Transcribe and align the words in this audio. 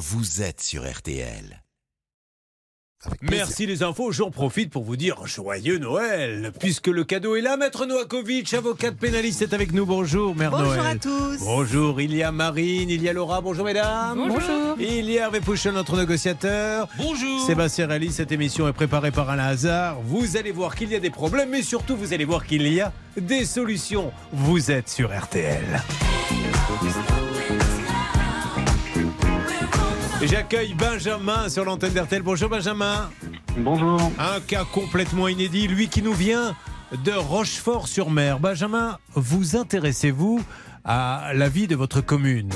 vous 0.00 0.40
êtes 0.40 0.62
sur 0.62 0.90
RTL. 0.90 1.62
Merci 3.20 3.66
les 3.66 3.82
infos. 3.82 4.12
J'en 4.12 4.30
profite 4.30 4.70
pour 4.70 4.82
vous 4.82 4.96
dire 4.96 5.26
joyeux 5.26 5.76
Noël, 5.78 6.52
puisque 6.58 6.86
le 6.86 7.04
cadeau 7.04 7.36
est 7.36 7.42
là. 7.42 7.58
Maître 7.58 7.84
Noakovic, 7.84 8.52
avocate 8.54 8.96
pénaliste, 8.96 9.42
est 9.42 9.52
avec 9.52 9.72
nous. 9.72 9.84
Bonjour, 9.84 10.34
Mère 10.34 10.52
Bonjour 10.52 10.68
Noël. 10.68 10.86
à 10.86 10.96
tous. 10.96 11.38
Bonjour, 11.40 12.00
il 12.00 12.14
y 12.14 12.22
a 12.22 12.32
Marine, 12.32 12.88
il 12.88 13.02
y 13.02 13.10
a 13.10 13.12
Laura. 13.12 13.42
Bonjour, 13.42 13.66
mesdames. 13.66 14.16
Bonjour. 14.16 14.76
Il 14.78 15.10
y 15.10 15.18
a 15.18 15.24
Hervé 15.24 15.40
Pouchon, 15.40 15.72
notre 15.72 15.98
négociateur. 15.98 16.88
Bonjour. 16.96 17.46
Sébastien 17.46 17.86
Rally, 17.86 18.10
cette 18.10 18.32
émission 18.32 18.66
est 18.68 18.72
préparée 18.72 19.10
par 19.10 19.28
Alain 19.28 19.48
Hazard. 19.48 20.00
Vous 20.00 20.38
allez 20.38 20.52
voir 20.52 20.74
qu'il 20.76 20.88
y 20.90 20.94
a 20.94 21.00
des 21.00 21.10
problèmes, 21.10 21.50
mais 21.50 21.62
surtout, 21.62 21.94
vous 21.96 22.14
allez 22.14 22.24
voir 22.24 22.46
qu'il 22.46 22.66
y 22.72 22.80
a 22.80 22.90
des 23.18 23.44
solutions. 23.44 24.12
Vous 24.32 24.70
êtes 24.70 24.88
sur 24.88 25.10
RTL. 25.14 25.82
J'accueille 30.22 30.74
Benjamin 30.74 31.48
sur 31.48 31.64
l'antenne 31.64 31.94
d'RTL. 31.94 32.22
Bonjour 32.22 32.50
Benjamin. 32.50 33.10
Bonjour. 33.56 33.98
Un 34.18 34.40
cas 34.40 34.64
complètement 34.64 35.28
inédit, 35.28 35.66
lui 35.66 35.88
qui 35.88 36.02
nous 36.02 36.12
vient 36.12 36.54
de 37.04 37.12
Rochefort-sur-Mer. 37.12 38.38
Benjamin, 38.38 38.98
vous 39.14 39.56
intéressez-vous 39.56 40.42
à 40.84 41.32
la 41.34 41.48
vie 41.48 41.66
de 41.66 41.74
votre 41.74 42.02
commune? 42.02 42.50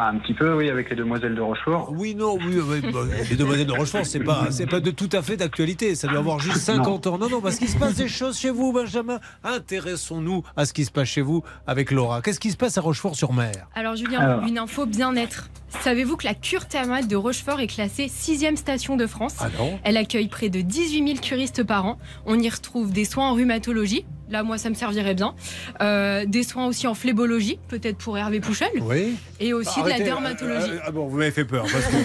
Ah, 0.00 0.10
un 0.10 0.18
petit 0.18 0.32
peu, 0.32 0.54
oui, 0.54 0.70
avec 0.70 0.90
les 0.90 0.94
demoiselles 0.94 1.34
de 1.34 1.40
Rochefort. 1.40 1.92
Oui, 1.92 2.14
non, 2.14 2.36
oui, 2.36 2.60
oui, 2.64 2.80
bah, 2.92 3.00
les 3.28 3.34
demoiselles 3.34 3.66
de 3.66 3.72
Rochefort, 3.72 4.06
c'est 4.06 4.20
pas, 4.20 4.46
c'est 4.52 4.66
pas 4.68 4.78
de 4.78 4.92
tout 4.92 5.08
à 5.10 5.22
fait 5.22 5.36
d'actualité. 5.36 5.96
Ça 5.96 6.06
doit 6.06 6.20
avoir 6.20 6.38
juste 6.38 6.58
50 6.58 7.08
ans. 7.08 7.18
Non, 7.18 7.28
non, 7.28 7.40
parce 7.40 7.56
qu'il 7.56 7.68
se 7.68 7.76
passe 7.76 7.96
des 7.96 8.06
choses 8.06 8.38
chez 8.38 8.50
vous, 8.50 8.72
Benjamin. 8.72 9.18
Intéressons-nous 9.42 10.44
à 10.56 10.66
ce 10.66 10.72
qui 10.72 10.84
se 10.84 10.92
passe 10.92 11.08
chez 11.08 11.20
vous 11.20 11.42
avec 11.66 11.90
Laura. 11.90 12.22
Qu'est-ce 12.22 12.38
qui 12.38 12.52
se 12.52 12.56
passe 12.56 12.78
à 12.78 12.80
Rochefort-sur-Mer? 12.80 13.66
Alors 13.74 13.96
Julien, 13.96 14.20
Alors. 14.20 14.44
une 14.44 14.58
info 14.58 14.86
bien-être. 14.86 15.50
Savez-vous 15.80 16.16
que 16.16 16.26
la 16.26 16.34
cure 16.34 16.66
thermale 16.66 17.08
de 17.08 17.16
Rochefort 17.16 17.58
est 17.58 17.66
classée 17.66 18.06
sixième 18.08 18.56
station 18.56 18.96
de 18.96 19.06
France? 19.08 19.34
Ah 19.40 19.48
non 19.58 19.80
Elle 19.82 19.96
accueille 19.96 20.28
près 20.28 20.48
de 20.48 20.60
18 20.60 21.06
000 21.08 21.18
curistes 21.20 21.64
par 21.64 21.86
an. 21.86 21.98
On 22.24 22.38
y 22.38 22.48
retrouve 22.48 22.92
des 22.92 23.04
soins 23.04 23.30
en 23.30 23.34
rhumatologie. 23.34 24.06
Là, 24.30 24.42
moi, 24.42 24.58
ça 24.58 24.68
me 24.68 24.74
servirait 24.74 25.14
bien. 25.14 25.34
Euh, 25.80 26.24
des 26.26 26.42
soins 26.42 26.66
aussi 26.66 26.86
en 26.86 26.94
phlébologie, 26.94 27.58
peut-être 27.68 27.96
pour 27.96 28.18
Hervé 28.18 28.40
Pouchel. 28.40 28.68
Oui. 28.82 29.16
Et 29.40 29.52
aussi 29.54 29.80
de 29.80 29.86
la 29.88 29.94
Arrêtez, 29.94 30.04
dermatologie. 30.04 30.70
euh, 30.70 30.74
euh, 30.74 30.80
ah 30.86 30.90
bon, 30.90 31.06
vous 31.06 31.16
m'avez 31.16 31.30
fait 31.30 31.44
peur. 31.44 31.64
Parce 31.70 31.84
que, 31.86 31.96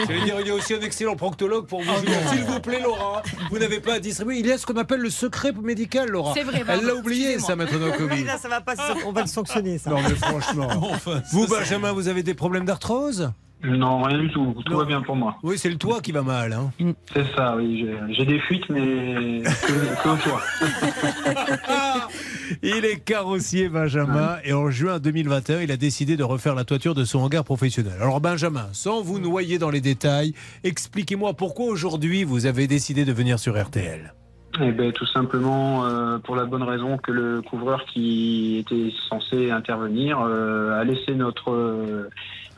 j'allais 0.06 0.24
dire, 0.24 0.36
il 0.40 0.46
y 0.46 0.50
a 0.50 0.54
aussi 0.54 0.74
un 0.74 0.80
excellent 0.80 1.16
proctologue 1.16 1.66
pour 1.66 1.80
vous. 1.82 2.00
dire, 2.04 2.18
S'il 2.30 2.44
vous 2.44 2.60
plaît, 2.60 2.80
Laura, 2.82 3.22
vous 3.50 3.58
n'avez 3.58 3.80
pas 3.80 3.94
à 3.94 3.98
distribuer. 4.00 4.38
Il 4.38 4.46
y 4.46 4.52
a 4.52 4.58
ce 4.58 4.66
qu'on 4.66 4.76
appelle 4.76 5.00
le 5.00 5.10
secret 5.10 5.52
médical, 5.62 6.08
Laura. 6.10 6.34
C'est 6.34 6.42
vrai, 6.42 6.62
Elle 6.68 6.84
l'a 6.84 6.94
oublié, 6.94 7.38
ça, 7.38 7.56
Maître 7.56 7.78
Novakovic. 7.78 8.12
Oui, 8.18 8.24
là, 8.24 8.36
ça 8.38 8.48
va 8.48 8.60
pas, 8.60 8.74
on 9.06 9.12
va 9.12 9.22
le 9.22 9.26
sanctionner, 9.28 9.78
ça. 9.78 9.90
Non, 9.90 9.96
mais 10.02 10.14
franchement. 10.14 10.68
Enfin, 10.92 11.22
Vous, 11.32 11.46
ça, 11.46 11.58
Benjamin, 11.60 11.92
vous 11.92 12.08
avez 12.08 12.22
des 12.22 12.34
problèmes 12.34 12.64
d'arthrose? 12.64 13.32
Non, 13.64 14.02
rien 14.02 14.18
du 14.18 14.30
tout. 14.30 14.54
Tout 14.66 14.72
Non. 14.72 14.78
va 14.78 14.84
bien 14.84 15.02
pour 15.02 15.14
moi. 15.16 15.36
Oui, 15.42 15.56
c'est 15.56 15.70
le 15.70 15.76
toit 15.76 16.00
qui 16.00 16.10
va 16.12 16.22
mal. 16.22 16.52
Hein. 16.52 16.70
C'est 17.12 17.24
ça, 17.36 17.54
oui. 17.56 17.86
J'ai- 18.10 18.24
des 18.26 18.38
fuites, 18.40 18.68
mais 18.68 19.42
que, 19.44 20.02
que 20.02 20.08
au 20.08 20.16
toit. 20.16 20.42
Il 22.62 22.84
est 22.84 22.98
carrossier, 23.02 23.68
Benjamin, 23.68 24.36
et 24.44 24.52
en 24.52 24.70
juin 24.70 24.98
2021, 24.98 25.62
il 25.62 25.72
a 25.72 25.76
décidé 25.76 26.16
de 26.16 26.24
refaire 26.24 26.54
la 26.54 26.64
toiture 26.64 26.94
de 26.94 27.04
son 27.04 27.20
hangar 27.20 27.44
professionnel. 27.44 27.94
Alors, 28.00 28.20
Benjamin, 28.20 28.66
sans 28.72 29.00
vous 29.00 29.18
noyer 29.18 29.58
dans 29.58 29.70
les 29.70 29.80
détails, 29.80 30.34
expliquez-moi 30.62 31.32
pourquoi 31.34 31.66
aujourd'hui 31.66 32.24
vous 32.24 32.46
avez 32.46 32.66
décidé 32.66 33.04
de 33.04 33.12
venir 33.12 33.38
sur 33.38 33.60
RTL. 33.60 34.12
Eh 34.60 34.70
ben, 34.70 34.92
tout 34.92 35.06
simplement 35.06 35.86
euh, 35.86 36.18
pour 36.18 36.36
la 36.36 36.44
bonne 36.44 36.62
raison 36.62 36.98
que 36.98 37.10
le 37.10 37.40
couvreur 37.40 37.86
qui 37.86 38.58
était 38.58 38.92
censé 39.08 39.50
intervenir 39.50 40.20
euh, 40.20 40.78
a 40.78 40.84
laissé 40.84 41.14
notre 41.14 41.50
euh, 41.52 42.10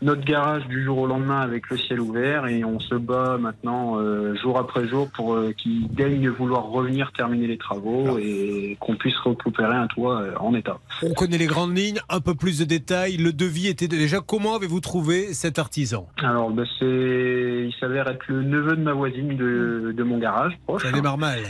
notre 0.03 0.25
garage 0.25 0.67
du 0.67 0.85
jour 0.85 0.99
au 0.99 1.07
lendemain 1.07 1.41
avec 1.41 1.69
le 1.71 1.77
ciel 1.77 2.01
ouvert 2.01 2.47
et 2.47 2.65
on 2.65 2.81
se 2.81 2.95
bat 2.95 3.39
maintenant 3.39 3.99
euh, 3.99 4.35
jour 4.37 4.59
après 4.59 4.87
jour 4.87 5.09
pour 5.11 5.35
euh, 5.35 5.53
qu'il 5.57 5.89
daigne 5.89 6.29
vouloir 6.29 6.65
revenir 6.65 7.13
terminer 7.13 7.47
les 7.47 7.59
travaux 7.59 8.19
et 8.19 8.77
qu'on 8.81 8.97
puisse 8.97 9.17
récupérer 9.19 9.77
un 9.77 9.87
toit 9.87 10.21
euh, 10.21 10.35
en 10.39 10.55
état. 10.55 10.79
On 11.03 11.13
connaît 11.15 11.39
les 11.39 11.47
grandes 11.47 11.77
lignes, 11.77 12.01
un 12.09 12.21
peu 12.21 12.35
plus 12.35 12.59
de 12.59 12.65
détails. 12.65 13.17
Le 13.17 13.33
devis 13.33 13.69
était 13.69 13.89
déjà. 13.89 14.21
Comment 14.21 14.57
avez-vous 14.57 14.81
trouvé 14.81 15.33
cet 15.35 15.59
artisan? 15.59 16.09
Alors, 16.23 16.51
ben, 16.51 16.67
c'est, 16.79 16.85
il 16.85 17.75
s'avère 17.81 18.09
être 18.09 18.27
le 18.29 18.43
neveu 18.43 18.77
de 18.77 18.83
ma 18.83 18.93
voisine 18.93 19.37
de, 19.37 19.93
de 19.97 20.03
mon 20.03 20.19
garage 20.19 20.53
proche. 20.67 20.83
Ça 20.83 20.93
démarre 20.93 21.19
mal. 21.19 21.41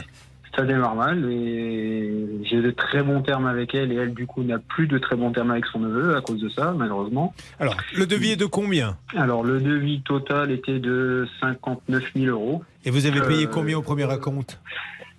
Ça 0.56 0.62
démarre 0.62 0.94
mal 0.94 1.24
et 1.30 2.24
j'ai 2.44 2.62
de 2.62 2.70
très 2.70 3.02
bons 3.02 3.22
termes 3.22 3.46
avec 3.46 3.74
elle 3.74 3.90
et 3.90 3.96
elle, 3.96 4.14
du 4.14 4.26
coup, 4.26 4.42
n'a 4.44 4.58
plus 4.58 4.86
de 4.86 4.98
très 4.98 5.16
bons 5.16 5.32
termes 5.32 5.50
avec 5.50 5.66
son 5.66 5.80
neveu 5.80 6.16
à 6.16 6.20
cause 6.20 6.40
de 6.40 6.48
ça, 6.48 6.72
malheureusement. 6.76 7.34
Alors, 7.58 7.76
le 7.96 8.06
devis 8.06 8.32
est 8.32 8.36
de 8.36 8.46
combien? 8.46 8.96
Alors, 9.16 9.42
le 9.42 9.60
devis 9.60 10.02
total 10.02 10.52
était 10.52 10.78
de 10.78 11.26
59 11.40 12.12
000 12.14 12.26
euros 12.26 12.62
Et 12.84 12.90
vous 12.90 13.06
avez 13.06 13.20
payé 13.20 13.46
Euh, 13.46 13.50
combien 13.50 13.78
au 13.78 13.82
premier 13.82 14.04
raconte 14.04 14.60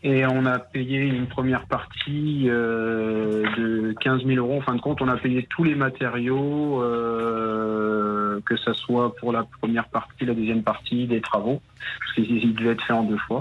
et 0.06 0.24
on 0.28 0.46
a 0.46 0.60
payé 0.60 1.00
une 1.00 1.26
première 1.26 1.66
partie 1.66 2.44
euh, 2.46 3.44
de 3.58 3.96
15 4.02 4.24
000 4.24 4.38
euros. 4.38 4.60
En 4.60 4.62
fin 4.62 4.76
de 4.76 4.80
compte, 4.80 5.02
on 5.02 5.08
a 5.08 5.18
payé 5.18 5.48
tous 5.50 5.64
les 5.64 5.74
matériaux, 5.74 6.80
euh, 6.84 8.40
que 8.46 8.56
ça 8.56 8.76
soit 8.76 9.16
pour 9.16 9.32
la 9.32 9.48
première 9.60 9.86
partie, 9.86 10.26
la 10.26 10.36
deuxième 10.36 10.62
partie 10.62 11.08
des 11.08 11.22
travaux, 11.22 11.60
parce 12.00 12.14
qu'ils 12.14 12.54
devaient 12.54 12.74
être 12.74 12.84
faits 12.84 12.96
en 12.96 13.04
deux 13.04 13.18
fois. 13.18 13.40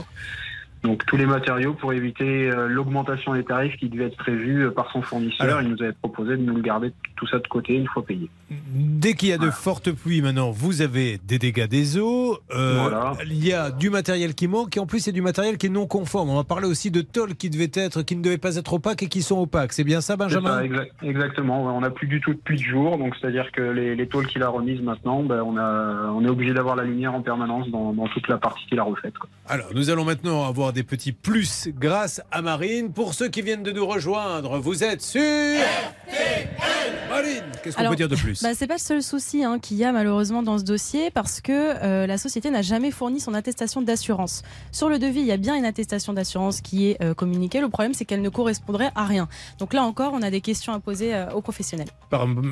Donc 0.85 1.05
tous 1.07 1.17
les 1.17 1.25
matériaux 1.25 1.73
pour 1.73 1.95
éviter 1.95 2.51
euh, 2.51 2.69
l'augmentation 2.69 3.33
des 3.33 3.43
tarifs 3.43 3.77
qui 3.79 3.89
devait 3.89 4.05
être 4.05 4.19
prévue 4.19 4.67
euh, 4.67 4.71
par 4.71 4.91
son 4.93 5.01
fournisseur. 5.01 5.47
Alors- 5.47 5.63
Il 5.63 5.71
nous 5.71 5.83
avait 5.83 5.95
proposé 5.95 6.37
de 6.37 6.43
nous 6.43 6.55
le 6.55 6.61
garder 6.63 6.93
tout 7.25 7.31
ça 7.31 7.39
de 7.39 7.49
côté 7.49 7.75
une 7.75 7.87
fois 7.87 8.05
payé. 8.05 8.29
Dès 8.51 9.15
qu'il 9.15 9.29
y 9.29 9.33
a 9.33 9.39
de 9.39 9.51
fortes 9.51 9.91
pluies 9.93 10.23
maintenant, 10.23 10.51
vous 10.51 10.83
avez 10.83 11.19
des 11.27 11.39
dégâts 11.39 11.67
des 11.67 11.99
eaux, 11.99 12.39
euh, 12.53 12.79
Voilà. 12.81 13.13
il 13.27 13.45
y 13.45 13.53
a 13.53 13.71
du 13.71 13.91
matériel 13.91 14.35
qui 14.35 14.49
manque 14.49 14.77
et 14.77 14.81
en 14.81 14.87
plus 14.87 15.01
c'est 15.01 15.13
du 15.13 15.23
matériel 15.23 15.57
qui 15.59 15.67
est 15.67 15.71
non 15.71 15.87
conforme. 15.87 16.31
On 16.31 16.37
va 16.37 16.45
parler 16.45 16.67
aussi 16.67 16.91
de 16.91 17.01
tôles 17.01 17.35
qui 17.35 17.51
devaient 17.51 17.71
être, 17.75 18.03
qui 18.03 18.17
ne 18.17 18.23
devaient 18.23 18.39
pas 18.39 18.57
être 18.57 18.73
opaques 18.75 19.03
et 19.03 19.09
qui 19.09 19.23
sont 19.23 19.39
opaques. 19.41 19.73
C'est 19.73 19.85
bien 19.85 20.01
ça, 20.01 20.17
Benjamin 20.17 20.59
ça, 20.59 20.65
exa- 20.65 20.87
exactement. 21.03 21.75
On 21.77 21.81
n'a 21.81 21.91
plus 21.91 22.07
du 22.07 22.21
tout 22.21 22.33
de 22.35 22.39
pluie 22.39 22.57
de 22.59 22.63
jour, 22.63 22.99
donc 22.99 23.15
c'est-à-dire 23.21 23.51
que 23.53 23.63
les, 23.63 23.95
les 23.97 24.07
tôles 24.09 24.27
qu'il 24.27 24.43
a 24.43 24.49
remises 24.49 24.81
maintenant, 24.83 25.23
ben, 25.23 25.43
on, 25.43 25.57
a, 25.57 26.11
on 26.15 26.25
est 26.25 26.29
obligé 26.29 26.53
d'avoir 26.53 26.77
la 26.77 26.85
lumière 26.85 27.15
en 27.15 27.23
permanence 27.23 27.69
dans, 27.71 27.93
dans 27.93 28.07
toute 28.09 28.29
la 28.29 28.39
partie 28.39 28.67
qu'il 28.67 28.79
a 28.79 28.83
refaite. 28.83 29.17
quoi. 29.19 29.29
Alors, 29.49 29.69
nous 29.75 29.91
allons 29.91 30.05
maintenant 30.05 30.47
avoir 30.47 30.73
des 30.73 30.83
petits 30.83 31.13
plus 31.13 31.69
grâce 31.79 32.21
à 32.31 32.43
Marine. 32.43 32.93
Pour 32.93 33.15
ceux 33.15 33.29
qui 33.29 33.43
viennent 33.43 33.63
de 33.63 33.73
nous 33.73 33.87
rejoindre, 33.87 34.59
vous 34.59 34.85
êtes 34.85 35.03
sur 35.03 35.21
Marine, 37.15 37.45
qu'est-ce 37.63 37.77
qu'on 37.77 37.89
peut 37.89 37.97
dire 37.97 38.09
de 38.09 38.17
plus 38.17 38.43
Bah, 38.43 38.51
c'est 38.55 38.67
pas 38.67 38.75
le 38.75 38.81
seul 38.81 39.03
souci 39.03 39.45
hein, 39.45 39.59
qu'il 39.61 39.77
y 39.77 39.85
a 39.85 39.93
malheureusement 39.93 40.43
dans 40.43 40.59
ce 40.59 40.65
dossier 40.65 41.11
parce 41.11 41.41
que 41.41 41.53
euh, 41.53 42.07
la 42.07 42.19
société 42.19 42.51
n'a 42.51 42.63
jamais 42.63 42.91
fourni 42.91 43.21
son 43.21 43.35
attestation 43.35 43.83
d'assurance. 43.83 44.43
Sur 44.73 44.89
le 44.89 44.99
devis, 44.99 45.21
il 45.21 45.27
y 45.27 45.33
a 45.33 45.37
bien 45.37 45.55
une 45.55 45.65
attestation 45.65 46.13
d'assurance 46.13 46.61
qui 46.61 46.91
est 46.91 47.03
euh, 47.03 47.15
communiquée. 47.15 47.61
Le 47.61 47.69
problème, 47.69 47.95
c'est 47.95 48.05
qu'elle 48.05 48.23
ne 48.23 48.29
correspondrait 48.29 48.91
à 48.95 49.05
rien. 49.05 49.29
Donc 49.59 49.75
là 49.75 49.85
encore, 49.85 50.13
on 50.13 50.23
a 50.23 50.31
des 50.31 50.41
questions 50.41 50.73
à 50.73 50.81
poser 50.81 51.15
euh, 51.15 51.31
aux 51.31 51.41
professionnels. 51.41 51.89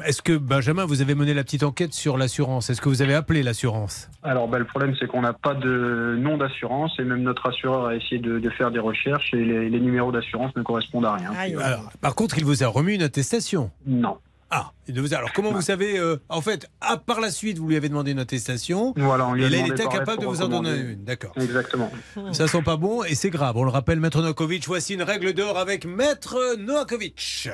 Est-ce 0.04 0.22
que, 0.22 0.36
Benjamin, 0.36 0.84
vous 0.84 1.02
avez 1.02 1.14
mené 1.14 1.34
la 1.34 1.42
petite 1.42 1.64
enquête 1.64 1.92
sur 1.92 2.16
l'assurance? 2.16 2.70
Est-ce 2.70 2.80
que 2.80 2.88
vous 2.88 3.02
avez 3.02 3.14
appelé 3.14 3.42
l'assurance? 3.42 4.08
Alors 4.22 4.46
ben, 4.46 4.58
le 4.58 4.64
problème 4.64 4.94
c'est 5.00 5.06
qu'on 5.08 5.22
n'a 5.22 5.32
pas 5.32 5.54
de 5.54 6.16
nom 6.18 6.36
d'assurance 6.36 6.92
et 6.98 7.02
même 7.04 7.22
notre 7.22 7.48
assureur 7.48 7.86
a 7.86 7.96
essayé 7.96 8.18
de, 8.20 8.38
de 8.38 8.50
faire 8.50 8.70
des 8.70 8.78
recherches 8.78 9.34
et 9.34 9.44
les, 9.44 9.68
les 9.68 9.80
numéros 9.80 10.12
d'assurance 10.12 10.54
ne 10.56 10.62
correspondent 10.62 11.06
à 11.06 11.14
rien. 11.14 11.32
Alors, 11.60 11.90
Par 12.00 12.14
contre, 12.14 12.38
il 12.38 12.44
vous 12.44 12.62
a 12.62 12.68
remis 12.68 12.94
une 12.94 13.02
attestation? 13.02 13.70
Non. 13.86 14.18
Ah, 14.54 14.72
il 14.86 15.14
alors 15.14 15.32
comment 15.32 15.50
vous 15.50 15.62
savez 15.62 15.98
euh, 15.98 16.20
En 16.28 16.42
fait, 16.42 16.68
à 16.82 16.98
par 16.98 17.20
la 17.20 17.30
suite, 17.30 17.58
vous 17.58 17.66
lui 17.68 17.76
avez 17.76 17.88
demandé 17.88 18.10
une 18.10 18.18
attestation. 18.18 18.92
Voilà, 18.98 19.26
on 19.26 19.32
lui 19.32 19.44
a 19.44 19.46
Et 19.46 19.50
là, 19.50 19.58
il 19.66 19.72
était 19.72 19.84
incapable 19.86 20.20
de 20.20 20.26
vous 20.26 20.42
en 20.42 20.48
donner 20.48 20.76
une. 20.76 21.04
D'accord. 21.04 21.32
Exactement. 21.40 21.90
Ça 22.32 22.46
sent 22.46 22.60
pas 22.62 22.76
bon 22.76 23.02
et 23.02 23.14
c'est 23.14 23.30
grave. 23.30 23.56
On 23.56 23.64
le 23.64 23.70
rappelle, 23.70 23.98
Maître 23.98 24.20
Novakovic, 24.20 24.66
voici 24.66 24.92
une 24.92 25.04
règle 25.04 25.32
d'or 25.32 25.56
avec 25.56 25.86
Maître 25.86 26.56
Novakovic. 26.58 27.48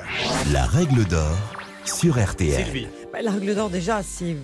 La 0.51 0.65
règle 0.65 1.05
d'or 1.05 1.37
sur 1.85 2.21
RTL. 2.21 2.65
Sylvie. 2.65 2.87
Bah, 3.13 3.21
La 3.21 3.31
règle 3.31 3.55
d'or, 3.55 3.69
déjà, 3.69 4.03
c'est 4.03 4.35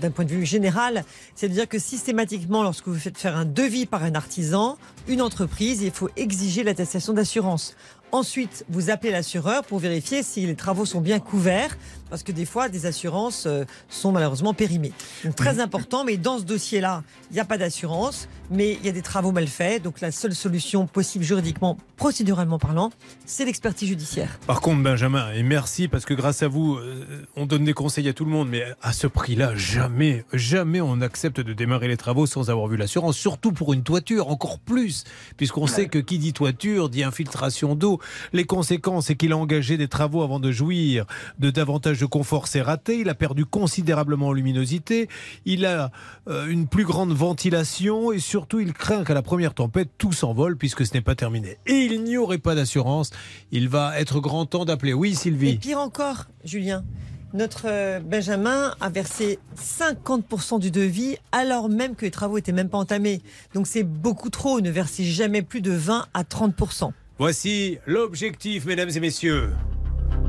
d'un 0.00 0.10
point 0.10 0.26
de 0.26 0.30
vue 0.30 0.44
général, 0.44 1.04
c'est 1.34 1.48
de 1.48 1.54
dire 1.54 1.68
que 1.68 1.78
systématiquement, 1.78 2.62
lorsque 2.62 2.88
vous 2.88 2.98
faites 2.98 3.18
faire 3.18 3.36
un 3.36 3.44
devis 3.44 3.86
par 3.86 4.02
un 4.02 4.14
artisan, 4.14 4.76
une 5.08 5.22
entreprise, 5.22 5.82
il 5.82 5.92
faut 5.92 6.10
exiger 6.16 6.62
l'attestation 6.62 7.12
d'assurance. 7.12 7.74
Ensuite, 8.10 8.66
vous 8.68 8.90
appelez 8.90 9.10
l'assureur 9.10 9.64
pour 9.64 9.78
vérifier 9.78 10.22
si 10.22 10.44
les 10.44 10.54
travaux 10.54 10.84
sont 10.84 11.00
bien 11.00 11.18
couverts, 11.18 11.78
parce 12.12 12.24
que 12.24 12.32
des 12.32 12.44
fois, 12.44 12.68
des 12.68 12.84
assurances 12.84 13.46
euh, 13.46 13.64
sont 13.88 14.12
malheureusement 14.12 14.52
périmées. 14.52 14.92
Donc 15.24 15.34
très 15.34 15.60
important, 15.60 16.04
mais 16.04 16.18
dans 16.18 16.38
ce 16.38 16.44
dossier-là, 16.44 17.04
il 17.30 17.34
n'y 17.34 17.40
a 17.40 17.46
pas 17.46 17.56
d'assurance, 17.56 18.28
mais 18.50 18.74
il 18.74 18.84
y 18.84 18.90
a 18.90 18.92
des 18.92 19.00
travaux 19.00 19.32
mal 19.32 19.46
faits. 19.46 19.82
Donc 19.82 20.02
la 20.02 20.12
seule 20.12 20.34
solution 20.34 20.86
possible 20.86 21.24
juridiquement, 21.24 21.78
procéduralement 21.96 22.58
parlant, 22.58 22.90
c'est 23.24 23.46
l'expertise 23.46 23.88
judiciaire. 23.88 24.38
Par 24.46 24.60
contre, 24.60 24.82
Benjamin, 24.82 25.32
et 25.32 25.42
merci 25.42 25.88
parce 25.88 26.04
que 26.04 26.12
grâce 26.12 26.42
à 26.42 26.48
vous, 26.48 26.74
euh, 26.74 27.24
on 27.34 27.46
donne 27.46 27.64
des 27.64 27.72
conseils 27.72 28.06
à 28.10 28.12
tout 28.12 28.26
le 28.26 28.30
monde, 28.30 28.50
mais 28.50 28.62
à 28.82 28.92
ce 28.92 29.06
prix-là, 29.06 29.56
jamais, 29.56 30.26
jamais 30.34 30.82
on 30.82 31.00
accepte 31.00 31.40
de 31.40 31.54
démarrer 31.54 31.88
les 31.88 31.96
travaux 31.96 32.26
sans 32.26 32.50
avoir 32.50 32.66
vu 32.66 32.76
l'assurance, 32.76 33.16
surtout 33.16 33.52
pour 33.52 33.72
une 33.72 33.84
toiture, 33.84 34.28
encore 34.28 34.58
plus, 34.58 35.04
puisqu'on 35.38 35.66
sait 35.66 35.88
que 35.88 35.98
qui 35.98 36.18
dit 36.18 36.34
toiture 36.34 36.90
dit 36.90 37.04
infiltration 37.04 37.74
d'eau. 37.74 38.00
Les 38.34 38.44
conséquences, 38.44 39.06
c'est 39.06 39.16
qu'il 39.16 39.32
a 39.32 39.38
engagé 39.38 39.78
des 39.78 39.88
travaux 39.88 40.22
avant 40.22 40.40
de 40.40 40.52
jouir 40.52 41.06
de 41.38 41.48
davantage 41.48 42.01
de 42.02 42.06
confort 42.06 42.48
s'est 42.48 42.62
raté, 42.62 42.98
il 42.98 43.08
a 43.08 43.14
perdu 43.14 43.44
considérablement 43.46 44.28
en 44.28 44.32
luminosité, 44.32 45.08
il 45.44 45.64
a 45.64 45.92
euh, 46.28 46.48
une 46.48 46.66
plus 46.66 46.84
grande 46.84 47.12
ventilation 47.12 48.10
et 48.10 48.18
surtout 48.18 48.58
il 48.58 48.72
craint 48.72 49.04
qu'à 49.04 49.14
la 49.14 49.22
première 49.22 49.54
tempête 49.54 49.88
tout 49.98 50.12
s'envole 50.12 50.56
puisque 50.56 50.84
ce 50.84 50.94
n'est 50.94 51.00
pas 51.00 51.14
terminé. 51.14 51.58
Et 51.66 51.84
il 51.84 52.02
n'y 52.02 52.16
aurait 52.16 52.38
pas 52.38 52.56
d'assurance. 52.56 53.10
Il 53.52 53.68
va 53.68 54.00
être 54.00 54.18
grand 54.18 54.46
temps 54.46 54.64
d'appeler. 54.64 54.92
Oui, 54.92 55.12
Et 55.12 55.14
Sylvie. 55.14 55.56
pire 55.58 55.78
encore, 55.78 56.26
Julien, 56.44 56.82
notre 57.34 57.66
euh, 57.66 58.00
Benjamin 58.00 58.74
a 58.80 58.88
versé 58.88 59.38
50% 59.56 60.58
du 60.58 60.72
devis 60.72 61.16
alors 61.30 61.68
même 61.68 61.94
que 61.94 62.04
les 62.04 62.10
travaux 62.10 62.36
étaient 62.36 62.50
même 62.50 62.68
pas 62.68 62.78
entamés. 62.78 63.22
Donc 63.54 63.68
c'est 63.68 63.84
beaucoup 63.84 64.28
trop. 64.28 64.60
Ne 64.60 64.70
versez 64.70 65.04
jamais 65.04 65.42
plus 65.42 65.60
de 65.60 65.70
20 65.70 66.06
à 66.14 66.22
30%. 66.24 66.90
Voici 67.18 67.78
l'objectif, 67.86 68.64
mesdames 68.64 68.90
et 68.92 68.98
messieurs. 69.00 69.50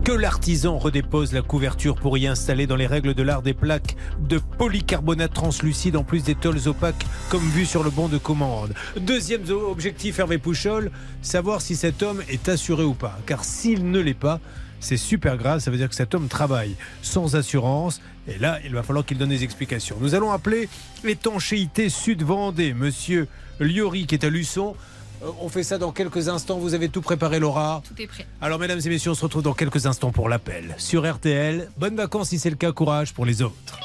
Que 0.01 0.11
l'artisan 0.11 0.77
redépose 0.77 1.31
la 1.31 1.41
couverture 1.41 1.95
pour 1.95 2.17
y 2.17 2.27
installer 2.27 2.67
dans 2.67 2.75
les 2.75 2.87
règles 2.87 3.13
de 3.13 3.23
l'art 3.23 3.41
des 3.41 3.53
plaques 3.53 3.95
de 4.19 4.37
polycarbonate 4.37 5.33
translucide 5.33 5.95
en 5.95 6.03
plus 6.03 6.23
des 6.23 6.35
tôles 6.35 6.67
opaques 6.67 7.05
comme 7.29 7.47
vu 7.49 7.65
sur 7.65 7.83
le 7.83 7.89
bon 7.89 8.09
de 8.09 8.17
commande. 8.17 8.73
Deuxième 8.99 9.43
objectif, 9.49 10.19
Hervé 10.19 10.37
Pouchol, 10.37 10.91
savoir 11.21 11.61
si 11.61 11.75
cet 11.77 12.03
homme 12.03 12.21
est 12.27 12.49
assuré 12.49 12.83
ou 12.83 12.93
pas. 12.93 13.17
Car 13.25 13.45
s'il 13.45 13.91
ne 13.91 13.99
l'est 13.99 14.13
pas, 14.13 14.41
c'est 14.81 14.97
super 14.97 15.37
grave, 15.37 15.59
ça 15.59 15.71
veut 15.71 15.77
dire 15.77 15.87
que 15.87 15.95
cet 15.95 16.13
homme 16.13 16.27
travaille 16.27 16.75
sans 17.01 17.37
assurance. 17.37 18.01
Et 18.27 18.37
là, 18.37 18.59
il 18.65 18.73
va 18.73 18.83
falloir 18.83 19.05
qu'il 19.05 19.17
donne 19.17 19.29
des 19.29 19.45
explications. 19.45 19.95
Nous 20.01 20.15
allons 20.15 20.31
appeler 20.31 20.67
l'étanchéité 21.05 21.87
Sud-Vendée, 21.87 22.73
monsieur 22.73 23.27
Liori 23.61 24.05
qui 24.05 24.15
est 24.15 24.25
à 24.25 24.29
Luçon. 24.29 24.75
Euh, 25.23 25.31
On 25.41 25.49
fait 25.49 25.63
ça 25.63 25.77
dans 25.77 25.91
quelques 25.91 26.29
instants. 26.29 26.57
Vous 26.57 26.73
avez 26.73 26.89
tout 26.89 27.01
préparé, 27.01 27.39
Laura 27.39 27.81
Tout 27.87 28.01
est 28.01 28.07
prêt. 28.07 28.25
Alors, 28.41 28.59
mesdames 28.59 28.79
et 28.83 28.89
messieurs, 28.89 29.11
on 29.11 29.15
se 29.15 29.23
retrouve 29.23 29.43
dans 29.43 29.53
quelques 29.53 29.85
instants 29.85 30.11
pour 30.11 30.29
l'appel. 30.29 30.75
Sur 30.77 31.11
RTL, 31.11 31.69
bonnes 31.77 31.95
vacances 31.95 32.29
si 32.29 32.39
c'est 32.39 32.49
le 32.49 32.55
cas, 32.55 32.71
courage 32.71 33.13
pour 33.13 33.25
les 33.25 33.41
autres. 33.41 33.79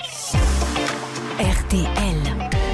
RTL. 1.39 2.68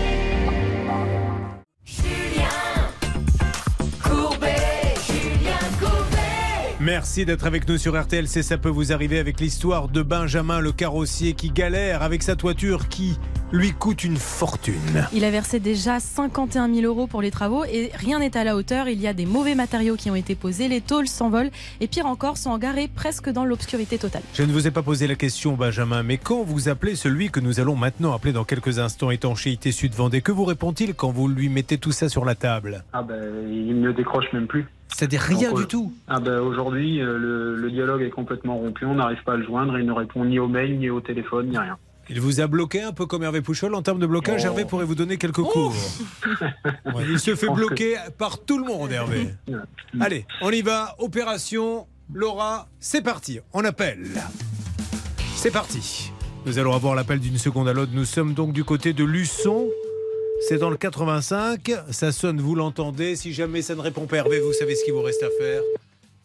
Merci 6.85 7.25
d'être 7.25 7.47
avec 7.47 7.67
nous 7.67 7.79
sur 7.79 7.99
RTL. 7.99 8.29
C'est 8.29 8.43
ça 8.43 8.59
peut 8.59 8.69
vous 8.69 8.93
arriver 8.93 9.19
avec 9.19 9.41
l'histoire 9.41 9.89
de 9.89 10.03
Benjamin 10.03 10.61
le 10.61 10.71
carrossier 10.71 11.33
qui 11.33 11.49
galère 11.49 12.03
avec 12.03 12.23
sa 12.23 12.37
toiture 12.37 12.89
qui 12.89 13.19
lui 13.53 13.73
coûte 13.73 14.05
une 14.05 14.19
fortune. 14.19 15.07
Il 15.15 15.25
a 15.25 15.31
versé 15.31 15.61
déjà 15.61 15.99
51 15.99 16.71
000 16.71 16.85
euros 16.87 17.07
pour 17.07 17.23
les 17.23 17.31
travaux 17.31 17.65
et 17.65 17.91
rien 17.95 18.19
n'est 18.19 18.37
à 18.37 18.45
la 18.45 18.55
hauteur. 18.55 18.87
Il 18.89 19.01
y 19.01 19.07
a 19.07 19.15
des 19.15 19.25
mauvais 19.25 19.55
matériaux 19.55 19.97
qui 19.97 20.11
ont 20.11 20.15
été 20.15 20.35
posés, 20.35 20.69
les 20.69 20.83
tôles 20.83 21.09
s'envolent 21.09 21.51
et 21.81 21.87
pire 21.87 22.05
encore, 22.05 22.37
sont 22.37 22.59
garés 22.59 22.89
presque 22.95 23.31
dans 23.31 23.47
l'obscurité 23.47 23.97
totale. 23.97 24.23
Je 24.35 24.43
ne 24.43 24.53
vous 24.53 24.67
ai 24.67 24.71
pas 24.71 24.83
posé 24.83 25.07
la 25.07 25.15
question, 25.15 25.55
Benjamin, 25.55 26.03
mais 26.03 26.19
quand 26.19 26.43
vous 26.43 26.69
appelez 26.69 26.97
celui 26.97 27.31
que 27.31 27.41
nous 27.41 27.61
allons 27.61 27.77
maintenant 27.77 28.13
appeler 28.13 28.35
dans 28.35 28.45
quelques 28.45 28.79
instants 28.79 29.11
étanchéité 29.11 29.73
Sud-Vendée, 29.73 30.21
que 30.21 30.33
vous 30.33 30.45
répond-il 30.45 30.93
quand 30.93 31.13
vous 31.13 31.29
lui 31.29 31.49
mettez 31.49 31.79
tout 31.79 31.93
ça 31.93 32.11
sur 32.11 32.27
la 32.27 32.35
table? 32.35 32.85
Ah 32.93 33.03
ben, 33.03 33.25
il 33.49 33.81
ne 33.81 33.91
décroche 33.91 34.31
même 34.35 34.49
plus. 34.49 34.67
C'est-à-dire 34.95 35.23
rien 35.23 35.51
Donc, 35.51 35.59
du 35.59 35.65
euh, 35.65 35.67
tout. 35.67 35.93
Ah 36.07 36.21
ben, 36.21 36.39
aujourd'hui, 36.39 37.01
euh, 37.01 37.19
le, 37.19 37.57
le 37.57 37.71
dialogue 37.71 38.03
est 38.03 38.11
complètement 38.11 38.57
rompu. 38.57 38.85
On 38.85 38.95
n'arrive 38.95 39.23
pas 39.25 39.33
à 39.33 39.37
le 39.37 39.45
joindre. 39.45 39.77
Il 39.77 39.87
ne 39.87 39.93
répond 39.93 40.25
ni 40.25 40.39
au 40.39 40.47
mail, 40.47 40.79
ni 40.79 40.89
au 40.89 41.01
téléphone, 41.01 41.49
ni 41.49 41.59
rien. 41.59 41.77
Il 42.09 42.21
vous 42.21 42.41
a 42.41 42.47
bloqué 42.47 42.83
un 42.83 42.93
peu 42.93 43.05
comme 43.05 43.25
Hervé 43.25 43.41
Pouchol 43.41 43.75
en 43.75 43.83
termes 43.83 43.99
de 43.99 44.07
blocage. 44.07 44.43
Oh. 44.45 44.47
Hervé 44.47 44.65
pourrait 44.67 44.85
vous 44.85 44.95
donner 44.95 45.17
quelques 45.17 45.43
cours. 45.43 45.75
Ouais, 46.95 47.05
il 47.11 47.19
se 47.19 47.35
fait 47.35 47.49
bloquer 47.49 47.97
par 48.19 48.39
tout 48.39 48.59
le 48.59 48.65
monde, 48.65 48.93
Hervé. 48.93 49.31
Allez, 50.01 50.27
on 50.43 50.51
y 50.51 50.63
va. 50.63 50.95
Opération 50.99 51.87
Laura, 52.13 52.69
c'est 52.79 53.03
parti. 53.03 53.41
On 53.53 53.65
appelle. 53.65 54.07
C'est 55.35 55.51
parti. 55.51 56.13
Nous 56.47 56.59
allons 56.59 56.73
avoir 56.73 56.95
l'appel 56.95 57.19
d'une 57.19 57.39
seconde 57.39 57.69
à 57.69 57.73
l'autre. 57.73 57.93
Nous 57.95 58.05
sommes 58.05 58.35
donc 58.35 58.53
du 58.53 58.63
côté 58.63 58.93
de 58.93 59.03
Luçon. 59.03 59.67
C'est 60.41 60.59
dans 60.59 60.71
le 60.71 60.77
85. 60.77 61.73
Ça 61.91 62.13
sonne, 62.13 62.41
vous 62.41 62.55
l'entendez. 62.55 63.17
Si 63.17 63.33
jamais 63.33 63.63
ça 63.63 63.75
ne 63.75 63.81
répond 63.81 64.07
pas, 64.07 64.17
Hervé, 64.19 64.41
vous 64.41 64.53
savez 64.53 64.75
ce 64.75 64.85
qu'il 64.85 64.93
vous 64.93 65.03
reste 65.03 65.23
à 65.23 65.31
faire. 65.39 65.63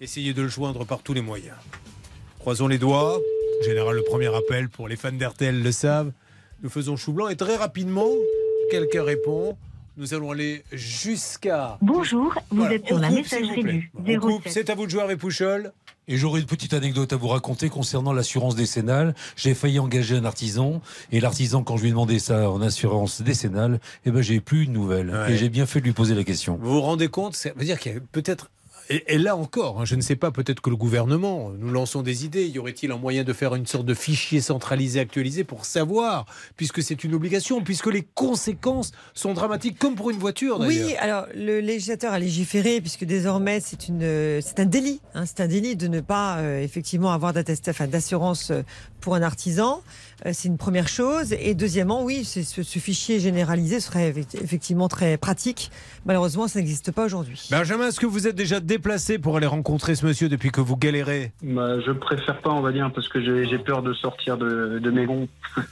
Essayez 0.01 0.33
de 0.33 0.41
le 0.41 0.47
joindre 0.47 0.85
par 0.85 0.99
tous 1.01 1.13
les 1.13 1.21
moyens. 1.21 1.55
Croisons 2.39 2.67
les 2.67 2.77
doigts. 2.77 3.17
En 3.61 3.63
général, 3.65 3.95
le 3.95 4.03
premier 4.03 4.33
appel 4.33 4.69
pour 4.69 4.87
les 4.87 4.95
fans 4.95 5.11
d'RTL 5.11 5.61
le 5.61 5.71
savent. 5.71 6.11
Nous 6.61 6.69
faisons 6.69 6.97
chou 6.97 7.13
blanc 7.13 7.29
et 7.29 7.35
très 7.37 7.55
rapidement, 7.55 8.09
quelqu'un 8.71 9.03
répond. 9.03 9.57
Nous 9.97 10.13
allons 10.13 10.31
aller 10.31 10.63
jusqu'à. 10.71 11.77
Bonjour, 11.81 12.33
vous 12.51 12.57
Voilà, 12.57 12.75
êtes 12.75 12.87
sur 12.87 12.95
on 12.95 12.99
la 12.99 13.09
messagerie 13.09 13.63
du 13.63 14.17
On 14.17 14.19
coupe, 14.19 14.43
07. 14.43 14.51
c'est 14.53 14.69
à 14.69 14.75
vous 14.75 14.85
de 14.85 14.91
jouer 14.91 15.01
avec 15.01 15.19
Pouchol. 15.19 15.71
Et 16.09 16.17
j'aurais 16.17 16.41
une 16.41 16.47
petite 16.47 16.73
anecdote 16.73 17.13
à 17.13 17.17
vous 17.17 17.27
raconter 17.27 17.69
concernant 17.69 18.11
l'assurance 18.13 18.55
décennale. 18.55 19.13
J'ai 19.35 19.53
failli 19.53 19.77
engager 19.77 20.15
un 20.15 20.25
artisan 20.25 20.81
et 21.11 21.19
l'artisan, 21.19 21.63
quand 21.63 21.77
je 21.77 21.83
lui 21.83 21.89
ai 21.89 21.91
demandé 21.91 22.17
ça 22.17 22.49
en 22.49 22.61
assurance 22.63 23.21
décennale, 23.21 23.79
eh 24.05 24.11
ben 24.11 24.23
j'ai 24.23 24.39
plus 24.39 24.63
une 24.63 24.73
nouvelle. 24.73 25.11
Ouais. 25.11 25.33
Et 25.33 25.37
j'ai 25.37 25.49
bien 25.49 25.67
fait 25.67 25.81
de 25.81 25.85
lui 25.85 25.93
poser 25.93 26.15
la 26.15 26.23
question. 26.23 26.57
Vous 26.59 26.73
vous 26.73 26.81
rendez 26.81 27.09
compte 27.09 27.35
Ça 27.35 27.51
veut 27.55 27.63
dire 27.63 27.79
qu'il 27.79 27.93
y 27.93 27.95
a 27.95 27.99
peut-être. 28.11 28.49
Et, 28.89 29.15
et 29.15 29.17
là 29.17 29.35
encore, 29.35 29.79
hein, 29.79 29.85
je 29.85 29.95
ne 29.95 30.01
sais 30.01 30.15
pas, 30.15 30.31
peut-être 30.31 30.61
que 30.61 30.69
le 30.69 30.75
gouvernement, 30.75 31.51
nous 31.57 31.71
lançons 31.71 32.01
des 32.01 32.25
idées. 32.25 32.47
Y 32.47 32.57
aurait-il 32.59 32.91
un 32.91 32.97
moyen 32.97 33.23
de 33.23 33.33
faire 33.33 33.53
une 33.55 33.67
sorte 33.67 33.85
de 33.85 33.93
fichier 33.93 34.41
centralisé, 34.41 34.99
actualisé 34.99 35.43
pour 35.43 35.65
savoir, 35.65 36.25
puisque 36.57 36.81
c'est 36.81 37.03
une 37.03 37.13
obligation, 37.13 37.61
puisque 37.61 37.87
les 37.87 38.01
conséquences 38.01 38.91
sont 39.13 39.33
dramatiques, 39.33 39.77
comme 39.77 39.95
pour 39.95 40.09
une 40.09 40.17
voiture 40.17 40.59
d'ailleurs. 40.59 40.87
Oui, 40.87 40.95
alors 40.95 41.25
le 41.35 41.59
législateur 41.59 42.13
a 42.13 42.19
légiféré 42.19 42.81
puisque 42.81 43.03
désormais 43.05 43.59
c'est 43.59 43.87
une 43.87 44.41
c'est 44.41 44.59
un 44.59 44.65
délit, 44.65 45.01
hein, 45.13 45.25
c'est 45.25 45.41
un 45.41 45.47
délit 45.47 45.75
de 45.75 45.87
ne 45.87 46.01
pas 46.01 46.37
euh, 46.37 46.61
effectivement 46.61 47.11
avoir 47.11 47.33
d'assurance 47.33 48.51
euh, 48.51 48.63
pour 49.01 49.15
un 49.15 49.21
artisan. 49.21 49.81
Euh, 50.25 50.31
c'est 50.33 50.47
une 50.47 50.57
première 50.57 50.87
chose. 50.87 51.33
Et 51.39 51.53
deuxièmement, 51.55 52.03
oui, 52.03 52.23
ce, 52.25 52.41
ce 52.43 52.79
fichier 52.79 53.19
généralisé 53.19 53.79
serait 53.79 54.09
effect- 54.11 54.35
effectivement 54.41 54.87
très 54.87 55.17
pratique. 55.17 55.71
Malheureusement, 56.05 56.47
ça 56.47 56.59
n'existe 56.59 56.91
pas 56.91 57.05
aujourd'hui. 57.05 57.47
Benjamin, 57.51 57.87
est-ce 57.87 57.99
que 57.99 58.05
vous 58.05 58.27
êtes 58.27 58.35
déjà 58.35 58.59
déplacé 58.59 59.17
pour 59.19 59.37
aller 59.37 59.47
rencontrer 59.47 59.95
ce 59.95 60.05
monsieur 60.05 60.29
depuis 60.29 60.51
que 60.51 60.61
vous 60.61 60.75
galérez? 60.77 61.31
Bah, 61.43 61.79
je 61.85 61.91
préfère 61.91 62.41
pas, 62.41 62.51
on 62.51 62.61
va 62.61 62.71
dire, 62.71 62.91
parce 62.93 63.07
que 63.09 63.21
j'ai 63.23 63.47
j'ai 63.49 63.59
peur 63.59 63.81
de 63.83 63.93
sortir 63.93 64.37
de, 64.37 64.79
de 64.79 64.91
mes 64.91 65.05
gonds. 65.05 65.27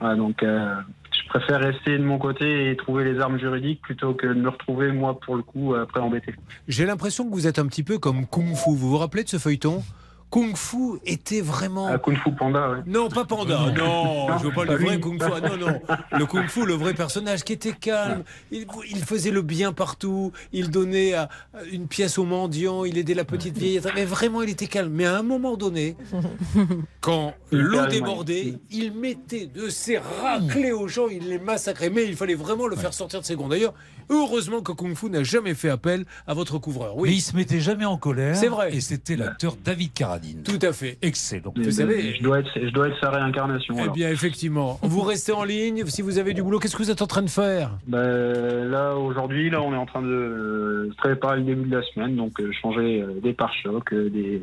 Voilà, 0.00 0.16
donc, 0.16 0.42
euh, 0.42 0.74
je 1.12 1.28
préfère 1.28 1.60
rester 1.60 1.96
de 1.96 2.02
mon 2.02 2.18
côté 2.18 2.70
et 2.70 2.76
trouver 2.76 3.04
les 3.04 3.20
armes 3.20 3.38
juridiques 3.38 3.80
plutôt 3.80 4.12
que 4.12 4.26
de 4.26 4.34
me 4.34 4.48
retrouver, 4.48 4.90
moi, 4.90 5.18
pour 5.20 5.36
le 5.36 5.42
coup, 5.42 5.72
après 5.74 6.00
embêté. 6.00 6.34
J'ai 6.66 6.84
l'impression 6.84 7.24
que 7.28 7.32
vous 7.32 7.46
êtes 7.46 7.60
un 7.60 7.66
petit 7.66 7.84
peu 7.84 7.98
comme 7.98 8.26
Kung 8.26 8.54
Fu. 8.56 8.70
Vous 8.70 8.90
vous 8.90 8.98
rappelez 8.98 9.22
de 9.22 9.28
ce 9.28 9.38
feuilleton? 9.38 9.82
Kung 10.30 10.56
Fu 10.56 10.98
était 11.06 11.40
vraiment. 11.40 11.86
À 11.86 11.98
Kung 11.98 12.16
Fu 12.16 12.32
Panda, 12.32 12.70
ouais. 12.70 12.78
Non, 12.86 13.08
pas 13.08 13.24
Panda. 13.24 13.72
Non, 13.76 14.36
je 14.38 14.44
veux 14.46 14.52
pas 14.52 14.64
le 14.64 14.74
vrai 14.76 14.94
lui. 14.96 15.00
Kung 15.00 15.22
Fu. 15.22 15.30
Ah, 15.32 15.40
non, 15.40 15.56
non. 15.56 15.80
Le 16.18 16.26
Kung 16.26 16.48
Fu, 16.48 16.66
le 16.66 16.74
vrai 16.74 16.92
personnage 16.92 17.44
qui 17.44 17.52
était 17.52 17.72
calme. 17.72 18.24
Il, 18.50 18.66
il 18.90 19.04
faisait 19.04 19.30
le 19.30 19.42
bien 19.42 19.72
partout. 19.72 20.32
Il 20.52 20.70
donnait 20.70 21.14
à- 21.14 21.28
une 21.70 21.86
pièce 21.86 22.18
aux 22.18 22.24
mendiants. 22.24 22.84
Il 22.84 22.98
aidait 22.98 23.14
la 23.14 23.24
petite 23.24 23.56
vieille. 23.56 23.80
Mais 23.94 24.04
vraiment, 24.04 24.42
il 24.42 24.50
était 24.50 24.66
calme. 24.66 24.92
Mais 24.92 25.04
à 25.06 25.18
un 25.18 25.22
moment 25.22 25.56
donné, 25.56 25.96
quand 27.00 27.34
l'eau 27.52 27.86
débordait, 27.86 28.54
il 28.70 28.92
mettait 28.92 29.46
de 29.46 29.68
ses 29.68 29.98
raclés 29.98 30.72
aux 30.72 30.88
gens. 30.88 31.06
Il 31.08 31.28
les 31.28 31.38
massacrait. 31.38 31.90
Mais 31.90 32.06
il 32.06 32.16
fallait 32.16 32.34
vraiment 32.34 32.66
le 32.66 32.74
faire 32.76 32.92
sortir 32.92 33.20
de 33.20 33.24
ses 33.24 33.36
gonds. 33.36 33.48
D'ailleurs, 33.48 33.74
heureusement 34.10 34.60
que 34.62 34.72
Kung 34.72 34.94
Fu 34.94 35.10
n'a 35.10 35.22
jamais 35.22 35.54
fait 35.54 35.68
appel 35.70 36.04
à 36.26 36.34
votre 36.34 36.58
couvreur. 36.58 36.94
Mais 36.96 37.02
Oui, 37.02 37.10
il 37.16 37.20
se 37.20 37.36
mettait 37.36 37.60
jamais 37.60 37.84
en 37.84 37.96
colère. 37.96 38.36
C'est 38.36 38.48
vrai. 38.48 38.74
Et 38.74 38.80
c'était 38.80 39.16
l'acteur 39.16 39.56
David 39.64 39.92
Carradine. 39.92 40.42
tout 40.42 40.58
à 40.62 40.72
fait. 40.72 40.98
Excellent. 41.02 41.52
Vous 41.56 41.70
savez- 41.70 42.14
je 42.16 42.22
dois 42.22 42.40
être, 42.40 42.50
je 42.54 42.70
dois 42.70 42.88
être 42.88 43.00
sa 43.00 43.10
réincarnation. 43.10 43.74
Eh 43.78 43.82
alors. 43.82 43.94
bien, 43.94 44.10
effectivement. 44.10 44.78
Vous 44.82 45.00
restez 45.02 45.32
en 45.32 45.44
ligne 45.44 45.84
si 45.86 46.02
vous 46.02 46.18
avez 46.18 46.34
du 46.34 46.42
boulot. 46.42 46.58
Qu'est-ce 46.58 46.76
que 46.76 46.82
vous 46.82 46.90
êtes 46.90 47.02
en 47.02 47.06
train 47.06 47.22
de 47.22 47.30
faire? 47.30 47.70
Ben, 47.86 48.64
là, 48.68 48.94
aujourd'hui, 48.96 49.50
là, 49.50 49.60
on 49.62 49.72
est 49.72 49.76
en 49.76 49.86
train 49.86 50.02
de 50.02 50.08
euh, 50.08 50.92
préparer 50.98 51.38
le 51.38 51.44
début 51.44 51.68
de 51.68 51.76
la 51.76 51.82
semaine, 51.82 52.16
donc 52.16 52.40
euh, 52.40 52.50
changer 52.60 53.02
euh, 53.02 53.20
des 53.22 53.32
pare-chocs, 53.32 53.92
des 53.94 54.42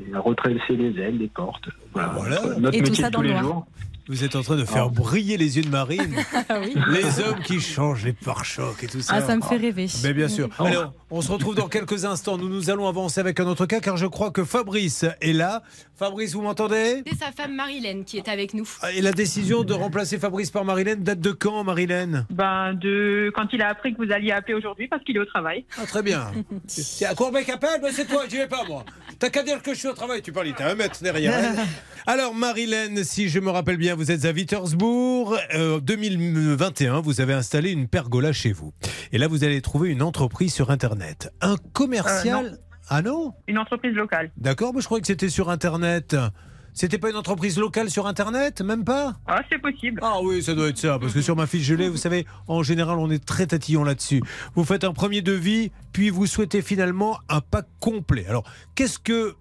les 0.81 0.99
ailes, 1.01 1.17
des 1.17 1.27
portes. 1.27 1.69
Voilà. 1.93 2.13
Voilà. 2.15 2.41
Notre 2.59 2.77
Et 2.77 2.81
tout 2.81 2.89
métier 2.89 3.03
ça 3.03 3.09
de 3.09 3.13
dans 3.13 3.19
tous 3.19 3.27
le 3.27 3.33
les 3.33 3.39
jours. 3.39 3.65
Vous 4.11 4.25
êtes 4.25 4.35
en 4.35 4.41
train 4.41 4.57
de 4.57 4.65
faire 4.65 4.87
Ah. 4.87 4.93
briller 4.93 5.37
les 5.37 5.55
yeux 5.55 5.63
de 5.63 5.69
Marine. 5.69 6.13
Ah 6.49 6.59
oui. 6.59 6.73
les 6.89 7.21
hommes 7.21 7.39
qui 7.45 7.61
changent 7.61 8.03
les 8.03 8.11
pare-chocs 8.11 8.83
et 8.83 8.87
tout 8.87 8.99
ça. 8.99 9.13
Ah, 9.15 9.21
ça 9.21 9.37
me 9.37 9.41
fait 9.41 9.55
rêver. 9.55 9.87
Mais 10.03 10.11
bien 10.11 10.27
sûr. 10.27 10.49
Oh. 10.59 10.65
Alors, 10.65 10.93
on 11.09 11.21
se 11.21 11.31
retrouve 11.31 11.55
dans 11.55 11.69
quelques 11.69 12.03
instants. 12.03 12.37
Nous, 12.37 12.49
nous 12.49 12.69
allons 12.69 12.89
avancer 12.89 13.21
avec 13.21 13.39
un 13.39 13.45
autre 13.47 13.65
cas 13.67 13.79
car 13.79 13.95
je 13.95 14.05
crois 14.05 14.31
que 14.31 14.43
Fabrice 14.43 15.05
est 15.21 15.31
là. 15.31 15.63
Fabrice, 15.95 16.33
vous 16.33 16.41
m'entendez? 16.41 17.03
C'est 17.07 17.19
sa 17.19 17.31
femme 17.31 17.55
Marilène 17.55 18.03
qui 18.03 18.17
est 18.17 18.27
avec 18.27 18.53
nous. 18.53 18.67
Et 18.93 19.01
la 19.01 19.13
décision 19.13 19.63
de 19.63 19.73
remplacer 19.73 20.17
Fabrice 20.17 20.51
par 20.51 20.65
Marilène 20.65 21.03
date 21.03 21.19
de 21.21 21.31
quand, 21.31 21.63
Marilène? 21.63 22.25
Ben, 22.31 22.73
de 22.73 23.31
quand 23.33 23.47
il 23.53 23.61
a 23.61 23.69
appris 23.69 23.93
que 23.95 24.03
vous 24.03 24.11
alliez 24.11 24.31
appeler 24.31 24.55
aujourd'hui 24.55 24.89
parce 24.89 25.03
qu'il 25.05 25.15
est 25.15 25.19
au 25.19 25.25
travail. 25.25 25.63
Ah, 25.81 25.85
très 25.85 26.01
bien. 26.03 26.31
C'est 26.67 27.05
à 27.05 27.11
appelle? 27.11 27.81
Ben, 27.81 27.91
C'est 27.93 28.07
toi, 28.07 28.23
j'y 28.29 28.37
vais 28.37 28.47
pas, 28.47 28.63
moi. 28.67 28.83
T'as 29.19 29.29
qu'à 29.29 29.43
dire 29.43 29.61
que 29.61 29.73
je 29.73 29.79
suis 29.79 29.87
au 29.87 29.93
travail. 29.93 30.21
Tu 30.21 30.31
parles, 30.33 30.47
il 30.47 30.53
t'as 30.53 30.69
un 30.71 30.75
mètre 30.75 31.01
derrière 31.01 31.33
elle. 31.37 31.59
Alors, 32.07 32.33
Marilène, 32.33 33.03
si 33.03 33.29
je 33.29 33.39
me 33.39 33.51
rappelle 33.51 33.77
bien, 33.77 33.95
vous 34.01 34.09
êtes 34.09 34.25
à 34.25 34.31
Wittersbourg. 34.31 35.37
Euh, 35.53 35.79
2021, 35.79 37.01
vous 37.01 37.21
avez 37.21 37.33
installé 37.33 37.69
une 37.69 37.87
pergola 37.87 38.33
chez 38.33 38.51
vous. 38.51 38.73
Et 39.11 39.19
là, 39.19 39.27
vous 39.27 39.43
allez 39.43 39.61
trouver 39.61 39.91
une 39.91 40.01
entreprise 40.01 40.51
sur 40.51 40.71
Internet. 40.71 41.31
Un 41.39 41.55
commercial. 41.71 42.57
ah 42.89 43.03
non? 43.03 43.35
Une 43.47 43.59
entreprise 43.59 43.93
locale. 43.93 44.31
D'accord, 44.37 44.73
mais 44.73 44.81
je 44.81 44.85
croyais 44.85 45.01
que 45.01 45.07
c'était 45.07 45.29
sur 45.29 45.51
Internet. 45.51 46.15
C'était 46.73 46.97
pas 46.97 47.11
une 47.11 47.15
entreprise 47.15 47.59
locale 47.59 47.91
sur 47.91 48.07
Internet 48.07 48.61
Même 48.61 48.83
pas? 48.83 49.13
Ah, 49.27 49.41
c'est 49.51 49.59
possible. 49.59 49.99
Ah 50.03 50.15
oui, 50.23 50.41
ça 50.41 50.55
doit 50.55 50.69
être 50.69 50.79
ça, 50.79 50.97
parce 50.97 51.13
que 51.13 51.21
sur 51.21 51.35
ma 51.35 51.45
fiche 51.45 51.65
gelée, 51.65 51.87
vous 51.87 51.97
savez, 51.97 52.25
en 52.47 52.63
général, 52.63 52.97
on 52.97 53.11
est 53.11 53.23
très 53.23 53.45
tatillon 53.45 53.83
là-dessus. 53.83 54.23
Vous 54.55 54.63
faites 54.63 54.83
un 54.83 54.93
premier 54.93 55.21
devis, 55.21 55.71
puis 55.93 56.09
vous 56.09 56.25
souhaitez 56.25 56.63
finalement 56.63 57.19
un 57.29 57.41
pack 57.41 57.67
complet. 57.79 58.25
Alors, 58.27 58.49
qu'est-ce 58.73 58.97
que 58.97 59.35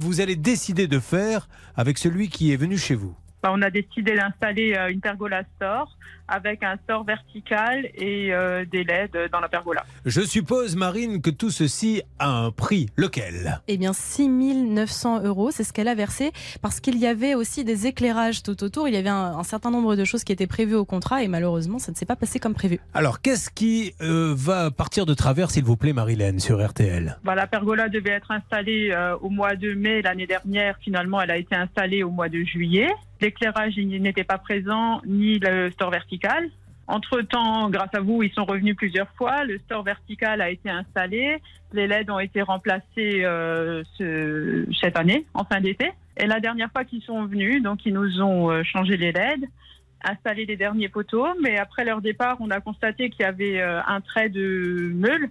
vous 0.00 0.22
allez 0.22 0.36
décider 0.36 0.86
de 0.88 1.00
faire 1.00 1.50
avec 1.74 1.98
celui 1.98 2.30
qui 2.30 2.50
est 2.50 2.56
venu 2.56 2.78
chez 2.78 2.94
vous? 2.94 3.14
On 3.50 3.62
a 3.62 3.70
décidé 3.70 4.16
d'installer 4.16 4.74
euh, 4.74 4.90
une 4.90 5.00
pergola 5.00 5.42
store 5.56 5.96
avec 6.28 6.62
un 6.62 6.76
store 6.84 7.04
vertical 7.04 7.88
et 7.94 8.32
euh, 8.32 8.64
des 8.64 8.84
LED 8.84 9.30
dans 9.30 9.40
la 9.40 9.48
pergola. 9.48 9.84
Je 10.04 10.20
suppose, 10.20 10.76
Marine, 10.76 11.20
que 11.20 11.30
tout 11.30 11.50
ceci 11.50 12.02
a 12.18 12.28
un 12.28 12.50
prix. 12.50 12.88
Lequel? 12.96 13.60
Eh 13.68 13.76
bien, 13.76 13.92
6 13.92 14.28
900 14.28 15.22
euros, 15.22 15.50
c'est 15.50 15.64
ce 15.64 15.72
qu'elle 15.72 15.88
a 15.88 15.94
versé, 15.94 16.32
parce 16.62 16.80
qu'il 16.80 16.98
y 16.98 17.06
avait 17.06 17.34
aussi 17.34 17.64
des 17.64 17.86
éclairages 17.86 18.42
tout 18.42 18.62
autour. 18.64 18.88
Il 18.88 18.94
y 18.94 18.96
avait 18.96 19.08
un, 19.08 19.38
un 19.38 19.44
certain 19.44 19.70
nombre 19.70 19.96
de 19.96 20.04
choses 20.04 20.24
qui 20.24 20.32
étaient 20.32 20.46
prévues 20.46 20.74
au 20.74 20.84
contrat, 20.84 21.22
et 21.22 21.28
malheureusement, 21.28 21.78
ça 21.78 21.92
ne 21.92 21.96
s'est 21.96 22.06
pas 22.06 22.16
passé 22.16 22.38
comme 22.38 22.54
prévu. 22.54 22.78
Alors, 22.94 23.20
qu'est-ce 23.20 23.50
qui 23.50 23.94
euh, 24.00 24.34
va 24.36 24.70
partir 24.70 25.06
de 25.06 25.14
travers, 25.14 25.50
s'il 25.50 25.64
vous 25.64 25.76
plaît, 25.76 25.92
Marilène, 25.92 26.40
sur 26.40 26.64
RTL 26.64 27.18
Bah, 27.24 27.34
la 27.34 27.46
pergola 27.46 27.88
devait 27.88 28.10
être 28.10 28.30
installée 28.30 28.90
euh, 28.90 29.16
au 29.18 29.30
mois 29.30 29.54
de 29.54 29.74
mai 29.74 30.02
l'année 30.02 30.26
dernière. 30.26 30.76
Finalement, 30.80 31.20
elle 31.20 31.30
a 31.30 31.36
été 31.36 31.54
installée 31.54 32.02
au 32.02 32.10
mois 32.10 32.28
de 32.28 32.42
juillet. 32.42 32.88
L'éclairage 33.20 33.76
n'était 33.78 34.24
pas 34.24 34.38
présent, 34.38 35.00
ni 35.06 35.38
le 35.38 35.70
store 35.70 35.90
vertical. 35.90 36.15
Entre-temps, 36.88 37.68
grâce 37.68 37.92
à 37.94 38.00
vous, 38.00 38.22
ils 38.22 38.32
sont 38.32 38.44
revenus 38.44 38.76
plusieurs 38.76 39.08
fois. 39.16 39.44
Le 39.44 39.58
store 39.58 39.82
vertical 39.82 40.40
a 40.40 40.50
été 40.50 40.70
installé. 40.70 41.38
Les 41.72 41.88
LED 41.88 42.10
ont 42.10 42.20
été 42.20 42.42
remplacés 42.42 43.24
euh, 43.24 43.82
ce- 43.98 44.64
cette 44.80 44.96
année, 44.96 45.26
en 45.34 45.44
fin 45.44 45.60
d'été. 45.60 45.90
Et 46.16 46.26
la 46.26 46.38
dernière 46.38 46.70
fois 46.70 46.84
qu'ils 46.84 47.02
sont 47.02 47.24
venus, 47.26 47.60
donc 47.62 47.84
ils 47.86 47.92
nous 47.92 48.22
ont 48.22 48.50
euh, 48.50 48.62
changé 48.62 48.96
les 48.96 49.10
LED, 49.10 49.46
installé 50.04 50.46
les 50.46 50.56
derniers 50.56 50.88
poteaux. 50.88 51.26
Mais 51.42 51.58
après 51.58 51.84
leur 51.84 52.00
départ, 52.00 52.36
on 52.40 52.50
a 52.50 52.60
constaté 52.60 53.10
qu'il 53.10 53.22
y 53.22 53.24
avait 53.24 53.60
euh, 53.60 53.80
un 53.86 54.00
trait 54.00 54.28
de 54.28 54.92
meule 54.94 55.28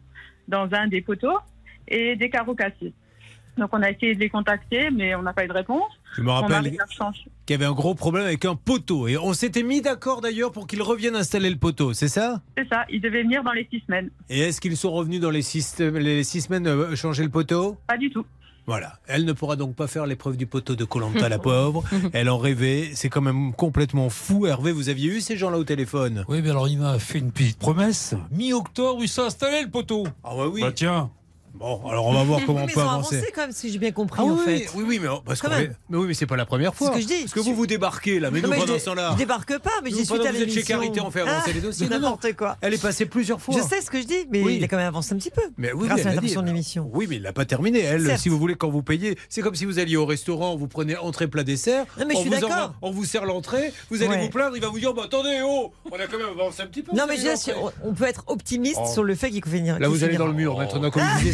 dans 0.50 0.68
un 0.74 0.88
des 0.88 1.02
poteaux 1.02 1.40
et 1.88 2.18
des 2.18 2.30
carreaux 2.30 2.56
cassés. 2.56 2.94
Donc 3.58 3.70
on 3.72 3.82
a 3.82 3.90
essayé 3.90 4.14
de 4.14 4.20
les 4.20 4.30
contacter, 4.30 4.90
mais 4.92 5.16
on 5.16 5.22
n'a 5.22 5.32
pas 5.32 5.46
eu 5.46 5.48
de 5.48 5.54
réponse. 5.54 5.90
Je 6.16 6.22
me 6.22 6.32
rappelle 6.32 6.72
qu'il 6.72 6.78
y 7.50 7.54
avait 7.54 7.66
un 7.66 7.74
gros 7.74 7.94
problème 7.94 8.26
avec 8.26 8.46
un 8.46 8.56
poteau. 8.56 9.08
Et 9.10 9.18
on 9.18 9.34
s'était 9.34 9.64
mis 9.64 9.82
d'accord 9.82 10.22
d'ailleurs 10.22 10.54
pour 10.54 10.66
qu'ils 10.66 10.82
reviennent 10.82 11.16
installer 11.16 11.50
le 11.50 11.58
poteau, 11.58 11.94
c'est 11.94 12.08
ça? 12.08 12.42
C'est 12.58 12.68
ça, 12.70 12.86
ils 12.90 13.02
devaient 13.02 13.24
venir 13.24 13.44
dans 13.44 13.52
les 13.52 13.68
six 13.70 13.84
semaines. 13.86 14.10
Et 14.30 14.40
est-ce 14.40 14.62
qu'ils 14.62 14.78
sont 14.78 14.92
revenus 14.94 15.20
dans 15.20 15.30
les 15.30 15.42
six, 15.42 15.78
les 15.80 16.24
six 16.24 16.42
semaines 16.42 16.68
euh, 16.68 16.96
changer 16.96 17.24
le 17.24 17.30
poteau? 17.30 17.78
Pas 17.88 17.98
du 17.98 18.10
tout. 18.10 18.26
Voilà. 18.66 18.94
Elle 19.08 19.26
ne 19.26 19.34
pourra 19.34 19.58
donc 19.58 19.76
pas 19.76 19.88
faire 19.88 20.06
l'épreuve 20.06 20.38
du 20.38 20.48
poteau 20.48 20.76
de 20.76 20.86
Colanta, 20.86 21.28
la 21.30 21.38
pauvre. 21.40 21.84
Elle 22.14 22.30
en 22.30 22.38
rêvait. 22.38 22.92
C'est 22.94 23.10
quand 23.10 23.22
même 23.22 23.54
complètement 23.54 24.10
fou. 24.10 24.48
Hervé, 24.48 24.72
vous 24.72 24.88
aviez 24.90 25.10
eu 25.10 25.22
ces 25.22 25.36
gens-là 25.38 25.58
au 25.58 25.64
téléphone? 25.66 26.24
Oui, 26.30 26.42
mais 26.42 26.50
alors 26.50 26.68
il 26.68 26.80
m'a 26.80 26.98
fait 26.98 27.20
une 27.20 27.32
petite 27.32 27.60
promesse. 27.60 28.16
Mi-octobre, 28.32 29.02
il 29.04 29.10
s'est 29.10 29.22
installé 29.22 29.64
le 29.64 29.70
poteau. 29.70 30.08
Ah 30.24 30.36
ouais, 30.36 30.48
oui. 30.48 30.62
Bah 30.62 30.72
tiens. 30.72 31.12
Bon, 31.58 31.82
alors 31.90 32.06
on 32.08 32.14
va 32.14 32.24
voir 32.24 32.42
comment 32.46 32.60
Oui, 32.60 32.64
on 32.64 32.66
mais 32.68 32.74
peut 32.74 32.80
ils 32.82 32.84
ont 32.84 32.90
avancer. 32.90 33.16
avancé 33.16 33.32
même, 33.42 33.52
si 33.54 33.72
j'ai 33.72 33.78
bien 33.80 33.92
compris 33.92 34.20
Ah 34.22 34.26
en 34.26 34.32
oui, 34.36 34.44
fait. 34.46 34.70
oui, 34.76 34.84
oui, 34.88 35.00
mais, 35.02 35.08
parce 35.26 35.42
est- 35.62 35.72
mais 35.90 35.98
oui, 35.98 36.08
mais 36.08 36.14
c'est 36.14 36.26
pas 36.26 36.36
la 36.36 36.46
première 36.46 36.76
fois. 36.76 36.90
ce 36.90 36.94
que 36.96 37.02
je 37.02 37.08
dis. 37.08 37.22
Parce 37.22 37.34
que 37.34 37.40
vous 37.40 37.56
vous 37.56 37.66
débarquez 37.66 38.20
là, 38.20 38.30
mais 38.30 38.42
Non, 38.42 38.48
nous 38.50 38.54
mais 38.54 38.60
pendant 38.60 38.74
je, 38.74 38.80
ce 38.80 38.86
temps-là. 38.86 39.12
je 39.14 39.18
débarque 39.18 39.58
pas, 39.60 39.70
mais 39.84 39.90
suis 40.04 40.06
pendant 40.18 40.26
à 40.26 40.28
que 40.32 40.36
vous 40.36 40.42
êtes 40.44 40.52
chez. 40.52 40.64
Carité, 40.64 41.00
on 41.02 41.12
fait 41.12 41.22
avancer 41.22 41.54
les 41.54 41.62
dossiers. 41.62 41.88
non. 41.88 42.00
N'importe 42.00 42.34
quoi. 42.36 42.58
Elle 42.62 42.74
est 42.74 42.82
passée 42.82 43.06
plusieurs 43.06 43.40
fois. 43.42 43.56
Je 43.58 43.62
sais 43.62 43.82
ce 43.82 43.90
que 43.90 44.02
je 44.02 44.06
dis, 44.06 44.26
mais 44.30 44.42
Oui. 44.44 44.58
il 44.58 44.64
a 44.64 44.68
quand 44.68 44.78
même 44.78 44.88
avancé 44.88 45.14
un 45.14 45.18
petit 45.18 45.32
peu. 45.32 45.42
Mais 45.58 45.72
oui, 45.72 45.88
grâce 45.88 46.00
mais 46.00 46.08
à 46.08 46.10
l'intervention 46.10 46.42
de 46.42 46.48
l'émission. 46.48 46.90
Oui, 46.94 47.08
mais 47.10 47.16
il 47.18 47.22
n'a 47.22 47.34
pas 47.34 47.46
terminé. 47.46 47.80
Elle, 47.80 48.06
Certes. 48.06 48.20
si 48.22 48.30
vous 48.30 48.38
voulez, 48.38 48.56
quand 48.56 48.70
vous 48.70 48.84
payez, 48.84 49.18
c'est 49.30 49.42
comme 49.42 49.56
si 49.56 49.64
vous 49.66 49.80
alliez 49.80 49.96
au 49.98 50.06
restaurant, 50.06 50.56
vous 50.58 50.68
prenez 50.68 50.98
entrée, 50.98 51.28
plat, 51.28 51.44
dessert. 51.44 51.86
Non, 51.98 52.06
mais 52.08 52.14
je 52.16 52.20
on 52.20 52.22
suis 52.24 52.30
vous 52.32 52.36
d'accord. 52.42 52.74
On 52.82 52.92
vous 52.92 53.06
sert 53.06 53.26
l'entrée, 53.26 53.72
vous 53.90 54.04
allez 54.04 54.24
vous 54.26 54.30
plaindre, 54.30 54.56
il 54.58 54.62
va 54.62 54.68
vous 54.70 54.80
dire 54.80 54.94
bah, 54.94 55.04
attendez, 55.06 55.40
oh, 55.46 55.72
on 55.90 55.96
a 55.96 56.08
quand 56.08 56.18
même 56.18 56.28
avancé 56.30 56.64
un 56.64 56.68
petit 56.68 56.82
peu. 56.84 56.96
Non, 56.96 57.06
mais 57.08 57.16
je 57.18 57.52
on 57.84 57.94
peut 57.94 58.06
être 58.06 58.24
optimiste 58.28 58.80
Oh. 58.84 58.92
sur 58.92 59.04
le 59.04 59.16
fait 59.16 59.30
qu'il 59.30 59.42
faut. 59.42 59.80
Là, 59.80 59.88
vous 59.88 60.04
allez 60.04 60.18
dans 60.18 60.28
le 60.28 60.34
mur 60.34 60.58
maintenant, 60.58 60.90
comme 60.92 61.02
vous 61.04 61.28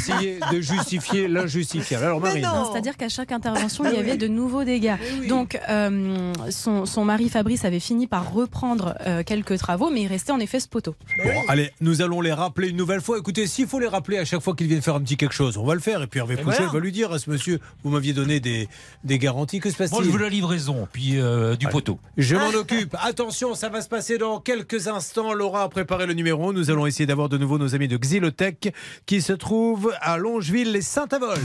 de 0.52 0.62
justifier 0.62 1.28
l'injustifiable. 1.28 2.06
Alors, 2.06 2.20
Marine. 2.20 2.44
Non, 2.44 2.70
C'est-à-dire 2.72 2.98
qu'à 2.98 3.10
chaque 3.10 3.32
intervention, 3.32 3.84
il 3.86 3.94
y 3.94 3.98
avait 3.98 4.18
de 4.18 4.28
nouveaux 4.28 4.64
dégâts. 4.64 4.96
oui. 5.20 5.28
Donc, 5.28 5.60
euh, 5.70 6.34
son, 6.50 6.86
son 6.86 7.06
mari 7.06 7.30
Fabrice 7.30 7.66
avait 7.66 7.80
fini 7.80 8.08
par 8.08 8.34
reprendre 8.34 8.96
euh, 9.06 9.24
quelques 9.24 9.58
travaux, 9.58 9.90
mais 9.90 10.02
il 10.02 10.08
restait 10.08 10.32
en 10.32 10.40
effet 10.40 10.60
ce 10.60 10.68
poteau. 10.68 10.96
Bon, 11.24 11.32
allez, 11.48 11.72
nous 11.82 12.02
allons 12.02 12.22
les 12.22 12.34
rappeler 12.34 12.70
une 12.70 12.78
nouvelle 12.78 13.02
fois. 13.02 13.18
Écoutez, 13.18 13.48
s'il 13.48 13.68
faut 13.68 13.80
les 13.80 13.88
rappeler 13.88 14.18
à 14.18 14.26
chaque 14.26 14.42
fois 14.42 14.56
qu'ils 14.56 14.68
viennent 14.68 14.82
faire 14.82 14.96
un 14.96 15.02
petit 15.02 15.18
quelque 15.18 15.34
chose, 15.34 15.58
on 15.58 15.66
va 15.66 15.74
le 15.74 15.80
faire. 15.82 16.02
Et 16.02 16.08
puis 16.08 16.20
Hervé 16.20 16.36
Et 16.36 16.38
Pouchel 16.38 16.58
voilà. 16.64 16.72
va 16.74 16.80
lui 16.80 16.92
dire 16.92 17.12
à 17.12 17.20
ce 17.20 17.30
monsieur, 17.30 17.60
vous 17.84 17.90
m'aviez 17.92 18.14
donné 18.14 18.40
des, 18.40 18.68
des 19.04 19.18
garanties. 19.20 19.60
Que 19.60 19.70
se 19.70 19.78
Moi, 19.78 19.88
je 19.88 19.92
passe-t-il 19.96 20.12
veux 20.12 20.20
la 20.24 20.30
livraison, 20.30 20.88
puis 20.92 21.20
euh, 21.20 21.56
du 21.56 21.66
Allez. 21.66 21.74
poteau. 21.74 22.00
Je 22.18 22.36
m'en 22.36 22.50
occupe. 22.50 22.96
Attention, 23.02 23.56
ça 23.56 23.70
va 23.70 23.82
se 23.82 23.90
passer 23.90 24.18
dans 24.18 24.40
quelques 24.40 24.88
instants. 24.88 25.34
Laura 25.34 25.64
a 25.64 25.70
préparé 25.70 26.06
le 26.06 26.14
numéro. 26.14 26.54
Nous 26.54 26.70
allons 26.72 26.86
essayer 26.86 27.06
d'avoir 27.06 27.30
de 27.30 27.38
nouveau 27.38 27.58
nos 27.58 27.76
amis 27.76 27.88
de 27.88 27.98
Xylotech 27.98 28.74
qui 29.06 29.22
se 29.22 29.34
trouvent 29.34 29.94
à 30.02 30.18
Longeville 30.18 30.76
et 30.76 30.82
Saint-Avold. 30.82 31.40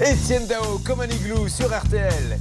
Étienne 0.00 0.46
Dao, 0.46 0.78
comme 0.84 1.00
un 1.00 1.08
igloo 1.08 1.48
sur 1.48 1.66
RTL. 1.66 2.38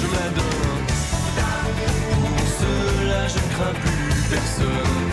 Je 0.00 0.06
donne. 0.36 0.84
Pour 2.10 2.46
cela, 2.58 3.28
je 3.28 3.38
ne 3.38 3.48
crains 3.54 3.74
plus 3.82 4.22
personne 4.30 5.03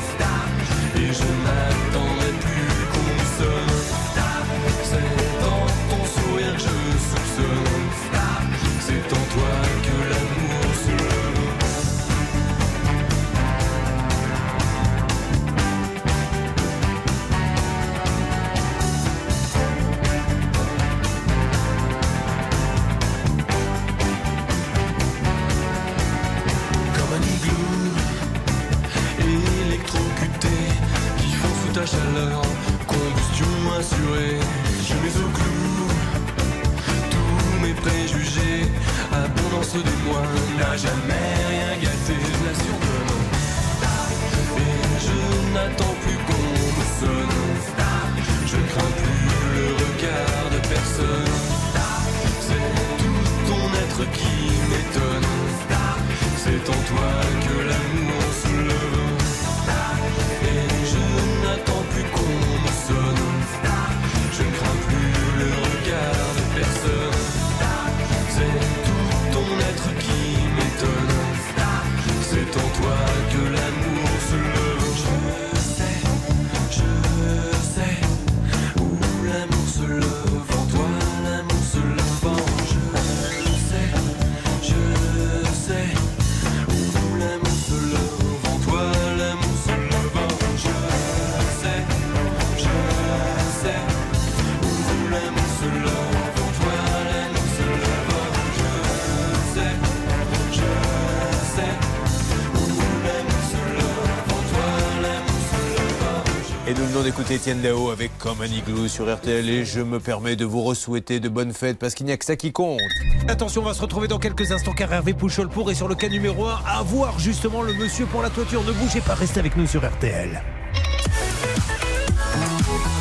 d'écouter 107.11 107.33
Étienne 107.35 107.59
Dao 107.59 107.89
avec 107.89 108.17
Comme 108.19 108.41
un 108.41 108.45
igloo 108.45 108.87
sur 108.87 109.13
RTL 109.13 109.49
et 109.49 109.65
je 109.65 109.81
me 109.81 109.99
permets 109.99 110.37
de 110.37 110.45
vous 110.45 110.63
re-souhaiter 110.63 111.19
de 111.19 111.27
bonnes 111.27 111.51
fêtes 111.51 111.77
parce 111.77 111.93
qu'il 111.93 112.05
n'y 112.05 112.13
a 112.13 112.17
que 112.17 112.23
ça 112.23 112.37
qui 112.37 112.53
compte. 112.53 112.79
Attention, 113.27 113.63
on 113.63 113.65
va 113.65 113.73
se 113.73 113.81
retrouver 113.81 114.07
dans 114.07 114.17
quelques 114.17 114.53
instants 114.53 114.71
car 114.71 114.93
Hervé 114.93 115.13
Pouchol 115.13 115.49
pourrait 115.49 115.75
sur 115.75 115.89
le 115.89 115.95
cas 115.95 116.07
numéro 116.07 116.45
1 116.45 116.61
avoir 116.65 117.19
justement 117.19 117.63
le 117.63 117.73
monsieur 117.73 118.05
pour 118.05 118.21
la 118.21 118.29
toiture. 118.29 118.63
Ne 118.63 118.71
bougez 118.71 119.01
pas, 119.01 119.15
restez 119.15 119.41
avec 119.41 119.57
nous 119.57 119.67
sur 119.67 119.85
RTL. 119.85 120.41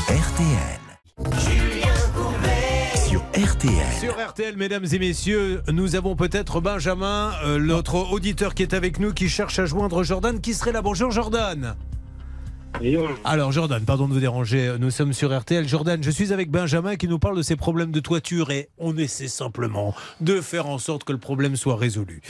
RTL. 0.08 0.80
Sur 3.06 3.20
RTL. 3.20 3.92
Sur 4.00 4.28
RTL, 4.28 4.56
mesdames 4.56 4.86
et 4.90 4.98
messieurs, 4.98 5.62
nous 5.68 5.94
avons 5.94 6.16
peut-être 6.16 6.60
Benjamin, 6.60 7.30
euh, 7.44 7.60
notre 7.60 8.10
auditeur 8.10 8.54
qui 8.54 8.64
est 8.64 8.74
avec 8.74 8.98
nous, 8.98 9.12
qui 9.12 9.28
cherche 9.28 9.60
à 9.60 9.66
joindre 9.66 10.02
Jordan. 10.02 10.40
Qui 10.40 10.54
serait 10.54 10.72
là 10.72 10.82
Bonjour 10.82 11.12
Jordan. 11.12 11.76
Alors 13.24 13.52
Jordan, 13.52 13.84
pardon 13.84 14.08
de 14.08 14.14
vous 14.14 14.20
déranger, 14.20 14.74
nous 14.80 14.90
sommes 14.90 15.12
sur 15.12 15.38
RTL. 15.38 15.68
Jordan, 15.68 16.02
je 16.02 16.10
suis 16.10 16.32
avec 16.32 16.50
Benjamin 16.50 16.96
qui 16.96 17.08
nous 17.08 17.18
parle 17.18 17.36
de 17.36 17.42
ses 17.42 17.56
problèmes 17.56 17.90
de 17.90 18.00
toiture 18.00 18.50
et 18.50 18.68
on 18.78 18.96
essaie 18.96 19.28
simplement 19.28 19.94
de 20.22 20.40
faire 20.40 20.66
en 20.66 20.78
sorte 20.78 21.04
que 21.04 21.12
le 21.12 21.18
problème 21.18 21.56
soit 21.56 21.76
résolu. 21.76 22.22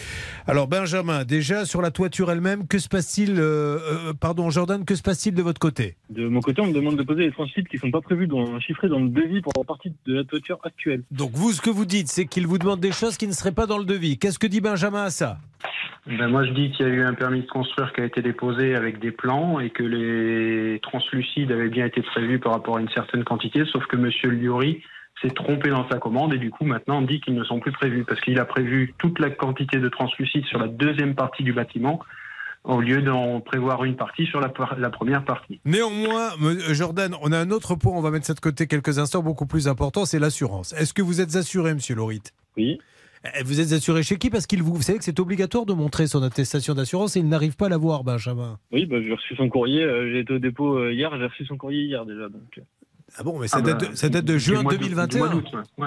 Alors 0.49 0.67
Benjamin, 0.67 1.25
déjà 1.25 1.65
sur 1.65 1.81
la 1.83 1.93
toiture 1.93 2.33
elle-même, 2.33 2.67
que 2.67 2.81
se 2.81 2.89
passe-t-il 2.89 3.39
euh, 3.39 3.79
euh, 4.09 4.13
Pardon 4.13 4.51
Jordan, 4.51 4.85
que 4.85 4.97
se 4.97 5.03
passe-t-il 5.03 5.37
de 5.37 5.43
votre 5.43 5.61
côté? 5.61 5.95
De 6.09 6.27
mon 6.27 6.41
côté, 6.41 6.61
on 6.63 6.67
me 6.67 6.73
demande 6.73 6.97
de 6.97 7.05
poser 7.05 7.27
des 7.27 7.33
transits 7.33 7.65
qui 7.71 7.77
ne 7.77 7.81
sont 7.83 7.91
pas 7.93 8.01
prévus, 8.01 8.27
dans, 8.27 8.43
le 8.43 9.09
devis 9.09 9.43
pour 9.43 9.53
la 9.57 9.65
partie 9.65 9.93
de 10.07 10.15
la 10.15 10.25
toiture 10.25 10.59
actuelle. 10.65 11.05
Donc 11.13 11.31
vous, 11.33 11.53
ce 11.53 11.61
que 11.61 11.71
vous 11.71 11.85
dites, 11.85 12.09
c'est 12.09 12.27
qu'il 12.27 12.49
vous 12.49 12.59
demande 12.59 12.81
des 12.81 12.93
choses 12.93 13.17
qui 13.17 13.29
ne 13.29 13.33
seraient 13.33 13.53
pas 13.53 13.67
dans 13.67 13.79
le 13.79 13.85
devis. 13.85 14.19
Qu'est-ce 14.19 14.41
que 14.41 14.49
dit 14.49 14.61
Benjamin 14.61 15.05
à 15.05 15.11
ça? 15.11 15.39
Ben 16.07 16.29
moi, 16.29 16.45
je 16.45 16.53
dis 16.53 16.71
qu'il 16.71 16.87
y 16.87 16.91
a 16.91 16.93
eu 16.93 17.03
un 17.03 17.15
permis 17.15 17.43
de 17.43 17.47
construire 17.47 17.93
qui 17.93 18.01
a 18.01 18.05
été 18.05 18.23
déposé 18.23 18.75
avec 18.75 18.99
des 18.99 19.11
plans 19.11 19.61
et 19.61 19.71
que 19.71 19.83
les 19.83 20.81
translucides 20.81 21.53
avaient 21.53 21.69
bien 21.69 21.87
été 21.87 22.03
prévus 22.03 22.39
par 22.39 22.53
rapport 22.53 22.79
à 22.79 22.81
une 22.81 22.89
certaine 22.91 23.25
quantité, 23.25 23.65
sauf 23.67 23.85
que 23.87 23.97
Monsieur 23.97 24.31
Liori 24.31 24.83
s'est 25.21 25.31
trompé 25.31 25.69
dans 25.69 25.87
sa 25.91 25.99
commande 25.99 26.33
et 26.33 26.39
du 26.39 26.51
coup 26.51 26.65
maintenant 26.65 26.99
on 26.99 27.03
dit 27.03 27.21
qu'ils 27.21 27.35
ne 27.35 27.45
sont 27.45 27.61
plus 27.61 27.73
prévus 27.73 28.05
parce 28.05 28.21
qu'il 28.23 28.39
a 28.39 28.47
prévu 28.47 28.95
toute 28.97 29.19
la 29.19 29.29
quantité 29.29 29.79
de 29.79 29.89
translucides 29.91 30.47
sur 30.47 30.59
la 30.59 30.67
deuxième 30.69 31.15
partie 31.15 31.43
du 31.43 31.53
bâtiment 31.53 32.01
au 32.65 32.81
lieu 32.81 33.03
d'en 33.03 33.41
prévoir 33.41 33.85
une 33.85 33.97
partie 33.97 34.27
sur 34.27 34.41
la, 34.41 34.49
première 34.49 35.25
partie. 35.25 35.61
Néanmoins, 35.65 36.37
me- 36.39 36.75
Jordan, 36.75 37.15
on 37.23 37.33
a 37.33 37.39
un 37.39 37.51
autre 37.51 37.75
point, 37.75 37.93
on 37.93 38.03
va 38.03 38.11
mettre 38.11 38.27
ça 38.27 38.35
de 38.35 38.41
côté 38.41 38.67
quelques 38.67 38.99
instants, 38.99 39.23
beaucoup 39.23 39.47
plus 39.47 39.67
important, 39.69 40.05
c'est 40.05 40.19
l'assurance. 40.19 40.75
Est-ce 40.75 40.93
que 40.93 41.01
vous 41.03 41.21
êtes 41.21 41.37
assuré, 41.37 41.73
monsieur 41.75 41.95
Lorit 41.95 42.23
Oui. 42.57 42.79
Eh, 43.25 43.43
Vous 43.45 43.61
êtes 43.61 43.73
assuré 43.73 44.03
chez 44.03 44.17
qui 44.17 44.31
Parce 44.31 44.47
qu'il 44.47 44.63
vous, 44.63 44.75
vous 44.75 44.83
savez 44.83 44.99
que 44.99 45.05
c'est 45.05 45.21
obligatoire 45.21 45.67
de 45.67 45.73
montrer 45.75 46.07
son 46.07 46.23
attestation 46.23 46.75
d'assurance 46.75 47.17
et 47.17 47.21
il 47.21 47.29
n'arrive 47.29 47.57
pas 47.57 47.67
à 47.67 47.69
l'avoir, 47.69 48.03
Benjamin. 48.05 48.59
Oui, 48.73 48.87
bah, 48.87 48.97
j'ai 49.03 49.13
reçu 49.15 49.37
son 49.37 49.49
courrier, 49.49 49.83
euh, 49.83 50.11
j'ai 50.13 50.21
été 50.21 50.33
au 50.35 50.39
dépôt 50.39 50.79
euh, 50.79 50.93
hier, 50.93 51.11
j'ai 51.19 51.27
reçu 51.27 51.45
son 51.47 51.57
courrier 51.57 51.85
hier 51.85 52.07
déjà. 52.07 52.29
Donc, 52.29 52.59
euh. 52.59 52.63
Ah 53.19 53.23
bon, 53.25 53.39
mais 53.41 53.49
ça, 53.49 53.59
Ah 53.59 53.63
date, 53.63 53.81
bah, 53.81 53.89
de, 53.89 53.95
ça 53.97 54.09
date 54.09 54.25
de 54.25 54.39
juin 54.39 54.59
le 54.59 54.63
mois 54.63 54.73
d'août- 54.73 54.81
2021, 54.83 55.07
du 55.07 55.19
mois 55.19 55.29
d'août, 55.43 55.47
ouais. 55.79 55.85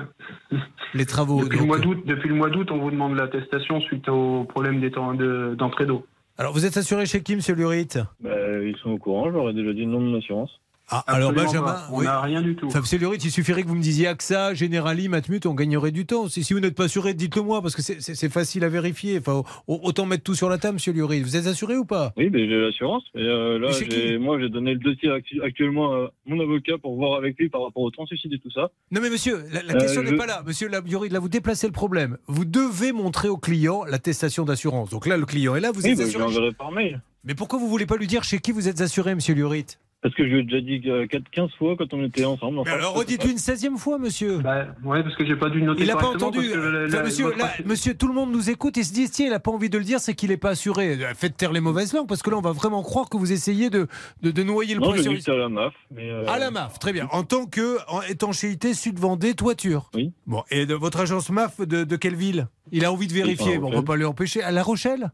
Ouais. 0.51 0.57
les 0.93 1.05
travaux. 1.05 1.43
Depuis, 1.43 1.59
le 1.59 1.65
mois 1.65 1.79
d'août, 1.79 1.99
depuis 2.05 2.29
le 2.29 2.35
mois 2.35 2.49
d'août, 2.49 2.69
on 2.69 2.77
vous 2.79 2.91
demande 2.91 3.15
l'attestation 3.15 3.79
suite 3.81 4.07
au 4.09 4.43
problème 4.43 4.79
des 4.81 4.91
temps 4.91 5.13
de- 5.13 5.55
d'entrée 5.57 5.85
d'eau. 5.85 6.05
Alors, 6.37 6.51
vous 6.53 6.65
êtes 6.65 6.75
assuré 6.77 7.05
chez 7.05 7.21
qui, 7.23 7.35
monsieur 7.35 7.55
Lurit 7.55 7.87
bah, 8.19 8.29
ils 8.61 8.75
sont 8.83 8.89
au 8.91 8.97
courant, 8.97 9.47
ai 9.49 9.53
déjà 9.53 9.71
dit 9.73 9.85
le 9.85 9.91
nom 9.91 10.01
de 10.01 10.05
mon 10.07 10.17
assurance. 10.17 10.51
Ah, 10.95 11.03
alors 11.07 11.33
Benjamin, 11.33 11.65
pas. 11.65 11.87
on 11.91 11.99
oui. 11.99 12.05
n'a 12.05 12.21
rien 12.21 12.41
du 12.41 12.55
tout. 12.55 12.69
Lurit, 12.99 13.17
il 13.23 13.31
suffirait 13.31 13.63
que 13.63 13.67
vous 13.67 13.75
me 13.75 13.81
disiez 13.81 14.07
AXA, 14.07 14.53
Generali, 14.53 15.09
Matmut, 15.09 15.45
on 15.47 15.53
gagnerait 15.55 15.91
du 15.91 16.05
temps. 16.05 16.27
Si, 16.29 16.43
si 16.43 16.53
vous 16.53 16.59
n'êtes 16.59 16.75
pas 16.75 16.83
assuré, 16.85 17.13
dites-le 17.13 17.41
moi, 17.41 17.61
parce 17.61 17.75
que 17.75 17.81
c'est- 17.81 18.29
facile 18.29 18.63
à 18.63 18.69
vérifier. 18.69 19.17
Enfin, 19.19 19.43
autant 19.67 20.05
mettre 20.05 20.23
tout 20.23 20.35
sur 20.35 20.49
la 20.49 20.57
table, 20.57 20.75
monsieur 20.75 20.93
Lurit. 20.93 21.21
Vous 21.21 21.35
êtes 21.35 21.47
assuré 21.47 21.75
ou 21.75 21.85
pas? 21.85 22.13
Oui, 22.17 22.29
mais 22.31 22.47
j'ai 22.47 22.59
l'assurance. 22.59 23.03
Et 23.15 23.19
euh, 23.21 23.57
là, 23.59 23.69
Mais 23.89 24.17
moi, 24.17 24.39
j'ai 24.39 24.49
donné 24.49 24.73
le 24.73 24.79
dossier 24.79 25.09
actu- 25.09 25.41
actuellement 25.41 25.93
à 25.93 26.11
mon 26.25 26.39
avocat 26.39 26.77
pour 26.77 26.95
voir 26.95 27.17
avec 27.17 27.37
lui 27.37 27.49
par 27.49 27.63
rapport 27.63 27.83
au 27.83 27.91
translucide 27.91 28.33
et 28.33 28.39
tout 28.39 28.51
ça. 28.51 28.69
Non 28.91 29.01
mais 29.01 29.09
monsieur, 29.09 29.43
la, 29.51 29.63
la 29.63 29.75
Euh, 29.75 29.79
question 29.79 30.03
je- 30.03 30.11
n'est 30.11 30.17
pas 30.17 30.25
là. 30.27 30.43
Monsieur 30.45 30.67
Labiori, 30.69 31.09
là 31.09 31.19
vous 31.19 31.29
déplacez 31.29 31.67
le 31.67 31.73
problème. 31.73 32.17
Vous 32.27 32.45
devez 32.45 32.91
montrer 32.91 33.27
au 33.29 33.37
client 33.37 33.83
l'attestation 33.85 34.45
d'assurance. 34.45 34.89
Donc 34.89 35.05
là 35.07 35.17
le 35.17 35.25
client 35.25 35.55
est 35.55 35.59
là, 35.61 35.71
vous 35.71 35.81
oui, 35.83 35.91
êtes 35.91 35.97
bah, 35.97 36.03
assuré. 36.05 36.23
l'enverrai 36.23 36.51
par 36.53 36.71
mail. 36.71 37.01
Mais 37.25 37.35
pourquoi 37.35 37.57
vous 37.59 37.67
voulez 37.69 37.85
pas 37.85 37.95
lui 37.97 38.07
dire 38.07 38.23
chez 38.23 38.39
qui 38.39 38.51
vous 38.51 38.67
êtes 38.67 38.81
assuré, 38.81 39.15
monsieur 39.15 39.33
Lurit 39.33 39.65
Parce 40.03 40.13
que 40.15 40.23
je 40.27 40.29
lui 40.33 40.39
ai 40.41 40.43
déjà 40.43 40.59
dit 40.59 40.81
euh, 40.89 41.07
4 41.07 41.23
15 41.31 41.49
fois 41.57 41.75
quand 41.77 41.93
on 41.93 42.03
était 42.03 42.25
ensemble. 42.25 42.55
Mais 42.55 42.61
Enfin, 42.61 42.71
alors 42.73 42.93
je 42.93 42.99
redites-lui 42.99 43.31
une 43.31 43.37
16e 43.37 43.77
fois, 43.77 43.97
monsieur. 43.97 44.39
Bah, 44.39 44.65
ouais, 44.83 45.01
parce 45.01 45.15
que 45.15 45.25
j'ai 45.25 45.37
pas 45.37 45.49
dû 45.49 45.61
noter 45.63 45.83
Il 45.83 45.87
n'a 45.87 45.95
pas 45.95 46.07
entendu. 46.07 46.39
que 46.41 46.53
la- 46.57 46.87
Enfin, 46.87 47.03
monsieur, 47.03 47.25
monsieur, 47.65 47.93
tout 47.95 48.09
le 48.09 48.13
monde 48.13 48.31
nous 48.33 48.49
écoute 48.49 48.77
et 48.77 48.83
se 48.83 48.91
dit 48.93 49.09
tiens, 49.09 49.27
il 49.27 49.29
n'a 49.31 49.39
pas 49.39 49.51
envie 49.51 49.69
de 49.69 49.77
le 49.77 49.85
dire, 49.85 50.01
c'est 50.01 50.13
qu'il 50.13 50.29
n'est 50.31 50.37
pas 50.37 50.49
assuré. 50.49 50.99
Faites 51.15 51.37
taire 51.37 51.53
les 51.53 51.61
mauvaises 51.61 51.93
langues, 51.93 52.07
parce 52.07 52.21
que 52.21 52.29
là, 52.29 52.37
on 52.37 52.41
va 52.41 52.51
vraiment 52.51 52.83
croire 52.83 53.07
que 53.09 53.15
vous 53.15 53.31
essayez 53.31 53.69
de, 53.69 53.87
de, 54.21 54.31
de 54.31 54.43
noyer 54.43 54.75
le 54.75 54.81
Non, 54.81 54.91
que 54.91 55.01
c'était 55.01 55.31
à 55.31 55.35
la 55.35 55.47
MAF. 55.47 55.73
Mais, 55.89 56.09
euh, 56.11 56.25
À 56.27 56.37
la 56.37 56.51
MAF, 56.51 56.79
très 56.79 56.91
bien. 56.91 57.07
En 57.13 57.23
tant 57.23 57.45
que 57.45 57.77
en 57.87 58.01
étanchéité 58.01 58.73
Sud-Vendée 58.73 59.35
toiture. 59.35 59.89
Oui. 59.95 60.11
Bon, 60.27 60.43
et 60.51 60.65
de 60.65 60.73
votre 60.73 60.99
agence 60.99 61.29
MAF 61.29 61.61
de, 61.61 61.85
de 61.85 61.95
quelle 61.95 62.15
ville? 62.15 62.47
Il 62.73 62.83
a 62.83 62.91
envie 62.91 63.07
de 63.07 63.13
vérifier. 63.13 63.57
Bon, 63.57 63.67
on 63.67 63.69
ne 63.71 63.75
peut 63.77 63.85
pas 63.85 63.95
lui 63.95 64.03
empêcher. 64.05 64.43
À 64.43 64.51
La 64.51 64.63
Rochelle? 64.63 65.11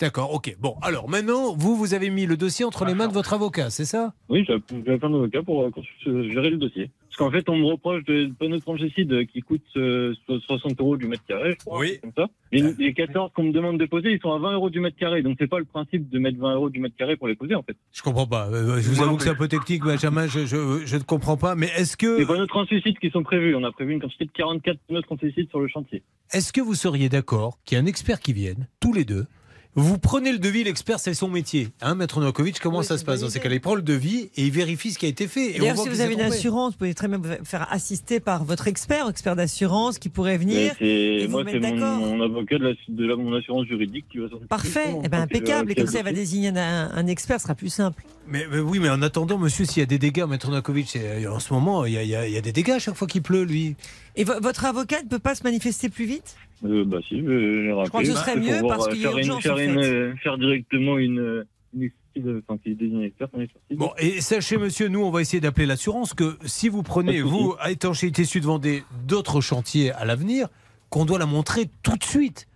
D'accord, 0.00 0.34
ok. 0.34 0.56
Bon, 0.58 0.74
alors 0.82 1.08
maintenant, 1.08 1.54
vous, 1.54 1.76
vous 1.76 1.94
avez 1.94 2.10
mis 2.10 2.26
le 2.26 2.36
dossier 2.36 2.64
entre 2.64 2.84
les 2.84 2.94
mains 2.94 3.06
de 3.06 3.12
votre 3.12 3.34
avocat, 3.34 3.70
c'est 3.70 3.84
ça? 3.84 4.12
Oui, 4.28 4.44
j'ai 4.46 4.54
appelé 4.54 4.82
un 5.00 5.14
avocat 5.14 5.42
pour 5.42 5.62
euh, 5.62 5.70
euh, 6.08 6.28
gérer 6.30 6.50
le 6.50 6.56
dossier. 6.56 6.90
Parce 7.08 7.16
qu'en 7.18 7.30
fait, 7.30 7.48
on 7.48 7.56
me 7.56 7.66
reproche 7.66 8.02
de 8.04 8.32
panneaux 8.38 8.56
de 8.56 8.62
fongicide 8.62 9.26
qui 9.28 9.40
coûtent 9.42 9.60
euh, 9.76 10.14
60 10.46 10.80
euros 10.80 10.96
du 10.96 11.06
mètre 11.06 11.24
carré, 11.26 11.52
je 11.58 11.64
crois, 11.64 11.78
Oui. 11.78 11.98
comme 12.02 12.10
ça. 12.16 12.26
Et 12.50 12.62
les 12.62 12.94
14 12.94 13.30
qu'on 13.34 13.44
me 13.44 13.52
demande 13.52 13.78
de 13.78 13.84
poser, 13.84 14.10
ils 14.12 14.20
sont 14.20 14.32
à 14.32 14.38
20 14.38 14.54
euros 14.54 14.70
du 14.70 14.80
mètre 14.80 14.96
carré. 14.96 15.22
Donc, 15.22 15.36
c'est 15.38 15.46
pas 15.46 15.58
le 15.60 15.64
principe 15.66 16.08
de 16.08 16.18
mettre 16.18 16.38
20 16.38 16.54
euros 16.54 16.70
du 16.70 16.80
mètre 16.80 16.96
carré 16.96 17.16
pour 17.16 17.28
les 17.28 17.36
poser, 17.36 17.54
en 17.54 17.62
fait. 17.62 17.76
Je 17.92 18.02
comprends 18.02 18.26
pas. 18.26 18.48
Euh, 18.48 18.80
Je 18.80 18.88
vous 18.88 18.96
Moi 18.96 19.04
avoue 19.06 19.16
que 19.18 19.22
c'est 19.22 19.30
un 19.30 19.34
peu 19.36 19.46
technique, 19.48 19.84
Benjamin, 19.84 20.26
je, 20.26 20.46
je, 20.46 20.82
je 20.84 20.96
ne 20.96 21.02
comprends 21.02 21.36
pas. 21.36 21.54
Mais 21.54 21.68
est-ce 21.76 21.96
que, 21.96 22.18
Les 22.18 22.26
panneaux 22.26 22.46
translucides 22.46 22.98
qui 22.98 23.10
sont 23.10 23.22
prévus, 23.22 23.54
on 23.54 23.62
a 23.62 23.70
prévu 23.70 23.92
une 23.92 24.00
quantité 24.00 24.24
de 24.24 24.32
44 24.32 24.78
panneaux 24.88 25.02
translucides 25.02 25.48
sur 25.50 25.60
le 25.60 25.68
chantier. 25.68 26.02
est-ce 26.32 26.52
que 26.52 26.60
vous 26.62 26.74
seriez 26.74 27.08
d'accord 27.08 27.58
qu'il 27.64 27.76
y 27.76 27.80
ait 27.80 27.84
un 27.84 27.86
expert 27.86 28.18
qui 28.20 28.32
vienne, 28.32 28.66
tous 28.80 28.92
les 28.94 29.04
deux 29.04 29.26
vous 29.74 29.96
prenez 29.96 30.32
le 30.32 30.38
devis, 30.38 30.64
l'expert, 30.64 31.00
c'est 31.00 31.14
son 31.14 31.28
métier. 31.28 31.68
Hein, 31.80 31.94
Maître 31.94 32.20
Novakovic, 32.20 32.60
comment 32.60 32.80
Oui, 32.80 32.84
ça 32.84 32.98
se 32.98 33.04
passe 33.04 33.20
dans 33.20 33.30
ces 33.30 33.40
cas-là? 33.40 33.54
Il 33.54 33.60
prend 33.60 33.74
le 33.74 33.80
devis 33.82 34.28
et 34.36 34.44
il 34.46 34.50
vérifie 34.52 34.90
ce 34.92 34.98
qui 34.98 35.06
a 35.06 35.08
été 35.08 35.26
fait. 35.28 35.58
D'ailleurs, 35.58 35.78
si 35.78 35.88
vous 35.88 36.00
avez 36.00 36.12
une 36.14 36.20
assurance, 36.20 36.72
vous 36.72 36.78
pouvez 36.78 36.94
très 36.94 37.08
bien 37.08 37.16
vous 37.18 37.44
faire 37.44 37.66
assister 37.72 38.20
par 38.20 38.44
votre 38.44 38.68
expert, 38.68 39.08
expert 39.08 39.34
d'assurance, 39.34 39.98
qui 39.98 40.10
pourrait 40.10 40.36
venir. 40.36 40.74
c'est- 40.78 40.84
et 40.86 41.28
moi, 41.28 41.42
mettre 41.44 41.58
c'est 41.66 41.72
mon, 41.74 41.96
mon 42.16 42.20
avocat 42.22 42.58
de, 42.58 42.64
la, 42.64 42.72
de 42.88 43.06
la- 43.06 43.16
mon 43.16 43.34
assurance 43.34 43.66
juridique 43.66 44.04
qui 44.12 44.18
va 44.18 44.28
s'en 44.28 44.34
occuper. 44.34 44.48
Parfait, 44.48 44.80
eh 45.04 45.08
ben, 45.08 45.20
Donc, 45.20 45.32
euh, 45.32 45.36
impeccable. 45.38 45.72
Et 45.72 45.74
comme 45.74 45.86
ça, 45.86 45.98
il 46.00 46.04
va 46.04 46.12
désigner 46.12 46.48
un, 46.48 46.90
un 46.94 47.06
expert, 47.06 47.38
ce 47.38 47.44
sera 47.44 47.54
plus 47.54 47.70
simple. 47.70 48.04
Mais, 48.28 48.46
mais 48.52 48.58
oui, 48.58 48.78
mais 48.78 48.90
en 48.90 49.00
attendant, 49.02 49.38
monsieur, 49.38 49.64
s'il 49.64 49.80
y 49.80 49.82
a 49.82 49.86
des 49.86 49.98
dégâts, 49.98 50.24
Maître 50.28 50.48
Novakovic, 50.48 50.88
c'est- 50.90 51.26
en 51.26 51.40
ce 51.40 51.52
moment, 51.52 51.86
il 51.86 51.94
y, 51.94 51.96
a, 51.98 52.02
il 52.02 52.08
y 52.10 52.14
a- 52.16 52.26
il 52.28 52.32
y 52.34 52.36
a 52.36 52.40
des 52.42 52.52
dégâts 52.52 52.70
à 52.72 52.78
chaque 52.78 52.94
fois 52.94 53.06
qu'il 53.08 53.22
pleut, 53.22 53.44
lui. 53.44 53.74
Et 54.16 54.24
vo- 54.24 54.38
votre 54.40 54.64
avocat 54.66 55.02
ne 55.02 55.08
peut 55.08 55.18
pas 55.18 55.34
se 55.34 55.42
manifester 55.44 55.88
plus 55.88 56.04
vite? 56.04 56.36
Euh, 56.64 56.84
bah 56.84 56.98
si, 57.08 57.18
je- 57.20 57.62
j'ai 57.64 57.72
rappelé. 57.72 57.88
crois 57.88 58.00
que 58.02 58.06
ce 58.08 58.14
serait 58.14 58.36
mieux 58.36 58.60
parce 58.68 58.86
euh, 58.86 58.90
qu'il 58.92 59.00
y 59.02 59.06
a 59.06 59.08
faire 59.10 59.18
une- 59.18 59.26
urgence, 59.26 59.42
faire 59.42 59.54
en 59.54 59.58
une, 59.58 59.82
fait. 59.82 59.92
euh, 59.92 60.14
faire 60.22 60.38
directement 60.38 60.96
une, 60.98 61.44
une 61.74 61.82
expertise, 61.82 62.42
enfin, 62.48 62.58
qui 62.62 62.74
désigne 62.76 62.98
un 63.02 63.06
expert 63.06 63.28
en 63.36 63.40
expertise. 63.40 63.76
Bon, 63.78 63.90
et 63.98 64.20
sachez, 64.20 64.58
monsieur, 64.58 64.88
nous, 64.88 65.02
on 65.02 65.10
va 65.10 65.20
essayer 65.22 65.40
d'appeler 65.40 65.66
l'assurance 65.66 66.14
que 66.14 66.38
si 66.44 66.68
vous 66.68 66.82
prenez, 66.82 67.20
vous, 67.20 67.54
à 67.58 67.70
étanchéité 67.72 68.24
Sud-Vendée, 68.24 68.84
d'autres 69.06 69.40
chantiers 69.40 69.90
à 69.92 70.04
l'avenir, 70.04 70.48
qu'on 70.88 71.04
doit 71.04 71.18
la 71.18 71.26
montrer 71.26 71.68
tout 71.82 71.96
de 71.96 72.04
suite. 72.04 72.46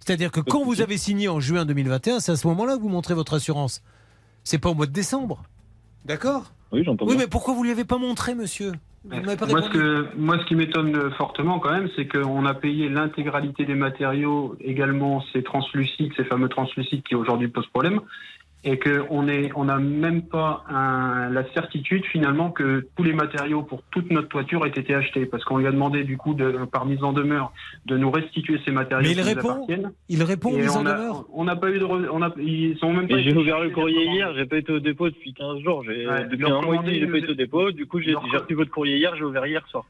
C'est-à-dire 0.00 0.32
que 0.32 0.40
quand 0.40 0.64
vous 0.64 0.80
avez 0.80 0.96
signé 0.96 1.28
en 1.28 1.38
juin 1.38 1.64
2021, 1.64 2.18
c'est 2.18 2.32
à 2.32 2.36
ce 2.36 2.46
moment-là 2.48 2.76
que 2.76 2.82
vous 2.82 2.88
montrez 2.88 3.14
votre 3.14 3.34
assurance. 3.34 3.82
C'est 4.42 4.58
pas 4.58 4.70
au 4.70 4.74
mois 4.74 4.86
de 4.86 4.92
décembre. 4.92 5.44
D'accord? 6.04 6.52
Oui, 6.72 6.82
j'entends 6.82 7.06
Oui, 7.06 7.14
mais 7.16 7.28
pourquoi 7.28 7.54
vous 7.54 7.60
ne 7.60 7.66
lui 7.66 7.70
avez 7.72 7.84
pas 7.84 7.98
montré, 7.98 8.34
monsieur? 8.34 8.72
Moi 9.04 9.20
ce, 9.62 9.68
que, 9.68 10.06
moi, 10.16 10.38
ce 10.38 10.44
qui 10.46 10.54
m'étonne 10.54 11.10
fortement 11.12 11.58
quand 11.58 11.72
même, 11.72 11.88
c'est 11.96 12.06
qu'on 12.06 12.46
a 12.46 12.54
payé 12.54 12.88
l'intégralité 12.88 13.64
des 13.64 13.74
matériaux, 13.74 14.56
également 14.60 15.24
ces 15.32 15.42
translucides, 15.42 16.12
ces 16.16 16.24
fameux 16.24 16.48
translucides 16.48 17.02
qui 17.02 17.16
aujourd'hui 17.16 17.48
posent 17.48 17.66
problème, 17.66 18.00
et 18.64 18.78
qu'on 18.78 19.22
n'a 19.24 19.32
on 19.56 19.64
n'a 19.64 19.78
même 19.78 20.22
pas 20.22 20.64
un- 20.68 21.30
la 21.30 21.44
certitude 21.52 22.04
finalement 22.06 22.50
que 22.50 22.86
tous 22.96 23.02
les 23.02 23.12
matériaux 23.12 23.62
pour 23.62 23.82
toute 23.90 24.10
notre 24.10 24.28
toiture 24.28 24.64
aient 24.64 24.70
été 24.70 24.94
achetés, 24.94 25.26
parce 25.26 25.44
qu'on 25.44 25.58
lui 25.58 25.66
a 25.66 25.72
demandé 25.72 26.04
du 26.04 26.16
coup, 26.16 26.34
de, 26.34 26.64
par 26.70 26.86
mise 26.86 27.02
en 27.02 27.12
demeure, 27.12 27.52
de 27.86 27.96
nous 27.96 28.10
restituer 28.10 28.60
ces 28.64 28.70
matériaux 28.70 29.06
Mais 29.08 29.14
il 29.14 29.20
répond 29.20 29.40
appartiennent. 29.54 29.92
Il 30.08 30.22
répond 30.22 30.52
mises 30.52 30.76
en 30.76 30.86
a- 30.86 30.92
demeure 30.92 31.24
On 31.32 31.44
n'a 31.44 31.56
pas 31.56 31.70
eu 31.70 31.78
de, 31.80 31.84
re- 31.84 32.08
on 32.12 32.22
a, 32.22 32.32
ils 32.38 32.78
ont 32.82 32.92
même 32.92 33.08
j'ai 33.08 33.34
ouvert 33.36 33.58
le 33.60 33.70
courrier 33.70 34.04
hier, 34.14 34.32
j'ai 34.34 34.46
pas 34.46 34.58
été 34.58 34.72
au 34.72 34.80
dépôt 34.80 35.08
depuis 35.10 35.34
15 35.34 35.58
jours. 35.60 35.82
J'ai- 35.84 36.06
Ouais, 36.06 36.24
depuis 36.28 36.44
un 36.46 36.60
mois 36.62 36.74
et 36.76 36.78
demi, 36.78 36.98
j'ai 37.00 37.06
pas 37.06 37.18
été 37.18 37.30
au 37.30 37.34
dépôt. 37.34 37.70
Du 37.72 37.86
coup, 37.86 38.00
j'ai 38.00 38.14
reçu 38.14 38.54
votre 38.54 38.70
courrier 38.70 38.96
hier, 38.98 39.14
j'ai 39.16 39.24
ouvert 39.24 39.46
hier 39.46 39.66
soir. 39.68 39.84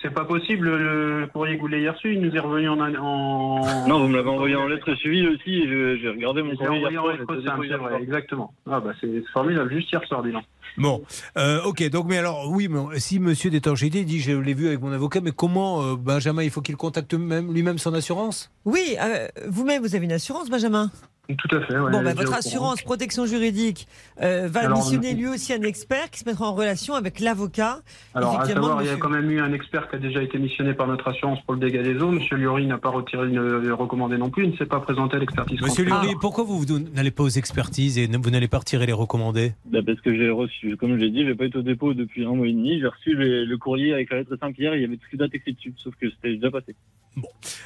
C'est 0.00 0.12
pas 0.12 0.24
possible, 0.24 0.68
le 0.68 1.26
courrier 1.32 1.56
que 1.56 1.60
vous 1.60 1.68
l'avez 1.68 1.82
hier 1.82 1.94
reçu, 1.94 2.14
il 2.14 2.20
nous 2.20 2.34
est 2.34 2.40
revenu 2.40 2.68
en. 2.68 2.80
en... 2.80 3.86
Non, 3.86 4.00
vous 4.00 4.08
me 4.08 4.16
l'avez 4.16 4.30
envoyé 4.30 4.56
en 4.56 4.66
lettre 4.66 4.94
suivie 4.94 5.26
aussi. 5.28 5.68
J'ai 5.68 6.08
regardé 6.08 6.42
mon 6.42 6.56
courrier 6.56 6.80
hier 6.80 7.02
en 7.02 7.04
soir. 7.04 7.16
lettre 7.16 7.42
simple, 7.44 7.66
c'est 7.68 7.76
vrai, 7.76 8.02
exactement. 8.02 8.54
Ah 8.70 8.80
bah 8.80 8.92
c'est 9.00 9.22
formidable, 9.32 9.72
juste 9.72 9.92
hier 9.92 10.02
soir, 10.04 10.22
dis 10.22 10.32
donc. 10.32 10.44
Bon, 10.78 11.02
euh, 11.38 11.62
ok, 11.64 11.88
donc 11.90 12.06
mais 12.06 12.18
alors 12.18 12.50
oui, 12.50 12.68
mais 12.68 12.98
si 12.98 13.18
Monsieur 13.18 13.50
Détangété 13.50 14.04
dit 14.04 14.20
je 14.20 14.32
l'ai 14.32 14.54
vu 14.54 14.66
avec 14.66 14.80
mon 14.80 14.92
avocat, 14.92 15.20
mais 15.22 15.32
comment 15.32 15.82
euh, 15.82 15.96
Benjamin, 15.96 16.42
il 16.42 16.50
faut 16.50 16.60
qu'il 16.60 16.76
contacte 16.76 17.14
même 17.14 17.52
lui-même 17.52 17.78
son 17.78 17.94
assurance? 17.94 18.50
Oui, 18.64 18.96
euh, 19.00 19.28
vous-même, 19.48 19.82
vous 19.82 19.94
avez 19.94 20.04
une 20.04 20.12
assurance, 20.12 20.50
Benjamin? 20.50 20.90
Tout 21.28 21.56
à 21.56 21.60
fait. 21.62 21.78
ouais, 21.78 21.90
Bon, 21.90 22.02
bah, 22.02 22.14
votre 22.14 22.34
assurance 22.34 22.82
protection 22.82 23.26
juridique 23.26 23.88
euh, 24.22 24.46
va 24.48 24.60
Alors, 24.60 24.78
missionner 24.78 25.10
on- 25.12 25.16
lui 25.16 25.26
aussi 25.26 25.52
un 25.52 25.62
expert 25.62 26.10
qui 26.10 26.20
se 26.20 26.24
mettra 26.24 26.46
en 26.48 26.54
relation 26.54 26.94
avec 26.94 27.18
l'avocat. 27.20 27.80
Alors, 28.14 28.40
à 28.40 28.44
savoir, 28.46 28.80
il 28.82 28.86
y 28.86 28.88
a 28.88 28.92
monsieur. 28.92 28.96
quand 29.02 29.08
même 29.10 29.30
eu 29.30 29.40
un 29.40 29.52
expert 29.52 29.88
qui 29.90 29.96
a 29.96 29.98
déjà 29.98 30.22
été 30.22 30.38
missionné 30.38 30.72
par 30.74 30.86
notre 30.86 31.08
assurance 31.08 31.40
pour 31.44 31.54
le 31.54 31.60
dégât 31.60 31.82
des 31.82 31.96
eaux. 32.00 32.10
Monsieur 32.12 32.36
Liori 32.36 32.66
n'a 32.66 32.78
pas 32.78 32.90
retiré 32.90 33.26
le 33.26 33.74
recommandé 33.74 34.16
non 34.18 34.30
plus. 34.30 34.44
Il 34.44 34.52
ne 34.52 34.56
s'est 34.56 34.66
pas 34.66 34.80
présenté 34.80 35.16
à 35.16 35.18
l'expertise. 35.18 35.60
Monsieur. 35.60 35.84
Lurie, 35.84 36.14
pourquoi 36.20 36.44
vous, 36.44 36.58
vous 36.60 36.78
n'allez 36.78 37.10
pas 37.10 37.24
aux 37.24 37.28
expertises 37.28 37.98
et 37.98 38.06
ne- 38.08 38.18
vous 38.18 38.30
n'allez 38.30 38.48
pas 38.48 38.58
retirer 38.58 38.86
les 38.86 38.92
recommandés? 38.92 39.52
Bah, 39.64 39.80
parce 39.84 40.00
que 40.00 40.14
j'ai 40.16 40.30
reçu, 40.30 40.76
comme 40.76 40.90
je 40.92 40.96
l'ai 40.96 41.10
dit, 41.10 41.24
j'ai 41.26 41.34
pas 41.34 41.46
été 41.46 41.58
au 41.58 41.62
dépôt 41.62 41.92
depuis 41.94 42.24
un 42.24 42.34
mois 42.34 42.46
et 42.46 42.52
demi. 42.52 42.78
J'ai 42.80 42.86
reçu 42.86 43.14
le, 43.14 43.44
le 43.44 43.58
courrier 43.58 43.92
avec 43.92 44.10
la 44.10 44.18
lettre 44.18 44.36
simple 44.38 44.60
hier. 44.60 44.74
Il 44.76 44.80
y 44.82 44.84
avait 44.84 44.96
toutes 44.96 45.10
les 45.12 45.18
dates 45.18 45.34
écrites 45.34 45.56
dessus, 45.56 45.74
sauf 45.76 45.94
que 46.00 46.08
c'était 46.08 46.34
déjà 46.36 46.50
passé. 46.50 46.74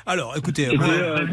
Alors, 0.07 0.35
écoutez, 0.37 0.69
euh, 0.69 1.27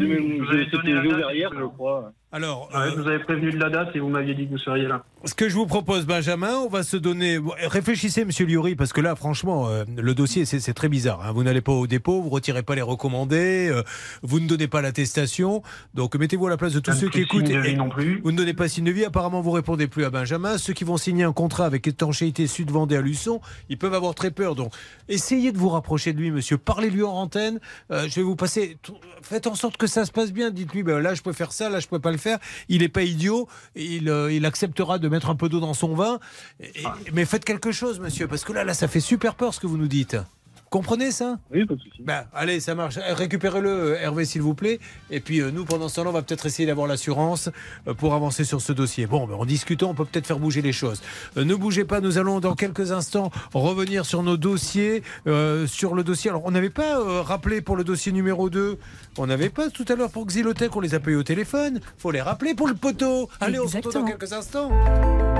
j'ai- 0.50 0.64
c'était 0.64 0.76
donné 0.76 0.92
la 0.92 1.02
date, 1.26 1.34
hier, 1.34 1.50
je 1.56 1.64
crois. 1.64 2.12
Alors, 2.30 2.68
Ouais, 2.74 2.80
euh, 2.80 2.94
vous 2.94 3.08
avez 3.08 3.20
prévenu 3.20 3.50
de 3.52 3.58
la 3.58 3.70
date 3.70 3.96
et 3.96 4.00
vous 4.00 4.08
m'aviez 4.08 4.34
dit 4.34 4.44
que 4.46 4.50
vous 4.50 4.58
seriez 4.58 4.86
là. 4.86 5.02
ce 5.24 5.32
que 5.34 5.48
je 5.48 5.54
vous 5.54 5.66
propose, 5.66 6.04
Benjamin, 6.04 6.56
on 6.58 6.68
va 6.68 6.82
se 6.82 6.96
donner. 6.98 7.38
Réfléchissez, 7.62 8.24
Monsieur 8.26 8.44
Liori, 8.44 8.74
parce 8.76 8.92
que 8.92 9.00
là, 9.00 9.16
franchement, 9.16 9.68
euh, 9.68 9.84
le 9.96 10.14
dossier, 10.14 10.44
c'est 10.44 10.74
très 10.74 10.88
bizarre. 10.90 11.24
hein. 11.24 11.32
Vous 11.32 11.42
n'allez 11.42 11.62
pas 11.62 11.72
au 11.72 11.86
dépôt, 11.86 12.20
vous 12.20 12.28
retirez 12.28 12.62
pas 12.62 12.74
les 12.74 12.82
recommandés, 12.82 13.68
euh, 13.70 13.82
vous 14.22 14.40
ne 14.40 14.46
donnez 14.46 14.68
pas 14.68 14.82
l'attestation. 14.82 15.62
Donc, 15.94 16.14
mettez-vous 16.16 16.46
à 16.46 16.50
la 16.50 16.56
place 16.58 16.74
de 16.74 16.80
tous 16.80 16.92
ceux 16.92 17.08
qui 17.08 17.20
écoutent. 17.22 17.44
de 17.44 17.58
vie 17.58 17.70
et- 17.70 17.76
non 17.76 17.88
plus. 17.88 18.20
Vous 18.22 18.30
ne 18.32 18.36
donnez 18.36 18.52
pas 18.54 18.68
signe 18.68 18.84
de 18.84 18.90
vie, 18.92 19.04
apparemment 19.06 19.40
vous 19.40 19.50
répondez 19.52 19.86
plus 19.86 20.04
à 20.04 20.10
Benjamin. 20.10 20.58
Ceux 20.58 20.74
qui 20.74 20.84
vont 20.84 20.98
signer 20.98 21.24
un 21.24 21.32
contrat 21.32 21.64
avec 21.64 21.86
étanchéité 21.86 22.46
Sud 22.46 22.70
Vendée 22.70 22.96
à 22.96 23.00
Luçon, 23.00 23.40
ils 23.70 23.78
peuvent 23.78 23.94
avoir 23.94 24.14
très 24.14 24.30
peur. 24.30 24.54
Donc 24.54 24.72
essayez 25.08 25.50
de 25.50 25.56
vous 25.58 25.70
rapprocher 25.70 26.12
de 26.12 26.18
lui, 26.18 26.30
monsieur. 26.30 26.58
Parlez-lui 26.58 27.02
en 27.04 27.12
antenne. 27.14 27.58
Je 27.90 28.14
vais 28.14 28.22
vous 28.22 28.36
passer. 28.36 28.76
Faites 29.22 29.46
en 29.46 29.54
sorte 29.54 29.76
que 29.78 29.86
ça 29.86 30.04
se 30.04 30.12
passe 30.12 30.30
bien. 30.32 30.50
Dites-lui, 30.50 30.82
ben, 30.82 30.98
là 31.00 31.14
je 31.14 31.22
peux 31.22 31.32
faire 31.32 31.52
ça, 31.52 31.70
là 31.70 31.80
je 31.80 31.86
peux 31.88 31.98
pas 31.98 32.10
le 32.10 32.17
faire. 32.18 32.38
Il 32.68 32.80
n'est 32.80 32.88
pas 32.88 33.02
idiot. 33.02 33.48
Il, 33.74 34.08
euh, 34.08 34.32
il 34.32 34.44
acceptera 34.46 34.98
de 34.98 35.08
mettre 35.08 35.30
un 35.30 35.36
peu 35.36 35.48
d'eau 35.48 35.60
dans 35.60 35.74
son 35.74 35.94
vin. 35.94 36.18
Et- 36.60 36.82
mais 37.12 37.24
faites 37.24 37.44
quelque 37.44 37.72
chose, 37.72 38.00
monsieur, 38.00 38.26
parce 38.28 38.44
que 38.44 38.52
là, 38.52 38.64
là, 38.64 38.74
ça 38.74 38.88
fait 38.88 39.00
super 39.00 39.34
peur 39.34 39.54
ce 39.54 39.60
que 39.60 39.66
vous 39.66 39.78
nous 39.78 39.88
dites. 39.88 40.16
Comprenez 40.70 41.10
ça 41.12 41.38
Oui, 41.50 41.64
pas 41.64 41.74
de 41.74 41.80
souci. 41.80 42.02
ben, 42.02 42.24
allez, 42.34 42.60
ça 42.60 42.74
marche. 42.74 42.98
Euh, 42.98 43.14
Récupérez-le, 43.14 43.68
euh, 43.68 43.98
Hervé, 44.00 44.24
s'il 44.24 44.42
vous 44.42 44.54
plaît. 44.54 44.78
Et 45.10 45.20
puis, 45.20 45.40
euh, 45.40 45.50
nous, 45.50 45.64
pendant 45.64 45.88
ce 45.88 45.96
temps-là, 45.96 46.10
on 46.10 46.12
va 46.12 46.22
peut-être 46.22 46.44
essayer 46.46 46.66
d'avoir 46.66 46.86
l'assurance 46.86 47.48
euh, 47.86 47.94
pour 47.94 48.14
avancer 48.14 48.44
sur 48.44 48.60
ce 48.60 48.72
dossier. 48.72 49.06
Bon, 49.06 49.26
ben, 49.26 49.34
en 49.34 49.44
discutant, 49.46 49.90
on 49.90 49.94
peut 49.94 50.04
peut-être 50.04 50.26
faire 50.26 50.38
bouger 50.38 50.60
les 50.60 50.72
choses. 50.72 51.00
Euh, 51.36 51.44
ne 51.44 51.54
bougez 51.54 51.84
pas, 51.84 52.00
nous 52.00 52.18
allons 52.18 52.40
dans 52.40 52.54
quelques 52.54 52.92
instants 52.92 53.30
revenir 53.54 54.04
sur 54.04 54.22
nos 54.22 54.36
dossiers. 54.36 55.02
euh, 55.26 55.66
sur 55.66 55.94
le 55.94 56.04
dossier. 56.04 56.30
Alors, 56.30 56.42
on 56.44 56.50
n'avait 56.50 56.70
pas 56.70 56.98
euh, 56.98 57.22
rappelé 57.22 57.60
pour 57.62 57.76
le 57.76 57.84
dossier 57.84 58.12
numéro 58.12 58.50
2. 58.50 58.78
On 59.16 59.26
n'avait 59.26 59.48
pas 59.50 59.70
tout 59.70 59.84
à 59.88 59.94
l'heure 59.94 60.10
pour 60.10 60.26
Xylotech, 60.26 60.74
on 60.76 60.80
les 60.80 60.94
a 60.94 61.00
payés 61.00 61.16
au 61.16 61.22
téléphone. 61.22 61.80
faut 61.96 62.10
les 62.10 62.20
rappeler 62.20 62.54
pour 62.54 62.68
le 62.68 62.74
poteau. 62.74 63.28
Allez, 63.40 63.58
on 63.58 63.66
se 63.68 63.76
retrouve 63.76 63.92
dans 63.94 64.06
Exactement. 64.06 64.18
quelques 64.18 64.32
instants. 64.32 65.37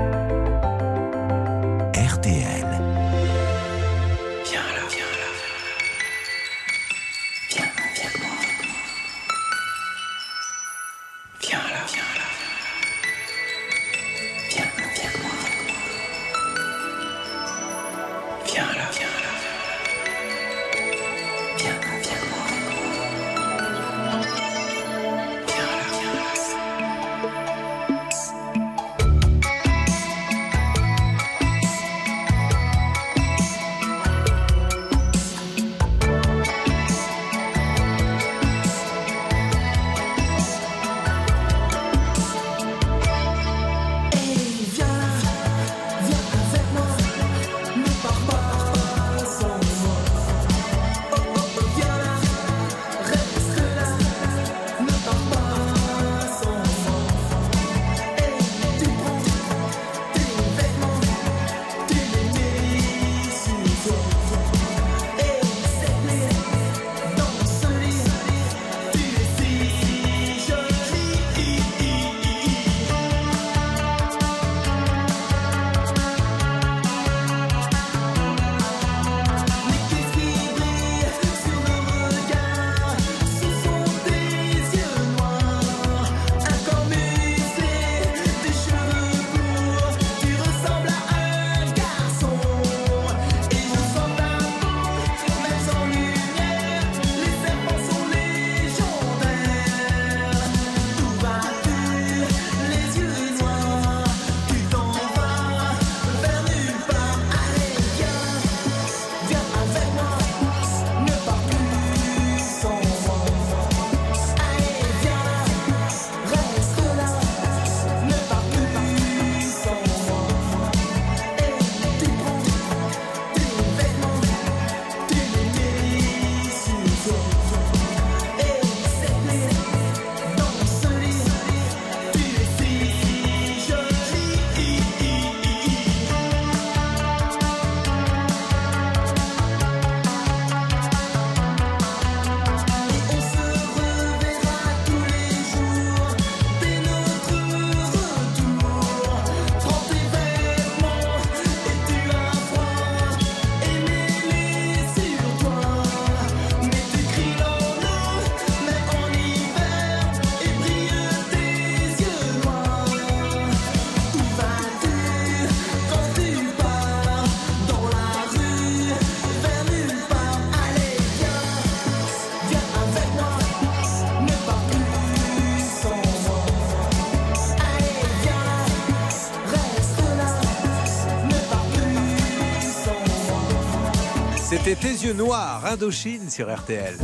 C'était 184.68 184.88
tes 184.88 185.06
yeux 185.06 185.14
noirs, 185.14 185.64
Indochine 185.64 186.28
sur 186.28 186.54
RTL. 186.54 186.94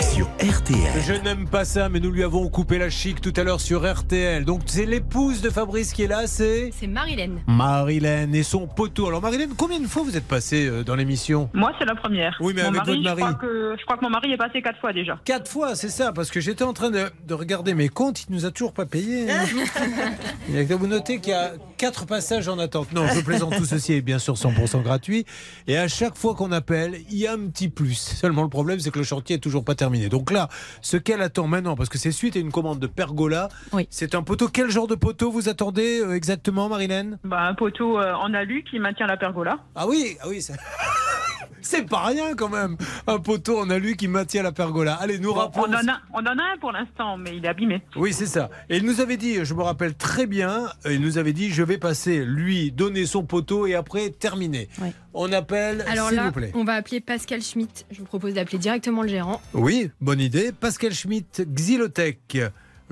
Sur 0.00 0.26
RTL. 0.40 1.02
Je 1.06 1.12
n'aime 1.22 1.46
pas 1.46 1.66
ça, 1.66 1.90
mais 1.90 2.00
nous 2.00 2.10
lui 2.10 2.22
avons 2.22 2.48
coupé 2.48 2.78
la 2.78 2.88
chic 2.88 3.20
tout 3.20 3.32
à 3.36 3.44
l'heure 3.44 3.60
sur 3.60 3.82
RTL. 3.90 4.46
Donc 4.46 4.62
c'est 4.64 4.86
l'épouse 4.86 5.42
de 5.42 5.50
Fabrice 5.50 5.92
qui 5.92 6.04
est 6.04 6.06
là, 6.06 6.26
c'est 6.26 6.70
C'est 6.72 6.86
Marilyn. 6.86 7.32
Marilène 7.46 8.34
et 8.34 8.42
son 8.42 8.66
poteau. 8.68 9.08
Alors 9.08 9.20
Marilène, 9.20 9.50
combien 9.54 9.80
de 9.80 9.86
fois 9.86 10.02
vous 10.02 10.16
êtes 10.16 10.26
passée 10.26 10.66
euh, 10.66 10.82
dans 10.82 10.94
l'émission? 10.94 11.50
Moi, 11.52 11.72
c'est 11.78 11.84
la 11.84 11.94
première. 11.94 12.38
Oui, 12.40 12.54
mais 12.56 12.62
mon 12.62 12.68
avec 12.68 12.86
mari, 12.86 12.90
votre 12.90 13.02
Je, 13.02 13.08
mari. 13.08 13.20
crois 13.20 13.34
que, 13.34 13.76
je 13.78 13.84
crois 13.84 13.96
que 13.98 14.04
mon 14.04 14.10
mari 14.10 14.32
est 14.32 14.38
passé 14.38 14.62
quatre 14.62 14.80
fois 14.80 14.94
déjà. 14.94 15.20
Quatre 15.26 15.50
fois, 15.50 15.74
c'est 15.74 15.90
ça, 15.90 16.12
parce 16.12 16.30
que 16.30 16.40
j'étais 16.40 16.64
en 16.64 16.72
train 16.72 16.90
de, 16.90 17.04
de 17.28 17.34
regarder 17.34 17.74
mes 17.74 17.90
comptes, 17.90 18.22
il 18.30 18.34
nous 18.34 18.46
a 18.46 18.50
toujours 18.50 18.72
pas 18.72 18.86
payé. 18.86 19.30
hein. 19.30 19.44
Il 20.48 20.54
y 20.54 20.58
a 20.58 20.64
que 20.64 20.72
vous 20.72 20.86
notez 20.86 21.18
qu'il 21.20 21.32
y 21.32 21.36
a 21.36 21.52
quatre 21.82 22.06
passages 22.06 22.46
en 22.46 22.60
attente. 22.60 22.92
Non, 22.92 23.08
je 23.08 23.20
plaisante, 23.22 23.56
tout 23.56 23.64
ceci 23.64 23.94
est 23.94 24.02
bien 24.02 24.20
sûr 24.20 24.34
100% 24.34 24.82
gratuit. 24.84 25.26
Et 25.66 25.76
à 25.76 25.88
chaque 25.88 26.16
fois 26.16 26.36
qu'on 26.36 26.52
appelle, 26.52 27.00
il 27.10 27.16
y 27.18 27.26
a 27.26 27.32
un 27.32 27.48
petit 27.48 27.68
plus. 27.68 27.94
Seulement 27.98 28.44
le 28.44 28.48
problème, 28.48 28.78
c'est 28.78 28.92
que 28.92 29.00
le 29.00 29.04
chantier 29.04 29.34
est 29.34 29.38
toujours 29.40 29.64
pas 29.64 29.74
terminé. 29.74 30.08
Donc 30.08 30.30
là, 30.30 30.48
ce 30.80 30.96
qu'elle 30.96 31.20
attend 31.22 31.48
maintenant, 31.48 31.74
parce 31.74 31.88
que 31.88 31.98
c'est 31.98 32.12
suite 32.12 32.36
à 32.36 32.38
une 32.38 32.52
commande 32.52 32.78
de 32.78 32.86
pergola, 32.86 33.48
Oui. 33.72 33.88
c'est 33.90 34.14
un 34.14 34.22
poteau. 34.22 34.46
Quel 34.46 34.70
genre 34.70 34.86
de 34.86 34.94
poteau 34.94 35.32
vous 35.32 35.48
attendez 35.48 35.98
euh, 36.00 36.14
exactement, 36.14 36.68
Marilène? 36.68 37.18
Bah, 37.24 37.40
un 37.42 37.54
poteau 37.54 37.98
euh, 37.98 38.12
en 38.14 38.32
alu 38.32 38.62
qui 38.62 38.78
maintient 38.78 39.08
la 39.08 39.16
pergola. 39.16 39.58
Ah 39.74 39.88
oui, 39.88 40.16
ah 40.22 40.26
oui, 40.28 40.40
ça- 40.40 40.54
c'est 41.60 41.88
pas 41.88 42.04
rien 42.06 42.34
quand 42.34 42.48
même. 42.48 42.76
Un 43.06 43.18
poteau 43.18 43.58
en 43.58 43.70
alu 43.70 43.96
qui 43.96 44.08
maintient 44.08 44.42
la 44.42 44.52
pergola. 44.52 44.94
Allez, 44.94 45.18
nous 45.18 45.32
Bon, 45.32 45.40
rappelons. 45.40 45.64
on, 45.68 45.72
en 45.74 45.88
a, 45.88 46.00
on 46.12 46.20
en 46.20 46.38
a 46.38 46.42
un 46.54 46.58
pour 46.60 46.72
l'instant, 46.72 47.16
mais 47.16 47.36
il 47.36 47.44
est 47.44 47.48
abîmé. 47.48 47.82
Oui, 47.96 48.12
c'est 48.12 48.26
ça. 48.26 48.50
Et 48.68 48.76
il 48.78 48.84
nous 48.84 49.00
avait 49.00 49.16
dit, 49.16 49.44
je 49.44 49.54
me 49.54 49.62
rappelle 49.62 49.94
très 49.94 50.26
bien, 50.26 50.68
euh, 50.86 50.92
il 50.94 51.00
nous 51.00 51.18
avait 51.18 51.32
dit, 51.32 51.50
je 51.50 51.62
vais 51.62 51.78
passer, 51.78 52.24
lui, 52.24 52.70
donner 52.72 53.06
son 53.06 53.24
poteau 53.24 53.66
et 53.66 53.74
après 53.74 54.10
terminer. 54.10 54.68
Oui. 54.80 54.88
On 55.14 55.30
appelle, 55.32 55.84
Alors 55.88 56.08
s'il 56.08 56.16
là, 56.16 56.24
vous 56.26 56.32
plaît. 56.32 56.52
on 56.54 56.64
va 56.64 56.74
appeler 56.74 57.00
Pascal 57.00 57.42
Schmitt. 57.42 57.84
Je 57.90 57.98
vous 57.98 58.04
propose 58.06 58.34
d'appeler 58.34 58.58
directement 58.58 59.02
le 59.02 59.08
gérant. 59.08 59.40
Oui, 59.52 59.90
bonne 60.00 60.20
idée. 60.20 60.52
Pascal 60.52 60.92
Schmitt, 60.94 61.42
Xylotech, 61.46 62.38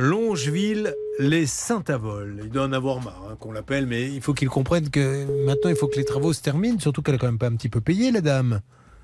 Longeville, 0.00 0.94
les 1.18 1.44
Saint-Avold. 1.44 2.40
Il 2.42 2.48
doit 2.48 2.64
en 2.64 2.72
avoir 2.72 3.02
marre 3.02 3.22
hein, 3.30 3.36
qu'on 3.38 3.52
l'appelle, 3.52 3.84
mais 3.84 4.10
il 4.10 4.22
faut 4.22 4.32
qu'il 4.32 4.48
comprenne 4.48 4.88
que 4.88 5.26
maintenant, 5.44 5.68
il 5.68 5.76
faut 5.76 5.88
que 5.88 5.98
les 5.98 6.06
travaux 6.06 6.32
se 6.32 6.40
terminent, 6.40 6.78
surtout 6.78 7.02
qu'elle 7.02 7.16
a 7.16 7.18
quand 7.18 7.26
même 7.26 7.38
pas 7.38 7.48
un 7.48 7.54
petit 7.54 7.68
peu 7.68 7.82
payé, 7.82 8.10
la 8.10 8.22
dame. 8.22 8.62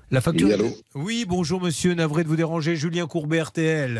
La 0.09 0.21
facture. 0.21 0.47
Oui, 0.61 0.71
Oui, 0.95 1.25
bonjour 1.27 1.61
monsieur, 1.61 1.93
navré 1.93 2.23
de 2.23 2.29
vous 2.29 2.37
déranger, 2.37 2.77
Julien 2.77 3.07
Courbet, 3.07 3.41
RTL. 3.41 3.99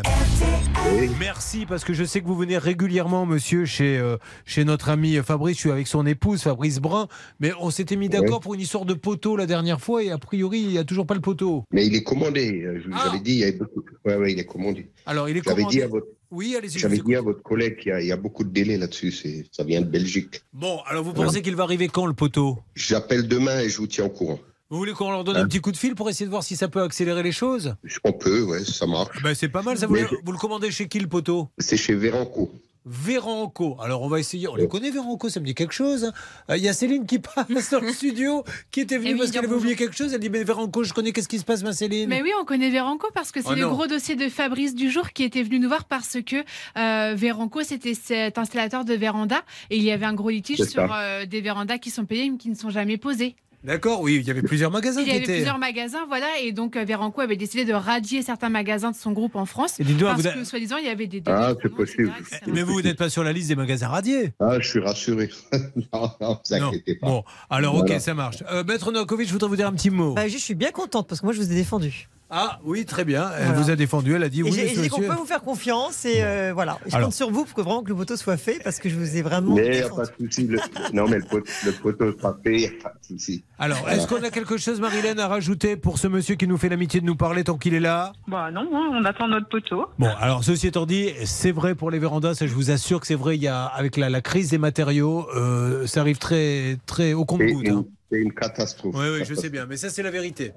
Merci 1.20 1.66
parce 1.66 1.84
que 1.84 1.92
je 1.92 2.02
sais 2.04 2.22
que 2.22 2.26
vous 2.26 2.34
venez 2.36 2.56
régulièrement, 2.56 3.26
monsieur, 3.26 3.66
chez, 3.66 3.98
euh, 3.98 4.16
chez 4.46 4.64
notre 4.64 4.88
ami 4.88 5.16
Fabrice. 5.16 5.56
Je 5.56 5.60
suis 5.60 5.70
avec 5.70 5.86
son 5.86 6.06
épouse, 6.06 6.40
Fabrice 6.42 6.78
Brun. 6.80 7.08
Mais 7.40 7.52
on 7.60 7.70
s'était 7.70 7.96
mis 7.96 8.08
d'accord 8.08 8.40
pour 8.40 8.54
une 8.54 8.60
histoire 8.60 8.86
de 8.86 8.94
poteau 8.94 9.36
la 9.36 9.44
dernière 9.44 9.82
fois 9.82 10.02
et 10.02 10.10
a 10.10 10.16
priori, 10.16 10.60
il 10.60 10.68
n'y 10.68 10.78
a 10.78 10.84
toujours 10.84 11.06
pas 11.06 11.14
le 11.14 11.20
poteau. 11.20 11.64
Mais 11.72 11.86
il 11.86 11.94
est 11.94 12.02
commandé. 12.04 12.62
euh, 12.64 12.80
Je 12.82 12.88
vous 12.88 12.94
Ah. 12.96 13.10
avais 13.10 13.20
dit, 13.20 13.32
il 13.32 13.38
y 13.40 13.42
avait 13.42 13.52
beaucoup. 13.52 13.82
Ouais, 14.06 14.16
ouais, 14.16 14.32
il 14.32 14.38
est 14.38 14.46
commandé. 14.46 14.88
Alors, 15.04 15.28
il 15.28 15.36
est 15.36 15.42
J'avais 15.44 15.56
dit 15.56 15.60
commandé. 15.78 15.82
à 15.82 15.88
votre, 15.88 16.06
Oui, 16.30 16.54
allez-y. 16.56 16.78
j'avais 16.78 16.98
dit 16.98 17.16
à 17.16 17.20
votre 17.20 17.42
collègue 17.42 17.76
qu'il 17.78 17.88
y 17.90 17.92
a, 17.92 18.00
il 18.00 18.06
y 18.06 18.12
a 18.12 18.16
beaucoup 18.16 18.44
de 18.44 18.50
délais 18.50 18.78
là-dessus. 18.78 19.12
Ça 19.52 19.62
vient 19.64 19.82
de 19.82 19.86
Belgique. 19.86 20.40
Bon, 20.54 20.78
alors 20.86 21.04
vous 21.04 21.12
pensez 21.12 21.42
qu'il 21.42 21.54
va 21.56 21.64
arriver 21.64 21.88
quand 21.88 22.06
le 22.06 22.14
poteau? 22.14 22.58
J'appelle 22.74 23.28
demain 23.28 23.60
et 23.60 23.68
je 23.68 23.76
vous 23.76 23.86
tiens 23.86 24.06
au 24.06 24.10
courant. 24.10 24.38
Vous 24.70 24.76
voulez 24.76 24.92
qu'on 24.92 25.10
leur 25.10 25.24
donne 25.24 25.36
un 25.38 25.46
petit 25.46 25.60
coup 25.60 25.72
de 25.72 25.76
fil 25.78 25.94
pour 25.94 26.10
essayer 26.10 26.26
de 26.26 26.30
voir 26.30 26.42
si 26.42 26.54
ça 26.54 26.68
peut 26.68 26.82
accélérer 26.82 27.22
les 27.22 27.32
choses? 27.32 27.74
On 28.04 28.12
peut, 28.12 28.42
ouais, 28.42 28.64
ça 28.64 28.86
marche. 28.86 29.22
ben, 29.22 29.34
C'est 29.34 29.48
pas 29.48 29.62
mal, 29.62 29.78
ça. 29.78 29.86
Vous, 29.86 29.94
Mais- 29.94 30.04
vous 30.22 30.32
le 30.32 30.38
commandez 30.38 30.70
chez 30.70 30.88
qui 30.88 30.98
le 31.00 31.06
poteau? 31.08 31.48
C'est 31.58 31.78
chez 31.78 31.94
Véranco. 31.94 32.50
Véranco. 32.84 33.76
Alors 33.82 34.02
on 34.02 34.08
va 34.08 34.18
essayer. 34.18 34.48
On 34.48 34.56
les 34.56 34.66
connaît 34.68 34.90
Véranco, 34.90 35.28
ça 35.28 35.40
me 35.40 35.44
dit 35.46 35.54
quelque 35.54 35.72
chose. 35.74 36.04
hein. 36.04 36.12
Euh, 36.50 36.56
Il 36.56 36.62
y 36.62 36.68
a 36.68 36.72
Céline 36.72 37.06
qui 37.06 37.18
passe 37.18 37.70
dans 37.70 37.80
le 37.80 37.92
studio, 37.92 38.44
qui 38.70 38.80
était 38.80 38.96
venue 38.96 39.10
Eh 39.10 39.12
oui, 39.14 39.18
parce 39.20 39.30
qu'elle 39.30 39.44
avait 39.44 39.54
oublié 39.54 39.76
quelque 39.76 39.94
chose. 39.96 40.12
Elle 40.14 40.20
dit 40.20 40.30
mais 40.30 40.42
Véranco, 40.44 40.84
je 40.84 40.92
connais. 40.94 41.12
Qu'est-ce 41.12 41.28
qui 41.28 41.38
se 41.38 41.44
passe, 41.44 41.62
ma 41.62 41.72
Céline? 41.72 42.08
Mais 42.08 42.22
oui, 42.22 42.30
on 42.40 42.44
connaît 42.44 42.70
Véranco 42.70 43.08
parce 43.14 43.30
que 43.32 43.40
c'est 43.42 43.48
Oh 43.50 43.54
le 43.54 43.62
non. 43.62 43.70
gros 43.72 43.86
dossier 43.86 44.16
de 44.16 44.28
Fabrice 44.28 44.74
Dujour 44.74 45.10
qui 45.12 45.22
était 45.24 45.42
venu 45.42 45.58
nous 45.60 45.68
voir 45.68 45.84
parce 45.84 46.18
que 46.24 46.36
euh, 46.78 47.14
Véranco, 47.14 47.62
c'était 47.62 47.94
cet 47.94 48.38
installateur 48.38 48.84
de 48.86 48.94
véranda 48.94 49.42
et 49.70 49.76
il 49.76 49.82
y 49.82 49.90
avait 49.90 50.06
un 50.06 50.14
gros 50.14 50.30
litige 50.30 50.62
sur 50.62 50.90
euh, 50.94 51.26
des 51.26 51.40
vérandas 51.42 51.78
qui 51.78 51.90
sont 51.90 52.04
payées 52.06 52.30
mais 52.30 52.38
qui 52.38 52.48
ne 52.48 52.54
sont 52.54 52.70
jamais 52.70 52.96
posées. 52.96 53.34
D'accord, 53.64 54.00
oui, 54.02 54.16
il 54.16 54.22
y 54.26 54.30
avait 54.30 54.42
plusieurs 54.42 54.70
magasins 54.70 55.00
Il 55.00 55.08
y 55.08 55.10
qui 55.10 55.10
avait 55.16 55.24
étaient. 55.24 55.34
plusieurs 55.34 55.58
magasins, 55.58 56.06
voilà, 56.06 56.26
et 56.40 56.52
donc 56.52 56.76
euh, 56.76 56.84
Véranco 56.84 57.20
avait 57.20 57.36
décidé 57.36 57.64
de 57.64 57.72
radier 57.72 58.22
certains 58.22 58.48
magasins 58.48 58.92
de 58.92 58.96
son 58.96 59.12
groupe 59.12 59.34
en 59.34 59.46
France 59.46 59.80
Et 59.80 59.84
parce 59.84 60.22
vous 60.22 60.30
que 60.30 60.44
soi-disant 60.44 60.76
il 60.76 60.86
y 60.86 60.88
avait 60.88 61.08
des 61.08 61.22
Ah, 61.26 61.54
c'est 61.60 61.68
possible. 61.74 62.12
Mais 62.46 62.62
vous, 62.62 62.74
vous 62.74 62.82
n'êtes 62.82 62.98
pas 62.98 63.10
sur 63.10 63.24
la 63.24 63.32
liste 63.32 63.48
des 63.48 63.56
magasins 63.56 63.88
radiés. 63.88 64.32
Ah, 64.38 64.60
je 64.60 64.68
suis 64.68 64.78
rassuré. 64.80 65.30
non, 65.92 66.10
non, 66.20 66.38
vous 66.48 66.54
inquiétez 66.54 66.94
pas. 66.96 67.06
Bon, 67.08 67.24
alors 67.50 67.74
ok, 67.74 67.92
ça 67.98 68.14
marche. 68.14 68.44
Euh, 68.50 68.62
Maître 68.64 68.92
Novakovic, 68.92 69.26
je 69.26 69.32
voudrais 69.32 69.48
vous 69.48 69.56
dire 69.56 69.66
un 69.66 69.72
petit 69.72 69.90
mot. 69.90 70.14
Bah, 70.14 70.28
je 70.28 70.36
suis 70.38 70.54
bien 70.54 70.70
contente 70.70 71.08
parce 71.08 71.20
que 71.20 71.26
moi, 71.26 71.32
je 71.32 71.40
vous 71.40 71.50
ai 71.50 71.54
défendu. 71.54 72.08
Ah 72.30 72.58
oui, 72.62 72.84
très 72.84 73.04
bien. 73.06 73.30
Elle 73.38 73.46
Voilà. 73.46 73.60
vous 73.62 73.70
a 73.70 73.76
défendu. 73.76 74.14
Elle 74.14 74.22
a 74.22 74.28
dit 74.28 74.40
Et 74.40 74.42
oui, 74.42 74.52
j'ai- 74.52 74.82
dit 74.82 74.88
qu'on 74.88 75.00
peut 75.00 75.14
vous 75.14 75.24
faire 75.24 75.40
confiance 75.40 76.04
et 76.04 76.22
euh, 76.22 76.52
voilà. 76.52 76.78
Je 76.86 76.94
Alors. 76.94 77.08
compte 77.08 77.14
sur 77.14 77.30
vous 77.30 77.44
pour 77.46 77.54
que 77.54 77.62
vraiment 77.62 77.82
que 77.82 77.88
le 77.88 77.94
poteau 77.94 78.16
soit 78.16 78.36
fait 78.36 78.60
parce 78.62 78.78
que 78.78 78.88
je 78.90 78.96
vous 78.96 79.16
ai 79.16 79.22
vraiment. 79.22 79.54
Mais 79.54 79.66
il 79.66 79.70
n'y 79.72 79.80
a 79.80 79.88
pas 79.88 80.04
de 80.04 80.12
souci. 80.26 80.46
le- 80.46 80.58
Non, 80.92 81.08
mais 81.08 81.16
le 81.16 81.24
poteau, 81.24 81.50
le 81.64 81.72
poteau 81.72 82.18
sera 82.18 82.36
fait, 82.44 82.52
il 82.52 82.58
n'y 82.60 82.66
a 82.66 82.82
pas 82.82 82.90
de 83.00 83.06
souci. 83.06 83.44
Alors, 83.58 83.78
Voilà. 83.78 83.96
est-ce 83.96 84.06
qu'on 84.06 84.22
a 84.22 84.30
quelque 84.30 84.58
chose, 84.58 84.78
Marilène, 84.80 85.18
à 85.20 85.26
rajouter 85.28 85.76
pour 85.76 85.96
ce 85.98 86.06
monsieur 86.06 86.34
qui 86.34 86.46
nous 86.46 86.58
fait 86.58 86.68
l'amitié 86.68 87.00
de 87.00 87.06
nous 87.06 87.16
parler 87.16 87.44
tant 87.44 87.56
qu'il 87.56 87.72
est 87.72 87.80
là? 87.80 88.12
Bah 88.26 88.50
non, 88.50 88.68
hein, 88.74 88.90
on 88.92 89.04
attend 89.06 89.26
notre 89.28 89.48
poteau. 89.48 89.86
Bon, 89.98 90.10
alors 90.20 90.44
ceci 90.44 90.66
étant 90.66 90.84
dit, 90.84 91.10
c'est 91.24 91.52
vrai 91.52 91.74
pour 91.74 91.90
les 91.90 91.98
vérandas, 91.98 92.34
ça 92.34 92.46
je 92.46 92.52
vous 92.52 92.70
assure 92.70 93.00
que 93.00 93.06
c'est 93.06 93.14
vrai. 93.14 93.36
Il 93.36 93.42
y 93.42 93.48
a 93.48 93.64
avec 93.64 93.96
la, 93.96 94.10
la 94.10 94.20
crise 94.20 94.50
des 94.50 94.58
matériaux, 94.58 95.26
euh, 95.34 95.86
ça 95.86 96.00
arrive 96.00 96.18
très 96.18 96.76
très 96.84 97.14
au 97.14 97.20
C'est 97.20 97.26
compte-goutte. 97.26 97.66
une, 97.66 97.74
hein. 97.78 97.84
c'est 98.12 98.18
une 98.18 98.32
catastrophe. 98.34 98.94
Oui, 98.98 99.06
oui, 99.14 99.24
je 99.26 99.32
sais 99.34 99.48
bien, 99.48 99.64
mais 99.66 99.78
ça 99.78 99.88
c'est 99.88 100.02
la 100.02 100.10
vérité. 100.10 100.52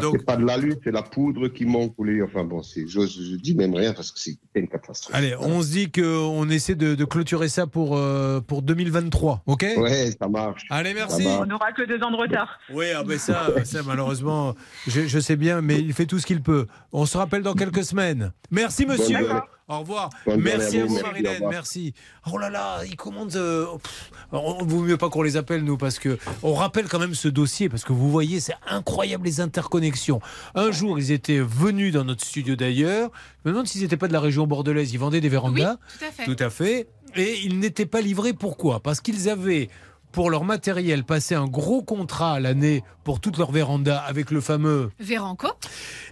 Quand 0.00 0.12
c'est 0.12 0.24
pas 0.24 0.36
de 0.36 0.44
l'alu, 0.44 0.74
c'est 0.84 0.90
la 0.90 1.02
poudre 1.02 1.48
qui 1.48 1.64
manque. 1.64 1.94
ou 1.98 2.04
les- 2.04 2.22
Enfin 2.22 2.44
bon, 2.44 2.62
c'est, 2.62 2.86
j'ose- 2.86 3.18
je 3.30 3.36
dis 3.36 3.54
même 3.54 3.74
rien 3.74 3.92
parce 3.92 4.10
que 4.12 4.18
c'est 4.18 4.36
une 4.54 4.68
catastrophe. 4.68 5.14
Allez, 5.14 5.34
on 5.40 5.62
se 5.62 5.70
dit 5.70 5.90
qu'on 5.90 6.48
essaie 6.50 6.74
de, 6.74 6.94
de 6.94 7.04
clôturer 7.04 7.48
ça 7.48 7.66
pour 7.66 7.96
euh, 7.96 8.40
pour 8.40 8.62
2023, 8.62 9.42
ok? 9.46 9.66
Ouais, 9.76 10.10
ça 10.20 10.28
marche. 10.28 10.64
Allez, 10.70 10.94
merci. 10.94 11.26
On 11.26 11.46
n'aura 11.46 11.72
que 11.72 11.82
deux 11.86 12.02
ans 12.02 12.10
de 12.10 12.16
retard. 12.16 12.58
Oui, 12.72 12.86
ah 12.96 13.02
ben 13.04 13.18
ça, 13.18 13.48
ça 13.64 13.82
malheureusement, 13.84 14.54
je, 14.86 15.02
je 15.06 15.18
sais 15.18 15.36
bien, 15.36 15.60
mais 15.60 15.78
il 15.78 15.92
fait 15.92 16.06
tout 16.06 16.18
ce 16.18 16.26
qu'il 16.26 16.42
peut. 16.42 16.66
On 16.92 17.06
se 17.06 17.16
rappelle 17.18 17.42
dans 17.42 17.54
quelques 17.54 17.84
semaines. 17.84 18.32
Merci, 18.50 18.86
monsieur. 18.86 19.18
Au 19.68 19.78
revoir. 19.78 20.10
Bonne 20.26 20.40
merci 20.42 20.80
à 20.80 20.84
vous, 20.84 20.96
vous, 20.96 21.02
Marilène. 21.02 21.44
Merci. 21.48 21.94
Oh 22.30 22.36
là 22.36 22.50
là, 22.50 22.80
ils 22.84 22.96
commandent. 22.96 23.34
euh, 23.36 23.64
pff, 23.82 24.10
on 24.32 24.64
vaut 24.64 24.80
mieux 24.82 24.98
pas 24.98 25.08
qu'on 25.08 25.22
les 25.22 25.36
appelle 25.38 25.64
nous 25.64 25.78
parce 25.78 25.98
que 25.98 26.18
on 26.42 26.52
rappelle 26.52 26.88
quand 26.88 26.98
même 26.98 27.14
ce 27.14 27.28
dossier 27.28 27.68
parce 27.70 27.84
que 27.84 27.92
vous 27.94 28.10
voyez, 28.10 28.40
c'est 28.40 28.56
incroyable 28.68 29.24
les 29.24 29.40
interconnexions. 29.40 29.81
Un 30.54 30.70
jour, 30.70 30.98
ils 30.98 31.12
étaient 31.12 31.40
venus 31.40 31.92
dans 31.92 32.04
notre 32.04 32.24
studio 32.24 32.56
d'ailleurs. 32.56 33.10
Je 33.44 33.48
me 33.48 33.54
demande 33.54 33.66
s'ils 33.66 33.82
n'étaient 33.82 33.96
pas 33.96 34.08
de 34.08 34.12
la 34.12 34.20
région 34.20 34.46
bordelaise. 34.46 34.92
Ils 34.92 34.98
vendaient 34.98 35.20
des 35.20 35.28
vérandas. 35.28 35.76
tout 35.98 36.04
à 36.04 36.10
fait. 36.10 36.24
Tout 36.24 36.36
à 36.44 36.50
fait. 36.50 36.88
Et 37.16 37.40
ils 37.44 37.58
n'étaient 37.58 37.86
pas 37.86 38.00
livrés. 38.00 38.32
Pourquoi? 38.32 38.80
Parce 38.80 39.00
qu'ils 39.00 39.28
avaient, 39.28 39.68
pour 40.12 40.30
leur 40.30 40.44
matériel, 40.44 41.04
passé 41.04 41.34
un 41.34 41.46
gros 41.46 41.82
contrat 41.82 42.34
à 42.34 42.40
l'année 42.40 42.82
pour 43.04 43.20
toutes 43.20 43.38
leurs 43.38 43.52
vérandas 43.52 43.98
avec 43.98 44.30
le 44.30 44.40
fameux. 44.40 44.90
Véranco, 45.00 45.48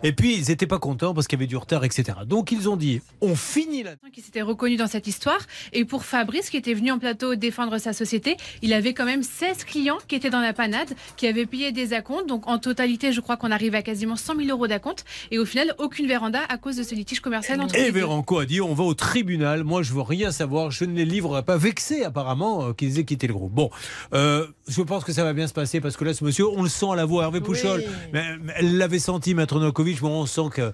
Et 0.02 0.12
puis, 0.12 0.36
ils 0.36 0.48
n'étaient 0.48 0.66
pas 0.66 0.78
contents 0.78 1.14
parce 1.14 1.26
qu'il 1.26 1.38
y 1.38 1.40
avait 1.40 1.46
du 1.46 1.56
retard, 1.56 1.84
etc. 1.84 2.18
Donc, 2.26 2.52
ils 2.52 2.68
ont 2.68 2.76
dit 2.76 3.00
on 3.20 3.34
finit 3.36 3.82
la. 3.82 3.92
qui 4.12 4.20
s'était 4.20 4.42
reconnu 4.42 4.76
dans 4.76 4.86
cette 4.86 5.06
histoire. 5.06 5.38
Et 5.72 5.84
pour 5.84 6.04
Fabrice, 6.04 6.50
qui 6.50 6.56
était 6.56 6.74
venu 6.74 6.90
en 6.90 6.98
plateau 6.98 7.34
défendre 7.34 7.78
sa 7.78 7.92
société, 7.92 8.36
il 8.62 8.72
avait 8.72 8.94
quand 8.94 9.04
même 9.04 9.22
16 9.22 9.64
clients 9.64 9.98
qui 10.08 10.16
étaient 10.16 10.30
dans 10.30 10.40
la 10.40 10.52
panade, 10.52 10.88
qui 11.16 11.26
avaient 11.26 11.46
payé 11.46 11.72
des 11.72 11.92
acomptes. 11.92 12.26
Donc 12.26 12.46
en 12.48 12.58
totalité, 12.58 13.12
je 13.12 13.20
crois 13.20 13.36
qu'on 13.36 13.50
arrive 13.50 13.74
à 13.74 13.82
quasiment 13.82 14.16
100 14.16 14.36
000 14.36 14.48
euros 14.48 14.66
d'acompte. 14.66 15.04
Et 15.30 15.38
au 15.38 15.44
final, 15.44 15.74
aucune 15.78 16.06
véranda 16.06 16.40
à 16.48 16.58
cause 16.58 16.76
de 16.76 16.82
ce 16.82 16.94
litige 16.94 17.20
commercial 17.20 17.60
entre 17.60 17.76
Et. 17.76 17.90
Véranco 17.90 18.38
a 18.38 18.46
dit 18.46 18.60
on 18.60 18.74
va 18.74 18.84
au 18.84 18.94
tribunal. 18.94 19.64
Moi, 19.64 19.82
je 19.82 19.92
veux 19.92 20.02
rien 20.02 20.32
savoir. 20.32 20.70
Je 20.70 20.84
ne 20.84 20.94
les 20.94 21.04
livrerai 21.04 21.42
pas. 21.42 21.56
Vexé, 21.56 22.04
apparemment, 22.04 22.68
euh, 22.68 22.72
qu'ils 22.72 22.98
aient 22.98 23.04
quitté 23.04 23.26
le 23.26 23.34
groupe. 23.34 23.52
Bon, 23.52 23.70
euh, 24.14 24.46
je 24.68 24.82
pense 24.82 25.04
que 25.04 25.12
ça 25.12 25.24
va 25.24 25.32
bien 25.32 25.46
se 25.46 25.52
passer 25.52 25.80
parce 25.80 25.96
que 25.96 26.04
là, 26.04 26.14
ce 26.14 26.24
monsieur, 26.24 26.48
on 26.48 26.62
le 26.62 26.68
sent 26.80 26.92
à 26.92 26.96
la 26.96 27.04
voix. 27.04 27.22
Hervé 27.24 27.40
Pouchol, 27.40 27.82
mais, 28.12 28.24
mais 28.42 28.52
elle 28.56 28.78
l'avait 28.78 28.98
senti, 28.98 29.34
Maître 29.34 29.58
Novakovic. 29.58 30.00
Bon, 30.00 30.22
on 30.22 30.26
sent 30.26 30.48
que. 30.54 30.62
euh, 30.62 30.72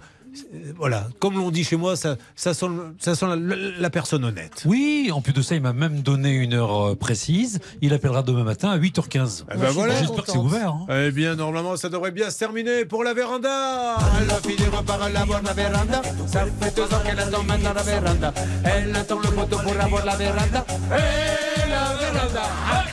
Voilà, 0.77 1.09
comme 1.19 1.35
l'on 1.38 1.51
dit 1.51 1.64
chez 1.64 1.77
moi, 1.77 1.97
ça, 1.97 2.16
ça 2.35 2.53
sent, 2.53 2.66
ça 2.99 3.14
sent 3.14 3.27
la, 3.27 3.37
la- 3.37 3.57
la 3.79 3.90
personne 3.90 4.23
honnête. 4.25 4.62
Oui, 4.66 5.11
en 5.12 5.23
plus 5.23 5.33
de 5.33 5.40
ça, 5.40 5.55
il 5.55 5.62
m'a 5.62 5.73
même 5.73 6.01
donné 6.03 6.31
une 6.31 6.53
heure 6.53 6.88
euh, 6.88 6.95
précise. 6.95 7.59
Il 7.81 7.95
appellera 7.95 8.23
demain 8.23 8.45
matin 8.45 8.69
à 8.71 8.77
8h15. 8.79 9.45
Eh 9.55 9.57
ben 9.57 9.71
voilà. 9.71 9.95
J'espère 9.99 10.25
que 10.25 10.31
c'est 10.33 10.37
ouvert. 10.38 10.73
hein. 10.75 10.87
Eh 11.07 11.11
bien, 11.11 11.35
normalement, 11.37 11.77
ça 11.77 11.88
devrait 11.88 12.11
bien 12.12 12.29
se 12.31 12.38
terminer 12.38 12.85
pour 12.85 13.03
la 13.03 13.14
véranda. 13.14 13.97
Elle 14.21 14.31
a 14.31 14.35
fini 14.37 14.69
par 14.87 15.09
la 15.11 15.25
voir 15.25 15.42
la 15.42 15.53
véranda. 15.55 16.03
Ça 16.27 16.45
fait 16.61 16.77
deux 16.77 16.83
ans 16.85 17.01
qu'elle 17.05 17.19
attend 17.19 17.42
maintenant 17.42 17.73
la 17.75 17.83
véranda. 17.83 18.35
Elle 18.64 18.95
attend 18.95 19.19
le 19.19 19.31
poteau 19.31 19.57
pour 19.59 19.81
avoir 19.81 20.05
la 20.05 20.16
véranda. 20.16 20.66
Et 20.69 20.95
la 20.95 20.97
véranda. 20.99 21.56
Ah, 21.56 21.56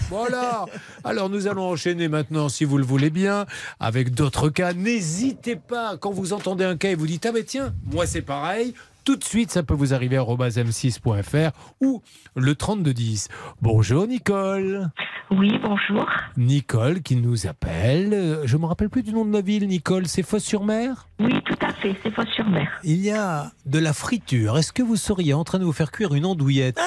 Voilà. 0.10 0.66
Alors, 1.04 1.30
nous 1.30 1.48
allons 1.48 1.70
enchaîner 1.70 2.08
maintenant, 2.08 2.50
si 2.50 2.66
vous 2.66 2.78
le 2.78 2.84
voulez 2.86 3.10
bien, 3.10 3.46
avec 3.80 4.14
d'autres 4.14 4.50
cas. 4.50 4.74
N'hésitez 4.74 5.56
pas, 5.56 5.98
quand 5.98 6.12
vous 6.12 6.34
entendez 6.34 6.64
un 6.66 6.78
cas 6.78 6.90
et 6.92 6.96
vous 6.96 7.08
dites 7.08 7.26
Ah, 7.26 7.32
mais 7.34 7.44
tiens, 7.44 7.74
moi 7.92 8.06
c'est 8.06 8.22
pareil. 8.22 8.74
tout 9.04 9.16
de 9.18 9.24
suite, 9.24 9.52
ça 9.52 9.64
peut 9.64 9.74
vous 9.74 9.94
arriver 9.94 10.18
à 10.18 10.24
m6.fr 10.24 11.52
ou 11.82 12.02
le 12.36 12.56
3210. 12.56 13.28
Bonjour 13.62 14.08
Nicole. 14.08 14.90
Oui, 15.32 15.52
bonjour. 15.62 16.06
Nicole 16.38 17.02
qui 17.02 17.16
nous 17.16 17.48
appelle. 17.48 18.14
Euh, 18.14 18.44
Je 18.46 18.56
me 18.58 18.66
rappelle 18.66 18.90
plus 18.90 19.04
du 19.04 19.14
nom 19.14 19.26
de 19.26 19.34
la 19.34 19.42
ville, 19.42 19.68
Nicole. 19.68 20.06
C'est 20.08 20.22
Fosse-sur-Mer? 20.24 21.08
Oui, 21.20 21.34
tout 21.46 21.58
à 21.66 21.73
fait, 21.84 21.96
c'est 22.02 22.12
Fosse-sur-Mer. 22.12 22.68
Il 22.84 23.02
y 23.02 23.12
a 23.12 23.52
de 23.66 23.80
la 23.80 23.94
friture. 23.94 24.58
Est-ce 24.58 24.72
que 24.72 24.82
vous 24.82 24.96
seriez 24.96 25.34
en 25.34 25.44
train 25.44 25.60
de 25.60 25.66
vous 25.66 25.74
faire 25.74 25.92
cuire 25.92 26.14
une 26.14 26.26
andouillette? 26.26 26.80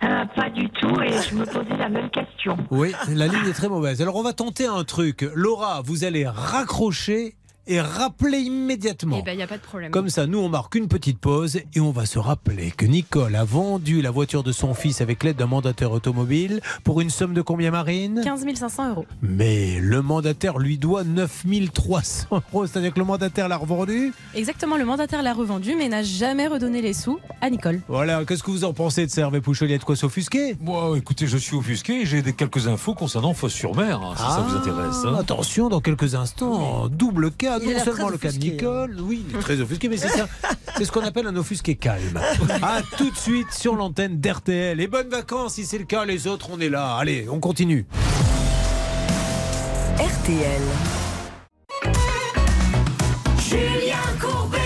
Ah, 0.00 0.26
pas 0.34 0.50
du 0.50 0.68
tout, 0.68 1.00
et 1.00 1.12
je 1.12 1.34
me 1.34 1.44
posais 1.44 1.76
la 1.78 1.88
même 1.88 2.10
question. 2.10 2.56
Oui, 2.70 2.92
la 3.08 3.28
ligne 3.28 3.48
est 3.48 3.52
très 3.52 3.68
mauvaise. 3.68 4.02
Alors 4.02 4.16
on 4.16 4.22
va 4.22 4.32
tenter 4.32 4.66
un 4.66 4.82
truc. 4.84 5.24
Laura, 5.34 5.80
vous 5.84 6.04
allez 6.04 6.26
raccrocher 6.26 7.36
et 7.66 7.80
rappeler 7.80 8.38
immédiatement. 8.38 9.18
Eh 9.20 9.22
ben, 9.22 9.32
il 9.32 9.36
n'y 9.36 9.42
a 9.42 9.46
pas 9.46 9.56
de 9.56 9.62
problème. 9.62 9.90
Comme 9.92 10.08
ça, 10.08 10.26
nous, 10.26 10.38
on 10.38 10.48
marque 10.48 10.74
une 10.74 10.88
petite 10.88 11.18
pause 11.18 11.56
et 11.74 11.80
on 11.80 11.90
va 11.92 12.06
se 12.06 12.18
rappeler 12.18 12.70
que 12.72 12.84
Nicole 12.86 13.36
a 13.36 13.44
vendu 13.44 14.02
la 14.02 14.10
voiture 14.10 14.42
de 14.42 14.52
son 14.52 14.74
fils 14.74 15.00
avec 15.00 15.22
l'aide 15.22 15.36
d'un 15.36 15.46
mandataire 15.46 15.92
automobile 15.92 16.60
pour 16.84 17.00
une 17.00 17.10
somme 17.10 17.34
de 17.34 17.42
combien, 17.42 17.70
Marine? 17.70 18.20
15 18.24 18.44
500 18.54 18.90
euros. 18.90 19.06
Mais 19.22 19.78
le 19.80 20.02
mandataire 20.02 20.58
lui 20.58 20.76
doit 20.78 21.04
9300 21.04 22.26
euros. 22.52 22.66
C'est-à-dire 22.66 22.92
que 22.92 22.98
le 22.98 23.04
mandataire 23.04 23.48
l'a 23.48 23.56
revendu? 23.56 24.12
Exactement, 24.34 24.76
le 24.76 24.84
mandataire 24.84 25.22
l'a 25.22 25.32
revendu, 25.34 25.74
mais 25.76 25.88
n'a 25.88 26.02
jamais 26.02 26.46
redonné 26.46 26.82
les 26.82 26.92
sous 26.92 27.18
à 27.40 27.50
Nicole. 27.50 27.80
Voilà, 27.88 28.24
qu'est-ce 28.24 28.42
que 28.42 28.50
vous 28.50 28.64
en 28.64 28.72
pensez 28.72 29.06
de 29.06 29.10
ça, 29.10 29.22
Hervé 29.22 29.40
Pouchol 29.40 29.68
Il 29.68 29.72
y 29.72 29.74
a 29.74 29.78
de 29.78 29.84
quoi 29.84 29.96
s'offusquer? 29.96 30.54
Bon, 30.60 30.94
écoutez, 30.94 31.26
je 31.26 31.36
suis 31.38 31.56
offusqué 31.56 32.02
et 32.02 32.06
j'ai 32.06 32.22
des- 32.22 32.32
quelques 32.32 32.66
infos 32.66 32.94
concernant 32.94 33.34
Fosse-sur-Mer, 33.34 34.00
hein, 34.02 34.14
si 34.16 34.22
ça 34.22 34.40
vous 34.48 34.56
intéresse. 34.56 34.96
hein. 35.04 35.16
Attention, 35.18 35.68
dans 35.68 35.80
quelques 35.80 36.14
instants, 36.14 36.88
double 36.88 37.30
cas, 37.30 37.51
Il 37.60 37.72
non 37.72 37.84
seulement 37.84 38.08
le 38.08 38.18
cas 38.18 38.30
de 38.30 38.36
offusqué, 38.36 38.52
Nicole, 38.52 38.96
oui, 39.00 39.24
il 39.28 39.36
est 39.36 39.40
très 39.40 39.60
offusqué, 39.60 39.88
mais 39.88 39.96
c'est 39.96 40.08
ça, 40.08 40.28
c'est 40.76 40.84
ce 40.84 40.92
qu'on 40.92 41.02
appelle 41.04 41.26
un 41.26 41.36
offusqué 41.36 41.74
calme. 41.74 42.20
À 42.62 42.82
tout 42.96 43.10
de 43.10 43.16
suite 43.16 43.52
sur 43.52 43.74
l'antenne 43.74 44.20
d'RTL. 44.20 44.80
Et 44.80 44.86
bonnes 44.86 45.08
vacances 45.08 45.54
si 45.54 45.66
c'est 45.66 45.78
le 45.78 45.84
cas, 45.84 46.04
les 46.04 46.26
autres, 46.26 46.48
on 46.52 46.60
est 46.60 46.68
là. 46.68 46.96
Allez, 46.96 47.26
on 47.28 47.40
continue. 47.40 47.86
RTL. 49.98 50.62
Julien 53.38 53.96
Courbet. 54.20 54.58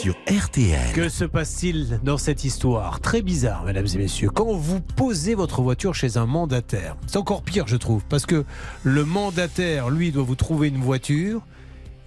Sur 0.00 0.14
RTL. 0.26 0.92
Que 0.94 1.08
se 1.08 1.24
passe-t-il 1.24 2.00
dans 2.02 2.18
cette 2.18 2.44
histoire 2.44 3.00
Très 3.00 3.22
bizarre, 3.22 3.64
mesdames 3.64 3.86
et 3.94 3.98
messieurs. 3.98 4.30
Quand 4.30 4.52
vous 4.52 4.80
posez 4.80 5.34
votre 5.34 5.62
voiture 5.62 5.94
chez 5.94 6.16
un 6.16 6.26
mandataire, 6.26 6.96
c'est 7.06 7.18
encore 7.18 7.42
pire, 7.42 7.66
je 7.66 7.76
trouve, 7.76 8.02
parce 8.08 8.26
que 8.26 8.44
le 8.82 9.04
mandataire, 9.04 9.90
lui, 9.90 10.10
doit 10.10 10.24
vous 10.24 10.34
trouver 10.34 10.68
une 10.68 10.80
voiture. 10.80 11.42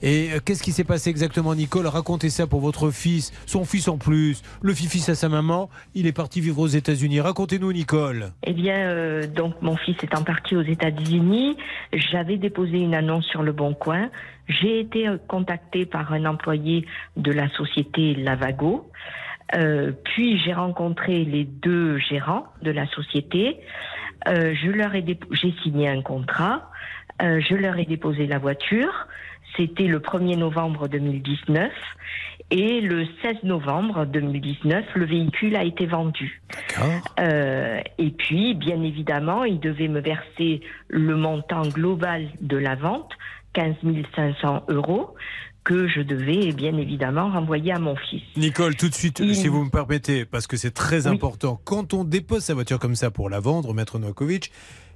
Et 0.03 0.33
euh, 0.33 0.39
qu'est-ce 0.43 0.61
qui 0.61 0.73
s'est 0.73 0.83
passé 0.83 1.09
exactement, 1.09 1.55
Nicole? 1.55 1.87
Racontez 1.87 2.29
ça 2.29 2.45
pour 2.45 2.59
votre 2.59 2.91
fils, 2.91 3.31
son 3.45 3.63
fils 3.63 3.87
en 3.87 3.97
plus, 3.97 4.43
le 4.61 4.73
fils 4.73 5.07
à 5.07 5.15
sa 5.15 5.29
maman. 5.29 5.69
Il 5.95 6.07
est 6.07 6.11
parti 6.11 6.41
vivre 6.41 6.59
aux 6.59 6.67
États-Unis. 6.67 7.21
Racontez-nous, 7.21 7.71
Nicole. 7.71 8.33
Eh 8.43 8.51
bien, 8.51 8.75
euh, 8.89 9.25
donc 9.25 9.61
mon 9.61 9.77
fils 9.77 9.95
étant 10.03 10.23
parti 10.23 10.57
aux 10.57 10.61
États-Unis, 10.61 11.55
j'avais 11.93 12.35
déposé 12.35 12.79
une 12.79 12.93
annonce 12.93 13.25
sur 13.27 13.43
le 13.43 13.53
Bon 13.53 13.73
Coin. 13.73 14.09
J'ai 14.49 14.81
été 14.81 15.07
euh, 15.07 15.17
contactée 15.29 15.85
par 15.85 16.11
un 16.11 16.25
employé 16.25 16.85
de 17.15 17.31
la 17.31 17.49
société 17.51 18.13
Lavago. 18.13 18.91
Puis 20.03 20.39
j'ai 20.43 20.53
rencontré 20.53 21.23
les 21.25 21.43
deux 21.43 21.99
gérants 21.99 22.45
de 22.63 22.71
la 22.71 22.87
société. 22.87 23.59
Je 24.25 24.71
leur 24.71 24.95
ai 24.95 25.05
j'ai 25.31 25.53
signé 25.61 25.87
un 25.89 26.01
contrat. 26.01 26.71
Je 27.21 27.53
leur 27.53 27.77
ai 27.77 27.85
déposé 27.85 28.25
la 28.25 28.39
voiture. 28.39 29.07
C'était 29.57 29.87
le 29.87 29.99
1er 29.99 30.37
novembre 30.37 30.87
2019. 30.87 31.71
Et 32.51 32.81
le 32.81 33.05
16 33.23 33.37
novembre 33.43 34.05
2019, 34.05 34.85
le 34.95 35.05
véhicule 35.05 35.55
a 35.55 35.63
été 35.63 35.85
vendu. 35.87 36.41
Euh, 37.19 37.79
et 37.97 38.11
puis, 38.11 38.53
bien 38.53 38.81
évidemment, 38.83 39.43
il 39.43 39.59
devait 39.59 39.87
me 39.87 40.01
verser 40.01 40.61
le 40.87 41.15
montant 41.15 41.63
global 41.63 42.27
de 42.41 42.57
la 42.57 42.75
vente, 42.75 43.11
15 43.53 43.75
500 44.15 44.65
euros, 44.69 45.15
que 45.63 45.87
je 45.87 46.01
devais 46.01 46.51
bien 46.51 46.77
évidemment 46.77 47.31
renvoyer 47.31 47.71
à 47.71 47.79
mon 47.79 47.95
fils. 47.95 48.21
Nicole, 48.35 48.75
tout 48.75 48.89
de 48.89 48.93
suite, 48.93 49.19
Il- 49.19 49.35
si 49.35 49.47
vous 49.47 49.63
me 49.63 49.69
permettez, 49.71 50.25
parce 50.25 50.45
que 50.45 50.57
c'est 50.57 50.71
très 50.73 51.07
Oui. 51.07 51.13
important. 51.15 51.59
Quand 51.63 51.93
on 51.93 52.03
dépose 52.03 52.43
sa 52.43 52.53
voiture 52.53 52.77
comme 52.79 52.95
ça 52.95 53.09
pour 53.09 53.29
la 53.29 53.39
vendre, 53.39 53.73
Maître 53.73 53.97
Novakovic, 53.97 54.51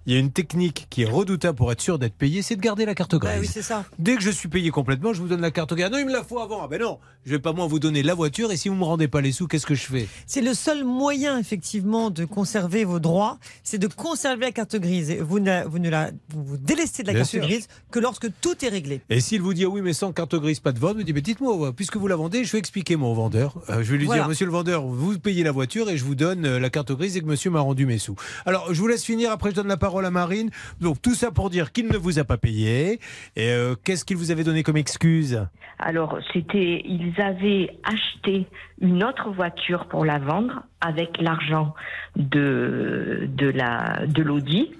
il 0.08 0.14
y 0.14 0.16
a 0.16 0.20
une 0.20 0.32
technique 0.32 0.88
qui 0.90 1.04
est 1.04 1.10
redoutable 1.10 1.56
pour 1.58 1.72
être 1.72 1.82
sûr 1.82 2.00
d'être 2.00 2.16
payé, 2.16 2.42
c'est 2.42 2.56
de 2.56 2.62
garder 2.62 2.86
la 2.86 2.96
carte 2.96 3.14
grise. 3.16 3.34
Bah 3.34 3.40
oui, 3.42 3.48
c'est 3.52 3.62
ça. 3.62 3.86
Dès 4.00 4.16
que 4.16 4.22
je 4.24 4.32
suis 4.32 4.48
payé 4.48 4.72
complètement, 4.72 5.14
je 5.14 5.22
vous 5.22 5.28
donne 5.28 5.42
la 5.42 5.52
carte 5.52 5.74
grise. 5.74 5.86
Ah 5.86 5.90
non, 5.90 5.98
il 6.00 6.06
me 6.06 6.12
la 6.14 6.24
faut 6.24 6.40
avant. 6.40 6.62
Ah 6.64 6.68
ben 6.68 6.82
non, 6.82 6.98
je 7.26 7.32
vais 7.32 7.40
pas 7.40 7.52
moi 7.54 7.68
vous 7.68 7.78
donner 7.80 8.02
la 8.04 8.14
voiture 8.16 8.52
et 8.52 8.58
si 8.58 8.70
vous 8.70 8.76
me 8.76 8.84
rendez 8.86 9.08
pas 9.08 9.22
les 9.22 9.32
sous, 9.34 9.48
qu'est-ce 9.48 9.66
que 9.66 9.76
je 9.76 9.84
fais? 9.86 10.08
C'est 10.26 10.42
le 10.42 10.54
seul 10.54 10.84
moyen, 10.84 11.38
effectivement, 11.38 12.10
de 12.10 12.26
conserver 12.26 12.86
vos 12.86 13.00
droits, 13.00 13.38
c'est 13.64 13.78
de 13.78 13.88
conserver 13.88 14.46
la 14.46 14.52
carte 14.54 14.78
grise. 14.78 15.10
Et 15.12 15.18
Vous 15.20 15.40
ne, 15.40 15.64
vous 15.68 15.80
ne 15.80 15.90
la, 15.90 16.12
vous, 16.30 16.44
vous 16.44 16.58
délestez 16.58 17.04
de 17.04 17.08
la 17.08 17.14
Bien 17.14 17.22
carte 17.24 17.32
sûr. 17.32 17.42
grise 17.44 17.68
que 17.92 18.00
lorsque 18.00 18.28
tout 18.42 18.64
est 18.64 18.70
réglé. 18.70 19.02
Et 19.10 19.20
s'il 19.20 19.42
vous 19.42 19.54
dit 19.54 19.66
ah 19.66 19.70
oui, 19.70 19.82
mais 19.82 19.92
sans 19.94 20.14
carte 20.14 20.36
grise, 20.36 20.62
pas 20.62 20.72
de 20.72 20.80
vente, 20.80 20.96
vous 20.96 21.04
dites 21.04 21.14
mais 21.14 21.22
dites-moi, 21.22 21.74
puisque 21.76 21.98
vous 21.98 22.08
la 22.08 22.16
vendez, 22.16 22.46
je 22.46 22.52
vais 22.54 22.60
expliquer 22.60 22.96
au 22.96 23.14
vendeur. 23.14 23.56
Euh, 23.70 23.84
je 23.84 23.92
vais 23.92 23.98
lui 23.98 24.06
Voilà. 24.06 24.22
dire, 24.22 24.30
monsieur 24.30 24.46
le 24.46 24.52
vendeur, 24.54 24.86
vous 24.86 25.20
payez 25.20 25.44
la 25.44 25.52
voiture 25.52 25.90
et 25.90 25.98
je 25.98 26.06
vous 26.06 26.16
donne 26.16 26.46
euh, 26.46 26.60
la 26.60 26.70
carte 26.70 26.94
grise 26.94 27.18
et 27.18 27.22
que 27.22 27.26
monsieur 27.26 27.52
m'a 27.52 27.60
rendu 27.60 27.86
mes 27.86 27.98
sous. 27.98 28.16
Alors 28.46 28.74
je 28.74 28.80
vous 28.80 28.88
laisse 28.88 29.04
finir, 29.04 29.32
après 29.32 29.50
je 29.52 29.56
donne 29.56 29.68
la 29.68 29.76
parole 29.78 29.97
à 30.06 30.12
Marine. 30.12 30.50
Donc 30.82 31.02
tout 31.02 31.16
ça 31.16 31.32
pour 31.32 31.50
dire 31.50 31.72
qu'il 31.72 31.88
ne 31.88 31.98
vous 31.98 32.20
a 32.20 32.24
pas 32.24 32.38
payé. 32.38 33.00
Et 33.36 33.50
euh, 33.50 33.76
qu'est-ce 33.84 34.06
qu'il 34.06 34.18
vous 34.18 34.32
avait 34.32 34.44
donné 34.44 34.64
comme 34.64 34.78
excuse? 34.78 35.46
Alors, 35.80 36.18
c'était, 36.34 36.82
ils 36.86 37.14
avaient 37.22 37.78
acheté 37.84 38.48
une 38.82 39.04
autre 39.04 39.30
voiture 39.30 39.86
pour 39.86 40.06
la 40.06 40.18
vendre 40.18 40.64
avec 40.82 41.22
l'argent 41.22 41.76
de, 42.16 43.30
de 43.30 43.48
la, 43.48 44.06
de 44.08 44.24
l'Audi. 44.24 44.72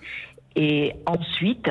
Et 0.56 0.94
ensuite, 1.06 1.70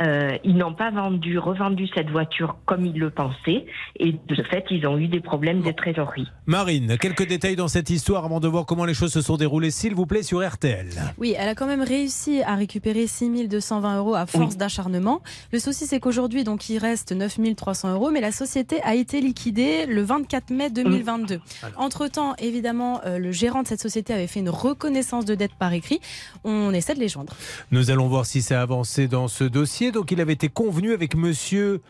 euh, 0.00 0.38
ils 0.42 0.56
n'ont 0.56 0.74
pas 0.74 0.90
vendu, 0.90 1.38
revendu 1.38 1.86
cette 1.94 2.10
voiture 2.10 2.56
comme 2.64 2.86
ils 2.86 2.98
le 2.98 3.10
pensaient. 3.10 3.66
Et 3.98 4.12
de 4.12 4.34
ce 4.34 4.42
fait, 4.42 4.64
ils 4.70 4.86
ont 4.86 4.96
eu 4.98 5.08
des 5.08 5.20
problèmes 5.20 5.62
de 5.62 5.70
trésorerie. 5.70 6.28
Marine, 6.46 6.96
quelques 6.98 7.26
détails 7.26 7.56
dans 7.56 7.68
cette 7.68 7.90
histoire 7.90 8.24
avant 8.24 8.40
de 8.40 8.48
voir 8.48 8.64
comment 8.64 8.84
les 8.84 8.94
choses 8.94 9.12
se 9.12 9.20
sont 9.20 9.36
déroulées, 9.36 9.70
s'il 9.70 9.94
vous 9.94 10.06
plaît, 10.06 10.22
sur 10.22 10.46
RTL. 10.46 10.88
Oui, 11.18 11.34
elle 11.38 11.48
a 11.48 11.54
quand 11.54 11.66
même 11.66 11.82
réussi 11.82 12.42
à 12.42 12.54
récupérer 12.54 13.06
6 13.06 13.48
220 13.48 13.98
euros 13.98 14.14
à 14.14 14.26
force 14.26 14.56
d'acharnement. 14.56 15.22
Le 15.52 15.58
souci, 15.58 15.86
c'est 15.86 16.00
qu'aujourd'hui, 16.00 16.44
donc, 16.44 16.68
il 16.68 16.78
reste 16.78 17.12
9 17.12 17.38
300 17.56 17.94
euros, 17.94 18.10
mais 18.10 18.20
la 18.20 18.32
société 18.32 18.80
a 18.82 18.94
été 18.94 19.20
liquidée 19.20 19.86
le 19.86 20.02
24 20.02 20.50
mai 20.50 20.70
2022. 20.70 21.40
Entre-temps, 21.76 22.34
évidemment, 22.38 23.00
euh, 23.04 23.18
le 23.18 23.32
gérant 23.32 23.62
de 23.62 23.68
cette 23.68 23.80
société 23.80 24.12
avait 24.14 24.26
fait 24.26 24.40
une 24.40 24.50
reconnaissance 24.50 25.24
de 25.24 25.34
dette 25.34 25.54
par 25.54 25.72
écrit. 25.72 26.00
On 26.44 26.72
essaie 26.72 26.94
de 26.94 27.00
les 27.00 27.08
joindre. 27.08 27.34
Nous 27.70 27.90
allons 27.90 28.08
voir 28.08 28.26
si 28.26 28.42
ça 28.42 28.60
a 28.60 28.62
avancé 28.62 29.08
dans 29.08 29.28
ce 29.28 29.44
dossier. 29.44 29.81
Donc, 29.90 30.12
il 30.12 30.20
avait 30.20 30.34
été 30.34 30.48
convenu 30.48 30.92
avec 30.92 31.16
monsieur 31.16 31.80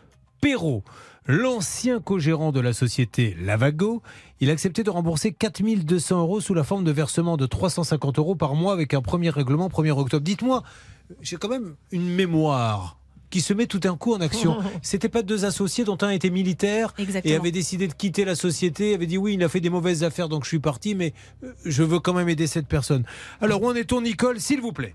Perrault, 0.41 0.83
l'ancien 1.27 1.99
co-gérant 1.99 2.51
de 2.51 2.59
la 2.59 2.73
société 2.73 3.37
Lavago. 3.39 4.01
Il 4.39 4.49
acceptait 4.49 4.83
de 4.83 4.89
rembourser 4.89 5.31
4200 5.31 6.19
euros 6.19 6.41
sous 6.41 6.53
la 6.53 6.63
forme 6.63 6.83
de 6.83 6.91
versement 6.91 7.37
de 7.37 7.45
350 7.45 8.17
euros 8.17 8.35
par 8.35 8.55
mois 8.55 8.73
avec 8.73 8.93
un 8.93 9.01
premier 9.01 9.29
règlement 9.29 9.67
1er 9.67 9.91
octobre. 9.91 10.23
Dites-moi, 10.23 10.63
j'ai 11.21 11.37
quand 11.37 11.49
même 11.49 11.75
une 11.91 12.09
mémoire 12.09 12.97
qui 13.33 13.41
se 13.41 13.55
met 13.55 13.65
tout 13.65 13.79
d'un 13.79 13.97
coup 13.97 14.13
en 14.13 14.21
action. 14.21 14.57
C'était 14.83 15.09
pas 15.09 15.23
deux 15.23 15.43
associés 15.43 15.83
dont 15.85 15.97
un 16.01 16.11
était 16.11 16.29
militaire 16.29 16.93
et 17.23 17.35
avait 17.35 17.49
décidé 17.49 17.87
de 17.87 17.93
quitter 17.93 18.25
la 18.25 18.35
société, 18.35 18.93
avait 18.93 19.07
dit 19.07 19.17
oui, 19.17 19.33
il 19.33 19.43
a 19.43 19.49
fait 19.49 19.59
des 19.59 19.71
mauvaises 19.71 20.03
affaires 20.03 20.29
donc 20.29 20.43
je 20.43 20.49
suis 20.49 20.59
parti, 20.59 20.93
mais 20.93 21.13
euh, 21.43 21.51
je 21.65 21.81
veux 21.81 21.99
quand 21.99 22.13
même 22.13 22.29
aider 22.29 22.45
cette 22.45 22.67
personne. 22.67 23.05
Alors 23.41 23.63
où 23.63 23.67
en 23.67 23.73
est-on, 23.73 24.01
Nicole, 24.01 24.39
s'il 24.39 24.61
vous 24.61 24.71
plaît? 24.71 24.93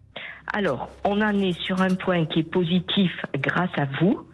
Alors, 0.53 0.89
on 1.03 1.21
en 1.21 1.37
est 1.41 1.59
sur 1.61 1.83
un 1.83 1.97
point 1.97 2.27
qui 2.27 2.39
est 2.39 2.51
positif 2.51 3.11
grâce 3.41 3.77
à 3.77 3.87
vous. 4.01 4.25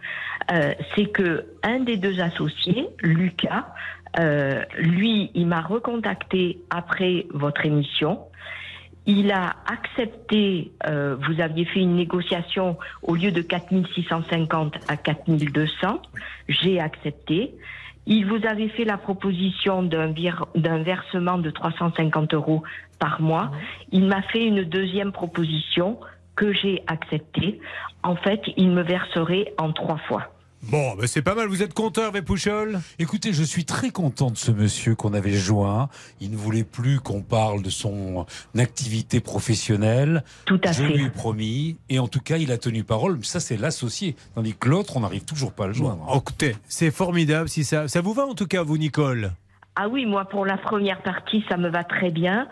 Euh, 0.53 0.75
c'est 0.95 1.07
que 1.07 1.47
un 1.63 1.81
des 1.81 1.97
deux 1.97 2.21
associés, 2.21 2.87
Lucas, 3.01 3.69
euh, 4.21 4.63
lui, 4.77 5.31
il 5.35 5.47
m'a 5.47 5.63
recontacté 5.63 6.61
après 6.69 7.27
votre 7.33 7.65
émission. 7.65 8.21
Il 9.07 9.33
a 9.33 9.55
accepté, 9.67 10.73
euh, 10.87 11.17
vous 11.21 11.41
aviez 11.41 11.65
fait 11.67 11.81
une 11.81 11.95
négociation 11.97 12.79
au 13.03 13.15
lieu 13.15 13.33
de 13.33 13.43
4650 13.43 14.77
à 14.89 14.97
4200. 14.97 16.01
J'ai 16.49 16.81
accepté. 16.81 17.55
Il 18.07 18.27
vous 18.27 18.47
avait 18.47 18.69
fait 18.69 18.85
la 18.85 18.97
proposition 18.99 19.83
d'un 19.83 20.09
vir- 20.13 20.47
d'un 20.55 20.83
versement 20.83 21.39
de 21.39 21.51
350 21.51 22.35
euros 22.35 22.63
par 22.99 23.21
mois. 23.21 23.51
Il 23.93 24.05
m'a 24.07 24.23
fait 24.23 24.45
une 24.47 24.65
deuxième 24.65 25.13
proposition 25.13 25.99
que 26.37 26.53
j'ai 26.53 26.83
acceptée. 26.87 27.61
En 28.03 28.17
fait, 28.17 28.43
il 28.57 28.71
me 28.71 28.83
verserait 28.83 29.53
en 29.59 29.73
trois 29.73 29.99
fois. 30.09 30.31
Bon, 30.71 30.95
ben 30.97 31.07
c'est 31.07 31.23
pas 31.23 31.35
mal. 31.35 31.49
Vous 31.49 31.63
êtes 31.63 31.75
content, 31.75 32.03
Hervé 32.03 32.23
Pouchol 32.23 32.81
Écoutez, 32.99 33.33
je 33.33 33.43
suis 33.43 33.65
très 33.65 33.91
content 33.91 34.31
de 34.31 34.37
ce 34.37 34.51
monsieur 34.51 34.95
qu'on 34.95 35.13
avait 35.13 35.33
joint. 35.33 35.89
Il 36.21 36.31
ne 36.31 36.37
voulait 36.37 36.65
plus 36.65 37.01
qu'on 37.01 37.23
parle 37.23 37.63
de 37.63 37.71
son 37.71 38.27
activité 38.59 39.21
professionnelle. 39.21 40.25
Tout 40.47 40.61
à 40.65 40.73
je 40.73 40.83
fait. 40.83 40.93
lui 40.95 41.05
ai 41.05 41.11
promis. 41.11 41.77
Et 41.89 41.99
en 41.99 42.09
tout 42.09 42.21
cas, 42.21 42.39
il 42.39 42.51
a 42.51 42.59
tenu 42.59 42.83
parole. 42.85 43.19
Ça, 43.25 43.41
c'est 43.41 43.57
l'associé. 43.57 44.17
Tandis 44.35 44.55
que 44.55 44.69
l'autre, 44.69 44.97
on 44.97 45.01
n'arrive 45.01 45.25
toujours 45.25 45.53
pas 45.53 45.65
à 45.65 45.67
le 45.69 45.73
joindre. 45.75 46.07
Oh, 46.13 46.19
Écoutez, 46.19 46.57
c'est 46.69 46.91
formidable 46.91 47.49
si 47.49 47.65
ça. 47.65 47.89
Ça 47.89 48.01
vous 48.01 48.15
va 48.15 48.25
en 48.27 48.35
tout 48.35 48.47
cas, 48.47 48.63
vous, 48.63 48.79
Nicole? 48.79 49.33
Ah 49.77 49.89
oui, 49.89 50.07
moi 50.07 50.25
pour 50.27 50.47
la 50.47 50.57
première 50.57 51.03
partie, 51.03 51.45
ça 51.49 51.57
me 51.57 51.69
va 51.69 51.83
très 51.83 52.13
bien. 52.13 52.47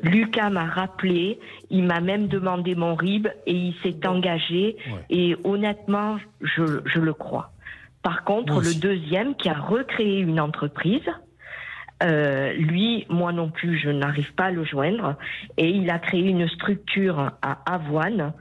Lucas 0.00 0.48
m'a 0.48 0.64
rappelé, 0.66 1.40
il 1.70 1.82
m'a 1.82 2.00
même 2.00 2.28
demandé 2.28 2.76
mon 2.76 2.94
RIB 2.94 3.26
et 3.46 3.52
il 3.52 3.74
s'est 3.82 4.06
engagé. 4.06 4.76
Et 5.10 5.34
honnêtement, 5.42 6.18
je, 6.40 6.80
je 6.86 7.00
le 7.00 7.12
crois. 7.14 7.50
Par 8.02 8.24
contre, 8.24 8.60
le 8.60 8.74
deuxième 8.74 9.34
qui 9.34 9.48
a 9.48 9.58
recréé 9.58 10.20
une 10.20 10.40
entreprise, 10.40 11.08
euh, 12.02 12.52
lui, 12.52 13.06
moi 13.08 13.32
non 13.32 13.50
plus, 13.50 13.78
je 13.78 13.90
n'arrive 13.90 14.32
pas 14.34 14.46
à 14.46 14.50
le 14.50 14.64
joindre. 14.64 15.16
Et 15.56 15.70
il 15.70 15.90
a 15.90 15.98
créé 15.98 16.22
une 16.22 16.48
structure 16.48 17.32
à 17.42 17.58
Avoine 17.66 18.32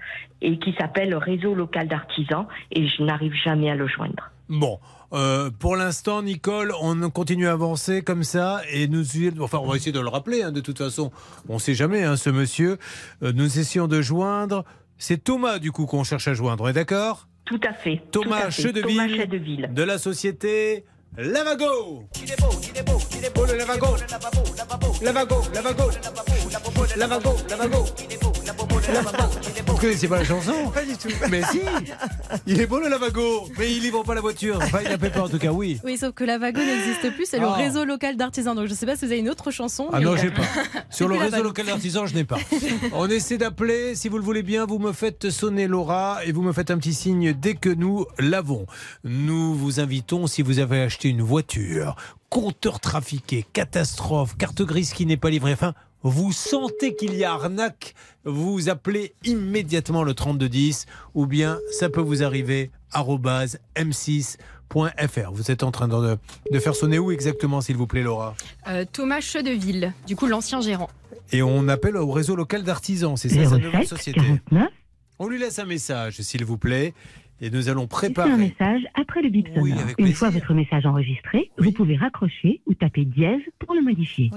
et 0.42 0.60
qui 0.60 0.74
s'appelle 0.80 1.16
Réseau 1.16 1.56
local 1.56 1.88
d'artisans 1.88 2.46
et 2.72 2.88
je 2.88 3.04
n'arrive 3.04 3.34
jamais 3.34 3.72
à 3.72 3.76
le 3.76 3.88
joindre. 3.88 4.32
Bon, 4.50 4.80
euh, 5.12 5.50
pour 5.50 5.76
l'instant, 5.76 6.22
Nicole, 6.22 6.74
on 6.82 7.10
continue 7.10 7.48
à 7.48 7.54
avancer 7.54 8.02
comme 8.02 8.24
ça 8.24 8.62
et 8.72 8.88
nous, 8.88 9.04
enfin, 9.42 9.58
on 9.58 9.68
va 9.68 9.76
essayer 9.76 9.92
de 9.92 10.00
le 10.00 10.08
rappeler. 10.08 10.44
hein, 10.44 10.52
de 10.52 10.62
toute 10.62 10.78
façon, 10.78 11.12
on 11.50 11.56
ne 11.56 11.60
sait 11.60 11.74
jamais, 11.74 12.04
hein, 12.04 12.16
ce 12.16 12.30
monsieur. 12.30 12.78
Euh, 13.24 13.34
nous 13.34 13.60
essayons 13.60 13.88
de 13.88 14.02
joindre. 14.02 14.64
C'est 14.98 15.24
Thomas, 15.24 15.60
du 15.60 15.72
coup, 15.72 15.86
qu'on 15.86 16.04
cherche 16.04 16.28
à 16.28 16.34
joindre. 16.34 16.64
On 16.64 16.68
est 16.68 16.74
d'accord? 16.74 17.28
Tout 17.48 17.60
à 17.68 17.74
fait. 17.74 18.02
Thomas 18.12 18.42
tout 18.42 18.48
à 18.48 18.52
fait. 18.52 18.62
Chedeville, 18.62 18.98
Thomas 18.98 19.08
Chedeville. 19.08 19.70
de 19.74 19.84
la 19.84 19.98
société 19.98 20.84
Lavago. 21.16 22.04
Oh, 23.36 23.46
le 23.48 23.58
Lavago. 23.58 23.96
Lavago, 25.02 25.42
Lavago. 25.54 25.90
Lavago, 26.96 27.36
Lavago. 27.50 27.86
Vous 29.68 29.78
connaissez 29.78 30.08
pas 30.08 30.20
la 30.20 30.24
chanson? 30.24 30.70
Pas 30.74 30.84
du 30.84 30.96
tout. 30.98 31.10
Mais 31.30 31.42
si 31.52 31.60
Il 32.46 32.62
est 32.62 32.66
beau 32.68 32.80
le 32.80 32.88
Lavago 32.88 33.48
Mais 33.58 33.72
il 33.72 33.82
livre 33.82 34.04
pas 34.04 34.16
la 34.16 34.22
voiture. 34.22 34.58
Enfin, 34.62 34.80
il 34.84 34.98
fait 34.98 35.10
peur 35.10 35.26
en 35.26 35.30
tout 35.30 35.38
cas, 35.40 35.52
oui. 35.52 35.80
Oui, 35.84 35.98
sauf 35.98 36.14
que 36.14 36.24
la 36.24 36.38
Vago 36.38 36.60
n'existe 36.62 37.14
plus, 37.16 37.26
c'est 37.30 37.40
le 37.40 37.48
Ah. 37.48 37.54
réseau 37.54 37.84
local 37.84 38.16
d'artisans. 38.16 38.56
Donc 38.56 38.66
je 38.68 38.72
ne 38.72 38.76
sais 38.78 38.86
pas 38.86 38.96
si 38.96 39.06
vous 39.06 39.12
avez 39.12 39.20
une 39.20 39.30
autre 39.30 39.52
chanson. 39.52 39.90
Ah 39.92 40.00
non, 40.00 40.16
j'ai 40.16 40.32
pas. 40.32 40.44
Sur 40.90 41.08
le 41.08 41.18
réseau 41.18 41.44
local 41.44 41.66
d'artisans, 41.66 42.06
je 42.08 42.14
n'ai 42.16 42.24
pas. 42.24 42.38
On 42.94 43.10
essaie 43.10 43.38
d'appeler, 43.38 43.96
si 43.96 44.08
vous 44.10 44.18
le 44.18 44.24
voulez 44.24 44.44
bien, 44.44 44.66
vous 44.66 44.80
me 44.80 44.94
faites 44.94 45.30
sonner 45.30 45.68
Laura 45.68 46.20
et 46.26 46.32
vous 46.32 46.42
me 46.42 46.54
faites 46.54 46.72
un 46.72 46.78
petit 46.78 46.94
signe 46.94 47.34
dès 47.34 47.56
que 47.56 47.70
nous 47.70 48.06
l'avons. 48.20 48.66
Nous 49.04 49.54
vous 49.56 49.80
invitons, 49.80 50.28
si 50.28 50.42
vous 50.42 50.60
avez 50.60 50.82
acheté 50.82 50.97
une 51.04 51.22
voiture, 51.22 51.96
compteur 52.30 52.80
trafiqué, 52.80 53.46
catastrophe, 53.54 54.38
carte 54.38 54.62
grise 54.62 54.94
qui 54.94 55.06
n'est 55.06 55.18
pas 55.18 55.30
livrée, 55.30 55.54
enfin, 55.54 55.74
vous 56.04 56.32
sentez 56.32 56.96
qu'il 56.96 57.16
y 57.16 57.24
a 57.24 57.34
arnaque, 57.34 57.96
vous 58.24 58.70
appelez 58.70 59.14
immédiatement 59.24 60.04
le 60.04 60.14
3210 60.14 60.86
ou 61.16 61.26
bien 61.26 61.60
ça 61.72 61.90
peut 61.90 62.02
vous 62.02 62.24
arriver 62.24 62.72
arobase 62.92 63.60
m6.fr. 63.76 65.32
Vous 65.34 65.52
êtes 65.52 65.64
en 65.64 65.72
train 65.72 65.88
de, 65.88 66.18
de 66.52 66.60
faire 66.60 66.76
sonner 66.76 67.00
où 67.00 67.12
exactement, 67.12 67.62
s'il 67.62 67.78
vous 67.78 67.88
plaît, 67.88 68.04
Laura? 68.04 68.36
Euh, 68.68 68.86
Thomas 68.92 69.22
Chedeville, 69.22 69.94
du 70.06 70.16
coup 70.16 70.28
l'ancien 70.28 70.62
gérant. 70.62 70.90
Et 71.32 71.42
on 71.42 71.68
appelle 71.68 71.98
au 71.98 72.12
réseau 72.12 72.36
local 72.36 72.64
d'artisans, 72.64 73.18
c'est 73.18 73.30
ça 73.30 73.50
sa 73.50 73.58
nouvelle 73.58 73.88
société. 73.88 74.22
On 75.20 75.28
lui 75.28 75.40
laisse 75.40 75.58
un 75.60 75.66
message, 75.66 76.22
s'il 76.22 76.46
vous 76.46 76.58
plaît, 76.58 76.94
et 77.42 77.50
nous 77.50 77.70
allons 77.70 77.82
C'est 77.82 78.08
un 78.08 78.12
préparer. 78.14 78.36
message 78.38 78.82
après 78.96 79.22
le 79.22 79.30
bip 79.30 79.48
Oui, 79.58 79.72
sonore. 79.72 79.88
Une 79.90 79.96
plaisir. 79.96 80.18
fois 80.18 80.30
votre 80.30 80.54
message 80.54 80.86
enregistré, 80.86 81.52
vous 81.58 81.72
pouvez 81.72 81.96
raccrocher 81.96 82.62
ou 82.66 82.74
taper 82.74 83.06
dièse 83.06 83.42
pour 83.60 83.76
le 83.76 83.82
modifier. 83.82 84.32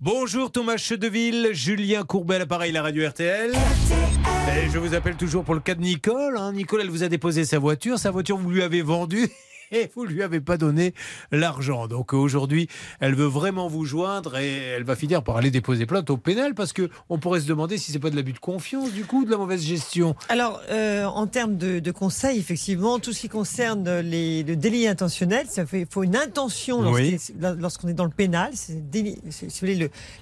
Bonjour 0.00 0.50
Thomas 0.52 0.76
Chedeville, 0.76 1.48
Julien 1.52 2.02
Courbet 2.04 2.36
à 2.36 2.38
l'appareil, 2.40 2.72
la 2.72 2.82
radio 2.82 3.08
RTL. 3.08 3.50
Et 3.52 4.70
je 4.72 4.78
vous 4.78 4.94
appelle 4.94 5.16
toujours 5.16 5.44
pour 5.44 5.54
le 5.54 5.60
cas 5.60 5.74
de 5.74 5.80
Nicole. 5.80 6.36
hein. 6.36 6.52
Nicole, 6.52 6.80
elle 6.82 6.90
vous 6.90 7.02
a 7.02 7.08
déposé 7.08 7.44
sa 7.44 7.58
voiture. 7.58 7.98
Sa 7.98 8.10
voiture, 8.10 8.36
vous 8.38 8.50
lui 8.50 8.62
avez 8.62 8.80
vendue. 8.82 9.26
Et 9.72 9.90
vous 9.94 10.04
lui 10.04 10.22
avez 10.22 10.40
pas 10.40 10.56
donné 10.56 10.94
l'argent. 11.32 11.88
Donc 11.88 12.12
aujourd'hui, 12.12 12.68
elle 13.00 13.14
veut 13.14 13.26
vraiment 13.26 13.68
vous 13.68 13.84
joindre 13.84 14.36
et 14.38 14.56
elle 14.58 14.84
va 14.84 14.94
finir 14.96 15.22
par 15.22 15.36
aller 15.36 15.50
déposer 15.50 15.86
plainte 15.86 16.08
au 16.10 16.16
pénal 16.16 16.54
parce 16.54 16.72
que 16.72 16.88
on 17.08 17.18
pourrait 17.18 17.40
se 17.40 17.46
demander 17.46 17.76
si 17.78 17.90
c'est 17.92 17.98
pas 17.98 18.10
de 18.10 18.16
l'abus 18.16 18.32
de 18.32 18.38
confiance, 18.38 18.92
du 18.92 19.04
coup, 19.04 19.24
de 19.24 19.30
la 19.30 19.36
mauvaise 19.36 19.62
gestion. 19.62 20.14
Alors, 20.28 20.60
euh, 20.70 21.04
en 21.04 21.26
termes 21.26 21.56
de, 21.56 21.78
de 21.80 21.90
conseils, 21.90 22.38
effectivement, 22.38 22.98
tout 22.98 23.12
ce 23.12 23.20
qui 23.22 23.28
concerne 23.28 24.00
les, 24.00 24.42
le 24.42 24.56
délit 24.56 24.86
intentionnel, 24.86 25.46
ça 25.48 25.66
fait, 25.66 25.80
il 25.80 25.86
faut 25.90 26.02
une 26.04 26.16
intention 26.16 26.80
Oui. 26.92 27.18
lorsqu'on 27.58 27.88
est 27.88 27.94
dans 27.94 28.04
le 28.04 28.10
pénal. 28.10 28.52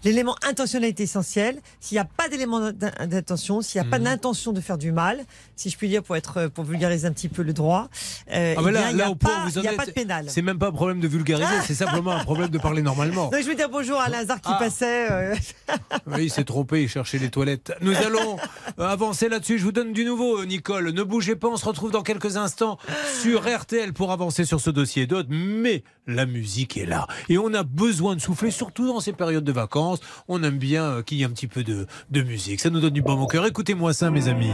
L'élément 0.05 0.37
intentionnel 0.49 0.89
est 0.91 1.01
essentiel. 1.01 1.59
S'il 1.81 1.97
n'y 1.97 2.01
a 2.01 2.05
pas 2.05 2.29
d'élément 2.29 2.73
d'in- 2.73 3.07
d'intention, 3.07 3.61
s'il 3.63 3.81
n'y 3.81 3.87
a 3.87 3.91
pas 3.91 3.99
Mhm. 3.99 4.05
d'intention 4.05 4.53
de 4.53 4.61
faire 4.61 4.79
du 4.79 4.93
mal, 4.93 5.25
si 5.57 5.71
je 5.71 5.77
puis 5.77 5.89
dire 5.89 6.03
pour 6.03 6.17
être 6.17 6.49
pour 6.49 6.65
vulgariser 6.65 7.07
un 7.07 7.13
petit 7.13 7.29
peu 7.29 7.43
le 7.43 7.53
droit, 7.53 7.89
euh, 8.33 8.55
Ah, 8.57 8.61
eh 8.61 8.65
mais 8.65 8.73
là, 8.73 8.91
il 8.91 8.97
là, 8.97 9.15
pas, 9.15 9.34
il 9.57 9.63
y 9.63 9.69
a 9.69 9.71
êtes, 9.73 9.77
pas 9.77 9.87
de 9.87 9.91
pénal. 9.91 10.25
C'est 10.29 10.43
même 10.43 10.59
pas 10.59 10.69
un 10.69 10.73
problème 10.73 11.01
de 11.01 11.09
vulgariser, 11.09 11.61
c'est 11.65 11.75
simplement 11.75 12.13
un 12.13 12.25
problème 12.25 12.49
de 12.49 12.59
parler 12.59 12.83
normalement. 12.83 13.29
Donc 13.31 13.41
je 13.43 13.47
vais 13.47 13.55
dire 13.55 13.69
bonjour 13.71 14.01
à 14.01 14.09
Lazare 14.09 14.41
qui 14.41 14.51
Ah. 14.53 14.57
passait. 14.59 15.11
euh, 15.11 15.35
Oui, 16.07 16.25
il 16.25 16.31
s'est 16.31 16.45
trompé, 16.45 16.83
il 16.83 16.89
cherchait 16.89 17.19
les 17.19 17.31
toilettes. 17.31 17.73
Nous 17.81 17.95
allons 17.97 18.37
euh, 18.79 18.87
avancer 18.89 19.29
là-dessus. 19.29 19.59
Je 19.59 19.65
vous 19.65 19.73
donne 19.73 19.93
du 19.93 20.05
nouveau, 20.05 20.41
euh, 20.41 20.45
Nicole. 20.47 20.91
Ne 20.91 21.03
bougez 21.03 21.37
pas, 21.37 21.49
on 21.49 21.57
se 21.57 21.65
retrouve 21.67 21.91
dans 21.91 22.03
quelques 22.03 22.37
instants 22.37 22.79
sur 23.21 23.43
RTL 23.49 23.93
pour 23.93 24.13
avancer 24.13 24.45
sur 24.45 24.61
ce 24.61 24.71
dossier 24.71 25.07
d'autres. 25.07 25.29
Mais 25.31 25.83
la 26.07 26.27
musique 26.27 26.77
est 26.77 26.87
là. 26.87 27.07
Et 27.29 27.39
on 27.39 27.53
a 27.55 27.63
besoin 27.63 28.15
de 28.17 28.21
souffler, 28.21 28.51
surtout 28.51 28.87
dans 28.87 29.01
ces 29.01 29.13
périodes 29.13 29.45
de 29.45 29.53
vacances. 29.53 30.01
On 30.29 30.43
aime 30.43 30.59
bien 30.59 31.03
qu'il 31.03 31.19
y 31.19 31.23
ait 31.23 31.27
un 31.27 31.31
petit 31.31 31.49
peu 31.49 31.65
de, 31.65 31.87
de 32.11 32.23
musique. 32.23 32.61
Ça 32.61 32.71
nous 32.71 32.81
donne 32.81 32.93
du 32.93 33.03
bon 33.03 33.21
au 33.21 33.27
cœur. 33.27 33.47
Écoutez-moi 33.47 33.93
ça, 33.93 34.11
mes 34.11 34.29
amis. 34.29 34.53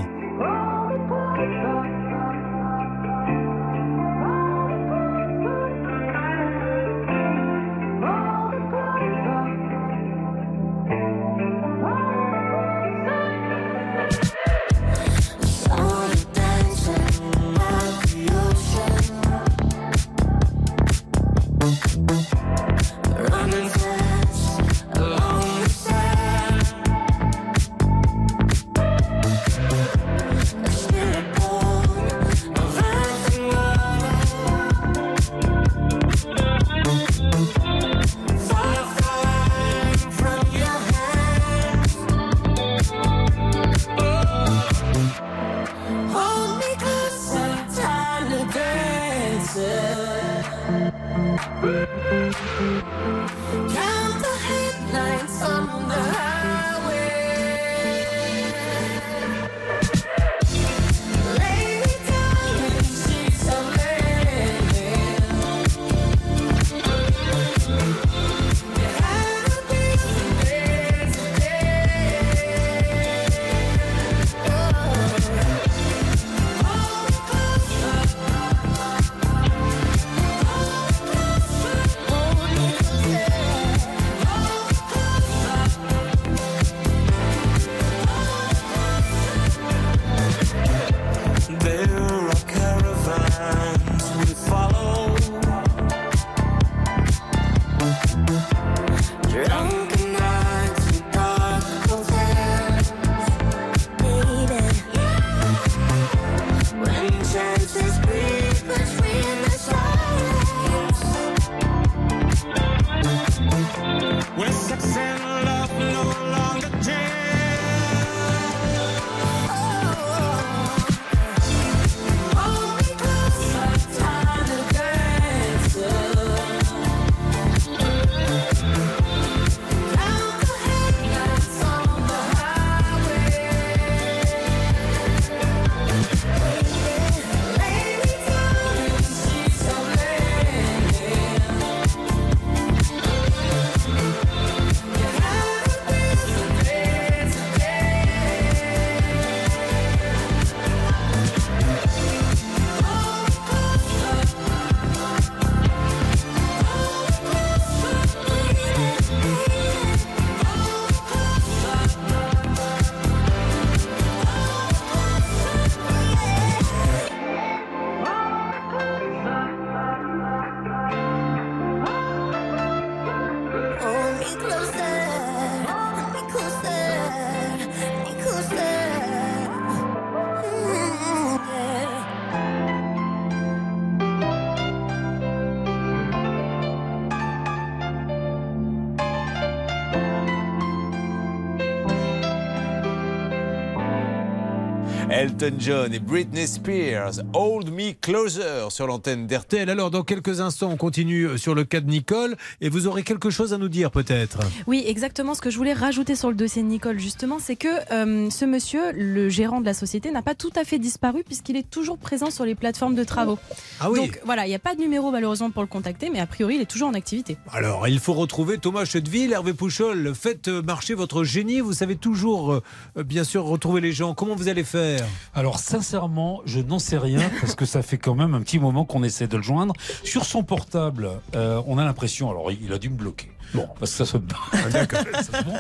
as 195.21 195.30
Elton 195.41 195.57
John 195.59 195.95
et 195.95 196.01
Britney 196.01 196.47
Spears, 196.47 197.23
Hold 197.33 197.71
Me 197.71 197.93
Closer 197.93 198.69
sur 198.69 198.87
l'antenne 198.87 199.27
d'RTL. 199.27 199.71
Alors, 199.71 199.91
dans 199.91 200.03
quelques 200.03 200.43
instants, 200.43 200.69
on 200.71 200.77
continue 200.77 201.39
sur 201.39 201.55
le 201.55 201.65
cas 201.65 201.81
de 201.81 201.89
Nicole 201.89 202.37
et 202.61 202.69
vous 202.69 202.87
aurez 202.87 203.05
quelque 203.05 203.31
chose 203.31 203.55
à 203.55 203.59
nous 203.59 203.71
dire 203.71 203.91
peut-être. 203.91 204.41
Oui, 204.67 204.85
exactement. 204.87 205.33
Ce 205.33 205.41
que 205.41 205.49
je 205.49 205.57
voulais 205.57 205.73
rajouter 205.73 206.15
sur 206.15 206.29
le 206.29 206.35
dossier 206.35 206.63
de 206.63 206.67
Nicole, 206.69 206.99
justement, 206.99 207.39
c'est 207.39 207.57
que 207.57 207.69
euh, 207.91 208.29
ce 208.29 208.45
monsieur, 208.45 208.93
le 208.93 209.31
gérant 209.31 209.63
de 209.63 209.65
la 209.65 209.73
société, 209.73 210.11
n'a 210.11 210.21
pas 210.21 210.35
tout 210.35 210.53
à 210.57 210.65
fait 210.65 210.79
disparu 210.79 211.23
puisqu'il 211.25 211.57
est 211.57 211.71
toujours 211.71 211.97
présent 211.97 212.31
sur 212.31 212.45
les 212.45 212.55
plateformes 212.55 212.95
de 212.95 213.05
travaux. 213.05 213.39
Ah 213.81 213.91
oui. 213.91 213.99
Donc 213.99 214.21
voilà, 214.27 214.45
il 214.45 214.51
n'y 214.51 214.55
a 214.55 214.59
pas 214.61 214.75
de 214.75 214.81
numéro 214.81 215.11
malheureusement 215.11 215.51
pour 215.51 215.63
le 215.63 215.69
contacter, 215.69 216.11
mais 216.11 216.21
a 216.21 216.27
priori, 216.27 216.57
il 216.57 216.61
est 216.61 216.71
toujours 216.71 216.89
en 216.89 216.95
activité. 216.95 217.39
Alors, 217.51 217.89
il 217.89 217.99
faut 217.99 218.15
retrouver 218.15 218.59
Thomas 218.59 218.85
Chedeville, 218.85 219.33
Hervé 219.33 219.55
Pouchol. 219.55 220.13
Faites 220.15 220.49
marcher 220.49 220.93
votre 220.93 221.25
génie. 221.25 221.61
Vous 221.61 221.73
savez 221.73 221.97
toujours, 221.97 222.53
euh, 222.53 223.03
bien 223.05 223.25
sûr, 223.25 223.45
retrouver 223.45 223.81
les 223.81 223.93
gens. 223.93 224.13
Comment 224.13 224.35
vous 224.35 224.49
allez 224.49 224.65
faire? 224.65 225.07
Alors 225.35 225.59
sincèrement, 225.59 226.43
je 226.45 226.61
n'en 226.61 226.79
sais 226.79 226.99
rien 226.99 227.31
parce 227.41 227.55
que 227.55 227.65
ça 227.65 227.83
fait 227.83 227.99
quand 227.99 228.15
même 228.15 228.35
un 228.35 228.41
petit 228.41 228.59
moment 228.59 228.85
qu'on 228.85 229.03
essaie 229.03 229.29
de 229.29 229.37
le 229.37 229.43
joindre. 229.43 229.75
Sur 230.03 230.25
son 230.25 230.43
portable, 230.43 231.11
euh, 231.37 231.63
on 231.67 231.79
a 231.79 231.85
l'impression, 231.85 232.31
alors 232.31 232.51
il 232.51 232.73
a 232.73 232.79
dû 232.79 232.91
me 232.91 232.97
bloquer. 232.97 233.31
Bon, 233.55 233.69
parce 233.79 233.93
que 233.93 233.97
ça 234.05 234.07
sonne 234.07 234.27
pas. 234.27 234.39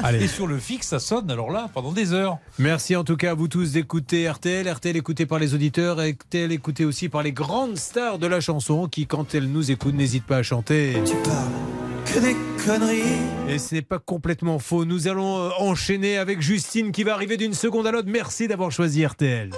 Allez. 0.02 0.24
Et 0.24 0.28
sur 0.28 0.46
le 0.46 0.58
fixe, 0.58 0.88
ça 0.88 0.98
sonne 0.98 1.30
alors 1.30 1.50
là 1.50 1.68
pendant 1.72 1.92
des 1.92 2.12
heures. 2.12 2.38
Merci 2.58 2.96
en 2.96 3.04
tout 3.04 3.16
cas 3.16 3.32
à 3.32 3.34
vous 3.34 3.48
tous 3.48 3.72
d'écouter 3.72 4.28
RTL. 4.28 4.68
RTL 4.68 4.96
écouté 4.96 5.26
par 5.26 5.38
les 5.38 5.54
auditeurs, 5.54 5.98
RTL 5.98 6.52
écouté 6.52 6.84
aussi 6.84 7.08
par 7.08 7.22
les 7.22 7.32
grandes 7.32 7.76
stars 7.76 8.18
de 8.18 8.26
la 8.26 8.40
chanson 8.40 8.88
qui, 8.88 9.06
quand 9.06 9.34
elles 9.34 9.50
nous 9.50 9.70
écoutent, 9.70 9.94
n'hésitent 9.94 10.26
pas 10.26 10.38
à 10.38 10.42
chanter. 10.42 11.00
Tu 11.04 11.14
parles 11.16 11.79
que 12.06 12.18
des 12.18 12.36
conneries. 12.64 13.02
Et 13.48 13.58
ce 13.58 13.74
n'est 13.74 13.82
pas 13.82 13.98
complètement 13.98 14.58
faux. 14.58 14.84
Nous 14.84 15.08
allons 15.08 15.38
euh, 15.38 15.50
enchaîner 15.58 16.18
avec 16.18 16.40
Justine 16.40 16.92
qui 16.92 17.04
va 17.04 17.14
arriver 17.14 17.36
d'une 17.36 17.54
seconde 17.54 17.86
à 17.86 17.90
l'autre. 17.90 18.08
Merci 18.10 18.48
d'avoir 18.48 18.70
choisi 18.70 19.04
RTL. 19.04 19.50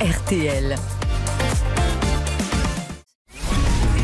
RTL. 0.00 0.76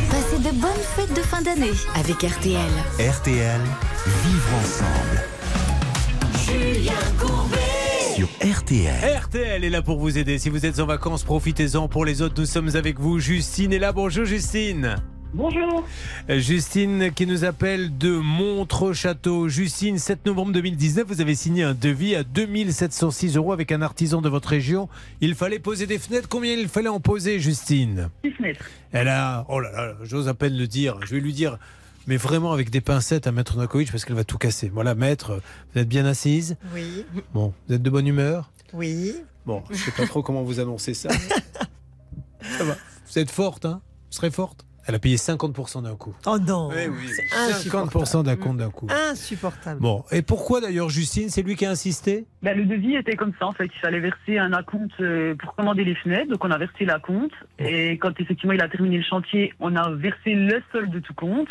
Passez 0.09 0.37
de 0.37 0.51
bonnes 0.59 0.71
fêtes 0.95 1.13
de 1.13 1.21
fin 1.21 1.41
d'année 1.41 1.71
avec 1.95 2.21
RTL. 2.23 2.71
RTL, 2.99 3.61
vivre 4.23 4.49
ensemble. 4.61 5.23
Julien 6.45 6.93
Courbet. 7.19 7.58
Sur 8.19 8.27
RTL. 8.41 9.17
RTL 9.17 9.63
est 9.63 9.69
là 9.69 9.81
pour 9.81 9.97
vous 9.97 10.17
aider. 10.17 10.39
Si 10.39 10.49
vous 10.49 10.65
êtes 10.65 10.81
en 10.81 10.85
vacances, 10.85 11.23
profitez-en. 11.23 11.87
Pour 11.87 12.03
les 12.03 12.21
autres, 12.21 12.35
nous 12.37 12.45
sommes 12.45 12.75
avec 12.75 12.99
vous. 12.99 13.17
Justine 13.17 13.71
est 13.71 13.79
là. 13.79 13.93
Bonjour 13.93 14.25
Justine. 14.25 14.97
Bonjour. 15.33 15.87
Euh, 16.29 16.37
Justine 16.37 17.13
qui 17.13 17.25
nous 17.25 17.45
appelle 17.45 17.97
de 17.97 18.11
Montreux-Château. 18.17 19.47
Justine, 19.47 19.97
7 19.97 20.25
novembre 20.25 20.51
2019, 20.51 21.07
vous 21.07 21.21
avez 21.21 21.33
signé 21.33 21.63
un 21.63 21.73
devis 21.73 22.13
à 22.13 22.23
2706 22.23 23.37
euros 23.37 23.53
avec 23.53 23.71
un 23.71 23.81
artisan 23.81 24.21
de 24.21 24.27
votre 24.27 24.49
région. 24.49 24.89
Il 25.21 25.33
fallait 25.33 25.59
poser 25.59 25.87
des 25.87 25.97
fenêtres. 25.97 26.27
Combien 26.27 26.55
il 26.55 26.67
fallait 26.67 26.89
en 26.89 26.99
poser, 26.99 27.39
Justine? 27.39 28.09
6 28.25 28.31
fenêtres. 28.31 28.65
Elle 28.91 29.07
a, 29.07 29.45
oh 29.47 29.61
là 29.61 29.71
là, 29.71 29.93
j'ose 30.03 30.27
à 30.27 30.33
peine 30.33 30.57
le 30.57 30.67
dire. 30.67 30.97
Je 31.05 31.15
vais 31.15 31.21
lui 31.21 31.31
dire, 31.31 31.57
mais 32.07 32.17
vraiment 32.17 32.53
avec 32.53 32.69
des 32.69 32.81
pincettes 32.81 33.27
à 33.27 33.31
Maître 33.31 33.55
Novakovic 33.55 33.91
parce 33.91 34.05
qu'elle 34.05 34.15
va 34.15 34.23
tout 34.23 34.37
casser. 34.37 34.69
Voilà, 34.69 34.95
Maître, 34.95 35.41
vous 35.73 35.81
êtes 35.81 35.87
bien 35.87 36.05
assise 36.05 36.57
Oui. 36.73 37.05
Bon, 37.33 37.53
vous 37.67 37.75
êtes 37.75 37.81
de 37.81 37.89
bonne 37.89 38.07
humeur 38.07 38.51
Oui. 38.73 39.15
Bon, 39.45 39.63
je 39.69 39.77
sais 39.77 39.91
pas 39.91 40.05
trop 40.05 40.21
comment 40.21 40.43
vous 40.43 40.59
annoncer 40.59 40.93
ça. 40.93 41.09
ça 42.41 42.63
va. 42.63 42.75
Vous 43.07 43.19
êtes 43.19 43.31
forte, 43.31 43.65
hein? 43.65 43.81
Vous 44.09 44.17
serez 44.17 44.31
forte? 44.31 44.65
Elle 44.89 44.95
a 44.95 44.99
payé 44.99 45.17
50% 45.17 45.83
d'un 45.83 45.95
coup. 45.95 46.15
Oh 46.25 46.39
non. 46.39 46.69
Oui, 46.69 47.11
insupportable. 47.37 48.05
50% 48.05 48.23
d'un 48.23 48.35
compte 48.37 48.57
d'un 48.57 48.71
coup. 48.71 48.87
Insupportable. 48.89 49.79
Bon, 49.79 50.03
et 50.11 50.23
pourquoi 50.23 50.61
d'ailleurs 50.61 50.89
Justine? 50.89 51.29
C'est 51.29 51.43
lui 51.43 51.55
qui 51.55 51.67
a 51.67 51.69
insisté? 51.69 52.25
Ben, 52.41 52.57
le 52.57 52.65
devis 52.65 52.95
était 52.95 53.15
comme 53.15 53.33
ça 53.37 53.45
en 53.45 53.51
fait. 53.51 53.65
Il 53.65 53.79
fallait 53.79 53.99
verser 53.99 54.39
un 54.39 54.51
acompte 54.51 54.99
euh, 54.99 55.35
pour 55.35 55.53
commander 55.53 55.83
les 55.83 55.93
fenêtres. 55.93 56.31
Donc 56.31 56.43
on 56.43 56.49
a 56.49 56.57
versé 56.57 56.85
l'acompte. 56.85 57.35
Et 57.59 57.99
quand 57.99 58.19
effectivement 58.19 58.53
il 58.53 58.61
a 58.63 58.67
terminé 58.67 58.97
le 58.97 59.03
chantier, 59.03 59.53
on 59.59 59.75
a 59.75 59.91
versé 59.91 60.33
le 60.33 60.59
solde 60.71 60.89
de 60.89 60.99
tout 60.99 61.13
compte. 61.13 61.49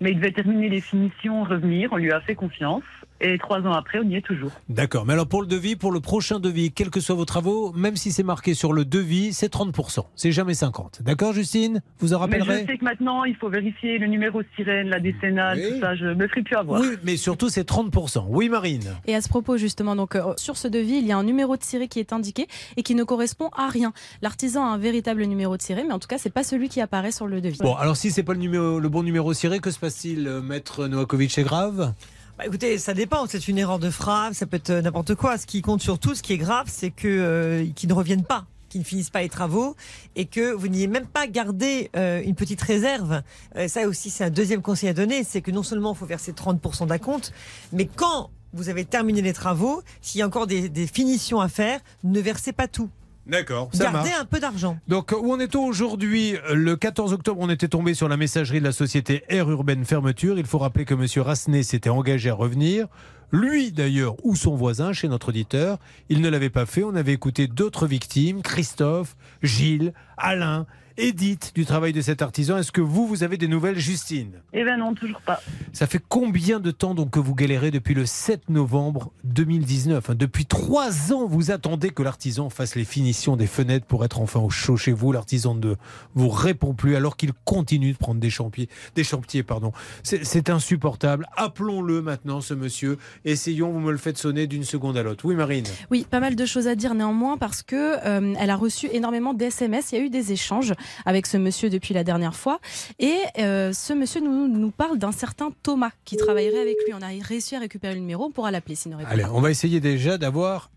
Mais 0.00 0.12
il 0.12 0.16
devait 0.16 0.32
terminer 0.32 0.68
les 0.68 0.80
finitions, 0.80 1.44
revenir. 1.44 1.92
On 1.92 1.96
lui 1.96 2.10
a 2.10 2.20
fait 2.20 2.34
confiance. 2.34 2.84
Et 3.20 3.38
trois 3.38 3.58
ans 3.60 3.72
après, 3.72 3.98
on 3.98 4.08
y 4.08 4.16
est 4.16 4.22
toujours. 4.22 4.50
D'accord, 4.68 5.04
mais 5.04 5.12
alors 5.12 5.26
pour 5.26 5.42
le 5.42 5.46
devis, 5.46 5.76
pour 5.76 5.92
le 5.92 6.00
prochain 6.00 6.40
devis, 6.40 6.72
quels 6.72 6.90
que 6.90 7.00
soient 7.00 7.14
vos 7.14 7.24
travaux, 7.24 7.72
même 7.72 7.96
si 7.96 8.12
c'est 8.12 8.22
marqué 8.22 8.54
sur 8.54 8.72
le 8.72 8.84
devis, 8.84 9.32
c'est 9.32 9.52
30%. 9.52 10.06
C'est 10.16 10.32
jamais 10.32 10.54
50. 10.54 11.02
D'accord, 11.02 11.32
Justine? 11.32 11.82
Vous 11.98 12.14
en 12.14 12.18
Mais 12.18 12.38
rappellerez? 12.38 12.62
je 12.62 12.72
sais 12.72 12.78
que 12.78 12.84
maintenant, 12.84 13.24
il 13.24 13.36
faut 13.36 13.48
vérifier 13.50 13.98
le 13.98 14.06
numéro 14.06 14.42
de 14.42 14.48
sirène, 14.56 14.88
la 14.88 15.00
décennale, 15.00 15.60
tout 15.60 15.80
ça. 15.80 15.94
Je 15.94 16.06
me 16.06 16.28
ferai 16.28 16.42
plus 16.42 16.56
avoir. 16.56 16.80
Oui, 16.80 16.88
mais 17.04 17.16
surtout 17.16 17.48
c'est 17.48 17.68
30%. 17.68 18.24
Oui, 18.28 18.48
Marine 18.48 18.96
Et 19.06 19.14
à 19.14 19.20
ce 19.20 19.28
propos, 19.28 19.56
justement, 19.56 19.96
donc 19.96 20.16
euh, 20.16 20.32
sur 20.36 20.56
ce 20.56 20.68
devis, 20.68 20.96
il 20.96 21.06
y 21.06 21.12
a 21.12 21.18
un 21.18 21.24
numéro 21.24 21.56
de 21.56 21.62
ciré 21.62 21.88
qui 21.88 22.00
est 22.00 22.12
indiqué 22.12 22.46
et 22.76 22.82
qui 22.82 22.94
ne 22.94 23.04
correspond 23.04 23.50
à 23.56 23.68
rien. 23.68 23.92
L'artisan 24.22 24.64
a 24.64 24.68
un 24.70 24.78
véritable 24.78 25.24
numéro 25.24 25.56
de 25.56 25.62
ciré, 25.62 25.84
mais 25.84 25.92
en 25.92 25.98
tout 25.98 26.08
cas, 26.08 26.18
c'est 26.18 26.32
pas 26.32 26.44
celui 26.44 26.68
qui 26.68 26.80
apparaît 26.80 27.12
sur 27.12 27.26
le 27.26 27.40
devis. 27.40 27.58
Bon, 27.60 27.74
alors 27.74 27.96
si 27.96 28.10
c'est 28.10 28.22
pas 28.22 28.32
le, 28.32 28.38
numéro, 28.38 28.80
le 28.80 28.88
bon 28.88 29.02
numéro 29.02 29.32
ciré, 29.34 29.60
que 29.60 29.70
se 29.70 29.78
passe-t-il 29.78 30.26
euh, 30.26 30.40
Maître 30.40 30.86
Novakovic? 30.86 31.36
Est 31.36 31.42
grave? 31.42 31.92
Bah, 32.40 32.46
écoutez, 32.46 32.78
ça 32.78 32.94
dépend. 32.94 33.26
C'est 33.26 33.48
une 33.48 33.58
erreur 33.58 33.78
de 33.78 33.90
frappe, 33.90 34.32
ça 34.32 34.46
peut 34.46 34.56
être 34.56 34.70
euh, 34.70 34.80
n'importe 34.80 35.14
quoi. 35.14 35.36
Ce 35.36 35.44
qui 35.44 35.60
compte 35.60 35.82
surtout, 35.82 36.14
ce 36.14 36.22
qui 36.22 36.32
est 36.32 36.38
grave, 36.38 36.68
c'est 36.70 36.90
que 36.90 37.06
euh, 37.06 37.66
qu'ils 37.76 37.90
ne 37.90 37.94
reviennent 37.94 38.24
pas 38.24 38.46
qu'ils 38.70 38.80
ne 38.80 38.86
finissent 38.86 39.10
pas 39.10 39.20
les 39.20 39.28
travaux 39.28 39.74
et 40.16 40.24
que 40.26 40.52
vous 40.52 40.68
n'ayez 40.68 40.86
même 40.86 41.06
pas 41.06 41.26
gardé 41.26 41.90
euh, 41.96 42.22
une 42.24 42.36
petite 42.36 42.62
réserve. 42.62 43.22
Euh, 43.56 43.68
ça 43.68 43.86
aussi, 43.88 44.08
c'est 44.08 44.24
un 44.24 44.30
deuxième 44.30 44.62
conseil 44.62 44.88
à 44.88 44.94
donner, 44.94 45.22
c'est 45.24 45.42
que 45.42 45.50
non 45.50 45.64
seulement 45.64 45.92
il 45.92 45.98
faut 45.98 46.06
verser 46.06 46.32
30% 46.32 46.86
d'acompte, 46.86 47.32
mais 47.72 47.86
quand 47.86 48.30
vous 48.52 48.68
avez 48.68 48.84
terminé 48.84 49.22
les 49.22 49.32
travaux, 49.32 49.82
s'il 50.00 50.20
y 50.20 50.22
a 50.22 50.26
encore 50.26 50.46
des, 50.46 50.68
des 50.68 50.86
finitions 50.86 51.40
à 51.40 51.48
faire, 51.48 51.80
ne 52.04 52.20
versez 52.20 52.52
pas 52.52 52.68
tout. 52.68 52.88
D'accord, 53.26 53.68
ça 53.72 53.84
Gardez 53.84 54.08
marche. 54.10 54.20
un 54.22 54.24
peu 54.24 54.40
d'argent. 54.40 54.78
Donc, 54.88 55.12
où 55.12 55.32
en 55.32 55.38
est-on 55.38 55.64
aujourd'hui? 55.64 56.34
Le 56.52 56.74
14 56.76 57.12
octobre, 57.12 57.38
on 57.40 57.50
était 57.50 57.68
tombé 57.68 57.94
sur 57.94 58.08
la 58.08 58.16
messagerie 58.16 58.58
de 58.60 58.64
la 58.64 58.72
société 58.72 59.22
Air 59.28 59.48
Urbaine 59.50 59.84
Fermeture. 59.84 60.38
Il 60.38 60.46
faut 60.46 60.58
rappeler 60.58 60.84
que 60.84 60.94
M. 60.94 61.06
Rassenet 61.22 61.62
s'était 61.62 61.90
engagé 61.90 62.30
à 62.30 62.34
revenir. 62.34 62.86
Lui, 63.32 63.70
d'ailleurs, 63.70 64.16
ou 64.24 64.34
son 64.34 64.56
voisin, 64.56 64.92
chez 64.92 65.06
notre 65.06 65.28
auditeur, 65.28 65.78
il 66.08 66.20
ne 66.20 66.28
l'avait 66.28 66.50
pas 66.50 66.66
fait. 66.66 66.82
On 66.82 66.96
avait 66.96 67.12
écouté 67.12 67.46
d'autres 67.46 67.86
victimes 67.86 68.42
Christophe, 68.42 69.16
Gilles, 69.42 69.92
Alain, 70.16 70.66
Edith, 71.00 71.52
du 71.54 71.64
travail 71.64 71.94
de 71.94 72.02
cet 72.02 72.20
artisan. 72.20 72.58
Est-ce 72.58 72.72
que 72.72 72.82
vous, 72.82 73.06
vous 73.06 73.22
avez 73.22 73.38
des 73.38 73.48
nouvelles, 73.48 73.78
Justine? 73.78 74.42
Eh 74.52 74.64
ben 74.64 74.76
non, 74.76 74.92
toujours 74.92 75.22
pas. 75.22 75.40
Ça 75.72 75.86
fait 75.86 76.02
combien 76.06 76.60
de 76.60 76.70
temps 76.70 76.94
donc 76.94 77.10
que 77.10 77.18
vous 77.18 77.34
galérez 77.34 77.70
depuis 77.70 77.94
le 77.94 78.04
7 78.04 78.50
novembre 78.50 79.10
2019 79.24 80.10
hein? 80.10 80.14
Depuis 80.14 80.44
trois 80.44 81.14
ans, 81.14 81.26
vous 81.26 81.50
attendez 81.50 81.88
que 81.88 82.02
l'artisan 82.02 82.50
fasse 82.50 82.74
les 82.74 82.84
finitions 82.84 83.36
des 83.36 83.46
fenêtres 83.46 83.86
pour 83.86 84.04
être 84.04 84.20
enfin 84.20 84.40
au 84.40 84.50
chaud 84.50 84.76
chez 84.76 84.92
vous. 84.92 85.10
L'artisan 85.10 85.54
ne 85.54 85.74
vous 86.14 86.28
répond 86.28 86.74
plus 86.74 86.96
alors 86.96 87.16
qu'il 87.16 87.32
continue 87.46 87.92
de 87.92 87.98
prendre 87.98 88.20
des 88.20 88.28
chantiers. 88.28 88.68
Des 88.94 89.04
chantiers 89.04 89.42
pardon. 89.42 89.72
C'est 90.02 90.26
c'est 90.26 90.50
insupportable. 90.50 91.26
Appelons-le 91.34 92.02
maintenant, 92.02 92.42
ce 92.42 92.52
monsieur. 92.52 92.98
Essayons, 93.24 93.72
vous 93.72 93.80
me 93.80 93.90
le 93.90 93.96
faites 93.98 94.18
sonner 94.18 94.46
d'une 94.46 94.64
seconde 94.64 94.98
à 94.98 95.02
l'autre. 95.02 95.24
Oui, 95.24 95.34
Marine 95.34 95.64
Oui, 95.90 96.06
pas 96.10 96.20
mal 96.20 96.36
de 96.36 96.44
choses 96.44 96.68
à 96.68 96.74
dire 96.74 96.94
néanmoins 96.94 97.38
parce 97.38 97.62
que 97.62 97.96
euh, 98.06 98.34
elle 98.38 98.50
a 98.50 98.56
reçu 98.56 98.88
énormément 98.92 99.32
d'SMS. 99.32 99.80
Il 99.92 99.98
y 99.98 100.00
a 100.02 100.04
eu 100.04 100.10
des 100.10 100.32
échanges 100.32 100.74
avec 101.04 101.26
ce 101.26 101.36
monsieur 101.36 101.70
depuis 101.70 101.94
la 101.94 102.04
dernière 102.04 102.34
fois. 102.34 102.60
Et 102.98 103.16
euh, 103.38 103.72
ce 103.72 103.92
monsieur 103.92 104.20
nous, 104.20 104.48
nous 104.48 104.70
parle 104.70 104.98
d'un 104.98 105.12
certain 105.12 105.50
Thomas 105.62 105.90
qui 106.04 106.16
travaillerait 106.16 106.60
avec 106.60 106.76
lui. 106.86 106.94
On 106.94 107.02
a 107.02 107.08
réussi 107.26 107.56
à 107.56 107.60
récupérer 107.60 107.94
le 107.94 108.00
numéro. 108.00 108.24
On 108.24 108.30
pourra 108.30 108.50
l'appeler 108.50 108.74
s'il 108.74 108.90
ne 108.92 108.96
répond 108.96 109.08
Allez, 109.10 109.22
pas. 109.22 109.30
on 109.32 109.40
va 109.40 109.50
essayer 109.50 109.80
déjà 109.80 110.18
d'avoir 110.18 110.70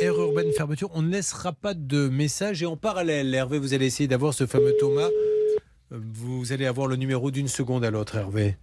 Air 0.00 0.14
Urbaine 0.18 0.52
Fermeture. 0.52 0.90
On 0.94 1.02
ne 1.02 1.10
laissera 1.10 1.52
pas 1.52 1.74
de 1.74 2.08
message. 2.08 2.62
Et 2.62 2.66
en 2.66 2.76
parallèle, 2.76 3.34
Hervé, 3.34 3.58
vous 3.58 3.74
allez 3.74 3.86
essayer 3.86 4.06
d'avoir 4.08 4.32
ce 4.34 4.46
fameux 4.46 4.74
Thomas. 4.78 5.08
Euh, 5.92 5.98
Vous 6.14 6.52
allez 6.52 6.66
avoir 6.66 6.86
le 6.86 6.96
numéro 6.96 7.30
d'une 7.30 7.48
seconde 7.48 7.84
à 7.84 7.90
l'autre, 7.90 8.16
Hervé. 8.16 8.56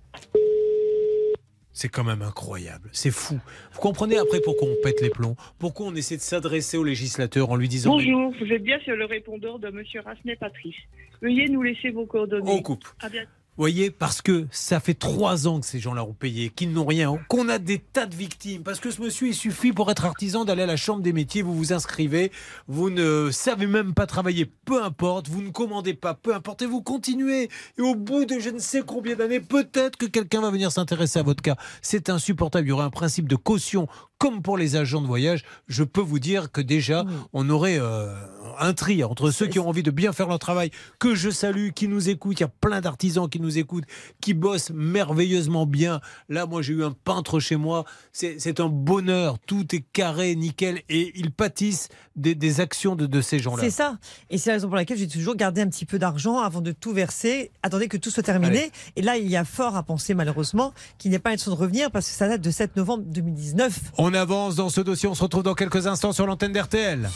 C'est 1.76 1.90
quand 1.90 2.06
même 2.06 2.22
incroyable. 2.22 2.90
C'est 2.94 3.12
fou. 3.12 3.38
Vous 3.74 3.82
comprenez 3.82 4.18
après 4.18 4.40
pourquoi 4.40 4.70
on 4.70 4.82
pète 4.82 5.02
les 5.02 5.10
plombs? 5.10 5.36
Pourquoi 5.60 5.88
on 5.88 5.94
essaie 5.94 6.16
de 6.16 6.22
s'adresser 6.22 6.78
au 6.78 6.86
législateur 6.86 7.50
en 7.50 7.58
lui 7.58 7.68
disant 7.68 7.92
Bonjour, 7.92 8.34
vous 8.40 8.52
êtes 8.54 8.64
bien 8.64 8.80
sur 8.80 8.96
le 8.96 9.04
répondeur 9.04 9.60
de 9.60 9.70
Monsieur 9.70 10.00
Rasnet 10.00 10.38
Patrice. 10.38 10.78
Veuillez 11.22 11.50
nous 11.50 11.62
laisser 11.62 11.90
vos 11.90 12.06
coordonnées. 12.06 12.50
On 12.50 12.62
coupe. 12.62 12.86
À 13.02 13.10
bientôt. 13.10 13.30
Voyez, 13.58 13.92
parce 13.92 14.22
que 14.22 14.48
ça 14.52 14.80
fait 14.80 14.94
trois 14.94 15.48
ans 15.48 15.60
que 15.60 15.66
ces 15.66 15.80
gens-là 15.80 16.04
ont 16.04 16.14
payé, 16.14 16.50
qu'ils 16.50 16.72
n'ont 16.72 16.86
rien, 16.86 17.18
qu'on 17.30 17.50
a 17.50 17.58
des 17.58 17.80
tas 17.80 18.06
de 18.06 18.16
victimes. 18.16 18.64
Parce 18.64 18.80
que 18.80 18.92
ce 18.92 19.02
monsieur, 19.02 19.28
il 19.28 19.34
suffit 19.34 19.72
pour 19.72 19.90
être 19.92 20.06
artisan 20.06 20.46
d'aller 20.46 20.64
à 20.64 20.68
la 20.68 20.76
chambre 20.76 21.02
des 21.02 21.14
métiers, 21.14 21.42
vous 21.42 21.56
vous 21.56 21.74
inscrivez, 21.74 22.32
vous 22.68 22.90
ne 22.90 23.30
savez 23.32 23.68
même 23.68 23.94
pas 23.94 24.08
travailler, 24.08 24.46
peu 24.66 24.84
importe, 24.84 25.30
vous 25.30 25.42
ne 25.42 25.50
commandez 25.50 25.94
pas, 25.94 26.14
peu 26.14 26.36
importe, 26.36 26.62
et 26.62 26.66
vous 26.66 26.82
continuez. 26.82 27.50
Et 27.78 27.82
au 27.82 27.96
bout 27.96 28.26
de 28.26 28.40
je 28.40 28.50
ne 28.50 28.60
sais 28.60 28.82
combien 28.86 29.16
d'années, 29.16 29.40
peut-être 29.40 29.98
que 29.98 30.06
quelqu'un 30.06 30.42
va 30.42 30.52
venir 30.52 30.72
s'intéresser 30.72 31.20
à 31.20 31.24
votre 31.24 31.42
cas. 31.42 31.56
C'est 31.82 32.10
insupportable. 32.10 32.68
Il 32.68 32.70
y 32.70 32.74
aurait 32.74 32.86
un 32.86 32.90
principe 32.90 33.28
de 33.28 33.36
caution 33.36 33.88
comme 34.18 34.42
pour 34.42 34.58
les 34.58 34.76
agents 34.76 35.02
de 35.02 35.08
voyage, 35.08 35.44
je 35.68 35.84
peux 35.84 36.02
vous 36.02 36.20
dire 36.20 36.52
que 36.52 36.62
déjà, 36.62 37.06
on 37.34 37.50
aurait 37.50 37.78
euh, 37.80 38.14
un 38.60 38.74
tri 38.74 39.04
entre 39.04 39.32
ceux 39.32 39.48
qui 39.48 39.60
ont 39.60 39.68
envie 39.68 39.84
de 39.84 39.92
bien 39.92 40.14
faire 40.14 40.28
leur 40.28 40.40
travail, 40.40 40.72
que 41.00 41.16
je 41.16 41.30
salue, 41.30 41.70
qui 41.76 41.88
nous 41.88 42.10
écoutent. 42.10 42.40
Il 42.40 42.44
y 42.44 42.46
a 42.46 42.50
plein 42.50 42.82
d'artisans 42.82 43.30
qui 43.30 43.40
nous 43.40 43.58
écoutent, 43.58 43.86
qui 44.22 44.34
bossent 44.34 44.72
merveilleusement 44.72 45.66
bien. 45.66 46.02
Là, 46.30 46.46
moi, 46.46 46.62
j'ai 46.62 46.74
eu 46.74 46.84
un 46.84 46.92
peintre 46.92 47.40
chez 47.40 47.56
moi. 47.56 47.86
C'est 48.12 48.38
c'est 48.40 48.60
un 48.60 48.70
bonheur. 48.70 49.38
Tout 49.40 49.76
est 49.76 49.86
carré, 49.94 50.36
nickel. 50.36 50.82
Et 50.90 51.12
ils 51.16 51.32
pâtissent 51.32 51.90
des, 52.16 52.36
des 52.36 52.62
actions 52.62 52.96
de, 52.96 53.06
de 53.06 53.22
ces 53.22 53.40
gens-là. 53.40 53.64
C'est 53.64 53.70
ça. 53.70 53.98
Et 54.30 54.38
c'est 54.38 54.50
la 54.50 54.56
raison 54.56 54.68
pour 54.68 54.78
laquelle 54.78 54.98
j'ai 54.98 55.08
toujours 55.08 55.36
gardé 55.36 55.62
un 55.62 55.68
petit 55.68 55.86
peu 55.86 56.00
d'argent 56.00 56.40
avant 56.40 56.62
de 56.62 56.72
tout 56.72 56.94
verser. 56.94 57.52
Attendez 57.64 57.88
que 57.88 57.98
tout 57.98 58.10
soit 58.10 58.24
terminé. 58.24 58.60
Allez. 58.60 58.72
Et 58.96 59.02
là, 59.02 59.18
il 59.18 59.28
y 59.28 59.36
a 59.36 59.46
fort 59.46 59.76
à 59.76 59.84
penser, 59.84 60.14
malheureusement, 60.14 60.74
qu'il 60.98 61.12
n'y 61.12 61.18
a 61.18 61.20
pas 61.20 61.32
une 61.32 61.38
de 61.38 61.50
revenir 61.52 61.92
parce 61.92 62.08
que 62.08 62.14
ça 62.14 62.28
date 62.28 62.42
de 62.42 62.52
7 62.52 62.76
novembre 62.76 63.04
2019. 63.06 63.92
On 63.98 64.05
avance 64.14 64.56
dans 64.56 64.70
ce 64.70 64.82
dossier. 64.82 65.08
On 65.10 65.16
se 65.16 65.24
retrouve 65.24 65.44
dans 65.44 65.54
quelques 65.54 65.88
instants 65.88 66.14
sur 66.14 66.28
l'antenne 66.28 66.52
d'RTL. 66.52 67.10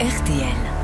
RTL. 0.00 0.83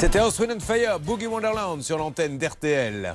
C'était 0.00 0.18
Wind 0.18 0.52
and 0.52 0.60
Fire, 0.60 0.98
Boogie 0.98 1.26
Wonderland 1.26 1.82
sur 1.82 1.98
l'antenne 1.98 2.38
d'RTL. 2.38 3.12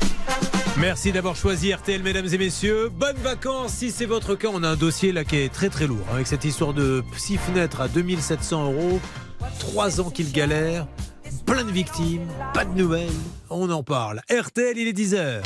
Merci 0.78 1.12
d'avoir 1.12 1.36
choisi 1.36 1.74
RTL, 1.74 2.04
mesdames 2.04 2.28
et 2.32 2.38
messieurs. 2.38 2.90
Bonnes 2.90 3.18
vacances. 3.24 3.72
Si 3.72 3.90
c'est 3.90 4.06
votre 4.06 4.36
cas, 4.36 4.50
on 4.54 4.62
a 4.62 4.70
un 4.70 4.76
dossier 4.76 5.12
là 5.12 5.24
qui 5.24 5.38
est 5.38 5.52
très 5.52 5.70
très 5.70 5.88
lourd. 5.88 6.06
Avec 6.14 6.28
cette 6.28 6.46
histoire 6.46 6.76
de 6.76 7.04
six 7.18 7.38
fenêtres 7.38 7.82
à 7.82 7.88
2700 7.88 8.72
euros. 8.72 9.00
Trois 9.58 10.00
ans 10.00 10.12
qu'il 10.12 10.32
galère. 10.32 10.86
Plein 11.48 11.64
de 11.64 11.72
victimes. 11.72 12.28
Pas 12.54 12.66
de 12.66 12.78
nouvelles. 12.78 13.10
On 13.50 13.72
en 13.72 13.82
parle. 13.82 14.22
RTL, 14.30 14.78
il 14.78 14.88
est 14.88 14.94
10h. 14.94 15.42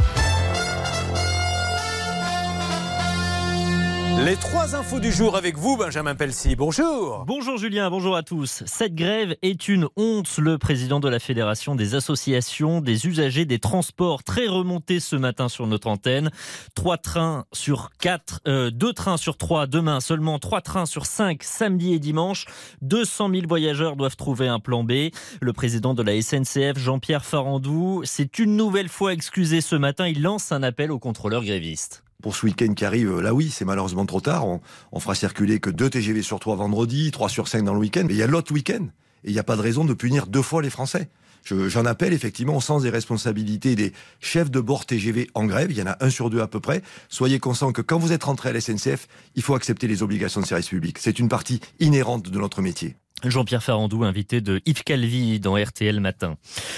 Les 4.25 4.35
trois 4.35 4.75
infos 4.75 4.99
du 4.99 5.13
jour 5.13 5.37
avec 5.37 5.57
vous, 5.57 5.77
Benjamin 5.77 6.13
Pelsi. 6.13 6.57
Bonjour. 6.57 7.23
Bonjour 7.25 7.57
Julien, 7.57 7.89
bonjour 7.89 8.17
à 8.17 8.21
tous. 8.21 8.63
Cette 8.65 8.93
grève 8.93 9.37
est 9.41 9.69
une 9.69 9.87
honte. 9.95 10.37
Le 10.37 10.57
président 10.57 10.99
de 10.99 11.07
la 11.07 11.19
Fédération 11.19 11.73
des 11.73 11.95
associations 11.95 12.81
des 12.81 13.07
usagers 13.07 13.45
des 13.45 13.59
transports, 13.59 14.23
très 14.23 14.47
remonté 14.47 14.99
ce 14.99 15.15
matin 15.15 15.47
sur 15.47 15.67
notre 15.67 15.87
antenne. 15.87 16.31
Trois 16.75 16.97
trains 16.97 17.45
sur 17.53 17.91
quatre, 17.97 18.41
euh, 18.45 18.71
deux 18.71 18.91
trains 18.91 19.15
sur 19.15 19.37
trois 19.37 19.67
demain, 19.67 20.01
seulement 20.01 20.37
trois 20.37 20.61
trains 20.61 20.85
sur 20.85 21.05
cinq 21.05 21.43
samedi 21.43 21.93
et 21.93 21.99
dimanche. 21.99 22.45
200 22.81 23.29
000 23.31 23.47
voyageurs 23.47 23.95
doivent 23.95 24.17
trouver 24.17 24.49
un 24.49 24.59
plan 24.59 24.83
B. 24.83 25.11
Le 25.39 25.53
président 25.53 25.93
de 25.93 26.03
la 26.03 26.21
SNCF, 26.21 26.77
Jean-Pierre 26.77 27.23
Farandou, 27.23 28.01
s'est 28.03 28.29
une 28.37 28.57
nouvelle 28.57 28.89
fois 28.89 29.13
excusé 29.13 29.61
ce 29.61 29.77
matin. 29.77 30.07
Il 30.07 30.21
lance 30.21 30.51
un 30.51 30.61
appel 30.61 30.91
aux 30.91 30.99
contrôleurs 30.99 31.45
grévistes. 31.45 32.03
Pour 32.21 32.35
ce 32.35 32.45
week-end 32.45 32.73
qui 32.73 32.83
arrive, 32.83 33.19
là 33.21 33.33
oui, 33.33 33.49
c'est 33.49 33.63
malheureusement 33.65 34.05
trop 34.05 34.19
tard. 34.19 34.45
On, 34.45 34.59
on 34.91 34.99
fera 34.99 35.15
circuler 35.15 35.59
que 35.59 35.69
deux 35.69 35.89
TGV 35.89 36.21
sur 36.21 36.39
trois 36.39 36.55
vendredi, 36.57 37.11
trois 37.11 37.29
sur 37.29 37.47
cinq 37.47 37.63
dans 37.63 37.73
le 37.73 37.79
week-end. 37.79 38.03
Mais 38.07 38.13
il 38.13 38.17
y 38.19 38.23
a 38.23 38.27
l'autre 38.27 38.53
week-end. 38.53 38.87
Et 39.23 39.29
il 39.29 39.33
n'y 39.33 39.39
a 39.39 39.43
pas 39.43 39.55
de 39.55 39.61
raison 39.61 39.85
de 39.85 39.93
punir 39.93 40.27
deux 40.27 40.41
fois 40.41 40.61
les 40.61 40.69
Français. 40.69 41.09
Je- 41.45 41.69
J'en 41.69 41.85
appelle 41.85 42.11
effectivement 42.11 42.57
au 42.57 42.61
sens 42.61 42.83
des 42.83 42.89
responsabilités 42.89 43.75
des 43.75 43.93
chefs 44.19 44.51
de 44.51 44.59
bord 44.59 44.85
TGV 44.85 45.29
en 45.33 45.45
grève. 45.45 45.71
Il 45.71 45.77
y 45.77 45.81
en 45.81 45.87
a 45.87 45.95
un 46.01 46.09
sur 46.09 46.29
deux 46.29 46.41
à 46.41 46.47
peu 46.47 46.59
près. 46.59 46.81
Soyez 47.07 47.39
conscients 47.39 47.71
que 47.71 47.81
quand 47.81 47.97
vous 47.99 48.11
êtes 48.11 48.25
rentré 48.25 48.49
à 48.49 48.53
la 48.53 48.59
SNCF, 48.59 49.07
il 49.35 49.41
faut 49.41 49.55
accepter 49.55 49.87
les 49.87 50.03
obligations 50.03 50.41
de 50.41 50.45
service 50.45 50.67
public. 50.67 50.97
C'est 50.99 51.19
une 51.19 51.29
partie 51.29 51.61
inhérente 51.79 52.29
de 52.29 52.37
notre 52.39 52.61
métier. 52.61 52.97
Jean-Pierre 53.23 53.63
Farandou, 53.63 54.03
invité 54.03 54.41
de 54.41 54.61
Yves 54.65 54.83
Calvi 54.83 55.39
dans 55.39 55.55
RTL 55.61 55.99
Matin. 55.99 56.37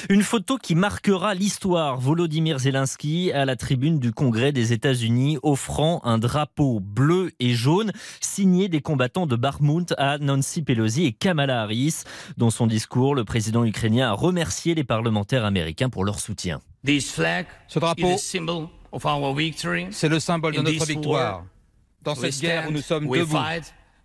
Une 0.10 0.24
photo 0.24 0.58
qui 0.58 0.76
marquera 0.76 1.34
l'histoire. 1.34 2.00
Volodymyr 2.00 2.60
Zelensky 2.60 3.32
à 3.32 3.46
la 3.46 3.56
tribune 3.56 4.00
du 4.00 4.12
Congrès 4.12 4.52
des 4.52 4.74
États-Unis 4.74 5.38
offrant 5.44 6.02
un 6.04 6.18
drapeau 6.18 6.80
bleu 6.80 7.32
et 7.40 7.54
jaune 7.54 7.92
signé 8.20 8.70
des 8.70 8.82
combattants 8.82 9.28
de 9.28 9.36
Bakhmut 9.36 9.94
à 9.98 10.18
Nancy 10.18 10.62
Pelosi 10.62 11.06
et 11.06 11.12
Kamala 11.14 11.62
Harris. 11.62 12.04
Dans 12.38 12.50
son 12.50 12.68
discours, 12.68 13.14
le 13.14 13.24
président 13.24 13.64
ukrainien 13.64 14.10
a 14.10 14.14
remercié 14.14 14.74
les 14.74 14.84
parlementaires 14.84 15.46
américains 15.46 15.90
pour 15.90 16.06
leur 16.06 16.20
soutien. 16.20 16.62
Ce 16.86 17.80
drapeau, 17.80 18.18
c'est 18.18 20.10
le 20.10 20.20
symbole 20.20 20.56
de 20.56 20.62
notre 20.62 20.86
victoire. 20.86 21.46
Dans 22.04 22.16
cette 22.16 22.40
guerre 22.40 22.68
où 22.68 22.72
nous 22.72 22.82
sommes 22.82 23.08
debout, 23.08 23.38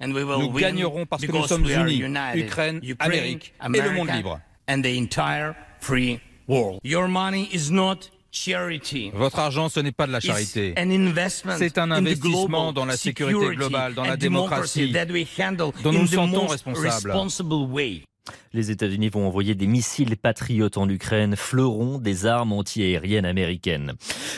nous 0.01 0.53
gagnerons 0.53 1.07
parce 1.07 1.25
que 1.25 1.33
nous 1.33 1.47
sommes 1.47 1.65
unis, 1.69 2.03
Ukraine, 2.35 2.81
Amérique 2.99 3.55
et 3.75 3.81
le 3.81 3.91
monde 3.93 4.09
libre. 4.11 4.41
Votre 9.15 9.39
argent, 9.39 9.69
ce 9.71 9.81
n'est 9.81 9.93
pas 9.93 10.07
de 10.07 10.13
la 10.13 10.21
charité. 10.21 10.75
C'est 11.59 11.79
un 11.79 11.91
investissement 11.91 12.73
dans 12.73 12.85
la 12.85 12.97
sécurité 12.97 13.55
globale, 13.57 13.95
dans 13.95 14.05
la 14.05 14.17
démocratie, 14.19 14.93
dont 14.93 15.93
nous 15.93 15.93
nous 16.01 16.07
sentons 16.07 16.47
responsables. 16.47 17.13
Les 18.53 18.71
États-Unis 18.71 19.09
vont 19.09 19.27
envoyer 19.27 19.55
des 19.55 19.67
missiles 19.67 20.17
patriotes 20.17 20.79
en 20.79 20.89
Ukraine, 20.89 21.37
fleurons 21.37 21.99
des 21.99 22.27
armes 22.27 22.53
antiaériennes 22.53 23.25
américaines. 23.25 23.93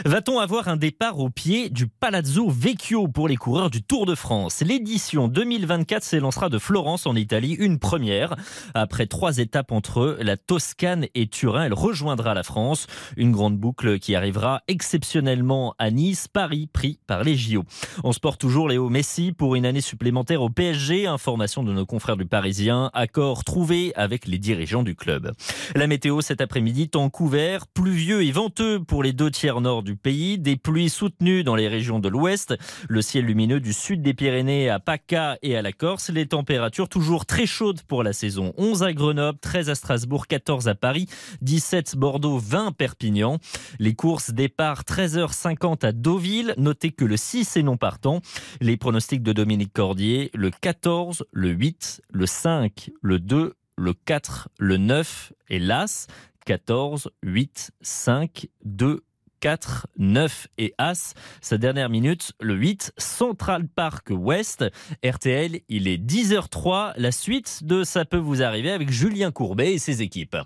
Va-t-on 0.05 0.39
avoir 0.39 0.69
un 0.69 0.77
départ 0.77 1.19
au 1.19 1.31
pied 1.31 1.71
du 1.71 1.87
Palazzo 1.87 2.49
Vecchio 2.49 3.09
pour 3.09 3.29
les 3.29 3.37
coureurs 3.37 3.71
du 3.71 3.83
Tour 3.83 4.07
de 4.07 4.15
France? 4.15 4.61
L'édition 4.61 5.29
2024 5.29 6.03
s'élancera 6.03 6.49
de 6.49 6.59
Florence 6.59 7.07
en 7.07 7.15
Italie, 7.15 7.55
une 7.55 7.79
première. 7.79 8.35
Après 8.75 9.07
trois 9.07 9.39
étapes 9.39 9.73
entre 9.73 10.19
la 10.21 10.37
Toscane 10.37 11.07
et 11.15 11.29
Turin, 11.29 11.65
elle 11.65 11.75
rejoindra 11.75 12.35
la 12.35 12.43
France. 12.43 12.87
Une 13.17 13.33
grande 13.33 13.57
boucle 13.57 13.99
qui 13.99 14.15
arrivera 14.15 14.63
exceptionnellement 14.69 15.75
à 15.79 15.91
Nice, 15.91 16.29
Paris, 16.29 16.69
pris 16.73 16.99
par 17.07 17.23
les 17.23 17.37
JO. 17.37 17.65
On 18.05 18.13
se 18.13 18.21
porte 18.21 18.41
toujours 18.41 18.69
Léo 18.69 18.89
Messi 18.89 19.33
pour 19.33 19.55
une 19.55 19.67
année 19.67 19.81
supplémentaire 19.81 20.43
au 20.43 20.51
PSG. 20.51 21.07
Information 21.07 21.63
de 21.63 21.73
nos 21.73 21.87
confrères 21.87 22.17
du 22.17 22.27
Parisien. 22.27 22.91
Accord 22.95 23.45
trouvé 23.45 23.78
avec 23.95 24.27
les 24.27 24.39
dirigeants 24.39 24.83
du 24.83 24.95
club. 24.95 25.33
La 25.75 25.87
météo 25.87 26.21
cet 26.21 26.41
après-midi, 26.41 26.89
temps 26.89 27.11
couvert, 27.11 27.67
pluvieux 27.67 28.23
et 28.25 28.33
venteux 28.33 28.81
pour 28.81 29.03
les 29.03 29.13
deux 29.13 29.31
tiers 29.31 29.61
nord 29.61 29.83
du 29.83 29.97
pays, 29.97 30.39
des 30.39 30.57
pluies 30.57 30.91
soutenues 30.91 31.45
dans 31.45 31.57
les 31.57 31.69
régions 31.69 31.99
de 31.99 32.09
l'ouest, 32.09 32.55
le 32.89 33.03
ciel 33.03 33.25
lumineux 33.25 33.61
du 33.61 33.73
sud 33.73 34.03
des 34.03 34.15
Pyrénées 34.15 34.69
à 34.69 34.79
PACA 34.79 35.39
et 35.43 35.57
à 35.57 35.63
la 35.63 35.73
Corse, 35.73 36.11
les 36.11 36.27
températures 36.27 36.89
toujours 36.89 37.27
très 37.27 37.47
chaudes 37.47 37.83
pour 37.83 38.03
la 38.03 38.13
saison. 38.13 38.53
11 38.57 38.83
à 38.83 38.93
Grenoble, 38.93 39.39
13 39.39 39.71
à 39.71 39.75
Strasbourg, 39.75 40.27
14 40.27 40.69
à 40.69 40.75
Paris, 40.75 41.07
17 41.43 41.97
Bordeaux, 41.97 42.39
20 42.39 42.73
Perpignan. 42.73 43.39
Les 43.79 43.95
courses 43.95 44.31
départ 44.31 44.83
13h50 44.83 45.87
à 45.87 45.93
Deauville. 45.93 46.55
Notez 46.57 46.91
que 46.91 47.05
le 47.05 47.17
6 47.17 47.57
est 47.57 47.63
non 47.63 47.77
partant. 47.77 48.21
Les 48.61 48.77
pronostics 48.77 49.23
de 49.23 49.33
Dominique 49.33 49.73
Cordier, 49.73 50.31
le 50.35 50.51
14, 50.51 51.25
le 51.33 51.51
8, 51.51 52.03
le 52.11 52.27
5, 52.27 52.91
le 53.03 53.19
2, 53.19 53.55
le 53.79 53.95
4, 53.95 54.49
le 54.59 54.77
9 54.77 55.33
et 55.49 55.59
l'As. 55.59 56.07
14, 56.45 57.11
8, 57.23 57.73
5, 57.83 58.49
2, 58.65 59.05
4, 59.41 59.87
9 59.99 60.49
et 60.59 60.75
As. 60.79 61.15
Sa 61.41 61.59
dernière 61.59 61.91
minute, 61.91 62.33
le 62.41 62.55
8, 62.55 62.93
Central 62.99 63.69
Park 63.69 64.09
Ouest. 64.11 64.65
RTL, 65.05 65.61
il 65.69 65.89
est 65.89 65.99
10h03. 65.99 66.95
La 66.97 67.13
suite 67.13 67.65
de 67.65 67.85
Ça 67.85 68.05
peut 68.05 68.17
vous 68.17 68.43
arriver 68.43 68.71
avec 68.71 68.91
Julien 68.91 69.31
Courbet 69.31 69.75
et 69.75 69.79
ses 69.79 70.03
équipes. 70.03 70.37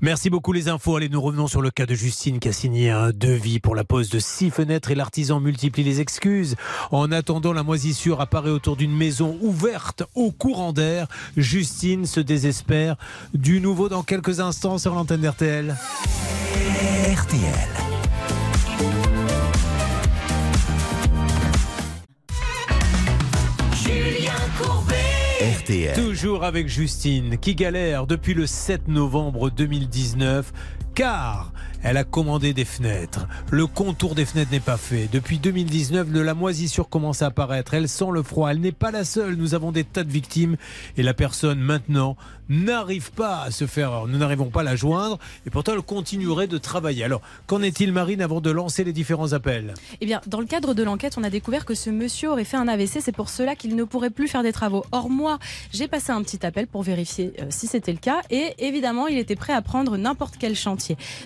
Merci 0.00 0.30
beaucoup 0.30 0.52
les 0.52 0.68
infos. 0.68 0.96
Allez, 0.96 1.08
nous 1.08 1.20
revenons 1.20 1.46
sur 1.46 1.62
le 1.62 1.70
cas 1.70 1.86
de 1.86 1.94
Justine 1.94 2.38
qui 2.38 2.48
a 2.48 2.52
signé 2.52 2.90
un 2.90 3.10
devis 3.10 3.60
pour 3.60 3.74
la 3.74 3.84
pose 3.84 4.08
de 4.10 4.18
six 4.18 4.50
fenêtres 4.50 4.90
et 4.90 4.94
l'artisan 4.94 5.40
multiplie 5.40 5.84
les 5.84 6.00
excuses. 6.00 6.56
En 6.90 7.12
attendant, 7.12 7.52
la 7.52 7.62
moisissure 7.62 8.20
apparaît 8.20 8.50
autour 8.50 8.76
d'une 8.76 8.96
maison 8.96 9.38
ouverte 9.40 10.02
au 10.14 10.30
courant 10.30 10.72
d'air. 10.72 11.06
Justine 11.36 12.06
se 12.06 12.20
désespère. 12.20 12.96
Du 13.34 13.60
nouveau 13.60 13.88
dans 13.88 14.02
quelques 14.02 14.40
instants 14.40 14.78
sur 14.78 14.94
l'antenne 14.94 15.20
d'RTL. 15.20 15.76
RTL. 17.12 17.99
Toujours 25.94 26.42
avec 26.42 26.66
Justine 26.66 27.38
qui 27.38 27.54
galère 27.54 28.08
depuis 28.08 28.34
le 28.34 28.46
7 28.46 28.88
novembre 28.88 29.50
2019 29.50 30.52
car 30.94 31.52
elle 31.82 31.96
a 31.96 32.04
commandé 32.04 32.52
des 32.52 32.66
fenêtres. 32.66 33.26
Le 33.50 33.66
contour 33.66 34.14
des 34.14 34.26
fenêtres 34.26 34.50
n'est 34.52 34.60
pas 34.60 34.76
fait. 34.76 35.08
Depuis 35.10 35.38
2019, 35.38 36.10
de 36.10 36.20
la 36.20 36.34
moisissure 36.34 36.90
commence 36.90 37.22
à 37.22 37.26
apparaître. 37.26 37.72
Elle 37.72 37.88
sent 37.88 38.10
le 38.12 38.22
froid. 38.22 38.50
Elle 38.50 38.60
n'est 38.60 38.72
pas 38.72 38.90
la 38.90 39.04
seule. 39.04 39.34
Nous 39.34 39.54
avons 39.54 39.72
des 39.72 39.84
tas 39.84 40.04
de 40.04 40.10
victimes 40.10 40.56
et 40.98 41.02
la 41.02 41.14
personne 41.14 41.58
maintenant 41.58 42.16
n'arrive 42.50 43.12
pas 43.12 43.42
à 43.42 43.50
se 43.50 43.66
faire. 43.66 44.06
Nous 44.08 44.18
n'arrivons 44.18 44.50
pas 44.50 44.60
à 44.60 44.64
la 44.64 44.76
joindre 44.76 45.18
et 45.46 45.50
pourtant 45.50 45.72
elle 45.72 45.82
continuerait 45.82 46.48
de 46.48 46.58
travailler. 46.58 47.04
Alors, 47.04 47.22
qu'en 47.46 47.62
est-il, 47.62 47.92
Marine, 47.92 48.20
avant 48.20 48.40
de 48.40 48.50
lancer 48.50 48.84
les 48.84 48.92
différents 48.92 49.32
appels? 49.32 49.72
Eh 50.00 50.06
bien, 50.06 50.20
dans 50.26 50.40
le 50.40 50.46
cadre 50.46 50.74
de 50.74 50.82
l'enquête, 50.82 51.16
on 51.16 51.22
a 51.22 51.30
découvert 51.30 51.64
que 51.64 51.74
ce 51.74 51.88
monsieur 51.88 52.30
aurait 52.30 52.44
fait 52.44 52.56
un 52.58 52.68
AVC. 52.68 52.98
C'est 53.00 53.12
pour 53.12 53.30
cela 53.30 53.54
qu'il 53.54 53.74
ne 53.76 53.84
pourrait 53.84 54.10
plus 54.10 54.28
faire 54.28 54.42
des 54.42 54.52
travaux. 54.52 54.84
Or, 54.92 55.08
moi, 55.08 55.38
j'ai 55.72 55.88
passé 55.88 56.10
un 56.10 56.22
petit 56.22 56.44
appel 56.44 56.66
pour 56.66 56.82
vérifier 56.82 57.32
euh, 57.38 57.46
si 57.48 57.68
c'était 57.68 57.92
le 57.92 57.98
cas. 57.98 58.20
Et 58.30 58.54
évidemment, 58.58 59.06
il 59.06 59.16
était 59.16 59.36
prêt 59.36 59.52
à 59.52 59.62
prendre 59.62 59.96
n'importe 59.96 60.34
quel 60.38 60.56
chantier. 60.56 60.79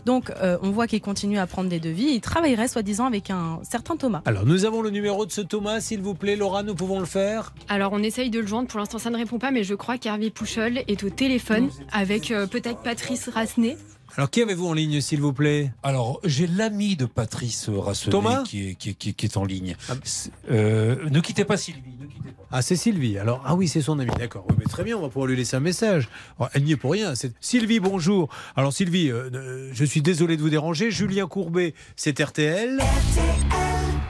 Donc, 0.06 0.30
euh, 0.30 0.58
on 0.62 0.70
voit 0.70 0.86
qu'il 0.86 1.00
continue 1.00 1.38
à 1.38 1.46
prendre 1.46 1.68
des 1.68 1.80
devis. 1.80 2.14
Il 2.14 2.20
travaillerait, 2.20 2.68
soi-disant, 2.68 3.06
avec 3.06 3.30
un 3.30 3.60
certain 3.62 3.96
Thomas. 3.96 4.22
Alors, 4.24 4.46
nous 4.46 4.64
avons 4.64 4.82
le 4.82 4.90
numéro 4.90 5.26
de 5.26 5.32
ce 5.32 5.40
Thomas, 5.40 5.80
s'il 5.80 6.00
vous 6.00 6.14
plaît. 6.14 6.36
Laura, 6.36 6.62
nous 6.62 6.74
pouvons 6.74 7.00
le 7.00 7.06
faire 7.06 7.54
Alors 7.68 7.92
on 7.92 8.02
essaye 8.02 8.30
de 8.30 8.40
le 8.40 8.46
joindre, 8.46 8.68
pour 8.68 8.80
l'instant 8.80 8.98
ça 8.98 9.10
ne 9.10 9.16
répond 9.16 9.38
pas, 9.38 9.50
mais 9.50 9.64
je 9.64 9.74
crois 9.74 9.98
qu'Hervé 9.98 10.30
Pouchol 10.30 10.80
est 10.88 11.04
au 11.04 11.10
téléphone 11.10 11.70
avec 11.92 12.30
euh, 12.30 12.46
peut-être 12.46 12.80
Patrice 12.82 13.28
Rassenet. 13.28 13.76
Alors, 14.16 14.30
qui 14.30 14.42
avez-vous 14.42 14.68
en 14.68 14.74
ligne, 14.74 15.00
s'il 15.00 15.20
vous 15.20 15.32
plaît? 15.32 15.72
Alors, 15.82 16.20
j'ai 16.22 16.46
l'ami 16.46 16.94
de 16.94 17.04
Patrice 17.04 17.68
Rassenet 17.68 18.12
qui, 18.44 18.68
est, 18.70 18.74
qui, 18.76 18.90
est- 18.90 18.94
qui 18.94 19.08
est- 19.08 19.12
qui 19.12 19.26
est 19.26 19.36
en 19.36 19.44
ligne. 19.44 19.74
C'est- 20.04 20.30
euh, 20.52 21.08
ne 21.10 21.18
quittez 21.18 21.44
pas 21.44 21.56
Sylvie. 21.56 21.80
ne 22.00 22.06
quittez 22.06 22.28
pas. 22.30 22.44
Ah, 22.52 22.62
c'est 22.62 22.76
Sylvie. 22.76 23.18
Alors, 23.18 23.42
ah 23.44 23.56
oui, 23.56 23.66
c'est 23.66 23.80
son 23.82 23.98
ami. 23.98 24.12
D'accord. 24.16 24.44
Oui, 24.48 24.54
mais 24.58 24.66
très 24.66 24.84
bien, 24.84 24.96
on 24.96 25.00
va 25.00 25.08
pouvoir 25.08 25.26
lui 25.26 25.34
laisser 25.36 25.56
un 25.56 25.60
message. 25.60 26.08
Alors, 26.38 26.48
elle 26.54 26.62
n'y 26.62 26.70
est 26.72 26.76
pour 26.76 26.92
rien. 26.92 27.16
C'est 27.16 27.32
Sylvie, 27.40 27.80
bonjour. 27.80 28.28
Alors, 28.54 28.72
Sylvie, 28.72 29.10
euh, 29.10 29.30
euh, 29.34 29.70
je 29.72 29.84
suis 29.84 30.00
désolé 30.02 30.36
de 30.36 30.42
vous 30.42 30.50
déranger. 30.50 30.92
Julien 30.92 31.26
Courbet, 31.26 31.74
c'est 31.96 32.20
RTL. 32.20 32.78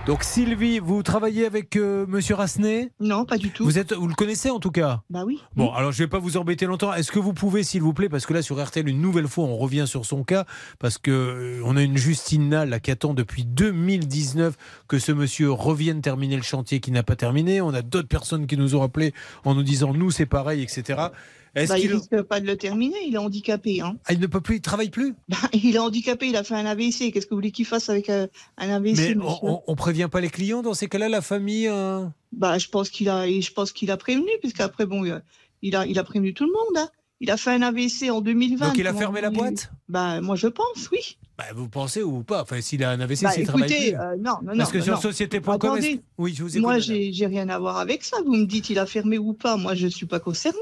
Donc 0.06 0.22
Sylvie, 0.22 0.80
vous 0.80 1.02
travaillez 1.02 1.46
avec 1.46 1.76
euh, 1.76 2.04
Monsieur 2.06 2.34
Rassenet? 2.34 2.90
Non, 3.00 3.24
pas 3.24 3.38
du 3.38 3.50
tout. 3.50 3.64
Vous, 3.64 3.78
êtes, 3.78 3.94
vous 3.94 4.06
le 4.06 4.14
connaissez 4.14 4.50
en 4.50 4.60
tout 4.60 4.70
cas? 4.70 5.00
Bah 5.08 5.22
oui. 5.24 5.40
Bon, 5.56 5.72
alors 5.72 5.92
je 5.92 6.02
ne 6.02 6.06
vais 6.06 6.10
pas 6.10 6.18
vous 6.18 6.36
embêter 6.36 6.66
longtemps. 6.66 6.92
Est-ce 6.92 7.10
que 7.10 7.18
vous 7.18 7.32
pouvez, 7.32 7.62
s'il 7.62 7.80
vous 7.80 7.94
plaît, 7.94 8.10
parce 8.10 8.26
que 8.26 8.34
là 8.34 8.42
sur 8.42 8.62
RTL, 8.62 8.86
une 8.86 9.00
nouvelle 9.00 9.26
fois, 9.26 9.44
on 9.44 9.56
revient 9.56 9.84
sur 9.86 10.04
son 10.04 10.22
cas, 10.22 10.44
parce 10.78 10.98
que 10.98 11.10
euh, 11.10 11.62
on 11.64 11.78
a 11.78 11.82
une 11.82 11.96
Justine 11.96 12.50
là, 12.50 12.80
qui 12.80 12.90
attend 12.90 13.14
depuis 13.14 13.46
2019 13.46 14.54
que 14.88 14.98
ce 14.98 15.10
monsieur 15.10 15.50
revienne 15.50 16.02
terminer 16.02 16.36
le 16.36 16.42
chantier 16.42 16.80
qui 16.80 16.90
n'a 16.90 17.02
pas 17.02 17.16
terminé. 17.16 17.62
On 17.62 17.72
a 17.72 17.80
d'autres 17.80 18.08
personnes 18.08 18.46
qui 18.46 18.58
nous 18.58 18.76
ont 18.76 18.82
appelés 18.82 19.14
en 19.46 19.54
nous 19.54 19.62
disant 19.62 19.94
nous 19.94 20.10
c'est 20.10 20.26
pareil, 20.26 20.62
etc. 20.62 21.08
Est-ce 21.54 21.72
Bah, 21.72 21.78
il 21.78 21.82
qu'il 21.82 21.94
risque 21.94 22.22
pas 22.22 22.40
de 22.40 22.46
le 22.46 22.56
terminer, 22.56 22.96
il 23.06 23.14
est 23.14 23.18
handicapé. 23.18 23.80
Hein. 23.80 23.96
Ah, 24.06 24.12
il 24.12 24.20
ne 24.20 24.26
peut 24.26 24.40
plus, 24.40 24.56
il 24.56 24.60
travaille 24.60 24.90
plus? 24.90 25.14
Bah, 25.28 25.36
il 25.52 25.74
est 25.76 25.78
handicapé, 25.78 26.26
il 26.28 26.36
a 26.36 26.42
fait 26.44 26.54
un 26.54 26.66
AVC. 26.66 27.12
Qu'est-ce 27.12 27.26
que 27.26 27.30
vous 27.30 27.36
voulez 27.36 27.52
qu'il 27.52 27.64
fasse 27.66 27.88
avec 27.88 28.10
euh, 28.10 28.26
un 28.58 28.70
AVC 28.70 29.16
Mais 29.16 29.24
on, 29.42 29.62
on- 29.66 29.76
prévient 29.76 30.08
pas 30.10 30.20
les 30.20 30.30
clients 30.30 30.62
dans 30.62 30.74
ces 30.74 30.88
cas-là, 30.88 31.08
la 31.08 31.20
famille 31.20 31.68
euh? 31.68 32.04
Bah, 32.32 32.58
je 32.58 32.68
pense 32.68 32.90
qu'il 32.90 33.08
a, 33.08 33.26
je 33.28 33.50
pense 33.52 33.72
qu'il 33.72 33.90
a 33.90 33.96
prévenu, 33.96 34.28
puisqu'après, 34.40 34.86
bon, 34.86 35.04
euh, 35.04 35.18
il 35.62 35.76
a, 35.76 35.86
il 35.86 35.98
a 35.98 36.04
prévenu 36.04 36.34
tout 36.34 36.44
le 36.44 36.52
monde. 36.52 36.76
hein. 36.84 36.88
Il 37.20 37.30
a 37.30 37.36
fait 37.36 37.52
un 37.52 37.62
AVC 37.62 38.10
en 38.10 38.20
2020. 38.20 38.66
Donc 38.68 38.76
il 38.78 38.86
a 38.86 38.92
fermé 38.92 39.20
la 39.20 39.30
boîte? 39.30 39.70
Bah, 39.88 40.20
moi, 40.20 40.34
je 40.36 40.48
pense, 40.48 40.88
oui. 40.90 41.16
Bah, 41.38 41.44
Vous 41.54 41.68
pensez 41.68 42.02
ou 42.02 42.22
pas? 42.24 42.42
Enfin, 42.42 42.60
s'il 42.60 42.82
a 42.84 42.90
un 42.90 43.00
AVC, 43.00 43.22
Bah, 43.22 43.30
s'il 43.30 43.46
travaille 43.46 43.68
plus. 43.68 43.94
euh, 43.96 44.16
non, 44.18 44.32
non, 44.42 44.50
non. 44.52 44.56
Parce 44.58 44.72
que 44.72 44.78
non, 44.78 44.84
sur 44.84 44.98
société.com, 45.00 45.78
oui, 46.18 46.34
je 46.36 46.42
vous 46.42 46.50
écoute. 46.50 46.62
Moi, 46.62 46.78
j'ai 46.80 47.26
rien 47.26 47.48
à 47.48 47.58
voir 47.60 47.78
avec 47.78 48.02
ça. 48.02 48.16
Vous 48.26 48.34
me 48.34 48.44
dites, 48.46 48.68
il 48.68 48.78
a 48.80 48.84
fermé 48.86 49.16
ou 49.16 49.32
pas. 49.32 49.56
Moi, 49.56 49.74
je 49.74 49.86
suis 49.86 50.06
pas 50.06 50.18
concernée. 50.20 50.58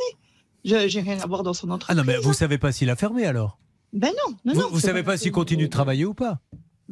Je 0.64 0.88
j'ai 0.88 1.00
rien 1.00 1.18
à 1.20 1.26
voir 1.26 1.42
dans 1.42 1.54
son 1.54 1.70
Ah 1.70 1.74
entreprise. 1.74 1.96
non, 1.98 2.04
mais 2.04 2.16
vous 2.18 2.32
savez 2.32 2.58
pas 2.58 2.72
s'il 2.72 2.88
a 2.90 2.96
fermé 2.96 3.26
alors? 3.26 3.58
Ben 3.92 4.10
non, 4.26 4.34
non, 4.44 4.54
Vous, 4.54 4.60
non. 4.60 4.68
vous 4.70 4.80
savez 4.80 5.02
pas 5.02 5.16
s'il 5.16 5.32
continue 5.32 5.64
de 5.66 5.70
travailler 5.70 6.04
ou 6.04 6.14
pas? 6.14 6.38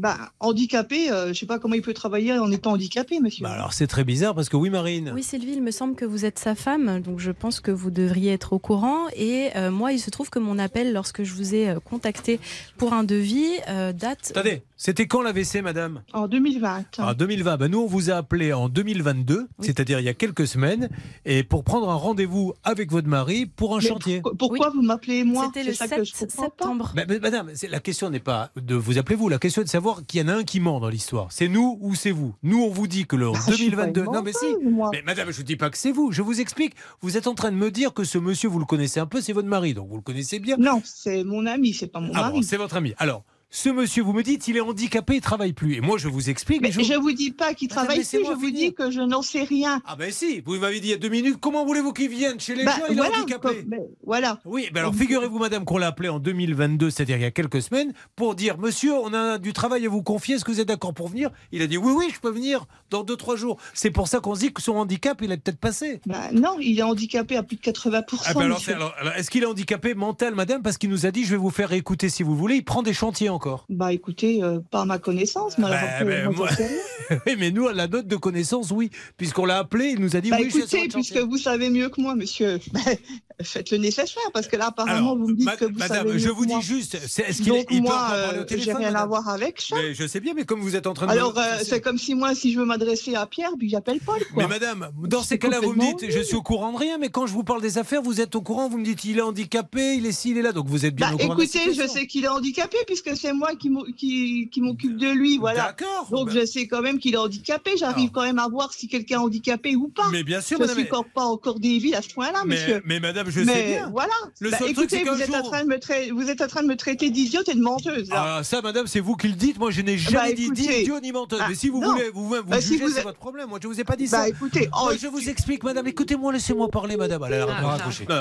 Bah, 0.00 0.16
handicapé, 0.40 1.10
euh, 1.12 1.34
je 1.34 1.38
sais 1.38 1.44
pas 1.44 1.58
comment 1.58 1.74
il 1.74 1.82
peut 1.82 1.92
travailler 1.92 2.32
en 2.38 2.50
étant 2.50 2.72
handicapé, 2.72 3.20
monsieur. 3.20 3.44
Bah 3.44 3.50
alors 3.52 3.74
c'est 3.74 3.86
très 3.86 4.02
bizarre 4.02 4.34
parce 4.34 4.48
que 4.48 4.56
oui, 4.56 4.70
Marine. 4.70 5.12
Oui, 5.14 5.22
Sylvie, 5.22 5.52
il 5.52 5.62
me 5.62 5.70
semble 5.70 5.94
que 5.94 6.06
vous 6.06 6.24
êtes 6.24 6.38
sa 6.38 6.54
femme, 6.54 7.00
donc 7.00 7.18
je 7.20 7.30
pense 7.30 7.60
que 7.60 7.70
vous 7.70 7.90
devriez 7.90 8.32
être 8.32 8.54
au 8.54 8.58
courant. 8.58 9.08
Et 9.14 9.50
euh, 9.56 9.70
moi, 9.70 9.92
il 9.92 9.98
se 9.98 10.08
trouve 10.08 10.30
que 10.30 10.38
mon 10.38 10.58
appel, 10.58 10.94
lorsque 10.94 11.22
je 11.22 11.34
vous 11.34 11.54
ai 11.54 11.68
euh, 11.68 11.80
contacté 11.80 12.40
pour 12.78 12.94
un 12.94 13.04
devis, 13.04 13.50
euh, 13.68 13.92
date. 13.92 14.30
Attendez, 14.30 14.62
c'était 14.78 15.06
quand 15.06 15.20
l'AVC, 15.20 15.56
madame? 15.62 16.00
En 16.14 16.28
2020. 16.28 16.84
En 16.98 17.12
2020. 17.12 17.56
Bah, 17.58 17.68
nous, 17.68 17.80
on 17.80 17.86
vous 17.86 18.10
a 18.10 18.14
appelé 18.14 18.54
en 18.54 18.70
2022, 18.70 19.48
c'est-à-dire 19.60 20.00
il 20.00 20.04
y 20.06 20.08
a 20.08 20.14
quelques 20.14 20.46
semaines, 20.46 20.88
et 21.26 21.42
pour 21.42 21.62
prendre 21.62 21.90
un 21.90 21.94
rendez-vous 21.96 22.54
avec 22.64 22.90
votre 22.90 23.08
mari 23.08 23.44
pour 23.44 23.74
un 23.76 23.80
Mais 23.80 23.86
chantier. 23.88 24.22
pourquoi- 24.38 24.70
vous 24.70 24.80
m'appelez 24.80 25.24
moi? 25.24 25.50
C'était 25.52 25.68
le 25.68 25.74
ça 25.74 25.86
7 25.88 25.98
que 25.98 26.04
je 26.04 26.12
comprends 26.12 26.26
pas. 26.44 26.44
septembre. 26.44 26.92
Bah, 26.96 27.02
madame, 27.20 27.50
la 27.68 27.80
question 27.80 28.08
n'est 28.08 28.18
pas 28.20 28.50
de 28.56 28.74
vous 28.74 28.96
appeler 28.96 29.16
vous, 29.16 29.28
la 29.28 29.38
question 29.38 29.60
est 29.60 29.66
de 29.66 29.68
savoir 29.68 29.89
qu'il 30.06 30.20
y 30.20 30.24
en 30.24 30.28
a 30.28 30.34
un 30.34 30.42
qui 30.44 30.60
ment 30.60 30.80
dans 30.80 30.88
l'histoire. 30.88 31.28
C'est 31.30 31.48
nous 31.48 31.78
ou 31.80 31.94
c'est 31.94 32.10
vous? 32.10 32.34
Nous, 32.42 32.62
on 32.62 32.70
vous 32.70 32.86
dit 32.86 33.06
que 33.06 33.16
le 33.16 33.28
en 33.28 33.32
Bah, 33.32 33.38
je 33.48 33.52
suis 33.54 33.70
pas 33.70 33.86
2022. 33.86 34.04
une 34.04 34.12
Non, 34.12 34.22
mais 34.22 34.32
si. 34.32 34.46
moi. 34.64 34.90
Mais 34.92 35.02
madame, 35.02 35.30
je 35.30 35.36
vous 35.36 35.42
dis 35.42 35.56
pas 35.56 35.70
que 35.70 35.78
c'est 35.78 35.92
vous. 35.92 36.12
Je 36.12 36.22
vous 36.22 36.40
explique. 36.40 36.74
Vous 37.00 37.16
êtes 37.16 37.26
en 37.26 37.34
train 37.34 37.50
de 37.50 37.56
me 37.56 37.70
dire 37.70 37.92
que 37.94 38.04
ce 38.04 38.18
monsieur, 38.18 38.48
vous 38.48 38.58
le 38.58 38.64
connaissez 38.64 39.00
un 39.00 39.06
peu, 39.06 39.20
c'est 39.20 39.32
votre 39.32 39.48
mari, 39.48 39.74
donc 39.74 39.88
vous 39.88 39.96
le 39.96 40.02
connaissez 40.02 40.38
bien. 40.38 40.56
Non, 40.58 40.80
c'est 40.84 41.24
mon 41.24 41.46
ami, 41.46 41.72
c'est 41.74 41.86
pas 41.88 42.00
mon 42.00 42.10
Ah 42.14 42.20
mari. 42.22 42.32
bon, 42.34 42.42
c'est 42.42 42.56
votre 42.56 42.76
ami. 42.76 42.94
Alors, 42.98 43.24
ce 43.52 43.68
monsieur, 43.68 44.04
vous 44.04 44.12
me 44.12 44.22
dites, 44.22 44.46
il 44.46 44.56
est 44.56 44.60
handicapé, 44.60 45.16
il 45.16 45.20
travaille 45.20 45.52
plus. 45.52 45.74
Et 45.74 45.80
moi, 45.80 45.98
je 45.98 46.08
vous 46.08 46.30
explique. 46.30 46.62
Mais 46.62 46.70
je... 46.70 46.82
je 46.82 46.94
vous 46.94 47.10
dis 47.10 47.32
pas 47.32 47.52
qu'il 47.52 47.66
travaille 47.66 48.04
plus, 48.04 48.24
je 48.24 48.32
vous 48.32 48.50
dis 48.50 48.72
que 48.72 48.92
je 48.92 49.00
n'en 49.00 49.22
sais 49.22 49.42
rien. 49.42 49.82
Ah 49.86 49.96
ben 49.96 50.12
si, 50.12 50.40
vous 50.46 50.56
m'avez 50.56 50.78
dit 50.78 50.88
il 50.88 50.90
y 50.92 50.94
a 50.94 50.98
deux 50.98 51.08
minutes, 51.08 51.38
comment 51.40 51.66
voulez-vous 51.66 51.92
qu'il 51.92 52.08
vienne 52.08 52.38
chez 52.38 52.54
les 52.54 52.64
Bah, 52.64 52.76
gens, 52.78 52.84
il 52.88 52.96
voilà, 52.96 53.16
est 53.16 53.20
handicapé 53.22 53.64
mais 53.66 53.80
voilà. 54.04 54.38
Oui, 54.44 54.68
ben 54.72 54.80
alors 54.80 54.94
figurez-vous, 54.94 55.38
madame, 55.38 55.64
qu'on 55.64 55.78
l'a 55.78 55.88
appelé 55.88 56.08
en 56.08 56.20
2022, 56.20 56.90
c'est-à-dire 56.90 57.16
il 57.16 57.22
y 57.22 57.26
a 57.26 57.32
quelques 57.32 57.60
semaines, 57.60 57.92
pour 58.14 58.36
dire 58.36 58.56
Monsieur, 58.56 58.94
on 58.94 59.12
a 59.12 59.38
du 59.38 59.52
travail 59.52 59.84
à 59.84 59.88
vous 59.88 60.02
confier, 60.02 60.36
est-ce 60.36 60.44
que 60.44 60.52
vous 60.52 60.60
êtes 60.60 60.68
d'accord 60.68 60.94
pour 60.94 61.08
venir? 61.08 61.30
Il 61.50 61.62
a 61.62 61.66
dit 61.66 61.76
Oui, 61.76 61.92
oui, 61.92 62.06
je 62.14 62.20
peux 62.20 62.30
venir 62.30 62.66
dans 62.90 63.02
deux, 63.02 63.16
trois 63.16 63.34
jours. 63.36 63.58
C'est 63.74 63.90
pour 63.90 64.06
ça 64.06 64.20
qu'on 64.20 64.36
se 64.36 64.40
dit 64.40 64.52
que 64.52 64.62
son 64.62 64.76
handicap, 64.76 65.20
il 65.22 65.32
est 65.32 65.36
peut-être 65.38 65.58
passé. 65.58 66.00
Bah, 66.06 66.30
non, 66.32 66.56
il 66.60 66.78
est 66.78 66.82
handicapé 66.82 67.36
à 67.36 67.42
plus 67.42 67.56
de 67.56 67.62
80%. 67.62 68.22
Ah 68.26 68.34
ben 68.34 68.42
alors, 68.42 68.94
est-ce 69.16 69.30
qu'il 69.30 69.42
est 69.42 69.46
handicapé 69.46 69.94
mental, 69.94 70.36
madame? 70.36 70.62
Parce 70.62 70.78
qu'il 70.78 70.90
nous 70.90 71.04
a 71.06 71.10
dit 71.10 71.24
Je 71.24 71.30
vais 71.30 71.36
vous 71.36 71.50
faire 71.50 71.72
écouter 71.72 72.08
si 72.08 72.22
vous 72.22 72.36
voulez, 72.36 72.56
il 72.56 72.64
prend 72.64 72.82
des 72.82 72.92
chantiers 72.94 73.28
encore? 73.40 73.64
Bah 73.70 73.92
écoutez, 73.94 74.42
euh, 74.42 74.60
ma 74.84 74.98
connaissance, 74.98 75.56
mais 75.56 75.64
alors, 75.64 75.80
Bah, 75.80 76.04
ben, 76.04 76.30
moi, 76.30 76.48
oui, 77.26 77.36
mais 77.38 77.50
nous, 77.50 77.68
à 77.68 77.72
la 77.72 77.86
note 77.86 78.06
de 78.06 78.16
connaissance, 78.16 78.70
oui, 78.70 78.90
puisqu'on 79.16 79.46
l'a 79.46 79.58
appelé, 79.58 79.94
il 79.96 80.00
nous 80.00 80.14
a 80.14 80.20
dit 80.20 80.28
Bah 80.28 80.36
Oui, 80.38 80.48
écoutez, 80.54 80.88
puisque 80.88 81.16
vous 81.16 81.38
savez 81.38 81.70
mieux 81.70 81.88
que 81.88 82.02
moi, 82.02 82.14
monsieur, 82.14 82.60
bah, 82.72 82.80
faites 83.42 83.70
le 83.70 83.78
nécessaire, 83.78 84.22
parce 84.32 84.46
que 84.48 84.56
là, 84.56 84.66
apparemment, 84.68 85.12
Alors, 85.12 85.16
vous 85.18 85.28
me 85.28 85.34
dites 85.34 85.44
ma- 85.46 85.56
que 85.56 85.64
vous 85.64 85.78
madame, 85.78 86.06
savez 86.06 86.18
je 86.18 86.28
vous 86.28 86.46
dis 86.46 86.60
juste, 86.62 86.94
est-ce 86.94 87.42
qu'il 87.42 87.54
il 87.54 87.64
peut 87.66 87.74
moi, 87.80 87.94
encore 87.94 88.06
parler 88.08 88.38
au 88.40 88.44
téléphone 88.44 88.74
j'ai 88.80 88.86
rien 88.86 88.94
à 88.94 89.06
voir 89.06 89.28
avec 89.28 89.60
ça. 89.60 89.76
Mais 89.76 89.94
je 89.94 90.06
sais 90.06 90.20
bien, 90.20 90.34
mais 90.34 90.44
comme 90.44 90.60
vous 90.60 90.76
êtes 90.76 90.86
en 90.86 90.94
train 90.94 91.06
de. 91.06 91.12
Alors, 91.12 91.38
euh, 91.38 91.42
c'est 91.62 91.80
comme 91.80 91.98
si 91.98 92.14
moi, 92.14 92.34
si 92.34 92.52
je 92.52 92.58
veux 92.58 92.64
m'adresser 92.64 93.14
à 93.14 93.26
Pierre, 93.26 93.52
puis 93.58 93.68
j'appelle 93.68 94.00
Paul, 94.04 94.18
quoi. 94.32 94.42
Mais 94.42 94.48
madame, 94.48 94.90
dans 95.06 95.22
ces 95.22 95.38
cas-là, 95.38 95.60
vous 95.60 95.72
me 95.74 95.80
dites, 95.80 96.10
je 96.10 96.20
suis 96.20 96.36
au 96.36 96.42
courant 96.42 96.72
de 96.72 96.78
rien, 96.78 96.98
mais 96.98 97.08
quand 97.08 97.26
je 97.26 97.32
vous 97.32 97.44
parle 97.44 97.62
des 97.62 97.78
affaires, 97.78 98.02
vous 98.02 98.20
êtes 98.20 98.34
au 98.34 98.40
courant, 98.42 98.68
vous 98.68 98.78
me 98.78 98.84
dites, 98.84 99.04
il 99.04 99.18
est 99.18 99.22
handicapé, 99.22 99.94
il 99.96 100.06
est 100.06 100.12
ci, 100.12 100.30
il 100.30 100.38
est 100.38 100.42
là, 100.42 100.52
donc 100.52 100.66
vous 100.66 100.84
êtes 100.86 100.94
bien 100.94 101.08
Bah, 101.08 101.14
au 101.14 101.18
courant. 101.18 101.34
écoutez, 101.38 101.72
je 101.72 101.86
sais 101.86 102.06
qu'il 102.06 102.24
est 102.24 102.28
handicapé 102.28 102.76
puisque 102.86 103.16
c'est 103.16 103.32
moi 103.32 103.54
qui 103.56 103.70
m'o- 103.70 103.86
qui, 103.96 104.48
qui 104.52 104.60
m'occupe 104.60 104.96
de 104.96 105.08
lui, 105.10 105.38
voilà. 105.38 105.74
D'accord. 105.78 106.08
Donc 106.10 106.26
bah- 106.28 106.40
je 106.40 106.46
sais 106.46 106.66
quand 106.66 106.82
même 106.82 106.98
qu'il 106.98 107.14
est 107.14 107.18
handicapé. 107.18 107.72
J'arrive 107.78 108.10
quand 108.10 108.22
même 108.22 108.38
à 108.38 108.48
voir 108.48 108.72
si 108.72 108.88
quelqu'un 108.88 109.16
est 109.16 109.18
handicapé 109.18 109.76
ou 109.76 109.88
pas. 109.88 110.08
Mais 110.12 110.22
bien 110.24 110.40
sûr, 110.40 110.56
je 110.58 110.62
madame, 110.62 110.76
suis 110.76 110.84
mais- 110.84 110.90
encore 110.90 111.04
pas 111.14 111.24
encore 111.24 111.60
débile 111.60 111.94
à 111.94 112.02
ce 112.02 112.08
point-là, 112.08 112.42
mais, 112.46 112.56
monsieur. 112.56 112.82
mais 112.84 113.00
madame, 113.00 113.29
je 113.30 113.40
sais 113.40 113.46
Mais 113.46 113.66
bien. 113.78 113.90
voilà. 113.90 114.12
Le 114.40 114.50
Bah, 114.50 114.58
seul 114.58 114.74
truc, 114.74 114.92
écoutez, 114.92 115.08
vous 115.10 115.22
êtes 115.22 115.30
en 115.30 115.38
jour- 115.38 115.50
train 115.50 115.62
de 115.64 115.68
me 115.68 115.78
traiter, 115.78 116.10
vous 116.10 116.28
êtes 116.28 116.40
en 116.42 116.46
train 116.48 116.62
de 116.62 116.68
me 116.68 116.76
traiter 116.76 117.10
d'idiote 117.10 117.48
et 117.48 117.54
de 117.54 117.60
menteuse. 117.62 118.08
Là. 118.10 118.36
Ah, 118.38 118.44
ça, 118.44 118.60
madame, 118.62 118.86
c'est 118.86 119.00
vous 119.00 119.16
qui 119.16 119.28
le 119.28 119.34
dites. 119.34 119.58
Moi, 119.58 119.70
je 119.70 119.80
n'ai 119.82 119.96
jamais 119.98 120.30
Bah, 120.30 120.32
dit 120.34 120.44
écoutez. 120.46 120.78
d'idiot 120.80 121.00
ni 121.00 121.12
menteuse. 121.12 121.40
Ah, 121.42 121.46
mais 121.48 121.54
si 121.54 121.68
vous 121.68 121.80
non. 121.80 121.92
voulez, 121.92 122.10
vous, 122.10 122.28
vous, 122.28 122.42
Bah, 122.42 122.60
si 122.60 122.68
jugez, 122.74 122.84
vous 122.84 122.90
c'est 122.92 123.02
votre 123.02 123.18
problème. 123.18 123.48
Moi, 123.48 123.58
je 123.62 123.68
vous 123.68 123.80
ai 123.80 123.84
pas 123.84 123.96
dit 123.96 124.04
Bah, 124.08 124.18
ça. 124.22 124.28
écoutez, 124.28 124.68
oh, 124.74 124.84
Moi, 124.84 124.96
je 124.96 125.06
vous 125.06 125.28
explique, 125.28 125.62
madame. 125.64 125.86
Écoutez-moi, 125.86 126.32
laissez-moi 126.32 126.68
parler, 126.68 126.96
madame. 126.96 127.22
Elle 127.26 127.34
a 127.34 127.46
Ah. 127.48 127.78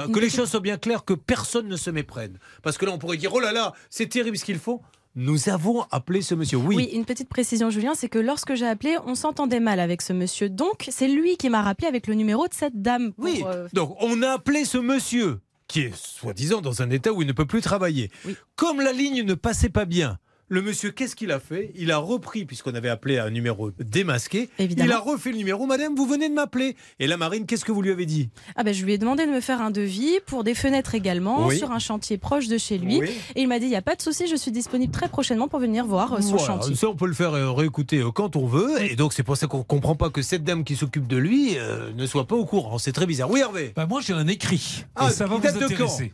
Non, 0.07 0.11
que 0.11 0.19
les 0.19 0.29
choses 0.29 0.49
soient 0.49 0.59
bien 0.59 0.77
claires, 0.77 1.03
que 1.05 1.13
personne 1.13 1.67
ne 1.67 1.75
se 1.75 1.89
méprenne. 1.89 2.37
Parce 2.63 2.77
que 2.77 2.85
là, 2.85 2.91
on 2.93 2.97
pourrait 2.97 3.17
dire, 3.17 3.33
oh 3.33 3.39
là 3.39 3.51
là, 3.51 3.73
c'est 3.89 4.07
terrible 4.07 4.37
ce 4.37 4.45
qu'ils 4.45 4.59
font. 4.59 4.79
Nous 5.15 5.49
avons 5.49 5.83
appelé 5.91 6.21
ce 6.21 6.35
monsieur. 6.35 6.57
Oui. 6.57 6.75
Oui, 6.75 6.83
une 6.93 7.03
petite 7.05 7.29
précision, 7.29 7.69
Julien, 7.69 7.93
c'est 7.95 8.09
que 8.09 8.19
lorsque 8.19 8.53
j'ai 8.55 8.67
appelé, 8.67 8.97
on 9.05 9.15
s'entendait 9.15 9.59
mal 9.59 9.79
avec 9.79 10.01
ce 10.01 10.13
monsieur. 10.13 10.49
Donc, 10.49 10.87
c'est 10.89 11.07
lui 11.07 11.35
qui 11.35 11.49
m'a 11.49 11.61
rappelé 11.61 11.87
avec 11.87 12.07
le 12.07 12.13
numéro 12.13 12.47
de 12.47 12.53
cette 12.53 12.81
dame. 12.81 13.11
pour, 13.13 13.25
Oui. 13.25 13.43
euh, 13.45 13.67
Donc, 13.73 13.95
on 14.01 14.21
a 14.21 14.29
appelé 14.29 14.65
ce 14.65 14.77
monsieur 14.77 15.39
qui 15.67 15.81
est 15.81 15.95
soi-disant 15.95 16.61
dans 16.61 16.81
un 16.81 16.89
état 16.89 17.11
où 17.13 17.21
il 17.21 17.27
ne 17.27 17.33
peut 17.33 17.45
plus 17.45 17.61
travailler. 17.61 18.09
Comme 18.55 18.81
la 18.81 18.91
ligne 18.91 19.23
ne 19.23 19.33
passait 19.35 19.69
pas 19.69 19.85
bien, 19.85 20.17
le 20.49 20.61
monsieur, 20.61 20.91
qu'est-ce 20.91 21.15
qu'il 21.15 21.31
a 21.31 21.39
fait? 21.39 21.71
Il 21.75 21.91
a 21.91 21.97
repris, 21.97 22.45
puisqu'on 22.45 22.73
avait 22.75 22.89
appelé 22.89 23.17
un 23.19 23.29
numéro 23.29 23.71
démasqué, 23.79 24.49
Évidemment. 24.59 24.89
il 24.89 24.93
a 24.93 24.99
refait 24.99 25.31
le 25.31 25.37
numéro. 25.37 25.65
Madame, 25.65 25.95
vous 25.95 26.05
venez 26.07 26.27
de 26.27 26.33
m'appeler. 26.33 26.75
Et 26.99 27.07
la 27.07 27.17
Marine, 27.17 27.45
qu'est-ce 27.45 27.63
que 27.63 27.71
vous 27.71 27.81
lui 27.81 27.91
avez 27.91 28.05
dit? 28.05 28.29
Ah 28.55 28.63
ben, 28.63 28.73
je 28.73 28.83
lui 28.83 28.93
ai 28.93 28.97
demandé 28.97 29.25
de 29.25 29.31
me 29.31 29.41
faire 29.41 29.61
un 29.61 29.71
devis 29.71 30.19
pour 30.25 30.43
des 30.43 30.55
fenêtres 30.55 30.95
également 30.95 31.47
Oui. 31.47 31.57
sur 31.57 31.71
un 31.71 31.79
chantier 31.79 32.17
proche 32.17 32.47
de 32.47 32.57
chez 32.57 32.77
lui. 32.77 32.99
Oui. 32.99 33.09
Et 33.35 33.41
il 33.41 33.47
m'a 33.47 33.59
dit 33.59 33.65
il 33.65 33.69
n'y 33.69 33.75
a 33.75 33.81
pas 33.81 33.95
de 33.95 34.01
souci, 34.01 34.27
je 34.27 34.35
suis 34.35 34.51
disponible 34.51 34.91
très 34.91 35.07
prochainement 35.07 35.47
pour 35.47 35.59
venir 35.59 35.85
voir 35.85 36.13
euh, 36.13 36.21
son 36.21 36.35
Voilà, 36.37 36.45
chantier. 36.45 36.75
Ça, 36.75 36.87
on 36.89 36.95
peut 36.95 37.07
le 37.07 37.13
faire 37.13 37.33
euh, 37.33 37.51
réécouter 37.51 37.99
euh, 37.99 38.11
quand 38.11 38.35
on 38.35 38.45
veut. 38.47 38.81
Et 38.83 38.95
donc, 38.95 39.13
c'est 39.13 39.23
pour 39.23 39.37
ça 39.37 39.47
qu'on 39.47 39.63
comprend 39.63 39.95
pas 39.95 40.09
que 40.09 40.21
cette 40.21 40.43
dame 40.43 40.63
qui 40.63 40.75
s'occupe 40.75 41.07
de 41.07 41.17
lui 41.17 41.57
euh, 41.57 41.91
ne 41.93 42.05
soit 42.05 42.25
pas 42.27 42.35
au 42.35 42.45
courant. 42.45 42.77
C'est 42.79 42.91
très 42.91 43.05
bizarre. 43.05 43.29
Oui, 43.29 43.39
Hervé 43.41 43.71
Bah, 43.75 43.85
moi, 43.85 44.01
j'ai 44.01 44.13
un 44.13 44.27
écrit. 44.27 44.85
Ah, 44.95 45.09
et 45.09 45.11
ça 45.13 45.25
va 45.27 45.35
vous 45.35 45.41
de 45.41 45.47
intéresser. 45.47 46.05
J'ai 46.05 46.13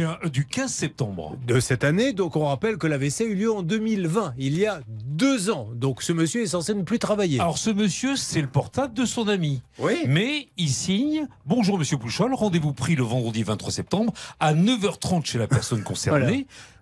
un 0.00 0.18
du 0.28 0.44
15 0.46 0.70
septembre. 0.72 1.36
de 1.46 1.60
cette 1.60 1.82
année. 1.84 2.12
Donc, 2.12 2.36
on 2.36 2.46
rappelle 2.46 2.76
que 2.78 2.86
l'AVC 2.86 3.22
a 3.22 3.24
eu 3.24 3.34
lieu 3.34 3.52
en 3.52 3.62
2020, 3.62 4.34
il 4.38 4.58
y 4.58 4.66
a 4.66 4.80
deux 4.86 5.50
ans. 5.50 5.68
Donc, 5.74 6.02
ce 6.02 6.12
monsieur 6.12 6.42
est 6.42 6.46
censé 6.48 6.74
ne 6.74 6.82
plus 6.82 6.98
travailler. 6.98 7.40
Alors, 7.40 7.58
ce 7.58 7.70
monsieur, 7.70 8.16
c'est 8.16 8.40
le 8.42 8.46
portable 8.48 8.94
de 8.94 9.04
son 9.04 9.28
ami. 9.28 9.62
Oui. 9.78 9.94
Mais 10.06 10.48
il 10.56 10.68
signe 10.70 11.26
Bonjour, 11.46 11.78
monsieur 11.78 11.96
Pouchol, 11.98 12.34
rendez-vous 12.34 12.72
pris 12.72 12.94
le 12.94 13.02
vendredi 13.02 13.42
23 13.42 13.70
septembre 13.72 14.12
à 14.40 14.54
9h30 14.54 15.24
chez 15.24 15.38
la 15.38 15.46
personne 15.46 15.82
concernée. 15.82 16.20
Voilà. 16.20 16.36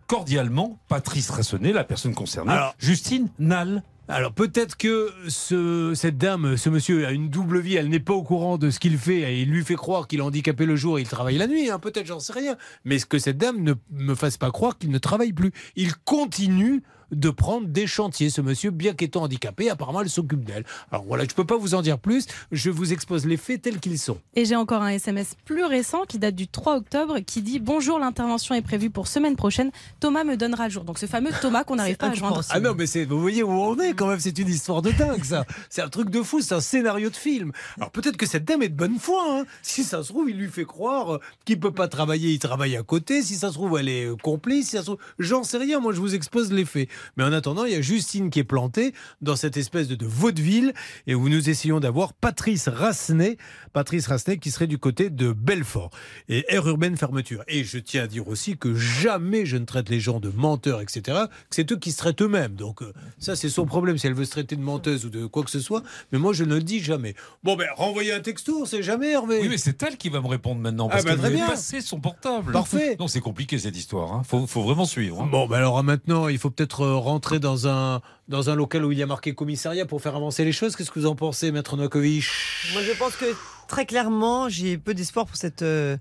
Cordialement, 0.06 0.78
Patrice 0.88 1.30
Rassonnet, 1.30 1.72
la 1.72 1.84
personne 1.84 2.14
concernée. 2.14 2.52
Alors- 2.52 2.74
Justine 2.78 3.28
Nall. 3.38 3.82
Alors 4.08 4.32
peut-être 4.32 4.76
que 4.76 5.12
ce, 5.28 5.92
cette 5.94 6.16
dame, 6.16 6.56
ce 6.56 6.70
monsieur 6.70 7.06
a 7.06 7.10
une 7.10 7.28
double 7.28 7.58
vie, 7.58 7.74
elle 7.74 7.88
n'est 7.88 7.98
pas 7.98 8.12
au 8.12 8.22
courant 8.22 8.56
de 8.56 8.70
ce 8.70 8.78
qu'il 8.78 8.98
fait 8.98 9.32
et 9.32 9.42
il 9.42 9.50
lui 9.50 9.64
fait 9.64 9.74
croire 9.74 10.06
qu'il 10.06 10.20
est 10.20 10.22
handicapé 10.22 10.64
le 10.64 10.76
jour 10.76 10.98
et 10.98 11.02
il 11.02 11.08
travaille 11.08 11.38
la 11.38 11.48
nuit, 11.48 11.70
hein, 11.70 11.80
peut-être 11.80 12.06
j'en 12.06 12.20
sais 12.20 12.32
rien. 12.32 12.56
Mais 12.84 12.98
que 13.00 13.18
cette 13.18 13.36
dame 13.36 13.62
ne 13.62 13.74
me 13.90 14.14
fasse 14.14 14.36
pas 14.36 14.52
croire 14.52 14.78
qu'il 14.78 14.90
ne 14.90 14.98
travaille 14.98 15.32
plus. 15.32 15.52
Il 15.74 15.96
continue 15.96 16.84
de 17.12 17.30
prendre 17.30 17.66
des 17.68 17.86
chantiers, 17.86 18.30
ce 18.30 18.40
monsieur, 18.40 18.70
bien 18.70 18.94
qu'étant 18.94 19.22
handicapé, 19.22 19.70
apparemment 19.70 20.00
elle 20.00 20.10
s'occupe 20.10 20.44
d'elle. 20.44 20.64
Alors 20.90 21.04
voilà, 21.04 21.24
je 21.24 21.30
ne 21.30 21.34
peux 21.34 21.44
pas 21.44 21.56
vous 21.56 21.74
en 21.74 21.82
dire 21.82 21.98
plus, 21.98 22.26
je 22.52 22.70
vous 22.70 22.92
expose 22.92 23.26
les 23.26 23.36
faits 23.36 23.62
tels 23.62 23.78
qu'ils 23.80 23.98
sont. 23.98 24.18
Et 24.34 24.44
j'ai 24.44 24.56
encore 24.56 24.82
un 24.82 24.88
SMS 24.90 25.36
plus 25.44 25.64
récent 25.64 26.02
qui 26.08 26.18
date 26.18 26.34
du 26.34 26.48
3 26.48 26.76
octobre 26.76 27.18
qui 27.20 27.42
dit 27.42 27.58
Bonjour, 27.58 27.98
l'intervention 27.98 28.54
est 28.54 28.62
prévue 28.62 28.90
pour 28.90 29.06
semaine 29.08 29.36
prochaine. 29.36 29.70
Thomas 30.00 30.24
me 30.24 30.36
donnera 30.36 30.64
le 30.66 30.70
jour. 30.72 30.84
Donc 30.84 30.98
ce 30.98 31.06
fameux 31.06 31.30
Thomas 31.40 31.64
qu'on 31.64 31.76
n'arrive 31.76 31.96
pas 31.96 32.08
à 32.08 32.14
joindre. 32.14 32.42
Ah 32.50 32.60
non, 32.60 32.74
mais 32.76 32.86
vous 33.04 33.20
voyez 33.20 33.42
où 33.42 33.50
on 33.50 33.78
est 33.78 33.94
quand 33.94 34.08
même, 34.08 34.20
c'est 34.20 34.38
une 34.38 34.48
histoire 34.48 34.82
de 34.82 34.90
dingue 34.90 35.24
ça. 35.24 35.44
C'est 35.70 35.82
un 35.82 35.88
truc 35.88 36.10
de 36.10 36.22
fou, 36.22 36.40
c'est 36.40 36.54
un 36.54 36.60
scénario 36.60 37.10
de 37.10 37.16
film. 37.16 37.52
Alors 37.76 37.90
peut-être 37.90 38.16
que 38.16 38.26
cette 38.26 38.44
dame 38.44 38.62
est 38.62 38.68
de 38.68 38.76
bonne 38.76 38.98
foi. 38.98 39.22
hein. 39.28 39.44
Si 39.62 39.84
ça 39.84 40.02
se 40.02 40.08
trouve, 40.08 40.30
il 40.30 40.36
lui 40.36 40.48
fait 40.48 40.64
croire 40.64 41.14
euh, 41.14 41.20
qu'il 41.44 41.58
peut 41.60 41.72
pas 41.72 41.88
travailler, 41.88 42.32
il 42.32 42.38
travaille 42.38 42.76
à 42.76 42.82
côté. 42.82 43.22
Si 43.22 43.34
ça 43.36 43.48
se 43.48 43.54
trouve, 43.54 43.78
elle 43.78 43.88
est 43.88 44.08
complice. 44.22 44.66
Si 44.66 44.72
ça 44.72 44.80
se 44.80 44.86
trouve, 44.86 44.98
j'en 45.18 45.44
sais 45.44 45.58
rien. 45.58 45.80
Moi, 45.80 45.92
je 45.92 46.00
vous 46.00 46.14
expose 46.14 46.52
les 46.52 46.64
faits. 46.64 46.88
Mais 47.16 47.24
en 47.24 47.32
attendant, 47.32 47.64
il 47.64 47.72
y 47.72 47.74
a 47.74 47.80
Justine 47.80 48.30
qui 48.30 48.38
est 48.38 48.44
plantée 48.44 48.92
dans 49.20 49.36
cette 49.36 49.56
espèce 49.56 49.88
de, 49.88 49.94
de 49.94 50.06
vaudeville 50.06 50.72
et 51.06 51.14
où 51.14 51.28
nous 51.28 51.48
essayons 51.48 51.80
d'avoir 51.80 52.12
Patrice 52.12 52.68
Rassenet, 52.68 53.36
Patrice 53.72 54.06
Rassenet 54.06 54.38
qui 54.38 54.50
serait 54.50 54.66
du 54.66 54.78
côté 54.78 55.10
de 55.10 55.32
Belfort 55.32 55.90
et 56.28 56.44
air 56.48 56.66
urbaine 56.66 56.96
fermeture. 56.96 57.42
Et 57.48 57.64
je 57.64 57.78
tiens 57.78 58.04
à 58.04 58.06
dire 58.06 58.28
aussi 58.28 58.56
que 58.56 58.74
jamais 58.74 59.46
je 59.46 59.56
ne 59.56 59.64
traite 59.64 59.88
les 59.88 60.00
gens 60.00 60.20
de 60.20 60.28
menteurs, 60.30 60.80
etc. 60.80 61.00
Que 61.48 61.56
c'est 61.56 61.70
eux 61.72 61.76
qui 61.76 61.92
se 61.92 61.98
traitent 61.98 62.22
eux-mêmes. 62.22 62.54
Donc 62.54 62.82
euh, 62.82 62.92
ça, 63.18 63.36
c'est 63.36 63.48
son 63.48 63.66
problème 63.66 63.98
si 63.98 64.06
elle 64.06 64.14
veut 64.14 64.24
se 64.24 64.30
traiter 64.30 64.56
de 64.56 64.62
menteuse 64.62 65.04
ou 65.04 65.10
de 65.10 65.26
quoi 65.26 65.42
que 65.44 65.50
ce 65.50 65.60
soit. 65.60 65.82
Mais 66.12 66.18
moi, 66.18 66.32
je 66.32 66.44
ne 66.44 66.54
le 66.54 66.62
dis 66.62 66.80
jamais. 66.80 67.14
Bon, 67.44 67.56
ben 67.56 67.68
renvoyez 67.76 68.12
un 68.12 68.20
texto, 68.20 68.60
on 68.62 68.64
sait 68.64 68.82
jamais, 68.82 69.10
Hervé. 69.12 69.38
Oui, 69.40 69.48
mais 69.48 69.58
c'est 69.58 69.82
elle 69.82 69.96
qui 69.96 70.08
va 70.08 70.20
me 70.20 70.26
répondre 70.28 70.60
maintenant 70.60 70.88
Ah, 70.90 70.94
parce 70.94 71.04
bah, 71.04 71.16
qu'elle 71.16 71.32
bien. 71.34 71.44
a 71.46 71.50
passé 71.50 71.80
son 71.80 72.00
portable. 72.00 72.52
Parfait. 72.52 72.96
Non, 72.98 73.08
c'est 73.08 73.20
compliqué 73.20 73.58
cette 73.58 73.76
histoire. 73.76 74.12
Hein. 74.12 74.22
Faut, 74.26 74.46
faut 74.46 74.62
vraiment 74.62 74.84
suivre. 74.84 75.22
hein. 75.22 75.28
Bon, 75.30 75.46
ben 75.46 75.56
alors 75.56 75.82
maintenant, 75.82 76.28
il 76.28 76.38
faut 76.38 76.50
peut-être 76.50 76.85
rentrer 76.94 77.38
dans 77.38 77.68
un, 77.68 78.00
dans 78.28 78.50
un 78.50 78.54
local 78.54 78.84
où 78.84 78.92
il 78.92 78.98
y 78.98 79.02
a 79.02 79.06
marqué 79.06 79.34
commissariat 79.34 79.86
pour 79.86 80.00
faire 80.00 80.16
avancer 80.16 80.44
les 80.44 80.52
choses. 80.52 80.76
Qu'est-ce 80.76 80.90
que 80.90 81.00
vous 81.00 81.06
en 81.06 81.14
pensez, 81.16 81.52
Maître 81.52 81.76
Novakovic? 81.76 82.24
Moi, 82.72 82.82
je 82.82 82.92
pense 82.98 83.16
que 83.16 83.26
très 83.68 83.86
clairement, 83.86 84.48
j'ai 84.48 84.78
peu 84.78 84.94
d'espoir 84.94 85.26
pour 85.26 85.36
cette 85.36 85.62
euh, 85.62 85.96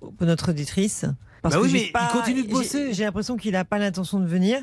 pour 0.00 0.26
notre 0.26 0.50
auditrice. 0.50 1.04
Parce 1.42 1.54
Bah 1.54 1.60
que 1.60 1.66
oui, 1.66 1.92
il 1.94 2.08
continue 2.12 2.42
de 2.42 2.50
bosser. 2.50 2.92
J'ai 2.92 3.04
l'impression 3.04 3.36
qu'il 3.36 3.52
n'a 3.52 3.64
pas 3.64 3.78
l'intention 3.78 4.18
de 4.20 4.26
venir. 4.26 4.58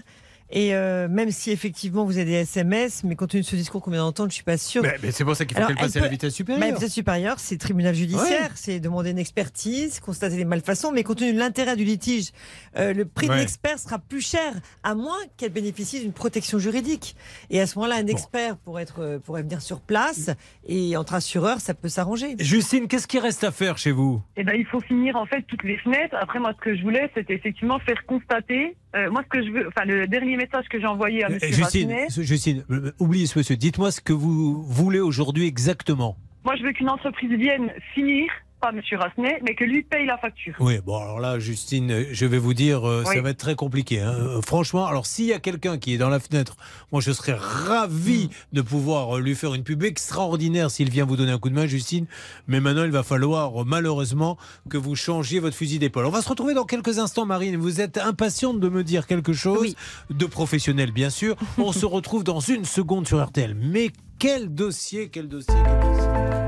Et 0.49 0.75
euh, 0.75 1.07
même 1.07 1.31
si 1.31 1.49
effectivement 1.51 2.05
vous 2.05 2.17
avez 2.17 2.25
des 2.25 2.31
SMS, 2.33 3.03
mais 3.03 3.15
compte 3.15 3.31
tenu 3.31 3.41
de 3.41 3.45
ce 3.47 3.55
discours 3.55 3.81
qu'on 3.81 3.89
vient 3.91 4.01
d'entendre, 4.03 4.29
je 4.29 4.35
suis 4.35 4.43
pas 4.43 4.57
sûre. 4.57 4.83
Mais- 4.83 4.97
mais 5.01 5.11
c'est 5.11 5.23
pour 5.25 5.35
ça 5.35 5.45
qu'il 5.45 5.57
faut 5.57 5.63
qu'elle 5.65 5.71
elle 5.77 5.81
passe 5.81 5.95
à 5.95 6.01
la 6.01 6.07
vitesse 6.09 6.33
supérieure. 6.35 6.59
Bah, 6.59 6.67
la 6.67 6.73
vitesse 6.75 6.93
supérieure, 6.93 7.39
c'est 7.39 7.57
tribunal 7.57 7.95
judiciaire, 7.95 8.41
Ouais. 8.43 8.49
c'est 8.55 8.79
demander 8.79 9.11
une 9.11 9.17
expertise, 9.17 9.99
constater 9.99 10.37
les 10.37 10.45
malfaçons, 10.45 10.91
mais 10.91 11.03
compte 11.03 11.17
tenu 11.19 11.33
de 11.33 11.39
l'intérêt 11.39 11.75
du 11.75 11.83
litige, 11.85 12.31
euh, 12.77 12.93
le 12.93 13.05
prix 13.05 13.27
de 13.27 13.31
Ouais. 13.31 13.39
l'expert 13.39 13.79
sera 13.79 13.97
plus 13.97 14.21
cher, 14.21 14.53
à 14.83 14.93
moins 14.93 15.17
qu'elle 15.37 15.51
bénéficie 15.51 16.01
d'une 16.01 16.13
protection 16.13 16.59
juridique. 16.59 17.15
Et 17.49 17.59
à 17.59 17.65
ce 17.65 17.79
moment-là, 17.79 17.95
un 17.95 18.07
expert 18.07 18.57
pourrait, 18.57 18.83
être, 18.83 18.99
euh, 19.01 19.19
pourrait 19.19 19.41
venir 19.41 19.61
sur 19.61 19.81
place, 19.81 20.29
et 20.67 20.95
entre 20.97 21.15
assureurs, 21.15 21.61
ça 21.61 21.73
peut 21.73 21.89
s'arranger. 21.89 22.35
Justine, 22.39 22.87
qu'est-ce 22.87 23.07
qui 23.07 23.17
reste 23.19 23.43
à 23.43 23.51
faire 23.51 23.77
chez 23.79 23.91
vous? 23.91 24.21
Eh 24.37 24.43
ben, 24.43 24.53
il 24.55 24.65
faut 24.67 24.81
finir 24.81 25.15
en 25.15 25.25
fait 25.25 25.41
toutes 25.47 25.63
les 25.63 25.77
fenêtres. 25.77 26.15
Après, 26.19 26.39
moi, 26.39 26.53
ce 26.55 26.61
que 26.63 26.75
je 26.75 26.81
voulais, 26.83 27.09
c'était 27.15 27.33
effectivement 27.33 27.79
faire 27.79 28.05
constater. 28.05 28.75
Euh, 28.95 29.09
moi, 29.09 29.21
ce 29.23 29.29
que 29.29 29.45
je 29.45 29.51
veux, 29.51 29.67
enfin, 29.67 29.85
le 29.85 30.07
dernier 30.07 30.37
message 30.37 30.65
que 30.69 30.79
j'ai 30.79 30.85
envoyé 30.85 31.23
à 31.23 31.29
Eh, 31.29 31.33
Monsieur 31.33 31.47
Justine, 31.47 31.91
Racinet, 31.91 32.23
Justine, 32.25 32.63
euh, 32.69 32.91
oubliez 32.99 33.25
ce 33.25 33.39
monsieur. 33.39 33.55
Dites-moi 33.55 33.91
ce 33.91 34.01
que 34.01 34.13
vous 34.13 34.63
voulez 34.63 34.99
aujourd'hui 34.99 35.47
exactement. 35.47 36.15
moi, 36.45 36.55
je 36.55 36.63
veux 36.63 36.73
qu'une 36.73 36.89
entreprise 36.89 37.31
vienne 37.31 37.71
finir, 37.93 38.29
pas 38.63 38.71
Monsieur 38.71 38.97
Rassenet, 38.97 39.39
mais 39.43 39.55
que 39.55 39.65
lui 39.65 39.83
paye 39.83 40.05
la 40.05 40.17
facture. 40.17 40.53
Oui, 40.61 40.79
bon, 40.85 40.95
alors 40.97 41.19
là, 41.19 41.37
Justine, 41.37 42.05
je 42.11 42.25
vais 42.25 42.37
vous 42.37 42.53
dire, 42.53 42.87
euh, 42.87 43.03
Oui. 43.05 43.15
ça 43.15 43.21
va 43.21 43.31
être 43.31 43.37
très 43.37 43.55
compliqué. 43.55 43.99
hein. 43.99 44.13
Euh, 44.17 44.41
Franchement, 44.41 44.85
alors 44.85 45.05
s'il 45.05 45.25
y 45.25 45.33
a 45.33 45.39
quelqu'un 45.39 45.77
qui 45.77 45.93
est 45.93 45.97
dans 45.97 46.07
la 46.07 46.21
fenêtre, 46.21 46.55
moi, 46.93 47.01
je 47.01 47.11
serais 47.11 47.33
ravi 47.37 48.29
de 48.53 48.61
pouvoir 48.61 49.17
euh, 49.17 49.19
lui 49.19 49.35
faire 49.35 49.53
une 49.53 49.63
pub 49.63 49.83
extraordinaire 49.83 50.71
s'il 50.71 50.89
vient 50.89 51.03
vous 51.03 51.17
donner 51.17 51.33
un 51.33 51.39
coup 51.39 51.49
de 51.49 51.55
main, 51.55 51.67
Justine. 51.67 52.05
Mais 52.47 52.61
maintenant, 52.61 52.85
il 52.85 52.91
va 52.91 53.03
falloir, 53.03 53.65
malheureusement, 53.65 54.37
que 54.69 54.77
vous 54.77 54.95
changiez 54.95 55.39
votre 55.41 55.57
fusil 55.57 55.77
d'épaule. 55.77 56.05
On 56.05 56.09
va 56.09 56.21
se 56.21 56.29
retrouver 56.29 56.53
dans 56.53 56.63
quelques 56.65 56.99
instants, 56.99 57.25
Marine. 57.25 57.57
Vous 57.57 57.81
êtes 57.81 57.97
impatiente 57.97 58.61
de 58.61 58.69
me 58.69 58.81
dire 58.85 59.07
quelque 59.07 59.33
chose 59.33 59.75
de 60.09 60.25
professionnel, 60.25 60.93
bien 60.93 61.09
sûr. 61.09 61.35
On 61.57 61.73
se 61.73 61.85
retrouve 61.85 62.23
dans 62.23 62.39
une 62.39 62.63
seconde 62.63 63.07
sur 63.07 63.21
RTL. 63.21 63.55
Mais 63.59 63.89
quel 64.19 64.55
dossier, 64.55 65.09
quel 65.09 65.27
dossier, 65.27 65.53
quel 65.53 65.79
dossier? 65.91 66.42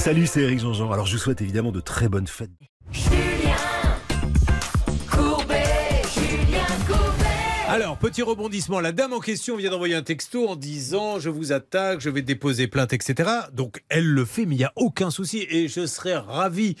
Salut, 0.00 0.26
c'est 0.26 0.40
Eric 0.40 0.60
Jean-Jean. 0.60 0.90
Alors 0.92 1.04
je 1.04 1.12
vous 1.12 1.18
souhaite 1.18 1.42
évidemment 1.42 1.72
de 1.72 1.80
très 1.80 2.08
bonnes 2.08 2.26
fêtes. 2.26 2.48
Alors, 7.68 7.98
petit 7.98 8.22
rebondissement. 8.22 8.80
La 8.80 8.92
dame 8.92 9.12
en 9.12 9.20
question 9.20 9.58
vient 9.58 9.70
d'envoyer 9.70 9.94
un 9.94 10.02
texto 10.02 10.48
en 10.48 10.56
disant 10.56 11.18
Je 11.18 11.28
vous 11.28 11.52
attaque, 11.52 12.00
je 12.00 12.08
vais 12.08 12.22
déposer 12.22 12.66
plainte, 12.66 12.94
etc. 12.94 13.28
Donc, 13.52 13.84
elle 13.90 14.06
le 14.06 14.24
fait, 14.24 14.46
mais 14.46 14.54
il 14.54 14.58
n'y 14.58 14.64
a 14.64 14.72
aucun 14.74 15.10
souci. 15.10 15.46
Et 15.50 15.68
je 15.68 15.84
serais 15.84 16.16
ravi 16.16 16.76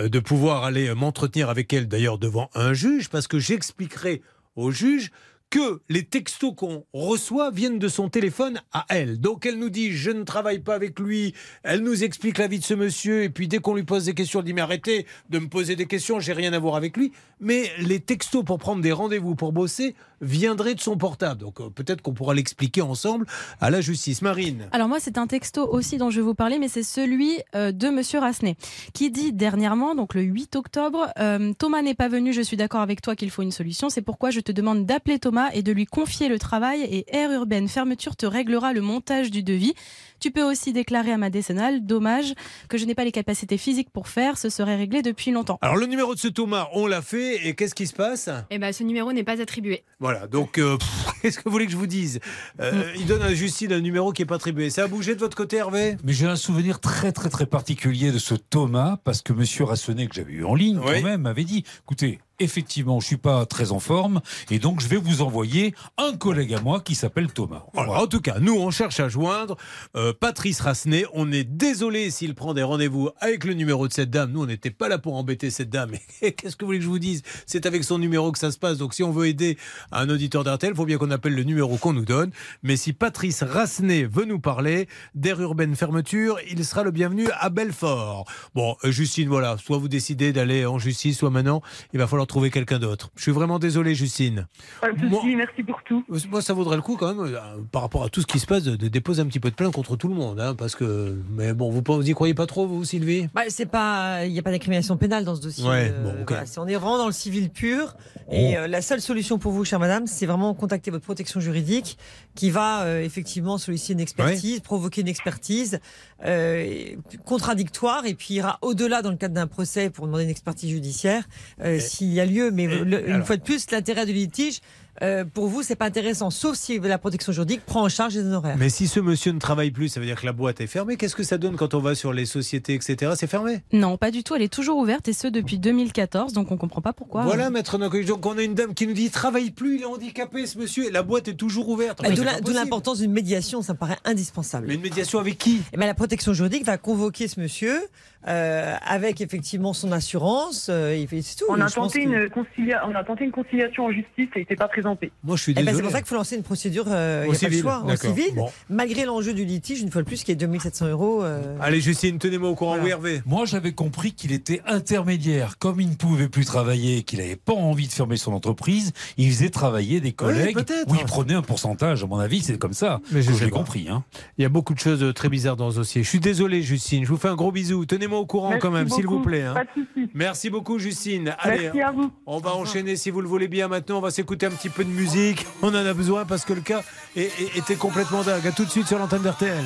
euh, 0.00 0.08
de 0.08 0.18
pouvoir 0.18 0.64
aller 0.64 0.88
euh, 0.88 0.96
m'entretenir 0.96 1.50
avec 1.50 1.72
elle, 1.72 1.86
d'ailleurs, 1.86 2.18
devant 2.18 2.50
un 2.56 2.72
juge, 2.72 3.08
parce 3.08 3.28
que 3.28 3.38
j'expliquerai 3.38 4.20
au 4.56 4.72
juge 4.72 5.12
que 5.54 5.80
les 5.88 6.02
textos 6.02 6.52
qu'on 6.56 6.84
reçoit 6.92 7.52
viennent 7.52 7.78
de 7.78 7.86
son 7.86 8.08
téléphone 8.08 8.60
à 8.72 8.86
elle. 8.88 9.20
Donc 9.20 9.46
elle 9.46 9.56
nous 9.56 9.70
dit 9.70 9.92
je 9.92 10.10
ne 10.10 10.24
travaille 10.24 10.58
pas 10.58 10.74
avec 10.74 10.98
lui, 10.98 11.32
elle 11.62 11.82
nous 11.82 12.02
explique 12.02 12.38
la 12.38 12.48
vie 12.48 12.58
de 12.58 12.64
ce 12.64 12.74
monsieur 12.74 13.22
et 13.22 13.28
puis 13.28 13.46
dès 13.46 13.58
qu'on 13.58 13.76
lui 13.76 13.84
pose 13.84 14.06
des 14.06 14.14
questions, 14.14 14.40
elle 14.40 14.46
dit 14.46 14.52
mais 14.52 14.62
arrêtez 14.62 15.06
de 15.30 15.38
me 15.38 15.46
poser 15.46 15.76
des 15.76 15.86
questions, 15.86 16.18
j'ai 16.18 16.32
rien 16.32 16.52
à 16.54 16.58
voir 16.58 16.74
avec 16.74 16.96
lui. 16.96 17.12
Mais 17.38 17.70
les 17.78 18.00
textos 18.00 18.44
pour 18.44 18.58
prendre 18.58 18.82
des 18.82 18.90
rendez-vous 18.90 19.36
pour 19.36 19.52
bosser 19.52 19.94
viendraient 20.20 20.74
de 20.74 20.80
son 20.80 20.96
portable. 20.96 21.40
Donc 21.40 21.60
euh, 21.60 21.70
peut-être 21.70 22.02
qu'on 22.02 22.14
pourra 22.14 22.34
l'expliquer 22.34 22.82
ensemble 22.82 23.26
à 23.60 23.70
la 23.70 23.80
justice. 23.80 24.22
Marine. 24.22 24.68
Alors 24.72 24.88
moi, 24.88 24.98
c'est 25.00 25.18
un 25.18 25.26
texto 25.26 25.68
aussi 25.70 25.98
dont 25.98 26.10
je 26.10 26.16
vais 26.16 26.24
vous 26.24 26.34
parler, 26.34 26.58
mais 26.58 26.68
c'est 26.68 26.82
celui 26.82 27.38
euh, 27.54 27.72
de 27.72 27.88
Monsieur 27.88 28.18
Rassenet, 28.18 28.56
qui 28.92 29.10
dit 29.10 29.32
dernièrement, 29.32 29.94
donc 29.94 30.14
le 30.14 30.22
8 30.22 30.56
octobre, 30.56 31.08
euh, 31.18 31.52
Thomas 31.58 31.82
n'est 31.82 31.94
pas 31.94 32.08
venu, 32.08 32.32
je 32.32 32.40
suis 32.40 32.56
d'accord 32.56 32.80
avec 32.80 33.02
toi 33.02 33.14
qu'il 33.14 33.30
faut 33.30 33.42
une 33.42 33.52
solution, 33.52 33.88
c'est 33.88 34.02
pourquoi 34.02 34.30
je 34.30 34.40
te 34.40 34.52
demande 34.52 34.86
d'appeler 34.86 35.18
Thomas 35.18 35.43
et 35.52 35.62
de 35.62 35.72
lui 35.72 35.86
confier 35.86 36.28
le 36.28 36.38
travail 36.38 36.82
et 36.82 37.04
Air 37.14 37.32
Urbaine 37.32 37.68
Fermeture 37.68 38.16
te 38.16 38.26
réglera 38.26 38.72
le 38.72 38.80
montage 38.80 39.30
du 39.30 39.42
devis. 39.42 39.74
Tu 40.20 40.30
peux 40.30 40.42
aussi 40.42 40.72
déclarer 40.72 41.12
à 41.12 41.18
ma 41.18 41.28
décennale, 41.28 41.84
dommage 41.84 42.32
que 42.68 42.78
je 42.78 42.86
n'ai 42.86 42.94
pas 42.94 43.04
les 43.04 43.12
capacités 43.12 43.58
physiques 43.58 43.90
pour 43.90 44.08
faire, 44.08 44.38
ce 44.38 44.48
serait 44.48 44.76
réglé 44.76 45.02
depuis 45.02 45.32
longtemps. 45.32 45.58
Alors 45.60 45.76
le 45.76 45.86
numéro 45.86 46.14
de 46.14 46.18
ce 46.20 46.28
Thomas, 46.28 46.68
on 46.72 46.86
l'a 46.86 47.02
fait 47.02 47.46
et 47.46 47.54
qu'est-ce 47.54 47.74
qui 47.74 47.86
se 47.86 47.92
passe? 47.92 48.30
Eh 48.50 48.58
ben, 48.58 48.72
ce 48.72 48.84
numéro 48.84 49.12
n'est 49.12 49.24
pas 49.24 49.42
attribué. 49.42 49.82
Voilà, 50.00 50.26
donc 50.26 50.58
euh, 50.58 50.78
qu'est-ce 51.22 51.38
que 51.38 51.42
vous 51.44 51.50
voulez 51.50 51.66
que 51.66 51.72
je 51.72 51.76
vous 51.76 51.86
dise? 51.88 52.20
Euh, 52.60 52.84
Il 52.96 53.06
donne 53.06 53.22
à 53.22 53.34
Justine 53.34 53.72
un 53.72 53.80
numéro 53.80 54.12
qui 54.12 54.22
n'est 54.22 54.26
pas 54.26 54.36
attribué. 54.36 54.70
Ça 54.70 54.84
a 54.84 54.86
bougé 54.86 55.14
de 55.14 55.20
votre 55.20 55.36
côté, 55.36 55.56
Hervé? 55.56 55.96
Mais 56.04 56.12
j'ai 56.14 56.26
un 56.26 56.36
souvenir 56.36 56.80
très 56.80 57.12
très 57.12 57.28
très 57.28 57.46
particulier 57.46 58.10
de 58.12 58.18
ce 58.18 58.34
Thomas 58.34 58.96
parce 59.04 59.20
que 59.20 59.32
Monsieur 59.34 59.64
Rassenet 59.64 60.06
que 60.06 60.14
j'avais 60.14 60.32
eu 60.32 60.44
en 60.44 60.54
ligne 60.54 60.78
Oui. 60.78 60.84
quand 61.02 61.02
même 61.02 61.22
m'avait 61.22 61.44
dit 61.44 61.64
écoutez 61.84 62.18
effectivement 62.38 63.00
je 63.00 63.06
suis 63.06 63.16
pas 63.16 63.46
très 63.46 63.72
en 63.72 63.80
forme 63.80 64.20
et 64.50 64.58
donc 64.58 64.80
je 64.80 64.88
vais 64.88 64.96
vous 64.96 65.22
envoyer 65.22 65.74
un 65.98 66.16
collègue 66.16 66.54
à 66.54 66.60
moi 66.60 66.80
qui 66.80 66.94
s'appelle 66.94 67.32
Thomas. 67.32 67.64
En 67.74 68.06
tout 68.06 68.20
cas, 68.20 68.38
nous, 68.40 68.54
on 68.54 68.70
cherche 68.70 69.00
à 69.00 69.08
joindre 69.08 69.56
euh, 69.96 70.12
Patrice 70.18 70.60
Rassenet. 70.60 71.04
On 71.12 71.30
est 71.32 71.44
désolé 71.44 72.10
s'il 72.10 72.34
prend 72.34 72.54
des 72.54 72.62
rendez-vous 72.62 73.10
avec 73.20 73.44
le 73.44 73.54
numéro 73.54 73.88
de 73.88 73.92
cette 73.92 74.10
dame. 74.10 74.32
Nous, 74.32 74.42
on 74.42 74.46
n'était 74.46 74.70
pas 74.70 74.88
là 74.88 74.98
pour 74.98 75.14
embêter 75.16 75.50
cette 75.50 75.70
dame. 75.70 75.92
Qu'est-ce 76.20 76.56
que 76.56 76.64
vous 76.64 76.68
voulez 76.68 76.78
que 76.78 76.84
je 76.84 76.88
vous 76.88 76.98
dise? 76.98 77.22
C'est 77.46 77.66
avec 77.66 77.84
son 77.84 77.98
numéro 77.98 78.32
que 78.32 78.38
ça 78.38 78.50
se 78.50 78.58
passe. 78.58 78.78
Donc, 78.78 78.94
si 78.94 79.02
on 79.02 79.10
veut 79.10 79.26
aider 79.26 79.58
un 79.92 80.08
auditeur 80.08 80.44
d'RTL, 80.44 80.72
il 80.72 80.76
faut 80.76 80.84
bien 80.84 80.98
qu'on 80.98 81.10
appelle 81.10 81.34
le 81.34 81.44
numéro 81.44 81.76
qu'on 81.76 81.92
nous 81.92 82.04
donne. 82.04 82.30
Mais 82.62 82.76
si 82.76 82.92
Patrice 82.92 83.42
Rassenet 83.42 84.04
veut 84.04 84.24
nous 84.24 84.40
parler 84.40 84.88
d'air 85.14 85.40
urbaine 85.40 85.74
fermeture, 85.76 86.38
il 86.50 86.64
sera 86.64 86.82
le 86.82 86.90
bienvenu 86.90 87.28
à 87.38 87.48
Belfort. 87.50 88.24
Bon, 88.54 88.76
euh, 88.84 88.90
Justine, 88.90 89.28
voilà. 89.28 89.56
Soit 89.58 89.78
vous 89.78 89.88
décidez 89.88 90.32
d'aller 90.32 90.66
en 90.66 90.78
justice, 90.78 91.18
soit 91.18 91.30
maintenant, 91.30 91.62
il 91.92 91.98
va 91.98 92.06
falloir 92.06 92.23
trouver 92.26 92.50
quelqu'un 92.50 92.78
d'autre. 92.78 93.10
Je 93.16 93.22
suis 93.22 93.32
vraiment 93.32 93.58
désolé, 93.58 93.94
Justine. 93.94 94.46
Pas 94.80 94.90
de 94.92 95.36
merci 95.36 95.62
pour 95.62 95.80
tout. 95.84 96.04
Moi, 96.30 96.42
ça 96.42 96.52
vaudrait 96.52 96.76
le 96.76 96.82
coup 96.82 96.96
quand 96.96 97.14
même, 97.14 97.34
euh, 97.34 97.38
par 97.72 97.82
rapport 97.82 98.04
à 98.04 98.08
tout 98.08 98.20
ce 98.20 98.26
qui 98.26 98.38
se 98.38 98.46
passe, 98.46 98.62
de, 98.64 98.76
de 98.76 98.88
déposer 98.88 99.22
un 99.22 99.26
petit 99.26 99.40
peu 99.40 99.50
de 99.50 99.54
plainte 99.54 99.72
contre 99.74 99.96
tout 99.96 100.08
le 100.08 100.14
monde, 100.14 100.40
hein, 100.40 100.54
parce 100.54 100.74
que. 100.76 101.16
Mais 101.30 101.52
bon, 101.52 101.70
vous, 101.70 101.82
vous 101.86 102.08
y 102.08 102.12
croyez 102.14 102.34
pas 102.34 102.46
trop, 102.46 102.66
vous, 102.66 102.84
Sylvie? 102.84 103.28
Bah, 103.34 103.42
c'est 103.48 103.66
pas, 103.66 104.24
il 104.26 104.32
n'y 104.32 104.38
a 104.38 104.42
pas 104.42 104.50
d'incrimination 104.50 104.96
pénale 104.96 105.24
dans 105.24 105.34
ce 105.36 105.40
dossier. 105.40 105.68
Ouais, 105.68 105.92
Euh, 105.94 106.02
bon, 106.02 106.24
voilà, 106.26 106.44
on 106.58 106.66
est 106.66 106.74
vraiment 106.74 106.98
dans 106.98 107.06
le 107.06 107.12
civil 107.12 107.50
pur. 107.50 107.94
Et 108.30 108.54
Oh. 108.56 108.60
euh, 108.60 108.66
la 108.68 108.80
seule 108.82 109.00
solution 109.00 109.38
pour 109.38 109.52
vous, 109.52 109.64
chère 109.64 109.80
madame, 109.80 110.06
c'est 110.06 110.26
vraiment 110.26 110.54
contacter 110.54 110.90
votre 110.90 111.04
protection 111.04 111.40
juridique 111.40 111.98
qui 112.34 112.50
va 112.50 112.82
euh, 112.82 113.02
effectivement 113.02 113.58
solliciter 113.58 113.92
une 113.92 114.00
expertise, 114.00 114.60
provoquer 114.60 115.02
une 115.02 115.08
expertise 115.08 115.78
euh, 116.24 116.96
contradictoire 117.24 118.06
et 118.06 118.14
puis 118.14 118.34
ira 118.34 118.58
au-delà 118.62 119.02
dans 119.02 119.10
le 119.10 119.16
cadre 119.16 119.34
d'un 119.34 119.46
procès 119.46 119.90
pour 119.90 120.06
demander 120.06 120.24
une 120.24 120.30
expertise 120.30 120.70
judiciaire 120.70 121.24
euh, 121.60 121.78
s'il 121.80 122.12
y 122.12 122.20
a 122.20 122.26
lieu. 122.26 122.50
Mais 122.50 122.66
le- 122.66 123.08
une 123.08 123.24
fois 123.24 123.36
de 123.36 123.42
plus, 123.42 123.70
l'intérêt 123.70 124.06
du 124.06 124.12
litige, 124.12 124.60
euh, 125.02 125.24
pour 125.24 125.48
vous, 125.48 125.62
c'est 125.62 125.76
pas 125.76 125.86
intéressant, 125.86 126.30
sauf 126.30 126.56
si 126.56 126.78
la 126.78 126.98
protection 126.98 127.32
juridique 127.32 127.62
prend 127.64 127.82
en 127.82 127.88
charge 127.88 128.14
les 128.14 128.20
honoraires. 128.22 128.56
Mais 128.58 128.68
si 128.68 128.86
ce 128.86 129.00
monsieur 129.00 129.32
ne 129.32 129.38
travaille 129.38 129.70
plus, 129.70 129.88
ça 129.88 130.00
veut 130.00 130.06
dire 130.06 130.20
que 130.20 130.26
la 130.26 130.32
boîte 130.32 130.60
est 130.60 130.66
fermée. 130.66 130.96
Qu'est-ce 130.96 131.16
que 131.16 131.22
ça 131.22 131.38
donne 131.38 131.56
quand 131.56 131.74
on 131.74 131.80
va 131.80 131.94
sur 131.94 132.12
les 132.12 132.26
sociétés, 132.26 132.74
etc. 132.74 133.12
C'est 133.16 133.26
fermé? 133.26 133.62
Non, 133.72 133.96
pas 133.96 134.10
du 134.10 134.22
tout, 134.22 134.34
elle 134.34 134.42
est 134.42 134.52
toujours 134.52 134.78
ouverte 134.78 135.08
et 135.08 135.12
ce 135.12 135.26
depuis 135.26 135.58
2014, 135.58 136.32
donc 136.32 136.52
on 136.52 136.56
comprend 136.56 136.80
pas 136.80 136.92
pourquoi. 136.92 137.22
Voilà, 137.24 137.50
maître 137.50 137.78
Nokovic. 137.78 138.06
Donc, 138.06 138.24
on 138.26 138.38
a 138.38 138.42
une 138.42 138.54
dame 138.54 138.74
qui 138.74 138.86
nous 138.86 138.92
dit 138.94 139.04
il 139.04 139.10
travaille 139.10 139.50
plus, 139.50 139.76
il 139.76 139.82
est 139.82 139.86
handicapé, 139.86 140.46
ce 140.46 140.58
monsieur, 140.58 140.86
et 140.86 140.90
la 140.90 141.02
boîte 141.02 141.28
est 141.28 141.34
toujours 141.34 141.68
ouverte. 141.68 142.02
Bah, 142.02 142.10
D'où 142.10 142.52
l'importance 142.52 142.98
d'une 142.98 143.12
médiation, 143.12 143.62
ça 143.62 143.72
me 143.72 143.78
paraît 143.78 143.98
indispensable. 144.04 144.66
Mais 144.68 144.74
une 144.74 144.80
médiation 144.82 145.18
avec 145.18 145.38
qui? 145.38 145.62
Eh 145.72 145.76
ben, 145.76 145.86
La 145.86 145.94
protection 145.94 146.32
juridique 146.32 146.64
va 146.64 146.78
convoquer 146.78 147.28
ce 147.28 147.40
monsieur 147.40 147.80
euh, 148.28 148.74
avec 148.86 149.20
effectivement 149.20 149.72
son 149.72 149.90
assurance. 149.92 150.68
euh, 150.70 150.92
et 150.94 151.06
c'est 151.22 151.36
tout. 151.36 151.44
On 151.48 151.60
a, 151.60 151.68
tenté 151.70 152.04
que- 152.04 152.08
une 152.08 152.26
concilia- 152.28 152.82
on 152.88 152.94
a 152.94 153.02
tenté 153.04 153.24
une 153.24 153.32
conciliation 153.32 153.86
en 153.86 153.90
justice, 153.90 154.28
ça 154.32 154.38
n'était 154.40 154.56
pas 154.56 154.68
très 154.68 154.74
présenter. 154.84 155.12
Moi, 155.22 155.36
je 155.36 155.42
suis 155.42 155.52
Eh 155.52 155.54
ben, 155.54 155.60
désolé. 155.66 155.76
c'est 155.76 155.82
pour 155.82 155.92
ça 155.92 155.98
qu'il 155.98 156.08
faut 156.08 156.14
lancer 156.16 156.36
une 156.36 156.42
procédure 156.42 156.84
euh, 156.88 157.26
Au 157.26 157.32
il 157.32 157.34
y 157.34 157.36
a 157.36 157.38
pas 157.38 157.46
le 157.46 157.50
civil, 157.50 157.60
choix, 157.62 157.78
en 157.78 157.86
d'accord. 157.86 158.10
civil, 158.14 158.34
Bon. 158.34 158.50
malgré 158.68 159.04
l'enjeu 159.04 159.32
du 159.34 159.44
litige, 159.44 159.80
une 159.82 159.90
fois 159.90 160.02
de 160.02 160.06
plus, 160.06 160.24
qui 160.24 160.32
est 160.32 160.34
2700 160.36 160.88
euros. 160.88 161.22
euh, 161.22 161.56
Allez, 161.60 161.80
Justine, 161.80 162.18
tenez-moi 162.18 162.48
au 162.50 162.54
courant. 162.54 162.76
Oui, 162.82 162.90
Hervé. 162.90 163.22
Moi, 163.24 163.44
j'avais 163.46 163.72
compris 163.72 164.12
qu'il 164.12 164.32
était 164.32 164.60
intermédiaire. 164.66 165.58
Comme 165.58 165.80
il 165.80 165.88
ne 165.90 165.94
pouvait 165.94 166.28
plus 166.28 166.44
travailler, 166.44 167.02
qu'il 167.02 167.18
n'avait 167.20 167.36
pas 167.36 167.52
envie 167.54 167.86
de 167.86 167.92
fermer 167.92 168.16
son 168.16 168.32
entreprise, 168.32 168.92
il 169.16 169.30
faisait 169.30 169.50
travailler 169.50 170.00
des 170.00 170.12
collègues 170.12 170.58
où 170.88 170.94
il 170.94 171.04
prenait 171.04 171.34
un 171.34 171.42
pourcentage. 171.42 172.02
À 172.04 172.06
mon 172.06 172.18
avis, 172.18 172.40
c'est 172.42 172.58
comme 172.58 172.72
ça 172.74 173.00
Mais 173.12 173.22
je 173.22 173.30
l'ai 173.44 173.50
compris. 173.50 173.88
Hein. 173.88 174.04
Il 174.38 174.42
y 174.42 174.44
a 174.44 174.48
beaucoup 174.48 174.74
de 174.74 174.78
choses 174.80 175.12
très 175.14 175.28
bizarres 175.28 175.56
dans 175.56 175.70
ce 175.70 175.76
dossier. 175.76 176.02
Je 176.02 176.08
suis 176.08 176.20
désolé, 176.20 176.62
Justine. 176.62 177.04
Je 177.04 177.08
vous 177.08 177.16
fais 177.16 177.28
un 177.28 177.34
gros 177.36 177.52
bisou. 177.52 177.84
Tenez-moi 177.86 178.13
au 178.18 178.26
courant 178.26 178.50
Merci 178.50 178.62
quand 178.62 178.70
même, 178.70 178.88
s'il 178.88 179.04
beaucoup. 179.04 179.18
vous 179.18 179.24
plaît. 179.24 179.42
hein. 179.42 179.54
Pas 179.54 179.64
de. 179.64 180.08
Merci 180.14 180.50
beaucoup, 180.50 180.78
Justine. 180.78 181.34
Allez, 181.38 181.64
Merci 181.64 181.80
à 181.82 181.90
vous. 181.90 182.10
on 182.26 182.38
va 182.38 182.54
enchaîner 182.54 182.96
si 182.96 183.10
vous 183.10 183.20
le 183.20 183.28
voulez 183.28 183.48
bien. 183.48 183.68
Maintenant, 183.68 183.98
on 183.98 184.00
va 184.00 184.10
s'écouter 184.10 184.46
un 184.46 184.50
petit 184.50 184.68
peu 184.70 184.84
de 184.84 184.90
musique. 184.90 185.46
On 185.62 185.68
en 185.68 185.74
a 185.74 185.92
besoin 185.94 186.24
parce 186.24 186.44
que 186.44 186.52
le 186.52 186.60
cas 186.60 186.82
est- 187.16 187.22
est- 187.40 187.56
était 187.58 187.76
complètement 187.76 188.22
dingue. 188.22 188.46
À 188.46 188.52
tout 188.52 188.64
de 188.64 188.70
suite 188.70 188.86
sur 188.86 188.98
l'antenne 188.98 189.22
d'RTL. 189.22 189.64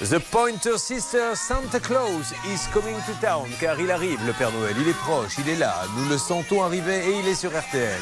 The 0.00 0.18
Pointer 0.18 0.76
Sister 0.76 1.34
Santa 1.34 1.78
Claus 1.78 2.32
is 2.52 2.68
coming 2.72 2.96
to 3.06 3.12
town 3.24 3.46
car 3.60 3.78
il 3.78 3.90
arrive 3.92 4.18
le 4.26 4.32
Père 4.32 4.50
Noël, 4.50 4.74
il 4.80 4.88
est 4.88 4.96
proche, 4.98 5.34
il 5.38 5.48
est 5.48 5.56
là, 5.56 5.82
nous 5.96 6.08
le 6.08 6.18
sentons 6.18 6.64
arriver 6.64 6.98
et 7.08 7.20
il 7.20 7.28
est 7.28 7.34
sur 7.36 7.50
RTL. 7.50 8.00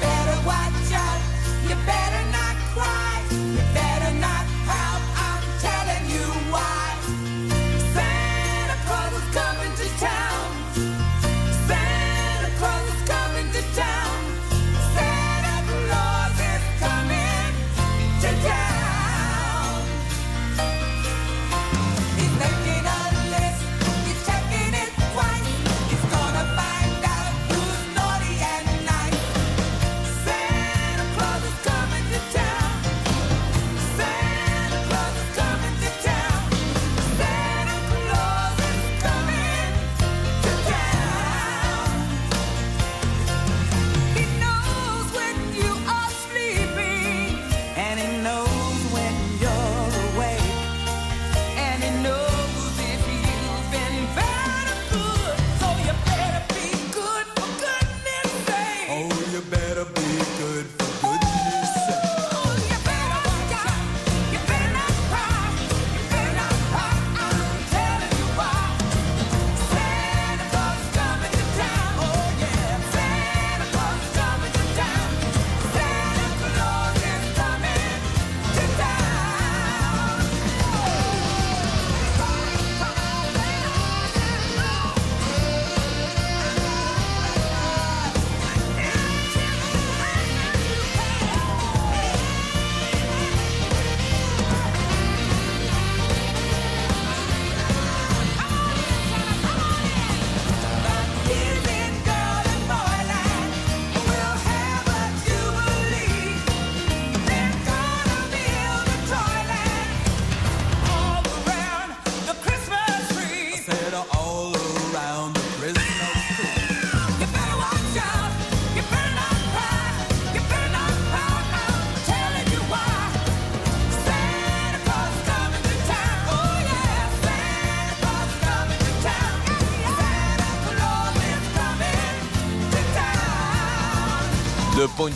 better 0.00 0.46
watch 0.46 0.92
out. 0.92 1.68
You 1.68 1.76
better 1.84 2.27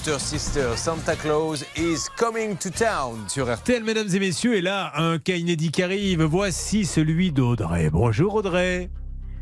Sister 0.03 0.77
Santa 0.77 1.15
Claus 1.15 1.65
is 1.77 2.09
coming 2.17 2.57
to 2.57 2.71
town 2.71 3.25
sur 3.29 3.47
RTL. 3.47 3.85
Mesdames 3.85 4.09
et 4.13 4.19
messieurs, 4.19 4.57
et 4.57 4.61
là, 4.61 4.91
un 4.97 5.19
cas 5.19 5.37
inédit 5.37 5.71
qui 5.71 5.81
arrive. 5.81 6.25
Voici 6.25 6.85
celui 6.85 7.31
d'Audrey. 7.31 7.89
Bonjour 7.89 8.35
Audrey. 8.35 8.91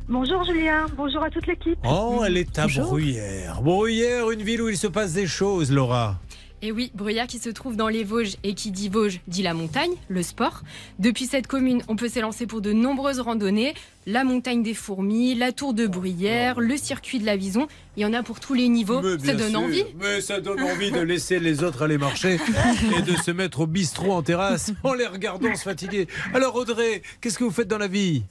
Bonjour 0.06 0.44
Julien, 0.44 0.84
bonjour 0.96 1.22
à 1.22 1.30
toute 1.30 1.46
l'équipe. 1.46 1.78
Oh, 1.88 2.20
elle 2.26 2.36
est 2.36 2.58
à 2.58 2.66
Bruyères. 2.66 3.62
Bruyères, 3.62 4.30
une 4.30 4.42
ville 4.42 4.60
où 4.60 4.68
il 4.68 4.76
se 4.76 4.86
passe 4.86 5.14
des 5.14 5.26
choses, 5.26 5.72
Laura. 5.72 6.18
Et 6.62 6.72
oui, 6.72 6.90
Bruyères 6.94 7.26
qui 7.26 7.38
se 7.38 7.48
trouve 7.48 7.74
dans 7.74 7.88
les 7.88 8.04
Vosges 8.04 8.36
et 8.44 8.54
qui 8.54 8.70
dit 8.70 8.90
Vosges 8.90 9.20
dit 9.28 9.42
la 9.42 9.54
montagne, 9.54 9.92
le 10.08 10.22
sport. 10.22 10.62
Depuis 10.98 11.24
cette 11.24 11.46
commune, 11.46 11.82
on 11.88 11.96
peut 11.96 12.08
s'élancer 12.08 12.46
pour 12.46 12.60
de 12.60 12.72
nombreuses 12.72 13.20
randonnées. 13.20 13.72
La 14.06 14.24
montagne 14.24 14.62
des 14.62 14.74
fourmis, 14.74 15.34
la 15.34 15.52
tour 15.52 15.72
de 15.72 15.86
Bruyères, 15.86 16.60
le 16.60 16.76
circuit 16.76 17.18
de 17.18 17.24
la 17.24 17.36
Vison. 17.36 17.66
Il 17.96 18.02
y 18.02 18.06
en 18.06 18.12
a 18.12 18.22
pour 18.22 18.40
tous 18.40 18.52
les 18.52 18.68
niveaux. 18.68 19.00
Ça 19.18 19.32
donne 19.32 19.50
sûr. 19.50 19.60
envie. 19.60 19.84
Mais 20.00 20.20
ça 20.20 20.40
donne 20.40 20.60
envie 20.60 20.90
de 20.90 21.00
laisser 21.00 21.38
les 21.38 21.62
autres 21.62 21.82
aller 21.82 21.98
marcher 21.98 22.38
et 22.98 23.02
de 23.02 23.16
se 23.16 23.30
mettre 23.30 23.60
au 23.60 23.66
bistrot 23.66 24.12
en 24.12 24.22
terrasse 24.22 24.72
en 24.84 24.92
les 24.92 25.06
regardant 25.06 25.54
se 25.54 25.62
fatiguer. 25.62 26.08
Alors 26.34 26.54
Audrey, 26.56 27.00
qu'est-ce 27.22 27.38
que 27.38 27.44
vous 27.44 27.50
faites 27.50 27.68
dans 27.68 27.78
la 27.78 27.88
vie? 27.88 28.22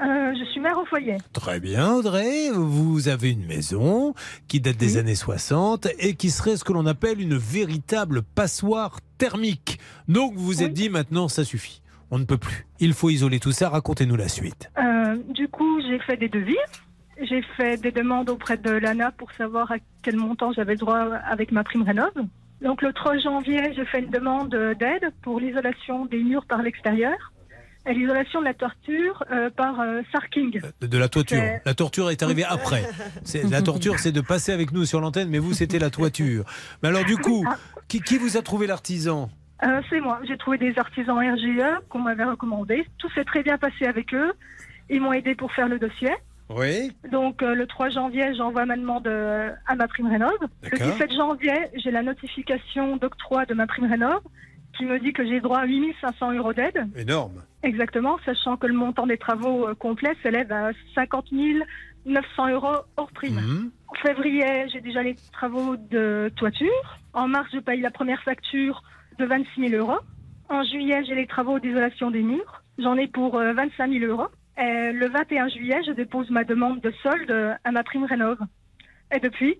Euh, 0.00 0.34
je 0.38 0.44
suis 0.50 0.60
mère 0.60 0.78
au 0.78 0.84
foyer. 0.84 1.18
Très 1.32 1.60
bien 1.60 1.92
Audrey, 1.94 2.50
vous 2.52 3.08
avez 3.08 3.30
une 3.30 3.46
maison 3.46 4.14
qui 4.48 4.60
date 4.60 4.76
des 4.76 4.96
années 4.96 5.14
60 5.14 5.86
et 6.00 6.14
qui 6.14 6.30
serait 6.30 6.56
ce 6.56 6.64
que 6.64 6.72
l'on 6.72 6.86
appelle 6.86 7.20
une 7.20 7.36
véritable 7.36 8.22
passoire 8.22 8.98
thermique. 9.18 9.78
Donc 10.08 10.34
vous 10.34 10.44
vous 10.44 10.62
êtes 10.64 10.72
dit 10.72 10.88
maintenant 10.88 11.28
ça 11.28 11.44
suffit, 11.44 11.80
on 12.10 12.18
ne 12.18 12.24
peut 12.24 12.38
plus. 12.38 12.66
Il 12.80 12.92
faut 12.92 13.08
isoler 13.08 13.38
tout 13.38 13.52
ça, 13.52 13.68
racontez-nous 13.68 14.16
la 14.16 14.28
suite. 14.28 14.68
Euh, 14.78 15.16
du 15.28 15.46
coup, 15.48 15.80
j'ai 15.82 16.00
fait 16.00 16.16
des 16.16 16.28
devis. 16.28 16.56
J'ai 17.22 17.42
fait 17.56 17.80
des 17.80 17.92
demandes 17.92 18.28
auprès 18.28 18.56
de 18.56 18.70
l'ANA 18.70 19.12
pour 19.12 19.30
savoir 19.32 19.70
à 19.70 19.76
quel 20.02 20.16
montant 20.16 20.52
j'avais 20.52 20.72
le 20.72 20.78
droit 20.78 20.98
avec 21.24 21.52
ma 21.52 21.62
prime 21.62 21.82
rénov. 21.82 22.10
Donc 22.60 22.82
le 22.82 22.92
3 22.92 23.18
janvier, 23.18 23.72
j'ai 23.76 23.84
fait 23.84 24.00
une 24.00 24.10
demande 24.10 24.50
d'aide 24.50 25.12
pour 25.22 25.38
l'isolation 25.38 26.06
des 26.06 26.18
murs 26.24 26.46
par 26.46 26.62
l'extérieur 26.62 27.32
et 27.86 27.94
l'isolation 27.94 28.40
de 28.40 28.44
la 28.46 28.54
toiture 28.54 29.24
euh, 29.30 29.50
par 29.50 29.80
euh, 29.80 30.00
Sarking. 30.12 30.60
De, 30.80 30.86
de 30.86 30.98
la 30.98 31.08
toiture. 31.08 31.42
La 31.64 31.74
torture 31.74 32.10
est 32.10 32.22
arrivée 32.22 32.44
après. 32.44 32.84
La 33.50 33.62
torture, 33.62 33.98
c'est 33.98 34.12
de 34.12 34.20
passer 34.20 34.52
avec 34.52 34.72
nous 34.72 34.84
sur 34.84 35.00
l'antenne, 35.00 35.28
mais 35.28 35.38
vous, 35.38 35.52
c'était 35.52 35.78
la 35.78 35.90
toiture. 35.90 36.44
Mais 36.82 36.88
alors, 36.88 37.04
du 37.04 37.16
coup, 37.16 37.46
qui, 37.88 38.00
qui 38.00 38.18
vous 38.18 38.36
a 38.36 38.42
trouvé 38.42 38.66
l'artisan? 38.66 39.30
Euh, 39.64 39.80
c'est 39.88 40.00
moi. 40.00 40.20
J'ai 40.26 40.36
trouvé 40.36 40.58
des 40.58 40.78
artisans 40.78 41.18
RGE 41.18 41.80
qu'on 41.88 42.00
m'avait 42.00 42.24
recommandé. 42.24 42.86
Tout 42.98 43.08
s'est 43.10 43.24
très 43.24 43.42
bien 43.42 43.58
passé 43.58 43.86
avec 43.86 44.12
eux. 44.14 44.32
Ils 44.90 45.00
m'ont 45.00 45.12
aidé 45.12 45.34
pour 45.34 45.52
faire 45.52 45.68
le 45.68 45.78
dossier. 45.78 46.10
Oui. 46.50 46.92
Donc 47.10 47.42
euh, 47.42 47.54
le 47.54 47.66
3 47.66 47.88
janvier, 47.90 48.34
j'envoie 48.34 48.66
ma 48.66 48.76
demande 48.76 49.06
euh, 49.06 49.50
à 49.66 49.74
ma 49.76 49.88
prime 49.88 50.08
rénov. 50.08 50.32
Le 50.62 50.70
D'accord. 50.70 50.92
17 50.92 51.12
janvier, 51.14 51.54
j'ai 51.74 51.90
la 51.90 52.02
notification 52.02 52.96
d'octroi 52.96 53.46
de 53.46 53.54
ma 53.54 53.66
prime 53.66 53.86
rénov 53.86 54.20
qui 54.76 54.84
me 54.84 54.98
dit 54.98 55.12
que 55.12 55.24
j'ai 55.26 55.40
droit 55.40 55.58
à 55.58 55.66
8500 55.66 56.32
euros 56.32 56.52
d'aide. 56.52 56.86
Énorme. 56.96 57.42
Exactement, 57.62 58.18
sachant 58.24 58.56
que 58.56 58.66
le 58.66 58.74
montant 58.74 59.06
des 59.06 59.18
travaux 59.18 59.68
euh, 59.68 59.74
complets 59.74 60.16
s'élève 60.22 60.52
à 60.52 60.70
50 60.94 61.26
900 62.06 62.48
euros 62.50 62.76
hors 62.96 63.10
prime. 63.12 63.70
En 63.88 63.94
février, 63.94 64.66
j'ai 64.72 64.80
déjà 64.80 65.02
les 65.02 65.16
travaux 65.32 65.76
de 65.76 66.30
toiture. 66.36 66.98
En 67.12 67.28
mars, 67.28 67.48
je 67.52 67.58
paye 67.58 67.80
la 67.80 67.90
première 67.90 68.22
facture 68.22 68.82
de 69.18 69.24
26 69.24 69.70
000 69.70 69.82
euros. 69.82 70.00
En 70.48 70.62
juillet, 70.64 71.02
j'ai 71.06 71.14
les 71.14 71.26
travaux 71.26 71.58
d'isolation 71.58 72.10
des 72.10 72.22
murs. 72.22 72.62
J'en 72.78 72.96
ai 72.96 73.06
pour 73.06 73.36
euh, 73.36 73.52
25 73.54 73.90
000 73.90 74.04
euros. 74.04 74.28
Et 74.58 74.92
le 74.92 75.08
21 75.08 75.48
juillet, 75.48 75.80
je 75.86 75.92
dépose 75.92 76.30
ma 76.30 76.44
demande 76.44 76.80
de 76.80 76.92
solde 77.02 77.30
euh, 77.30 77.54
à 77.64 77.72
ma 77.72 77.82
prime 77.82 78.04
rénov. 78.04 78.38
Et 79.14 79.20
depuis 79.20 79.58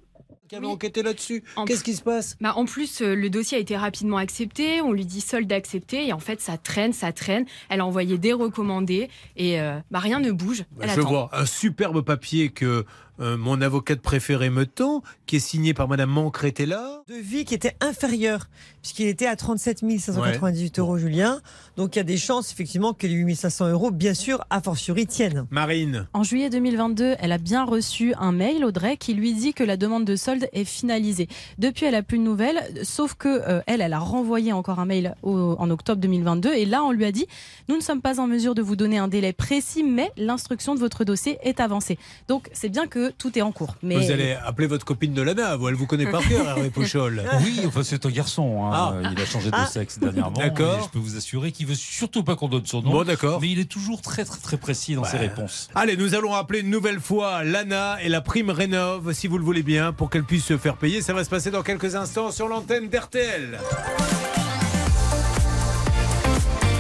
qui 0.49 0.57
avait 0.57 0.67
enquêté 0.67 1.03
là-dessus? 1.03 1.43
Qu'est-ce 1.67 1.83
qui 1.85 1.95
se 1.95 2.03
passe? 2.03 2.37
Bah, 2.41 2.53
En 2.57 2.65
plus, 2.67 3.01
euh, 3.01 3.15
le 3.15 3.31
dossier 3.31 3.57
a 3.57 3.61
été 3.61 3.77
rapidement 3.77 4.19
accepté. 4.19 4.81
On 4.83 4.93
lui 4.93 5.07
dit 5.07 5.21
solde 5.21 5.51
accepté. 5.53 6.07
Et 6.07 6.13
en 6.13 6.19
fait, 6.19 6.41
ça 6.41 6.59
traîne, 6.59 6.93
ça 6.93 7.13
traîne. 7.13 7.47
Elle 7.71 7.81
a 7.81 7.87
envoyé 7.87 8.19
des 8.19 8.33
recommandés. 8.33 9.09
Et 9.37 9.61
euh, 9.61 9.79
bah, 9.91 10.01
rien 10.01 10.21
ne 10.21 10.33
bouge. 10.33 10.65
Bah, 10.73 10.85
Elle 10.85 10.91
je 10.91 11.01
attend. 11.01 11.09
vois 11.09 11.31
un 11.33 11.47
superbe 11.47 12.03
papier 12.03 12.51
que 12.51 12.85
euh, 13.21 13.37
mon 13.37 13.61
avocate 13.63 14.01
préférée 14.01 14.51
me 14.51 14.67
tend, 14.67 15.03
qui 15.27 15.37
est 15.37 15.41
signé 15.41 15.73
par 15.75 15.89
Madame 15.89 16.11
Mancretella. 16.11 17.03
De 17.09 17.15
vie 17.15 17.45
qui 17.45 17.55
était 17.55 17.77
inférieur, 17.81 18.49
puisqu'il 18.83 19.07
était 19.07 19.27
à 19.27 19.37
37 19.37 19.79
598 19.81 20.79
euros, 20.79 20.99
Julien. 20.99 21.41
Donc 21.77 21.95
il 21.97 21.99
y 21.99 22.01
a 22.01 22.05
des 22.05 22.17
chances, 22.17 22.51
effectivement, 22.53 22.93
que 22.93 23.07
les 23.07 23.15
8 23.15 23.37
500 23.37 23.69
euros, 23.71 23.91
bien 23.91 24.15
sûr, 24.15 24.45
a 24.51 24.61
fortiori, 24.61 25.07
tiennent. 25.07 25.47
Marine. 25.51 26.07
En 26.13 26.23
juillet 26.23 26.51
2022, 26.51 27.15
elle 27.19 27.33
a 27.33 27.39
bien 27.39 27.65
reçu 27.65 28.15
un 28.19 28.33
mail, 28.33 28.65
Audrey, 28.65 28.97
qui 28.97 29.15
lui 29.15 29.35
dit 29.35 29.55
que 29.55 29.65
la 29.65 29.77
demande 29.77 30.05
de 30.05 30.17
solde 30.17 30.49
est 30.53 30.65
finalisée. 30.65 31.29
Depuis, 31.59 31.87
elle 31.87 31.95
a 31.95 32.03
plus 32.03 32.19
de 32.19 32.25
nouvelles, 32.25 32.63
sauf 32.83 33.15
que 33.15 33.29
euh, 33.29 33.61
elle, 33.67 33.81
elle 33.81 33.93
a 33.93 33.99
renvoyé 33.99 34.53
encore 34.53 34.79
un 34.81 34.87
mail 34.87 35.15
au- 35.23 35.57
en 35.59 35.71
octobre 35.71 36.01
2022, 36.01 36.53
et 36.55 36.65
là, 36.65 36.83
on 36.85 36.91
lui 36.93 37.05
a 37.05 37.13
dit 37.13 37.27
nous 37.69 37.77
ne 37.77 37.81
sommes 37.83 38.01
pas 38.03 38.21
en 38.21 38.27
mesure 38.27 38.55
de 38.55 38.63
vous 38.63 38.77
donner 38.77 38.99
un 38.99 39.09
délai 39.09 39.33
précis, 39.33 39.85
mais 39.85 40.11
l'instruction 40.17 40.75
de 40.75 40.81
votre 40.81 41.05
dossier 41.05 41.39
est 41.43 41.61
avancée. 41.61 41.99
Donc, 42.29 42.49
c'est 42.53 42.69
bien 42.69 42.87
que 42.87 43.04
tout 43.11 43.39
est 43.39 43.43
en 43.43 43.53
cours. 43.53 43.77
Mais 43.83 43.97
Vous 43.97 44.11
allez 44.11 44.33
appeler 44.45 44.67
votre 44.67 44.85
copine 44.85 45.13
de 45.15 45.23
Lana, 45.23 45.57
vous, 45.57 45.69
elle 45.69 45.75
vous 45.75 45.87
connaît 45.87 46.07
par 46.11 46.27
cœur, 46.27 46.47
Hervé 46.47 46.71
Pouchol. 46.75 47.23
Oui, 47.43 47.61
enfin 47.67 47.83
c'est 47.83 48.05
un 48.07 48.11
garçon. 48.11 48.65
hein. 48.67 48.71
Ah. 49.05 49.11
Il 49.13 49.21
a 49.21 49.27
changé 49.27 49.51
de 49.51 49.57
Ah. 49.57 49.67
sexe 49.67 49.99
dernièrement. 49.99 50.39
D'accord. 50.39 50.79
et 50.81 50.85
Je 50.85 50.89
peux 50.91 50.99
vous 50.99 51.17
assurer 51.17 51.53
qu'il 51.53 51.67
veut 51.67 51.75
surtout 51.75 52.23
pas 52.25 52.37
qu'on 52.37 52.49
donne 52.49 52.67
son 52.67 52.83
nom. 52.83 52.91
Bon, 52.91 53.05
d'accord. 53.05 53.41
Mais 53.41 53.49
il 53.51 53.59
est 53.59 53.71
toujours 53.71 54.01
très 54.03 54.25
très 54.25 54.39
très 54.41 54.57
précis 54.57 54.95
dans 54.95 55.05
ses 55.05 55.17
réponses. 55.19 55.69
Allez, 55.75 55.97
nous 55.97 56.15
allons 56.15 56.35
appeler 56.35 56.61
une 56.61 56.71
nouvelle 56.71 57.01
fois 57.01 57.45
Lana 57.45 57.99
et 58.03 58.09
la 58.09 58.21
prime 58.21 58.51
rénove, 58.51 59.13
si 59.13 59.27
vous 59.27 59.39
le 59.39 59.45
voulez 59.45 59.63
bien, 59.63 59.93
pour 59.93 60.11
qu'elle 60.11 60.25
puisse 60.25 60.45
se 60.45 60.57
faire 60.59 60.77
payer. 60.77 61.03
Ça 61.03 61.13
va 61.15 61.25
se 61.25 61.31
passer 61.31 61.51
dans 61.51 61.63
quelques 61.63 61.95
instants 61.95 62.31
sur 62.31 62.49
l'antenne 62.49 62.89
d'RTL. 62.89 63.59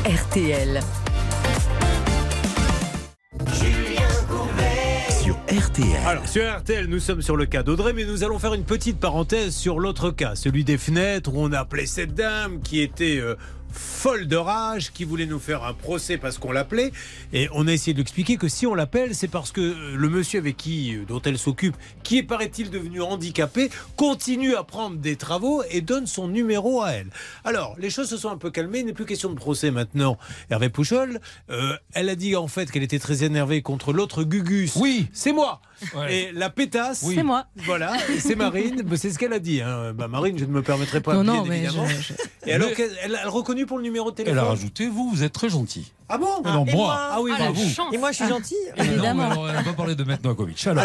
RTL. 0.06 0.80
Alors, 6.04 6.26
sur 6.26 6.42
RTL, 6.42 6.86
nous 6.86 6.98
sommes 6.98 7.22
sur 7.22 7.36
le 7.36 7.46
cas 7.46 7.62
d'Audrey, 7.62 7.92
mais 7.92 8.04
nous 8.04 8.24
allons 8.24 8.40
faire 8.40 8.54
une 8.54 8.64
petite 8.64 8.98
parenthèse 8.98 9.54
sur 9.54 9.78
l'autre 9.78 10.10
cas, 10.10 10.34
celui 10.34 10.64
des 10.64 10.78
fenêtres, 10.78 11.32
où 11.32 11.38
on 11.38 11.52
a 11.52 11.60
appelé 11.60 11.86
cette 11.86 12.12
dame 12.12 12.60
qui 12.60 12.80
était 12.80 13.18
euh, 13.20 13.36
folle 13.74 14.26
de 14.26 14.36
rage, 14.36 14.92
qui 14.92 15.04
voulait 15.04 15.26
nous 15.26 15.38
faire 15.38 15.64
un 15.64 15.74
procès 15.74 16.16
parce 16.16 16.38
qu'on 16.38 16.52
l'appelait. 16.52 16.92
Et 17.32 17.48
on 17.52 17.66
a 17.66 17.72
essayé 17.72 17.92
de 17.92 17.98
lui 17.98 18.02
expliquer 18.02 18.36
que 18.36 18.48
si 18.48 18.66
on 18.66 18.74
l'appelle, 18.74 19.14
c'est 19.14 19.28
parce 19.28 19.52
que 19.52 19.60
euh, 19.60 19.96
le 19.96 20.08
monsieur 20.08 20.38
avec 20.38 20.56
qui, 20.56 20.94
euh, 20.94 21.04
dont 21.06 21.20
elle 21.22 21.38
s'occupe, 21.38 21.76
qui 22.02 22.18
est, 22.18 22.22
paraît-il, 22.22 22.70
devenu 22.70 23.02
handicapé, 23.02 23.70
continue 23.96 24.54
à 24.56 24.62
prendre 24.62 24.96
des 24.96 25.16
travaux 25.16 25.62
et 25.70 25.80
donne 25.80 26.06
son 26.06 26.28
numéro 26.28 26.82
à 26.82 26.92
elle. 26.92 27.10
Alors, 27.44 27.74
les 27.78 27.90
choses 27.90 28.08
se 28.08 28.16
sont 28.16 28.30
un 28.30 28.38
peu 28.38 28.50
calmées, 28.50 28.80
il 28.80 28.86
n'est 28.86 28.92
plus 28.92 29.06
question 29.06 29.30
de 29.30 29.34
procès 29.34 29.70
maintenant. 29.70 30.18
Hervé 30.50 30.68
Pouchol, 30.68 31.20
euh, 31.50 31.76
elle 31.92 32.08
a 32.08 32.14
dit 32.14 32.36
en 32.36 32.48
fait 32.48 32.70
qu'elle 32.70 32.82
était 32.82 32.98
très 32.98 33.24
énervée 33.24 33.62
contre 33.62 33.92
l'autre 33.92 34.24
Gugus. 34.24 34.76
Oui, 34.76 35.08
c'est 35.12 35.32
moi. 35.32 35.60
Ouais. 35.94 36.14
Et 36.14 36.32
la 36.32 36.50
pétasse, 36.50 37.04
C'est 37.14 37.22
moi. 37.22 37.46
Voilà, 37.56 37.92
c'est 38.18 38.34
Marine. 38.36 38.82
C'est 38.96 39.10
ce 39.10 39.18
qu'elle 39.18 39.32
a 39.32 39.38
dit. 39.38 39.60
hein. 39.60 39.92
Bah, 39.94 40.08
Marine, 40.08 40.38
je 40.38 40.44
ne 40.44 40.50
me 40.50 40.62
permettrai 40.62 41.00
pas, 41.00 41.14
Non, 41.14 41.22
bien 41.22 41.34
non, 41.34 41.44
mais 41.46 41.58
évidemment. 41.64 41.86
je- 41.88 42.14
Et 42.48 42.52
alors, 42.54 42.72
qu'elle- 42.72 42.96
elle 43.02 43.14
a 43.16 43.28
reconnu 43.28 43.66
pour 43.66 43.78
le 43.78 43.82
numéro 43.84 44.10
de 44.10 44.16
téléphone 44.16 44.38
Elle 44.38 44.44
a 44.44 44.48
rajouté, 44.48 44.88
vous, 44.88 45.10
vous 45.10 45.22
êtes 45.22 45.32
très 45.32 45.48
gentil. 45.48 45.92
Ah 46.08 46.18
bon 46.18 46.26
Ah 46.44 46.52
non, 46.52 46.66
et 46.66 46.72
moi. 46.74 46.84
moi 46.84 46.98
Ah 47.12 47.20
oui, 47.22 47.30
Ah, 47.34 47.38
bah, 47.38 47.50
vous. 47.54 47.68
chance. 47.68 47.92
Et 47.94 47.96
moi, 47.98 48.12
je 48.12 48.16
suis. 48.16 48.26
Non, 48.28 48.38
mais 48.76 48.84
Évidemment. 48.84 49.30
alors, 49.30 49.48
elle 49.48 49.54
n'a 49.54 49.62
pas 49.64 49.72
parlé 49.72 49.94
de 49.94 50.04
Maître 50.04 50.22
Novakovic. 50.22 50.66
Alors, 50.66 50.84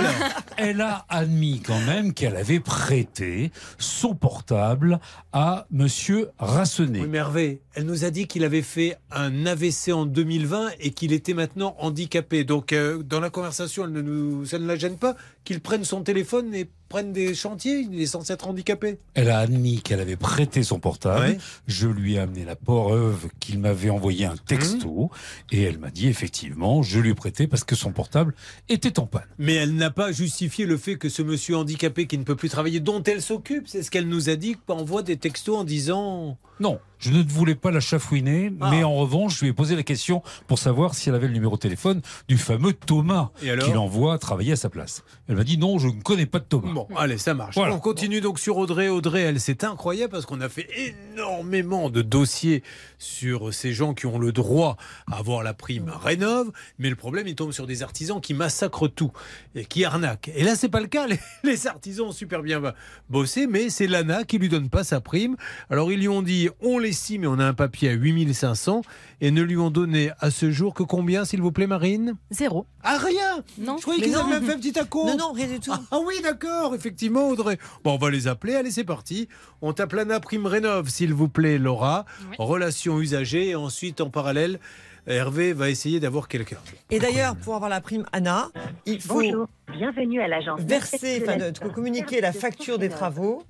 elle 0.56 0.80
a 0.82 1.06
admis 1.10 1.62
quand 1.62 1.80
même 1.82 2.14
qu'elle 2.14 2.38
avait 2.38 2.62
prêté 2.62 3.52
son 3.78 4.16
portable 4.16 5.00
à 5.34 5.68
Monsieur 5.72 6.30
Rassenet. 6.40 7.02
Oui, 7.02 7.08
mais 7.10 7.18
Hervé, 7.18 7.62
elle 7.76 7.86
nous 7.86 8.06
a 8.06 8.10
dit 8.12 8.28
qu'il 8.28 8.44
avait 8.46 8.62
fait 8.62 8.98
un 9.12 9.46
AVC 9.46 9.92
en 9.92 10.06
2020 10.06 10.70
et 10.80 10.92
qu'il 10.92 11.12
était 11.12 11.34
maintenant 11.34 11.76
handicapé. 11.80 12.46
Donc, 12.46 12.72
euh, 12.72 13.04
dans 13.04 13.20
la 13.20 13.30
conversation, 13.30 13.84
elle 13.84 13.92
ne 13.92 14.02
nous, 14.02 14.46
ça 14.46 14.58
ne 14.58 14.66
la 14.66 14.78
gêne 14.90 14.98
pas 14.98 15.16
qu'il 15.44 15.60
prenne 15.60 15.84
son 15.84 16.04
téléphone 16.04 16.54
et 16.54 16.70
prenne 16.90 17.14
des 17.14 17.36
chantiers. 17.36 17.88
Il 17.92 18.02
est 18.02 18.08
censé 18.08 18.34
être 18.34 18.48
handicapé. 18.48 18.98
Elle 19.14 19.30
a 19.30 19.40
admis 19.40 19.82
qu'elle 19.82 20.00
avait 20.00 20.16
prêté 20.16 20.64
son 20.64 20.80
portable. 20.80 21.26
Ouais. 21.26 21.38
Je 21.68 21.88
lui 21.88 22.16
ai 22.16 22.20
amené 22.20 22.46
la 22.46 22.56
preuve 22.56 23.30
qu'il 23.40 23.60
m'avait 23.60 23.90
envoyé 23.90 24.26
un 24.26 24.36
texto. 24.36 25.12
Et 25.52 25.62
elle 25.62 25.78
m'a 25.78 25.92
dit 25.92 26.08
effectivement, 26.08 26.82
je 26.84 27.00
lui 27.00 27.12
ai 27.12 27.16
prêté 27.16 27.48
parce 27.48 27.64
que 27.64 27.76
son 27.76 27.92
portable 27.92 28.34
était 28.68 29.00
en 29.00 29.06
panne. 29.06 29.22
Mais 29.38 29.56
elle 29.56 29.76
n'a 29.76 29.92
pas 29.92 30.12
justifié 30.12 30.66
le 30.66 30.78
fait 30.78 30.98
que 30.98 31.10
ce 31.10 31.22
monsieur 31.22 31.56
handicapé 31.58 32.08
qui 32.08 32.18
ne 32.18 32.24
peut 32.24 32.36
plus 32.36 32.50
travailler, 32.50 32.80
dont 32.80 33.04
elle 33.04 33.22
s'occupe, 33.22 33.68
c'est 33.68 33.84
ce 33.84 33.92
qu'elle 33.92 34.08
nous 34.08 34.30
a 34.30 34.36
dit, 34.36 34.58
envoie 34.68 35.04
des 35.04 35.18
textos 35.18 35.58
en 35.58 35.64
disant 35.64 36.38
Non, 36.60 36.80
je 37.00 37.12
ne 37.12 37.24
voulais 37.24 37.56
pas 37.56 37.72
la 37.72 37.80
chafouiner, 37.80 38.52
Ah. 38.62 38.70
mais 38.72 38.84
en 38.84 38.94
revanche, 38.96 39.38
je 39.38 39.42
lui 39.46 39.50
ai 39.50 39.54
posé 39.54 39.76
la 39.76 39.84
question 39.84 40.22
pour 40.48 40.60
savoir 40.60 40.94
si 40.96 41.10
elle 41.10 41.16
avait 41.16 41.28
le 41.28 41.34
numéro 41.34 41.56
de 41.56 41.62
téléphone 41.62 42.02
du 42.28 42.38
fameux 42.38 42.74
Thomas 42.74 43.30
Et 43.42 43.50
alors 43.50 43.66
qu'il 43.66 43.78
envoie 43.78 44.18
travailler 44.20 44.52
à 44.54 44.56
sa 44.58 44.70
place. 44.70 45.04
Elle 45.28 45.36
m'a 45.38 45.44
dit 45.44 45.58
non, 45.58 45.80
je 45.80 45.88
ne 45.88 46.02
connais 46.02 46.26
pas 46.26 46.40
de 46.40 46.46
Thomas. 46.46 46.72
Bon, 46.74 46.88
allez, 46.98 47.18
ça 47.18 47.34
marche. 47.34 47.56
Voilà. 47.56 47.74
On 47.76 47.80
continue 47.80 48.22
donc 48.22 48.40
sur 48.40 48.58
Audrey. 48.58 48.90
Audrey, 48.90 49.22
elle, 49.22 49.40
c'est 49.40 49.64
incroyable 49.64 50.12
parce 50.12 50.26
qu'on 50.26 50.42
a 50.42 50.50
fait 50.50 50.68
énormément 51.14 51.90
de 51.90 52.02
dossiers 52.02 52.64
sur 53.00 53.54
ces 53.54 53.74
gens 53.74 53.94
qui 53.96 54.06
ont 54.06 54.20
le 54.20 54.32
droit 54.32 54.78
à 55.12 55.18
avoir 55.18 55.42
la 55.42 55.56
prime 55.56 55.90
rénove. 55.90 56.52
Mais 56.78 56.90
le 56.90 56.96
problème, 56.96 57.28
il 57.28 57.36
tombe 57.36 57.52
sur 57.52 57.66
des 57.66 57.82
artisans 57.82 58.22
qui 58.22 58.36
massacrent 58.36 58.90
tout 58.90 59.12
et 59.56 59.66
qui 59.66 59.86
arnaquent. 59.86 60.30
Et 60.36 60.44
là, 60.44 60.56
c'est 60.56 60.70
pas 60.70 60.82
le 60.82 60.88
cas. 60.88 61.08
Les, 61.10 61.20
les 61.44 61.66
artisans 61.66 62.08
ont 62.08 62.12
super 62.12 62.44
bien 62.44 62.62
bossé, 63.10 63.48
mais 63.48 63.70
c'est 63.70 63.88
l'ANA 63.88 64.26
qui 64.26 64.38
lui 64.38 64.50
donne 64.50 64.70
pas 64.70 64.84
sa 64.84 65.00
prime. 65.00 65.38
Alors, 65.70 65.92
ils 65.92 66.00
lui 66.00 66.10
ont 66.10 66.22
dit, 66.22 66.50
on 66.60 66.78
l'estime 66.78 67.24
et 67.24 67.28
on 67.28 67.40
a 67.40 67.46
un 67.46 67.54
papier 67.54 67.90
à 67.90 67.94
8500 67.94 68.82
et 69.22 69.32
ne 69.32 69.42
lui 69.42 69.58
ont 69.58 69.70
donné 69.70 70.12
à 70.20 70.32
ce 70.32 70.52
jour 70.52 70.74
que 70.74 70.84
combien, 70.84 71.26
s'il 71.26 71.42
vous 71.42 71.52
plaît, 71.52 71.68
Marine 71.68 72.16
Zéro. 72.32 72.66
Ah, 72.84 72.98
rien 72.98 73.44
Non. 73.58 73.78
Je 73.78 73.82
croyais 73.84 74.02
qu'ils 74.02 74.16
avaient 74.16 74.46
fait 74.46 74.54
un 74.54 74.58
petit 74.58 74.80
acompte. 74.80 75.10
Non, 75.12 75.18
non, 75.18 75.34
rien 75.34 75.48
du 75.48 75.60
tout. 75.60 75.72
Ah 75.92 76.00
oui, 76.06 76.16
d'accord, 76.24 76.74
effectivement, 76.76 77.28
Audrey. 77.30 77.58
Bon, 77.84 77.94
on 77.96 77.98
va 77.98 78.10
les 78.10 78.28
appeler. 78.28 78.56
Allez, 78.56 78.72
c'est 78.72 78.84
parti. 78.84 79.28
On 79.62 79.74
tape 79.74 79.94
l'ANA 79.94 80.20
Prime 80.20 80.46
Rénove, 80.46 80.90
s'il 80.90 81.14
vous 81.14 81.30
plaît, 81.30 81.58
Laura. 81.58 82.06
Relations 82.38 83.00
usagées. 83.00 83.50
Et 83.50 83.56
ensuite, 83.56 84.02
en 84.02 84.10
parallèle, 84.10 84.60
Hervé 85.08 85.54
va 85.54 85.70
essayer 85.70 86.00
d'avoir 86.00 86.28
quelqu'un. 86.28 86.58
Et 86.90 87.00
d'ailleurs, 87.00 87.36
pour 87.36 87.56
avoir 87.56 87.70
la 87.70 87.82
prime 87.82 88.06
ANA, 88.12 88.50
il 88.86 89.02
faut 89.02 89.22
Bonjour, 89.22 89.48
bienvenue 89.72 90.22
à 90.22 90.28
l'agence. 90.28 90.60
verser, 90.62 91.24
enfin, 91.24 91.70
communiquer 91.70 92.22
la 92.22 92.32
facture 92.34 92.78
des 92.78 92.90
travaux, 92.90 93.44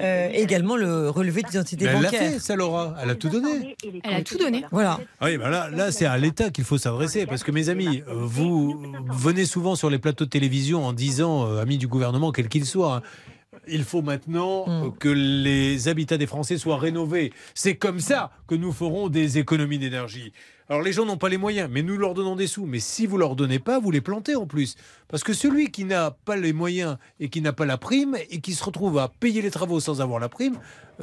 euh, 0.00 0.30
et 0.32 0.42
également 0.42 0.76
le 0.76 1.08
relevé 1.10 1.42
d'identité 1.42 1.84
Mais 1.84 1.90
elle 1.92 2.02
l'a 2.02 2.10
bancaire. 2.10 2.32
fait, 2.32 2.38
ça, 2.38 2.56
Laura. 2.56 2.94
Elle 3.02 3.10
a 3.10 3.14
tout 3.14 3.28
donné. 3.28 3.76
Elle 4.04 4.14
a 4.14 4.22
tout 4.22 4.38
donné. 4.38 4.64
Voilà. 4.70 5.00
Oui, 5.22 5.36
ben 5.38 5.48
là, 5.48 5.68
là 5.70 5.92
c'est 5.92 6.06
à 6.06 6.18
l'État 6.18 6.50
qu'il 6.50 6.64
faut 6.64 6.78
s'adresser. 6.78 7.26
Parce 7.26 7.42
que, 7.42 7.50
mes 7.50 7.68
amis, 7.68 8.02
vous 8.06 8.80
venez 9.10 9.44
souvent 9.44 9.74
sur 9.74 9.90
les 9.90 9.98
plateaux 9.98 10.24
de 10.24 10.30
télévision 10.30 10.84
en 10.84 10.92
disant, 10.92 11.46
euh, 11.46 11.60
amis 11.60 11.78
du 11.78 11.88
gouvernement, 11.88 12.32
quel 12.32 12.48
qu'il 12.48 12.64
soit, 12.64 12.96
hein, 12.96 13.02
il 13.68 13.84
faut 13.84 14.02
maintenant 14.02 14.64
euh, 14.68 14.90
que 14.98 15.08
les 15.08 15.88
habitats 15.88 16.18
des 16.18 16.26
Français 16.26 16.58
soient 16.58 16.78
rénovés. 16.78 17.32
C'est 17.54 17.76
comme 17.76 18.00
ça 18.00 18.30
que 18.46 18.54
nous 18.54 18.72
ferons 18.72 19.08
des 19.08 19.38
économies 19.38 19.78
d'énergie. 19.78 20.32
Alors 20.70 20.82
les 20.84 20.92
gens 20.92 21.04
n'ont 21.04 21.16
pas 21.16 21.28
les 21.28 21.36
moyens, 21.36 21.68
mais 21.68 21.82
nous 21.82 21.96
leur 21.96 22.14
donnons 22.14 22.36
des 22.36 22.46
sous. 22.46 22.64
Mais 22.64 22.78
si 22.78 23.04
vous 23.04 23.18
leur 23.18 23.34
donnez 23.34 23.58
pas, 23.58 23.80
vous 23.80 23.90
les 23.90 24.00
plantez 24.00 24.36
en 24.36 24.46
plus. 24.46 24.76
Parce 25.08 25.24
que 25.24 25.32
celui 25.32 25.72
qui 25.72 25.84
n'a 25.84 26.12
pas 26.12 26.36
les 26.36 26.52
moyens 26.52 26.96
et 27.18 27.28
qui 27.28 27.40
n'a 27.40 27.52
pas 27.52 27.66
la 27.66 27.76
prime 27.76 28.16
et 28.30 28.40
qui 28.40 28.52
se 28.54 28.62
retrouve 28.62 28.96
à 28.98 29.08
payer 29.08 29.42
les 29.42 29.50
travaux 29.50 29.80
sans 29.80 30.00
avoir 30.00 30.20
la 30.20 30.28
prime, 30.28 30.54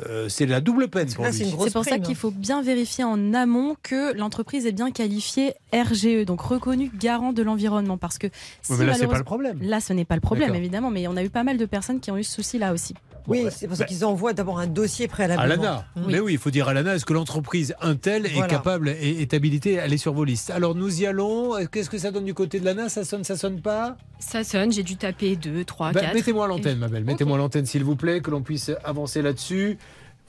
euh, 0.06 0.30
c'est 0.30 0.45
la 0.45 0.61
double 0.61 0.88
peine 0.88 1.11
pour 1.11 1.26
lui. 1.26 1.34
C'est 1.34 1.73
pour 1.73 1.84
ça 1.84 1.99
qu'il 1.99 2.15
faut 2.15 2.31
bien 2.31 2.61
vérifier 2.61 3.03
en 3.03 3.34
amont 3.34 3.76
que 3.84 4.15
l'entreprise 4.18 4.65
est 4.65 4.72
bien 4.72 4.89
qualifiée 4.91 5.53
RGE, 5.73 6.23
donc 6.26 6.39
reconnu 6.39 6.89
garant 6.98 7.34
de 7.34 7.44
l'environnement. 7.44 7.98
Parce 7.98 8.18
que 8.18 8.27
si 8.61 8.72
mais 8.72 8.85
là, 8.85 8.94
c'est 8.94 9.06
pas 9.06 9.18
le 9.18 9.26
problème. 9.26 9.60
Là, 9.61 9.81
ce 9.81 9.91
n'est 9.91 10.06
pas 10.06 10.15
le 10.15 10.22
problème, 10.22 10.56
évidemment, 10.56 10.91
mais 10.91 11.10
on 11.10 11.18
a 11.18 11.23
eu 11.26 11.30
pas 11.30 11.44
mal 11.44 11.57
de 11.57 11.65
personnes 11.65 11.99
qui 11.99 12.10
ont 12.10 12.18
eu 12.18 12.23
ce 12.23 12.35
souci 12.35 12.57
là 12.57 12.72
aussi. 12.72 12.94
Oui, 13.27 13.45
c'est 13.52 13.68
pour 13.68 13.76
ça 13.76 13.84
qu'ils 13.84 14.06
envoient 14.06 14.34
d'abord 14.34 14.60
un 14.60 14.68
dossier 14.68 15.07
préalablement. 15.07 15.44
À 15.44 15.48
l'ANA. 15.57 15.85
Mais 16.07 16.19
oui, 16.19 16.34
il 16.34 16.38
faut 16.39 16.49
dire 16.49 16.69
à 16.69 16.73
l'ANA, 16.73 16.95
est-ce 16.95 17.06
que 17.06 17.14
l'entreprise 17.14 17.76
Intel 17.81 18.26
est 18.26 18.30
Voilà. 18.30 18.48
capable 18.48 18.89
et 18.89 19.22
est 19.22 19.34
habilitée 19.34 19.57
à 19.80 19.84
aller 19.84 19.98
sur 19.98 20.14
vos 20.14 20.24
listes 20.24 20.50
Alors 20.52 20.76
nous 20.76 21.02
y 21.02 21.06
allons. 21.06 21.54
Qu'est-ce 21.72 21.90
que 21.90 21.98
ça 21.98 22.12
donne 22.12 22.26
du 22.26 22.34
côté 22.34 22.60
de 22.60 22.66
l'ANA 22.66 22.90
Ça 22.90 23.04
sonne, 23.04 23.24
ça 23.24 23.36
sonne 23.36 23.62
pas? 23.62 23.98
Ça 24.20 24.44
sonne, 24.44 24.72
j'ai 24.72 24.84
dû 24.84 24.96
taper 24.98 25.36
2, 25.36 25.64
3, 25.66 25.92
Bah, 25.92 26.02
4. 26.02 26.14
Mettez-moi 26.14 26.48
l'antenne, 26.48 26.78
ma 26.80 26.88
belle. 26.88 27.04
Mettez-moi 27.04 27.38
l'antenne, 27.38 27.66
s'il 27.66 27.84
vous 27.84 27.96
plaît, 27.96 28.22
que 28.22 28.32
l'on 28.32 28.42
puisse 28.42 28.72
avancer 28.84 29.22
là-dessus. 29.22 29.78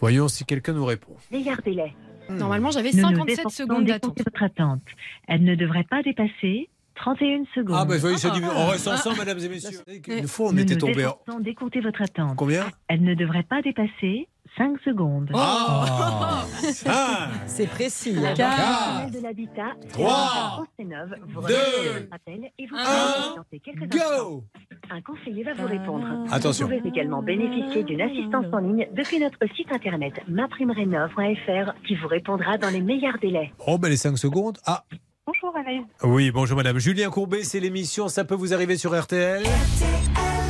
Voyons 0.00 0.28
si 0.28 0.44
quelqu'un 0.44 0.72
nous 0.72 0.84
répond. 0.84 1.12
Regardez-les. 1.32 1.92
Normalement, 2.30 2.70
j'avais 2.70 2.90
Nous 2.92 2.98
nous 3.02 3.08
57 3.08 3.38
efforçons 3.38 3.56
secondes 3.56 3.84
d'attente. 3.86 4.18
votre 4.18 4.42
attente. 4.42 4.82
Elle 5.26 5.44
ne 5.44 5.54
devrait 5.54 5.84
pas 5.88 6.02
dépasser 6.02 6.68
31 6.94 7.44
secondes. 7.54 7.76
Ah, 7.78 7.84
bah, 7.84 7.94
vous 7.94 8.00
voyez, 8.00 8.18
ça 8.18 8.30
dit- 8.30 8.40
on 8.44 8.66
reste 8.66 8.86
ensemble, 8.88 9.18
mesdames 9.20 9.38
et 9.38 9.48
messieurs. 9.48 9.78
Une 10.08 10.28
fois, 10.28 10.48
on 10.48 10.52
Nous 10.52 10.60
était 10.60 10.74
nous 10.74 10.80
tombé. 10.80 11.06
d'écourter 11.40 11.80
votre 11.80 12.02
attente. 12.02 12.34
Combien? 12.36 12.66
Elle 12.88 13.02
ne 13.02 13.14
devrait 13.14 13.44
pas 13.44 13.62
dépasser 13.62 14.28
5 14.56 14.78
secondes. 14.84 15.30
Ah. 15.34 16.44
Ah. 16.86 17.28
C'est 17.46 17.66
précis. 17.66 18.14
La 18.14 18.30
hein. 18.30 19.02
Banque 19.04 19.12
de 19.12 19.20
l'habitat, 19.20 19.74
Trois, 19.92 20.64
Neuve, 20.78 21.14
vous 21.28 21.40
deux, 21.42 21.54
remercie 21.54 21.84
de 21.84 22.00
votre 22.00 22.14
appel 22.14 22.50
et 22.58 22.66
vous 22.66 22.76
un, 22.76 22.84
prie 22.84 23.20
de 23.20 23.26
patienter 23.28 23.60
quelques 23.60 23.92
go. 23.92 23.98
instants. 23.98 24.42
Un 24.90 25.00
conseiller 25.02 25.42
va 25.44 25.54
vous 25.54 25.66
répondre. 25.66 26.06
Attention. 26.30 26.66
Vous 26.66 26.76
pouvez 26.76 26.88
également 26.88 27.22
bénéficier 27.22 27.84
d'une 27.84 28.00
assistance 28.00 28.46
en 28.52 28.58
ligne 28.58 28.88
depuis 28.94 29.18
notre 29.20 29.38
site 29.54 29.70
internet 29.72 30.14
maprimerénov.fr 30.28 31.72
qui 31.86 31.94
vous 31.96 32.08
répondra 32.08 32.58
dans 32.58 32.70
les 32.70 32.80
meilleurs 32.80 33.18
délais. 33.20 33.52
Oh, 33.66 33.78
ben 33.78 33.88
les 33.88 33.96
5 33.96 34.16
secondes. 34.16 34.58
Ah, 34.66 34.84
Bonjour 35.26 35.54
Anaïs. 35.56 35.84
oui, 36.04 36.30
bonjour 36.30 36.56
madame. 36.56 36.78
Julien 36.78 37.10
Courbet, 37.10 37.44
c'est 37.44 37.60
l'émission 37.60 38.08
Ça 38.08 38.24
peut 38.24 38.34
vous 38.34 38.54
arriver 38.54 38.78
sur 38.78 38.98
RTL 38.98 39.42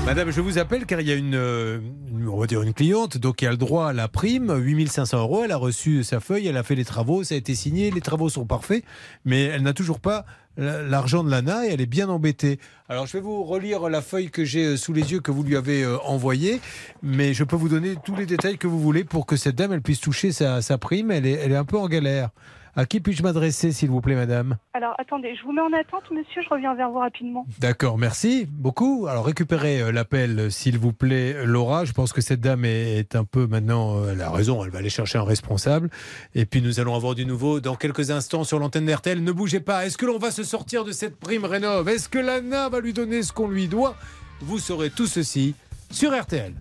Madame, 0.09 0.31
je 0.31 0.41
vous 0.41 0.57
appelle 0.57 0.87
car 0.87 1.03
il 1.03 1.07
y 1.07 1.13
a 1.13 1.17
une, 1.17 1.35
euh, 1.35 1.81
on 2.27 2.39
va 2.39 2.47
cliente 2.73 3.19
donc 3.19 3.37
qui 3.37 3.47
a 3.47 3.51
le 3.51 3.59
droit 3.59 3.89
à 3.91 3.93
la 3.93 4.09
prime, 4.09 4.51
8500 4.57 5.19
euros. 5.19 5.43
Elle 5.45 5.53
a 5.53 5.59
reçu 5.59 6.03
sa 6.03 6.19
feuille, 6.19 6.47
elle 6.47 6.57
a 6.57 6.63
fait 6.63 6.77
les 6.77 6.87
travaux, 6.87 7.25
ça 7.25 7.35
a 7.35 7.37
été 7.37 7.55
signé, 7.55 7.91
les 7.91 8.01
travaux 8.01 8.31
sont 8.31 8.47
parfaits, 8.47 8.85
mais 9.27 9.43
elle 9.43 9.61
n'a 9.63 9.75
toujours 9.75 10.01
pas 10.01 10.25
la- 10.57 10.81
l'argent 10.81 11.23
de 11.23 11.31
l'ANA 11.31 11.67
et 11.67 11.75
elle 11.75 11.83
est 11.83 11.87
bien 11.87 12.09
embêtée. 12.09 12.59
Alors 12.89 13.07
je 13.07 13.13
vais 13.19 13.21
vous 13.21 13.45
relire 13.45 13.91
la 13.91 14.01
feuille 14.01 14.31
que 14.31 14.47
j'ai 14.47 14.65
euh, 14.65 14.77
sous 14.79 14.95
les 14.95 15.13
yeux 15.13 15.21
que 15.21 15.31
vous 15.31 15.43
lui 15.43 15.57
avez 15.57 15.83
euh, 15.83 15.99
envoyée, 15.99 16.63
mais 17.03 17.35
je 17.35 17.45
peux 17.45 17.57
vous 17.57 17.69
donner 17.69 17.97
tous 18.03 18.17
les 18.17 18.25
détails 18.25 18.57
que 18.57 18.67
vous 18.67 18.81
voulez 18.81 19.05
pour 19.05 19.27
que 19.27 19.37
cette 19.37 19.57
dame 19.57 19.75
elle 19.75 19.83
puisse 19.83 20.01
toucher 20.01 20.33
sa, 20.33 20.63
sa 20.63 20.79
prime. 20.79 21.11
Elle 21.11 21.27
est, 21.27 21.33
elle 21.33 21.53
est 21.53 21.57
un 21.57 21.67
peu 21.67 21.77
en 21.77 21.87
galère. 21.87 22.31
À 22.79 22.87
qui 22.87 23.01
puis-je 23.01 23.25
m'adresser, 23.25 23.73
s'il 23.73 23.91
vous 23.91 24.01
plaît, 24.01 24.15
madame 24.15 24.57
Alors 24.73 24.95
attendez, 24.99 25.35
je 25.35 25.43
vous 25.43 25.51
mets 25.51 25.61
en 25.61 25.73
attente, 25.73 26.09
monsieur, 26.13 26.43
je 26.43 26.49
reviens 26.49 26.77
vers 26.77 26.91
vous 26.91 27.01
rapidement. 27.01 27.45
D'accord, 27.59 27.99
merci 27.99 28.47
beaucoup. 28.49 29.09
Alors 29.09 29.27
récupérez 29.27 29.81
euh, 29.81 29.91
l'appel, 29.91 30.39
euh, 30.39 30.49
s'il 30.49 30.79
vous 30.79 30.93
plaît, 30.93 31.45
Laura. 31.45 31.85
Je 31.85 31.91
pense 31.91 32.13
que 32.13 32.21
cette 32.21 32.41
dame 32.41 32.65
est, 32.65 33.17
un 33.17 33.25
peu 33.25 33.49
maintenant, 33.49 33.97
euh, 33.97 34.13
elle 34.13 34.21
a 34.21 34.31
raison, 34.31 34.65
elle 34.65 34.71
va 34.71 34.79
aller 34.79 34.91
chercher 34.91 35.19
un 35.19 35.25
responsable. 35.25 35.91
Et 36.37 36.47
puis 36.47 36.63
nous 36.63 36.79
allons 36.79 36.95
avoir 36.95 37.17
du 37.17 37.27
nouveau 37.27 37.59
dans 37.59 37.75
quelques 37.75 38.13
instants 38.13 38.45
sur 38.45 38.61
l'antenne 38.61 38.87
d'RTL. 38.87 39.25
Ne 39.25 39.33
bougez 39.33 39.59
pas. 39.59 39.85
Est-ce 39.85 39.99
que 39.99 40.07
l'on 40.07 40.19
va 40.19 40.31
se 40.31 40.45
sortir 40.45 40.85
de 40.85 40.93
cette 40.93 41.19
prime 41.19 41.47
rénov? 41.47 41.89
Est-ce 41.89 42.09
que 42.09 42.21
l'ANA 42.21 42.69
va 42.69 42.79
lui 42.79 42.93
donner 42.93 43.25
ce 43.25 43.33
qu'on 43.33 43.49
lui 43.49 43.67
doit? 43.67 43.97
Vous 44.41 44.61
saurez 44.61 44.91
tout 44.91 45.09
ceci 45.09 45.57
sur 45.91 46.17
RTL. 46.17 46.55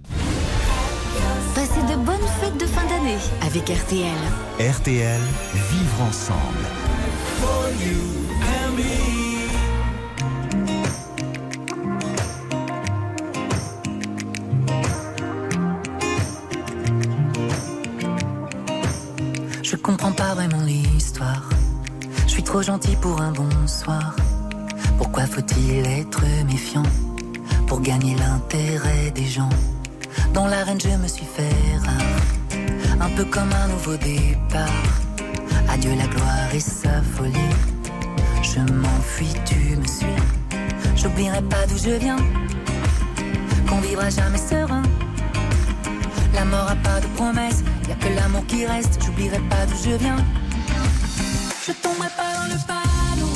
Passez 1.55 1.81
de 1.81 1.95
bonnes 1.95 2.27
fêtes 2.39 2.57
de 2.59 2.65
fin 2.65 2.85
d'année 2.85 3.17
avec 3.41 3.69
RTL. 3.69 4.17
RTL, 4.59 5.21
vivre 5.53 6.01
ensemble. 6.01 6.65
Je 19.63 19.75
comprends 19.75 20.13
pas 20.13 20.33
vraiment 20.33 20.63
l'histoire. 20.63 21.49
Je 22.25 22.31
suis 22.31 22.43
trop 22.43 22.61
gentil 22.61 22.95
pour 23.01 23.19
un 23.19 23.31
bonsoir. 23.31 24.15
Pourquoi 24.97 25.25
faut-il 25.25 25.85
être 25.85 26.21
méfiant 26.45 26.83
pour 27.67 27.81
gagner 27.81 28.15
l'intérêt 28.15 29.11
des 29.11 29.25
gens? 29.25 29.49
Dans 30.33 30.47
l'arène, 30.47 30.79
je 30.79 30.89
me 30.89 31.07
suis 31.07 31.25
fait 31.25 31.77
rare, 31.83 33.01
un 33.01 33.09
peu 33.15 33.25
comme 33.25 33.51
un 33.51 33.67
nouveau 33.67 33.95
départ. 33.97 34.83
Adieu 35.69 35.91
la 35.97 36.07
gloire 36.07 36.53
et 36.53 36.59
sa 36.59 37.01
folie. 37.01 37.53
Je 38.41 38.59
m'enfuis, 38.59 39.33
tu 39.45 39.75
me 39.75 39.85
suis. 39.85 40.17
J'oublierai 40.95 41.41
pas 41.43 41.65
d'où 41.67 41.77
je 41.77 41.91
viens, 41.97 42.17
qu'on 43.67 43.79
vivra 43.79 44.09
jamais 44.09 44.37
serein. 44.37 44.83
La 46.33 46.45
mort 46.45 46.69
a 46.69 46.75
pas 46.75 46.99
de 46.99 47.07
promesse, 47.15 47.63
y 47.87 47.91
a 47.91 47.95
que 47.95 48.09
l'amour 48.15 48.45
qui 48.47 48.65
reste. 48.65 48.99
J'oublierai 49.03 49.39
pas 49.49 49.65
d'où 49.67 49.75
je 49.89 49.95
viens. 49.97 50.17
Je 51.65 51.73
tomberai 51.73 52.09
pas 52.15 52.33
dans 52.37 52.47
le 52.53 52.59
panneau, 52.65 53.33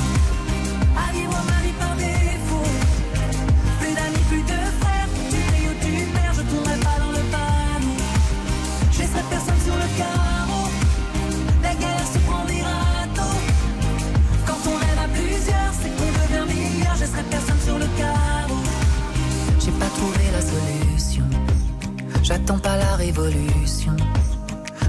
J'attends 22.32 22.60
pas 22.60 22.78
la 22.78 22.96
révolution, 22.96 23.94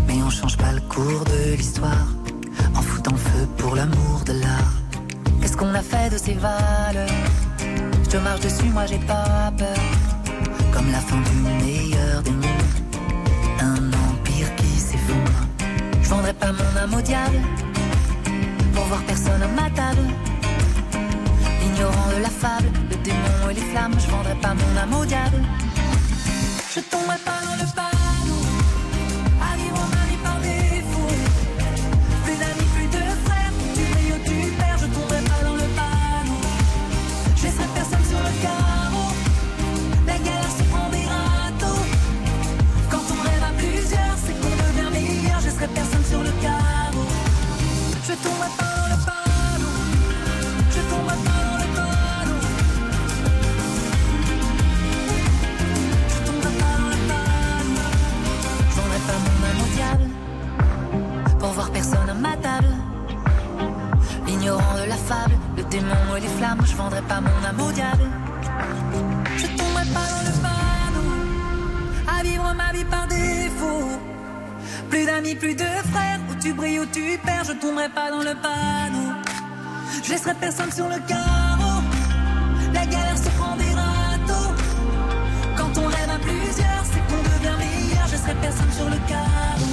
mais 0.07 0.23
on 0.23 0.31
change 0.31 0.57
pas 0.57 0.71
le 0.71 0.81
cours 0.83 1.25
de 1.25 1.57
l'histoire 1.57 2.07
en 2.73 2.81
foutant 2.81 3.11
le 3.11 3.17
feu 3.17 3.49
pour 3.59 3.75
l'amour 3.75 4.21
de 4.25 4.35
l'art. 4.35 4.75
Qu'est-ce 5.41 5.57
qu'on 5.57 5.75
a 5.75 5.83
fait 5.83 6.09
de 6.13 6.19
ces 6.19 6.35
valeurs? 6.35 7.09
Je 8.05 8.11
te 8.11 8.17
marche 8.19 8.43
dessus, 8.43 8.71
moi 8.73 8.87
j'ai 8.87 9.01
pas 9.01 9.53
peur. 9.59 9.83
Comme 10.73 10.89
la 10.93 11.01
fin 11.01 11.17
du 11.17 11.65
meilleur 11.65 12.23
des 12.23 12.31
mondes, 12.31 12.77
un 13.59 13.89
empire 13.89 14.55
qui 14.55 14.79
s'effondre. 14.79 15.41
Je 16.01 16.09
vendrai 16.11 16.35
pas 16.35 16.53
mon 16.53 16.81
âme 16.81 16.95
au 16.95 17.01
diable 17.01 17.41
pour 18.73 18.85
voir 18.85 19.03
personne 19.03 19.43
à 19.43 19.49
ma 19.49 19.69
table. 19.71 20.07
Ignorant 21.67 22.09
de 22.17 22.23
la 22.23 22.31
fable, 22.31 22.69
le 22.89 22.97
démon 22.99 23.51
et 23.51 23.55
les 23.55 23.67
flammes, 23.73 23.97
je 23.99 24.09
vendrai 24.09 24.37
pas 24.37 24.55
mon 24.55 24.81
âme 24.81 24.95
au 24.95 25.05
diable. 25.05 25.43
Je 26.75 26.81
tomberai 26.81 27.19
pas 27.19 27.39
dans 27.45 27.57
le 27.63 27.69
panneau. 27.77 28.41
À 29.43 29.57
vivre 29.59 29.85
ma 29.93 30.05
vie 30.09 30.17
par 30.25 30.41
défaut. 30.41 31.15
Plus 32.25 32.37
d'amis, 32.37 32.69
plus 32.75 32.87
de 32.87 33.05
frères 33.27 33.53
payes 33.93 34.13
ou 34.15 34.19
tu 34.25 34.51
perds 34.57 34.79
Je 34.81 34.87
tomberai 34.87 35.21
pas 35.21 35.45
dans 35.45 35.55
le 35.55 35.69
panneau. 35.77 36.41
Je 37.37 37.43
laisserai 37.43 37.67
personne 37.75 38.05
sur 38.09 38.21
le 38.21 38.33
carreau. 38.41 39.13
La 40.07 40.17
galère 40.17 40.53
se 40.59 40.63
prend 40.71 40.89
des 40.89 41.05
râteaux. 41.15 41.85
Quand 42.91 43.05
on 43.15 43.23
rêve 43.23 43.45
à 43.51 43.53
plusieurs 43.59 44.17
C'est 44.25 44.33
qu'on 44.41 44.57
devient 44.63 44.91
meilleur. 44.93 45.41
Je 45.41 45.47
laisserai 45.49 45.69
personne 45.69 46.05
sur 46.09 46.23
le 46.23 46.33
carreau. 46.41 47.07
Je 48.09 48.15
tomberai 48.15 48.49
pas 48.57 48.72
ma 62.23 62.37
table. 62.37 62.73
Ignorant 64.29 64.77
de 64.83 64.89
la 64.89 64.97
fable 65.09 65.37
Le 65.57 65.65
démon 65.65 66.17
et 66.17 66.21
les 66.21 66.29
flammes 66.39 66.63
Je 66.65 66.75
vendrai 66.77 67.03
pas 67.03 67.21
mon 67.21 67.39
âme 67.49 67.61
au 67.61 67.73
diable. 67.73 68.05
Je 69.37 69.47
tomberai 69.59 69.87
pas 69.97 70.09
dans 70.15 70.25
le 70.29 70.35
panneau. 70.45 71.11
À 72.17 72.23
vivre 72.23 72.55
ma 72.55 72.73
vie 72.73 72.85
par 72.85 73.07
défaut. 73.09 73.89
Plus 74.91 75.05
d'amis, 75.05 75.35
plus 75.35 75.55
de 75.55 75.71
frères 75.93 76.21
Où 76.31 76.35
tu 76.43 76.53
brilles, 76.53 76.81
où 76.81 76.87
tu 76.87 77.19
perds 77.27 77.45
Je 77.49 77.55
tomberai 77.63 77.89
pas 77.89 78.11
dans 78.11 78.25
le 78.31 78.35
panneau. 78.47 79.09
Je 80.05 80.11
laisserai 80.11 80.35
personne 80.35 80.73
sur 80.73 80.89
le 80.89 80.99
carreau. 81.11 81.79
La 82.73 82.87
galère 82.87 83.19
se 83.19 83.31
prend 83.39 83.57
des 83.57 83.73
râteaux. 83.81 84.53
Quand 85.57 85.73
on 85.83 85.87
rêve 85.87 86.11
à 86.17 86.19
plusieurs, 86.19 86.85
c'est 86.91 87.05
qu'on 87.09 87.23
devient 87.31 87.57
meilleur. 87.59 88.07
Je 88.13 88.17
serai 88.17 88.35
personne 88.47 88.73
sur 88.79 88.89
le 88.89 88.99
carreau. 89.09 89.72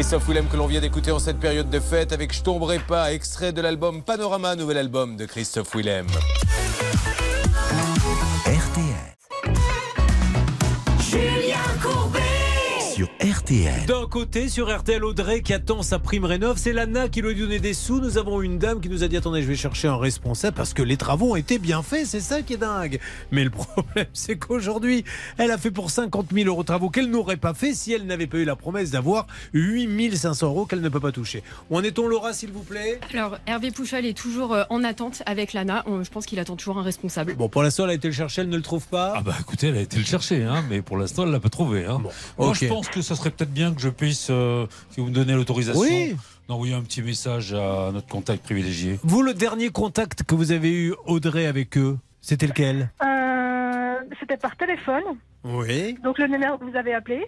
Christophe 0.00 0.28
Willem 0.28 0.48
que 0.48 0.56
l'on 0.56 0.66
vient 0.66 0.80
d'écouter 0.80 1.10
en 1.10 1.18
cette 1.18 1.38
période 1.38 1.68
de 1.68 1.78
fête 1.78 2.14
avec 2.14 2.32
Je 2.32 2.42
tomberai 2.42 2.78
pas, 2.78 3.12
extrait 3.12 3.52
de 3.52 3.60
l'album 3.60 4.02
Panorama, 4.02 4.56
nouvel 4.56 4.78
album 4.78 5.14
de 5.18 5.26
Christophe 5.26 5.74
Willem. 5.74 6.06
RTL. 13.50 13.86
D'un 13.86 14.06
côté, 14.06 14.48
sur 14.48 14.72
RTL, 14.72 15.02
Audrey 15.04 15.42
qui 15.42 15.52
attend 15.52 15.82
sa 15.82 15.98
prime 15.98 16.24
rénov, 16.24 16.56
c'est 16.56 16.72
Lana 16.72 17.08
qui 17.08 17.20
lui 17.20 17.30
a 17.30 17.34
donné 17.34 17.58
des 17.58 17.74
sous. 17.74 17.98
Nous 17.98 18.16
avons 18.16 18.42
une 18.42 18.58
dame 18.58 18.80
qui 18.80 18.88
nous 18.88 19.02
a 19.02 19.08
dit 19.08 19.16
attendez, 19.16 19.42
je 19.42 19.48
vais 19.48 19.56
chercher 19.56 19.88
un 19.88 19.96
responsable 19.96 20.56
parce 20.56 20.72
que 20.72 20.82
les 20.84 20.96
travaux 20.96 21.32
ont 21.32 21.36
été 21.36 21.58
bien 21.58 21.82
faits, 21.82 22.06
c'est 22.06 22.20
ça 22.20 22.42
qui 22.42 22.52
est 22.52 22.58
dingue. 22.58 23.00
Mais 23.32 23.42
le 23.42 23.50
problème, 23.50 24.06
c'est 24.12 24.36
qu'aujourd'hui, 24.36 25.04
elle 25.36 25.50
a 25.50 25.58
fait 25.58 25.72
pour 25.72 25.90
50 25.90 26.28
000 26.32 26.46
euros 26.46 26.62
de 26.62 26.66
travaux 26.66 26.90
qu'elle 26.90 27.10
n'aurait 27.10 27.38
pas 27.38 27.52
fait 27.52 27.74
si 27.74 27.92
elle 27.92 28.06
n'avait 28.06 28.28
pas 28.28 28.38
eu 28.38 28.44
la 28.44 28.54
promesse 28.54 28.92
d'avoir 28.92 29.26
8 29.52 30.16
500 30.16 30.46
euros 30.46 30.64
qu'elle 30.64 30.80
ne 30.80 30.88
peut 30.88 31.00
pas 31.00 31.10
toucher. 31.10 31.42
Où 31.70 31.76
en 31.76 31.82
est-on, 31.82 32.06
Laura, 32.06 32.32
s'il 32.32 32.52
vous 32.52 32.62
plaît? 32.62 33.00
Alors, 33.12 33.38
Hervé 33.48 33.72
Pouchol 33.72 34.06
est 34.06 34.16
toujours 34.16 34.54
euh, 34.54 34.62
en 34.70 34.84
attente 34.84 35.24
avec 35.26 35.54
Lana. 35.54 35.84
Je 35.88 36.10
pense 36.10 36.24
qu'il 36.24 36.38
attend 36.38 36.54
toujours 36.54 36.78
un 36.78 36.84
responsable. 36.84 37.34
Bon, 37.34 37.48
pour 37.48 37.64
l'instant, 37.64 37.82
elle 37.82 37.90
a 37.90 37.94
été 37.94 38.06
le 38.06 38.14
chercher, 38.14 38.42
elle 38.42 38.48
ne 38.48 38.56
le 38.56 38.62
trouve 38.62 38.86
pas. 38.86 39.14
Ah 39.16 39.22
bah 39.22 39.34
écoutez, 39.40 39.68
elle 39.68 39.76
a 39.76 39.80
été 39.80 39.96
le 39.96 40.04
chercher, 40.04 40.44
hein, 40.44 40.64
mais 40.70 40.82
pour 40.82 40.96
l'instant, 40.96 41.24
elle 41.24 41.32
l'a 41.32 41.40
pas 41.40 41.48
trouvé. 41.48 41.84
Hein. 41.84 42.00
Moi, 42.38 42.52
je 42.54 42.66
pense 42.66 42.86
que 42.88 43.02
ça 43.02 43.16
serait 43.16 43.30
peut-être 43.40 43.54
bien 43.54 43.72
que 43.74 43.80
je 43.80 43.88
puisse, 43.88 44.28
euh, 44.30 44.66
si 44.90 45.00
vous 45.00 45.06
me 45.06 45.12
donnez 45.12 45.32
l'autorisation, 45.32 45.80
Oui. 45.80 46.14
d'envoyer 46.48 46.74
un 46.74 46.82
petit 46.82 47.00
message 47.02 47.54
à 47.54 47.90
notre 47.92 48.06
contact 48.06 48.42
privilégié. 48.44 48.98
Vous, 49.02 49.22
le 49.22 49.32
dernier 49.32 49.70
contact 49.70 50.24
que 50.24 50.34
vous 50.34 50.52
avez 50.52 50.70
eu, 50.72 50.94
Audrey, 51.06 51.46
avec 51.46 51.78
eux, 51.78 51.96
c'était 52.20 52.46
lequel? 52.46 52.90
Euh, 53.02 53.94
C'était 54.18 54.36
par 54.36 54.56
téléphone. 54.56 55.02
Oui. 55.44 55.96
Donc 56.04 56.18
le 56.18 56.26
numéro 56.26 56.58
que 56.58 56.64
vous 56.64 56.76
avez 56.76 56.92
appelé. 56.92 57.24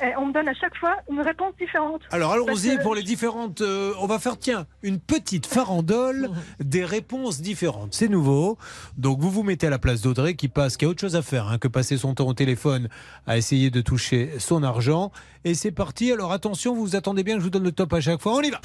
Et 0.00 0.16
on 0.16 0.26
me 0.26 0.32
donne 0.32 0.48
à 0.48 0.54
chaque 0.54 0.76
fois 0.76 0.96
une 1.10 1.20
réponse 1.20 1.52
différente. 1.60 2.00
Alors 2.10 2.32
allons-y 2.32 2.76
pour 2.82 2.94
les 2.94 3.02
différentes. 3.04 3.60
euh, 3.60 3.92
on 4.00 4.06
va 4.06 4.18
faire, 4.18 4.36
tiens, 4.38 4.66
une 4.82 4.98
petite 4.98 5.46
farandole 5.46 6.30
des 6.60 6.84
réponses 6.84 7.40
différentes. 7.40 7.94
C'est 7.94 8.08
nouveau. 8.08 8.58
Donc 8.96 9.20
vous 9.20 9.30
vous 9.30 9.42
mettez 9.44 9.68
à 9.68 9.70
la 9.70 9.78
place 9.78 10.00
d'Audrey 10.00 10.34
qui 10.34 10.48
passe, 10.48 10.76
qui 10.76 10.86
a 10.86 10.88
autre 10.88 11.00
chose 11.00 11.14
à 11.14 11.22
faire 11.22 11.48
hein, 11.48 11.58
que 11.58 11.68
passer 11.68 11.98
son 11.98 12.14
temps 12.14 12.26
au 12.26 12.34
téléphone 12.34 12.88
à 13.26 13.36
essayer 13.36 13.70
de 13.70 13.80
toucher 13.80 14.32
son 14.38 14.62
argent. 14.64 15.12
Et 15.44 15.54
c'est 15.54 15.70
parti. 15.72 16.10
Alors 16.10 16.32
attention, 16.32 16.74
vous 16.74 16.80
vous 16.80 16.96
attendez 16.96 17.22
bien 17.22 17.34
que 17.34 17.40
je 17.40 17.44
vous 17.44 17.50
donne 17.50 17.64
le 17.64 17.72
top 17.72 17.92
à 17.92 18.00
chaque 18.00 18.20
fois. 18.20 18.34
On 18.34 18.42
y 18.42 18.50
va. 18.50 18.60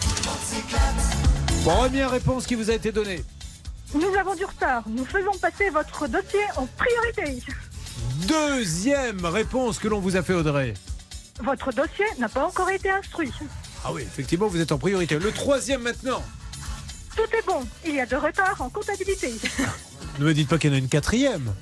Première 1.63 2.09
réponse 2.11 2.47
qui 2.47 2.55
vous 2.55 2.71
a 2.71 2.73
été 2.73 2.91
donnée. 2.91 3.23
Nous 3.93 4.15
avons 4.19 4.33
du 4.33 4.45
retard. 4.45 4.83
Nous 4.89 5.05
faisons 5.05 5.31
passer 5.41 5.69
votre 5.69 6.07
dossier 6.07 6.39
en 6.55 6.65
priorité. 6.77 7.43
Deuxième 8.27 9.23
réponse 9.25 9.77
que 9.77 9.87
l'on 9.87 9.99
vous 9.99 10.15
a 10.17 10.23
fait, 10.23 10.33
Audrey. 10.33 10.73
Votre 11.43 11.71
dossier 11.71 12.05
n'a 12.19 12.29
pas 12.29 12.45
encore 12.45 12.69
été 12.69 12.89
instruit. 12.89 13.31
Ah 13.85 13.93
oui, 13.93 14.01
effectivement, 14.01 14.47
vous 14.47 14.59
êtes 14.59 14.71
en 14.71 14.77
priorité. 14.77 15.17
Le 15.19 15.31
troisième 15.31 15.81
maintenant. 15.81 16.23
Tout 17.15 17.23
est 17.35 17.45
bon. 17.45 17.65
Il 17.85 17.95
y 17.95 17.99
a 17.99 18.05
de 18.05 18.15
retard 18.15 18.55
en 18.59 18.69
comptabilité. 18.69 19.33
Ne 20.19 20.25
me 20.25 20.33
dites 20.33 20.49
pas 20.49 20.57
qu'il 20.57 20.69
y 20.71 20.73
en 20.73 20.75
a 20.75 20.79
une 20.79 20.89
quatrième. 20.89 21.53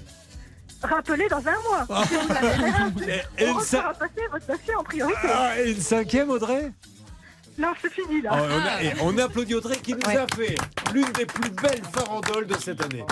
Rappelez 0.81 1.27
dans 1.30 1.38
un 1.39 1.41
mois. 1.69 1.85
Ah. 1.89 2.03
Si 2.07 3.03
Et- 3.10 3.22
et 3.45 3.49
on 3.49 3.60
ça- 3.60 3.81
fera 3.81 3.93
passer 3.93 4.22
votre 4.31 4.45
dossier 4.47 4.76
en 4.76 4.84
priorité. 4.84 5.18
Ah, 5.34 5.60
et 5.61 5.72
une 5.72 5.81
cinquième, 5.81 6.30
Audrey 6.30 6.72
Non, 7.57 7.69
c'est 7.81 7.91
fini 7.91 8.22
là. 8.22 8.30
Ah, 8.34 8.43
on, 8.43 8.60
a, 8.65 8.84
et 8.84 8.93
on 9.02 9.18
applaudit 9.18 9.56
Audrey 9.56 9.77
qui 9.77 9.93
nous 9.93 10.10
a 10.10 10.27
fait 10.35 10.56
l'une 10.93 11.11
des 11.14 11.26
plus 11.26 11.49
belles 11.49 11.81
farandoles 11.93 12.47
de 12.47 12.56
cette 12.60 12.81
année. 12.81 13.03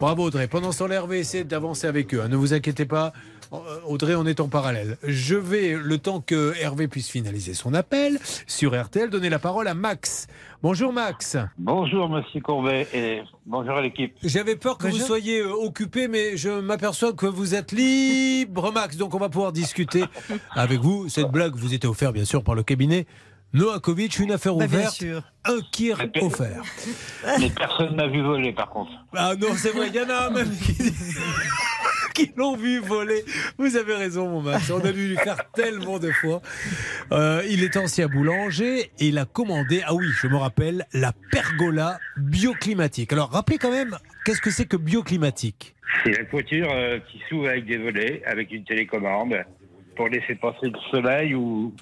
Bravo 0.00 0.24
Audrey. 0.24 0.46
Pendant 0.48 0.72
ce 0.72 0.78
temps, 0.78 0.90
Hervé 0.90 1.18
essaie 1.20 1.44
d'avancer 1.44 1.86
avec 1.86 2.14
eux. 2.14 2.22
hein. 2.22 2.28
Ne 2.28 2.36
vous 2.36 2.54
inquiétez 2.54 2.86
pas. 2.86 3.12
Euh, 3.52 3.80
Audrey, 3.86 4.14
on 4.14 4.26
est 4.26 4.40
en 4.40 4.48
parallèle. 4.48 4.98
Je 5.02 5.34
vais, 5.34 5.74
le 5.74 5.98
temps 5.98 6.20
que 6.20 6.54
Hervé 6.60 6.88
puisse 6.88 7.08
finaliser 7.08 7.54
son 7.54 7.74
appel 7.74 8.18
sur 8.46 8.80
RTL, 8.80 9.10
donner 9.10 9.30
la 9.30 9.38
parole 9.38 9.68
à 9.68 9.74
Max. 9.74 10.26
Bonjour 10.62 10.92
Max. 10.92 11.36
Bonjour 11.56 12.08
Monsieur 12.08 12.40
Courbet 12.40 12.88
et 12.92 13.22
bonjour 13.46 13.76
à 13.76 13.80
l'équipe. 13.80 14.14
J'avais 14.22 14.56
peur 14.56 14.76
que 14.76 14.88
vous 14.88 14.98
soyez 14.98 15.40
euh, 15.40 15.52
occupé, 15.52 16.08
mais 16.08 16.36
je 16.36 16.50
m'aperçois 16.60 17.12
que 17.12 17.26
vous 17.26 17.54
êtes 17.54 17.72
libre, 17.72 18.72
Max. 18.72 18.96
Donc 18.96 19.14
on 19.14 19.18
va 19.18 19.28
pouvoir 19.28 19.52
discuter 19.52 20.04
avec 20.50 20.80
vous. 20.80 21.08
Cette 21.08 21.30
blague 21.30 21.54
vous 21.54 21.74
était 21.74 21.86
offerte, 21.86 22.14
bien 22.14 22.24
sûr, 22.24 22.42
par 22.42 22.54
le 22.54 22.62
cabinet 22.62 23.06
Noakovic. 23.52 24.18
Une 24.18 24.32
affaire 24.32 24.54
Bah, 24.54 24.66
ouverte, 24.66 25.04
un 25.44 25.58
kir 25.72 25.98
offert. 26.20 26.62
Mais 27.40 27.50
personne 27.50 27.96
n'a 27.96 28.06
vu 28.06 28.22
voler 28.22 28.52
par 28.52 28.68
contre. 28.70 28.90
Ah 29.14 29.34
non, 29.40 29.48
c'est 29.56 29.70
vrai, 29.70 29.88
il 29.88 29.94
y 29.94 30.00
en 30.00 30.10
a 30.10 30.26
un 30.26 30.30
même 30.30 30.50
qui, 30.56 30.74
qui 32.14 32.32
l'ont 32.36 32.56
vu 32.56 32.80
voler. 32.80 33.24
Vous 33.56 33.76
avez 33.76 33.94
raison, 33.94 34.28
mon 34.28 34.42
Max. 34.42 34.70
On 34.70 34.84
a 34.84 34.92
dû 34.92 35.08
lui 35.08 35.16
faire 35.16 35.38
tellement 35.54 35.98
de 35.98 36.10
fois. 36.10 36.42
Euh, 37.12 37.42
il 37.48 37.62
est 37.64 37.76
ancien 37.76 38.06
boulanger 38.08 38.90
et 38.98 39.08
il 39.08 39.18
a 39.18 39.24
commandé, 39.24 39.82
ah 39.86 39.94
oui, 39.94 40.06
je 40.20 40.26
me 40.26 40.36
rappelle, 40.36 40.84
la 40.92 41.12
pergola 41.30 41.98
bioclimatique. 42.16 43.12
Alors, 43.12 43.30
rappelez 43.30 43.58
quand 43.58 43.70
même, 43.70 43.96
qu'est-ce 44.24 44.40
que 44.40 44.50
c'est 44.50 44.66
que 44.66 44.76
bioclimatique? 44.76 45.74
C'est 46.04 46.10
la 46.18 46.24
toiture 46.26 46.68
euh, 46.70 46.98
qui 47.10 47.20
s'ouvre 47.28 47.48
avec 47.48 47.64
des 47.66 47.78
volets, 47.78 48.22
avec 48.26 48.52
une 48.52 48.64
télécommande, 48.64 49.36
pour 49.96 50.08
laisser 50.08 50.34
passer 50.34 50.66
le 50.66 50.78
soleil 50.90 51.34
ou, 51.34 51.74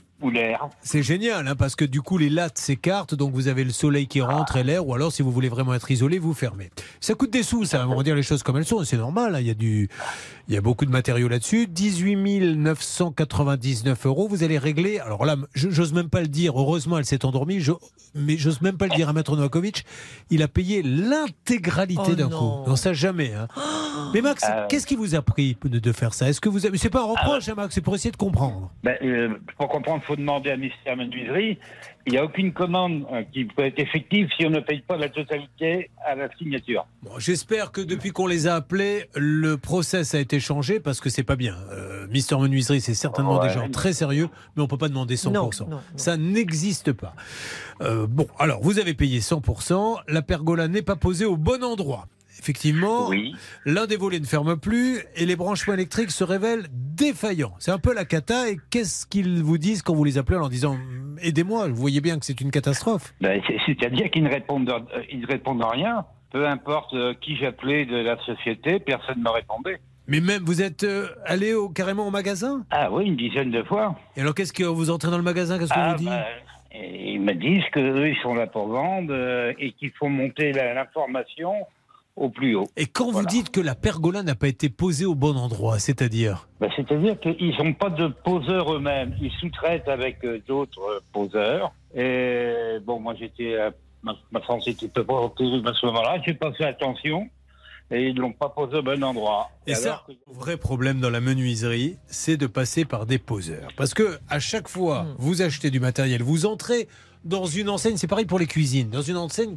C'est 0.80 1.02
génial, 1.02 1.46
hein, 1.46 1.56
parce 1.56 1.76
que 1.76 1.84
du 1.84 2.00
coup, 2.00 2.16
les 2.16 2.30
lattes 2.30 2.58
s'écartent, 2.58 3.14
donc 3.14 3.32
vous 3.34 3.48
avez 3.48 3.64
le 3.64 3.70
soleil 3.70 4.06
qui 4.06 4.20
rentre 4.20 4.56
et 4.56 4.64
l'air, 4.64 4.86
ou 4.86 4.94
alors 4.94 5.12
si 5.12 5.22
vous 5.22 5.30
voulez 5.30 5.48
vraiment 5.48 5.74
être 5.74 5.90
isolé, 5.90 6.18
vous 6.18 6.32
fermez. 6.32 6.70
Ça 7.00 7.14
coûte 7.14 7.30
des 7.30 7.42
sous, 7.42 7.64
ça, 7.64 7.86
on 7.86 7.96
va 7.96 8.02
dire 8.02 8.14
les 8.14 8.22
choses 8.22 8.42
comme 8.42 8.56
elles 8.56 8.64
sont, 8.64 8.82
c'est 8.84 8.96
normal, 8.96 9.34
hein, 9.34 9.40
il 9.40 9.46
y, 9.46 9.50
a 9.50 9.54
du, 9.54 9.88
il 10.48 10.54
y 10.54 10.56
a 10.56 10.60
beaucoup 10.60 10.84
de 10.86 10.90
matériaux 10.90 11.28
là-dessus. 11.28 11.66
18 11.66 12.56
999 12.56 14.06
euros, 14.06 14.28
vous 14.28 14.42
allez 14.44 14.58
régler, 14.58 14.98
alors 15.00 15.24
là, 15.24 15.36
je- 15.54 15.70
j'ose 15.70 15.92
même 15.92 16.08
pas 16.08 16.20
le 16.20 16.28
dire, 16.28 16.58
heureusement 16.58 16.98
elle 16.98 17.04
s'est 17.04 17.24
endormie, 17.24 17.60
je- 17.60 17.72
mais 18.14 18.36
j'ose 18.36 18.60
même 18.62 18.76
pas 18.76 18.86
le 18.86 18.94
dire 18.94 19.08
à 19.08 19.12
Maître 19.12 19.34
Novakovic, 19.36 19.84
il 20.30 20.42
a 20.42 20.48
payé 20.48 20.82
l'intégralité 20.82 22.02
Oh 22.08 22.14
d'un 22.14 22.28
coup. 22.28 22.68
Non, 22.68 22.76
ça 22.76 22.92
jamais. 22.92 23.32
hein. 23.34 23.48
Mais 24.14 24.20
Max, 24.20 24.44
Euh. 24.48 24.66
qu'est-ce 24.68 24.86
qui 24.86 24.94
vous 24.96 25.14
a 25.14 25.22
pris 25.22 25.56
de, 25.64 25.78
de 25.78 25.92
faire 25.92 26.14
ça? 26.14 26.28
Est-ce 26.28 26.40
que 26.40 26.48
vous 26.48 26.66
avez... 26.66 26.78
C'est 26.78 26.90
pas 26.90 27.00
un 27.02 27.06
reproche, 27.06 27.48
hein, 27.48 27.54
Max, 27.56 27.74
c'est 27.74 27.80
pour 27.80 27.94
essayer 27.94 28.12
de 28.12 28.16
comprendre. 28.16 28.70
Ben, 28.84 28.96
euh, 29.02 29.30
pour 29.58 29.68
comprendre, 29.68 30.00
il 30.04 30.06
faut 30.06 30.16
demander 30.16 30.50
à 30.50 30.56
Mystère 30.56 30.96
Menuiserie. 30.96 31.58
Il 32.06 32.12
n'y 32.12 32.18
a 32.18 32.24
aucune 32.24 32.52
commande 32.52 33.04
euh, 33.12 33.22
qui 33.32 33.44
peut 33.46 33.64
être 33.64 33.80
effective 33.80 34.28
si 34.38 34.46
on 34.46 34.50
ne 34.50 34.60
paye 34.60 34.80
pas 34.80 34.96
la 34.96 35.08
totalité 35.08 35.90
à 36.06 36.14
la 36.14 36.28
signature. 36.36 36.86
Bon, 37.02 37.18
J'espère 37.18 37.72
que 37.72 37.80
depuis 37.80 38.10
qu'on 38.10 38.28
les 38.28 38.46
a 38.46 38.54
appelés, 38.54 39.06
le 39.16 39.56
process 39.56 40.14
a 40.14 40.20
été 40.20 40.38
changé 40.38 40.78
parce 40.78 41.00
que 41.00 41.10
c'est 41.10 41.24
pas 41.24 41.34
bien. 41.34 41.56
Euh, 41.72 42.06
Mister 42.08 42.36
Menuiserie, 42.38 42.80
c'est 42.80 42.94
certainement 42.94 43.40
Ouais. 43.40 43.48
des 43.48 43.54
gens 43.54 43.68
très 43.68 43.92
sérieux, 43.92 44.28
mais 44.56 44.62
on 44.62 44.68
peut 44.68 44.78
pas 44.78 44.88
demander 44.88 45.16
100%. 45.16 45.32
Non, 45.32 45.50
non, 45.60 45.76
non. 45.76 45.80
Ça 45.96 46.16
n'existe 46.16 46.92
pas. 46.92 47.14
Euh, 47.82 48.06
bon, 48.06 48.28
alors 48.38 48.60
vous 48.62 48.78
avez 48.78 48.94
payé 48.94 49.18
100%. 49.20 49.98
La 50.06 50.22
pergola 50.22 50.68
n'est 50.68 50.82
pas 50.82 50.96
posée 50.96 51.24
au 51.24 51.36
bon 51.36 51.64
endroit. 51.64 52.06
Effectivement, 52.38 53.10
l'un 53.64 53.86
des 53.86 53.96
volets 53.96 54.20
ne 54.20 54.24
ferme 54.26 54.56
plus 54.56 54.98
et 55.16 55.26
les 55.26 55.36
branchements 55.36 55.74
électriques 55.74 56.10
se 56.10 56.24
révèlent 56.24 56.66
défaillants. 56.70 57.54
C'est 57.58 57.70
un 57.70 57.78
peu 57.78 57.94
la 57.94 58.04
cata. 58.04 58.48
Et 58.50 58.56
qu'est-ce 58.70 59.06
qu'ils 59.06 59.42
vous 59.42 59.58
disent 59.58 59.82
quand 59.82 59.94
vous 59.94 60.04
les 60.04 60.18
appelez 60.18 60.36
en 60.36 60.40
leur 60.40 60.48
disant 60.48 60.76
Aidez-moi, 61.22 61.68
vous 61.68 61.74
voyez 61.76 62.00
bien 62.00 62.18
que 62.18 62.26
c'est 62.26 62.40
une 62.40 62.50
catastrophe 62.50 63.14
Ben, 63.20 63.40
c'est- 63.46 63.56
C'est-à-dire 63.66 64.10
qu'ils 64.10 64.24
ne 64.24 64.30
répondent, 64.30 64.68
euh, 64.70 65.02
ils 65.10 65.24
répondent 65.24 65.62
à 65.62 65.68
rien. 65.70 66.04
Peu 66.30 66.46
importe 66.46 66.92
euh, 66.94 67.14
qui 67.20 67.36
j'appelais 67.36 67.86
de 67.86 67.96
la 67.96 68.18
société, 68.24 68.78
personne 68.80 69.18
ne 69.18 69.22
me 69.24 69.30
répondait. 69.30 69.78
Mais 70.08 70.20
même, 70.20 70.42
vous 70.44 70.60
êtes 70.62 70.84
euh, 70.84 71.08
allé 71.24 71.54
au, 71.54 71.68
carrément 71.68 72.06
au 72.06 72.10
magasin? 72.10 72.64
Ah 72.70 72.92
oui, 72.92 73.06
une 73.06 73.16
dizaine 73.16 73.50
de 73.50 73.62
fois. 73.62 73.96
Et 74.16 74.20
alors, 74.20 74.34
qu'est-ce 74.34 74.52
que 74.52 74.62
vous 74.64 74.90
entrez 74.90 75.10
dans 75.10 75.16
le 75.16 75.22
magasin 75.24 75.58
Qu'est-ce 75.58 75.72
qu'on 75.72 75.80
Ah, 75.80 75.92
vous 75.92 75.98
dit 75.98 76.06
bah, 76.06 76.24
et 76.78 77.12
ils 77.14 77.20
me 77.20 77.32
disent 77.32 77.64
qu'eux, 77.72 78.08
ils 78.08 78.16
sont 78.22 78.34
là 78.34 78.46
pour 78.46 78.68
vendre 78.68 79.08
euh, 79.12 79.52
et 79.58 79.72
qu'il 79.72 79.90
faut 79.98 80.08
monter 80.08 80.52
l'information 80.52 81.52
au 82.16 82.30
plus 82.30 82.54
haut. 82.56 82.66
Et 82.76 82.86
quand 82.86 83.10
vous 83.10 83.26
dites 83.26 83.50
que 83.50 83.60
la 83.60 83.74
pergola 83.74 84.22
n'a 84.22 84.34
pas 84.34 84.48
été 84.48 84.68
posée 84.70 85.04
au 85.04 85.14
bon 85.14 85.36
endroit, 85.36 85.78
c'est-à-dire 85.78 86.48
Ben, 86.60 86.70
C'est-à-dire 86.74 87.18
qu'ils 87.20 87.54
n'ont 87.58 87.74
pas 87.74 87.90
de 87.90 88.08
poseurs 88.08 88.74
eux-mêmes. 88.74 89.14
Ils 89.20 89.30
sous-traitent 89.40 89.88
avec 89.88 90.24
euh, 90.24 90.40
d'autres 90.48 90.80
euh, 90.80 91.00
poseurs. 91.12 91.72
Et 91.94 92.78
bon, 92.84 93.00
moi, 93.00 93.14
j'étais. 93.18 93.54
euh, 93.54 93.70
ma, 94.02 94.14
ma 94.32 94.40
France 94.40 94.66
était 94.66 94.88
peu 94.88 95.02
à 95.02 95.72
ce 95.74 95.86
moment-là. 95.86 96.18
J'ai 96.24 96.34
pas 96.34 96.52
fait 96.52 96.64
attention. 96.64 97.28
Et 97.92 98.08
ils 98.08 98.14
ne 98.16 98.20
l'ont 98.22 98.32
pas 98.32 98.48
posé 98.48 98.78
au 98.78 98.82
bon 98.82 99.04
endroit. 99.04 99.48
Et 99.68 99.74
ça, 99.76 100.02
le 100.08 100.14
vrai 100.34 100.56
problème 100.56 100.98
dans 100.98 101.10
la 101.10 101.20
menuiserie, 101.20 101.98
c'est 102.08 102.36
de 102.36 102.48
passer 102.48 102.84
par 102.84 103.06
des 103.06 103.18
poseurs. 103.18 103.68
Parce 103.76 103.94
que 103.94 104.18
à 104.28 104.40
chaque 104.40 104.68
fois, 104.68 105.04
Hmm. 105.04 105.14
vous 105.18 105.40
achetez 105.42 105.70
du 105.70 105.78
matériel, 105.78 106.20
vous 106.22 106.46
entrez 106.46 106.88
dans 107.24 107.44
une 107.46 107.68
enseigne, 107.68 107.96
c'est 107.96 108.08
pareil 108.08 108.24
pour 108.26 108.40
les 108.40 108.46
cuisines, 108.48 108.90
dans 108.90 109.02
une 109.02 109.16
enseigne 109.16 109.54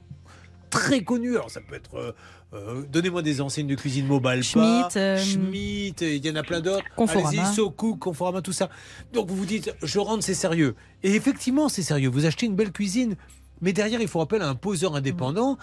très 0.69 1.02
connue. 1.03 1.38
Alors 1.38 1.49
ça 1.49 1.60
peut 1.68 1.73
être, 1.76 2.14
euh, 2.53 2.84
donnez-moi 2.89 3.21
des 3.21 3.41
enseignes 3.41 3.67
de 3.67 3.76
cuisine 3.76 4.07
Mobile 4.07 4.41
Schmitt, 4.41 4.97
euh, 4.97 5.17
Schmitt, 5.17 6.01
il 6.01 6.26
y 6.26 6.31
en 6.31 6.35
a 6.35 6.41
plein 6.41 6.61
d'autres. 6.61 6.84
Conforama. 6.95 7.30
Allez-y, 7.30 7.99
Conforama, 7.99 8.41
tout 8.41 8.53
ça. 8.53 8.69
Donc 9.13 9.27
vous 9.27 9.35
vous 9.35 9.45
dites, 9.45 9.73
je 9.84 9.99
rentre, 9.99 10.23
c'est 10.23 10.34
sérieux. 10.34 10.76
Et 11.03 11.13
effectivement, 11.13 11.69
c'est 11.69 11.84
sérieux. 11.84 12.09
Vous 12.09 12.26
achetez 12.26 12.47
une 12.47 12.55
belle 12.55 12.71
cuisine. 12.71 13.15
Mais 13.61 13.73
derrière, 13.73 14.01
il 14.01 14.07
faut 14.07 14.21
appel 14.21 14.41
à 14.41 14.47
un 14.47 14.55
poseur 14.55 14.95
indépendant. 14.95 15.57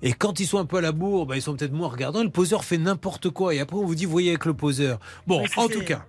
Et 0.00 0.14
quand 0.14 0.40
ils 0.40 0.46
sont 0.46 0.58
un 0.58 0.64
peu 0.64 0.78
à 0.78 0.80
la 0.80 0.92
bourre, 0.92 1.26
bah, 1.26 1.36
ils 1.36 1.42
sont 1.42 1.54
peut-être 1.54 1.72
moins 1.72 1.88
regardants. 1.88 2.22
Le 2.22 2.30
poseur 2.30 2.64
fait 2.64 2.78
n'importe 2.78 3.30
quoi. 3.30 3.54
Et 3.54 3.60
après, 3.60 3.76
on 3.76 3.84
vous 3.84 3.94
dit, 3.94 4.06
voyez 4.06 4.30
avec 4.30 4.46
le 4.46 4.54
poseur. 4.54 4.98
Bon, 5.26 5.44
en 5.56 5.68
tout 5.68 5.84
cas, 5.84 6.06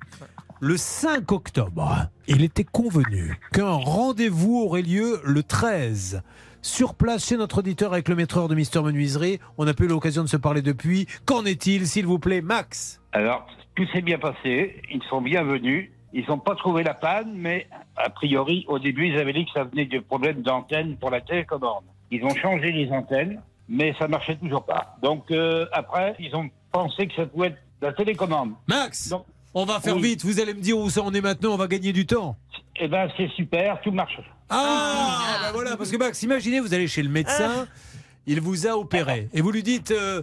le 0.61 0.77
5 0.77 1.29
octobre, 1.31 2.07
il 2.27 2.43
était 2.43 2.63
convenu 2.63 3.37
qu'un 3.51 3.71
rendez-vous 3.71 4.61
aurait 4.61 4.81
lieu 4.81 5.19
le 5.25 5.43
13. 5.43 6.21
Sur 6.63 6.95
place, 6.95 7.27
chez 7.27 7.35
notre 7.35 7.57
auditeur, 7.59 7.91
avec 7.91 8.07
le 8.07 8.15
maîtreur 8.15 8.47
de 8.47 8.55
Mister 8.55 8.81
Menuiserie. 8.81 9.37
On 9.57 9.65
n'a 9.65 9.73
pas 9.73 9.83
eu 9.83 9.87
l'occasion 9.87 10.23
de 10.23 10.29
se 10.29 10.37
parler 10.37 10.61
depuis. 10.61 11.07
Qu'en 11.25 11.43
est-il, 11.43 11.85
s'il 11.85 12.05
vous 12.05 12.19
plaît, 12.19 12.39
Max? 12.39 13.01
Alors, 13.11 13.45
tout 13.75 13.85
s'est 13.91 14.01
bien 14.01 14.17
passé. 14.17 14.81
Ils 14.89 15.03
sont 15.09 15.21
bienvenus. 15.21 15.91
Ils 16.13 16.25
n'ont 16.29 16.39
pas 16.39 16.55
trouvé 16.55 16.83
la 16.83 16.93
panne, 16.93 17.33
mais 17.35 17.67
a 17.97 18.09
priori, 18.09 18.63
au 18.69 18.79
début, 18.79 19.07
ils 19.09 19.17
avaient 19.19 19.33
dit 19.33 19.43
que 19.43 19.51
ça 19.53 19.65
venait 19.65 19.87
de 19.87 19.99
problèmes 19.99 20.41
d'antenne 20.41 20.95
pour 20.95 21.09
la 21.09 21.19
télécommande. 21.19 21.83
Ils 22.11 22.23
ont 22.23 22.33
changé 22.35 22.71
les 22.71 22.89
antennes, 22.91 23.41
mais 23.67 23.93
ça 23.99 24.07
marchait 24.07 24.37
toujours 24.37 24.63
pas. 24.63 24.95
Donc 25.03 25.31
euh, 25.31 25.65
après, 25.73 26.15
ils 26.17 26.33
ont 26.33 26.49
pensé 26.71 27.07
que 27.07 27.15
ça 27.15 27.25
pouvait 27.25 27.47
être 27.47 27.57
la 27.81 27.91
télécommande. 27.91 28.53
Max, 28.67 29.13
on 29.53 29.65
va 29.65 29.81
faire 29.81 29.95
Oui. 29.97 30.03
vite. 30.03 30.23
Vous 30.23 30.39
allez 30.39 30.53
me 30.53 30.61
dire 30.61 30.77
où 30.77 30.89
ça 30.89 31.01
en 31.01 31.13
est 31.13 31.19
maintenant. 31.21 31.55
On 31.55 31.57
va 31.57 31.67
gagner 31.67 31.91
du 31.91 32.05
temps. 32.05 32.37
Eh 32.77 32.87
ben, 32.87 33.09
c'est 33.17 33.29
super, 33.31 33.81
tout 33.81 33.91
marche. 33.91 34.19
Ah, 34.55 35.39
bah 35.41 35.51
voilà, 35.53 35.75
parce 35.77 35.89
que 35.91 35.97
Max, 35.97 36.21
imaginez, 36.23 36.59
vous 36.59 36.73
allez 36.73 36.87
chez 36.87 37.01
le 37.03 37.09
médecin, 37.09 37.67
il 38.27 38.39
vous 38.41 38.67
a 38.67 38.77
opéré, 38.77 39.29
et 39.33 39.41
vous 39.41 39.51
lui 39.51 39.63
dites 39.63 39.91
euh, 39.91 40.21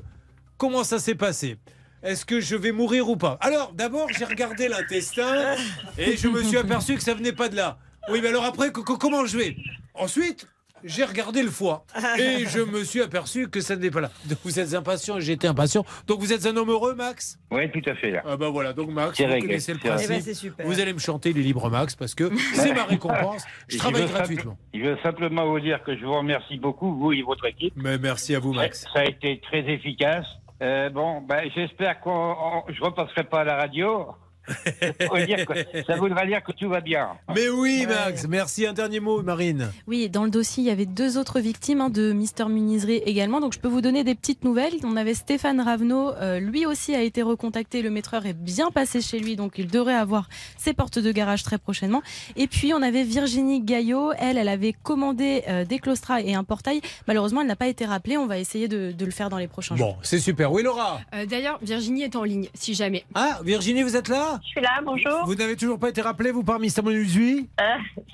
comment 0.56 0.84
ça 0.84 0.98
s'est 0.98 1.14
passé? 1.14 1.56
Est-ce 2.02 2.24
que 2.24 2.40
je 2.40 2.56
vais 2.56 2.72
mourir 2.72 3.08
ou 3.08 3.16
pas? 3.16 3.36
Alors, 3.40 3.72
d'abord, 3.72 4.08
j'ai 4.16 4.24
regardé 4.24 4.68
l'intestin 4.68 5.54
et 5.98 6.16
je 6.16 6.28
me 6.28 6.42
suis 6.42 6.56
aperçu 6.56 6.94
que 6.94 7.02
ça 7.02 7.12
venait 7.14 7.32
pas 7.32 7.48
de 7.48 7.56
là. 7.56 7.78
Oui, 8.08 8.20
mais 8.22 8.28
alors 8.28 8.44
après, 8.44 8.72
co- 8.72 8.82
co- 8.84 8.96
comment 8.96 9.26
je 9.26 9.36
vais? 9.36 9.56
Ensuite, 9.94 10.46
j'ai 10.84 11.04
regardé 11.04 11.42
le 11.42 11.50
foie 11.50 11.84
et 12.18 12.46
je 12.46 12.60
me 12.60 12.84
suis 12.84 13.02
aperçu 13.02 13.48
que 13.48 13.60
ça 13.60 13.76
n'est 13.76 13.90
pas 13.90 14.00
là. 14.00 14.10
Donc 14.26 14.38
vous 14.44 14.58
êtes 14.58 14.74
impatient 14.74 15.16
et 15.18 15.20
j'étais 15.20 15.48
impatient. 15.48 15.84
Donc 16.06 16.20
vous 16.20 16.32
êtes 16.32 16.46
un 16.46 16.56
homme 16.56 16.70
heureux, 16.70 16.94
Max? 16.94 17.38
Oui, 17.50 17.70
tout 17.70 17.82
à 17.88 17.94
fait. 17.94 18.10
Là. 18.12 18.22
Ah 18.26 18.36
bah 18.36 18.48
voilà, 18.50 18.72
donc 18.72 18.90
Max, 18.90 19.20
vous 19.20 19.26
réglé, 19.26 19.48
connaissez 19.48 19.72
le 19.74 19.78
principe. 19.78 20.10
Eh 20.12 20.22
ben, 20.24 20.34
super. 20.34 20.66
Vous 20.66 20.80
allez 20.80 20.92
me 20.92 20.98
chanter 20.98 21.32
les 21.32 21.42
libres 21.42 21.68
Max 21.70 21.94
parce 21.96 22.14
que 22.14 22.30
c'est 22.54 22.72
ma 22.74 22.84
récompense. 22.84 23.44
Je 23.68 23.78
travaille 23.78 24.02
simple- 24.02 24.12
gratuitement. 24.14 24.58
Je 24.74 24.80
veux 24.80 24.98
simplement 25.02 25.46
vous 25.46 25.60
dire 25.60 25.82
que 25.84 25.96
je 25.96 26.04
vous 26.04 26.14
remercie 26.16 26.58
beaucoup, 26.58 26.94
vous 26.96 27.12
et 27.12 27.22
votre 27.22 27.46
équipe. 27.46 27.74
Mais 27.76 27.98
merci 27.98 28.34
à 28.34 28.38
vous, 28.40 28.52
Max. 28.52 28.86
Ça 28.92 29.00
a 29.00 29.04
été 29.04 29.40
très 29.40 29.60
efficace. 29.70 30.26
Euh, 30.62 30.90
bon, 30.90 31.22
ben, 31.22 31.48
j'espère 31.54 32.00
qu'on 32.00 32.10
on- 32.10 32.62
je 32.68 32.82
repasserai 32.82 33.24
pas 33.24 33.40
à 33.40 33.44
la 33.44 33.56
radio. 33.56 34.08
Ça 35.00 35.06
voudra 35.06 35.26
dire 35.26 35.46
que- 35.46 35.82
ça 35.86 35.96
voudra 35.96 36.26
dire 36.26 36.42
que 36.42 36.52
tout 36.52 36.68
va 36.68 36.80
bien. 36.80 37.10
Mais 37.34 37.48
oui, 37.48 37.86
Max, 37.86 38.26
merci. 38.28 38.66
Un 38.66 38.72
dernier 38.72 39.00
mot, 39.00 39.22
Marine. 39.22 39.70
Oui, 39.86 40.08
dans 40.08 40.24
le 40.24 40.30
dossier, 40.30 40.62
il 40.64 40.66
y 40.66 40.70
avait 40.70 40.86
deux 40.86 41.18
autres 41.18 41.40
victimes 41.40 41.80
hein, 41.80 41.90
de 41.90 42.12
Mister 42.12 42.44
Muniserie 42.46 43.02
également. 43.06 43.40
Donc, 43.40 43.52
je 43.52 43.58
peux 43.58 43.68
vous 43.68 43.80
donner 43.80 44.04
des 44.04 44.14
petites 44.14 44.44
nouvelles. 44.44 44.74
On 44.84 44.96
avait 44.96 45.14
Stéphane 45.14 45.60
Ravenot. 45.60 46.10
euh, 46.14 46.40
lui 46.40 46.66
aussi 46.66 46.94
a 46.94 47.02
été 47.02 47.22
recontacté. 47.22 47.82
Le 47.82 47.90
maîtreur 47.90 48.26
est 48.26 48.32
bien 48.32 48.70
passé 48.70 49.00
chez 49.00 49.18
lui. 49.18 49.36
Donc, 49.36 49.54
il 49.58 49.66
devrait 49.68 49.94
avoir 49.94 50.28
ses 50.58 50.72
portes 50.72 50.98
de 50.98 51.12
garage 51.12 51.42
très 51.42 51.58
prochainement. 51.58 52.02
Et 52.36 52.46
puis, 52.46 52.72
on 52.74 52.82
avait 52.82 53.04
Virginie 53.04 53.60
Gaillot. 53.60 54.12
Elle, 54.18 54.36
elle 54.38 54.48
avait 54.48 54.72
commandé 54.72 55.42
euh, 55.48 55.64
des 55.64 55.78
claustras 55.78 56.20
et 56.22 56.34
un 56.34 56.44
portail. 56.44 56.80
Malheureusement, 57.06 57.40
elle 57.42 57.46
n'a 57.48 57.56
pas 57.56 57.68
été 57.68 57.84
rappelée. 57.84 58.16
On 58.16 58.26
va 58.26 58.38
essayer 58.38 58.68
de, 58.68 58.92
de 58.92 59.04
le 59.04 59.10
faire 59.10 59.30
dans 59.30 59.38
les 59.38 59.48
prochains 59.48 59.76
jours. 59.76 59.94
Bon, 59.94 59.96
c'est 60.02 60.18
super. 60.20 60.52
Oui, 60.52 60.62
Laura 60.62 61.00
Euh, 61.14 61.26
D'ailleurs, 61.26 61.58
Virginie 61.62 62.02
est 62.02 62.16
en 62.16 62.24
ligne, 62.24 62.48
si 62.54 62.74
jamais. 62.74 63.04
Ah, 63.14 63.40
Virginie, 63.44 63.82
vous 63.82 63.96
êtes 63.96 64.08
là 64.08 64.29
Je 64.42 64.48
suis 64.48 64.60
là, 64.60 64.80
bonjour. 64.84 65.24
Vous 65.26 65.34
n'avez 65.34 65.56
toujours 65.56 65.78
pas 65.78 65.88
été 65.88 66.00
rappelé, 66.02 66.30
vous, 66.30 66.42
par 66.44 66.58
Mister 66.58 66.82
Monusui 66.82 67.48
Euh, 67.60 67.64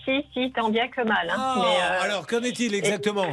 si, 0.04 0.24
si, 0.32 0.52
tant 0.52 0.70
bien 0.70 0.88
que 0.88 1.02
mal. 1.02 1.28
hein. 1.30 1.34
Ah, 1.36 1.54
Mais, 1.58 1.76
euh, 1.82 2.02
alors, 2.04 2.26
qu'en 2.26 2.40
est-il 2.42 2.74
exactement? 2.74 3.26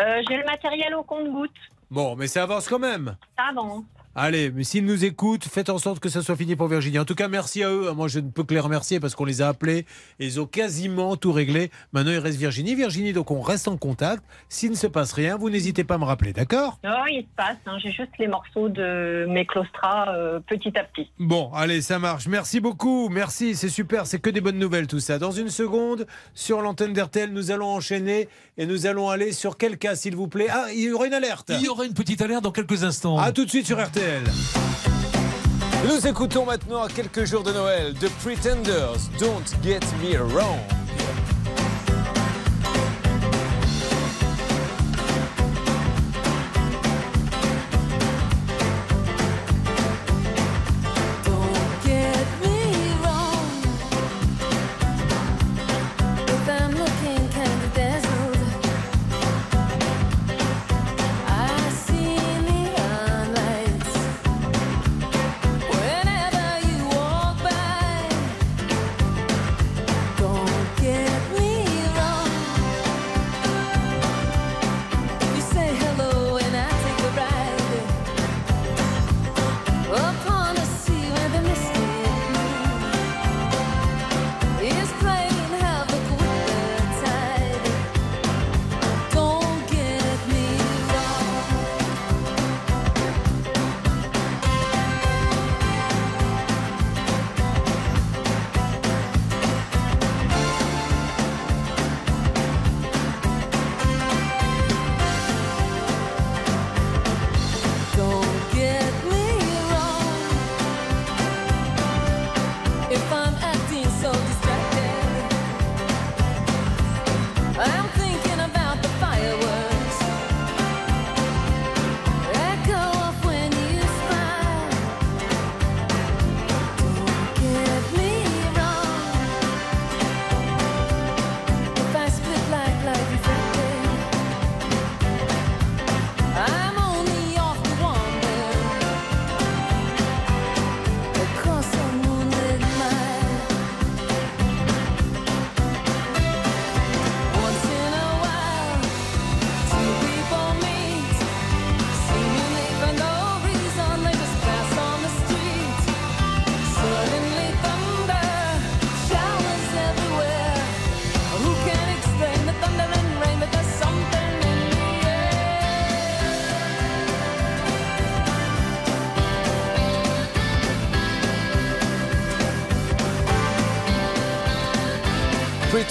Euh, 0.00 0.22
J'ai 0.28 0.36
le 0.36 0.44
matériel 0.44 0.94
au 0.94 1.02
compte-goutte. 1.02 1.50
Bon, 1.90 2.16
mais 2.16 2.26
ça 2.26 2.42
avance 2.42 2.68
quand 2.68 2.78
même. 2.78 3.16
Ça 3.38 3.44
avance. 3.50 3.84
Allez, 4.18 4.50
mais 4.50 4.64
s'ils 4.64 4.86
nous 4.86 5.04
écoutent, 5.04 5.44
faites 5.44 5.68
en 5.68 5.76
sorte 5.76 6.00
que 6.00 6.08
ça 6.08 6.22
soit 6.22 6.36
fini 6.36 6.56
pour 6.56 6.68
Virginie. 6.68 6.98
En 6.98 7.04
tout 7.04 7.14
cas, 7.14 7.28
merci 7.28 7.62
à 7.62 7.70
eux. 7.70 7.92
Moi, 7.92 8.08
je 8.08 8.18
ne 8.18 8.30
peux 8.30 8.44
que 8.44 8.54
les 8.54 8.60
remercier 8.60 8.98
parce 8.98 9.14
qu'on 9.14 9.26
les 9.26 9.42
a 9.42 9.48
appelés 9.48 9.84
et 10.18 10.24
ils 10.24 10.40
ont 10.40 10.46
quasiment 10.46 11.16
tout 11.16 11.32
réglé. 11.32 11.70
Maintenant, 11.92 12.12
il 12.12 12.18
reste 12.18 12.38
Virginie. 12.38 12.74
Virginie, 12.74 13.12
donc 13.12 13.30
on 13.30 13.42
reste 13.42 13.68
en 13.68 13.76
contact. 13.76 14.24
S'il 14.48 14.70
ne 14.70 14.74
se 14.76 14.86
passe 14.86 15.12
rien, 15.12 15.36
vous 15.36 15.50
n'hésitez 15.50 15.84
pas 15.84 15.96
à 15.96 15.98
me 15.98 16.04
rappeler, 16.04 16.32
d'accord? 16.32 16.78
Non, 16.82 17.04
il 17.10 17.22
se 17.24 17.36
passe. 17.36 17.58
hein. 17.66 17.76
J'ai 17.82 17.90
juste 17.92 18.12
les 18.18 18.26
morceaux 18.26 18.70
de 18.70 19.26
mes 19.28 19.44
claustras 19.44 20.08
euh, 20.14 20.40
petit 20.40 20.72
à 20.78 20.84
petit. 20.84 21.10
Bon, 21.18 21.50
allez, 21.52 21.82
ça 21.82 21.98
marche. 21.98 22.26
Merci 22.26 22.60
beaucoup. 22.60 23.10
Merci, 23.10 23.54
c'est 23.54 23.68
super. 23.68 24.06
C'est 24.06 24.18
que 24.18 24.30
des 24.30 24.40
bonnes 24.40 24.58
nouvelles 24.58 24.86
tout 24.86 25.00
ça. 25.00 25.18
Dans 25.18 25.30
une 25.30 25.50
seconde, 25.50 26.06
sur 26.32 26.62
l'antenne 26.62 26.94
d'RTL, 26.94 27.30
nous 27.34 27.50
allons 27.50 27.68
enchaîner 27.68 28.28
et 28.56 28.64
nous 28.64 28.86
allons 28.86 29.10
aller 29.10 29.32
sur 29.32 29.58
quel 29.58 29.76
cas, 29.76 29.94
s'il 29.94 30.16
vous 30.16 30.26
plaît 30.28 30.46
Ah, 30.50 30.68
il 30.72 30.80
y 30.84 30.90
aura 30.90 31.06
une 31.06 31.12
alerte. 31.12 31.50
Il 31.50 31.66
y 31.66 31.68
aura 31.68 31.84
une 31.84 31.92
petite 31.92 32.22
alerte 32.22 32.42
dans 32.44 32.52
quelques 32.52 32.82
instants. 32.82 33.18
À 33.18 33.30
tout 33.32 33.44
de 33.44 33.50
suite 33.50 33.66
sur 33.66 33.78
RTL. 33.78 34.05
Nous 35.88 36.06
écoutons 36.06 36.44
maintenant 36.44 36.84
à 36.84 36.88
quelques 36.88 37.24
jours 37.24 37.42
de 37.42 37.52
Noël 37.52 37.94
The 37.94 38.08
Pretenders, 38.22 38.98
Don't 39.18 39.42
Get 39.64 39.80
Me 40.02 40.18
Wrong. 40.18 40.60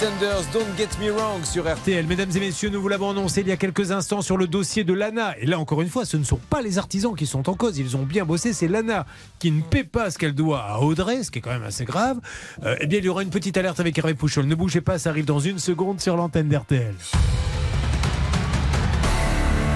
Pretenders, 0.06 0.44
Don't 0.52 0.76
Get 0.76 0.88
Me 1.00 1.10
Wrong 1.10 1.42
sur 1.44 1.68
RTL. 1.68 2.06
Mesdames 2.06 2.30
et 2.36 2.38
messieurs, 2.38 2.68
nous 2.68 2.80
vous 2.80 2.86
l'avons 2.86 3.10
annoncé 3.10 3.40
il 3.40 3.48
y 3.48 3.52
a 3.52 3.56
quelques 3.56 3.90
instants 3.90 4.22
sur 4.22 4.36
le 4.36 4.46
dossier 4.46 4.84
de 4.84 4.92
l'ANA. 4.92 5.36
Et 5.38 5.46
là, 5.46 5.58
encore 5.58 5.82
une 5.82 5.88
fois, 5.88 6.04
ce 6.04 6.16
ne 6.16 6.22
sont 6.22 6.36
pas 6.36 6.62
les 6.62 6.78
artisans 6.78 7.16
qui 7.16 7.26
sont 7.26 7.48
en 7.48 7.54
cause. 7.54 7.76
Ils 7.78 7.96
ont 7.96 8.04
bien 8.04 8.24
bossé. 8.24 8.52
C'est 8.52 8.68
l'ANA 8.68 9.04
qui 9.40 9.50
ne 9.50 9.62
paie 9.62 9.82
pas 9.82 10.10
ce 10.10 10.18
qu'elle 10.18 10.34
doit 10.34 10.60
à 10.60 10.78
Audrey, 10.78 11.24
ce 11.24 11.32
qui 11.32 11.40
est 11.40 11.42
quand 11.42 11.50
même 11.50 11.64
assez 11.64 11.84
grave. 11.84 12.20
Euh, 12.62 12.76
eh 12.80 12.86
bien, 12.86 13.00
il 13.00 13.04
y 13.04 13.08
aura 13.08 13.24
une 13.24 13.30
petite 13.30 13.56
alerte 13.56 13.80
avec 13.80 13.98
Hervé 13.98 14.14
Pouchol. 14.14 14.46
Ne 14.46 14.54
bougez 14.54 14.80
pas, 14.80 14.96
ça 14.98 15.10
arrive 15.10 15.24
dans 15.24 15.40
une 15.40 15.58
seconde 15.58 16.00
sur 16.00 16.16
l'antenne 16.16 16.48
d'RTL. 16.48 16.94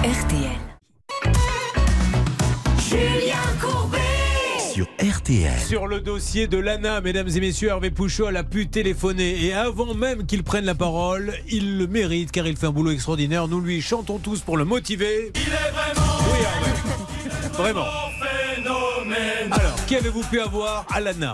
RTL. 0.03 0.51
Julien 2.79 3.35
Courbet. 3.59 3.80
Sur 4.73 4.87
RTL. 5.01 5.59
Sur 5.59 5.87
le 5.87 5.99
dossier 5.99 6.47
de 6.47 6.57
l'ANA, 6.57 7.01
mesdames 7.01 7.27
et 7.27 7.39
messieurs, 7.41 7.69
Hervé 7.69 7.91
Pouchol 7.91 8.37
a 8.37 8.43
pu 8.43 8.67
téléphoner 8.67 9.45
et 9.45 9.53
avant 9.53 9.93
même 9.93 10.25
qu'il 10.25 10.43
prenne 10.43 10.65
la 10.65 10.75
parole, 10.75 11.33
il 11.49 11.77
le 11.77 11.87
mérite 11.87 12.31
car 12.31 12.47
il 12.47 12.55
fait 12.55 12.67
un 12.67 12.71
boulot 12.71 12.91
extraordinaire. 12.91 13.47
Nous 13.47 13.59
lui 13.59 13.81
chantons 13.81 14.17
tous 14.17 14.39
pour 14.41 14.55
le 14.57 14.63
motiver. 14.65 15.31
Il 15.35 15.41
est 15.41 15.71
vraiment 15.71 16.17
Oui, 16.31 16.39
Hervé. 16.41 17.51
Vraiment. 17.57 17.85
phénomène. 18.55 19.51
Alors, 19.51 19.85
qui 19.87 19.95
avez-vous 19.97 20.23
pu 20.23 20.39
avoir 20.39 20.85
à 20.89 21.01
l'ANA? 21.01 21.33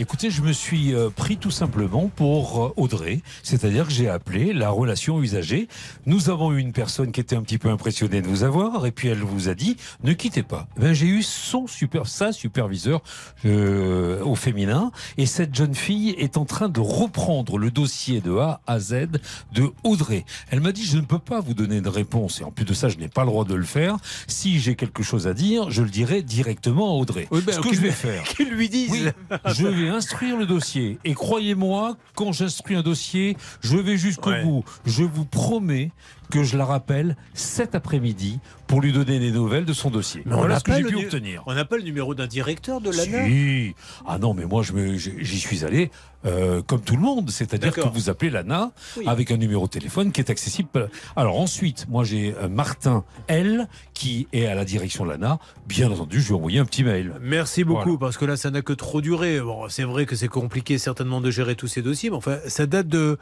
Écoutez, 0.00 0.30
je 0.30 0.42
me 0.42 0.52
suis 0.52 0.94
euh, 0.94 1.10
pris 1.10 1.38
tout 1.38 1.50
simplement 1.50 2.08
pour 2.14 2.64
euh, 2.66 2.72
Audrey, 2.76 3.20
c'est-à-dire 3.42 3.84
que 3.84 3.92
j'ai 3.92 4.08
appelé 4.08 4.52
la 4.52 4.70
relation 4.70 5.20
usagée. 5.20 5.66
Nous 6.06 6.30
avons 6.30 6.52
eu 6.52 6.60
une 6.60 6.72
personne 6.72 7.10
qui 7.10 7.18
était 7.18 7.34
un 7.34 7.42
petit 7.42 7.58
peu 7.58 7.68
impressionnée 7.68 8.22
de 8.22 8.28
vous 8.28 8.44
avoir, 8.44 8.86
et 8.86 8.92
puis 8.92 9.08
elle 9.08 9.18
vous 9.18 9.48
a 9.48 9.56
dit 9.56 9.76
ne 10.04 10.12
quittez 10.12 10.44
pas. 10.44 10.68
Eh 10.76 10.82
Ben, 10.82 10.92
j'ai 10.92 11.08
eu 11.08 11.24
son 11.24 11.66
super, 11.66 12.06
sa 12.06 12.30
superviseur 12.30 13.02
euh, 13.44 14.22
au 14.22 14.36
féminin, 14.36 14.92
et 15.16 15.26
cette 15.26 15.52
jeune 15.52 15.74
fille 15.74 16.10
est 16.10 16.36
en 16.36 16.44
train 16.44 16.68
de 16.68 16.78
reprendre 16.78 17.58
le 17.58 17.72
dossier 17.72 18.20
de 18.20 18.36
A 18.36 18.60
à 18.68 18.78
Z 18.78 19.08
de 19.52 19.72
Audrey. 19.82 20.24
Elle 20.50 20.60
m'a 20.60 20.70
dit 20.70 20.84
je 20.84 20.98
ne 20.98 21.02
peux 21.02 21.18
pas 21.18 21.40
vous 21.40 21.54
donner 21.54 21.80
de 21.80 21.88
réponse, 21.88 22.40
et 22.40 22.44
en 22.44 22.52
plus 22.52 22.64
de 22.64 22.72
ça, 22.72 22.88
je 22.88 22.98
n'ai 22.98 23.08
pas 23.08 23.22
le 23.22 23.30
droit 23.30 23.44
de 23.44 23.54
le 23.56 23.64
faire. 23.64 23.96
Si 24.28 24.60
j'ai 24.60 24.76
quelque 24.76 25.02
chose 25.02 25.26
à 25.26 25.34
dire, 25.34 25.72
je 25.72 25.82
le 25.82 25.90
dirai 25.90 26.22
directement 26.22 26.92
à 26.92 27.00
Audrey. 27.00 27.26
Oui, 27.32 27.40
ben, 27.44 27.54
Ce 27.54 27.60
que 27.60 27.74
je 27.74 27.80
vais 27.80 27.90
faire. 27.90 28.22
Qu'il 28.28 28.50
lui 28.50 28.68
dise. 28.68 28.92
Oui, 28.92 29.08
je 29.56 29.66
vais 29.66 29.87
instruire 29.88 30.36
le 30.36 30.46
dossier. 30.46 30.98
Et 31.04 31.14
croyez-moi, 31.14 31.96
quand 32.14 32.32
j'instruis 32.32 32.76
un 32.76 32.82
dossier, 32.82 33.36
je 33.60 33.76
vais 33.76 33.96
jusqu'au 33.96 34.30
Ouais. 34.30 34.42
bout. 34.42 34.64
Je 34.86 35.02
vous 35.04 35.24
promets 35.24 35.90
que 36.30 36.42
je 36.42 36.56
la 36.56 36.64
rappelle 36.64 37.16
cet 37.34 37.74
après-midi 37.74 38.40
pour 38.66 38.80
lui 38.82 38.92
donner 38.92 39.18
des 39.18 39.30
nouvelles 39.30 39.64
de 39.64 39.72
son 39.72 39.90
dossier. 39.90 40.22
Mais 40.26 40.34
on 40.34 40.38
voilà 40.38 40.58
ce 40.58 40.64
que 40.64 40.72
j'ai 40.74 40.82
pu 40.84 40.96
obtenir. 40.96 41.42
On 41.46 41.54
n'a 41.54 41.64
pas 41.64 41.76
le 41.78 41.82
numéro 41.82 42.14
d'un 42.14 42.26
directeur 42.26 42.80
de 42.80 42.90
l'ANA 42.90 43.24
Si. 43.26 43.74
Ah 44.06 44.18
non, 44.18 44.34
mais 44.34 44.44
moi, 44.44 44.62
j'y 44.62 45.40
suis 45.40 45.64
allé 45.64 45.90
euh, 46.26 46.60
comme 46.62 46.82
tout 46.82 46.96
le 46.96 47.00
monde. 47.02 47.30
C'est-à-dire 47.30 47.72
que 47.72 47.80
vous 47.88 48.10
appelez 48.10 48.30
l'ANA 48.30 48.72
Oui. 48.98 49.04
avec 49.06 49.30
un 49.30 49.38
numéro 49.38 49.66
de 49.66 49.70
téléphone 49.70 50.12
qui 50.12 50.20
est 50.20 50.30
accessible. 50.30 50.90
Alors 51.16 51.40
ensuite, 51.40 51.86
moi, 51.88 52.04
j'ai 52.04 52.34
euh, 52.42 52.48
Martin 52.48 53.04
L 53.28 53.66
qui 53.94 54.28
est 54.34 54.46
à 54.46 54.54
la 54.54 54.66
direction 54.66 55.04
de 55.06 55.10
l'ANA. 55.10 55.38
Bien 55.66 55.90
entendu, 55.90 56.20
je 56.20 56.26
lui 56.28 56.34
ai 56.34 56.36
envoyé 56.36 56.58
un 56.58 56.66
petit 56.66 56.84
mail. 56.84 57.14
Merci 57.22 57.64
beaucoup, 57.64 57.82
Voilà. 57.84 57.98
parce 58.00 58.18
que 58.18 58.26
là, 58.26 58.36
ça 58.36 58.50
n'a 58.50 58.60
que 58.60 58.74
trop 58.74 59.00
duré. 59.00 59.40
Bon, 59.40 59.66
c'est 59.70 59.84
vrai 59.84 60.04
que 60.04 60.14
c'est 60.14 60.28
compliqué 60.28 60.76
certainement 60.76 61.22
de 61.22 61.30
gérer 61.30 61.54
tous 61.54 61.68
ces 61.68 61.80
dossiers, 61.80 62.10
mais 62.10 62.16
enfin, 62.16 62.36
ça 62.48 62.66
date 62.66 62.88
de... 62.88 63.16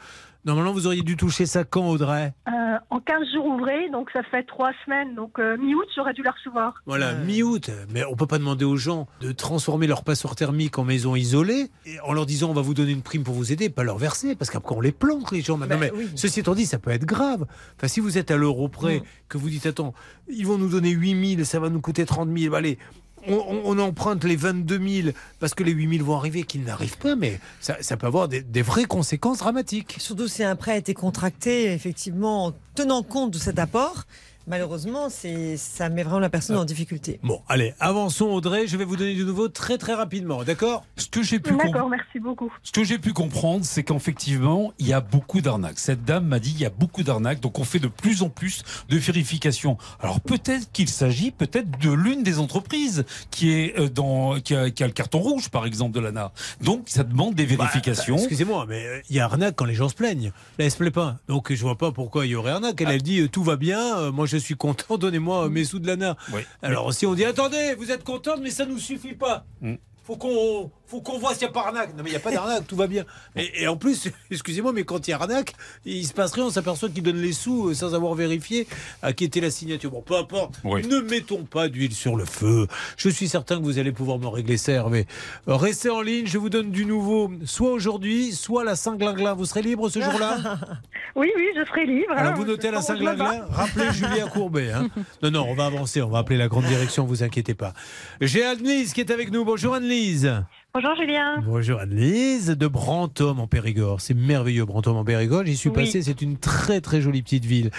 Normalement, 0.47 0.71
vous 0.71 0.87
auriez 0.87 1.01
dû 1.01 1.17
toucher 1.17 1.45
ça 1.45 1.65
quand, 1.65 1.89
Audrey 1.89 2.33
Euh, 2.47 2.77
en 2.89 3.01
15 3.01 3.17
jours 3.33 3.45
ouvrés, 3.47 3.89
donc 3.91 4.09
ça 4.11 4.23
fait 4.23 4.43
trois 4.43 4.71
semaines. 4.85 5.13
Donc 5.13 5.39
euh, 5.39 5.57
mi-août, 5.57 5.87
j'aurais 5.93 6.13
dû 6.13 6.23
la 6.23 6.31
recevoir. 6.31 6.81
Voilà, 6.85 7.15
mi-août. 7.15 7.69
Mais 7.93 8.05
on 8.05 8.15
peut 8.15 8.27
pas 8.27 8.37
demander 8.37 8.63
aux 8.63 8.77
gens 8.77 9.07
de 9.19 9.33
transformer 9.33 9.87
leur 9.87 10.05
passeport 10.05 10.37
thermique 10.37 10.79
en 10.79 10.85
maison 10.85 11.17
isolée 11.17 11.69
et 11.85 11.99
en 11.99 12.13
leur 12.13 12.25
disant 12.25 12.49
on 12.49 12.53
va 12.53 12.61
vous 12.61 12.73
donner 12.73 12.93
une 12.93 13.01
prime 13.01 13.23
pour 13.23 13.33
vous 13.33 13.51
aider, 13.51 13.69
pas 13.69 13.83
leur 13.83 13.97
verser, 13.97 14.37
parce 14.37 14.49
qu'après 14.49 14.73
on 14.73 14.79
les 14.79 14.93
plante 14.93 15.31
les 15.31 15.41
gens. 15.41 15.57
maintenant. 15.57 15.79
Ben 15.79 15.91
mais 15.93 15.99
oui. 15.99 16.09
ceci 16.15 16.39
étant 16.39 16.55
dit, 16.55 16.65
ça 16.65 16.79
peut 16.79 16.91
être 16.91 17.05
grave. 17.05 17.45
Enfin, 17.75 17.89
si 17.89 17.99
vous 17.99 18.17
êtes 18.17 18.31
à 18.31 18.37
l'euro 18.37 18.69
près, 18.69 19.03
que 19.27 19.37
vous 19.37 19.49
dites 19.49 19.65
attends, 19.65 19.93
ils 20.29 20.47
vont 20.47 20.57
nous 20.57 20.69
donner 20.69 20.91
8 20.91 21.35
000, 21.35 21.43
ça 21.43 21.59
va 21.59 21.69
nous 21.69 21.81
coûter 21.81 22.05
30 22.05 22.29
000, 22.33 22.51
bah, 22.51 22.59
allez. 22.59 22.77
On, 23.27 23.77
emprunte 23.79 24.23
les 24.23 24.35
22 24.35 24.79
000 25.03 25.09
parce 25.39 25.53
que 25.53 25.63
les 25.63 25.71
8 25.71 25.97
000 25.97 26.05
vont 26.05 26.15
arriver, 26.15 26.43
qu'ils 26.43 26.63
n'arrivent 26.63 26.97
pas, 26.97 27.15
mais 27.15 27.39
ça, 27.59 27.75
ça 27.81 27.97
peut 27.97 28.07
avoir 28.07 28.27
des, 28.27 28.41
des 28.41 28.61
vraies 28.61 28.85
conséquences 28.85 29.39
dramatiques. 29.39 29.95
Surtout 29.99 30.27
si 30.27 30.43
un 30.43 30.55
prêt 30.55 30.73
a 30.73 30.77
été 30.77 30.93
contracté, 30.93 31.73
effectivement, 31.73 32.45
en 32.45 32.53
tenant 32.75 33.03
compte 33.03 33.31
de 33.31 33.37
cet 33.37 33.59
apport, 33.59 34.05
malheureusement, 34.47 35.09
c'est 35.09 35.57
ça 35.57 35.89
met 35.89 36.03
vraiment 36.03 36.19
la 36.19 36.29
personne 36.29 36.57
en 36.57 36.65
difficulté. 36.65 37.19
Bon, 37.23 37.41
allez, 37.47 37.73
avançons 37.79 38.25
Audrey, 38.25 38.67
je 38.67 38.77
vais 38.77 38.85
vous 38.85 38.95
donner 38.95 39.13
du 39.13 39.25
nouveau 39.25 39.49
très 39.49 39.77
très 39.77 39.93
rapidement, 39.93 40.43
d'accord? 40.43 40.85
Ce 40.95 41.07
que 41.07 41.21
j'ai 41.21 41.39
pu. 41.39 41.55
D'accord, 41.55 41.89
merci 41.89 42.19
beaucoup. 42.19 42.51
Ce 42.63 42.71
que 42.71 42.83
j'ai 42.83 42.97
pu 42.97 43.13
comprendre, 43.13 43.65
c'est 43.65 43.83
qu'effectivement, 43.83 44.73
il 44.79 44.87
y 44.87 44.93
a 44.93 45.01
beaucoup 45.01 45.41
d'arnaques. 45.41 45.79
Cette 45.79 46.05
dame 46.05 46.25
m'a 46.25 46.39
dit 46.39 46.51
il 46.51 46.61
y 46.61 46.65
a 46.65 46.69
beaucoup 46.69 47.03
d'arnaques, 47.03 47.39
donc 47.41 47.59
on 47.59 47.63
fait 47.63 47.79
de 47.79 47.87
plus 47.87 48.23
en 48.23 48.29
plus 48.29 48.63
de 48.89 48.97
vérifications. 48.97 49.77
Alors 49.99 50.21
peut-être 50.21 50.71
qu'il 50.71 50.89
s'agit 50.89 51.31
peut-être 51.31 51.79
de 51.79 51.91
l'une 51.91 52.23
des 52.23 52.39
entreprises 52.39 53.05
qui 53.31 53.51
est 53.51 53.77
euh, 53.79 53.89
dans 53.89 54.39
qui 54.39 54.55
a, 54.55 54.69
qui 54.69 54.83
a 54.83 54.87
le 54.87 54.93
carton 54.93 55.19
rouge, 55.19 55.49
par 55.49 55.65
exemple, 55.65 55.93
de 55.93 55.99
l'ANA. 55.99 56.31
Donc 56.61 56.83
ça 56.85 57.03
demande 57.03 57.35
des 57.35 57.45
vérifications. 57.45 58.15
Bah, 58.15 58.21
Excusez-moi, 58.21 58.65
mais 58.67 58.85
euh, 58.85 59.01
il 59.09 59.15
y 59.17 59.19
a 59.19 59.25
arnaque 59.25 59.55
quand 59.55 59.65
les 59.65 59.75
gens 59.75 59.89
se 59.89 59.95
plaignent. 59.95 60.31
Là, 60.57 60.65
elle 60.65 60.71
se 60.71 60.77
plaît 60.77 60.91
pas. 60.91 61.17
Donc, 61.27 61.53
je 61.53 61.61
vois 61.61 61.77
pas 61.77 61.91
pourquoi 61.91 62.25
il 62.25 62.29
y 62.29 62.35
aurait 62.35 62.51
arnaque. 62.51 62.79
Elle, 62.81 62.91
elle 62.91 63.01
dit 63.01 63.21
euh, 63.21 63.27
tout 63.27 63.43
va 63.43 63.55
bien, 63.55 64.11
moi 64.11 64.25
je 64.25 64.36
suis 64.39 64.55
content, 64.55 64.97
donnez-moi 64.97 65.45
euh, 65.45 65.49
mes 65.49 65.63
sous 65.63 65.79
de 65.79 65.87
l'ANA. 65.87 66.15
Oui. 66.33 66.41
Alors, 66.61 66.93
si 66.93 67.05
on 67.05 67.13
dit 67.13 67.25
attendez, 67.25 67.75
vous 67.75 67.91
êtes 67.91 68.03
contente, 68.03 68.39
mais 68.41 68.51
ça 68.51 68.65
nous 68.65 68.79
suffit 68.79 69.13
pas. 69.13 69.45
Mm. 69.61 69.75
Faut 70.03 70.15
qu'on 70.15 70.71
faut 70.87 71.01
qu'on 71.01 71.19
voit 71.19 71.33
s'il 71.33 71.43
n'y 71.47 71.49
a 71.49 71.53
pas 71.53 71.67
arnaque. 71.67 71.89
Non, 71.95 72.03
mais 72.03 72.09
il 72.09 72.13
n'y 72.13 72.17
a 72.17 72.21
pas 72.21 72.31
d'arnaque, 72.31 72.65
tout 72.67 72.75
va 72.75 72.87
bien. 72.87 73.03
Et, 73.35 73.63
et 73.63 73.67
en 73.67 73.75
plus, 73.77 74.07
excusez-moi, 74.31 74.71
mais 74.73 74.83
quand 74.83 75.07
il 75.07 75.11
y 75.11 75.13
a 75.13 75.17
arnaque, 75.17 75.53
il 75.85 76.05
se 76.07 76.13
passe 76.13 76.31
rien, 76.33 76.45
on 76.45 76.49
s'aperçoit 76.49 76.89
qu'il 76.89 77.03
donne 77.03 77.21
les 77.21 77.33
sous 77.33 77.69
euh, 77.69 77.73
sans 77.73 77.93
avoir 77.93 78.13
vérifié 78.13 78.67
à 79.01 79.13
qui 79.13 79.25
était 79.25 79.41
la 79.41 79.51
signature. 79.51 79.91
Bon, 79.91 80.01
peu 80.01 80.15
importe. 80.15 80.55
Oui. 80.63 80.85
Ne 80.87 80.99
mettons 81.01 81.43
pas 81.43 81.67
d'huile 81.67 81.93
sur 81.93 82.15
le 82.15 82.25
feu. 82.25 82.67
Je 82.97 83.09
suis 83.09 83.27
certain 83.27 83.57
que 83.59 83.63
vous 83.63 83.79
allez 83.79 83.91
pouvoir 83.91 84.17
me 84.19 84.27
régler 84.27 84.57
ça, 84.57 84.71
Hervé. 84.71 85.05
Euh, 85.47 85.55
Restez 85.55 85.89
en 85.89 86.01
ligne, 86.01 86.25
je 86.27 86.37
vous 86.37 86.49
donne 86.49 86.71
du 86.71 86.85
nouveau, 86.85 87.31
soit 87.45 87.71
aujourd'hui, 87.71 88.31
soit 88.31 88.63
la 88.63 88.75
Saint-Glinglin. 88.75 89.33
Vous 89.33 89.45
serez 89.45 89.61
libre 89.61 89.89
ce 89.89 89.99
jour-là 90.01 90.37
Oui, 91.15 91.31
oui, 91.35 91.47
je 91.57 91.65
serai 91.65 91.85
libre. 91.85 92.13
Alors 92.15 92.33
hein, 92.33 92.35
vous 92.35 92.45
notez 92.45 92.69
la 92.71 92.81
Saint-Glinglin, 92.81 93.45
rappelez 93.49 93.91
Julien 93.91 94.27
Courbet. 94.33 94.71
hein. 94.71 94.87
Non, 95.23 95.31
non, 95.31 95.45
on 95.49 95.55
va 95.55 95.65
avancer, 95.65 96.01
on 96.01 96.09
va 96.09 96.19
appeler 96.19 96.37
la 96.37 96.47
grande 96.47 96.65
direction, 96.65 97.05
vous 97.05 97.23
inquiétez 97.23 97.55
pas. 97.55 97.73
J'ai 98.21 98.45
Anne-Lise 98.45 98.93
qui 98.93 99.01
est 99.01 99.11
avec 99.11 99.31
nous. 99.31 99.43
Bonjour 99.43 99.73
Anne-Lise. 99.73 100.43
Bonjour 100.73 100.95
Julien. 100.95 101.41
Bonjour 101.43 101.79
Anne-Lise 101.79 102.49
de 102.49 102.67
Brantôme 102.67 103.39
en 103.39 103.47
Périgord. 103.47 103.99
C'est 103.99 104.13
merveilleux 104.13 104.63
Brantôme 104.65 104.97
en 104.97 105.03
Périgord. 105.03 105.43
J'y 105.43 105.57
suis 105.57 105.69
Oui. 105.69 105.75
passé, 105.75 106.03
c'est 106.03 106.21
une 106.21 106.37
très 106.37 106.81
très 106.81 107.01
jolie 107.01 107.23
petite 107.23 107.45
ville. 107.45 107.71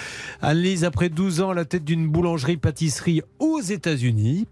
Anne-Lise, 0.43 0.83
après 0.85 1.09
12 1.09 1.41
ans 1.41 1.51
à 1.51 1.55
la 1.55 1.65
tête 1.65 1.85
d'une 1.85 2.09
boulangerie-pâtisserie 2.09 3.23
aux 3.39 3.61
États-Unis, 3.61 4.49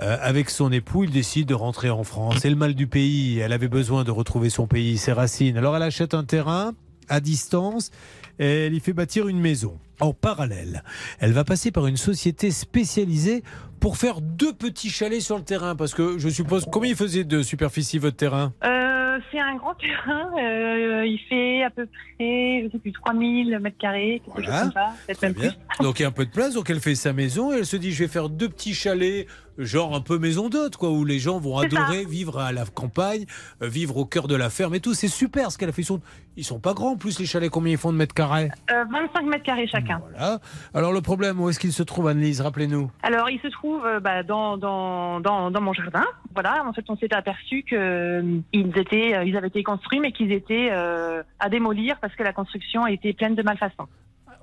euh, 0.00 0.16
avec 0.20 0.50
son 0.50 0.70
époux, 0.70 1.02
il 1.02 1.10
décide 1.10 1.48
de 1.48 1.54
rentrer 1.54 1.90
en 1.90 2.04
France. 2.04 2.36
C'est 2.40 2.50
le 2.50 2.54
mal 2.56 2.74
du 2.74 2.86
pays. 2.86 3.38
Elle 3.40 3.52
avait 3.52 3.66
besoin 3.68 4.04
de 4.04 4.12
retrouver 4.12 4.50
son 4.50 4.68
pays, 4.68 4.96
ses 4.96 5.12
racines. 5.12 5.56
Alors 5.56 5.74
elle 5.76 5.82
achète 5.82 6.14
un 6.14 6.22
terrain 6.22 6.74
à 7.10 7.20
distance 7.20 7.90
elle 8.38 8.72
y 8.72 8.80
fait 8.80 8.94
bâtir 8.94 9.28
une 9.28 9.38
maison. 9.38 9.78
En 10.00 10.14
parallèle, 10.14 10.82
elle 11.18 11.32
va 11.32 11.44
passer 11.44 11.70
par 11.70 11.86
une 11.86 11.98
société 11.98 12.50
spécialisée 12.50 13.42
pour 13.80 13.98
faire 13.98 14.22
deux 14.22 14.54
petits 14.54 14.88
chalets 14.88 15.20
sur 15.20 15.36
le 15.36 15.44
terrain. 15.44 15.76
Parce 15.76 15.92
que 15.92 16.16
je 16.18 16.28
suppose, 16.30 16.64
combien 16.72 16.88
il 16.90 16.96
faisait 16.96 17.24
de 17.24 17.42
superficie 17.42 17.98
votre 17.98 18.16
terrain? 18.16 18.54
Euh, 18.64 19.18
c'est 19.30 19.38
un 19.40 19.56
grand 19.56 19.74
terrain. 19.74 20.30
euh, 20.42 21.04
il 21.04 21.18
fait 21.28 21.62
à 21.64 21.68
peu 21.68 21.84
près, 21.84 22.62
je 22.64 22.68
sais 22.72 22.78
plus, 22.78 22.92
3000 22.92 23.58
mètres 23.58 23.76
carrés, 23.78 24.22
quelque 24.24 24.40
Voilà. 24.40 24.62
chose 24.64 24.72
comme 24.72 24.72
ça. 24.72 24.94
Peut-être 25.06 25.22
même 25.22 25.32
Bien. 25.34 25.50
plus. 25.50 25.84
Donc 25.84 25.98
il 25.98 26.02
y 26.02 26.04
a 26.06 26.08
un 26.08 26.12
peu 26.12 26.24
de 26.24 26.30
place, 26.30 26.54
donc 26.54 26.70
elle 26.70 26.80
fait 26.80 26.94
sa 26.94 27.12
maison 27.12 27.52
et 27.52 27.58
elle 27.58 27.66
se 27.66 27.76
dit 27.76 27.92
je 27.92 28.04
vais 28.04 28.08
faire 28.08 28.30
deux 28.30 28.48
petits 28.48 28.72
chalets, 28.72 29.26
genre 29.58 29.94
un 29.94 30.00
peu 30.00 30.18
maison 30.18 30.48
d'hôte, 30.48 30.76
quoi, 30.76 30.90
où 30.90 31.04
les 31.04 31.18
gens 31.18 31.38
vont 31.38 31.58
ça. 31.58 31.66
adorer 31.66 32.04
vivre 32.04 32.38
à 32.38 32.52
la 32.52 32.64
campagne, 32.64 33.26
euh, 33.62 33.68
vivre 33.68 33.96
au 33.96 34.04
cœur 34.04 34.28
de 34.28 34.34
la 34.36 34.50
ferme 34.50 34.74
et 34.74 34.80
tout. 34.80 34.94
C'est 34.94 35.08
super 35.08 35.50
ce 35.52 35.58
qu'elle 35.58 35.68
a 35.68 35.72
fait. 35.72 35.82
Ils 35.82 35.86
sont, 35.86 36.00
ils 36.36 36.44
sont 36.44 36.60
pas 36.60 36.74
grands 36.74 36.92
en 36.92 36.96
plus 36.96 37.18
les 37.18 37.26
chalets, 37.26 37.50
combien 37.50 37.72
ils 37.72 37.78
font 37.78 37.92
de 37.92 37.98
mètres 37.98 38.14
carrés? 38.14 38.50
Euh, 38.70 38.84
25 38.90 39.22
mètres 39.24 39.44
carrés 39.44 39.66
chacun. 39.66 40.00
Voilà. 40.10 40.40
Alors 40.74 40.92
le 40.92 41.00
problème, 41.00 41.40
où 41.40 41.48
est-ce 41.48 41.58
qu'il 41.58 41.72
se 41.72 41.82
trouve, 41.82 42.08
Annelise 42.08 42.40
Rappelez-nous? 42.40 42.90
Alors, 43.02 43.30
il 43.30 43.40
se 43.40 43.48
trouve 43.48 43.84
euh, 43.84 44.00
bah, 44.00 44.22
dans, 44.22 44.56
dans, 44.56 45.20
dans, 45.20 45.50
dans 45.50 45.60
mon 45.60 45.72
jardin. 45.72 46.04
Voilà, 46.34 46.64
en 46.66 46.72
fait, 46.72 46.84
on 46.88 46.96
s'était 46.96 47.14
aperçu 47.14 47.64
que 47.64 47.74
euh, 47.76 48.40
étaient, 48.52 49.16
euh, 49.16 49.24
ils 49.24 49.36
avaient 49.36 49.48
été 49.48 49.62
construits, 49.62 50.00
mais 50.00 50.12
qu'ils 50.12 50.32
étaient 50.32 50.70
à 50.70 51.48
démolir 51.48 51.98
parce 52.00 52.14
que 52.14 52.22
la 52.22 52.32
construction 52.32 52.86
était 52.86 53.12
pleine 53.12 53.34
de 53.34 53.42
malfaçons. 53.42 53.86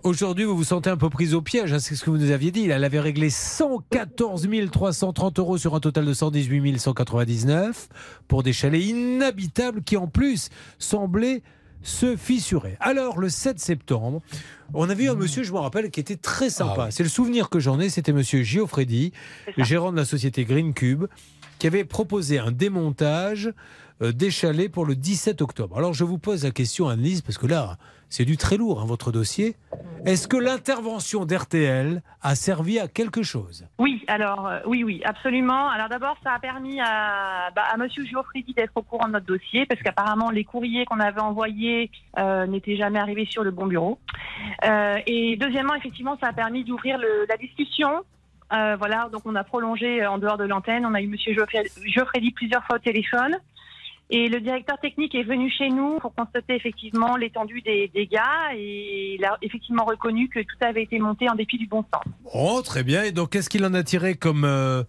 Aujourd'hui, 0.04 0.46
vous 0.46 0.56
vous 0.56 0.64
sentez 0.64 0.90
un 0.90 0.98
peu 0.98 1.10
prise 1.10 1.34
au 1.34 1.42
piège, 1.42 1.74
hein, 1.74 1.80
c'est 1.80 1.96
ce 1.96 2.04
que 2.04 2.12
vous 2.12 2.18
nous 2.18 2.32
aviez 2.32 2.52
dit. 2.52 2.70
Elle 2.70 2.84
avait 2.84 3.00
réglé 3.00 3.30
114 3.30 4.48
330 4.72 5.40
euros 5.40 5.58
sur 5.58 5.74
un 5.76 5.80
total 5.80 6.06
de 6.06 6.14
118 6.14 6.78
199 6.78 7.90
pour 8.28 8.44
des 8.44 8.54
chalets 8.54 8.84
inhabitables 8.84 9.82
qui, 9.82 9.98
en 9.98 10.08
plus, 10.08 10.50
semblaient 10.78 11.42
se 11.82 12.16
fissurer. 12.16 12.78
Alors, 12.80 13.18
le 13.18 13.30
7 13.30 13.60
septembre, 13.60 14.22
on 14.74 14.88
avait 14.90 15.06
eu 15.06 15.10
un 15.10 15.16
monsieur, 15.16 15.44
je 15.44 15.52
me 15.52 15.58
rappelle, 15.58 15.90
qui 15.90 16.00
était 16.00 16.16
très 16.16 16.50
sympa. 16.50 16.90
C'est 16.92 17.04
le 17.04 17.10
souvenir 17.10 17.50
que 17.50 17.60
j'en 17.60 17.80
ai, 17.80 17.90
c'était 17.90 18.14
monsieur 18.14 18.44
Giofredi, 18.44 19.14
gérant 19.58 19.92
de 19.92 19.98
la 19.98 20.06
société 20.06 20.46
Green 20.46 20.74
Cube, 20.74 21.06
qui 21.60 21.68
avait 21.68 21.86
proposé 21.86 22.38
un 22.38 22.52
démontage 22.52 23.52
des 24.02 24.32
chalets 24.32 24.72
pour 24.72 24.86
le 24.86 24.96
17 24.96 25.42
octobre. 25.42 25.78
Alors, 25.78 25.94
je 25.94 26.04
vous 26.04 26.18
pose 26.18 26.44
la 26.44 26.52
question, 26.52 26.88
Annelise, 26.88 27.22
parce 27.22 27.38
que 27.38 27.48
là, 27.48 27.78
c'est 28.10 28.26
du 28.26 28.38
très 28.38 28.58
lourd, 28.58 28.82
hein, 28.82 28.86
votre 28.86 29.12
dossier. 29.12 29.56
Est-ce 30.06 30.28
que 30.28 30.38
l'intervention 30.38 31.26
d'RTL 31.26 32.02
a 32.22 32.36
servi 32.36 32.80
à 32.80 32.88
quelque 32.88 33.24
chose? 33.24 33.66
Oui, 33.80 34.04
alors 34.08 34.48
euh, 34.48 34.60
oui, 34.66 34.84
oui, 34.84 35.02
absolument. 35.04 35.68
Alors 35.70 35.90
d'abord, 35.90 36.16
ça 36.24 36.32
a 36.32 36.40
permis 36.40 36.80
à, 36.80 37.50
bah, 37.56 37.64
à 37.70 37.78
Monsieur 37.78 38.04
d'être 38.56 38.72
au 38.76 38.82
courant 38.82 39.08
de 39.08 39.14
notre 39.14 39.26
dossier 39.26 39.66
parce 39.66 39.82
qu'apparemment 39.82 40.30
les 40.30 40.44
courriers 40.44 40.86
qu'on 40.86 41.00
avait 41.00 41.20
envoyés 41.20 41.92
euh, 42.18 42.46
n'étaient 42.48 42.78
jamais 42.78 43.00
arrivés 43.00 43.26
sur 43.26 43.44
le 43.44 43.52
bon 43.52 43.66
bureau. 43.66 44.00
Euh, 44.64 44.98
et 45.06 45.36
deuxièmement, 45.36 45.76
effectivement, 45.76 46.18
ça 46.22 46.28
a 46.28 46.34
permis 46.34 46.64
d'ouvrir 46.64 46.98
la 46.98 47.38
discussion 47.38 48.04
Euh, 48.54 48.78
voilà, 48.78 49.10
donc 49.12 49.24
on 49.26 49.36
a 49.36 49.44
prolongé 49.44 50.02
euh, 50.02 50.10
en 50.10 50.18
dehors 50.18 50.38
de 50.38 50.46
l'antenne. 50.46 50.86
On 50.86 50.94
a 50.94 51.02
eu 51.02 51.08
Monsieur 51.08 51.34
Geoffredi 51.34 52.32
plusieurs 52.32 52.64
fois 52.64 52.78
au 52.78 52.80
téléphone. 52.80 53.38
Et 54.10 54.30
le 54.30 54.40
directeur 54.40 54.78
technique 54.80 55.14
est 55.16 55.24
venu 55.24 55.50
chez 55.50 55.70
nous 55.70 56.00
pour 56.00 56.16
constater 56.16 56.56
effectivement 56.56 57.18
l'étendue 57.18 57.62
des 57.62 57.92
dégâts 57.94 58.20
et 58.56 59.16
il 59.16 59.26
a 59.26 59.38
effectivement 59.42 59.84
reconnu 59.84 60.30
que 60.30 60.40
tout 60.40 60.56
avait 60.62 60.84
été 60.84 60.98
monté 60.98 61.30
en 61.30 61.36
dépit 61.36 61.58
du 61.58 61.68
bon 61.68 61.84
sens. 61.94 62.04
Oh, 62.34 62.62
très 62.64 62.84
bien. 62.84 63.04
Et 63.04 63.12
donc, 63.12 63.32
qu'est-ce 63.32 63.50
qu'il 63.50 63.66
en 63.66 63.74
a 63.74 63.84
tiré 63.84 64.16
comme 64.16 64.46
euh, 64.46 64.84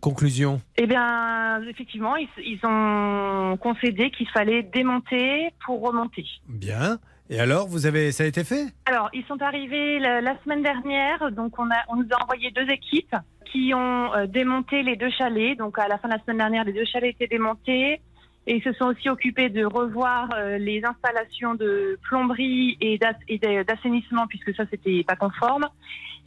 conclusion? 0.00 0.60
Eh 0.76 0.86
bien, 0.86 1.60
effectivement, 1.68 2.14
ils, 2.14 2.28
ils 2.38 2.60
ont 2.64 3.56
concédé 3.56 4.12
qu'il 4.12 4.28
fallait 4.28 4.62
démonter 4.62 5.48
pour 5.66 5.82
remonter. 5.82 6.24
Bien. 6.48 6.98
Et 7.28 7.40
alors, 7.40 7.66
vous 7.66 7.86
avez, 7.86 8.12
ça 8.12 8.22
a 8.22 8.26
été 8.26 8.44
fait? 8.44 8.66
Alors, 8.86 9.08
ils 9.12 9.24
sont 9.24 9.42
arrivés 9.42 9.98
la, 9.98 10.20
la 10.20 10.36
semaine 10.42 10.62
dernière, 10.62 11.32
donc 11.32 11.58
on, 11.58 11.68
a, 11.70 11.84
on 11.88 11.96
nous 11.96 12.08
a 12.12 12.22
envoyé 12.22 12.52
deux 12.52 12.68
équipes 12.70 13.16
qui 13.50 13.72
ont 13.74 14.14
euh, 14.14 14.26
démonté 14.26 14.84
les 14.84 14.94
deux 14.94 15.10
chalets. 15.10 15.58
Donc, 15.58 15.76
à 15.78 15.88
la 15.88 15.98
fin 15.98 16.06
de 16.06 16.14
la 16.14 16.20
semaine 16.20 16.38
dernière, 16.38 16.62
les 16.62 16.72
deux 16.72 16.84
chalets 16.84 17.14
étaient 17.14 17.26
démontés. 17.26 18.00
Et 18.50 18.60
se 18.62 18.72
sont 18.72 18.86
aussi 18.86 19.08
occupés 19.08 19.48
de 19.48 19.64
revoir 19.64 20.28
euh, 20.34 20.58
les 20.58 20.84
installations 20.84 21.54
de 21.54 21.96
plomberie 22.02 22.76
et 22.80 22.98
d'assainissement, 22.98 24.26
puisque 24.26 24.52
ça, 24.56 24.64
c'était 24.68 25.04
pas 25.04 25.14
conforme. 25.14 25.68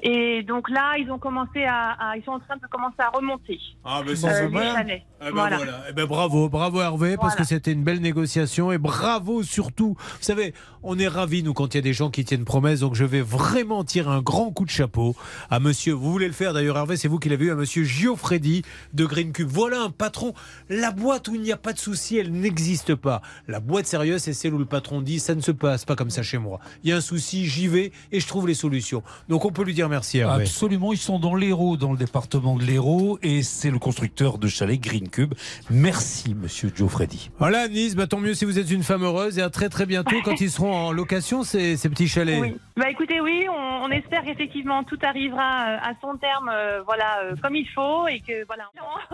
Et 0.05 0.43
donc 0.43 0.69
là, 0.69 0.97
ils 0.99 1.09
ont 1.09 1.17
commencé 1.17 1.63
à, 1.63 1.91
à- 2.11 2.17
ils 2.17 2.23
sont 2.25 2.31
en 2.31 2.39
train 2.39 2.57
de 2.57 2.67
commencer 2.69 2.95
à 2.99 3.09
remonter 3.09 3.57
Ah, 3.85 4.01
mais 4.05 4.11
euh, 4.11 4.83
les. 4.83 5.03
Eh 5.21 5.25
ben 5.27 5.31
Voilà. 5.31 5.55
voilà. 5.57 5.79
Eh 5.89 5.93
ben 5.93 6.05
bravo, 6.05 6.49
bravo 6.49 6.81
Hervé, 6.81 7.11
parce 7.15 7.35
Voilà. 7.35 7.35
que 7.37 7.43
c'était 7.45 7.71
une 7.71 7.83
belle 7.85 8.01
négociation 8.01 8.73
et 8.73 8.77
bravo 8.77 9.43
surtout. 9.43 9.95
Vous 9.97 10.17
savez, 10.19 10.53
on 10.83 10.99
est 10.99 11.07
ravis 11.07 11.41
nous 11.43 11.53
quand 11.53 11.73
il 11.73 11.77
y 11.77 11.79
a 11.79 11.81
des 11.81 11.93
gens 11.93 12.09
qui 12.09 12.25
tiennent 12.25 12.43
promesse, 12.43 12.81
donc 12.81 12.95
je 12.95 13.05
vais 13.05 13.21
vraiment 13.21 13.85
tirer 13.85 14.09
un 14.09 14.21
grand 14.21 14.51
coup 14.51 14.65
de 14.65 14.69
chapeau 14.69 15.15
à 15.49 15.61
Monsieur. 15.61 15.93
Vous 15.93 16.11
voulez 16.11 16.27
le 16.27 16.33
faire 16.33 16.51
d'ailleurs, 16.53 16.77
Hervé, 16.77 16.97
c'est 16.97 17.07
vous 17.07 17.19
qui 17.19 17.29
l'avez 17.29 17.45
eu, 17.45 17.51
à 17.51 17.55
Monsieur 17.55 17.83
Giofredi 17.85 18.63
de 18.93 19.05
Green 19.05 19.31
Cube. 19.31 19.47
Voilà 19.49 19.81
un 19.83 19.89
patron. 19.89 20.33
La 20.67 20.91
boîte 20.91 21.29
où 21.29 21.35
il 21.35 21.41
n'y 21.41 21.53
a 21.53 21.57
pas 21.57 21.71
de 21.71 21.79
souci, 21.79 22.17
elle 22.17 22.31
n'existe 22.33 22.93
pas. 22.95 23.21
La 23.47 23.61
boîte 23.61 23.85
sérieuse, 23.85 24.21
c'est 24.21 24.33
celle 24.33 24.53
où 24.53 24.57
le 24.57 24.65
patron 24.65 25.01
dit 25.01 25.19
ça 25.21 25.33
ne 25.33 25.41
se 25.41 25.51
passe 25.51 25.85
pas 25.85 25.95
comme 25.95 26.09
ça 26.09 26.23
chez 26.23 26.37
moi. 26.39 26.59
Il 26.83 26.89
y 26.89 26.93
a 26.93 26.97
un 26.97 27.01
souci, 27.01 27.45
j'y 27.47 27.69
vais 27.69 27.93
et 28.11 28.19
je 28.19 28.27
trouve 28.27 28.47
les 28.47 28.53
solutions. 28.53 29.01
Donc 29.29 29.45
on 29.45 29.51
peut 29.53 29.63
lui 29.63 29.73
dire 29.73 29.87
merci 29.93 30.17
Hervé. 30.17 30.41
Absolument, 30.43 30.91
ils 30.91 30.97
sont 30.97 31.19
dans 31.19 31.35
l'Hérault, 31.35 31.77
dans 31.77 31.91
le 31.91 31.97
département 31.97 32.55
de 32.55 32.63
l'Hérault, 32.63 33.19
et 33.21 33.43
c'est 33.43 33.69
le 33.69 33.77
constructeur 33.77 34.39
de 34.39 34.47
chalet 34.47 34.79
Green 34.79 35.07
Cube. 35.07 35.35
Merci, 35.69 36.33
monsieur 36.33 36.71
Joe 36.75 36.89
Freddy. 36.89 37.29
Voilà, 37.37 37.67
Nice, 37.67 37.95
bah, 37.95 38.07
tant 38.07 38.19
mieux 38.19 38.33
si 38.33 38.45
vous 38.45 38.57
êtes 38.57 38.71
une 38.71 38.81
femme 38.83 39.03
heureuse 39.03 39.37
et 39.37 39.41
à 39.41 39.49
très 39.51 39.69
très 39.69 39.85
bientôt 39.85 40.15
quand 40.23 40.41
ils 40.41 40.49
seront 40.49 40.73
en 40.73 40.91
location, 40.91 41.43
ces, 41.43 41.77
ces 41.77 41.89
petits 41.89 42.07
chalets. 42.07 42.41
Oui. 42.41 42.55
Bah 42.75 42.89
écoutez, 42.89 43.21
oui, 43.21 43.45
on, 43.49 43.85
on 43.85 43.91
espère 43.91 44.23
qu'effectivement 44.23 44.83
tout 44.83 44.97
arrivera 45.03 45.41
euh, 45.41 45.77
à 45.89 45.93
son 46.01 46.17
terme, 46.17 46.49
euh, 46.51 46.81
voilà, 46.85 47.19
euh, 47.23 47.35
comme 47.41 47.55
il 47.55 47.67
faut, 47.69 48.07
et 48.07 48.19
que 48.19 48.45
voilà, 48.47 48.63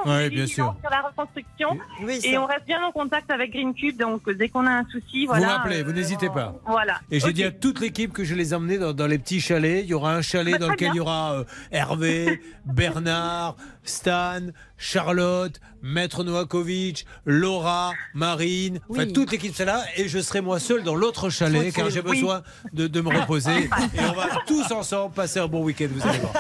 on 0.05 0.09
Ouais, 0.09 0.29
bien 0.29 0.45
sûr. 0.47 0.73
sur 0.81 0.89
la 0.89 1.01
reconstruction, 1.01 1.77
Oui, 2.03 2.19
et 2.23 2.37
on 2.37 2.45
reste 2.45 2.65
bien 2.65 2.81
en 2.83 2.91
contact 2.93 3.29
avec 3.31 3.51
Green 3.51 3.73
Cube, 3.73 3.97
donc 3.97 4.29
dès 4.31 4.47
qu'on 4.47 4.65
a 4.65 4.71
un 4.71 4.85
souci, 4.89 5.25
Vous 5.25 5.33
voilà. 5.33 5.61
vous 5.65 5.71
euh, 5.73 5.93
n'hésitez 5.93 6.29
pas. 6.29 6.55
Voilà. 6.65 6.99
Et 7.11 7.19
j'ai 7.19 7.33
dit 7.33 7.43
à 7.43 7.51
toute 7.51 7.81
l'équipe 7.81 8.13
que 8.13 8.23
je 8.23 8.33
les 8.35 8.53
emmenais 8.53 8.77
dans, 8.77 8.93
dans 8.93 9.07
les 9.07 9.17
petits 9.17 9.41
chalets. 9.41 9.83
Il 9.83 9.89
y 9.89 9.93
aura 9.93 10.15
un 10.15 10.21
chalet 10.21 10.57
dans 10.59 10.69
lequel 10.69 10.89
bien. 10.89 10.93
il 10.93 10.97
y 10.97 10.99
aura 10.99 11.33
euh, 11.33 11.43
Hervé, 11.71 12.41
Bernard, 12.65 13.55
Stan, 13.83 14.39
Charlotte, 14.77 15.59
Maître 15.81 16.23
Novakovic, 16.23 17.05
Laura, 17.25 17.93
Marine, 18.13 18.79
enfin 18.89 19.05
Oui. 19.05 19.13
toute 19.13 19.31
l'équipe 19.31 19.55
sera 19.55 19.65
là. 19.65 19.83
Et 19.97 20.07
je 20.07 20.19
serai 20.19 20.41
moi 20.41 20.59
seul 20.59 20.83
dans 20.83 20.95
l'autre 20.95 21.29
chalet 21.29 21.73
car 21.73 21.89
j'ai 21.89 22.01
Oui. 22.01 22.11
besoin 22.21 22.43
de, 22.73 22.87
de 22.87 23.01
me 23.01 23.09
reposer. 23.09 23.69
Et 23.95 23.99
on 24.09 24.13
va 24.13 24.27
tous 24.45 24.71
ensemble 24.71 25.13
passer 25.13 25.39
un 25.39 25.47
bon 25.47 25.63
week-end, 25.63 25.87
vous 25.91 26.07
allez 26.07 26.19
voir. 26.19 26.33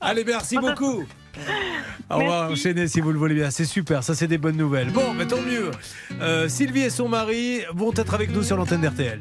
Allez, 0.00 0.24
merci 0.24 0.56
beaucoup. 0.58 1.04
On 2.08 2.26
va 2.26 2.48
enchaîner 2.50 2.88
si 2.88 3.00
vous 3.00 3.12
le 3.12 3.18
voulez 3.18 3.34
bien. 3.34 3.50
C'est 3.50 3.64
super, 3.66 4.02
ça 4.02 4.14
c'est 4.14 4.26
des 4.26 4.38
bonnes 4.38 4.56
nouvelles. 4.56 4.90
Bon, 4.90 5.12
mais 5.12 5.26
tant 5.26 5.40
mieux. 5.42 5.70
Euh, 6.20 6.48
Sylvie 6.48 6.82
et 6.82 6.90
son 6.90 7.08
mari 7.08 7.60
vont 7.74 7.92
être 7.94 8.14
avec 8.14 8.30
nous 8.30 8.42
sur 8.42 8.56
l'antenne 8.56 8.80
d'RTL. 8.80 9.20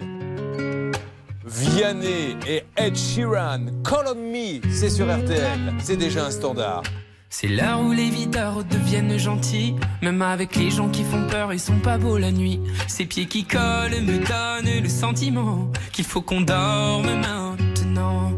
Vianney 1.46 2.38
et 2.48 2.64
Ed 2.76 2.96
Sheeran, 2.96 3.68
Call 3.84 4.08
on 4.08 4.16
Me, 4.16 4.62
c'est 4.72 4.90
sur 4.90 5.06
RTL. 5.06 5.76
C'est 5.80 5.96
déjà 5.96 6.26
un 6.26 6.32
standard. 6.32 6.82
C'est 7.30 7.48
l'heure 7.48 7.82
où 7.82 7.92
les 7.92 8.10
videurs 8.10 8.64
deviennent 8.64 9.18
gentils. 9.20 9.76
Même 10.02 10.24
avec 10.24 10.56
les 10.56 10.72
gens 10.72 10.90
qui 10.90 11.04
font 11.04 11.28
peur, 11.28 11.54
ils 11.54 11.60
sont 11.60 11.80
pas 11.80 12.00
beaux 12.00 12.18
la 12.18 12.32
nuit. 12.32 12.60
Ces 12.88 13.06
pieds 13.06 13.28
qui 13.28 13.44
collent 13.44 14.02
me 14.02 14.26
donnent 14.26 14.82
le 14.82 14.90
sentiment 14.90 15.70
qu'il 15.92 16.06
faut 16.06 16.22
qu'on 16.22 16.42
dorme 16.42 17.14
maintenant. 17.22 18.32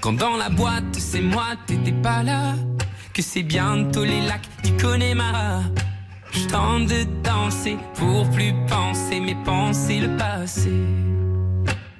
Quand 0.00 0.14
dans 0.14 0.36
la 0.36 0.48
boîte, 0.48 0.96
c'est 0.98 1.20
moi, 1.20 1.46
t'étais 1.66 1.92
pas 1.92 2.24
là. 2.24 2.54
Que 3.14 3.22
c'est 3.22 3.44
bientôt 3.44 4.04
les 4.04 4.22
lacs 4.22 4.48
du 4.64 4.72
Connemara. 4.76 5.62
Je 6.32 6.46
de 6.86 7.04
danser 7.22 7.76
pour 7.94 8.28
plus 8.30 8.52
penser, 8.68 9.20
mais 9.20 9.36
penser 9.44 10.00
le 10.00 10.16
passé. 10.16 10.72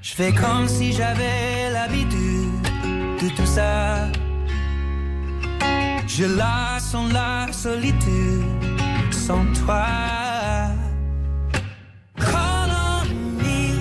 Je 0.01 0.15
fais 0.15 0.33
comme 0.33 0.69
si 0.69 0.93
j'avais 0.93 1.71
l'habitude 1.73 2.63
de 3.21 3.29
tout 3.37 3.47
ça. 3.47 4.07
Je 6.07 6.25
la 6.25 6.79
sens 6.81 7.13
la 7.13 7.53
solitude 7.53 8.45
sans 9.11 9.45
toi. 9.65 9.87
Call 12.17 12.71
on 12.71 13.05
me, 13.39 13.79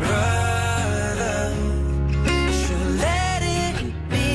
brother. 0.00 1.52
Je 2.60 2.74
let 3.02 3.40
it 3.42 3.76
be 4.10 4.30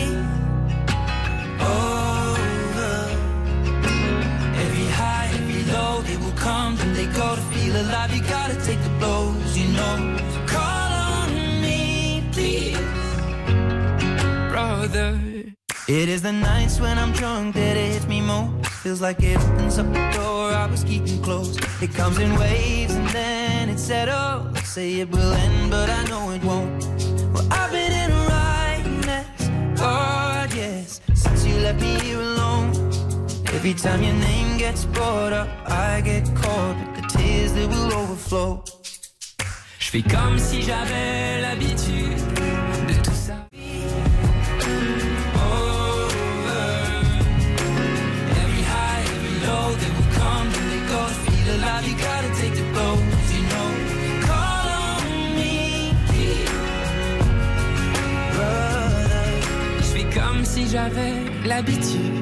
over. 1.59 2.95
Every 4.63 4.87
high, 4.99 5.29
every 5.33 5.63
low, 5.73 6.01
they 6.07 6.17
will 6.17 6.37
come 6.37 6.77
and 6.83 6.91
they 6.95 7.07
go 7.07 7.35
to 7.35 7.41
feel 7.51 7.75
alive. 7.75 8.11
You 8.15 8.21
gotta 8.21 8.55
take 8.65 8.81
the 8.83 8.93
blows, 8.99 9.12
It 15.87 16.07
is 16.07 16.21
the 16.21 16.31
nights 16.31 16.79
when 16.79 16.97
I'm 16.97 17.11
drunk 17.11 17.55
that 17.55 17.75
it 17.75 17.91
hits 17.91 18.07
me 18.07 18.21
most. 18.21 18.67
Feels 18.67 19.01
like 19.01 19.21
it 19.21 19.35
opens 19.35 19.77
up 19.77 19.87
the 19.87 20.11
door 20.13 20.49
I 20.49 20.65
was 20.65 20.81
keeping 20.81 21.21
closed. 21.21 21.59
It 21.81 21.93
comes 21.93 22.19
in 22.19 22.33
waves 22.39 22.95
and 22.95 23.09
then 23.09 23.67
it 23.67 23.77
settles. 23.77 24.57
Say 24.65 25.01
it 25.01 25.09
will 25.11 25.33
end, 25.33 25.71
but 25.71 25.89
I 25.89 26.05
know 26.05 26.31
it 26.31 26.41
won't. 26.41 26.85
Well, 27.33 27.45
I've 27.51 27.69
been 27.71 27.91
in 27.91 28.11
a 28.11 28.25
right 28.31 29.05
mess, 29.05 29.77
God, 29.77 30.53
yes, 30.55 31.01
since 31.15 31.45
you 31.45 31.55
left 31.57 31.81
me 31.81 31.99
here 31.99 32.21
alone. 32.21 32.69
Every 33.47 33.73
time 33.73 34.03
your 34.03 34.13
name 34.13 34.57
gets 34.57 34.85
brought 34.85 35.33
up, 35.33 35.49
I 35.69 35.99
get 35.99 36.23
caught 36.33 36.77
with 36.77 37.01
the 37.01 37.17
tears 37.17 37.51
that 37.55 37.67
will 37.67 37.93
overflow. 37.93 38.63
Je 39.79 39.89
fais 39.89 40.01
comme 40.01 40.39
si 40.39 40.61
j'avais 40.61 41.41
l'habitude 41.41 42.42
si 60.53 60.67
j'avais 60.67 61.15
l'habitude 61.45 62.17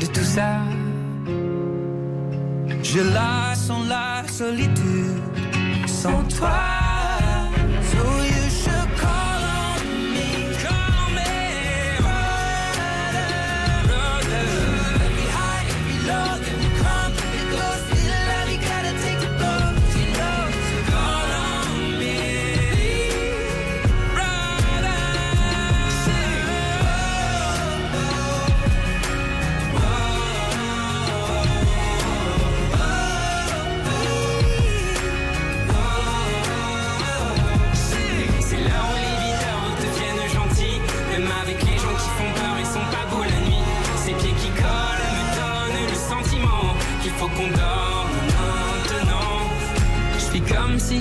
de 0.00 0.06
tout 0.06 0.28
ça. 0.36 0.52
Je 2.82 3.00
la 3.00 3.54
sens 3.54 3.86
la 3.88 4.26
solitude 4.26 5.22
sans 5.86 6.22
toi. 6.36 6.83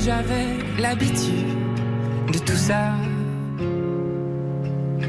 J'avais 0.06 0.58
l'habitude 0.80 1.48
de 2.32 2.40
tout 2.40 2.58
ça. 2.58 2.94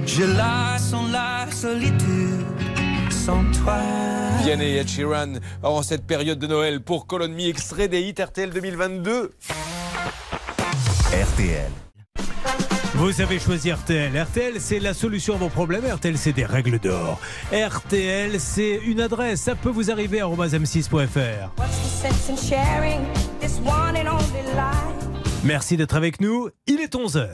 Je 0.06 0.24
la 0.24 0.78
sens 0.78 1.10
la 1.10 1.46
solitude 1.50 2.44
sans 3.10 3.42
toi. 3.52 3.78
Vianney 4.42 4.74
et 4.74 4.76
Ed 4.78 4.88
Sheeran 4.88 5.34
en 5.62 5.82
cette 5.82 6.06
période 6.06 6.38
de 6.38 6.46
Noël 6.46 6.80
pour 6.80 7.06
Colonne 7.06 7.32
Me, 7.32 7.48
extrait 7.48 7.88
des 7.88 8.02
hits 8.02 8.22
RTL 8.22 8.50
2022. 8.50 9.32
RTL. 11.12 11.70
Vous 13.04 13.20
avez 13.20 13.38
choisi 13.38 13.70
RTL. 13.70 14.18
RTL, 14.18 14.54
c'est 14.58 14.78
la 14.78 14.94
solution 14.94 15.34
à 15.34 15.36
vos 15.36 15.50
problèmes. 15.50 15.84
RTL, 15.84 16.16
c'est 16.16 16.32
des 16.32 16.46
règles 16.46 16.78
d'or. 16.78 17.20
RTL, 17.52 18.40
c'est 18.40 18.76
une 18.76 18.98
adresse. 19.02 19.42
Ça 19.42 19.54
peut 19.54 19.68
vous 19.68 19.90
arriver 19.90 20.20
à 20.20 20.24
m6.fr. 20.24 21.50
What's 21.58 22.00
the 22.00 22.08
sense 22.08 22.30
in 22.30 22.36
sharing 22.36 23.02
this 23.42 23.58
one 23.62 23.94
and 23.94 24.10
only 24.10 24.42
life? 24.54 25.34
Merci 25.44 25.76
d'être 25.76 25.96
avec 25.96 26.18
nous. 26.22 26.48
Il 26.66 26.80
est 26.80 26.94
11h. 26.94 27.28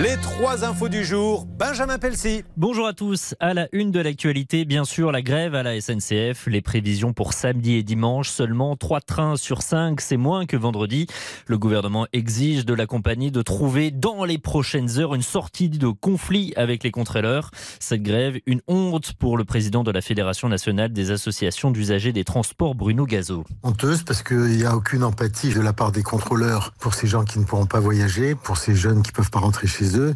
Les 0.00 0.16
trois 0.22 0.64
infos 0.64 0.88
du 0.88 1.04
jour, 1.04 1.44
Benjamin 1.44 1.98
Pelsi. 1.98 2.44
Bonjour 2.56 2.86
à 2.86 2.94
tous. 2.94 3.34
À 3.40 3.52
la 3.52 3.68
une 3.72 3.90
de 3.90 4.00
l'actualité, 4.00 4.64
bien 4.64 4.84
sûr, 4.84 5.12
la 5.12 5.20
grève 5.20 5.54
à 5.54 5.62
la 5.62 5.78
SNCF. 5.78 6.46
Les 6.46 6.62
prévisions 6.62 7.12
pour 7.12 7.34
samedi 7.34 7.74
et 7.74 7.82
dimanche, 7.82 8.30
seulement 8.30 8.74
3 8.74 9.00
trains 9.02 9.36
sur 9.36 9.60
5, 9.60 10.00
c'est 10.00 10.16
moins 10.16 10.46
que 10.46 10.56
vendredi. 10.56 11.06
Le 11.46 11.58
gouvernement 11.58 12.06
exige 12.14 12.64
de 12.64 12.72
la 12.72 12.86
compagnie 12.86 13.30
de 13.30 13.42
trouver 13.42 13.90
dans 13.90 14.24
les 14.24 14.38
prochaines 14.38 14.98
heures 14.98 15.14
une 15.14 15.22
sortie 15.22 15.68
de 15.68 15.88
conflit 15.88 16.54
avec 16.56 16.84
les 16.84 16.90
contrôleurs. 16.90 17.50
Cette 17.78 18.02
grève, 18.02 18.38
une 18.46 18.62
honte 18.68 19.12
pour 19.12 19.36
le 19.36 19.44
président 19.44 19.84
de 19.84 19.90
la 19.90 20.00
Fédération 20.00 20.48
nationale 20.48 20.94
des 20.94 21.10
associations 21.10 21.70
d'usagers 21.70 22.12
des 22.12 22.24
transports, 22.24 22.74
Bruno 22.74 23.04
Gazo. 23.04 23.44
honteuse 23.62 24.04
parce 24.04 24.22
qu'il 24.22 24.56
n'y 24.56 24.64
a 24.64 24.74
aucune 24.74 25.04
empathie 25.04 25.52
de 25.52 25.60
la 25.60 25.74
part 25.74 25.92
des 25.92 26.02
contrôleurs 26.02 26.72
pour 26.80 26.94
ces 26.94 27.06
gens 27.06 27.24
qui 27.24 27.38
ne 27.38 27.44
pourront 27.44 27.66
pas 27.66 27.80
voyager, 27.80 28.34
pour 28.34 28.56
ces 28.56 28.74
jeunes 28.74 29.02
qui 29.02 29.10
ne 29.10 29.16
peuvent 29.16 29.30
pas 29.30 29.40
rentrer 29.40 29.66
chez 29.66 29.81
eux. 29.96 30.14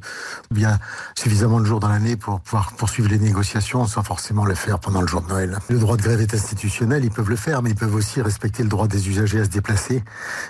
Il 0.52 0.60
y 0.60 0.64
a 0.64 0.78
suffisamment 1.16 1.60
de 1.60 1.64
jours 1.64 1.80
dans 1.80 1.88
l'année 1.88 2.16
pour 2.16 2.40
pouvoir 2.40 2.72
poursuivre 2.72 3.09
les 3.09 3.18
négociations 3.18 3.86
sans 3.86 4.02
forcément 4.02 4.44
le 4.44 4.55
faire 4.55 4.78
pendant 4.78 5.01
le 5.01 5.06
jour 5.06 5.22
de 5.22 5.28
Noël. 5.28 5.59
Le 5.68 5.78
droit 5.78 5.97
de 5.97 6.02
grève 6.02 6.20
est 6.20 6.34
institutionnel, 6.34 7.05
ils 7.05 7.10
peuvent 7.10 7.30
le 7.30 7.36
faire, 7.36 7.62
mais 7.62 7.70
ils 7.70 7.76
peuvent 7.76 7.94
aussi 7.94 8.20
respecter 8.20 8.62
le 8.62 8.68
droit 8.68 8.88
des 8.88 9.09
usagers 9.09 9.40
à 9.40 9.44
se 9.44 9.51
déplacer. 9.51 10.02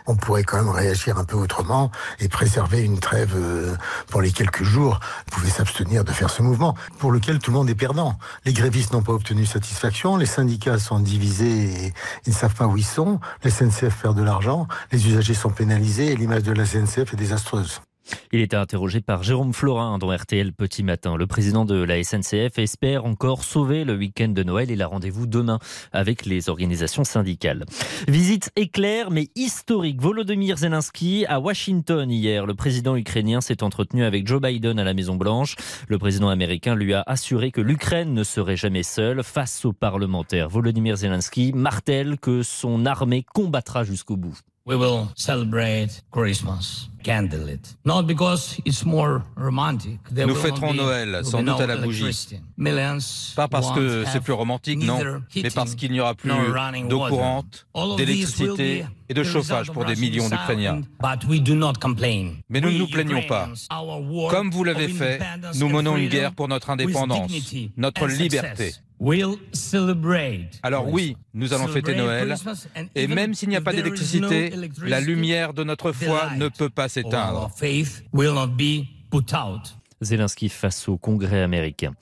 On 0.07 0.17
pourrait 0.17 0.45
quand 0.45 0.57
même 0.57 0.69
réagir 0.69 1.19
un 1.19 1.25
peu 1.25 1.37
autrement 1.37 1.91
et 2.21 2.29
préserver 2.29 2.83
une 2.83 2.99
trêve 2.99 3.35
euh, 3.37 3.75
pour 4.09 4.21
les 4.21 4.33
quelques 4.33 4.63
jours. 4.63 5.01
Vous 5.27 5.41
pouvez 5.41 5.51
s'abstenir 5.51 6.05
de 6.05 6.13
faire 6.13 6.31
ce 6.31 6.43
mouvement 6.43 6.75
pour 6.99 7.13
lequel 7.13 7.39
tout 7.39 7.51
le 7.51 7.57
monde 7.57 7.71
est 7.71 7.75
perdant. 7.75 8.19
Les 8.45 8.53
grévistes 8.53 8.93
n'ont 8.93 9.03
pas 9.03 9.13
obtenu 9.13 9.47
satisfaction, 9.47 10.17
les 10.17 10.27
syndicats 10.27 10.79
sont 10.79 11.01
divisés 11.01 11.87
et 11.87 11.95
ils 12.27 12.31
ne 12.31 12.35
savent 12.35 12.55
pas 12.55 12.67
où 12.67 12.77
ils 12.77 12.85
sont, 12.85 13.21
la 13.43 13.51
SNCF 13.51 14.03
perd 14.03 14.17
de 14.17 14.23
l'argent, 14.23 14.67
les 14.93 15.07
usagers 15.07 15.35
sont 15.35 15.51
pénalisés 15.51 16.13
et 16.13 16.17
l'image 16.17 16.43
de 16.43 16.53
la 16.53 16.67
SNCF 16.67 17.13
est 17.13 17.17
désastreuse. 17.17 17.81
Il 18.33 18.41
était 18.41 18.57
interrogé 18.57 19.01
par 19.01 19.23
Jérôme 19.23 19.53
Florin 19.53 19.99
dans 19.99 20.15
RTL 20.15 20.53
Petit 20.53 20.83
Matin. 20.83 21.17
Le 21.17 21.27
président 21.27 21.65
de 21.65 21.83
la 21.83 22.03
SNCF 22.03 22.59
espère 22.59 23.05
encore 23.05 23.45
sauver 23.45 23.85
le 23.85 23.97
week-end 23.97 24.29
de 24.29 24.43
Noël. 24.43 24.71
Il 24.71 24.83
a 24.83 24.87
rendez-vous 24.87 25.27
demain 25.27 25.59
avec 25.93 26.27
les 26.27 26.49
organisations 26.49 27.05
syndicales. 27.05 27.65
Visite 28.09 28.51
éclair 28.57 29.11
mais 29.11 29.29
historique. 29.35 30.01
Volodymyr 30.01 30.59
Zelensky 30.59 31.25
à 31.27 31.41
Washington 31.41 32.11
hier. 32.11 32.47
Le 32.47 32.55
président 32.55 32.97
ukrainien 32.97 33.41
s'est 33.41 33.63
entretenu 33.63 34.05
avec 34.05 34.27
Joe 34.27 34.41
Biden 34.41 34.79
à 34.79 34.85
la 34.85 34.95
Maison 34.95 35.17
Blanche. 35.17 35.57
Le 35.89 35.99
président 35.99 36.29
américain 36.29 36.75
lui 36.75 36.95
a 36.95 37.03
assuré 37.07 37.51
que 37.51 37.61
l'Ukraine 37.61 38.13
ne 38.13 38.25
serait 38.25 38.57
jamais 38.57 38.83
seule 38.83 39.23
face 39.23 39.65
aux 39.65 39.73
parlementaires. 39.73 40.49
Volodymyr 40.49 40.97
Zelensky 40.97 41.53
martèle 41.53 42.19
que 42.19 42.43
son 42.43 42.87
armée 42.87 43.23
combattra 43.23 43.85
jusqu'au 43.85 44.17
bout. 44.17 44.39
We 44.67 44.75
will 44.75 45.07
celebrate 45.15 46.03
Christmas 46.11 46.89
candlelit. 47.05 47.77
Not 47.85 48.03
because 48.09 48.61
it's 48.65 48.85
more 48.85 49.23
romantic. 49.37 50.01
There 50.13 50.27
Nous 50.27 50.35
fêterons 50.35 50.73
be- 50.73 50.77
Noël 50.77 51.21
sans 51.23 51.41
doute 51.45 51.61
à 51.61 51.67
la 51.69 51.77
bougie. 51.77 52.05
Pas 53.37 53.47
parce 53.47 53.71
que 53.71 54.05
c'est 54.13 54.21
plus 54.21 54.33
romantique, 54.33 54.83
non, 54.83 54.99
mais 55.37 55.51
parce 55.51 55.77
qu'il 55.77 55.93
n'y 55.93 56.01
aura 56.01 56.15
plus 56.15 56.33
d'eau 56.89 57.07
courante, 57.09 57.67
d'électricité 57.97 58.85
et 59.09 59.15
de 59.15 59.23
chauffage 59.23 59.71
pour 59.71 59.85
des 59.85 59.95
millions 59.95 60.29
d'Ukrainiens. 60.29 60.83
silence, 60.83 61.21
But 61.21 61.29
we 61.31 61.41
do 61.41 61.55
not 61.55 61.75
complain. 61.81 62.33
Mais 62.49 62.61
nous 62.61 62.71
ne 62.71 62.73
We 62.75 62.81
nous 62.81 62.89
plaignons 62.89 63.23
pas. 63.23 63.49
Comme 64.31 64.51
vous 64.51 64.65
l'avez 64.65 64.89
fait, 64.89 65.21
independence 65.21 65.57
nous 65.61 65.69
menons 65.69 65.97
une 65.97 66.09
guerre 66.09 66.33
pour 66.33 66.49
notre 66.49 66.71
indépendance, 66.71 67.31
notre 67.77 68.07
liberté. 68.09 68.75
Success. 68.99 69.01
We'll 69.01 69.37
celebrate 69.53 70.59
Alors 70.63 70.89
oui, 70.89 71.17
nous 71.35 71.53
allons 71.53 71.69
fêter 71.69 71.95
Noël. 71.95 72.35
Et 72.95 73.07
même 73.07 73.35
s'il 73.35 73.49
n'y 73.49 73.57
a 73.57 73.61
pas 73.61 73.73
d'électricité, 73.73 74.53
la 74.83 75.01
lumière 75.01 75.55
de 75.55 75.65
notre 75.65 75.93
foi 75.93 76.31
ne 76.37 76.49
peut 76.49 76.71
pas 76.71 76.89
s'éteindre. 76.89 77.51
Zelensky 80.01 80.49
face 80.49 80.89
au 80.89 80.99
Congrès 80.99 81.43
américain. 81.43 81.93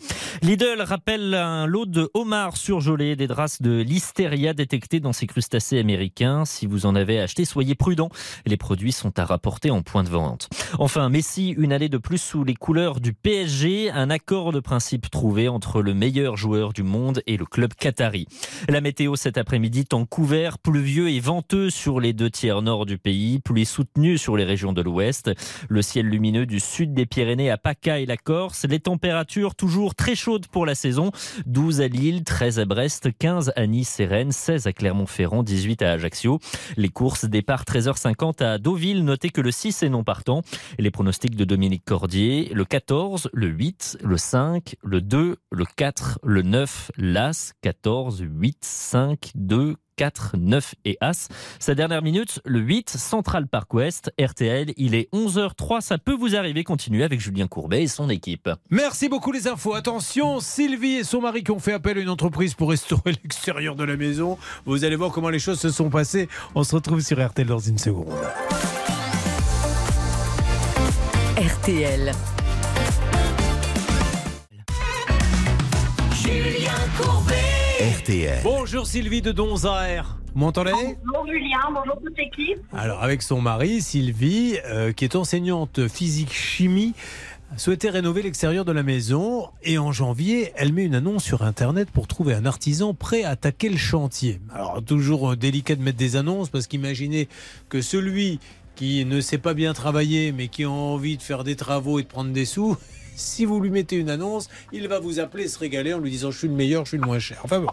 Lidl 0.42 0.82
rappelle 0.82 1.34
un 1.34 1.66
lot 1.66 1.86
de 1.86 2.10
homards 2.14 2.56
surgelés, 2.56 3.16
des 3.16 3.28
traces 3.28 3.62
de 3.62 3.80
listeria 3.80 4.52
détectées 4.52 5.00
dans 5.00 5.12
ces 5.12 5.26
crustacés 5.26 5.78
américains. 5.78 6.44
Si 6.44 6.66
vous 6.66 6.86
en 6.86 6.94
avez 6.94 7.20
acheté, 7.20 7.44
soyez 7.44 7.74
prudents. 7.74 8.10
Les 8.46 8.56
produits 8.56 8.92
sont 8.92 9.18
à 9.18 9.24
rapporter 9.24 9.70
en 9.70 9.82
point 9.82 10.02
de 10.02 10.08
vente. 10.08 10.48
Enfin, 10.78 11.08
Messi, 11.08 11.50
une 11.50 11.72
année 11.72 11.88
de 11.88 11.98
plus 11.98 12.18
sous 12.18 12.44
les 12.44 12.54
couleurs 12.54 13.00
du 13.00 13.12
PSG, 13.12 13.90
un 13.90 14.10
accord 14.10 14.52
de 14.52 14.60
principe 14.60 15.10
trouvé 15.10 15.48
entre 15.48 15.82
le 15.82 15.94
meilleur 15.94 16.36
joueur 16.36 16.72
du 16.72 16.82
monde 16.82 17.22
et 17.26 17.36
le 17.36 17.46
club 17.46 17.74
qatari. 17.74 18.26
La 18.68 18.80
météo 18.80 19.16
cet 19.16 19.38
après-midi, 19.38 19.86
temps 19.86 20.04
couvert, 20.04 20.58
pluvieux 20.58 21.10
et 21.10 21.20
venteux 21.20 21.70
sur 21.70 22.00
les 22.00 22.12
deux 22.12 22.30
tiers 22.30 22.62
nord 22.62 22.86
du 22.86 22.98
pays, 22.98 23.38
pluie 23.38 23.64
soutenue 23.64 24.18
sur 24.18 24.36
les 24.36 24.44
régions 24.44 24.72
de 24.72 24.82
l'ouest, 24.82 25.30
le 25.68 25.82
ciel 25.82 26.06
lumineux 26.06 26.46
du 26.46 26.60
sud 26.60 26.94
des 26.94 27.06
Pyrénées 27.06 27.50
à 27.50 27.56
Et 27.86 28.06
la 28.06 28.16
Corse, 28.16 28.65
les 28.65 28.81
températures 28.81 29.55
toujours 29.55 29.94
très 29.94 30.15
chaudes 30.15 30.47
pour 30.47 30.65
la 30.65 30.74
saison, 30.74 31.11
12 31.44 31.82
à 31.82 31.89
Lille, 31.89 32.24
13 32.24 32.59
à 32.59 32.65
Brest, 32.65 33.11
15 33.19 33.52
à 33.56 33.66
Nice 33.66 34.01
et 34.01 34.06
Rennes, 34.06 34.32
16 34.32 34.66
à 34.66 34.73
Clermont-Ferrand, 34.73 35.43
18 35.43 35.82
à 35.82 35.93
Ajaccio. 35.93 36.40
Les 36.78 36.89
courses 36.89 37.27
départ 37.27 37.65
13h50 37.65 38.43
à 38.43 38.56
Deauville, 38.56 39.05
notez 39.05 39.28
que 39.28 39.43
le 39.43 39.51
6 39.51 39.82
est 39.82 39.90
non 39.90 40.02
partant. 40.02 40.40
Les 40.78 40.90
pronostics 40.90 41.36
de 41.36 41.44
Dominique 41.44 41.85
Cordier, 41.85 42.51
le 42.55 42.65
14, 42.65 43.28
le 43.35 43.48
8, 43.48 43.98
le 44.02 44.16
5, 44.16 44.77
le 44.82 45.02
2, 45.02 45.36
le 45.51 45.65
4, 45.77 46.20
le 46.23 46.40
9, 46.40 46.90
l'As, 46.97 47.52
14, 47.61 48.24
8, 48.27 48.65
5, 48.65 49.31
2, 49.35 49.77
4, 49.96 50.36
9 50.38 50.74
et 50.84 50.96
As. 51.00 51.28
Sa 51.58 51.74
dernière 51.74 52.02
minute, 52.02 52.40
le 52.44 52.60
8, 52.60 52.90
Central 52.90 53.46
Park 53.46 53.72
West, 53.74 54.12
RTL. 54.20 54.72
Il 54.76 54.94
est 54.94 55.08
11h03, 55.12 55.80
ça 55.80 55.98
peut 55.98 56.14
vous 56.14 56.36
arriver. 56.36 56.64
Continuez 56.64 57.04
avec 57.04 57.20
Julien 57.20 57.46
Courbet 57.46 57.82
et 57.82 57.88
son 57.88 58.08
équipe. 58.10 58.50
Merci 58.70 59.08
beaucoup 59.08 59.32
les 59.32 59.48
infos. 59.48 59.74
Attention, 59.74 60.40
Sylvie 60.40 60.96
et 60.96 61.04
son 61.04 61.20
mari 61.20 61.44
qui 61.44 61.50
ont 61.50 61.58
fait 61.58 61.72
appel 61.72 61.98
à 61.98 62.00
une 62.00 62.08
entreprise 62.08 62.54
pour 62.54 62.70
restaurer 62.70 63.12
l'extérieur 63.22 63.76
de 63.76 63.84
la 63.84 63.96
maison. 63.96 64.38
Vous 64.66 64.84
allez 64.84 64.96
voir 64.96 65.10
comment 65.10 65.30
les 65.30 65.38
choses 65.38 65.60
se 65.60 65.70
sont 65.70 65.90
passées. 65.90 66.28
On 66.54 66.64
se 66.64 66.74
retrouve 66.74 67.00
sur 67.00 67.24
RTL 67.24 67.46
dans 67.46 67.58
une 67.58 67.78
seconde. 67.78 68.12
RTL. 71.36 72.12
RTL. 78.05 78.40
Bonjour 78.44 78.86
Sylvie 78.86 79.22
de 79.22 79.32
Donzaire. 79.32 80.18
Vous 80.35 80.40
m'entendez? 80.40 80.72
Bonjour 81.06 81.26
Julien, 81.26 81.59
bonjour 81.72 81.98
toute 82.05 82.16
l'équipe. 82.18 82.59
Alors 82.74 83.02
avec 83.02 83.22
son 83.22 83.40
mari, 83.40 83.81
Sylvie, 83.81 84.59
euh, 84.66 84.93
qui 84.93 85.05
est 85.05 85.16
enseignante 85.16 85.89
physique-chimie, 85.89 86.93
souhaitait 87.56 87.89
rénover 87.89 88.20
l'extérieur 88.20 88.66
de 88.66 88.72
la 88.72 88.82
maison 88.82 89.48
et 89.62 89.78
en 89.78 89.90
janvier, 89.90 90.52
elle 90.56 90.74
met 90.74 90.85
une 90.85 90.94
annonce 90.94 91.24
sur 91.24 91.43
Internet 91.43 91.90
pour 91.90 92.06
trouver 92.06 92.35
un 92.35 92.44
artisan 92.44 92.93
prêt 92.93 93.24
à 93.24 93.31
attaquer 93.31 93.70
le 93.70 93.78
chantier. 93.78 94.39
Alors 94.52 94.85
toujours 94.85 95.32
euh, 95.32 95.36
délicat 95.36 95.74
de 95.74 95.82
mettre 95.82 95.97
des 95.98 96.16
annonces 96.16 96.51
parce 96.51 96.66
qu'imaginez 96.66 97.28
que 97.70 97.81
celui 97.81 98.39
qui 98.74 99.06
ne 99.06 99.22
sait 99.22 99.39
pas 99.39 99.55
bien 99.55 99.72
travailler 99.72 100.31
mais 100.32 100.48
qui 100.48 100.64
a 100.64 100.70
envie 100.70 101.16
de 101.16 101.22
faire 101.22 101.43
des 101.43 101.56
travaux 101.56 101.98
et 102.01 102.02
de 102.02 102.09
prendre 102.09 102.32
des 102.32 102.44
sous, 102.44 102.76
si 103.16 103.44
vous 103.44 103.60
lui 103.60 103.70
mettez 103.70 103.96
une 103.96 104.10
annonce, 104.10 104.48
il 104.72 104.88
va 104.88 105.00
vous 105.00 105.20
appeler 105.20 105.44
et 105.44 105.48
se 105.48 105.58
régaler 105.58 105.94
en 105.94 105.98
lui 105.98 106.10
disant 106.10 106.30
je 106.30 106.38
suis 106.38 106.48
le 106.48 106.54
meilleur, 106.54 106.84
je 106.84 106.90
suis 106.90 106.98
le 106.98 107.06
moins 107.06 107.18
cher. 107.18 107.40
Enfin 107.44 107.60
bon, 107.60 107.70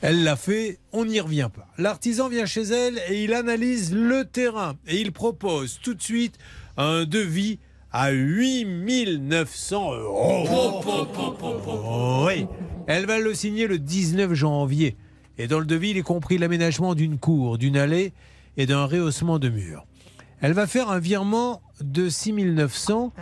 elle 0.00 0.24
l'a 0.24 0.36
fait, 0.36 0.78
on 0.92 1.04
n'y 1.04 1.20
revient 1.20 1.50
pas. 1.54 1.66
L'artisan 1.78 2.28
vient 2.28 2.46
chez 2.46 2.62
elle 2.62 3.00
et 3.08 3.24
il 3.24 3.34
analyse 3.34 3.94
le 3.94 4.24
terrain 4.24 4.76
et 4.86 5.00
il 5.00 5.12
propose 5.12 5.78
tout 5.82 5.94
de 5.94 6.02
suite 6.02 6.38
un 6.76 7.04
devis 7.04 7.58
à 7.92 8.10
8900 8.12 9.94
euros. 9.94 10.84
Oui, 12.26 12.46
elle 12.86 13.06
va 13.06 13.18
le 13.18 13.34
signer 13.34 13.66
le 13.66 13.78
19 13.78 14.34
janvier. 14.34 14.96
Et 15.38 15.46
dans 15.46 15.60
le 15.60 15.66
devis, 15.66 15.90
il 15.90 15.96
est 15.96 16.02
compris 16.02 16.36
l'aménagement 16.36 16.94
d'une 16.94 17.18
cour, 17.18 17.58
d'une 17.58 17.76
allée 17.76 18.12
et 18.56 18.66
d'un 18.66 18.84
rehaussement 18.86 19.38
de 19.38 19.48
mur. 19.48 19.86
Elle 20.40 20.52
va 20.52 20.66
faire 20.66 20.90
un 20.90 20.98
virement 20.98 21.62
de 21.80 22.08
6900 22.08 23.12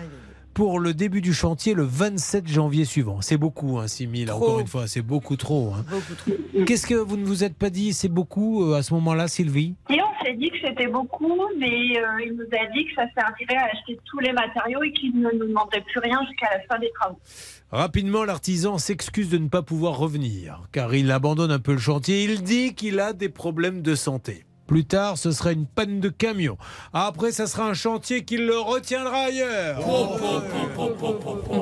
pour 0.57 0.81
le 0.81 0.95
début 0.95 1.21
du 1.21 1.35
chantier 1.35 1.75
le 1.75 1.83
27 1.83 2.49
janvier 2.49 2.87
suivant. 2.87 3.21
C'est 3.21 3.37
beaucoup, 3.37 3.79
hein, 3.79 3.87
6 3.89 4.25
000, 4.25 4.35
encore 4.35 4.59
une 4.59 4.67
fois, 4.67 4.87
c'est 4.87 5.03
beaucoup 5.03 5.37
trop. 5.37 5.75
hein. 5.75 5.85
Qu'est-ce 6.67 6.87
que 6.87 6.95
vous 6.95 7.19
ne 7.19 7.27
vous 7.27 7.45
êtes 7.45 7.55
pas 7.59 7.69
dit, 7.69 7.93
c'est 7.93 8.09
beaucoup 8.09 8.65
euh, 8.65 8.77
à 8.79 8.83
ce 8.83 8.95
moment-là, 8.95 9.29
Sylvie? 9.29 9.75
Et 9.91 9.99
on 10.01 10.25
s'est 10.25 10.33
dit 10.33 10.49
que 10.49 10.57
c'était 10.67 10.87
beaucoup, 10.87 11.37
mais 11.59 11.99
euh, 11.99 12.25
il 12.25 12.33
nous 12.39 12.45
a 12.59 12.73
dit 12.73 12.87
que 12.87 12.95
ça 12.95 13.05
servirait 13.15 13.59
à 13.59 13.67
acheter 13.67 13.99
tous 14.07 14.19
les 14.21 14.33
matériaux 14.33 14.83
et 14.83 14.93
qu'il 14.93 15.15
ne 15.21 15.29
nous 15.31 15.47
demanderait 15.47 15.85
plus 15.93 16.01
rien 16.01 16.19
jusqu'à 16.27 16.49
la 16.57 16.61
fin 16.75 16.81
des 16.81 16.91
travaux. 16.99 17.19
Rapidement, 17.71 18.25
l'artisan 18.25 18.79
s'excuse 18.79 19.29
de 19.29 19.37
ne 19.37 19.49
pas 19.49 19.61
pouvoir 19.61 19.99
revenir, 19.99 20.63
car 20.73 20.95
il 20.95 21.11
abandonne 21.11 21.51
un 21.51 21.59
peu 21.59 21.73
le 21.73 21.79
chantier. 21.79 22.25
Il 22.25 22.43
dit 22.43 22.75
qu'il 22.75 22.99
a 22.99 23.13
des 23.13 23.29
problèmes 23.29 23.83
de 23.83 23.95
santé. 23.95 24.45
Plus 24.67 24.85
tard, 24.85 25.17
ce 25.17 25.31
sera 25.31 25.53
une 25.53 25.67
panne 25.67 26.01
de 26.01 26.09
camion. 26.09 26.59
Après, 26.93 27.33
ça 27.33 27.47
sera 27.47 27.69
un 27.69 27.75
chantier 27.75 28.25
qui 28.25 28.37
le 28.37 28.59
retiendra 28.59 29.17
ailleurs. 29.17 29.81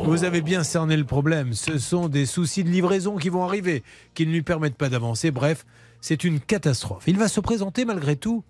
Vous 0.05 0.25
avez 0.25 0.41
bien 0.41 0.65
cerné 0.65 0.97
le 0.97 1.05
problème. 1.05 1.53
Ce 1.53 1.79
sont 1.79 2.09
des 2.09 2.27
soucis 2.27 2.65
de 2.65 2.71
livraison 2.71 3.17
qui 3.17 3.29
vont 3.29 3.45
arriver, 3.45 3.83
qui 4.15 4.27
ne 4.27 4.33
lui 4.33 4.43
permettent 4.43 4.77
pas 4.77 4.89
d'avancer. 4.89 5.31
Bref, 5.31 5.67
c'est 6.01 6.25
une 6.25 6.41
catastrophe. 6.41 7.05
Il 7.07 7.19
va 7.19 7.29
se 7.29 7.41
présenter 7.41 7.85
malgré 7.85 8.17
tout 8.17 8.43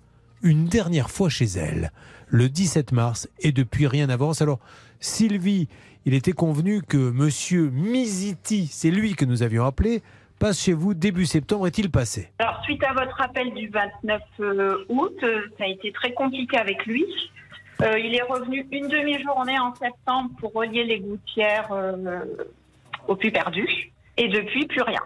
une 0.43 0.67
dernière 0.67 1.11
fois 1.11 1.29
chez 1.29 1.47
elle, 1.47 1.91
le 2.29 2.49
17 2.49 2.93
mars, 2.93 3.29
et 3.41 3.51
depuis 3.51 3.87
rien 3.87 4.07
n'avance. 4.07 4.43
Alors, 4.43 4.61
Sylvie, 5.01 5.69
il 6.05 6.15
était 6.15 6.33
convenu 6.33 6.83
que 6.83 6.97
Monsieur 7.11 7.71
Miziti, 7.71 8.69
c'est 8.71 8.91
lui 8.91 9.15
que 9.15 9.25
nous 9.25 9.43
avions 9.43 9.65
appelé, 9.65 10.03
passe 10.39 10.63
chez 10.63 10.73
vous 10.73 10.95
début 10.95 11.27
septembre. 11.27 11.67
Est-il 11.67 11.91
passé 11.91 12.31
Alors, 12.39 12.63
suite 12.65 12.83
à 12.85 12.93
votre 12.93 13.21
appel 13.21 13.53
du 13.55 13.69
29 13.69 14.21
euh, 14.41 14.85
août, 14.89 15.17
euh, 15.23 15.43
ça 15.59 15.65
a 15.65 15.69
été 15.69 15.93
très 15.93 16.13
compliqué 16.13 16.57
avec 16.57 16.85
lui. 16.87 17.05
Euh, 17.83 17.99
il 17.99 18.15
est 18.15 18.23
revenu 18.23 18.67
une 18.71 18.89
demi-journée 18.89 19.59
en 19.59 19.75
septembre 19.75 20.31
pour 20.39 20.53
relier 20.53 20.85
les 20.85 21.01
gouttières 21.01 21.73
euh, 21.73 22.21
au 23.09 23.17
puits 23.17 23.33
perdu. 23.33 23.93
Et 24.17 24.29
depuis, 24.29 24.67
plus 24.67 24.83
rien. 24.83 25.01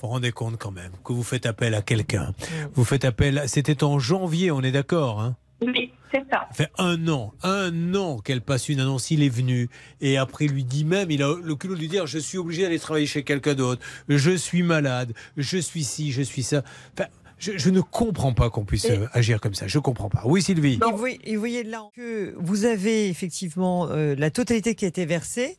Vous 0.00 0.08
vous 0.08 0.14
rendez 0.14 0.32
compte 0.32 0.58
quand 0.58 0.70
même 0.70 0.92
que 1.04 1.12
vous 1.12 1.22
faites 1.22 1.46
appel 1.46 1.74
à 1.74 1.82
quelqu'un. 1.82 2.32
Vous 2.74 2.84
faites 2.84 3.04
appel, 3.04 3.42
c'était 3.46 3.84
en 3.84 3.98
janvier, 3.98 4.50
on 4.50 4.62
est 4.62 4.72
d'accord 4.72 5.20
hein? 5.20 5.36
Oui, 5.60 5.92
c'est 6.12 6.24
ça. 6.30 6.46
Ça 6.50 6.54
fait 6.54 6.70
un 6.78 7.08
an, 7.08 7.32
un 7.42 7.94
an 7.94 8.18
qu'elle 8.18 8.40
passe 8.40 8.68
une 8.68 8.80
annonce, 8.80 9.10
il 9.10 9.22
est 9.22 9.28
venu. 9.28 9.68
Et 10.00 10.16
après, 10.16 10.46
il 10.46 10.52
lui 10.52 10.64
dit 10.64 10.84
même, 10.84 11.10
il 11.10 11.22
a 11.22 11.34
le 11.42 11.54
culot 11.54 11.74
de 11.74 11.80
lui 11.80 11.88
dire, 11.88 12.06
je 12.06 12.18
suis 12.18 12.38
obligé 12.38 12.62
d'aller 12.62 12.78
travailler 12.78 13.06
chez 13.06 13.22
quelqu'un 13.24 13.54
d'autre. 13.54 13.82
Je 14.08 14.30
suis 14.36 14.62
malade, 14.62 15.12
je 15.36 15.58
suis 15.58 15.84
ci, 15.84 16.12
je 16.12 16.22
suis 16.22 16.42
ça. 16.42 16.62
Enfin, 16.94 17.08
je, 17.38 17.52
je 17.56 17.70
ne 17.70 17.80
comprends 17.80 18.32
pas 18.34 18.50
qu'on 18.50 18.64
puisse 18.64 18.86
euh, 18.90 19.06
agir 19.12 19.40
comme 19.40 19.54
ça. 19.54 19.68
Je 19.68 19.78
comprends 19.78 20.08
pas. 20.08 20.22
Oui, 20.24 20.42
Sylvie. 20.42 20.74
Et 20.84 20.90
vous, 20.90 20.96
voyez- 20.96 21.20
et 21.24 21.34
vous 21.34 21.40
voyez 21.40 21.62
là 21.62 21.82
que 21.94 22.34
vous 22.38 22.64
avez 22.64 23.08
effectivement 23.08 23.88
euh, 23.90 24.14
la 24.18 24.30
totalité 24.30 24.74
qui 24.74 24.84
a 24.84 24.88
été 24.88 25.06
versée. 25.06 25.56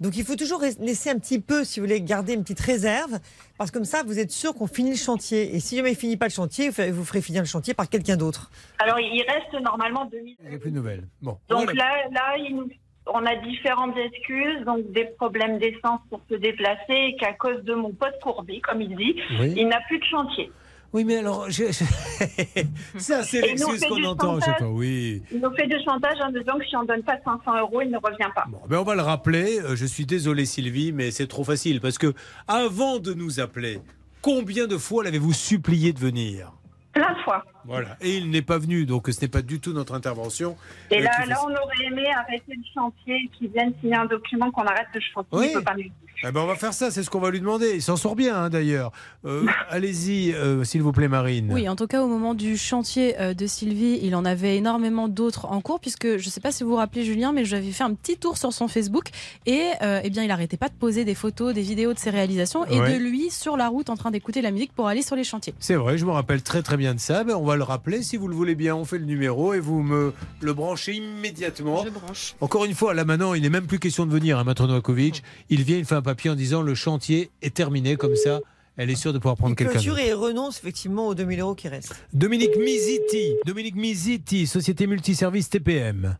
Donc 0.00 0.16
il 0.16 0.24
faut 0.24 0.36
toujours 0.36 0.62
laisser 0.80 1.10
un 1.10 1.18
petit 1.18 1.38
peu, 1.40 1.62
si 1.64 1.78
vous 1.78 1.86
voulez, 1.86 2.00
garder 2.00 2.32
une 2.32 2.42
petite 2.42 2.60
réserve, 2.60 3.18
parce 3.58 3.70
que 3.70 3.76
comme 3.76 3.84
ça, 3.84 4.02
vous 4.02 4.18
êtes 4.18 4.30
sûr 4.30 4.54
qu'on 4.54 4.66
finit 4.66 4.90
le 4.90 4.96
chantier. 4.96 5.54
Et 5.54 5.60
si 5.60 5.76
jamais 5.76 5.92
il 5.92 5.96
finit 5.96 6.16
pas 6.16 6.26
le 6.26 6.32
chantier, 6.32 6.70
vous 6.70 7.04
ferez- 7.04 7.20
finir 7.20 7.42
le 7.42 7.46
chantier 7.46 7.74
par 7.74 7.88
quelqu'un 7.88 8.16
d'autre. 8.16 8.50
Alors, 8.78 8.98
il 8.98 9.22
reste 9.28 9.62
normalement 9.62 10.06
2000. 10.06 10.36
Il 10.42 10.48
n'y 10.48 10.54
a 10.56 10.58
plus 10.58 10.70
de 10.70 10.76
nouvelles. 10.76 11.06
Bon. 11.20 11.36
Donc 11.50 11.72
là, 11.74 12.08
là 12.12 12.36
il 12.38 12.56
nous- 12.56 12.70
on 13.12 13.26
a 13.26 13.34
différentes 13.36 13.96
excuses, 13.96 14.64
donc 14.64 14.90
des 14.92 15.04
problèmes 15.04 15.58
d'essence 15.58 16.00
pour 16.08 16.20
se 16.30 16.34
déplacer, 16.36 16.80
et 16.88 17.16
qu'à 17.16 17.32
cause 17.34 17.62
de 17.64 17.74
mon 17.74 17.90
pote 17.92 18.18
courbé, 18.22 18.60
comme 18.60 18.80
il 18.80 18.96
dit, 18.96 19.16
Oui. 19.38 19.52
il 19.56 19.68
n'a 19.68 19.80
plus 19.88 19.98
de 19.98 20.04
chantier. 20.04 20.50
Oui, 20.92 21.04
mais 21.04 21.18
alors, 21.18 21.48
je- 21.50 21.70
ça, 22.98 23.22
c'est 23.22 23.40
l'excuse 23.42 23.80
qu'on 23.84 24.02
entend 24.04 24.36
à 24.36 24.40
chaque 24.40 24.46
chantage. 24.58 24.58
fois. 24.58 24.68
Oui. 24.70 25.22
Il 25.32 25.40
nous 25.40 25.54
fait 25.54 25.66
du 25.68 25.76
chantage 25.84 26.18
en 26.20 26.30
disant 26.30 26.58
que 26.58 26.64
si 26.66 26.76
on 26.76 26.84
donne 26.84 27.02
pas 27.02 27.16
500 27.24 27.58
euros, 27.60 27.80
il 27.82 27.90
ne 27.90 27.98
revient 27.98 28.30
pas. 28.34 28.44
Ben, 28.68 28.78
on 28.78 28.82
va 28.82 28.94
le 28.94 29.02
rappeler. 29.02 29.60
Euh, 29.60 29.76
Je 29.76 29.86
suis 29.86 30.04
désolé, 30.06 30.44
Sylvie, 30.46 30.92
mais 30.92 31.10
c'est 31.12 31.26
trop 31.28 31.44
facile. 31.44 31.80
Parce 31.80 31.96
que 31.98 32.12
avant 32.48 32.98
de 32.98 33.14
nous 33.14 33.38
appeler, 33.40 33.78
combien 34.20 34.66
de 34.66 34.76
fois 34.78 35.04
l'avez-vous 35.04 35.32
supplié 35.32 35.92
de 35.92 35.98
venir? 36.00 36.52
Plein 36.92 37.12
de 37.14 37.18
fois. 37.22 37.44
Voilà. 37.66 37.96
Et 38.00 38.16
il 38.16 38.30
n'est 38.30 38.42
pas 38.42 38.58
venu, 38.58 38.86
donc 38.86 39.08
ce 39.10 39.20
n'est 39.20 39.28
pas 39.28 39.42
du 39.42 39.60
tout 39.60 39.72
notre 39.72 39.94
intervention. 39.94 40.56
Et 40.90 40.98
euh, 40.98 41.02
là, 41.02 41.10
là, 41.26 41.38
on 41.44 41.50
aurait 41.50 41.84
aimé 41.86 42.04
arrêter 42.16 42.52
le 42.54 42.62
chantier 42.74 43.14
et 43.16 43.28
qu'ils 43.36 43.48
viennent 43.50 43.72
signer 43.80 43.96
un 43.96 44.06
document 44.06 44.50
qu'on 44.50 44.62
arrête 44.62 44.86
le 44.94 45.00
chantier. 45.00 45.30
Oui. 45.38 45.50
Peut 45.52 45.62
pas 45.62 45.74
Eh 45.78 46.32
ben, 46.32 46.40
on 46.40 46.46
va 46.46 46.54
faire 46.56 46.72
ça, 46.74 46.90
c'est 46.90 47.02
ce 47.02 47.10
qu'on 47.10 47.20
va 47.20 47.30
lui 47.30 47.40
demander. 47.40 47.72
Il 47.74 47.82
s'en 47.82 47.96
sort 47.96 48.16
bien, 48.16 48.36
hein, 48.36 48.50
d'ailleurs. 48.50 48.92
Euh, 49.24 49.46
Allez-y, 49.70 50.32
euh, 50.32 50.64
s'il 50.64 50.82
vous 50.82 50.92
plaît, 50.92 51.08
Marine. 51.08 51.50
Oui, 51.52 51.68
en 51.68 51.76
tout 51.76 51.86
cas, 51.86 52.02
au 52.02 52.06
moment 52.08 52.34
du 52.34 52.56
chantier 52.56 53.18
euh, 53.20 53.34
de 53.34 53.46
Sylvie, 53.46 53.98
il 54.02 54.14
en 54.14 54.24
avait 54.24 54.56
énormément 54.56 55.08
d'autres 55.08 55.46
en 55.46 55.60
cours, 55.60 55.80
puisque 55.80 56.06
je 56.18 56.26
ne 56.26 56.30
sais 56.30 56.40
pas 56.40 56.52
si 56.52 56.62
vous 56.64 56.70
vous 56.70 56.76
rappelez, 56.76 57.04
Julien, 57.04 57.32
mais 57.32 57.44
j'avais 57.44 57.70
fait 57.72 57.84
un 57.84 57.94
petit 57.94 58.16
tour 58.18 58.36
sur 58.38 58.52
son 58.52 58.68
Facebook 58.68 59.08
et 59.46 59.62
euh, 59.82 60.00
eh 60.02 60.10
bien, 60.10 60.22
il 60.22 60.28
n'arrêtait 60.28 60.56
pas 60.56 60.68
de 60.68 60.74
poser 60.74 61.04
des 61.04 61.14
photos, 61.14 61.54
des 61.54 61.62
vidéos 61.62 61.94
de 61.94 61.98
ses 61.98 62.10
réalisations 62.10 62.64
et 62.66 62.80
Ouais. 62.80 62.94
de 62.94 62.98
lui 62.98 63.30
sur 63.30 63.56
la 63.56 63.68
route 63.68 63.90
en 63.90 63.96
train 63.96 64.10
d'écouter 64.10 64.40
la 64.42 64.50
musique 64.50 64.72
pour 64.72 64.88
aller 64.88 65.02
sur 65.02 65.16
les 65.16 65.24
chantiers. 65.24 65.54
C'est 65.58 65.74
vrai, 65.74 65.98
je 65.98 66.04
me 66.06 66.10
rappelle 66.12 66.42
très 66.42 66.62
très 66.62 66.76
bien 66.76 66.94
de 66.94 67.00
ça. 67.00 67.24
Ben, 67.24 67.34
on 67.34 67.44
va 67.44 67.49
le 67.56 67.62
rappeler. 67.62 68.02
Si 68.02 68.16
vous 68.16 68.28
le 68.28 68.34
voulez 68.34 68.54
bien, 68.54 68.76
on 68.76 68.84
fait 68.84 68.98
le 68.98 69.04
numéro 69.04 69.54
et 69.54 69.60
vous 69.60 69.82
me 69.82 70.12
le 70.40 70.52
branchez 70.52 70.94
immédiatement. 70.94 71.84
Je 71.84 71.90
branche. 71.90 72.34
Encore 72.40 72.64
une 72.64 72.74
fois, 72.74 72.94
là 72.94 73.04
maintenant, 73.04 73.34
il 73.34 73.42
n'est 73.42 73.50
même 73.50 73.66
plus 73.66 73.78
question 73.78 74.06
de 74.06 74.12
venir, 74.12 74.38
hein, 74.38 74.44
Maître 74.44 74.66
Novakovic. 74.66 75.22
Il 75.48 75.62
vient, 75.62 75.78
il 75.78 75.84
fait 75.84 75.94
un 75.94 76.02
papier 76.02 76.30
en 76.30 76.34
disant 76.34 76.62
le 76.62 76.74
chantier 76.74 77.30
est 77.42 77.54
terminé, 77.54 77.96
comme 77.96 78.16
ça, 78.16 78.40
elle 78.76 78.90
est 78.90 78.96
sûre 78.96 79.12
de 79.12 79.18
pouvoir 79.18 79.36
prendre 79.36 79.56
quelqu'un 79.56 79.74
Clôture 79.74 79.98
et 79.98 80.12
renonce 80.12 80.58
effectivement 80.58 81.08
aux 81.08 81.14
2000 81.14 81.40
euros 81.40 81.54
qui 81.54 81.68
restent. 81.68 81.94
Dominique 82.12 82.56
Miziti, 82.56 83.34
Dominique 83.44 83.76
Miziti, 83.76 84.46
société 84.46 84.86
multiservice 84.86 85.50
TPM. 85.50 86.16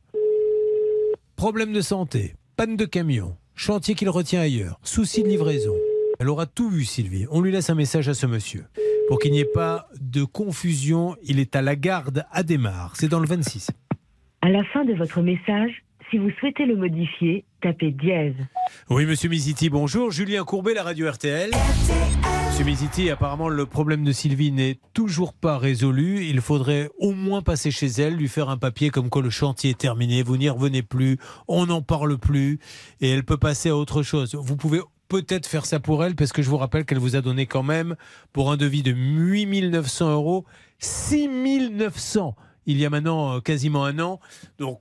Problème 1.37 1.73
de 1.73 1.81
santé, 1.81 2.35
panne 2.57 2.77
de 2.77 2.85
camion, 2.85 3.37
chantier 3.55 3.95
qu'il 3.95 4.11
retient 4.11 4.41
ailleurs, 4.41 4.79
souci 4.83 5.23
de 5.23 5.29
livraison. 5.29 5.75
Elle 6.19 6.29
aura 6.29 6.45
tout 6.45 6.69
vu, 6.69 6.85
Sylvie. 6.85 7.27
On 7.31 7.41
lui 7.41 7.51
laisse 7.51 7.71
un 7.71 7.75
message 7.75 8.11
à 8.11 8.15
ce 8.15 8.27
monsieur. 8.27 8.67
Pour 9.11 9.19
qu'il 9.19 9.33
n'y 9.33 9.41
ait 9.41 9.45
pas 9.45 9.89
de 10.01 10.23
confusion, 10.23 11.17
il 11.25 11.41
est 11.41 11.57
à 11.57 11.63
la 11.63 11.75
garde 11.75 12.25
à 12.31 12.45
Desmar. 12.45 12.93
C'est 12.95 13.09
dans 13.09 13.19
le 13.19 13.27
26. 13.27 13.73
À 14.41 14.49
la 14.49 14.63
fin 14.73 14.85
de 14.85 14.95
votre 14.95 15.21
message, 15.21 15.83
si 16.13 16.19
vous 16.19 16.31
souhaitez 16.39 16.65
le 16.65 16.77
modifier, 16.77 17.45
tapez 17.61 17.91
dièse. 17.91 18.37
Oui, 18.89 19.07
monsieur 19.07 19.29
Miziti, 19.29 19.69
bonjour. 19.69 20.13
Julien 20.13 20.45
Courbet, 20.45 20.75
la 20.75 20.85
radio 20.85 21.11
RTL. 21.11 21.51
Monsieur 22.51 22.65
Miziti, 22.65 23.11
apparemment, 23.11 23.49
le 23.49 23.67
problème 23.67 24.05
de 24.05 24.13
Sylvie 24.13 24.53
n'est 24.53 24.79
toujours 24.95 25.35
pas 25.35 25.59
résolu. 25.59 26.25
Il 26.27 26.41
faudrait 26.41 26.89
au 27.01 27.11
moins 27.11 27.43
passer 27.43 27.73
chez 27.73 27.89
elle, 27.89 28.15
lui 28.15 28.29
faire 28.29 28.49
un 28.49 28.59
papier 28.59 28.91
comme 28.91 29.11
quoi 29.11 29.23
le 29.23 29.31
chantier 29.31 29.71
est 29.71 29.79
terminé, 29.79 30.23
vous 30.23 30.37
n'y 30.37 30.49
revenez 30.49 30.85
plus, 30.85 31.19
on 31.49 31.67
n'en 31.67 31.83
parle 31.83 32.17
plus, 32.17 32.61
et 33.01 33.11
elle 33.11 33.25
peut 33.25 33.39
passer 33.39 33.71
à 33.71 33.77
autre 33.77 34.05
chose. 34.05 34.37
Vous 34.37 34.57
pouvez 34.57 34.81
peut-être 35.11 35.47
faire 35.47 35.67
ça 35.67 35.81
pour 35.81 36.03
elle, 36.05 36.15
parce 36.15 36.33
que 36.33 36.41
je 36.41 36.49
vous 36.49 36.57
rappelle 36.57 36.87
qu'elle 36.87 36.99
vous 36.99 37.17
a 37.17 37.21
donné 37.21 37.45
quand 37.45 37.65
même, 37.65 37.97
pour 38.33 38.51
un 38.51 38.57
devis 38.57 38.83
de 38.83 38.93
8900 38.93 40.11
euros, 40.11 40.47
6900 40.79 42.35
il 42.67 42.79
y 42.79 42.87
a 42.87 42.91
maintenant 42.91 43.37
euh, 43.37 43.41
quasiment 43.41 43.85
un 43.85 43.99
an. 43.99 44.21
Donc, 44.59 44.81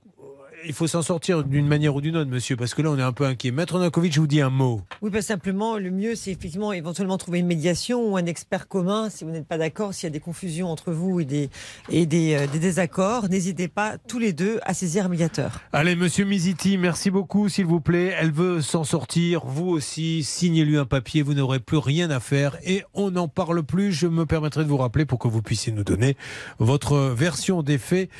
il 0.64 0.72
faut 0.72 0.86
s'en 0.86 1.02
sortir 1.02 1.44
d'une 1.44 1.66
manière 1.66 1.94
ou 1.94 2.00
d'une 2.00 2.16
autre, 2.16 2.30
monsieur, 2.30 2.56
parce 2.56 2.74
que 2.74 2.82
là, 2.82 2.90
on 2.90 2.98
est 2.98 3.02
un 3.02 3.12
peu 3.12 3.24
inquiet. 3.24 3.50
Maître 3.50 3.78
Nakovic, 3.78 4.12
je 4.12 4.20
vous 4.20 4.26
dis 4.26 4.40
un 4.40 4.50
mot. 4.50 4.82
Oui, 5.02 5.10
pas 5.10 5.22
simplement, 5.22 5.78
le 5.78 5.90
mieux, 5.90 6.14
c'est 6.14 6.32
effectivement 6.32 6.72
éventuellement 6.72 7.18
trouver 7.18 7.38
une 7.38 7.46
médiation 7.46 8.10
ou 8.12 8.16
un 8.16 8.26
expert 8.26 8.68
commun 8.68 9.10
si 9.10 9.24
vous 9.24 9.30
n'êtes 9.30 9.46
pas 9.46 9.58
d'accord, 9.58 9.94
s'il 9.94 10.04
y 10.04 10.06
a 10.08 10.10
des 10.10 10.20
confusions 10.20 10.68
entre 10.68 10.92
vous 10.92 11.20
et 11.20 11.24
des, 11.24 11.50
et 11.90 12.06
des, 12.06 12.34
euh, 12.34 12.46
des 12.46 12.58
désaccords. 12.58 13.28
N'hésitez 13.28 13.68
pas 13.68 13.96
tous 13.98 14.18
les 14.18 14.32
deux 14.32 14.60
à 14.62 14.74
saisir 14.74 15.06
un 15.06 15.08
médiateur. 15.08 15.60
Allez, 15.72 15.96
monsieur 15.96 16.24
Miziti, 16.24 16.78
merci 16.78 17.10
beaucoup, 17.10 17.48
s'il 17.48 17.66
vous 17.66 17.80
plaît. 17.80 18.14
Elle 18.18 18.32
veut 18.32 18.60
s'en 18.60 18.84
sortir. 18.84 19.44
Vous 19.44 19.68
aussi, 19.68 20.22
signez-lui 20.22 20.76
un 20.76 20.86
papier. 20.86 21.22
Vous 21.22 21.34
n'aurez 21.34 21.60
plus 21.60 21.78
rien 21.78 22.10
à 22.10 22.20
faire 22.20 22.56
et 22.64 22.84
on 22.94 23.10
n'en 23.10 23.28
parle 23.28 23.62
plus. 23.62 23.92
Je 23.92 24.06
me 24.06 24.26
permettrai 24.26 24.64
de 24.64 24.68
vous 24.68 24.76
rappeler 24.76 25.04
pour 25.04 25.18
que 25.18 25.28
vous 25.28 25.42
puissiez 25.42 25.72
nous 25.72 25.84
donner 25.84 26.16
votre 26.58 26.98
version 26.98 27.62
des 27.62 27.78
faits 27.78 28.10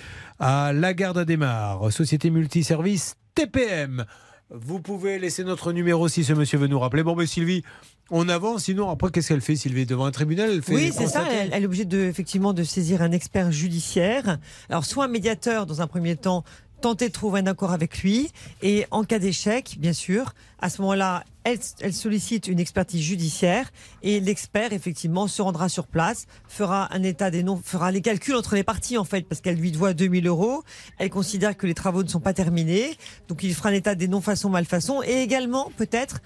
à 0.41 0.73
La 0.73 0.95
Garde 0.95 1.19
à 1.19 1.25
Démarre, 1.27 1.93
société 1.93 2.31
multiservice 2.31 3.17
TPM. 3.35 4.07
Vous 4.49 4.81
pouvez 4.81 5.19
laisser 5.19 5.45
notre 5.45 5.73
numéro 5.73 6.09
si 6.09 6.25
ce 6.25 6.33
monsieur 6.33 6.59
veut 6.59 6.67
nous 6.67 6.81
rappeler. 6.81 7.03
Bon, 7.03 7.15
mais 7.15 7.27
Sylvie, 7.27 7.63
on 8.11 8.29
avance. 8.29 8.65
Sinon, 8.65 8.91
après, 8.91 9.11
qu'est-ce 9.11 9.29
qu'elle 9.29 9.43
fait, 9.43 9.55
Sylvie 9.55 9.87
Devant 9.87 10.07
un 10.07 10.11
tribunal, 10.11 10.51
elle 10.51 10.63
fait 10.63 10.75
Oui, 10.75 10.93
c'est 10.97 11.07
ça. 11.07 11.25
Elle, 11.31 11.51
elle 11.53 11.63
est 11.63 11.67
obligée 11.67 11.85
de, 11.85 11.99
effectivement 11.99 12.53
de 12.55 12.65
saisir 12.65 13.03
un 13.03 13.13
expert 13.13 13.53
judiciaire. 13.53 14.39
Alors, 14.71 14.87
soit 14.87 15.05
un 15.05 15.09
médiateur 15.09 15.67
dans 15.67 15.83
un 15.83 15.87
premier 15.87 16.17
temps, 16.17 16.43
tenter 16.81 17.09
de 17.09 17.13
trouver 17.13 17.41
un 17.41 17.47
accord 17.47 17.73
avec 17.73 18.03
lui. 18.03 18.31
Et 18.63 18.87
en 18.91 19.05
cas 19.05 19.19
d'échec, 19.19 19.77
bien 19.79 19.93
sûr, 19.93 20.35
à 20.61 20.69
ce 20.69 20.83
moment-là, 20.83 21.25
elle, 21.45 21.59
elle 21.81 21.95
sollicite 21.95 22.49
une 22.49 22.61
expertise 22.61 23.03
judiciaire 23.03 23.71
et 24.03 24.21
l'expert, 24.21 24.73
effectivement, 24.73 25.27
se 25.27 25.41
rendra 25.41 25.69
sur 25.69 25.87
place, 25.87 26.27
fera 26.49 26.93
un 26.95 27.03
état 27.03 27.31
des 27.31 27.43
noms, 27.43 27.61
fera 27.65 27.91
les 27.91 28.03
calculs 28.03 28.35
entre 28.35 28.55
les 28.55 28.65
parties, 28.65 28.99
en 28.99 29.05
fait, 29.05 29.23
parce 29.23 29.41
qu'elle 29.41 29.57
lui 29.57 29.73
doit 29.73 29.95
2000 29.95 30.27
euros. 30.27 30.63
Elle 30.99 31.11
considère 31.11 31.57
que 31.57 31.67
les 31.67 31.75
travaux 31.75 32.03
ne 32.03 32.09
sont 32.09 32.21
pas 32.21 32.35
terminés. 32.35 32.97
Donc, 33.29 33.43
il 33.43 33.55
fera 33.55 33.71
un 33.71 33.75
état 33.75 33.95
des 33.95 34.09
non-façons, 34.09 34.51
malfaçons. 34.51 35.03
Et 35.03 35.23
également, 35.23 35.71
peut-être, 35.77 36.21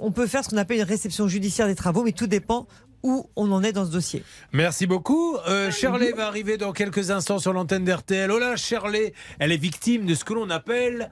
on 0.00 0.12
peut 0.12 0.26
faire 0.26 0.44
ce 0.44 0.50
qu'on 0.50 0.56
appelle 0.56 0.78
une 0.78 0.84
réception 0.84 1.26
judiciaire 1.26 1.66
des 1.66 1.74
travaux, 1.74 2.04
mais 2.04 2.12
tout 2.12 2.28
dépend 2.28 2.66
où 3.02 3.28
on 3.36 3.50
en 3.52 3.62
est 3.62 3.72
dans 3.72 3.84
ce 3.84 3.90
dossier. 3.90 4.22
Merci 4.52 4.86
beaucoup. 4.86 5.36
Euh, 5.48 5.70
va 6.16 6.26
arriver 6.26 6.56
dans 6.56 6.72
quelques 6.72 7.10
instants 7.10 7.38
sur 7.38 7.52
l'antenne 7.52 7.84
d'RTL. 7.84 8.30
Oh 8.30 8.38
là, 8.38 8.56
Shirley, 8.56 9.14
elle 9.38 9.52
est 9.52 9.56
victime 9.56 10.06
de 10.06 10.14
ce 10.14 10.24
que 10.24 10.34
l'on 10.34 10.50
appelle 10.50 11.10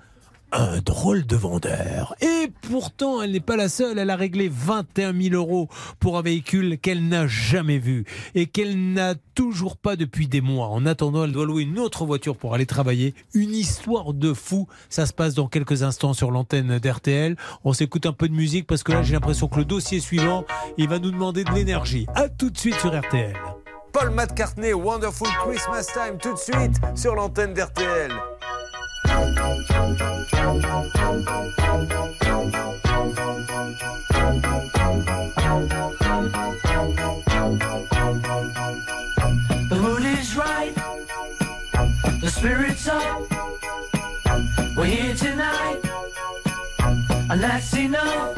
un 0.52 0.78
drôle 0.78 1.26
de 1.26 1.36
vendeur. 1.36 2.14
Et 2.20 2.50
pourtant, 2.62 3.22
elle 3.22 3.32
n'est 3.32 3.40
pas 3.40 3.56
la 3.56 3.68
seule. 3.68 3.98
Elle 3.98 4.10
a 4.10 4.16
réglé 4.16 4.50
21 4.50 5.12
000 5.12 5.34
euros 5.34 5.68
pour 6.00 6.18
un 6.18 6.22
véhicule 6.22 6.78
qu'elle 6.78 7.06
n'a 7.08 7.26
jamais 7.26 7.78
vu 7.78 8.04
et 8.34 8.46
qu'elle 8.46 8.92
n'a 8.92 9.14
toujours 9.34 9.76
pas 9.76 9.96
depuis 9.96 10.26
des 10.26 10.40
mois. 10.40 10.68
En 10.68 10.86
attendant, 10.86 11.24
elle 11.24 11.32
doit 11.32 11.44
louer 11.44 11.62
une 11.62 11.78
autre 11.78 12.06
voiture 12.06 12.36
pour 12.36 12.54
aller 12.54 12.66
travailler. 12.66 13.14
Une 13.34 13.54
histoire 13.54 14.14
de 14.14 14.32
fou. 14.32 14.66
Ça 14.88 15.06
se 15.06 15.12
passe 15.12 15.34
dans 15.34 15.48
quelques 15.48 15.82
instants 15.82 16.14
sur 16.14 16.30
l'antenne 16.30 16.78
d'RTL. 16.78 17.36
On 17.64 17.72
s'écoute 17.72 18.06
un 18.06 18.12
peu 18.12 18.28
de 18.28 18.34
musique 18.34 18.66
parce 18.66 18.82
que 18.82 18.92
là, 18.92 19.02
j'ai 19.02 19.14
l'impression 19.14 19.48
que 19.48 19.58
le 19.58 19.64
dossier 19.64 20.00
suivant, 20.00 20.44
il 20.76 20.88
va 20.88 20.98
nous 20.98 21.10
demander 21.10 21.44
de 21.44 21.52
l'énergie. 21.52 22.06
À 22.14 22.28
tout 22.28 22.50
de 22.50 22.58
suite 22.58 22.76
sur 22.76 22.98
RTL. 22.98 23.36
Paul 23.92 24.10
McCartney, 24.10 24.72
Wonderful 24.72 25.28
Christmas 25.46 25.86
Time, 25.92 26.18
tout 26.20 26.34
de 26.34 26.38
suite 26.38 26.80
sur 26.94 27.14
l'antenne 27.14 27.54
d'RTL. 27.54 28.12
The 39.68 39.78
mood 39.80 40.04
is 40.04 40.36
right, 40.36 40.74
the 42.20 42.30
spirit's 42.30 42.86
up. 42.88 43.26
We're 44.76 44.84
here 44.84 45.14
tonight, 45.14 45.80
and 47.30 47.40
that's 47.40 47.74
enough. 47.76 48.37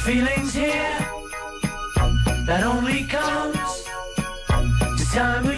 Feeling's 0.00 0.54
here. 0.54 0.98
That 2.46 2.62
only 2.64 3.04
comes 3.04 3.84
to 4.98 5.04
time 5.12 5.49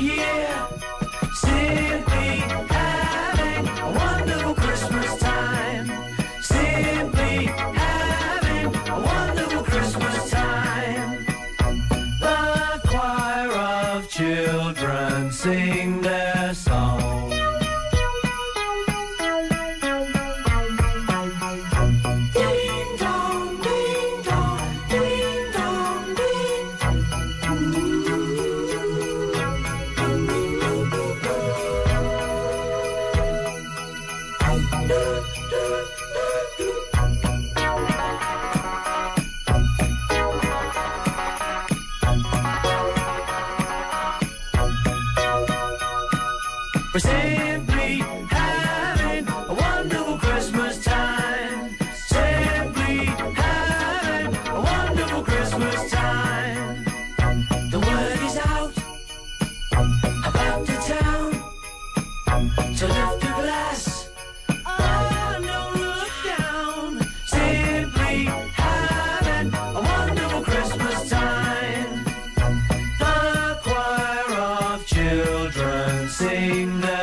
name 76.48 76.80
that 76.80 77.01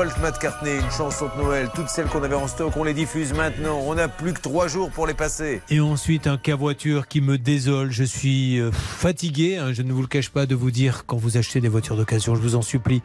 Paul 0.00 0.08
McCartney, 0.22 0.78
une 0.78 0.90
chanson 0.90 1.28
de 1.36 1.42
Noël. 1.42 1.68
Toutes 1.74 1.90
celles 1.90 2.06
qu'on 2.06 2.22
avait 2.22 2.34
en 2.34 2.48
stock, 2.48 2.74
on 2.74 2.84
les 2.84 2.94
diffuse 2.94 3.34
maintenant. 3.34 3.82
On 3.84 3.96
n'a 3.96 4.08
plus 4.08 4.32
que 4.32 4.40
trois 4.40 4.66
jours 4.66 4.90
pour 4.90 5.06
les 5.06 5.12
passer. 5.12 5.60
Et 5.68 5.78
ensuite, 5.78 6.26
un 6.26 6.38
cas 6.38 6.56
voiture 6.56 7.06
qui 7.06 7.20
me 7.20 7.36
désole. 7.36 7.90
Je 7.90 8.04
suis 8.04 8.58
euh, 8.58 8.72
fatigué, 8.72 9.58
hein, 9.58 9.74
je 9.74 9.82
ne 9.82 9.92
vous 9.92 10.00
le 10.00 10.06
cache 10.06 10.30
pas, 10.30 10.46
de 10.46 10.54
vous 10.54 10.70
dire 10.70 11.04
quand 11.04 11.18
vous 11.18 11.36
achetez 11.36 11.60
des 11.60 11.68
voitures 11.68 11.98
d'occasion, 11.98 12.34
je 12.34 12.40
vous 12.40 12.54
en 12.54 12.62
supplie, 12.62 13.02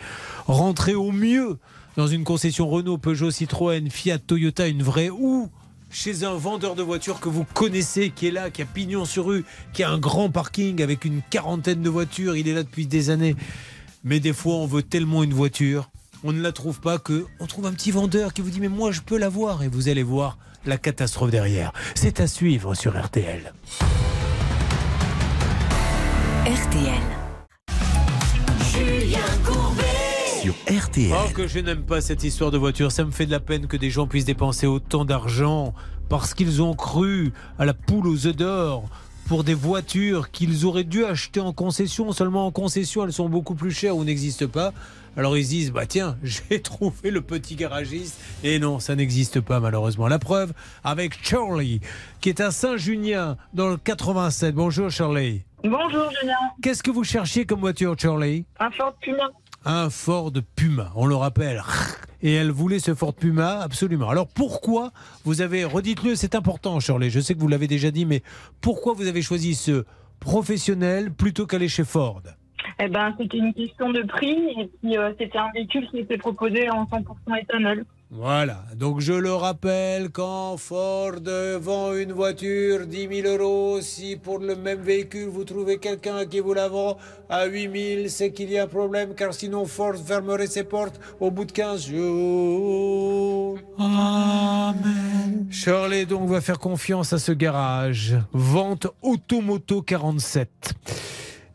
rentrez 0.47 0.95
au 0.95 1.11
mieux 1.11 1.57
dans 1.97 2.07
une 2.07 2.23
concession 2.23 2.69
Renault, 2.69 2.97
Peugeot, 2.97 3.29
Citroën, 3.29 3.89
Fiat, 3.89 4.19
Toyota, 4.19 4.65
une 4.65 4.81
vraie 4.81 5.09
ou 5.09 5.49
chez 5.89 6.23
un 6.23 6.35
vendeur 6.35 6.75
de 6.75 6.81
voitures 6.81 7.19
que 7.19 7.27
vous 7.27 7.43
connaissez, 7.43 8.09
qui 8.09 8.27
est 8.27 8.31
là, 8.31 8.49
qui 8.49 8.61
a 8.61 8.65
pignon 8.65 9.03
sur 9.03 9.25
rue, 9.25 9.43
qui 9.73 9.83
a 9.83 9.89
un 9.89 9.99
grand 9.99 10.29
parking 10.29 10.81
avec 10.81 11.03
une 11.03 11.21
quarantaine 11.29 11.81
de 11.81 11.89
voitures. 11.89 12.37
Il 12.37 12.47
est 12.47 12.53
là 12.53 12.63
depuis 12.63 12.87
des 12.87 13.09
années. 13.09 13.35
Mais 14.05 14.21
des 14.21 14.31
fois, 14.33 14.53
on 14.53 14.65
veut 14.65 14.83
tellement 14.83 15.23
une 15.23 15.33
voiture, 15.33 15.89
on 16.25 16.33
ne 16.33 16.41
la 16.41 16.51
trouve 16.51 16.81
pas 16.81 16.97
que 16.97 17.27
on 17.39 17.45
trouve 17.45 17.67
un 17.67 17.71
petit 17.71 17.91
vendeur 17.91 18.33
qui 18.33 18.41
vous 18.41 18.49
dit 18.49 18.59
mais 18.59 18.67
moi 18.67 18.91
je 18.91 19.01
peux 19.01 19.17
l'avoir 19.17 19.61
et 19.61 19.67
vous 19.67 19.89
allez 19.89 20.01
voir 20.01 20.39
la 20.65 20.77
catastrophe 20.77 21.29
derrière. 21.29 21.71
C'est 21.93 22.19
à 22.19 22.25
suivre 22.25 22.73
sur 22.73 22.99
RTL. 22.99 23.53
RTL. 26.47 26.93
Julien 28.73 29.19
Courbet. 29.45 29.83
Sur 30.41 30.55
RTL. 30.67 31.13
Oh 31.13 31.29
que 31.31 31.47
je 31.47 31.59
n'aime 31.59 31.83
pas 31.83 32.01
cette 32.01 32.23
histoire 32.23 32.49
de 32.49 32.57
voiture, 32.57 32.91
ça 32.91 33.05
me 33.05 33.11
fait 33.11 33.27
de 33.27 33.31
la 33.31 33.39
peine 33.39 33.67
que 33.67 33.77
des 33.77 33.91
gens 33.91 34.07
puissent 34.07 34.25
dépenser 34.25 34.65
autant 34.65 35.05
d'argent 35.05 35.75
parce 36.09 36.33
qu'ils 36.33 36.63
ont 36.63 36.73
cru 36.73 37.33
à 37.59 37.65
la 37.65 37.75
poule 37.75 38.07
aux 38.07 38.25
œufs 38.25 38.35
d'or 38.35 38.89
pour 39.27 39.43
des 39.43 39.53
voitures 39.53 40.31
qu'ils 40.31 40.65
auraient 40.65 40.83
dû 40.83 41.05
acheter 41.05 41.39
en 41.39 41.53
concession. 41.53 42.11
Seulement 42.11 42.47
en 42.47 42.51
concession, 42.51 43.05
elles 43.05 43.13
sont 43.13 43.29
beaucoup 43.29 43.55
plus 43.55 43.71
chères 43.71 43.95
ou 43.95 44.03
n'existent 44.03 44.47
pas. 44.47 44.73
Alors 45.17 45.37
ils 45.37 45.45
se 45.45 45.49
disent, 45.49 45.71
bah 45.71 45.85
tiens, 45.85 46.17
j'ai 46.23 46.61
trouvé 46.61 47.09
le 47.11 47.21
petit 47.21 47.55
garagiste. 47.55 48.19
Et 48.43 48.59
non, 48.59 48.79
ça 48.79 48.95
n'existe 48.95 49.39
pas 49.39 49.59
malheureusement. 49.59 50.07
La 50.07 50.19
preuve 50.19 50.53
avec 50.83 51.17
Charlie, 51.25 51.79
qui 52.21 52.29
est 52.29 52.41
à 52.41 52.51
Saint-Junien 52.51 53.37
dans 53.53 53.69
le 53.69 53.77
87. 53.77 54.53
Bonjour 54.55 54.89
Charlie. 54.89 55.43
Bonjour 55.63 56.11
Julien. 56.21 56.35
Qu'est-ce 56.61 56.83
que 56.83 56.91
vous 56.91 57.03
cherchiez 57.03 57.45
comme 57.45 57.59
voiture 57.61 57.95
Charlie? 57.97 58.45
Un 58.59 58.69
Ford 58.71 58.93
Puma. 59.01 59.29
un 59.63 59.89
Ford 59.89 60.31
Puma, 60.55 60.91
on 60.95 61.05
le 61.07 61.15
rappelle. 61.15 61.63
Et 62.21 62.33
elle 62.33 62.51
voulait 62.51 62.79
ce 62.79 62.93
Ford 62.93 63.13
Puma, 63.13 63.59
absolument. 63.61 64.09
Alors 64.09 64.27
pourquoi 64.27 64.91
vous 65.23 65.41
avez, 65.41 65.63
redites-le, 65.63 66.15
c'est 66.15 66.35
important, 66.35 66.79
Shirley, 66.79 67.09
je 67.09 67.19
sais 67.19 67.33
que 67.35 67.39
vous 67.39 67.47
l'avez 67.47 67.67
déjà 67.67 67.89
dit, 67.91 68.05
mais 68.05 68.21
pourquoi 68.61 68.93
vous 68.93 69.07
avez 69.07 69.21
choisi 69.21 69.55
ce 69.55 69.85
professionnel 70.19 71.11
plutôt 71.11 71.45
qu'aller 71.47 71.69
chez 71.69 71.83
Ford? 71.83 72.21
Eh 72.79 72.87
ben, 72.87 73.13
c'était 73.17 73.37
une 73.37 73.53
question 73.53 73.91
de 73.91 74.03
prix 74.03 74.37
et 74.59 74.69
puis 74.81 74.97
euh, 74.97 75.11
c'était 75.19 75.37
un 75.37 75.51
véhicule 75.53 75.87
qui 75.89 75.99
était 75.99 76.17
proposé 76.17 76.69
en 76.69 76.83
100% 76.85 77.41
éthanol. 77.41 77.85
Voilà, 78.11 78.63
donc 78.75 79.01
je 79.01 79.13
le 79.13 79.33
rappelle, 79.33 80.09
quand 80.11 80.57
Ford 80.57 81.19
vend 81.59 81.93
une 81.95 82.13
voiture 82.13 82.85
10 82.85 83.23
000 83.23 83.27
euros, 83.27 83.81
si 83.81 84.15
pour 84.15 84.37
le 84.37 84.55
même 84.55 84.79
véhicule 84.79 85.27
vous 85.27 85.43
trouvez 85.43 85.79
quelqu'un 85.79 86.25
qui 86.25 86.39
vous 86.39 86.53
la 86.53 86.69
vend 86.69 86.97
à 87.29 87.45
8 87.45 87.95
000, 87.97 88.07
c'est 88.07 88.31
qu'il 88.31 88.51
y 88.51 88.59
a 88.59 88.63
un 88.63 88.67
problème, 88.67 89.15
car 89.15 89.33
sinon 89.33 89.65
Ford 89.65 89.95
fermerait 89.95 90.47
ses 90.47 90.63
portes 90.63 90.99
au 91.19 91.31
bout 91.31 91.45
de 91.45 91.51
15 91.51 91.87
jours. 91.87 93.57
Amen. 93.79 95.47
Shirley 95.49 96.05
donc 96.05 96.29
va 96.29 96.41
faire 96.41 96.59
confiance 96.59 97.11
à 97.11 97.17
ce 97.17 97.31
garage. 97.31 98.15
Vente 98.33 98.87
Automoto 99.01 99.81
47. 99.81 100.75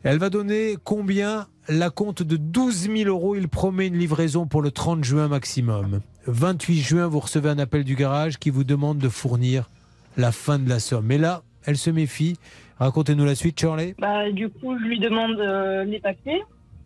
Elle 0.03 0.17
va 0.17 0.29
donner 0.31 0.77
combien 0.83 1.47
La 1.69 1.91
compte 1.91 2.23
de 2.23 2.35
12 2.35 2.89
000 2.89 3.09
euros. 3.09 3.35
Il 3.35 3.47
promet 3.47 3.87
une 3.87 3.97
livraison 3.97 4.47
pour 4.47 4.61
le 4.63 4.71
30 4.71 5.03
juin 5.03 5.27
maximum. 5.27 6.01
28 6.25 6.79
juin, 6.79 7.07
vous 7.07 7.19
recevez 7.19 7.49
un 7.49 7.59
appel 7.59 7.83
du 7.83 7.95
garage 7.95 8.39
qui 8.39 8.49
vous 8.49 8.63
demande 8.63 8.97
de 8.97 9.09
fournir 9.09 9.69
la 10.17 10.31
fin 10.31 10.57
de 10.57 10.67
la 10.67 10.79
somme. 10.79 11.05
Mais 11.05 11.17
là, 11.19 11.43
elle 11.65 11.77
se 11.77 11.91
méfie. 11.91 12.37
Racontez-nous 12.79 13.25
la 13.25 13.35
suite, 13.35 13.59
Shirley. 13.59 13.95
Bah, 13.99 14.31
du 14.31 14.49
coup, 14.49 14.75
je 14.79 14.83
lui 14.85 14.99
demande 14.99 15.39
euh, 15.39 15.83
les 15.83 15.99
papiers. 15.99 16.41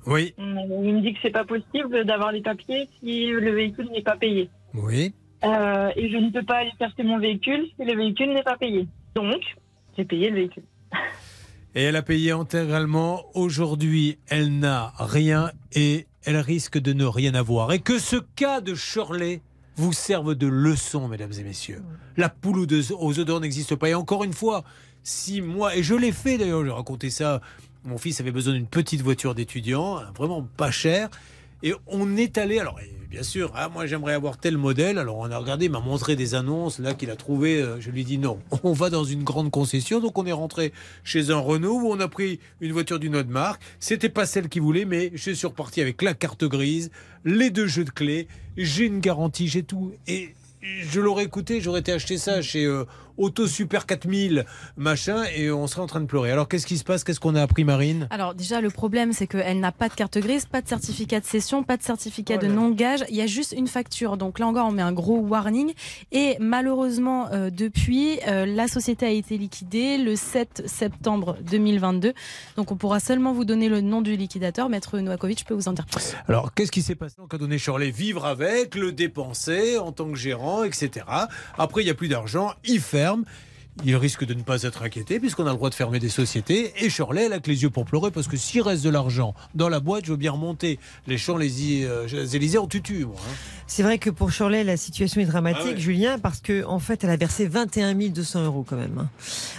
Oui. 0.06 0.34
Euh, 0.38 0.82
Il 0.84 0.96
me 0.96 1.02
dit 1.02 1.14
que 1.14 1.20
c'est 1.22 1.32
pas 1.32 1.46
possible 1.46 2.04
d'avoir 2.04 2.34
les 2.34 2.42
papiers 2.42 2.90
si 3.00 3.28
le 3.28 3.52
véhicule 3.52 3.90
n'est 3.92 4.04
pas 4.04 4.18
payé. 4.18 4.50
Oui. 4.74 5.14
Euh, 5.46 5.90
et 5.96 6.10
je 6.10 6.18
ne 6.18 6.32
peux 6.32 6.44
pas 6.44 6.58
aller 6.58 6.72
chercher 6.78 7.04
mon 7.04 7.18
véhicule 7.18 7.66
si 7.78 7.86
le 7.86 7.96
véhicule 7.96 8.34
n'est 8.34 8.44
pas 8.44 8.58
payé. 8.58 8.88
Donc, 9.16 9.42
j'ai 9.98 10.04
payé 10.04 10.30
le 10.30 10.36
véhicule. 10.36 10.64
Et 11.78 11.84
elle 11.84 11.98
a 11.98 12.02
payé 12.02 12.32
intégralement. 12.32 13.26
Aujourd'hui, 13.34 14.18
elle 14.28 14.60
n'a 14.60 14.94
rien 14.98 15.52
et 15.74 16.08
elle 16.24 16.38
risque 16.38 16.78
de 16.78 16.94
ne 16.94 17.04
rien 17.04 17.36
avoir. 17.36 17.74
Et 17.74 17.80
que 17.80 18.00
ce 18.00 18.16
cas 18.16 18.62
de 18.62 18.74
Shirley 18.74 19.42
vous 19.76 19.92
serve 19.92 20.36
de 20.36 20.48
leçon, 20.48 21.10
mesdames 21.10 21.34
et 21.38 21.44
messieurs. 21.44 21.84
La 22.16 22.30
poule 22.30 22.60
aux 22.60 23.20
œufs 23.20 23.26
d'or 23.26 23.42
n'existe 23.42 23.76
pas. 23.76 23.90
Et 23.90 23.94
encore 23.94 24.24
une 24.24 24.32
fois, 24.32 24.64
si 25.04 25.42
moi, 25.42 25.76
et 25.76 25.84
je 25.84 25.96
l'ai 25.96 26.14
fait 26.14 26.38
d'ailleurs, 26.38 26.64
j'ai 26.64 26.72
raconté 26.72 27.10
ça, 27.10 27.42
mon 27.84 27.98
fils 27.98 28.22
avait 28.22 28.32
besoin 28.32 28.54
d'une 28.54 28.68
petite 28.68 29.02
voiture 29.02 29.36
d'étudiant, 29.36 30.00
vraiment 30.16 30.44
pas 30.44 30.72
chère. 30.72 31.10
Et 31.62 31.74
on 31.88 32.16
est 32.16 32.38
allé, 32.38 32.58
alors 32.58 32.80
bien 33.16 33.24
sûr, 33.24 33.50
ah, 33.56 33.70
moi 33.70 33.86
j'aimerais 33.86 34.14
avoir 34.14 34.38
tel 34.38 34.58
modèle. 34.58 34.98
Alors 34.98 35.16
on 35.20 35.32
a 35.32 35.38
regardé, 35.38 35.68
il 35.68 35.72
m'a 35.72 35.80
montré 35.80 36.18
des 36.18 36.36
annonces 36.36 36.80
là 36.80 36.94
qu'il 36.94 37.10
a 37.10 37.16
trouvé. 37.16 37.62
euh, 37.62 37.80
Je 37.80 37.90
lui 37.90 38.02
ai 38.02 38.04
dit 38.04 38.18
non, 38.18 38.40
on 38.64 38.74
va 38.74 38.90
dans 38.90 39.06
une 39.06 39.24
grande 39.24 39.52
concession. 39.52 40.02
Donc 40.02 40.18
on 40.18 40.26
est 40.26 40.34
rentré 40.34 40.74
chez 41.06 41.30
un 41.32 41.38
Renault 41.38 41.80
où 41.80 41.88
on 41.94 42.00
a 42.02 42.10
pris 42.10 42.42
une 42.60 42.74
voiture 42.74 43.00
d'une 43.00 43.16
autre 43.16 43.30
marque. 43.30 43.62
C'était 43.80 44.10
pas 44.10 44.26
celle 44.26 44.50
qu'il 44.50 44.64
voulait, 44.64 44.84
mais 44.84 45.12
je 45.14 45.32
suis 45.32 45.48
reparti 45.48 45.80
avec 45.80 46.02
la 46.02 46.14
carte 46.14 46.44
grise, 46.44 46.92
les 47.24 47.52
deux 47.52 47.68
jeux 47.68 47.86
de 47.86 47.90
clés. 47.90 48.28
J'ai 48.58 48.84
une 48.84 49.00
garantie, 49.00 49.48
j'ai 49.48 49.64
tout. 49.64 49.94
Et 50.08 50.36
je 50.62 51.00
l'aurais 51.00 51.24
écouté, 51.24 51.62
j'aurais 51.62 51.80
été 51.80 51.94
acheter 51.94 52.18
ça 52.18 52.42
chez 52.42 52.66
euh, 52.66 52.84
Auto 53.18 53.48
Super 53.48 53.86
4000, 53.86 54.46
machin, 54.78 55.24
et 55.36 55.52
on 55.52 55.68
serait 55.68 55.82
en 55.82 55.88
train 55.88 56.02
de 56.02 56.06
pleurer. 56.06 56.32
Alors 56.32 56.48
qu'est-ce 56.48 56.66
qui 56.66 56.78
se 56.78 56.84
passe? 56.84 57.04
Qu'est-ce 57.04 57.20
qu'on 57.20 57.36
a 57.36 57.42
appris, 57.42 57.64
Marine? 57.64 58.08
Alors 58.10 58.36
déjà 58.36 58.62
le 58.62 58.70
problème 58.70 59.14
c'est 59.14 59.28
qu'elle 59.28 59.60
n'a 59.60 59.72
pas 59.72 59.90
de 59.90 59.94
carte 59.94 60.18
grise, 60.18 60.46
pas 60.46 60.62
de 60.62 60.68
certificat 60.68 61.20
de 61.20 61.26
cession, 61.26 61.64
pas 61.64 61.78
de 61.78 61.84
certificat 61.84 62.38
de 62.38 62.48
non-gage, 62.48 63.04
il 63.10 63.16
y 63.16 63.22
a 63.22 63.28
juste 63.28 63.54
une 63.58 63.68
facture. 63.68 64.18
Donc 64.18 64.40
là 64.40 64.48
encore 64.48 64.68
on 64.68 64.72
met 64.72 64.82
un 64.82 64.94
gros 64.94 65.20
warning 65.20 65.74
et 66.12 66.36
malheureusement 66.40 67.30
euh, 67.32 67.50
depuis 67.50 68.20
euh, 68.28 68.46
la 68.46 68.68
société 68.68 69.06
a 69.06 69.12
été 69.12 69.38
liquidée 69.38 69.98
le 69.98 70.16
7 70.16 70.64
septembre 70.66 71.38
2022. 71.50 72.14
Donc 72.58 72.72
on 72.72 72.76
pourra 72.76 73.00
seulement 73.00 73.34
vous 73.34 73.46
donner 73.46 73.70
le 73.70 73.82
nom 73.82 74.02
du 74.02 74.16
liquidateur. 74.16 74.70
Maître 74.70 75.00
Novakovic, 75.00 75.40
je 75.40 75.46
peux 75.46 75.54
vous 75.54 75.68
en 75.68 75.74
dire 75.74 75.86
plus. 75.86 76.16
Alors, 76.28 76.54
qu'est-ce 76.54 76.72
qui 76.72 76.82
s'est 76.82 76.96
passé? 76.96 77.16
Donc, 77.18 77.34
a 77.34 77.38
donné 77.38 77.58
Shirley 77.58 77.92
vivre 77.92 78.26
avec, 78.26 78.76
le 78.76 78.92
dépenser 78.92 79.78
en 79.78 79.92
tant 79.92 80.10
que 80.10 80.16
gérant, 80.16 80.64
etc. 80.64 81.06
Après, 81.58 81.82
il 81.82 81.86
n'y 81.86 81.92
a 81.92 81.96
plus 81.96 82.08
d'argent, 82.08 82.54
il 82.64 82.80
Il 83.84 83.94
risque 83.98 84.24
de 84.26 84.34
ne 84.34 84.42
pas 84.42 84.64
être 84.64 84.84
inquiété 84.84 85.20
puisqu'on 85.20 85.46
a 85.48 85.50
le 85.50 85.58
droit 85.58 85.70
de 85.70 85.76
fermer 85.76 86.00
des 86.00 86.08
sociétés. 86.08 86.72
Et 86.82 86.90
Shirley, 86.90 87.26
elle 87.26 87.34
a 87.34 87.40
que 87.42 87.52
les 87.52 87.64
yeux 87.64 87.70
pour 87.70 87.84
pleurer 87.84 88.10
parce 88.10 88.30
que 88.30 88.38
s'il 88.38 88.62
reste 88.62 88.86
de 88.86 88.90
l'argent 88.90 89.34
dans 89.54 89.68
la 89.68 89.82
boîte, 89.82 90.06
je 90.06 90.12
veux 90.12 90.18
bien 90.18 90.32
remonter 90.32 90.80
les 91.08 91.18
champs 91.18 91.36
les 91.36 91.84
Élysées 92.34 92.58
en 92.58 92.68
tutu. 92.68 93.04
Moi, 93.04 93.16
hein. 93.20 93.34
C'est 93.68 93.84
vrai 93.84 93.98
que 93.98 94.10
pour 94.10 94.32
Shirley, 94.32 94.64
la 94.64 94.78
situation 94.78 95.20
est 95.20 95.26
dramatique, 95.26 95.64
Ah 95.66 95.72
ouais. 95.72 95.78
Julien, 95.78 96.20
parce 96.20 96.40
que 96.40 96.64
en 96.64 96.80
fait, 96.80 97.04
elle 97.04 97.10
a 97.10 97.18
versé 97.18 97.48
21 97.48 97.96
200 97.96 98.46
euros 98.46 98.66
quand 98.66 98.78
même. 98.78 98.98
hein. 98.98 99.10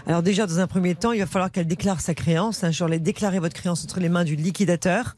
Alors 0.06 0.22
déjà, 0.22 0.46
dans 0.46 0.60
un 0.60 0.66
premier 0.66 0.94
temps, 0.94 1.12
il 1.12 1.18
va 1.20 1.26
falloir 1.26 1.50
qu'elle 1.52 1.66
déclare 1.66 2.00
sa 2.00 2.14
créance. 2.14 2.64
Hein, 2.64 2.72
Shirley, 2.72 2.98
déclarez 3.00 3.38
votre 3.38 3.54
créance 3.54 3.84
entre 3.84 4.00
les 4.00 4.08
mains 4.08 4.24
du 4.24 4.36
liquidateur. 4.36 5.14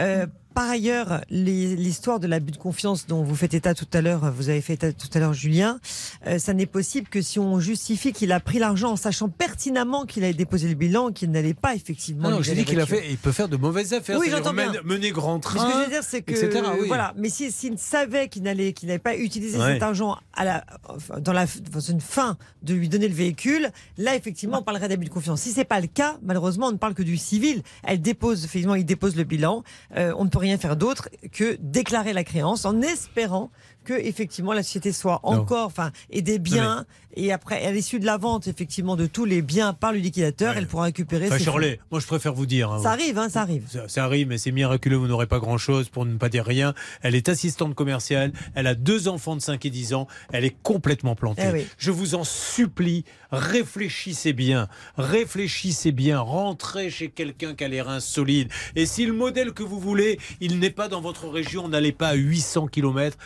Euh, 0.00 0.26
par 0.54 0.68
ailleurs, 0.68 1.22
l'histoire 1.30 2.20
de 2.20 2.26
l'abus 2.26 2.52
de 2.52 2.56
confiance 2.56 3.06
dont 3.06 3.22
vous 3.22 3.34
faites 3.34 3.54
état 3.54 3.74
tout 3.74 3.86
à 3.92 4.00
l'heure, 4.00 4.32
vous 4.32 4.48
avez 4.48 4.60
fait 4.60 4.74
état 4.74 4.92
tout 4.92 5.08
à 5.14 5.18
l'heure, 5.18 5.32
Julien, 5.32 5.80
euh, 6.26 6.38
ça 6.38 6.54
n'est 6.54 6.66
possible 6.66 7.08
que 7.08 7.20
si 7.22 7.38
on 7.38 7.60
justifie 7.60 8.12
qu'il 8.12 8.32
a 8.32 8.40
pris 8.40 8.58
l'argent 8.58 8.92
en 8.92 8.96
sachant 8.96 9.28
pertinemment 9.28 10.04
qu'il 10.06 10.24
avait 10.24 10.32
déposé 10.34 10.68
le 10.68 10.74
bilan, 10.74 11.12
qu'il 11.12 11.30
n'allait 11.30 11.54
pas 11.54 11.74
effectivement. 11.74 12.30
Non, 12.30 12.36
non, 12.36 12.42
j'ai 12.42 12.54
dit 12.54 12.64
qu'il 12.64 12.80
a 12.80 12.86
fait, 12.86 13.10
il 13.10 13.16
peut 13.18 13.32
faire 13.32 13.48
de 13.48 13.56
mauvaises 13.56 13.92
affaires. 13.94 14.18
Oui, 14.18 14.28
j'entends 14.30 14.52
bien. 14.54 14.72
mener- 14.84 15.10
grand 15.12 15.34
Mais 15.36 15.40
train. 15.40 15.58
ce 15.60 15.64
que 15.66 15.72
je 15.72 15.84
veux 15.84 15.90
dire, 15.90 16.02
c'est 16.02 16.22
que 16.22 16.32
etc., 16.32 16.62
oui. 16.80 16.86
voilà. 16.88 17.12
Mais 17.16 17.28
si- 17.28 17.50
s'il 17.52 17.78
savait 17.78 18.28
qu'il 18.28 18.42
n'allait, 18.42 18.72
qu'il 18.72 18.88
n'avait 18.88 18.98
pas 18.98 19.16
utilisé 19.16 19.58
Ouais. 19.58 19.74
cet 19.74 19.82
argent 19.82 20.16
à 20.34 20.44
la, 20.44 20.64
enfin, 20.88 21.20
dans 21.20 21.32
la, 21.32 21.46
dans 21.72 21.80
une 21.80 22.00
fin 22.00 22.36
de 22.62 22.74
lui 22.74 22.88
donner 22.88 23.08
le 23.08 23.14
véhicule, 23.14 23.70
là 23.98 24.14
effectivement, 24.16 24.58
on 24.60 24.62
parlerait 24.62 24.88
d'abus 24.88 25.06
de 25.06 25.10
confiance. 25.10 25.40
Si 25.42 25.50
c'est 25.52 25.64
pas 25.64 25.80
le 25.80 25.86
cas, 25.86 26.18
malheureusement, 26.22 26.68
on 26.68 26.72
ne 26.72 26.76
parle 26.76 26.94
que 26.94 27.02
du 27.02 27.16
civil. 27.16 27.62
Elle 27.84 28.00
dépose, 28.00 28.44
effectivement, 28.44 28.74
il 28.74 28.84
dépose 28.84 29.16
le 29.16 29.24
bilan. 29.24 29.62
Euh, 29.96 30.12
on 30.16 30.24
ne 30.24 30.28
peut 30.30 30.38
rien 30.42 30.58
faire 30.58 30.76
d'autre 30.76 31.08
que 31.32 31.56
déclarer 31.60 32.12
la 32.12 32.24
créance 32.24 32.64
en 32.64 32.82
espérant 32.82 33.50
que 33.84 33.94
effectivement 33.94 34.52
la 34.52 34.62
société 34.62 34.92
soit 34.92 35.20
encore, 35.22 35.66
enfin, 35.66 35.90
et 36.10 36.22
des 36.22 36.38
biens. 36.38 36.86
Et 37.14 37.30
après, 37.30 37.62
à 37.66 37.72
l'issue 37.72 38.00
de 38.00 38.06
la 38.06 38.16
vente, 38.16 38.48
effectivement, 38.48 38.96
de 38.96 39.04
tous 39.04 39.26
les 39.26 39.42
biens 39.42 39.74
par 39.74 39.92
le 39.92 39.98
liquidateur, 39.98 40.56
elle 40.56 40.66
pourra 40.66 40.84
récupérer. 40.84 41.26
Enfin. 41.26 41.36
Shirley, 41.36 41.78
moi 41.90 42.00
je 42.00 42.06
préfère 42.06 42.32
vous 42.32 42.46
dire. 42.46 42.70
hein, 42.72 42.82
Ça 42.82 42.92
arrive, 42.92 43.18
hein, 43.18 43.28
ça 43.28 43.42
arrive. 43.42 43.64
Ça, 43.70 43.86
ça 43.86 44.04
arrive, 44.04 44.28
mais 44.28 44.38
c'est 44.38 44.50
miraculeux, 44.50 44.96
vous 44.96 45.08
n'aurez 45.08 45.26
pas 45.26 45.38
grand-chose 45.38 45.90
pour 45.90 46.06
ne 46.06 46.16
pas 46.16 46.30
dire 46.30 46.46
rien. 46.46 46.72
Elle 47.02 47.14
est 47.14 47.28
assistante 47.28 47.74
commerciale, 47.74 48.32
elle 48.54 48.66
a 48.66 48.74
deux 48.74 49.08
enfants 49.08 49.36
de 49.36 49.42
5 49.42 49.62
et 49.66 49.68
10 49.68 49.92
ans, 49.92 50.06
elle 50.32 50.46
est 50.46 50.56
complètement 50.62 51.14
plantée. 51.14 51.42
Eh 51.50 51.52
oui. 51.52 51.66
Je 51.76 51.90
vous 51.90 52.14
en 52.14 52.24
supplie, 52.24 53.04
réfléchissez 53.30 54.32
bien, 54.32 54.68
réfléchissez 54.96 55.92
bien, 55.92 56.18
rentrez 56.20 56.88
chez 56.88 57.10
quelqu'un 57.10 57.54
qui 57.54 57.64
a 57.64 57.68
les 57.68 57.82
reins 57.82 58.00
solides. 58.00 58.48
Et 58.74 58.86
si 58.86 59.04
le 59.04 59.12
modèle 59.12 59.52
que 59.52 59.62
vous 59.62 59.78
voulez, 59.78 60.18
il 60.40 60.58
n'est 60.58 60.70
pas 60.70 60.88
dans 60.88 61.02
votre 61.02 61.28
région, 61.28 61.68
n'allez 61.68 61.92
pas 61.92 62.08
à 62.08 62.14
800 62.14 62.68
km 62.68 63.18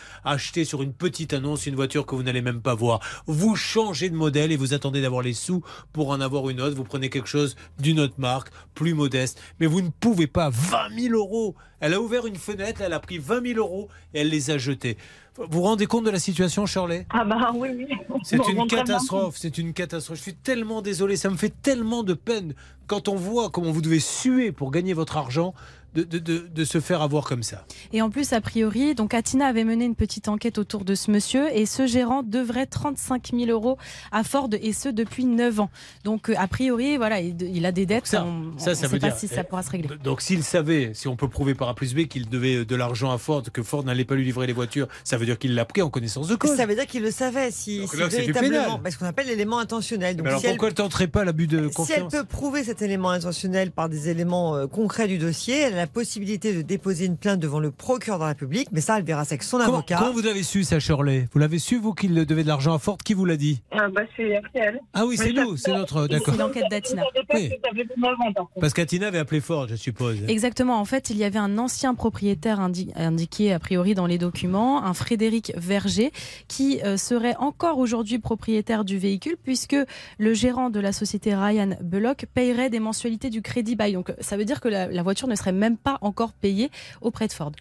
sur 0.47 0.81
une 0.81 0.93
petite 0.93 1.33
annonce 1.33 1.65
une 1.65 1.75
voiture 1.75 2.05
que 2.05 2.15
vous 2.15 2.23
n'allez 2.23 2.41
même 2.41 2.61
pas 2.61 2.75
voir. 2.75 2.99
Vous 3.25 3.55
changez 3.55 4.09
de 4.09 4.15
modèle 4.15 4.51
et 4.51 4.57
vous 4.57 4.73
attendez 4.73 5.01
d'avoir 5.01 5.21
les 5.21 5.33
sous 5.33 5.63
pour 5.93 6.09
en 6.09 6.21
avoir 6.21 6.49
une 6.49 6.61
autre. 6.61 6.75
Vous 6.75 6.83
prenez 6.83 7.09
quelque 7.09 7.27
chose 7.27 7.55
d'une 7.79 7.99
autre 7.99 8.15
marque, 8.17 8.49
plus 8.73 8.93
modeste. 8.93 9.41
Mais 9.59 9.67
vous 9.67 9.81
ne 9.81 9.89
pouvez 9.89 10.27
pas. 10.27 10.49
20 10.49 10.99
000 11.09 11.15
euros. 11.15 11.55
Elle 11.79 11.93
a 11.93 12.01
ouvert 12.01 12.25
une 12.25 12.37
fenêtre, 12.37 12.81
elle 12.81 12.93
a 12.93 12.99
pris 12.99 13.19
20 13.19 13.45
000 13.53 13.59
euros 13.59 13.87
et 14.13 14.21
elle 14.21 14.29
les 14.29 14.49
a 14.49 14.57
jetés. 14.57 14.97
Vous 15.37 15.45
vous 15.51 15.61
rendez 15.61 15.85
compte 15.85 16.05
de 16.05 16.09
la 16.09 16.17
situation, 16.17 16.65
Shirley? 16.65 17.05
Ah 17.11 17.23
bah 17.23 17.51
oui, 17.53 17.69
oui. 17.77 17.87
c'est 18.23 18.37
Bon, 18.37 18.49
une 18.49 18.55
bon, 18.55 18.67
catastrophe, 18.67 19.35
c'est 19.37 19.59
une 19.59 19.73
catastrophe. 19.73 20.17
Je 20.17 20.23
suis 20.23 20.33
tellement 20.35 20.81
désolé, 20.81 21.15
ça 21.15 21.29
me 21.29 21.37
fait 21.37 21.53
tellement 21.61 22.01
de 22.01 22.15
peine 22.15 22.55
quand 22.87 23.07
on 23.07 23.15
voit 23.15 23.51
comment 23.51 23.71
vous 23.71 23.83
devez 23.83 23.99
suer 23.99 24.51
pour 24.51 24.71
gagner 24.71 24.93
votre 24.93 25.17
argent 25.17 25.53
de, 25.95 26.03
de- 26.03 26.19
de- 26.19 26.47
de 26.53 26.63
se 26.65 26.79
faire 26.79 27.01
avoir 27.01 27.25
comme 27.25 27.43
ça. 27.43 27.65
Et 27.93 28.01
en 28.01 28.09
plus, 28.09 28.33
a 28.33 28.41
priori, 28.41 28.93
donc 28.95 29.13
Atina 29.13 29.47
avait 29.47 29.63
mené 29.63 29.85
une 29.85 29.95
petite 29.95 30.27
enquête 30.27 30.57
autour 30.57 30.85
de 30.85 30.93
ce 30.95 31.09
monsieur 31.11 31.47
et 31.55 31.65
ce 31.65 31.87
gérant 31.87 32.23
devrait 32.23 32.65
35 32.67 33.31
000 33.33 33.45
euros 33.49 33.77
à 34.11 34.23
Ford 34.23 34.49
et 34.61 34.73
ce 34.73 34.89
depuis 34.89 35.25
9 35.25 35.59
ans. 35.61 35.69
Donc, 36.03 36.29
euh, 36.29 36.35
a 36.37 36.47
priori, 36.47 36.97
voilà, 36.97 37.19
il, 37.21 37.41
il 37.41 37.65
a 37.65 37.71
des 37.71 37.85
dettes. 37.85 38.07
Ça, 38.07 38.23
on 38.25 38.57
ça, 38.59 38.71
ne 38.71 38.75
ça 38.75 38.81
sait 38.81 38.87
veut 38.87 38.99
pas 38.99 39.09
dire- 39.09 39.17
si 39.17 39.27
ça 39.27 39.43
pourra 39.43 39.63
se 39.63 39.71
régler. 39.71 39.89
Donc 40.03 40.21
s'il 40.21 40.43
savait, 40.43 40.91
si 40.93 41.07
on 41.07 41.15
peut 41.15 41.27
prouver 41.29 41.55
par 41.55 41.69
A 41.69 41.73
plus 41.75 41.95
B 41.95 42.05
qu'il 42.07 42.29
devait 42.29 42.63
de 42.65 42.75
l'argent 42.75 43.11
à 43.11 43.17
Ford, 43.17 43.43
que 43.51 43.63
Ford 43.63 43.83
n'allait 43.83 44.05
pas 44.05 44.15
lui 44.15 44.25
livrer 44.25 44.45
les 44.47 44.53
voitures, 44.53 44.87
ça 45.03 45.17
veut 45.17 45.25
dire 45.25 45.39
qu'il 45.39 45.55
l'a 45.55 45.65
pris 45.65 45.81
en 45.81 45.89
connaissance 45.89 46.27
de 46.27 46.35
cause. 46.35 46.55
Ça 46.55 46.65
veut 46.65 46.75
dire 46.75 46.85
qu'il 46.85 47.01
le 47.01 47.11
savait, 47.11 47.49
si, 47.51 47.79
Donc 47.81 47.89
si 47.91 47.97
là, 47.97 48.07
véritablement, 48.07 48.63
pénal. 48.63 48.79
bah, 48.83 48.91
ce 48.91 48.97
qu'on 48.97 49.05
appelle 49.05 49.27
l'élément 49.27 49.59
intentionnel. 49.59 50.15
Donc, 50.15 50.25
Mais 50.25 50.29
alors 50.29 50.41
si 50.41 50.45
elle- 50.47 50.51
pourquoi 50.53 50.67
elle 50.69 50.73
tenterait 50.75 51.07
pas 51.07 51.23
l'abus 51.23 51.47
de 51.47 51.57
Si 51.57 51.63
elle 51.65 51.71
confiance 51.73 52.11
peut 52.11 52.23
prouver 52.23 52.63
cet 52.63 52.81
élément 52.81 53.09
intentionnel 53.09 53.71
par 53.71 53.89
des 53.89 54.09
éléments 54.09 54.55
euh, 54.55 54.67
concrets 54.67 55.07
du 55.07 55.17
dossier, 55.17 55.59
elle 55.61 55.73
la 55.77 55.87
possibilité 55.87 56.53
de 56.53 56.61
déposer 56.61 57.05
une 57.05 57.17
plainte 57.17 57.39
devant 57.39 57.59
le 57.59 57.71
procureur 57.71 58.19
de 58.19 58.23
la 58.23 58.29
République, 58.29 58.67
mais 58.71 58.81
ça, 58.81 58.97
elle 58.97 59.03
verra 59.05 59.23
ça 59.23 59.33
avec 59.33 59.43
son 59.43 59.57
Comment, 59.57 59.73
avocat. 59.75 59.97
comment 59.99 60.11
vous 60.11 60.21
l'avez 60.21 60.43
su, 60.43 60.63
ça, 60.63 60.79
Shirley 60.79 61.27
Vous 61.31 61.39
l'avez 61.39 61.59
su, 61.59 61.77
vous, 61.77 61.93
qu'il 61.93 62.13
devait 62.25 62.43
de 62.43 62.47
l'argent 62.47 62.73
à 62.73 62.79
Ford 62.79 62.97
Qui 62.97 63.13
vous 63.13 63.25
l'a 63.25 63.37
dit? 63.37 63.61
Ah, 63.71 63.87
bah, 63.93 64.01
c'est 64.15 64.37
RTL. 64.37 64.79
Ah 64.93 65.05
oui, 65.05 65.17
c'est 65.17 65.31
nous, 65.33 65.55
c'est 65.57 65.71
notre- 65.73 66.07
d'accord. 66.07 66.33
C'est 66.33 66.39
l'enquête 66.41 66.65
d'Atina. 66.69 67.03
Je 67.13 67.15
savais 67.15 67.25
pas 67.27 67.35
Oui. 67.37 67.49
que 67.49 67.55
ça 67.63 67.69
avait 67.71 67.87
9 67.97 68.11
ans, 68.11 68.33
par 68.33 68.45
contre. 68.47 68.59
Parce 68.59 68.73
qu'Atina 68.73 69.07
avait 69.07 69.19
appelé 69.19 69.39
Ford, 69.41 69.67
je 69.67 69.75
suppose. 69.75 70.17
Exactement. 70.27 70.79
En 70.79 70.85
fait, 70.85 71.09
il 71.09 71.17
y 71.17 71.23
avait 71.23 71.39
un 71.39 71.57
ancien 71.57 71.95
propriétaire 71.95 72.59
indi- 72.59 72.91
indiqué 72.95 73.53
a 73.53 73.59
priori 73.59 73.93
dans 73.95 74.05
les 74.07 74.17
documents, 74.17 74.83
un 74.83 74.93
Frédéric 74.93 75.53
Verger, 75.55 76.11
qui 76.47 76.81
euh, 76.83 76.97
serait 76.97 77.35
encore 77.37 77.77
aujourd'hui 77.77 78.19
propriétaire 78.19 78.83
du 78.85 78.97
véhicule, 78.97 79.37
puisque 79.43 79.75
le 80.17 80.33
gérant 80.33 80.69
de 80.69 80.79
la 80.79 80.91
société 80.91 81.35
Ryan 81.35 81.69
Bullock 81.81 82.25
payerait 82.33 82.69
des 82.69 82.79
mensualités 82.79 83.29
du 83.29 83.41
crédit 83.41 83.75
bail. 83.75 83.93
Donc, 83.93 84.13
ça 84.19 84.37
veut 84.37 84.45
dire 84.45 84.61
que 84.61 84.67
la, 84.67 84.87
la 84.87 85.03
voiture 85.03 85.27
ne 85.27 85.35
serait 85.35 85.51
même 85.51 85.66
pas 85.75 85.97
encore 86.01 86.31
payée 86.31 86.71
auprès 87.01 87.27
de 87.27 87.33
Ford. 87.33 87.51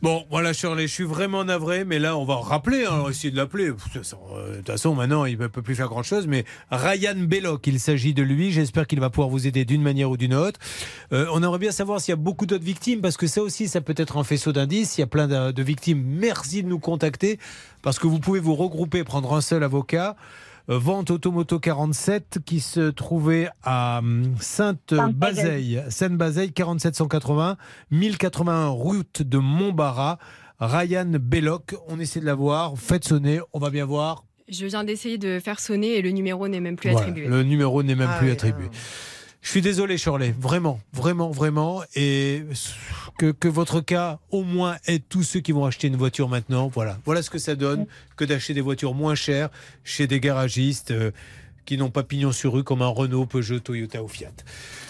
Bon, 0.00 0.24
voilà, 0.30 0.52
Shirley, 0.52 0.86
je 0.86 0.92
suis 0.92 1.02
vraiment 1.04 1.42
navré, 1.42 1.84
mais 1.84 1.98
là, 1.98 2.16
on 2.16 2.24
va 2.24 2.36
rappeler, 2.36 2.84
hein, 2.84 2.98
on 3.00 3.02
va 3.02 3.10
essayer 3.10 3.32
de 3.32 3.36
l'appeler. 3.36 3.66
De 3.66 3.72
toute 3.72 3.90
façon, 3.90 4.18
euh, 4.32 4.52
de 4.52 4.56
toute 4.58 4.68
façon, 4.68 4.94
maintenant, 4.94 5.24
il 5.24 5.36
ne 5.36 5.48
peut 5.48 5.60
plus 5.60 5.74
faire 5.74 5.88
grand-chose, 5.88 6.28
mais 6.28 6.44
Ryan 6.70 7.16
Belloc, 7.16 7.66
il 7.66 7.80
s'agit 7.80 8.14
de 8.14 8.22
lui. 8.22 8.52
J'espère 8.52 8.86
qu'il 8.86 9.00
va 9.00 9.10
pouvoir 9.10 9.28
vous 9.28 9.48
aider 9.48 9.64
d'une 9.64 9.82
manière 9.82 10.08
ou 10.08 10.16
d'une 10.16 10.34
autre. 10.34 10.60
Euh, 11.12 11.26
on 11.32 11.42
aimerait 11.42 11.58
bien 11.58 11.72
savoir 11.72 12.00
s'il 12.00 12.12
y 12.12 12.14
a 12.14 12.16
beaucoup 12.16 12.46
d'autres 12.46 12.64
victimes, 12.64 13.00
parce 13.00 13.16
que 13.16 13.26
ça 13.26 13.42
aussi, 13.42 13.66
ça 13.66 13.80
peut 13.80 13.94
être 13.96 14.18
un 14.18 14.24
faisceau 14.24 14.52
d'indices. 14.52 14.98
Il 14.98 15.00
y 15.00 15.04
a 15.04 15.08
plein 15.08 15.26
de, 15.26 15.50
de 15.50 15.62
victimes. 15.64 16.00
Merci 16.06 16.62
de 16.62 16.68
nous 16.68 16.78
contacter, 16.78 17.40
parce 17.82 17.98
que 17.98 18.06
vous 18.06 18.20
pouvez 18.20 18.38
vous 18.38 18.54
regrouper, 18.54 19.02
prendre 19.02 19.34
un 19.34 19.40
seul 19.40 19.64
avocat. 19.64 20.14
Euh, 20.70 20.78
Vente 20.78 21.10
Automoto 21.10 21.58
47 21.58 22.40
qui 22.44 22.60
se 22.60 22.90
trouvait 22.90 23.48
à 23.62 23.98
hum, 24.00 24.34
Sainte-Bazeille, 24.40 25.82
Sainte-Bazeille 25.88 26.52
4780, 26.52 27.56
1081 27.90 28.68
route 28.68 29.22
de 29.22 29.38
Montbarrat. 29.38 30.18
Ryan 30.60 31.06
Belloc, 31.20 31.76
on 31.86 32.00
essaie 32.00 32.20
de 32.20 32.26
la 32.26 32.34
voir. 32.34 32.74
Faites 32.76 33.04
sonner, 33.04 33.40
on 33.52 33.58
va 33.60 33.70
bien 33.70 33.84
voir. 33.84 34.24
Je 34.48 34.66
viens 34.66 34.82
d'essayer 34.82 35.18
de 35.18 35.38
faire 35.40 35.60
sonner 35.60 35.96
et 35.96 36.02
le 36.02 36.10
numéro 36.10 36.48
n'est 36.48 36.60
même 36.60 36.76
plus 36.76 36.90
Voilà, 36.90 37.06
attribué. 37.06 37.28
le 37.28 37.42
numéro 37.42 37.82
n'est 37.82 37.94
même 37.94 38.10
Ah 38.12 38.18
plus 38.18 38.26
oui, 38.28 38.32
attribué. 38.32 38.66
Je 39.48 39.52
suis 39.52 39.62
désolé, 39.62 39.96
Shirley, 39.96 40.34
vraiment, 40.38 40.78
vraiment, 40.92 41.30
vraiment. 41.30 41.80
Et 41.94 42.42
que, 43.16 43.32
que 43.32 43.48
votre 43.48 43.80
cas, 43.80 44.18
au 44.30 44.42
moins, 44.42 44.76
aide 44.86 45.04
tous 45.08 45.22
ceux 45.22 45.40
qui 45.40 45.52
vont 45.52 45.64
acheter 45.64 45.86
une 45.86 45.96
voiture 45.96 46.28
maintenant. 46.28 46.68
Voilà, 46.68 46.98
voilà 47.06 47.22
ce 47.22 47.30
que 47.30 47.38
ça 47.38 47.54
donne 47.54 47.86
que 48.18 48.26
d'acheter 48.26 48.52
des 48.52 48.60
voitures 48.60 48.92
moins 48.92 49.14
chères 49.14 49.48
chez 49.84 50.06
des 50.06 50.20
garagistes 50.20 50.90
euh, 50.90 51.12
qui 51.64 51.78
n'ont 51.78 51.88
pas 51.88 52.02
pignon 52.02 52.30
sur 52.30 52.52
rue 52.52 52.62
comme 52.62 52.82
un 52.82 52.88
Renault, 52.88 53.24
Peugeot, 53.24 53.60
Toyota 53.60 54.02
ou 54.02 54.08
Fiat. 54.08 54.32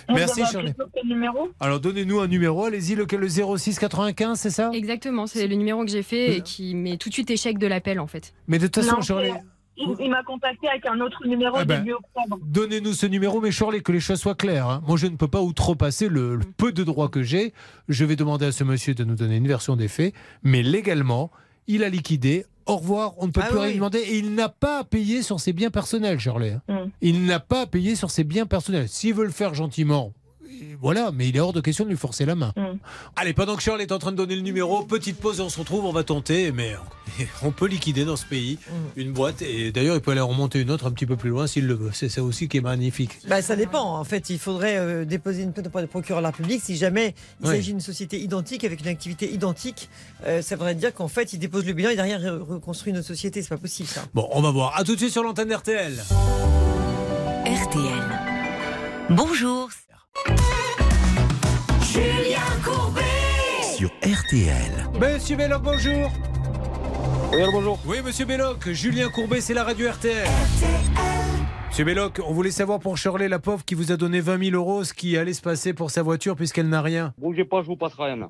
Merci, 0.09 0.45
Shirley. 0.51 0.75
numéro? 1.05 1.51
Alors, 1.61 1.79
donnez-nous 1.79 2.19
un 2.19 2.27
numéro. 2.27 2.65
Allez-y, 2.65 2.97
lequel 2.97 3.21
le 3.21 3.29
06 3.29 3.79
95, 3.79 4.41
c'est 4.41 4.51
ça? 4.51 4.73
Exactement, 4.75 5.29
c'est 5.29 5.47
le 5.47 5.55
numéro 5.55 5.85
que 5.85 5.91
j'ai 5.93 6.03
fait 6.03 6.39
et 6.39 6.41
qui 6.41 6.75
met 6.75 6.97
tout 6.97 7.11
de 7.11 7.15
suite 7.15 7.31
échec 7.31 7.59
de 7.59 7.69
l'appel 7.69 8.01
en 8.01 8.09
fait. 8.09 8.35
Mais 8.49 8.59
de 8.59 8.67
toute 8.67 8.83
façon, 8.83 9.03
Shirley, 9.03 9.35
Il, 9.79 9.95
il 10.01 10.11
m'a 10.11 10.23
contacté 10.25 10.69
avec 10.69 10.85
un 10.87 11.01
autre 11.01 11.25
numéro 11.27 11.57
Ah 11.59 11.65
ben, 11.65 11.79
début 11.79 11.93
octobre. 11.93 12.39
Donnez-nous 12.45 12.93
ce 12.95 13.07
numéro, 13.07 13.41
mais 13.41 13.51
Shirley, 13.53 13.81
que 13.81 13.93
les 13.93 14.01
choses 14.01 14.19
soient 14.21 14.35
claires. 14.35 14.69
hein. 14.69 14.83
Moi, 14.87 14.97
je 14.97 15.07
ne 15.07 15.17
peux 15.17 15.29
pas 15.29 15.41
outrepasser 15.41 16.09
le, 16.09 16.37
le 16.37 16.45
peu 16.57 16.73
de 16.73 16.83
droits 16.85 17.09
que 17.09 17.23
j'ai. 17.23 17.53
Je 17.89 18.05
vais 18.05 18.17
demander 18.17 18.47
à 18.47 18.53
ce 18.53 18.65
monsieur 18.65 18.95
de 18.95 19.05
nous 19.05 19.15
donner 19.15 19.37
une 19.37 19.47
version 19.49 19.77
des 19.77 19.89
faits, 19.89 20.13
mais 20.43 20.63
légalement, 20.63 21.31
il 21.69 21.85
a 21.85 21.89
liquidé. 21.89 22.45
Au 22.67 22.77
revoir, 22.77 23.15
on 23.19 23.27
ne 23.29 23.31
peut 23.33 23.41
Ah 23.43 23.47
plus 23.49 23.55
oui. 23.57 23.61
rien 23.63 23.69
lui 23.71 23.77
demander. 23.77 23.99
Et 24.01 24.19
il 24.19 24.35
n'a 24.35 24.49
pas 24.51 24.81
à 24.81 24.85
payer 24.85 25.23
sur 25.23 25.41
ses 25.41 25.53
biens 25.55 25.71
personnels, 25.71 26.19
Shirley. 26.21 26.59
hein. 26.69 26.85
Mm. 26.87 26.91
Il 27.01 27.25
n'a 27.25 27.41
pas 27.41 27.63
à 27.63 27.67
payer 27.67 27.95
sur 27.95 28.11
ses 28.11 28.25
biens 28.25 28.45
personnels. 28.47 28.89
S'il 28.89 29.15
veut 29.15 29.25
le 29.25 29.31
faire 29.31 29.55
gentiment, 29.55 30.13
voilà, 30.81 31.11
mais 31.13 31.29
il 31.29 31.37
est 31.37 31.41
hors 31.41 31.53
de 31.53 31.61
question 31.61 31.85
de 31.85 31.91
lui 31.91 31.97
forcer 31.97 32.25
la 32.25 32.35
main. 32.35 32.53
Mm. 32.57 32.79
Allez, 33.17 33.33
pendant 33.35 33.57
que 33.57 33.63
Shirley 33.63 33.85
est 33.85 33.93
en 33.93 33.99
train 33.99 34.13
de 34.13 34.17
donner 34.17 34.37
le 34.37 34.43
numéro, 34.43 34.83
petite 34.85 35.19
pause, 35.19 35.41
on 35.41 35.49
se 35.49 35.59
retrouve, 35.59 35.85
on 35.85 35.93
va 35.93 36.05
tenter, 36.05 36.53
mais 36.53 36.75
on 37.43 37.51
peut 37.51 37.67
liquider 37.67 38.05
dans 38.05 38.17
ce 38.17 38.25
pays 38.27 38.59
une 38.97 39.13
boîte, 39.13 39.43
et 39.43 39.73
d'ailleurs, 39.73 39.97
il 39.97 40.01
peut 40.03 40.11
aller 40.13 40.21
en 40.21 40.29
remonter 40.29 40.61
une 40.61 40.71
autre 40.71 40.87
un 40.87 40.91
petit 40.91 41.07
peu 41.07 41.17
plus 41.17 41.31
loin 41.31 41.47
s'il 41.47 41.67
le 41.67 41.75
veut. 41.75 41.91
C'est 41.93 42.09
ça 42.09 42.23
aussi 42.23 42.49
qui 42.49 42.59
est 42.59 42.61
magnifique. 42.63 43.19
Bah, 43.29 43.43
ça 43.43 43.57
dépend. 43.57 43.97
En 43.99 44.05
fait, 44.05 44.31
il 44.31 44.39
faudrait 44.39 44.77
euh, 44.79 45.05
déposer 45.05 45.43
une 45.43 45.53
plainte 45.53 45.67
auprès 45.67 45.83
du 45.83 45.89
procureur 45.89 46.21
de 46.21 46.25
la 46.25 46.31
République 46.31 46.63
si 46.63 46.77
jamais 46.77 47.15
il 47.41 47.47
Oui. 47.49 47.55
s'agit 47.57 47.73
d'une 47.73 47.81
société 47.81 48.21
identique 48.21 48.65
avec 48.65 48.81
une 48.81 48.89
activité 48.89 49.33
identique. 49.33 49.89
euh, 50.27 50.43
ça 50.43 50.57
voudrait 50.57 50.75
dire 50.75 50.95
qu'en 50.95 51.09
fait, 51.09 51.33
il 51.33 51.39
dépose 51.39 51.65
le 51.67 51.73
bilan 51.73 51.91
et 51.91 51.97
derrière, 51.97 52.21
il 52.23 52.29
reconstruit 52.31 52.93
une 52.93 52.99
autre 52.99 53.07
société. 53.09 53.43
C'est 53.43 53.49
pas 53.49 53.57
possible, 53.59 53.89
ça. 53.89 54.03
Bon, 54.15 54.29
on 54.33 54.41
va 54.43 54.51
voir. 54.51 54.77
À 54.79 54.85
tout 54.85 54.95
de 54.95 54.99
suite 54.99 55.13
sur 55.13 55.23
l'antenne 55.23 55.53
RTL. 55.53 55.95
RTL. 57.45 58.03
Bonjour. 59.11 59.69
Julien 61.83 62.41
Courbet 62.65 63.01
Sur 63.77 63.91
RTL. 64.03 64.89
Monsieur 65.01 65.37
Belloc, 65.37 65.63
bonjour. 65.63 66.11
Oui, 67.33 67.43
bonjour. 67.53 67.79
Oui, 67.87 67.99
monsieur 68.05 68.25
Belloc, 68.25 68.71
Julien 68.71 69.09
Courbet, 69.09 69.41
c'est 69.41 69.55
la 69.55 69.65
radio 69.65 69.91
RTL. 69.91 70.27
Monsieur 71.69 71.85
Belloc, 71.85 72.21
on 72.27 72.33
voulait 72.33 72.51
savoir 72.51 72.81
pour 72.81 72.97
Shirley, 72.99 73.29
la 73.29 73.39
pauvre 73.39 73.65
qui 73.65 73.75
vous 73.75 73.93
a 73.93 73.97
donné 73.97 74.21
20 74.21 74.51
000 74.51 74.57
euros, 74.57 74.83
ce 74.83 74.93
qui 74.93 75.17
allait 75.17 75.33
se 75.33 75.43
passer 75.43 75.75
pour 75.75 75.91
sa 75.91 76.03
voiture 76.03 76.35
puisqu'elle 76.35 76.69
n'a 76.69 76.83
rien. 76.83 77.15
Bougez 77.19 77.45
pas, 77.45 77.63
je 77.63 77.67
vous 77.69 77.77
passe 77.77 77.93
Ryan. 77.97 78.29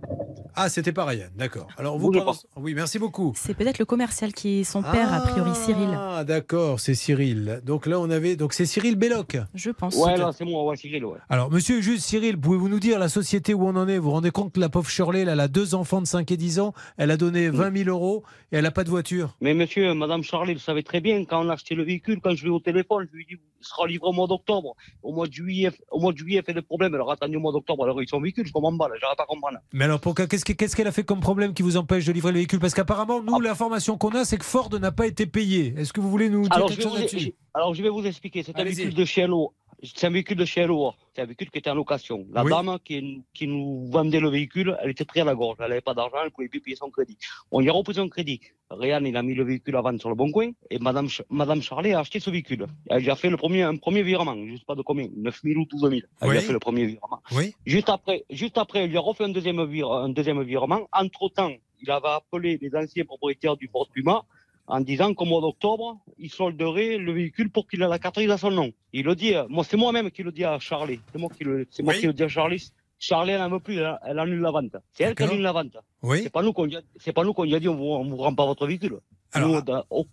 Ah, 0.55 0.69
c'était 0.69 0.93
pas 0.93 1.05
Ryan, 1.05 1.29
d'accord. 1.37 1.69
Alors 1.79 1.99
vous, 1.99 2.11
pas. 2.11 2.33
oui, 2.57 2.75
merci 2.75 2.99
beaucoup. 2.99 3.33
C'est 3.37 3.55
peut-être 3.55 3.79
le 3.79 3.85
commercial 3.85 4.33
qui 4.33 4.61
est 4.61 4.65
son 4.65 4.83
père, 4.83 5.15
a 5.15 5.21
priori 5.21 5.55
Cyril. 5.55 5.89
Ah, 5.97 6.25
d'accord, 6.25 6.81
c'est 6.81 6.95
Cyril. 6.95 7.61
Donc 7.65 7.87
là, 7.87 8.01
on 8.01 8.11
avait, 8.11 8.35
donc 8.35 8.53
c'est 8.53 8.67
Cyril 8.67 8.97
Belloc. 8.97 9.39
Je 9.55 9.71
pense. 9.71 9.95
Ouais, 9.95 10.17
là, 10.17 10.33
c'est 10.37 10.45
moi, 10.45 10.65
ouais, 10.65 10.77
Cyril, 10.77 11.05
ouais. 11.05 11.19
Alors, 11.29 11.51
monsieur, 11.51 11.81
juste 11.81 12.05
Cyril, 12.05 12.39
pouvez-vous 12.39 12.69
nous 12.69 12.81
dire 12.81 12.99
la 12.99 13.09
société 13.09 13.55
où 13.55 13.67
on 13.67 13.77
en 13.77 13.87
est? 13.87 13.99
Vous 13.99 14.05
vous 14.05 14.11
rendez 14.11 14.33
compte 14.33 14.53
que 14.53 14.61
la 14.61 14.69
pauvre 14.69 14.91
Shirley, 14.91 15.21
elle 15.21 15.41
a 15.41 15.49
deux 15.49 15.77
enfants 15.77 16.03
de 16.03 16.07
5 16.07 16.31
et 16.33 16.37
10 16.37 16.59
ans, 16.59 16.73
elle 16.97 17.13
a 17.13 17.17
donné 17.17 17.51
20 17.51 17.85
000 17.85 17.89
euros 17.89 18.25
et 18.51 18.57
elle 18.57 18.65
n'a 18.65 18.73
pas 18.73 18.85
de 18.85 18.91
voiture. 18.91 19.37
Mais 19.41 19.55
monsieur, 19.55 19.95
madame 19.95 20.25
Charlie 20.25 20.55
le 20.55 20.61
savait 20.61 20.83
très 20.83 21.01
bien, 21.01 21.25
quand 21.25 21.41
on 21.45 21.49
a 21.51 21.53
acheté 21.53 21.77
le 21.77 21.85
véhicule, 21.85 22.21
quand 22.21 22.35
je 22.35 22.43
vais 22.43 22.51
au 22.51 22.59
téléphone, 22.61 23.07
je 23.13 23.17
lui 23.17 23.27
sera 23.61 23.87
livré 23.87 24.07
au 24.09 24.13
mois 24.13 24.27
d'octobre. 24.27 24.75
Au 25.03 25.13
mois 25.13 25.27
de 25.27 25.33
juillet, 25.33 25.71
au 25.91 26.01
mois 26.01 26.13
de 26.13 26.17
juillet, 26.19 26.43
fait 26.43 26.55
des 26.55 26.63
problèmes. 26.63 26.95
Alors 26.95 27.11
attendez 27.11 27.37
au 27.37 27.41
mois 27.41 27.53
d'octobre, 27.53 27.85
alors 27.85 28.01
ils 28.03 28.09
sont 28.09 28.21
véhicule, 28.21 28.47
je 28.47 28.53
comprends 28.53 28.77
pas, 28.77 28.89
là, 28.89 28.95
pas 29.17 29.25
à 29.25 29.27
comprendre. 29.27 29.59
Mais 29.73 29.85
alors, 29.85 30.01
pourquoi 30.01 30.27
Qu'est-ce 30.27 30.45
que- 30.45 30.53
qu'est-ce 30.53 30.77
qu'elle 30.77 30.87
a 30.87 30.93
fait 30.93 31.05
comme 31.05 31.21
problème 31.21 31.55
qui 31.55 31.63
vous 31.63 31.77
empêche 31.77 32.05
de 32.07 32.13
livrer 32.13 32.33
le 32.33 32.39
véhicule? 32.39 32.61
Parce 32.61 32.75
qu'apparemment, 32.75 33.23
nous, 33.23 33.41
l'information 33.41 33.99
qu'on 33.99 34.11
a, 34.11 34.25
c'est 34.25 34.39
que 34.39 34.45
Ford 34.45 34.71
n'a 34.81 34.93
pas 34.93 35.07
été 35.07 35.27
payé. 35.27 35.75
Est-ce 35.77 35.93
que 35.93 36.01
vous 36.01 36.11
voulez 36.11 36.29
nous 36.31 36.43
dire 36.43 36.53
Alors 36.53 36.69
je, 36.69 36.75
quelque 36.75 36.85
vais 36.85 36.89
chose 36.91 36.93
vous, 36.99 37.17
là-dessus? 37.17 37.35
alors 37.55 37.75
je 37.75 37.83
vais 37.83 37.89
vous 37.89 38.07
expliquer, 38.07 38.43
c'est 38.43 38.57
un 38.57 38.61
Allez-y. 38.61 38.75
véhicule 38.77 38.95
de 38.95 39.05
chez 39.05 39.23
Hello. 39.23 39.53
C'est 39.83 40.07
un 40.07 40.11
véhicule 40.11 40.37
de 40.37 40.45
chez 40.45 40.63
Hello. 40.63 40.93
C'est 41.15 41.23
un 41.23 41.27
véhicule 41.27 41.51
qui 41.51 41.59
était 41.59 41.71
en 41.71 41.75
location. 41.75 42.27
La 42.33 42.43
Oui. 42.43 42.51
dame 42.51 42.79
qui, 42.85 43.23
qui 43.33 43.47
nous 43.47 43.89
vendait 43.91 44.19
le 44.19 44.29
véhicule, 44.29 44.77
elle 44.83 44.91
était 44.91 45.05
prise 45.05 45.23
à 45.23 45.25
la 45.25 45.35
gorge. 45.37 45.57
Elle 45.61 45.69
n'avait 45.69 45.81
pas 45.81 45.95
d'argent, 45.95 46.17
elle 46.21 46.27
ne 46.27 46.31
pouvait 46.31 46.49
plus 46.49 46.61
payer 46.61 46.75
son 46.77 46.91
crédit. 46.91 47.17
On 47.53 47.61
lui 47.61 47.69
a 47.69 47.73
repris 47.73 47.95
son 47.95 48.09
crédit. 48.09 48.41
Ryan, 48.71 49.05
il 49.05 49.17
a 49.17 49.23
mis 49.23 49.35
le 49.35 49.45
véhicule 49.45 49.77
à 49.77 49.81
vendre 49.81 50.01
sur 50.01 50.09
le 50.09 50.15
bon 50.17 50.31
coin 50.33 50.51
et 50.71 50.79
Madame, 50.79 51.09
Madame 51.31 51.63
Charlet 51.63 51.95
a 51.95 52.01
acheté 52.01 52.19
ce 52.21 52.29
véhicule. 52.31 52.67
Elle 52.91 53.03
lui 53.03 53.11
a 53.11 53.17
fait 53.17 53.31
le 53.31 53.37
premier, 53.37 53.63
un 53.63 53.77
premier 53.77 54.03
virement, 54.03 54.35
je 54.35 54.53
ne 54.53 54.57
sais 54.57 54.65
pas 54.67 54.75
de 54.75 54.83
combien, 54.83 55.07
9 55.17 55.41
000 55.43 55.61
ou 55.61 55.65
12 55.67 55.81
000. 55.81 55.93
Elle 56.21 56.31
lui 56.31 56.39
a 56.39 56.41
fait 56.41 56.53
le 56.53 56.59
premier 56.59 56.85
virement. 56.87 57.21
Oui. 57.33 57.55
Juste 57.65 57.89
après, 57.89 58.25
juste 58.31 58.59
après, 58.59 58.81
elle 58.85 58.91
lui 58.91 58.97
a 58.99 59.01
refait 59.01 59.25
un 59.25 59.29
deuxième, 59.31 59.59
un 59.61 60.09
deuxième 60.09 60.43
virement. 60.43 60.89
Entre-temps, 60.93 61.53
il 61.81 61.91
avait 61.91 62.09
appelé 62.09 62.59
les 62.61 62.75
anciens 62.75 63.05
propriétaires 63.05 63.57
du 63.57 63.69
Ford 63.69 63.89
Puma 63.93 64.25
en 64.69 64.81
disant 64.81 65.15
qu'au 65.15 65.25
mois 65.25 65.41
d'octobre, 65.41 65.99
il 66.19 66.31
solderait 66.31 66.99
le 66.99 67.13
véhicule 67.13 67.51
pour 67.51 67.67
qu'il 67.67 67.83
ait 67.83 67.89
la 67.89 67.99
carte 67.99 68.19
à 68.19 68.39
son 68.39 68.51
nom. 68.51 68.71
Il 68.93 69.07
le 69.07 69.15
dit, 69.17 69.35
euh, 69.35 69.47
moi, 69.49 69.65
c'est 69.65 69.77
moi-même 69.79 70.11
qui 70.11 70.23
le 70.23 70.31
dis 70.31 70.45
à 70.45 70.59
Charlie. 70.59 71.01
C'est 71.13 71.19
moi 71.19 71.31
qui 71.37 71.45
le, 71.45 71.67
c'est 71.71 71.83
moi 71.83 71.95
Oui. 71.95 72.01
qui 72.01 72.07
le 72.07 72.13
dis 72.13 72.23
à 72.23 72.29
Charlie. 72.29 72.71
Charlie, 72.99 73.31
elle 73.33 73.41
n'en 73.41 73.49
veut 73.49 73.61
plus, 73.61 73.79
elle, 73.79 73.99
elle 74.05 74.19
annule 74.19 74.41
la 74.41 74.51
vente. 74.51 74.77
C'est 74.93 75.05
elle 75.05 75.15
qui 75.15 75.23
annule 75.23 75.41
la 75.41 75.53
vente. 75.53 75.77
Oui. 76.03 76.21
C'est 76.23 76.31
pas 76.31 76.43
nous 76.43 76.53
qu'on 76.53 76.69
c'est 76.99 77.13
pas 77.13 77.25
nous 77.25 77.33
qu'on 77.33 77.45
lui 77.45 77.55
a 77.55 77.61
dit, 77.61 77.69
on 77.69 77.77
vous, 77.77 77.85
on 77.85 78.05
vous 78.05 78.17
rend 78.17 78.35
pas 78.35 78.45
votre 78.45 78.67
véhicule. 78.67 78.99
Alors, 79.33 79.49
Nous, 79.49 80.05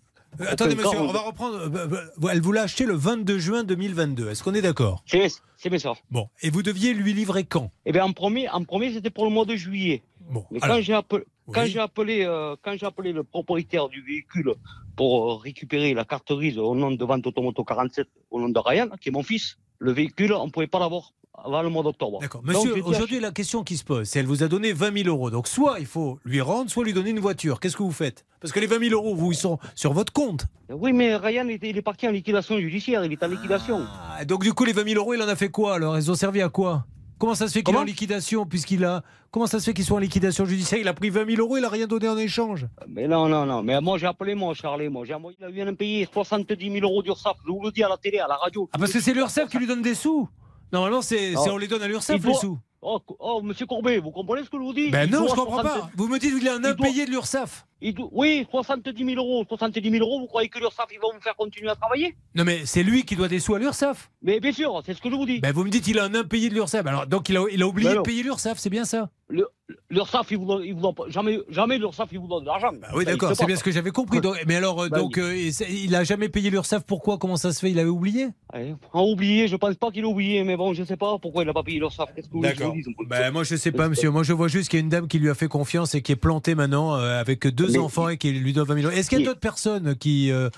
Euh, 0.42 0.46
Attendez, 0.50 0.76
monsieur, 0.76 1.00
on- 1.00 1.12
va 1.12 1.20
reprendre. 1.22 1.56
euh, 1.58 1.70
euh, 1.70 1.88
euh, 2.24 2.28
Elle 2.32 2.42
vous 2.42 2.52
l'a 2.52 2.64
acheté 2.64 2.86
le 2.86 2.94
22 2.96 3.38
juin 3.40 3.64
2022. 3.64 4.30
Est-ce 4.30 4.44
qu'on 4.44 4.54
est 4.54 4.62
d'accord? 4.62 5.04
C'est, 5.06 5.28
c'est 5.58 5.70
bien 5.70 5.80
ça. 5.80 5.94
Bon. 6.12 6.28
Et 6.42 6.50
vous 6.50 6.64
deviez 6.64 6.94
lui 6.94 7.14
livrer 7.14 7.44
quand? 7.46 7.72
Eh 7.86 7.92
bien, 7.92 8.04
en 8.04 8.12
premier, 8.14 8.50
en 8.50 8.64
premier, 8.64 8.94
c'était 8.94 9.10
pour 9.10 9.26
le 9.26 9.32
mois 9.32 9.46
de 9.46 9.56
juillet. 9.56 10.04
Bon. 10.30 10.46
Mais 10.52 10.60
alors, 10.64 10.78
quand 10.78 10.82
j'ai 10.84 10.94
appelé, 10.94 11.24
quand 11.52 11.62
Oui. 11.64 11.70
j'ai 11.70 11.80
appelé, 11.80 12.24
euh, 12.26 12.56
quand 12.62 12.76
j'ai 12.78 12.86
appelé 12.86 13.14
le 13.14 13.24
propriétaire 13.24 13.88
du 13.90 14.02
véhicule 14.02 14.54
pour 14.96 15.32
euh, 15.32 15.36
récupérer 15.36 15.94
la 15.94 16.04
carte 16.06 16.32
grise 16.34 16.58
au 16.58 16.74
nom 16.76 16.92
de 16.92 17.06
vente 17.06 17.26
automoto 17.28 17.64
47, 17.64 18.08
au 18.32 18.40
nom 18.42 18.50
de 18.50 18.60
Ryan, 18.60 18.90
qui 19.00 19.10
est 19.10 19.12
mon 19.12 19.24
fils, 19.24 19.58
le 19.80 19.92
véhicule, 19.92 20.34
on 20.34 20.48
ne 20.48 20.52
pouvait 20.52 20.68
pas 20.68 20.80
l'avoir 20.80 21.14
avant 21.44 21.62
le 21.62 21.70
mois 21.70 21.84
d'octobre. 21.84 22.20
D'accord. 22.20 22.42
Monsieur, 22.44 22.84
aujourd'hui, 22.84 23.20
la 23.20 23.32
question 23.32 23.64
qui 23.64 23.78
se 23.78 23.84
pose, 23.84 24.08
c'est 24.08 24.20
elle 24.20 24.26
vous 24.26 24.44
a 24.44 24.48
donné 24.48 24.74
20 24.74 25.04
000 25.04 25.10
euros. 25.10 25.30
Donc, 25.30 25.48
soit 25.48 25.80
il 25.80 25.86
faut 25.86 26.20
lui 26.26 26.42
rendre, 26.42 26.70
soit 26.70 26.84
lui 26.84 26.94
donner 26.94 27.10
une 27.10 27.20
voiture. 27.20 27.60
Qu'est-ce 27.60 27.78
que 27.78 27.84
vous 27.84 27.92
faites? 27.92 28.26
Parce 28.42 28.52
que 28.52 28.60
les 28.60 28.68
20 28.68 28.90
000 28.90 28.94
euros, 28.94 29.16
vous, 29.16 29.32
ils 29.32 29.38
sont 29.38 29.60
sur 29.74 29.94
votre 29.94 30.14
compte. 30.14 30.46
Oui, 30.70 30.94
mais 30.94 31.16
Ryan, 31.16 31.48
il 31.48 31.78
est, 31.78 31.82
parti 31.82 32.08
en 32.08 32.12
liquidation 32.12 32.58
judiciaire, 32.60 33.04
il 33.06 33.12
est 33.12 33.24
en 33.24 33.28
liquidation. 33.28 33.86
Ah, 34.18 34.26
donc, 34.26 34.44
du 34.44 34.54
coup, 34.54 34.66
les 34.66 34.74
20 34.74 34.88
000 34.90 35.00
euros, 35.02 35.14
il 35.14 35.22
en 35.22 35.28
a 35.28 35.36
fait 35.36 35.50
quoi 35.50 35.76
alors? 35.76 35.98
Ils 35.98 36.10
ont 36.10 36.16
servi 36.16 36.42
à 36.42 36.50
quoi? 36.50 36.86
Comment 37.18 37.36
ça 37.36 37.48
se 37.48 37.54
fait 37.54 37.64
qu'il 37.64 37.74
est 37.74 37.78
en 37.78 37.84
liquidation 37.84 38.46
puisqu'il 38.46 38.84
a 38.84 39.02
Comment 39.32 39.48
ça 39.48 39.60
se 39.60 39.66
fait 39.66 39.74
qu'il 39.74 39.84
soit 39.84 39.98
en 39.98 40.00
liquidation 40.00 40.46
judiciaire? 40.46 40.80
Il 40.80 40.88
a 40.88 40.94
pris 40.94 41.10
20 41.10 41.26
000 41.28 41.42
euros, 41.42 41.58
il 41.58 41.66
a 41.66 41.70
rien 41.70 41.88
donné 41.88 42.08
en 42.08 42.18
échange. 42.18 42.68
Mais 42.88 43.08
non, 43.08 43.28
non, 43.28 43.46
non. 43.46 43.64
Mais 43.64 43.80
moi, 43.82 43.98
j'ai 43.98 44.08
appelé 44.08 44.34
mon 44.34 44.54
Charlie, 44.54 44.90
moi. 44.90 45.06
J'ai 45.06 45.14
il 45.14 45.54
vient 45.54 45.66
de 45.66 45.72
me 45.72 45.76
payer 45.76 46.08
70 46.12 46.72
000 46.72 46.86
euros 46.86 47.04
d'URSSAF. 47.04 47.36
Je 47.46 47.52
vous 47.52 47.62
le 47.64 47.72
dis 47.72 47.84
à 47.84 47.90
la 47.90 47.98
télé, 47.98 48.20
à 48.20 48.28
la 48.28 48.36
radio. 48.36 48.70
Ah 48.72 48.78
parce 48.78 48.94
que 48.94 49.02
c'est 49.02 49.14
l'URSSAF 49.14 49.50
qui 49.50 49.58
lui 49.58 49.68
donne 49.68 49.82
des 49.82 49.96
sous. 49.96 50.30
Normalement, 50.72 51.02
c'est 51.02 51.36
on 51.38 51.58
les 51.58 51.68
donne 51.68 51.82
à 51.84 51.88
l'URSSAF 51.88 52.18
Il 52.18 52.26
les 52.26 52.32
doit- 52.32 52.40
sous. 52.42 52.58
Oh, 52.88 53.00
co- 53.00 53.18
oh, 53.20 53.42
monsieur 53.42 53.66
Courbet, 53.66 53.98
vous 53.98 54.12
comprenez 54.12 54.44
ce 54.44 54.50
que 54.50 54.58
je 54.58 54.62
vous 54.62 54.74
dis? 54.74 54.92
Ben 54.92 55.06
Il 55.08 55.12
non, 55.12 55.22
doit 55.22 55.30
je 55.30 55.34
comprends 55.36 55.62
60 55.62 55.80
pas. 55.82 55.90
Vous 55.96 56.08
me 56.08 56.20
dites 56.20 56.38
qu'il 56.38 56.48
a 56.48 56.54
un 56.54 56.60
doit- 56.60 56.70
impayé 56.72 57.06
de 57.08 57.10
l'URSSAF. 57.10 57.66
il 57.82 57.96
doit- 57.96 58.10
Oui, 58.12 58.46
70 58.52 59.04
000 59.04 59.18
euros. 59.20 59.44
70 59.50 59.90
000 59.90 60.04
euros, 60.06 60.20
vous 60.20 60.28
croyez 60.28 60.50
que 60.50 60.60
l'URSSAF, 60.60 60.86
ils 60.94 61.00
vont 61.00 61.12
vous 61.12 61.20
faire 61.22 61.36
continuer 61.36 61.70
à 61.70 61.76
travailler? 61.76 62.16
Non 62.36 62.44
mais 62.44 62.66
c'est 62.68 62.84
lui 62.84 63.04
qui 63.04 63.16
doit 63.16 63.28
des 63.28 63.40
sous 63.40 63.56
à 63.56 63.60
l'URSSAF. 63.60 64.12
Mais 64.22 64.40
bien 64.40 64.52
sûr, 64.52 64.84
c'est 64.86 64.94
ce 64.94 65.02
que 65.02 65.10
je 65.10 65.16
vous 65.16 65.26
dis. 65.26 65.40
Ben 65.40 65.52
vous 65.52 65.64
me 65.64 65.70
dites 65.72 65.84
qu'il 65.84 65.98
a 65.98 66.04
un 66.04 66.14
impayé 66.14 66.50
de 66.50 66.54
l'URSSAF. 66.54 66.86
Alors 66.86 67.08
donc 67.08 67.28
il 67.30 67.38
a, 67.38 67.46
il 67.52 67.64
a 67.64 67.68
oublié 67.68 67.88
Ben 67.90 67.94
de 67.94 67.98
non. 67.98 68.04
payer 68.04 68.22
l'URSSAF, 68.22 68.60
c'est 68.60 68.70
bien 68.70 68.86
ça? 68.86 69.10
Le- 69.30 69.48
L'URSSAF, 69.90 70.30
ils 70.30 70.38
vous 70.38 70.60
ils 70.62 70.76
vous 70.76 70.82
donnent 70.82 70.94
jamais, 71.10 71.40
jamais 71.50 71.80
l'URSSAF, 71.80 72.10
ils 72.12 72.20
vous 72.20 72.28
donnent 72.28 72.42
de 72.44 72.48
l'argent. 72.48 72.70
Ah 72.84 72.92
oui 72.96 73.04
d'accord, 73.04 73.36
c'est 73.36 73.48
bien 73.48 73.56
ce 73.56 73.64
que 73.64 73.72
j'avais 73.72 73.90
compris. 73.90 74.22
Donc- 74.22 74.38
mais 74.46 74.58
alors 74.58 74.84
euh, 74.84 74.90
Bah 74.90 75.00
donc 75.00 75.14
oui. 75.18 75.52
euh, 75.60 75.66
il 75.68 75.96
a 75.96 76.04
jamais 76.04 76.30
payé 76.30 76.52
l'URSSAF. 76.52 76.84
Pourquoi 76.86 77.18
Comment 77.18 77.36
ça 77.36 77.52
se 77.52 77.60
fait 77.62 77.72
Il 77.72 77.80
avait 77.80 77.90
oublié? 77.90 78.28
Ouais, 78.54 78.76
a 78.94 79.02
oublié, 79.02 79.48
je 79.48 79.56
pense 79.56 79.74
pas 79.76 79.90
qu'il 79.90 80.04
a 80.04 80.08
oublié, 80.08 80.44
mais 80.44 80.56
bon, 80.56 80.74
je 80.76 80.84
sais 80.84 80.98
pas 80.98 81.18
pourquoi 81.18 81.42
il 81.44 81.48
n'a 81.48 81.54
pas 81.54 81.64
payé 81.64 81.80
l'URSSAF. 81.80 82.14
Qu'est-ce 82.16 82.28
que 82.28 82.34
vous 82.34 82.42
vous 82.42 82.74
dise 82.76 82.86
Ben 83.10 83.32
moi 83.32 83.44
je 83.44 83.56
sais 83.56 83.72
pas 83.72 83.90
monsieur. 83.90 84.12
Moi 84.12 84.22
je 84.22 84.34
vois 84.34 84.50
juste 84.50 84.70
qu'il 84.70 84.78
y 84.78 84.82
a 84.82 84.84
une 84.84 84.90
dame 84.90 85.08
qui 85.08 85.18
lui 85.18 85.32
a 85.32 85.36
fait 85.36 85.48
confiance 85.48 85.96
et 85.96 86.04
qui 86.04 86.12
est 86.12 86.16
plantée 86.16 86.54
maintenant 86.54 86.96
euh, 86.96 87.20
avec 87.20 87.48
deux 87.48 87.70
Mais- 87.72 87.78
enfants 87.80 88.10
et 88.10 88.18
qui 88.18 88.32
lui 88.34 88.54
doit 88.54 88.66
20 88.66 88.76
000 88.82 88.88
euros. 88.88 88.96
Est-ce 88.96 89.10
qu'il 89.10 89.20
y 89.20 89.24
a 89.24 89.26
d'autres 89.26 89.40
personnes 89.40 89.96
qui 89.96 90.32
euh, 90.32 90.50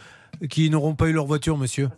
qui 0.50 0.70
n'auront 0.70 0.96
pas 0.96 1.08
eu 1.08 1.14
leur 1.14 1.26
voiture, 1.28 1.58
monsieur? 1.58 1.90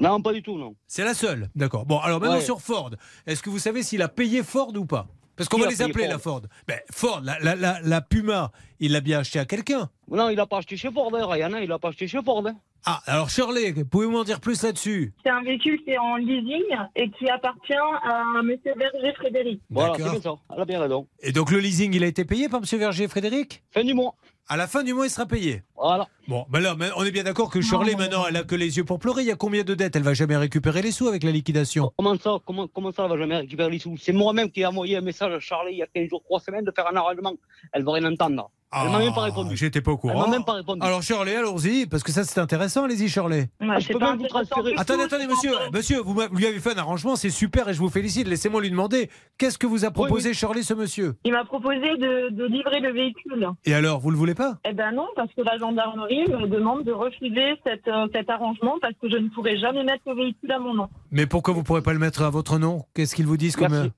Non, 0.00 0.20
pas 0.22 0.32
du 0.32 0.42
tout, 0.42 0.58
non. 0.58 0.74
C'est 0.88 1.04
la 1.04 1.14
seule. 1.14 1.50
D'accord. 1.54 1.86
Bon 1.86 1.98
alors 1.98 2.20
maintenant 2.20 2.36
Ouais. 2.36 2.40
sur 2.42 2.60
Ford. 2.60 2.90
Est-ce 3.26 3.42
que 3.42 3.50
vous 3.50 3.58
savez 3.60 3.82
s'il 3.84 4.02
a 4.02 4.08
payé 4.08 4.42
Ford 4.42 4.72
ou 4.76 4.84
pas? 4.86 5.06
Parce 5.38 5.48
qu'on 5.48 5.58
va 5.58 5.68
les 5.68 5.80
appeler 5.80 6.04
Ford 6.04 6.12
la 6.12 6.18
Ford. 6.18 6.42
Ben 6.66 6.80
Ford, 6.92 7.20
la, 7.22 7.38
la, 7.38 7.54
la, 7.54 7.80
la 7.82 8.00
Puma, 8.02 8.52
il 8.80 8.92
l'a 8.92 9.00
bien 9.00 9.20
acheté 9.20 9.38
à 9.38 9.44
quelqu'un. 9.46 9.88
Non, 10.10 10.28
il 10.28 10.36
n'a 10.36 10.46
pas 10.46 10.58
acheté 10.58 10.76
chez 10.76 10.90
Ford, 10.90 11.10
hein, 11.14 11.26
Ryan, 11.26 11.52
hein, 11.54 11.60
il 11.62 11.68
n'a 11.68 11.78
pas 11.78 11.88
acheté 11.88 12.06
chez 12.08 12.20
Ford. 12.22 12.46
hein. 12.46 12.56
Ah, 12.84 13.00
alors 13.06 13.28
Shirley, 13.28 13.74
pouvez-vous 13.84 14.12
m'en 14.12 14.24
dire 14.24 14.40
plus 14.40 14.62
là-dessus? 14.62 15.12
C'est 15.22 15.30
un 15.30 15.42
véhicule 15.42 15.82
qui 15.84 15.90
est 15.90 15.98
en 15.98 16.16
leasing 16.16 16.64
et 16.96 17.10
qui 17.10 17.28
appartient 17.28 17.74
à 17.74 18.42
Monsieur 18.42 18.72
Berger 18.76 19.12
Frédéric. 19.14 19.60
Voilà, 19.68 19.94
c'est 19.94 20.02
D'accord. 20.04 20.20
bien 20.20 20.22
ça. 20.22 20.54
Elle 20.54 20.62
a 20.62 20.64
bien 20.64 20.80
raison. 20.80 21.06
Et 21.20 21.32
donc 21.32 21.50
le 21.50 21.58
leasing, 21.58 21.92
il 21.94 22.04
a 22.04 22.06
été 22.06 22.24
payé 22.24 22.48
par 22.48 22.60
M. 22.60 22.78
Verger 22.78 23.08
Frédéric? 23.08 23.62
Fin 23.70 23.84
du 23.84 23.94
mois. 23.94 24.14
À 24.50 24.56
la 24.56 24.66
fin 24.66 24.82
du 24.82 24.94
mois, 24.94 25.04
il 25.04 25.10
sera 25.10 25.26
payé. 25.26 25.62
Voilà. 25.76 26.08
Bon, 26.26 26.46
ben 26.48 26.60
là, 26.60 26.74
on 26.96 27.04
est 27.04 27.10
bien 27.10 27.24
d'accord 27.24 27.50
que 27.50 27.60
Shirley, 27.60 27.94
maintenant, 27.96 28.24
elle 28.26 28.36
a 28.36 28.44
que 28.44 28.54
les 28.54 28.78
yeux 28.78 28.84
pour 28.84 28.98
pleurer. 28.98 29.20
Il 29.20 29.28
y 29.28 29.30
a 29.30 29.36
combien 29.36 29.62
de 29.62 29.74
dettes? 29.74 29.94
Elle 29.94 30.02
va 30.02 30.14
jamais 30.14 30.38
récupérer 30.38 30.80
les 30.80 30.90
sous 30.90 31.06
avec 31.06 31.22
la 31.22 31.30
liquidation. 31.30 31.92
Comment 31.98 32.16
ça, 32.16 32.38
comment, 32.46 32.66
comment 32.66 32.90
ça, 32.90 33.04
elle 33.04 33.10
va 33.10 33.18
jamais 33.18 33.36
récupérer 33.36 33.70
les 33.70 33.78
sous? 33.78 33.98
C'est 33.98 34.14
moi-même 34.14 34.50
qui 34.50 34.62
ai 34.62 34.66
envoyé 34.66 34.96
un 34.96 35.02
message 35.02 35.34
à 35.34 35.38
Charlie 35.40 35.72
il 35.72 35.78
y 35.78 35.82
a 35.82 35.86
15 35.86 36.08
jours, 36.08 36.22
3 36.24 36.40
semaines 36.40 36.64
de 36.64 36.72
faire 36.74 36.86
un 36.90 36.96
arrangement. 36.96 37.34
Elle 37.74 37.84
va 37.84 37.92
rien 37.92 38.10
entendre. 38.10 38.50
Elle 38.70 38.90
m'a 38.90 38.98
même 38.98 39.14
pas 39.14 39.22
répondu. 39.22 39.50
Ah, 39.52 39.56
J'étais 39.56 39.80
pas 39.80 39.92
au 39.92 39.94
Elle 39.94 40.00
courant. 40.00 40.26
m'a 40.26 40.28
même 40.30 40.44
pas 40.44 40.52
répondu. 40.52 40.80
Alors 40.82 41.02
Shirley, 41.02 41.34
allons-y, 41.36 41.86
parce 41.86 42.02
que 42.02 42.12
ça 42.12 42.22
c'est 42.24 42.38
intéressant. 42.38 42.84
Allez-y, 42.84 43.08
Shirley. 43.08 43.48
Ah, 43.60 43.78
je 43.78 43.88
peux 43.88 43.98
même 43.98 44.18
vous 44.18 44.26
transférer. 44.26 44.74
Attendez, 44.76 45.04
attendez, 45.04 45.26
monsieur, 45.26 45.52
monsieur, 45.72 46.00
vous 46.00 46.20
lui 46.32 46.46
avez 46.46 46.60
fait 46.60 46.74
un 46.74 46.78
arrangement, 46.78 47.16
c'est 47.16 47.30
super 47.30 47.68
et 47.68 47.74
je 47.74 47.78
vous 47.78 47.88
félicite. 47.88 48.28
Laissez-moi 48.28 48.60
lui 48.60 48.70
demander, 48.70 49.08
qu'est-ce 49.38 49.56
que 49.56 49.66
vous 49.66 49.84
a 49.86 49.90
proposé 49.90 50.34
Shirley, 50.34 50.62
ce 50.62 50.74
monsieur? 50.74 51.14
Il 51.24 51.32
m'a 51.32 51.44
proposé 51.46 51.78
de, 51.96 52.28
de 52.30 52.44
livrer 52.44 52.80
le 52.80 52.92
véhicule. 52.92 53.48
Et 53.64 53.72
alors, 53.72 54.00
vous 54.00 54.10
le 54.10 54.16
voulez 54.18 54.34
pas? 54.34 54.58
Eh 54.68 54.74
ben 54.74 54.92
non, 54.92 55.06
parce 55.16 55.32
que 55.32 55.40
la 55.40 55.56
gendarmerie 55.56 56.26
me 56.28 56.46
demande 56.46 56.84
de 56.84 56.92
refuser 56.92 57.54
cette, 57.64 57.88
euh, 57.88 58.06
cet 58.12 58.28
arrangement 58.28 58.76
parce 58.82 58.94
que 59.00 59.08
je 59.10 59.16
ne 59.16 59.28
pourrai 59.30 59.56
jamais 59.58 59.82
mettre 59.84 60.02
le 60.06 60.14
véhicule 60.14 60.52
à 60.52 60.58
mon 60.58 60.74
nom. 60.74 60.88
Mais 61.10 61.26
pourquoi 61.26 61.54
vous 61.54 61.62
pourrez 61.62 61.82
pas 61.82 61.94
le 61.94 61.98
mettre 61.98 62.20
à 62.22 62.28
votre 62.30 62.58
nom? 62.58 62.84
Qu'est-ce 62.94 63.14
qu'ils 63.14 63.26
vous 63.26 63.38
disent 63.38 63.56
comme, 63.56 63.72
euh, 63.72 63.88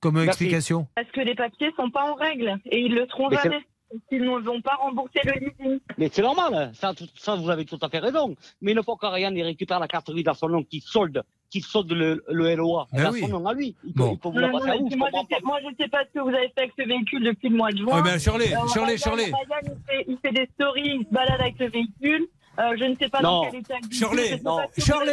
comme 0.00 0.14
Merci. 0.14 0.28
explication? 0.28 0.86
Parce 0.94 1.10
que 1.10 1.20
les 1.20 1.34
papiers 1.34 1.72
sont 1.76 1.90
pas 1.90 2.04
en 2.10 2.14
règle 2.14 2.58
et 2.66 2.78
ils 2.80 2.94
le 2.94 3.06
seront 3.08 3.28
Mais 3.28 3.36
jamais. 3.42 3.60
Ils 4.12 4.22
ne 4.22 4.38
vont 4.40 4.60
pas 4.60 4.76
rembourser 4.76 5.20
le 5.24 5.32
leasing. 5.32 5.80
Mais 5.98 6.08
c'est 6.12 6.22
normal, 6.22 6.54
hein. 6.54 6.70
ça, 7.16 7.34
vous 7.36 7.50
avez 7.50 7.64
tout 7.64 7.78
à 7.82 7.88
fait 7.88 7.98
raison. 7.98 8.34
Mais 8.60 8.72
une 8.72 8.82
fois 8.82 8.96
qu'Ariane 9.00 9.34
récupère 9.40 9.80
la 9.80 9.88
carte 9.88 10.10
grise 10.10 10.28
à 10.28 10.34
son 10.34 10.48
nom, 10.48 10.62
qui 10.62 10.80
solde, 10.80 11.22
qui 11.50 11.60
solde 11.60 11.90
le, 11.92 12.22
le 12.28 12.54
LOA, 12.54 12.86
Ben 12.92 13.00
elle 13.00 13.06
a 13.06 13.10
oui. 13.10 13.20
son 13.20 13.28
nom 13.28 13.46
à 13.46 13.54
lui. 13.54 13.74
Il, 13.84 13.92
Bon. 13.94 14.08
peut, 14.08 14.12
il 14.14 14.18
peut 14.18 14.28
vous 14.28 14.34
Non, 14.36 14.40
la 14.42 14.46
non, 14.48 14.58
passer 14.58 14.70
à 14.70 14.72
mais 14.74 14.78
vous. 14.80 14.88
je 14.90 14.96
moi, 14.96 15.08
je 15.12 15.34
sais, 15.34 15.42
moi, 15.42 15.58
je 15.62 15.82
sais 15.84 15.88
pas 15.90 16.04
ce 16.04 16.12
que 16.18 16.20
vous 16.22 16.28
avez 16.28 16.48
fait 16.54 16.60
avec 16.60 16.72
ce 16.78 16.86
véhicule 16.86 17.24
depuis 17.24 17.48
le 17.48 17.56
mois 17.56 17.72
de 17.72 17.78
juin. 17.78 17.96
Ouais, 17.96 18.02
ben, 18.02 18.18
Shirley, 18.18 18.54
Euh, 18.54 18.68
Shirley, 18.72 18.94
Ryan- 18.94 18.98
Shirley. 18.98 19.24
Ryan, 19.24 19.34
il, 19.64 19.70
fait, 19.86 20.04
il 20.08 20.18
fait 20.18 20.32
des 20.32 20.48
stories, 20.54 20.98
il 21.00 21.06
se 21.06 21.12
balade 21.12 21.40
avec 21.40 21.58
le 21.58 21.68
véhicule. 21.70 22.26
Euh, 22.58 22.76
je 22.78 22.84
ne 22.84 22.94
sais 22.96 23.08
pas 23.08 23.22
Non. 23.22 23.42
dans 23.44 23.50
quel 23.50 23.60
état 23.60 23.74
il 23.80 23.86
est. 23.86 23.92
Je 23.92 23.96
Shirley, 23.98 24.40
non. 24.44 24.58
ce 24.76 24.80
que 24.84 24.92
vous 24.94 25.00
avez 25.00 25.12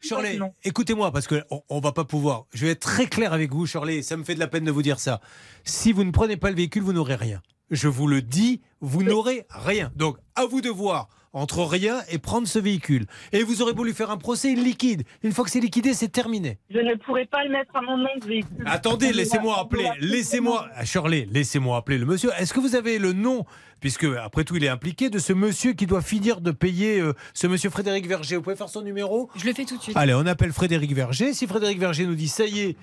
Shirley, 0.00 0.32
Shirley, 0.32 0.52
écoutez-moi 0.64 1.12
parce 1.12 1.26
que 1.26 1.42
on, 1.50 1.62
on 1.68 1.78
va 1.80 1.92
pas 1.92 2.04
pouvoir. 2.04 2.44
Je 2.52 2.66
vais 2.66 2.72
être 2.72 2.80
très 2.80 3.06
clair 3.06 3.32
avec 3.32 3.52
vous, 3.52 3.66
Shirley. 3.66 4.02
Ça 4.02 4.16
me 4.16 4.24
fait 4.24 4.34
de 4.34 4.40
la 4.40 4.48
peine 4.48 4.64
de 4.64 4.70
vous 4.70 4.82
dire 4.82 4.98
ça. 4.98 5.20
Si 5.64 5.92
vous 5.92 6.04
ne 6.04 6.10
prenez 6.10 6.36
pas 6.36 6.50
le 6.50 6.56
véhicule, 6.56 6.82
vous 6.82 6.92
n'aurez 6.92 7.14
rien. 7.16 7.40
Je 7.70 7.88
vous 7.88 8.06
le 8.06 8.22
dis, 8.22 8.60
vous 8.80 9.02
n'aurez 9.02 9.46
rien. 9.50 9.92
Donc, 9.96 10.16
à 10.34 10.46
vous 10.46 10.60
de 10.60 10.70
voir 10.70 11.08
entre 11.32 11.62
rien 11.62 12.00
et 12.10 12.18
prendre 12.18 12.48
ce 12.48 12.58
véhicule. 12.58 13.06
Et 13.32 13.44
vous 13.44 13.62
aurez 13.62 13.72
beau 13.72 13.84
lui 13.84 13.94
faire 13.94 14.10
un 14.10 14.16
procès, 14.16 14.50
il 14.50 14.64
liquide. 14.64 15.04
Une 15.22 15.30
fois 15.30 15.44
que 15.44 15.50
c'est 15.52 15.60
liquidé, 15.60 15.94
c'est 15.94 16.08
terminé. 16.08 16.58
Je 16.70 16.78
ne 16.80 16.96
pourrais 16.96 17.26
pas 17.26 17.44
le 17.44 17.50
mettre 17.50 17.70
à 17.76 17.82
mon 17.82 17.96
nom, 17.96 18.08
véhicule. 18.26 18.64
Attendez, 18.66 19.12
laissez-moi 19.12 19.60
appeler. 19.60 19.88
Laissez-moi, 20.00 20.66
Ah, 20.74 20.84
Shirley, 20.84 21.28
laissez-moi 21.30 21.76
appeler 21.76 21.98
le 21.98 22.06
monsieur. 22.06 22.30
Est-ce 22.36 22.52
que 22.52 22.58
vous 22.58 22.74
avez 22.74 22.98
le 22.98 23.12
nom, 23.12 23.44
puisque 23.80 24.02
après 24.20 24.42
tout 24.42 24.56
il 24.56 24.64
est 24.64 24.68
impliqué, 24.68 25.08
de 25.08 25.20
ce 25.20 25.32
monsieur 25.32 25.72
qui 25.72 25.86
doit 25.86 26.02
finir 26.02 26.40
de 26.40 26.50
payer 26.50 26.98
euh, 26.98 27.12
ce 27.32 27.46
monsieur 27.46 27.70
Frédéric 27.70 28.08
Verger? 28.08 28.34
Vous 28.34 28.42
pouvez 28.42 28.56
faire 28.56 28.68
son 28.68 28.82
numéro? 28.82 29.30
Je 29.36 29.46
le 29.46 29.52
fais 29.52 29.64
tout 29.64 29.76
de 29.76 29.82
suite. 29.82 29.96
Allez, 29.96 30.14
on 30.14 30.26
appelle 30.26 30.52
Frédéric 30.52 30.92
Verger. 30.94 31.32
Si 31.32 31.46
Frédéric 31.46 31.78
Verger 31.78 32.06
nous 32.06 32.16
dit 32.16 32.26
ça 32.26 32.44
y 32.44 32.58
est, 32.58 32.76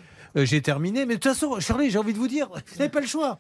j'ai 0.46 0.62
terminé. 0.62 1.06
Mais 1.06 1.16
de 1.16 1.20
toute 1.20 1.32
façon, 1.34 1.60
Shirley, 1.60 1.90
j'ai 1.90 1.98
envie 1.98 2.14
de 2.14 2.18
vous 2.18 2.28
dire, 2.28 2.48
vous 2.50 2.78
n'avez 2.78 2.90
pas 2.90 3.02
le 3.02 3.08
choix. 3.08 3.40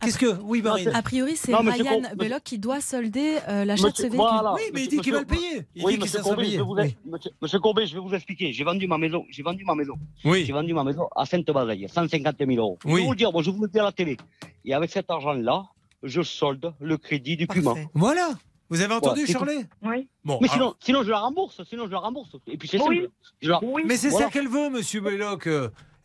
Qu'est-ce 0.00 0.16
que. 0.18 0.40
Oui, 0.42 0.62
Marine. 0.62 0.88
A 0.94 1.02
priori, 1.02 1.36
c'est 1.36 1.54
Ryan 1.54 2.02
Belloc 2.16 2.42
qui 2.44 2.58
doit 2.58 2.80
solder 2.80 3.36
euh, 3.48 3.64
l'achat 3.66 3.90
de 3.90 3.96
ce 3.96 4.02
véhicule. 4.02 4.18
voilà. 4.20 4.54
Oui, 4.54 4.62
mais 4.72 4.84
il 4.84 4.88
dit 4.88 4.98
qu'il 4.98 5.12
va 5.12 5.20
le 5.20 5.26
payer. 5.26 5.66
Il 5.74 5.84
oui, 5.84 5.92
dit 5.94 5.98
qu'il 5.98 6.00
monsieur 6.00 6.18
sera 6.20 6.30
Courbet, 6.30 6.44
je 6.44 6.48
payé. 6.48 6.56
vais 6.58 6.62
vous, 6.64 6.74
Oui. 6.74 7.20
monsieur, 7.42 7.58
Courbet, 7.60 7.86
je 7.86 7.94
vais 7.94 8.00
vous 8.00 8.14
expliquer. 8.14 8.52
J'ai 8.52 8.64
vendu 8.64 8.86
ma 8.86 8.96
maison. 8.96 9.24
J'ai 9.30 9.42
vendu 9.42 9.64
ma 9.64 9.74
maison. 9.74 9.94
Oui. 10.24 10.44
J'ai 10.46 10.52
vendu 10.52 10.72
ma 10.72 10.82
maison 10.84 11.08
à 11.14 11.26
Sainte-Bazaille, 11.26 11.86
150 11.92 12.36
000 12.38 12.50
euros. 12.52 12.78
Je 12.84 12.88
Oui. 12.88 13.00
vais 13.00 13.04
vous 13.06 13.12
le 13.12 13.16
dire, 13.16 13.32
moi, 13.32 13.42
je 13.42 13.50
vous 13.50 13.62
le 13.62 13.68
dis 13.68 13.78
à 13.78 13.82
la 13.84 13.92
télé. 13.92 14.16
Et 14.64 14.72
avec 14.72 14.90
cet 14.90 15.10
argent-là, 15.10 15.64
je 16.02 16.22
solde 16.22 16.72
le 16.80 16.96
crédit 16.96 17.36
du 17.36 17.46
Puma. 17.46 17.74
Voilà. 17.92 18.30
Vous 18.70 18.80
avez 18.80 18.94
entendu, 18.94 19.20
Ouais, 19.20 19.26
Shirley 19.26 19.66
Oui. 19.82 20.08
Bon, 20.24 20.38
Mais 20.40 20.48
alors- 20.48 20.54
sinon, 20.54 20.74
sinon, 20.80 21.02
je 21.04 21.10
la 21.10 21.18
rembourse. 21.20 21.60
Sinon, 21.68 21.86
je 21.86 21.92
la 21.92 21.98
rembourse. 21.98 22.30
Et 22.48 22.56
puis 22.56 22.66
c'est 22.68 22.80
Oui. 22.80 22.96
simple. 23.02 23.10
Je 23.42 23.50
la- 23.50 23.60
Mais 23.86 23.96
c'est 23.96 24.08
Voilà. 24.08 24.26
ça 24.26 24.32
qu'elle 24.32 24.48
veut, 24.48 24.70
monsieur 24.70 25.00
Belloc. 25.00 25.48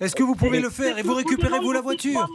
Est-ce 0.02 0.16
que 0.16 0.24
vous 0.24 0.34
pouvez 0.36 0.60
le 0.60 0.72
faire 0.72 0.98
et 0.98 1.04
vous 1.04 1.14
récupérez 1.14 1.60
vous 1.60 1.72
la 1.72 1.82
voiture 1.82 2.28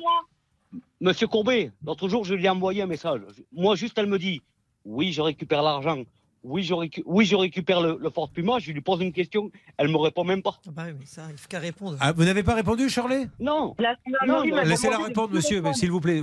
Monsieur 1.01 1.27
Courbet, 1.27 1.73
l'autre 1.85 2.09
jour, 2.09 2.25
je 2.25 2.35
lui 2.35 2.47
ai 2.47 2.49
envoyé 2.49 2.83
un 2.83 2.87
message. 2.87 3.21
Moi, 3.53 3.75
juste, 3.75 3.99
elle 3.99 4.07
me 4.07 4.21
dit 4.21 4.41
Oui, 4.85 5.13
je 5.13 5.21
récupère 5.21 5.63
l'argent. 5.63 6.05
Oui, 6.49 6.63
je, 6.63 6.75
récu- 6.75 7.03
oui, 7.07 7.25
je 7.25 7.35
récupère 7.35 7.81
le, 7.81 7.99
le 8.01 8.09
Ford 8.11 8.31
Puma. 8.31 8.59
Je 8.61 8.71
lui 8.71 8.81
pose 8.81 9.01
une 9.03 9.13
question. 9.13 9.51
Elle 9.79 9.89
me 9.89 9.97
répond 9.97 10.23
même 10.23 10.43
pas. 10.43 10.55
Bah 10.73 10.85
oui, 10.87 10.93
mais 10.99 11.05
ça, 11.05 11.23
qu'à 11.49 11.59
répondre. 11.59 11.97
Ah, 12.01 12.13
vous 12.13 12.25
n'avez 12.25 12.45
pas 12.45 12.55
répondu, 12.55 12.89
Shirley? 12.89 13.27
Non. 13.41 13.75
La 13.81 13.97
Non, 14.27 14.43
Laissez-la 14.63 14.99
répondre, 14.99 15.35
monsieur, 15.35 15.61
s'il 15.75 15.91
vous 15.91 16.01
plaît. 16.01 16.23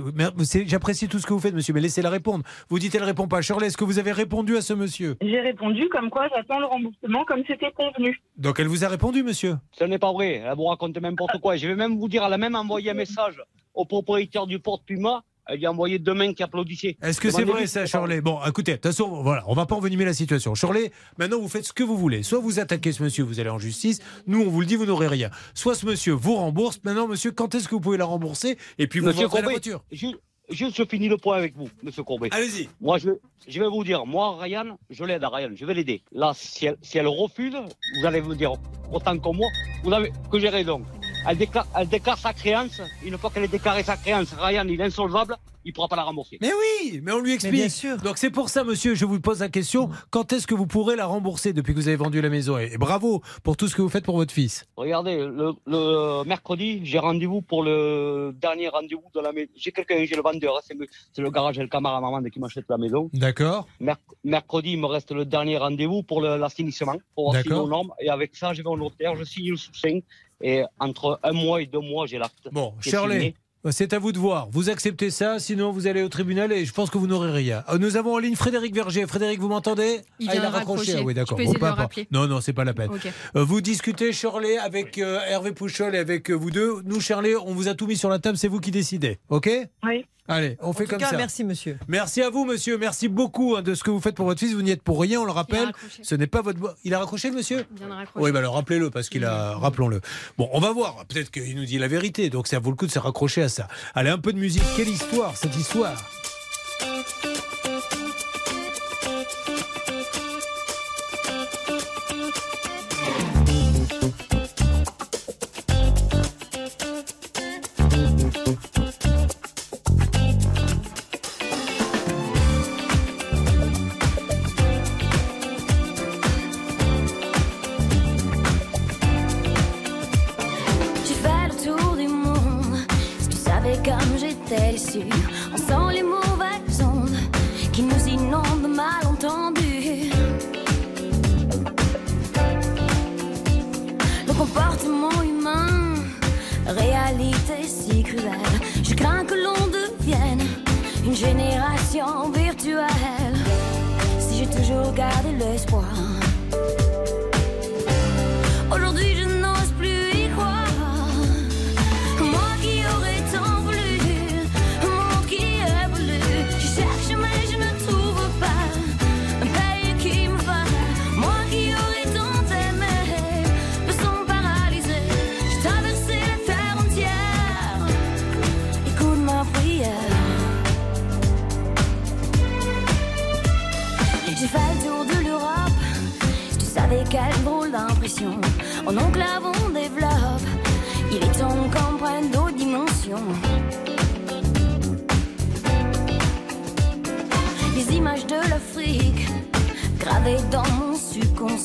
J'apprécie 0.66 1.08
tout 1.08 1.18
ce 1.18 1.26
que 1.26 1.34
vous 1.34 1.40
faites, 1.40 1.54
monsieur, 1.54 1.74
mais 1.74 1.80
laissez-la 1.82 2.08
répondre. 2.08 2.42
Vous 2.70 2.78
dites 2.78 2.94
elle 2.94 3.04
répond 3.04 3.28
pas. 3.28 3.42
Shirley, 3.42 3.66
est-ce 3.66 3.76
que 3.76 3.84
vous 3.84 3.98
avez 3.98 4.12
répondu 4.12 4.56
à 4.56 4.62
ce 4.62 4.72
monsieur? 4.72 5.16
J'ai 5.20 5.40
répondu 5.40 5.88
comme 5.90 6.08
quoi 6.08 6.26
j'attends 6.34 6.58
le 6.58 6.66
remboursement 6.66 7.24
comme 7.26 7.42
c'était 7.46 7.70
convenu. 7.72 8.20
Donc 8.38 8.58
elle 8.60 8.68
vous 8.68 8.82
a 8.84 8.88
répondu, 8.88 9.22
monsieur? 9.22 9.56
Ce 9.78 9.84
n'est 9.84 9.98
pas 9.98 10.12
vrai. 10.12 10.42
Elle 10.46 10.56
vous 10.56 10.64
raconte 10.64 10.96
n'importe 10.96 11.38
quoi. 11.40 11.56
Je 11.56 11.68
vais 11.68 11.74
même 11.76 11.98
vous 11.98 12.08
dire, 12.08 12.24
elle 12.26 12.32
a 12.32 12.38
même 12.38 12.54
envoyé 12.56 12.90
un 12.90 12.94
message 12.94 13.40
au 13.74 13.84
propriétaire 13.84 14.46
du 14.46 14.58
Ford 14.64 14.80
Puma. 14.84 15.22
Elle 15.46 15.58
lui 15.58 15.66
a 15.66 15.70
envoyé 15.70 15.98
deux 15.98 16.14
mains 16.14 16.32
qui 16.32 16.42
applaudissaient. 16.42 16.96
Est-ce 17.02 17.20
que 17.20 17.30
c'est 17.30 17.44
vrai 17.44 17.66
ça. 17.66 17.84
Shirley? 17.86 18.20
Bon, 18.20 18.38
écoutez, 18.46 18.72
de 18.72 18.76
toute 18.76 18.86
façon, 18.92 19.22
voilà, 19.22 19.44
on 19.46 19.54
va 19.54 19.66
pas 19.66 19.74
envenimer 19.74 20.04
la 20.06 20.14
situation. 20.14 20.54
Shirley, 20.54 20.90
maintenant 21.18 21.38
vous 21.38 21.48
faites 21.48 21.66
ce 21.66 21.72
que 21.72 21.82
vous 21.82 21.96
voulez. 21.98 22.22
Soit 22.22 22.38
vous 22.38 22.60
attaquez 22.60 22.92
ce 22.92 23.02
monsieur, 23.02 23.24
vous 23.24 23.40
allez 23.40 23.50
en 23.50 23.58
justice. 23.58 24.00
Nous, 24.26 24.40
on 24.40 24.48
vous 24.48 24.60
le 24.60 24.66
dit, 24.66 24.76
vous 24.76 24.86
n'aurez 24.86 25.08
rien. 25.08 25.30
Soit 25.54 25.74
ce 25.74 25.84
monsieur 25.86 26.14
vous 26.14 26.36
rembourse. 26.36 26.80
Maintenant, 26.84 27.06
monsieur, 27.08 27.30
quand 27.30 27.54
est-ce 27.54 27.68
que 27.68 27.74
vous 27.74 27.80
pouvez 27.80 27.98
la 27.98 28.06
rembourser 28.06 28.56
Et 28.78 28.86
puis 28.86 29.00
vous 29.00 29.06
Monsieur 29.08 29.24
vendrez 29.26 29.42
la 29.42 29.42
Courbet, 29.48 29.54
voiture? 29.54 29.84
Juste, 29.92 30.16
juste, 30.48 30.76
je 30.76 30.84
finis 30.84 31.08
le 31.08 31.18
point 31.18 31.36
avec 31.36 31.54
vous, 31.56 31.68
monsieur 31.82 32.02
Courbet. 32.04 32.28
Allez-y. 32.32 32.70
Moi, 32.80 32.96
je, 32.98 33.10
je 33.46 33.60
vais 33.60 33.68
vous 33.68 33.84
dire, 33.84 34.06
moi, 34.06 34.38
Ryan, 34.40 34.78
je 34.88 35.04
l'aide 35.04 35.24
à 35.24 35.28
Ryan, 35.28 35.50
je 35.54 35.66
vais 35.66 35.74
l'aider. 35.74 36.02
Là, 36.12 36.32
si 36.34 36.64
elle, 36.66 36.76
si 36.80 36.96
elle 36.96 37.06
refuse, 37.06 37.54
vous 38.00 38.06
allez 38.06 38.22
me 38.22 38.34
dire, 38.34 38.52
autant 38.90 39.18
que 39.18 39.28
moi, 39.28 39.48
vous 39.82 39.92
avez, 39.92 40.10
que 40.32 40.38
j'ai 40.38 40.48
raison. 40.48 40.82
Elle 41.26 41.38
déclare, 41.38 41.66
elle 41.78 41.88
déclare 41.88 42.18
sa 42.18 42.32
créance. 42.32 42.80
Une 43.04 43.16
fois 43.16 43.30
qu'elle 43.30 43.44
a 43.44 43.46
déclaré 43.48 43.82
sa 43.82 43.96
créance, 43.96 44.34
Ryan, 44.38 44.66
il 44.68 44.78
est 44.80 44.84
insolvable, 44.84 45.36
il 45.64 45.70
ne 45.70 45.74
pourra 45.74 45.88
pas 45.88 45.96
la 45.96 46.02
rembourser. 46.02 46.36
Mais 46.42 46.50
oui, 46.52 47.00
mais 47.02 47.12
on 47.12 47.20
lui 47.20 47.32
explique. 47.32 47.54
bien 47.54 47.68
sûr. 47.70 47.96
Donc 47.96 48.18
c'est 48.18 48.30
pour 48.30 48.50
ça, 48.50 48.62
monsieur, 48.62 48.94
je 48.94 49.06
vous 49.06 49.18
pose 49.20 49.40
la 49.40 49.48
question 49.48 49.88
quand 50.10 50.34
est-ce 50.34 50.46
que 50.46 50.54
vous 50.54 50.66
pourrez 50.66 50.96
la 50.96 51.06
rembourser 51.06 51.54
depuis 51.54 51.72
que 51.72 51.78
vous 51.78 51.88
avez 51.88 51.96
vendu 51.96 52.20
la 52.20 52.28
maison? 52.28 52.58
Et, 52.58 52.72
et 52.74 52.76
bravo 52.78 53.22
pour 53.42 53.56
tout 53.56 53.68
ce 53.68 53.74
que 53.74 53.80
vous 53.80 53.88
faites 53.88 54.04
pour 54.04 54.16
votre 54.16 54.34
fils. 54.34 54.66
Regardez, 54.76 55.16
le, 55.16 55.52
le 55.66 56.24
mercredi, 56.24 56.80
j'ai 56.84 56.98
rendez-vous 56.98 57.40
pour 57.40 57.62
le 57.62 58.34
dernier 58.38 58.68
rendez-vous 58.68 59.04
de 59.14 59.20
la 59.20 59.32
maison. 59.32 59.48
J'ai 59.56 59.72
quelqu'un, 59.72 60.04
j'ai 60.04 60.16
le 60.16 60.22
vendeur, 60.22 60.58
hein, 60.58 60.60
c'est 60.66 60.74
le, 60.76 60.86
le 61.22 61.30
garage 61.30 61.58
El 61.58 61.70
Camara 61.70 62.02
Maman 62.02 62.22
qui 62.30 62.38
m'achète 62.38 62.66
la 62.68 62.76
maison. 62.76 63.08
D'accord. 63.14 63.66
Merc- 63.80 64.00
mercredi, 64.24 64.72
il 64.72 64.80
me 64.80 64.86
reste 64.86 65.12
le 65.12 65.24
dernier 65.24 65.56
rendez-vous 65.56 66.02
pour 66.02 66.20
le- 66.20 66.36
l'assainissement, 66.36 66.96
pour 67.14 67.32
voir 67.32 67.62
aux 67.64 67.68
normes. 67.68 67.92
Et 67.98 68.10
avec 68.10 68.36
ça, 68.36 68.52
je 68.52 68.60
vais 68.60 68.68
au 68.68 68.76
notaire, 68.76 69.16
je 69.16 69.24
signe 69.24 69.52
le 69.52 69.56
soutien. 69.56 70.00
Et 70.46 70.62
entre 70.78 71.18
un 71.22 71.32
mois 71.32 71.62
et 71.62 71.66
deux 71.66 71.80
mois, 71.80 72.06
j'ai 72.06 72.18
l'acte. 72.18 72.48
Bon, 72.52 72.74
Shirley. 72.80 73.34
C'est 73.70 73.94
à 73.94 73.98
vous 73.98 74.12
de 74.12 74.18
voir. 74.18 74.48
Vous 74.52 74.68
acceptez 74.68 75.08
ça, 75.10 75.38
sinon 75.38 75.72
vous 75.72 75.86
allez 75.86 76.02
au 76.02 76.10
tribunal 76.10 76.52
et 76.52 76.66
je 76.66 76.72
pense 76.74 76.90
que 76.90 76.98
vous 76.98 77.06
n'aurez 77.06 77.32
rien. 77.32 77.64
Euh, 77.70 77.78
Nous 77.78 77.96
avons 77.96 78.12
en 78.12 78.18
ligne 78.18 78.36
Frédéric 78.36 78.74
Verger. 78.74 79.06
Frédéric, 79.06 79.40
vous 79.40 79.48
m'entendez 79.48 80.02
Il 80.20 80.28
Ah, 80.28 80.32
vient 80.32 80.42
a 80.42 80.46
de 80.48 80.52
raccroché. 80.52 80.92
raccrocher. 80.92 80.98
Ah 81.00 81.02
oui, 81.06 81.14
d'accord. 81.14 81.38
Bon. 81.38 81.86
Non, 82.10 82.26
non, 82.26 82.42
c'est 82.42 82.52
pas 82.52 82.64
la 82.64 82.74
peine. 82.74 82.90
Euh, 83.36 83.42
vous 83.42 83.62
discutez, 83.62 84.12
Shirley, 84.12 84.58
avec 84.58 84.98
euh, 84.98 85.18
Hervé 85.26 85.52
Pouchol 85.52 85.94
et 85.94 85.98
avec 85.98 86.30
euh, 86.30 86.34
vous 86.34 86.50
deux. 86.50 86.82
Nous, 86.84 87.00
Shirley, 87.00 87.36
on 87.36 87.54
vous 87.54 87.68
a 87.68 87.74
tout 87.74 87.86
mis 87.86 87.96
sur 87.96 88.10
la 88.10 88.18
table, 88.18 88.36
c'est 88.36 88.48
vous 88.48 88.60
qui 88.60 88.70
décidez. 88.70 89.18
OK? 89.30 89.48
Oui. 89.82 90.04
Allez, 90.26 90.56
on 90.62 90.72
fait 90.72 90.84
En 90.84 90.84
tout 90.84 90.90
comme 90.92 90.98
cas, 91.00 91.10
ça. 91.10 91.16
merci, 91.18 91.44
monsieur. 91.44 91.78
Merci 91.86 92.22
à 92.22 92.30
vous, 92.30 92.46
monsieur. 92.46 92.78
Merci 92.78 93.08
beaucoup 93.08 93.56
hein, 93.56 93.62
de 93.62 93.74
ce 93.74 93.84
que 93.84 93.90
vous 93.90 94.00
faites 94.00 94.14
pour 94.14 94.24
votre 94.24 94.40
fils. 94.40 94.54
Vous 94.54 94.62
n'y 94.62 94.70
êtes 94.70 94.82
pour 94.82 94.98
rien, 95.00 95.20
on 95.20 95.26
le 95.26 95.32
rappelle. 95.32 95.70
Ce 96.02 96.14
n'est 96.14 96.26
pas 96.26 96.40
votre. 96.40 96.58
Il 96.82 96.94
a 96.94 96.98
raccroché, 96.98 97.28
le 97.28 97.36
monsieur 97.36 97.66
Il 97.72 97.78
vient 97.78 97.88
de 97.88 97.92
raccrocher. 97.92 98.24
Oui, 98.24 98.32
bah 98.32 98.38
alors 98.38 98.54
rappelez-le, 98.54 98.88
parce 98.90 99.10
qu'il 99.10 99.24
a. 99.26 99.54
Rappelons-le. 99.56 100.00
Bon, 100.38 100.48
on 100.52 100.60
va 100.60 100.72
voir. 100.72 101.04
Peut-être 101.08 101.30
qu'il 101.30 101.54
nous 101.56 101.66
dit 101.66 101.78
la 101.78 101.88
vérité. 101.88 102.30
Donc 102.30 102.46
ça 102.46 102.58
vaut 102.58 102.70
le 102.70 102.76
coup 102.76 102.86
de 102.86 102.90
se 102.92 102.98
raccrocher 102.98 103.42
à 103.42 103.48
ça. 103.50 103.68
Allez, 103.94 104.08
un 104.10 104.18
peu 104.18 104.32
de 104.32 104.38
musique. 104.38 104.62
Quelle 104.76 104.88
histoire, 104.88 105.36
cette 105.36 105.56
histoire? 105.56 105.94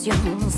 yo. 0.10 0.49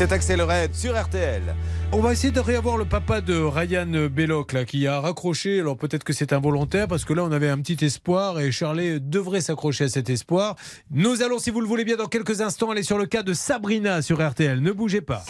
C'était 0.00 0.14
Axel 0.14 0.40
Red 0.40 0.74
sur 0.74 0.98
RTL. 0.98 1.42
On 1.92 2.00
va 2.00 2.12
essayer 2.12 2.32
de 2.32 2.40
réavoir 2.40 2.78
le 2.78 2.86
papa 2.86 3.20
de 3.20 3.34
Ryan 3.34 4.08
Belloc 4.10 4.54
là, 4.54 4.64
qui 4.64 4.86
a 4.86 4.98
raccroché. 4.98 5.60
Alors 5.60 5.76
peut-être 5.76 6.04
que 6.04 6.14
c'est 6.14 6.32
involontaire 6.32 6.88
parce 6.88 7.04
que 7.04 7.12
là 7.12 7.22
on 7.22 7.30
avait 7.30 7.50
un 7.50 7.58
petit 7.58 7.84
espoir 7.84 8.40
et 8.40 8.50
Charlet 8.50 8.98
devrait 8.98 9.42
s'accrocher 9.42 9.84
à 9.84 9.88
cet 9.90 10.08
espoir. 10.08 10.56
Nous 10.90 11.20
allons, 11.22 11.38
si 11.38 11.50
vous 11.50 11.60
le 11.60 11.66
voulez 11.66 11.84
bien, 11.84 11.96
dans 11.96 12.06
quelques 12.06 12.40
instants 12.40 12.70
aller 12.70 12.82
sur 12.82 12.96
le 12.96 13.04
cas 13.04 13.22
de 13.22 13.34
Sabrina 13.34 14.00
sur 14.00 14.26
RTL. 14.26 14.62
Ne 14.62 14.72
bougez 14.72 15.02
pas. 15.02 15.22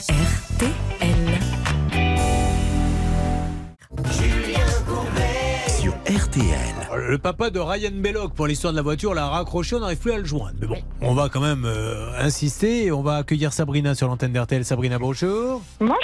Le 7.10 7.18
papa 7.18 7.50
de 7.50 7.58
Ryan 7.58 7.90
Belloc 7.92 8.34
pour 8.34 8.46
l'histoire 8.46 8.72
de 8.72 8.76
la 8.76 8.84
voiture 8.84 9.14
l'a 9.14 9.26
raccroché, 9.26 9.74
on 9.74 9.80
n'arrive 9.80 9.98
plus 9.98 10.12
à 10.12 10.18
le 10.18 10.24
joindre. 10.24 10.54
Mais 10.60 10.68
bon, 10.68 10.78
on 11.00 11.12
va 11.12 11.28
quand 11.28 11.40
même 11.40 11.64
euh, 11.64 12.16
insister 12.20 12.84
et 12.84 12.92
on 12.92 13.02
va 13.02 13.16
accueillir 13.16 13.52
Sabrina 13.52 13.96
sur 13.96 14.06
l'antenne 14.06 14.32
d'RTL. 14.32 14.64
Sabrina, 14.64 14.96
bonjour. 14.96 15.60
Bonjour. 15.80 15.96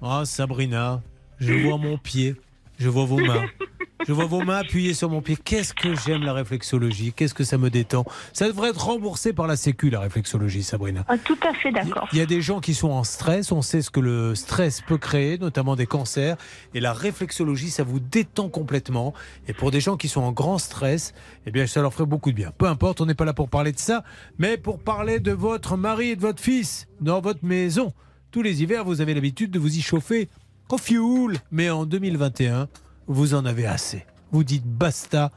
Ah, 0.00 0.22
Sabrina, 0.24 1.02
je 1.38 1.52
vois 1.52 1.76
mon 1.76 1.98
pied, 1.98 2.34
je 2.78 2.88
vois 2.88 3.04
vos 3.04 3.18
mains. 3.18 3.44
Je 4.08 4.14
vois 4.14 4.24
vos 4.24 4.42
mains 4.42 4.60
appuyées 4.60 4.94
sur 4.94 5.10
mon 5.10 5.20
pied. 5.20 5.36
Qu'est-ce 5.36 5.74
que 5.74 5.94
j'aime 5.94 6.22
la 6.22 6.32
réflexologie? 6.32 7.12
Qu'est-ce 7.12 7.34
que 7.34 7.44
ça 7.44 7.58
me 7.58 7.68
détend? 7.68 8.06
Ça 8.32 8.46
devrait 8.46 8.70
être 8.70 8.82
remboursé 8.82 9.34
par 9.34 9.46
la 9.46 9.54
Sécu, 9.54 9.90
la 9.90 10.00
réflexologie, 10.00 10.62
Sabrina. 10.62 11.04
Ah, 11.08 11.18
tout 11.18 11.36
à 11.46 11.52
fait 11.52 11.70
d'accord. 11.70 12.08
Il 12.14 12.18
y 12.18 12.22
a 12.22 12.24
des 12.24 12.40
gens 12.40 12.60
qui 12.60 12.72
sont 12.72 12.88
en 12.88 13.04
stress, 13.04 13.52
on 13.52 13.60
sait 13.60 13.82
ce 13.82 13.90
que 13.90 14.00
le 14.00 14.34
stress 14.34 14.80
peut 14.80 14.96
créer, 14.96 15.36
notamment 15.36 15.76
des 15.76 15.84
cancers, 15.84 16.38
et 16.72 16.80
la 16.80 16.94
réflexologie, 16.94 17.68
ça 17.68 17.82
vous 17.82 18.00
détend 18.00 18.48
complètement. 18.48 19.12
Et 19.46 19.52
pour 19.52 19.70
des 19.70 19.82
gens 19.82 19.98
qui 19.98 20.08
sont 20.08 20.22
en 20.22 20.32
grand 20.32 20.56
stress, 20.56 21.12
eh 21.44 21.50
bien, 21.50 21.66
ça 21.66 21.82
leur 21.82 21.92
ferait 21.92 22.06
beaucoup 22.06 22.30
de 22.30 22.36
bien. 22.36 22.50
Peu 22.56 22.64
importe, 22.64 23.02
on 23.02 23.04
n'est 23.04 23.14
pas 23.14 23.26
là 23.26 23.34
pour 23.34 23.50
parler 23.50 23.72
de 23.72 23.78
ça, 23.78 24.04
mais 24.38 24.56
pour 24.56 24.78
parler 24.78 25.20
de 25.20 25.32
votre 25.32 25.76
mari 25.76 26.12
et 26.12 26.16
de 26.16 26.22
votre 26.22 26.42
fils 26.42 26.88
dans 27.02 27.20
votre 27.20 27.44
maison. 27.44 27.92
Tous 28.30 28.40
les 28.40 28.62
hivers, 28.62 28.86
vous 28.86 29.02
avez 29.02 29.12
l'habitude 29.12 29.50
de 29.50 29.58
vous 29.58 29.76
y 29.76 29.82
chauffer 29.82 30.30
au 30.70 30.78
fioul, 30.78 31.36
mais 31.50 31.68
en 31.68 31.84
2021, 31.84 32.68
vous 33.08 33.34
en 33.34 33.44
avez 33.44 33.66
assez. 33.66 34.06
Vous 34.30 34.44
dites 34.44 34.66
basta, 34.66 35.32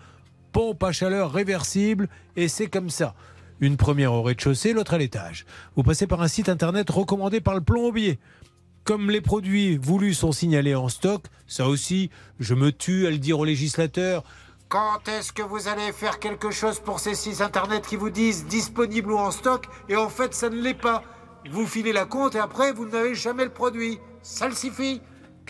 pompe 0.52 0.84
à 0.84 0.92
chaleur 0.92 1.32
réversible, 1.32 2.10
et 2.36 2.48
c'est 2.48 2.68
comme 2.68 2.90
ça. 2.90 3.16
Une 3.62 3.78
première 3.78 4.14
au 4.14 4.22
rez-de-chaussée, 4.22 4.74
l'autre 4.74 4.94
à 4.94 4.98
l'étage. 4.98 5.46
Vous 5.76 5.84
passez 5.84 6.08
par 6.08 6.22
un 6.22 6.28
site 6.28 6.50
internet 6.50 6.90
recommandé 6.90 7.42
par 7.42 7.56
le 7.56 7.62
plombier. 7.62 8.20
Comme 8.84 9.12
les 9.12 9.22
produits 9.22 9.78
voulus 9.78 10.16
sont 10.16 10.32
signalés 10.32 10.76
en 10.76 10.90
stock, 10.90 11.26
ça 11.48 11.68
aussi, 11.68 12.10
je 12.40 12.56
me 12.56 12.72
tue 12.72 13.08
à 13.08 13.12
le 13.12 13.20
dire 13.20 13.40
aux 13.40 13.46
législateurs. 13.46 14.24
Quand 14.68 15.08
est-ce 15.08 15.32
que 15.32 15.44
vous 15.44 15.68
allez 15.68 15.92
faire 15.92 16.20
quelque 16.20 16.50
chose 16.50 16.80
pour 16.80 17.00
ces 17.00 17.14
sites 17.14 17.42
internet 17.42 17.86
qui 17.86 17.96
vous 17.96 18.10
disent 18.10 18.46
disponible 18.48 19.12
ou 19.12 19.18
en 19.18 19.30
stock 19.30 19.68
et 19.90 19.96
en 19.96 20.10
fait 20.10 20.34
ça 20.34 20.50
ne 20.50 20.62
l'est 20.62 20.74
pas? 20.74 21.04
Vous 21.52 21.68
filez 21.68 21.92
la 21.94 22.06
compte 22.06 22.36
et 22.36 22.40
après 22.40 22.72
vous 22.72 22.88
n'avez 22.88 23.14
jamais 23.14 23.44
le 23.44 23.52
produit. 23.52 24.00
Ça 24.24 24.48
le 24.48 24.56
suffit. 24.56 25.02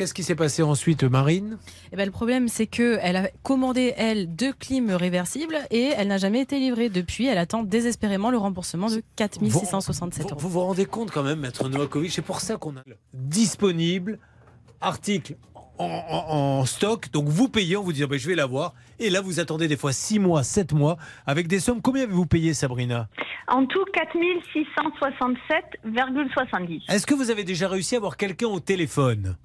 Qu'est-ce 0.01 0.15
qui 0.15 0.23
s'est 0.23 0.33
passé 0.33 0.63
ensuite, 0.63 1.03
Marine? 1.03 1.59
Eh 1.91 1.95
ben, 1.95 2.05
le 2.05 2.11
problème, 2.11 2.47
c'est 2.47 2.65
que 2.65 2.97
elle 3.03 3.15
a 3.17 3.29
commandé, 3.43 3.93
elle, 3.97 4.35
deux 4.35 4.51
clims 4.51 4.89
réversibles 4.95 5.59
et 5.69 5.91
elle 5.95 6.07
n'a 6.07 6.17
jamais 6.17 6.39
été 6.41 6.57
livrée. 6.57 6.89
Depuis, 6.89 7.27
elle 7.27 7.37
attend 7.37 7.61
désespérément 7.61 8.31
le 8.31 8.39
remboursement 8.39 8.87
de 8.89 9.03
4667 9.15 10.31
euros. 10.31 10.39
Vous 10.39 10.49
vous 10.49 10.61
rendez 10.61 10.87
compte 10.87 11.11
quand 11.11 11.21
même, 11.21 11.41
Maître 11.41 11.69
Novakovic, 11.69 12.11
c'est 12.11 12.23
pour 12.23 12.39
ça 12.41 12.57
qu'on 12.57 12.77
a 12.77 12.81
disponible, 13.13 14.17
article 14.81 15.35
en, 15.77 15.85
en- 15.85 16.33
en 16.61 16.65
stock, 16.65 17.11
donc 17.11 17.27
vous 17.27 17.47
payez 17.47 17.75
en 17.75 17.83
vous 17.83 17.93
disant 17.93 18.07
ben, 18.07 18.17
je 18.17 18.27
vais 18.27 18.33
l'avoir, 18.33 18.73
et 18.97 19.11
là 19.11 19.21
vous 19.21 19.39
attendez 19.39 19.67
des 19.67 19.77
fois 19.77 19.93
6 19.93 20.17
mois, 20.17 20.41
7 20.41 20.73
mois, 20.73 20.97
avec 21.27 21.45
des 21.47 21.59
sommes, 21.59 21.79
combien 21.79 22.05
avez-vous 22.05 22.25
payé 22.25 22.55
Sabrina? 22.55 23.07
En 23.47 23.67
tout, 23.67 23.85
4667,70. 25.85 26.91
Est-ce 26.91 27.05
que 27.05 27.13
vous 27.13 27.29
avez 27.29 27.43
déjà 27.43 27.67
réussi 27.67 27.93
à 27.93 27.99
avoir 27.99 28.17
quelqu'un 28.17 28.47
au 28.47 28.59
téléphone? 28.59 29.35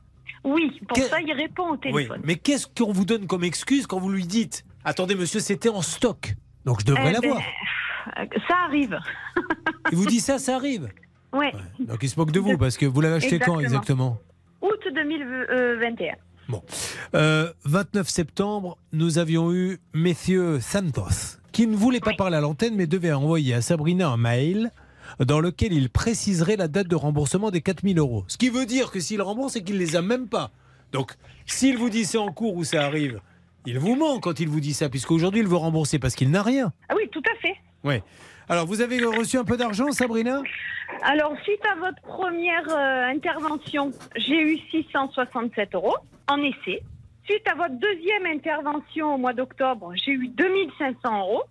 Oui, 0.46 0.80
pour 0.88 0.96
Que- 0.96 1.02
ça, 1.08 1.20
il 1.20 1.32
répond 1.32 1.70
au 1.72 1.76
téléphone. 1.76 2.18
Oui, 2.20 2.24
mais 2.24 2.36
qu'est-ce 2.36 2.66
qu'on 2.66 2.92
vous 2.92 3.04
donne 3.04 3.26
comme 3.26 3.44
excuse 3.44 3.86
quand 3.86 3.98
vous 3.98 4.10
lui 4.10 4.24
dites 4.26 4.64
Attendez 4.84 5.14
monsieur, 5.16 5.40
c'était 5.40 5.68
en 5.68 5.82
stock, 5.82 6.34
donc 6.64 6.80
je 6.80 6.86
devrais 6.86 7.02
Eh 7.10 7.12
ben, 7.12 7.20
l'avoir. 7.20 7.42
euh, 8.18 8.24
Ça 8.48 8.54
arrive. 8.68 8.96
Il 9.92 9.96
vous 9.98 10.06
dit 10.06 10.20
ça, 10.20 10.38
ça 10.38 10.54
arrive 10.56 10.88
Ouais. 11.32 11.52
Donc 11.80 11.98
il 12.02 12.08
se 12.08 12.18
moque 12.18 12.30
de 12.30 12.40
vous, 12.40 12.56
parce 12.56 12.76
que 12.76 12.86
vous 12.86 13.00
l'avez 13.00 13.16
acheté 13.16 13.38
quand 13.38 13.58
Exactement. 13.60 14.18
Août 14.62 14.78
2021. 14.94 16.14
Euh, 17.14 17.52
29 17.64 18.08
septembre, 18.08 18.78
nous 18.92 19.18
avions 19.18 19.52
eu 19.52 19.78
messieurs 19.94 20.60
Santos, 20.60 21.38
qui 21.52 21.66
ne 21.66 21.76
voulait 21.76 22.00
pas 22.00 22.14
parler 22.14 22.36
à 22.36 22.40
l'antenne, 22.40 22.74
mais 22.76 22.86
devait 22.86 23.12
envoyer 23.12 23.54
à 23.54 23.60
Sabrina 23.62 24.08
un 24.08 24.16
mail 24.16 24.70
dans 25.20 25.40
lequel 25.40 25.72
il 25.72 25.90
préciserait 25.90 26.56
la 26.56 26.68
date 26.68 26.88
de 26.88 26.96
remboursement 26.96 27.50
des 27.50 27.60
4000 27.60 27.98
euros. 27.98 28.24
Ce 28.28 28.36
qui 28.36 28.48
veut 28.48 28.66
dire 28.66 28.90
que 28.90 29.00
s'il 29.00 29.22
rembourse, 29.22 29.54
c'est 29.54 29.62
qu'il 29.62 29.78
les 29.78 29.96
a 29.96 30.02
même 30.02 30.28
pas. 30.28 30.50
Donc, 30.92 31.12
s'il 31.46 31.76
vous 31.76 31.90
dit 31.90 32.04
c'est 32.04 32.18
en 32.18 32.32
cours 32.32 32.54
ou 32.54 32.64
ça 32.64 32.84
arrive, 32.84 33.20
il 33.66 33.78
vous 33.78 33.96
ment 33.96 34.20
quand 34.20 34.40
il 34.40 34.48
vous 34.48 34.60
dit 34.60 34.74
ça, 34.74 34.88
puisqu'aujourd'hui 34.88 35.40
il 35.40 35.48
veut 35.48 35.56
rembourser 35.56 35.98
parce 35.98 36.14
qu'il 36.14 36.30
n'a 36.30 36.42
rien. 36.42 36.72
Ah 36.88 36.94
oui, 36.96 37.08
tout 37.10 37.22
à 37.30 37.36
fait. 37.40 37.56
Ouais. 37.82 38.02
Alors, 38.48 38.66
vous 38.66 38.80
avez 38.80 39.04
reçu 39.04 39.38
un 39.38 39.44
peu 39.44 39.56
d'argent, 39.56 39.90
Sabrina? 39.90 40.40
Alors, 41.02 41.34
suite 41.42 41.64
à 41.66 41.74
votre 41.74 42.00
première 42.02 42.68
euh, 42.68 43.10
intervention, 43.10 43.90
j'ai 44.16 44.40
eu 44.40 44.58
667 44.70 45.74
euros 45.74 45.96
en 46.28 46.38
essai. 46.38 46.82
Suite 47.24 47.48
à 47.50 47.56
votre 47.56 47.74
deuxième 47.74 48.26
intervention 48.26 49.14
au 49.14 49.18
mois 49.18 49.32
d'octobre, 49.32 49.92
j'ai 49.96 50.12
eu 50.12 50.28
2500 50.28 51.18
euros. 51.18 51.42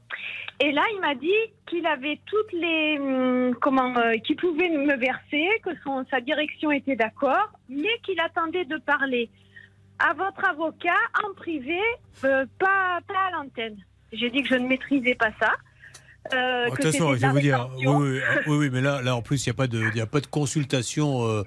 Et 0.59 0.71
là, 0.71 0.83
il 0.93 1.01
m'a 1.01 1.15
dit 1.15 1.33
qu'il 1.67 1.85
avait 1.85 2.19
toutes 2.25 2.53
les. 2.53 2.97
hum, 2.99 3.55
comment. 3.61 3.95
euh, 3.97 4.13
qu'il 4.17 4.37
pouvait 4.37 4.69
me 4.69 4.95
verser, 4.95 5.47
que 5.63 5.71
son, 5.83 6.05
sa 6.09 6.21
direction 6.21 6.71
était 6.71 6.95
d'accord, 6.95 7.49
mais 7.69 7.99
qu'il 8.03 8.19
attendait 8.19 8.65
de 8.65 8.77
parler 8.77 9.29
à 9.99 10.13
votre 10.13 10.43
avocat 10.45 10.93
en 11.23 11.33
privé, 11.33 11.79
euh, 12.23 12.45
pas, 12.59 12.99
pas 13.07 13.27
à 13.27 13.31
l'antenne. 13.31 13.77
J'ai 14.11 14.29
dit 14.29 14.43
que 14.43 14.49
je 14.49 14.55
ne 14.55 14.67
maîtrisais 14.67 15.15
pas 15.15 15.31
ça. 15.39 15.51
Euh, 16.33 16.69
que 16.69 16.81
Attention, 16.81 17.13
je 17.15 17.19
vais 17.21 17.29
vous 17.29 17.39
dire, 17.39 17.69
oui, 17.77 17.85
oui, 17.87 18.19
ah, 18.27 18.35
oui, 18.47 18.57
oui, 18.57 18.69
mais 18.71 18.81
là, 18.81 19.01
là, 19.01 19.15
en 19.15 19.21
plus, 19.21 19.45
il 19.45 19.49
n'y 19.49 19.51
a 19.51 19.53
pas 19.55 19.67
de, 19.67 19.83
il 19.93 19.97
y 19.97 20.01
a 20.01 20.05
pas 20.07 20.19
de 20.21 20.27
consultation 20.27 21.27
euh, 21.27 21.43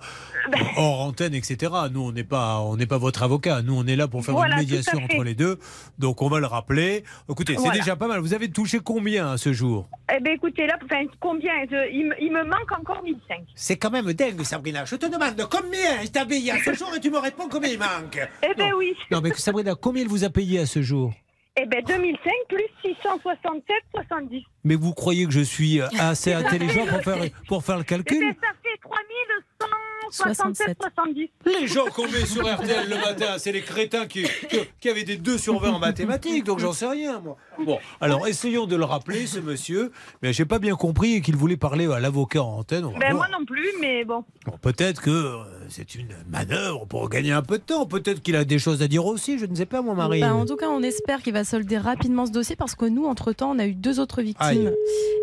Ben. 0.53 0.61
hors 0.77 1.01
antenne, 1.01 1.35
etc. 1.35 1.73
Nous, 1.93 2.01
on 2.03 2.13
n'est 2.13 2.25
pas, 2.25 2.61
on 2.61 2.77
n'est 2.77 2.87
pas 2.87 2.99
votre 2.99 3.23
avocat. 3.23 3.63
Nous, 3.63 3.75
on 3.77 3.87
est 3.87 3.97
là 3.97 4.09
pour 4.09 4.25
faire 4.25 4.35
Voilà, 4.35 4.55
une 4.55 4.61
médiation 4.61 4.99
entre 5.03 5.25
les 5.25 5.35
deux. 5.35 5.59
Donc, 5.99 6.23
on 6.23 6.29
va 6.29 6.41
le 6.41 6.47
rappeler. 6.47 7.05
Écoutez, 7.29 7.55
c'est 7.55 7.61
Voilà. 7.61 7.79
déjà 7.79 7.97
pas 7.97 8.07
mal. 8.09 8.21
Vous 8.21 8.35
avez 8.35 8.51
touché 8.51 8.79
combien 8.83 9.33
à 9.33 9.37
ce 9.37 9.53
jour? 9.53 9.89
Eh 10.15 10.21
bien, 10.23 10.33
écoutez, 10.35 10.67
là, 10.67 10.79
enfin, 10.85 11.03
combien? 11.21 11.53
Je- 11.71 11.93
il, 11.93 12.09
me- 12.09 12.23
il 12.23 12.33
me 12.33 12.45
manque 12.45 12.71
encore 12.73 13.03
1005. 13.03 13.41
C'est 13.55 13.77
quand 13.77 13.91
même 13.91 14.13
dingue, 14.13 14.43
Sabrina. 14.43 14.85
Je 14.85 14.97
te 14.97 15.07
demande 15.07 15.35
combien 15.51 16.03
il 16.03 16.11
t'a 16.11 16.25
payé 16.25 16.53
à 16.53 16.59
ce 16.65 16.73
jour 16.75 16.91
et 16.97 17.01
tu 17.01 17.11
me 17.11 17.19
réponds 17.19 17.49
combien 17.51 17.71
il 17.71 17.79
manque. 17.79 18.19
Eh 18.43 18.55
bien, 18.55 18.71
oui. 18.77 18.95
Non, 19.11 19.21
mais 19.23 19.33
Sabrina, 19.35 19.75
combien 19.75 20.03
il 20.03 20.09
vous 20.09 20.25
a 20.25 20.31
payé 20.31 20.61
à 20.61 20.67
ce 20.67 20.83
jour? 20.83 21.13
Eh 21.61 21.67
bien, 21.67 21.81
2005 21.83 22.33
plus 22.49 22.65
667, 22.83 23.65
70. 23.95 24.45
Mais 24.65 24.77
vous 24.77 24.95
croyez 24.95 25.27
que 25.27 25.33
je 25.33 25.41
suis 25.41 25.81
assez 25.99 26.33
intelligent 26.43 26.87
pour 26.87 27.03
faire, 27.03 27.19
pour 27.49 27.65
faire 27.65 27.77
le 27.77 27.83
Eh 27.83 27.87
calcul 27.87 28.21
bien, 28.21 28.35
ça 28.41 28.55
fait 28.63 28.79
3167, 30.11 30.79
70. 30.81 31.29
Les 31.61 31.67
gens 31.67 31.87
qu'on 31.87 32.07
met 32.09 32.25
sur 32.27 32.43
RTL 32.47 32.89
le 32.89 32.97
matin, 32.97 33.37
c'est 33.39 33.53
les 33.53 33.63
crétins 33.63 34.07
qui, 34.07 34.23
qui, 34.23 34.59
qui 34.81 34.89
avaient 34.89 35.05
des 35.05 35.17
2 35.17 35.39
sur 35.39 35.59
20 35.59 35.73
en 35.73 35.79
mathématiques, 35.79 36.45
donc 36.45 36.59
j'en 36.59 36.73
sais 36.73 36.87
rien, 36.89 37.21
moi. 37.21 37.37
Bon, 37.65 37.79
alors 38.01 38.27
essayons 38.29 38.67
de 38.67 38.77
le 38.77 38.85
rappeler, 38.85 39.27
ce 39.27 39.39
monsieur. 39.41 39.91
Mais 40.23 40.33
j'ai 40.33 40.45
pas 40.45 40.59
bien 40.59 40.75
compris 40.77 41.21
qu'il 41.23 41.37
voulait 41.37 41.57
parler 41.57 41.87
à 41.91 42.01
l'avocat 42.01 42.43
en 42.43 42.59
antenne. 42.59 42.85
On 42.85 42.93
va 42.93 42.99
Ben, 42.99 43.15
voir. 43.15 43.29
moi 43.29 43.39
non 43.39 43.45
plus, 43.45 43.69
mais 43.81 44.05
bon. 44.05 44.25
Bon, 44.47 44.53
Peut-être 44.61 45.03
que 45.03 45.11
euh, 45.11 45.37
c'est 45.69 45.95
une 45.95 46.15
manœuvre 46.29 46.87
pour 46.87 47.09
gagner 47.09 47.33
un 47.33 47.43
peu 47.43 47.59
de 47.59 47.63
temps. 47.63 47.87
Peut-être 47.87 48.23
qu'il 48.23 48.37
a 48.37 48.45
des 48.45 48.59
choses 48.59 48.83
à 48.83 48.89
dire 48.89 49.05
aussi, 49.07 49.39
je 49.39 49.47
ne 49.47 49.55
sais 49.55 49.67
pas, 49.67 49.83
mon 49.83 49.95
mari. 49.95 50.21
Bah, 50.21 50.35
en 50.35 50.47
tout 50.47 50.57
cas, 50.57 50.69
on 50.69 50.83
espère 50.83 51.23
qu'il 51.23 51.33
va 51.33 51.45
solder 51.45 51.79
rapidement 51.79 52.27
ce 52.27 52.33
dossier 52.33 52.57
parce 52.57 52.75
que 52.75 52.85
nous, 52.87 53.07
entre-temps, 53.07 53.51
on 53.55 53.59
a 53.59 53.67
eu 53.67 53.75
deux 53.75 53.99
autres 54.01 54.23
victimes 54.23 54.47
Aïe. 54.69 54.75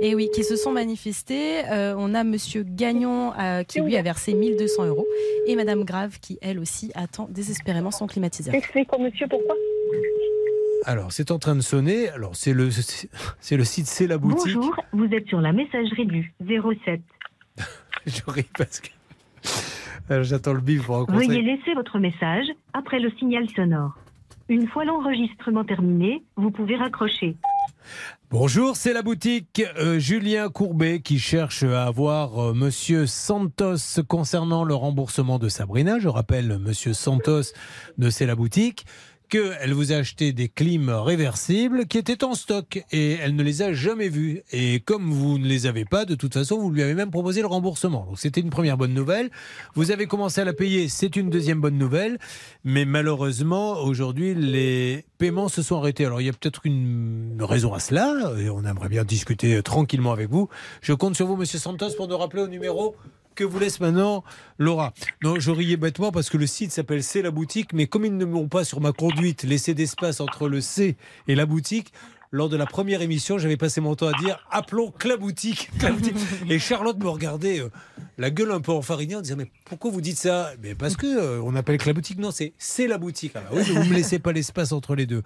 et 0.01 0.15
oui, 0.15 0.29
qui 0.33 0.43
se 0.43 0.55
sont 0.55 0.71
manifestées. 0.71 1.65
Euh, 1.71 1.95
on 1.97 2.13
a 2.13 2.23
Monsieur 2.23 2.63
Gagnon 2.67 3.33
euh, 3.39 3.63
qui 3.63 3.79
lui 3.81 3.95
a 3.97 4.01
versé 4.01 4.33
1200 4.33 4.74
euros 4.83 5.07
et 5.47 5.55
Madame 5.55 5.83
Grave 5.83 6.19
qui, 6.19 6.37
elle 6.41 6.59
aussi, 6.59 6.91
attend 6.95 7.27
désespérément 7.29 7.91
son 7.91 8.07
climatiseur. 8.07 8.53
Monsieur 8.53 9.27
pourquoi? 9.29 9.55
Alors, 10.85 11.11
c'est 11.11 11.31
en 11.31 11.39
train 11.39 11.55
de 11.55 11.61
sonner. 11.61 12.09
Alors, 12.09 12.35
c'est 12.35 12.53
le, 12.53 12.69
c'est 12.71 13.57
le 13.57 13.63
site 13.63 13.87
C'est 13.87 14.07
la 14.07 14.17
boutique. 14.17 14.55
Bonjour, 14.55 14.75
vous 14.93 15.05
êtes 15.05 15.27
sur 15.27 15.41
la 15.41 15.51
messagerie 15.51 16.05
du 16.05 16.33
07. 16.45 17.01
Je 18.05 18.21
ris 18.27 18.47
parce 18.57 18.79
que. 18.81 18.89
Alors, 20.09 20.23
J'attends 20.23 20.53
le 20.53 20.61
bif 20.61 20.85
pour 20.85 20.95
rencontrer. 20.97 21.25
Veuillez 21.25 21.41
laisser 21.41 21.73
votre 21.73 21.97
message 21.97 22.45
après 22.73 22.99
le 22.99 23.09
signal 23.17 23.49
sonore. 23.55 23.97
Une 24.47 24.67
fois 24.67 24.85
l'enregistrement 24.85 25.63
terminé, 25.63 26.23
vous 26.35 26.51
pouvez 26.51 26.75
raccrocher. 26.75 27.35
Bonjour, 28.31 28.75
c'est 28.75 28.91
la 28.91 29.03
boutique 29.03 29.63
euh, 29.77 29.99
Julien 29.99 30.49
Courbet 30.49 30.99
qui 30.99 31.19
cherche 31.19 31.61
à 31.61 31.85
avoir 31.85 32.39
euh, 32.39 32.53
Monsieur 32.55 33.05
Santos 33.05 34.01
concernant 34.07 34.63
le 34.63 34.73
remboursement 34.73 35.37
de 35.37 35.47
Sabrina. 35.47 35.99
Je 35.99 36.07
rappelle, 36.07 36.57
Monsieur 36.57 36.93
Santos 36.93 37.53
de 37.99 38.09
C'est 38.09 38.25
la 38.25 38.35
boutique 38.35 38.87
qu'elle 39.29 39.73
vous 39.73 39.91
a 39.91 39.95
acheté 39.95 40.33
des 40.33 40.49
clims 40.49 40.89
réversibles 40.89 41.85
qui 41.85 41.97
étaient 41.97 42.23
en 42.23 42.33
stock 42.33 42.83
et 42.91 43.13
elle 43.13 43.35
ne 43.35 43.43
les 43.43 43.61
a 43.61 43.73
jamais 43.73 44.09
vus. 44.09 44.41
Et 44.51 44.79
comme 44.79 45.11
vous 45.11 45.37
ne 45.37 45.45
les 45.45 45.65
avez 45.65 45.85
pas, 45.85 46.05
de 46.05 46.15
toute 46.15 46.33
façon, 46.33 46.57
vous 46.59 46.69
lui 46.69 46.81
avez 46.81 46.93
même 46.93 47.11
proposé 47.11 47.41
le 47.41 47.47
remboursement. 47.47 48.05
Donc 48.05 48.19
c'était 48.19 48.41
une 48.41 48.49
première 48.49 48.77
bonne 48.77 48.93
nouvelle. 48.93 49.29
Vous 49.73 49.91
avez 49.91 50.07
commencé 50.07 50.41
à 50.41 50.45
la 50.45 50.53
payer, 50.53 50.87
c'est 50.89 51.15
une 51.15 51.29
deuxième 51.29 51.61
bonne 51.61 51.77
nouvelle. 51.77 52.19
Mais 52.63 52.85
malheureusement, 52.85 53.79
aujourd'hui, 53.81 54.33
les 54.35 55.05
paiements 55.17 55.49
se 55.49 55.61
sont 55.61 55.77
arrêtés. 55.77 56.05
Alors 56.05 56.21
il 56.21 56.27
y 56.27 56.29
a 56.29 56.33
peut-être 56.33 56.65
une 56.65 57.37
raison 57.39 57.73
à 57.73 57.79
cela 57.79 58.33
et 58.39 58.49
on 58.49 58.63
aimerait 58.63 58.89
bien 58.89 59.03
discuter 59.03 59.61
tranquillement 59.63 60.11
avec 60.11 60.29
vous. 60.29 60.49
Je 60.81 60.93
compte 60.93 61.15
sur 61.15 61.27
vous, 61.27 61.35
Monsieur 61.35 61.59
Santos, 61.59 61.95
pour 61.97 62.07
nous 62.07 62.17
rappeler 62.17 62.41
au 62.41 62.47
numéro 62.47 62.95
que 63.35 63.43
vous 63.43 63.59
laisse 63.59 63.79
maintenant 63.79 64.23
Laura. 64.57 64.93
Non, 65.23 65.39
je 65.39 65.51
riais 65.51 65.77
bêtement 65.77 66.11
parce 66.11 66.29
que 66.29 66.37
le 66.37 66.47
site 66.47 66.71
s'appelle 66.71 67.03
C'est 67.03 67.21
la 67.21 67.31
boutique, 67.31 67.73
mais 67.73 67.87
comme 67.87 68.05
ils 68.05 68.15
ne 68.15 68.25
m'ont 68.25 68.47
pas 68.47 68.63
sur 68.63 68.81
ma 68.81 68.91
conduite 68.91 69.43
laissé 69.43 69.73
d'espace 69.73 70.19
entre 70.19 70.47
le 70.47 70.61
C 70.61 70.95
et 71.27 71.35
la 71.35 71.45
boutique, 71.45 71.91
lors 72.31 72.49
de 72.49 72.57
la 72.57 72.65
première 72.65 73.01
émission, 73.01 73.37
j'avais 73.37 73.55
passé 73.55 73.79
mon 73.79 73.95
temps 73.95 74.07
à 74.07 74.17
dire 74.19 74.45
appelons 74.51 74.91
Cla 74.91 75.15
boutique. 75.15 75.69
Cla 75.79 75.91
boutique. 75.91 76.17
Et 76.49 76.59
Charlotte 76.59 76.97
me 76.97 77.07
regardait 77.07 77.61
euh, 77.61 77.69
la 78.17 78.29
gueule 78.29 78.51
un 78.51 78.61
peu 78.61 78.71
enfarinée 78.71 79.15
en 79.15 79.21
disant 79.21 79.35
mais 79.37 79.51
pourquoi 79.65 79.91
vous 79.91 80.01
dites 80.01 80.17
ça? 80.17 80.51
Mais 80.63 80.75
parce 80.75 80.95
que 80.95 81.05
euh, 81.05 81.41
on 81.43 81.55
appelle 81.55 81.77
Cla 81.77 81.93
boutique. 81.93 82.17
Non, 82.19 82.31
c'est 82.31 82.53
c'est 82.57 82.87
la 82.87 82.97
boutique. 82.97 83.33
Ah 83.35 83.41
bah 83.41 83.49
oui, 83.57 83.63
vous 83.63 83.83
me 83.83 83.93
laissez 83.93 84.19
pas 84.19 84.31
l'espace 84.31 84.71
entre 84.71 84.95
les 84.95 85.05
deux. 85.05 85.21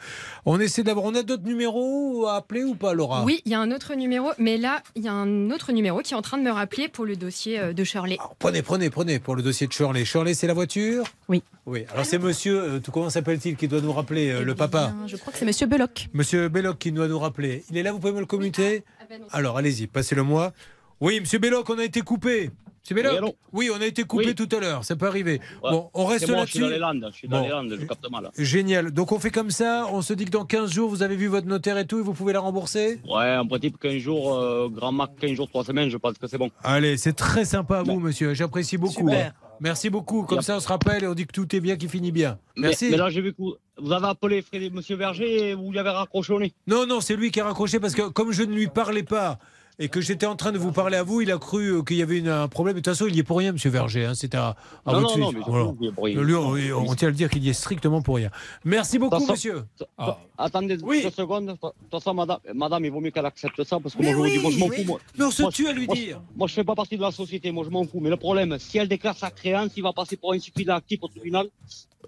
On 0.45 0.59
essaie 0.59 0.83
d'avoir. 0.83 1.05
On 1.05 1.15
a 1.15 1.23
d'autres 1.23 1.43
numéros 1.45 2.25
à 2.27 2.35
appeler 2.37 2.63
ou 2.63 2.75
pas, 2.75 2.93
Laura? 2.93 3.23
Oui, 3.23 3.41
il 3.45 3.51
y 3.51 3.55
a 3.55 3.59
un 3.59 3.71
autre 3.71 3.95
numéro, 3.95 4.29
mais 4.37 4.57
là, 4.57 4.81
il 4.95 5.03
y 5.03 5.07
a 5.07 5.13
un 5.13 5.51
autre 5.51 5.71
numéro 5.71 5.99
qui 5.99 6.13
est 6.13 6.17
en 6.17 6.21
train 6.21 6.37
de 6.37 6.43
me 6.43 6.51
rappeler 6.51 6.87
pour 6.89 7.05
le 7.05 7.15
dossier 7.15 7.59
euh, 7.59 7.73
de 7.73 7.83
Shirley. 7.83 8.17
Prenez, 8.39 8.61
prenez, 8.61 8.89
prenez 8.89 9.19
pour 9.19 9.35
le 9.35 9.43
dossier 9.43 9.67
de 9.67 9.71
Shirley. 9.73 10.05
Shirley, 10.05 10.33
c'est 10.33 10.47
la 10.47 10.53
voiture? 10.53 11.03
Oui. 11.27 11.43
Oui. 11.65 11.85
Alors 11.93 12.05
c'est 12.05 12.17
monsieur, 12.17 12.59
euh, 12.59 12.79
tout- 12.79 12.91
comment 12.91 13.09
s'appelle-t-il, 13.09 13.55
qui 13.55 13.67
doit 13.67 13.81
nous 13.81 13.93
rappeler, 13.93 14.29
euh, 14.31 14.43
le 14.43 14.55
papa? 14.55 14.93
Je 15.05 15.15
crois 15.17 15.31
que 15.31 15.37
c'est 15.37 15.45
Monsieur 15.45 15.67
Belloc. 15.67 16.07
Monsieur 16.13 16.49
Belloc 16.49 16.79
qui 16.79 16.91
doit 16.91 17.07
nous 17.07 17.19
rappeler. 17.19 17.63
Il 17.69 17.77
est 17.77 17.83
là, 17.83 17.91
vous 17.91 17.99
pouvez 17.99 18.13
me 18.13 18.19
le 18.19 18.25
communiquer? 18.25 18.83
Alors 19.31 19.57
allez-y, 19.57 19.87
passez-le 19.87 20.23
moi. 20.23 20.53
Oui, 20.99 21.19
monsieur 21.19 21.39
Belloc, 21.39 21.69
on 21.69 21.77
a 21.79 21.83
été 21.83 22.01
coupé. 22.01 22.51
Monsieur 22.89 23.21
Oui, 23.53 23.69
on 23.75 23.81
a 23.81 23.85
été 23.85 24.03
coupé 24.03 24.27
Oui. 24.27 24.35
tout 24.35 24.47
à 24.55 24.59
l'heure, 24.59 24.83
ça 24.83 24.95
peut 24.95 25.07
arriver. 25.07 25.39
Ouais. 25.63 25.71
Bon, 25.71 25.89
on 25.93 26.05
reste 26.05 26.25
C'est 26.25 26.31
là-dessus. 26.31 26.47
Je 26.47 26.51
suis 26.51 26.59
dans 26.61 26.67
les 26.69 26.77
Landes, 26.79 27.09
je 27.11 27.17
suis 27.17 27.27
dans 27.27 27.37
Bon. 27.39 27.43
les 27.43 27.49
Landes, 27.49 27.77
je 27.79 27.85
capte 27.85 28.09
mal. 28.11 28.29
Génial. 28.37 28.91
Donc 28.91 29.11
on 29.11 29.19
fait 29.19 29.31
comme 29.31 29.51
ça, 29.51 29.87
on 29.91 30.01
se 30.01 30.13
dit 30.13 30.25
que 30.25 30.31
dans 30.31 30.45
15 30.45 30.71
jours, 30.71 30.89
vous 30.89 31.03
avez 31.03 31.15
vu 31.15 31.27
votre 31.27 31.47
notaire 31.47 31.77
et 31.77 31.85
tout, 31.85 31.99
et 31.99 32.01
vous 32.01 32.13
pouvez 32.13 32.33
la 32.33 32.39
rembourser? 32.39 32.99
Ouais, 33.07 33.35
en 33.35 33.45
principe, 33.45 33.79
15 33.79 33.97
jours, 33.97 34.33
euh, 34.35 34.67
grand 34.69 34.91
max 34.91 35.13
15 35.19 35.31
jours, 35.33 35.47
3 35.49 35.63
semaines, 35.65 35.89
je 35.89 35.97
pense 35.97 36.17
que 36.17 36.27
c'est 36.27 36.37
bon. 36.37 36.49
Allez, 36.63 36.97
c'est 36.97 37.13
très 37.13 37.45
sympa 37.45 37.79
à 37.79 37.83
vous, 37.83 37.99
monsieur. 37.99 38.33
J'apprécie 38.33 38.77
beaucoup. 38.77 39.09
Super. 39.09 39.27
hein. 39.27 39.45
Merci 39.61 39.89
beaucoup. 39.89 40.23
Comme 40.23 40.41
ça, 40.41 40.55
on 40.55 40.59
se 40.61 40.67
rappelle 40.69 41.03
et 41.03 41.07
on 41.07 41.13
dit 41.13 41.25
que 41.25 41.33
tout 41.33 41.53
est 41.53 41.59
bien, 41.59 41.75
qui 41.75 41.89
finit 41.89 42.13
bien. 42.13 42.39
Merci. 42.55 42.85
Mais, 42.85 42.91
mais 42.91 42.97
là, 42.97 43.09
j'ai 43.09 43.19
vu 43.21 43.33
que 43.33 43.37
vous, 43.39 43.55
vous 43.77 43.91
avez 43.91 44.07
appelé 44.07 44.41
Frédéric, 44.41 44.73
Monsieur 44.73 44.95
Verger 44.95 45.49
et 45.49 45.53
vous 45.53 45.69
lui 45.71 45.79
avez 45.79 45.89
raccroché 45.89 46.31
au 46.31 46.39
nez. 46.39 46.53
Non, 46.65 46.85
non, 46.87 47.01
c'est 47.01 47.17
lui 47.17 47.29
qui 47.29 47.41
a 47.41 47.43
raccroché 47.45 47.77
parce 47.81 47.93
que 47.93 48.03
comme 48.03 48.31
je 48.31 48.43
ne 48.43 48.53
lui 48.53 48.67
parlais 48.67 49.03
pas 49.03 49.37
et 49.81 49.87
que 49.89 50.01
j'étais 50.01 50.25
en 50.25 50.35
train 50.35 50.51
de 50.51 50.57
vous 50.57 50.71
parler 50.73 50.97
à 50.97 51.03
vous, 51.03 51.21
il 51.21 51.31
a 51.31 51.37
cru 51.37 51.71
euh, 51.77 51.81
qu'il 51.83 51.95
y 51.97 52.01
avait 52.01 52.17
une- 52.19 52.27
un 52.27 52.47
problème. 52.49 52.75
De 52.75 52.79
toute 52.81 52.93
façon, 52.93 53.07
il 53.07 53.15
y 53.15 53.19
est 53.19 53.23
pour 53.23 53.37
rien, 53.37 53.53
Monsieur 53.53 53.69
Verger. 53.69 54.05
hein. 54.05 54.13
C'était 54.13 54.37
à, 54.37 54.55
à 54.85 54.91
Non, 54.93 54.99
votre 55.01 55.17
non, 55.17 55.31
non, 55.31 55.73
mais 55.77 55.79
Voilà. 55.95 56.21
Lui, 56.23 56.35
on, 56.35 56.89
on 56.89 56.95
tient 56.95 57.07
à 57.07 57.11
le 57.11 57.15
dire 57.17 57.29
qu'il 57.29 57.43
y 57.43 57.49
est 57.49 57.53
strictement 57.53 58.01
pour 58.01 58.17
rien. 58.17 58.29
Merci 58.65 58.99
beaucoup, 58.99 59.17
façon- 59.19 59.31
monsieur. 59.31 59.63
Ah. 59.97 60.17
Attendez 60.37 60.77
deux 60.77 61.09
secondes. 61.09 61.45
De 61.47 61.51
toute 61.53 61.73
façon, 61.91 62.13
madame, 62.13 62.39
madame, 62.53 62.85
il 62.85 62.91
vaut 62.91 62.99
mieux 63.01 63.11
qu'elle 63.11 63.25
accepte 63.25 63.63
ça 63.63 63.79
parce 63.79 63.95
que 63.95 64.01
moi, 64.03 64.11
je 64.11 64.17
vous 64.17 64.27
dis, 64.27 64.39
moi, 64.39 64.51
je 64.51 64.59
m'en 64.59 64.67
fous. 64.69 64.83
Moi, 64.85 64.99
Mais 65.17 65.25
on 65.25 65.31
se 65.31 65.41
Moi, 65.43 65.51
tue 65.51 65.67
à 65.67 65.73
lui 65.73 65.87
dire. 65.87 66.21
Moi, 66.35 66.47
je 66.47 66.53
fais 66.53 66.63
pas 66.63 66.75
partie 66.75 66.97
de 66.97 67.01
la 67.01 67.11
société, 67.11 67.51
moi, 67.51 67.63
je 67.63 67.69
m'en 67.69 67.83
fous. 67.85 67.99
Mais 68.01 68.09
le 68.09 68.17
problème, 68.17 68.57
si 68.59 68.77
elle 68.77 68.87
déclare 68.89 69.17
sa 69.17 69.31
créance, 69.31 69.71
il 69.77 69.83
va 69.83 69.93
passer 69.93 70.17
pour 70.17 70.33
un 70.33 70.39
suffisant 70.39 70.75
actif 70.75 70.99
au 71.01 71.07
tribunal. 71.07 71.47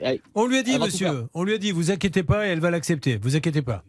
Et- 0.01 0.21
On 0.35 0.45
lui 0.45 0.57
a 0.57 0.63
dit, 0.63 0.77
monsieur, 0.77 1.27
on 1.33 1.43
lui 1.43 1.53
a 1.53 1.57
dit, 1.57 1.71
vous 1.71 1.91
inquiétez 1.91 2.23
pas, 2.23 2.45
et 2.47 2.49
elle 2.51 2.59
va 2.59 2.69
l'accepter. 2.71 3.17
Vous 3.21 3.35
inquiétez 3.35 3.61
pas. 3.61 3.83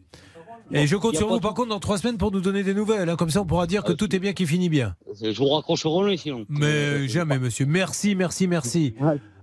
Et 0.71 0.87
je 0.87 0.95
compte 0.95 1.15
sur 1.15 1.27
vous, 1.27 1.39
par 1.39 1.53
contre, 1.53 1.69
dans 1.69 1.79
trois 1.79 1.97
semaines 1.97 2.17
pour 2.17 2.31
nous 2.31 2.41
donner 2.41 2.63
des 2.63 2.73
nouvelles. 2.73 3.09
hein. 3.09 3.15
Comme 3.15 3.29
ça, 3.29 3.41
on 3.41 3.45
pourra 3.45 3.67
dire 3.67 3.83
que 3.83 3.91
tout 3.91 4.15
est 4.15 4.19
bien, 4.19 4.33
qui 4.33 4.45
finit 4.47 4.69
bien. 4.69 4.95
Je 5.21 5.37
vous 5.37 5.49
raccrocherai 5.49 5.89
au 5.93 6.07
nez 6.07 6.17
sinon. 6.17 6.45
Mais 6.49 7.07
jamais, 7.07 7.37
monsieur. 7.37 7.65
Merci, 7.65 8.15
merci, 8.15 8.47
merci. 8.47 8.95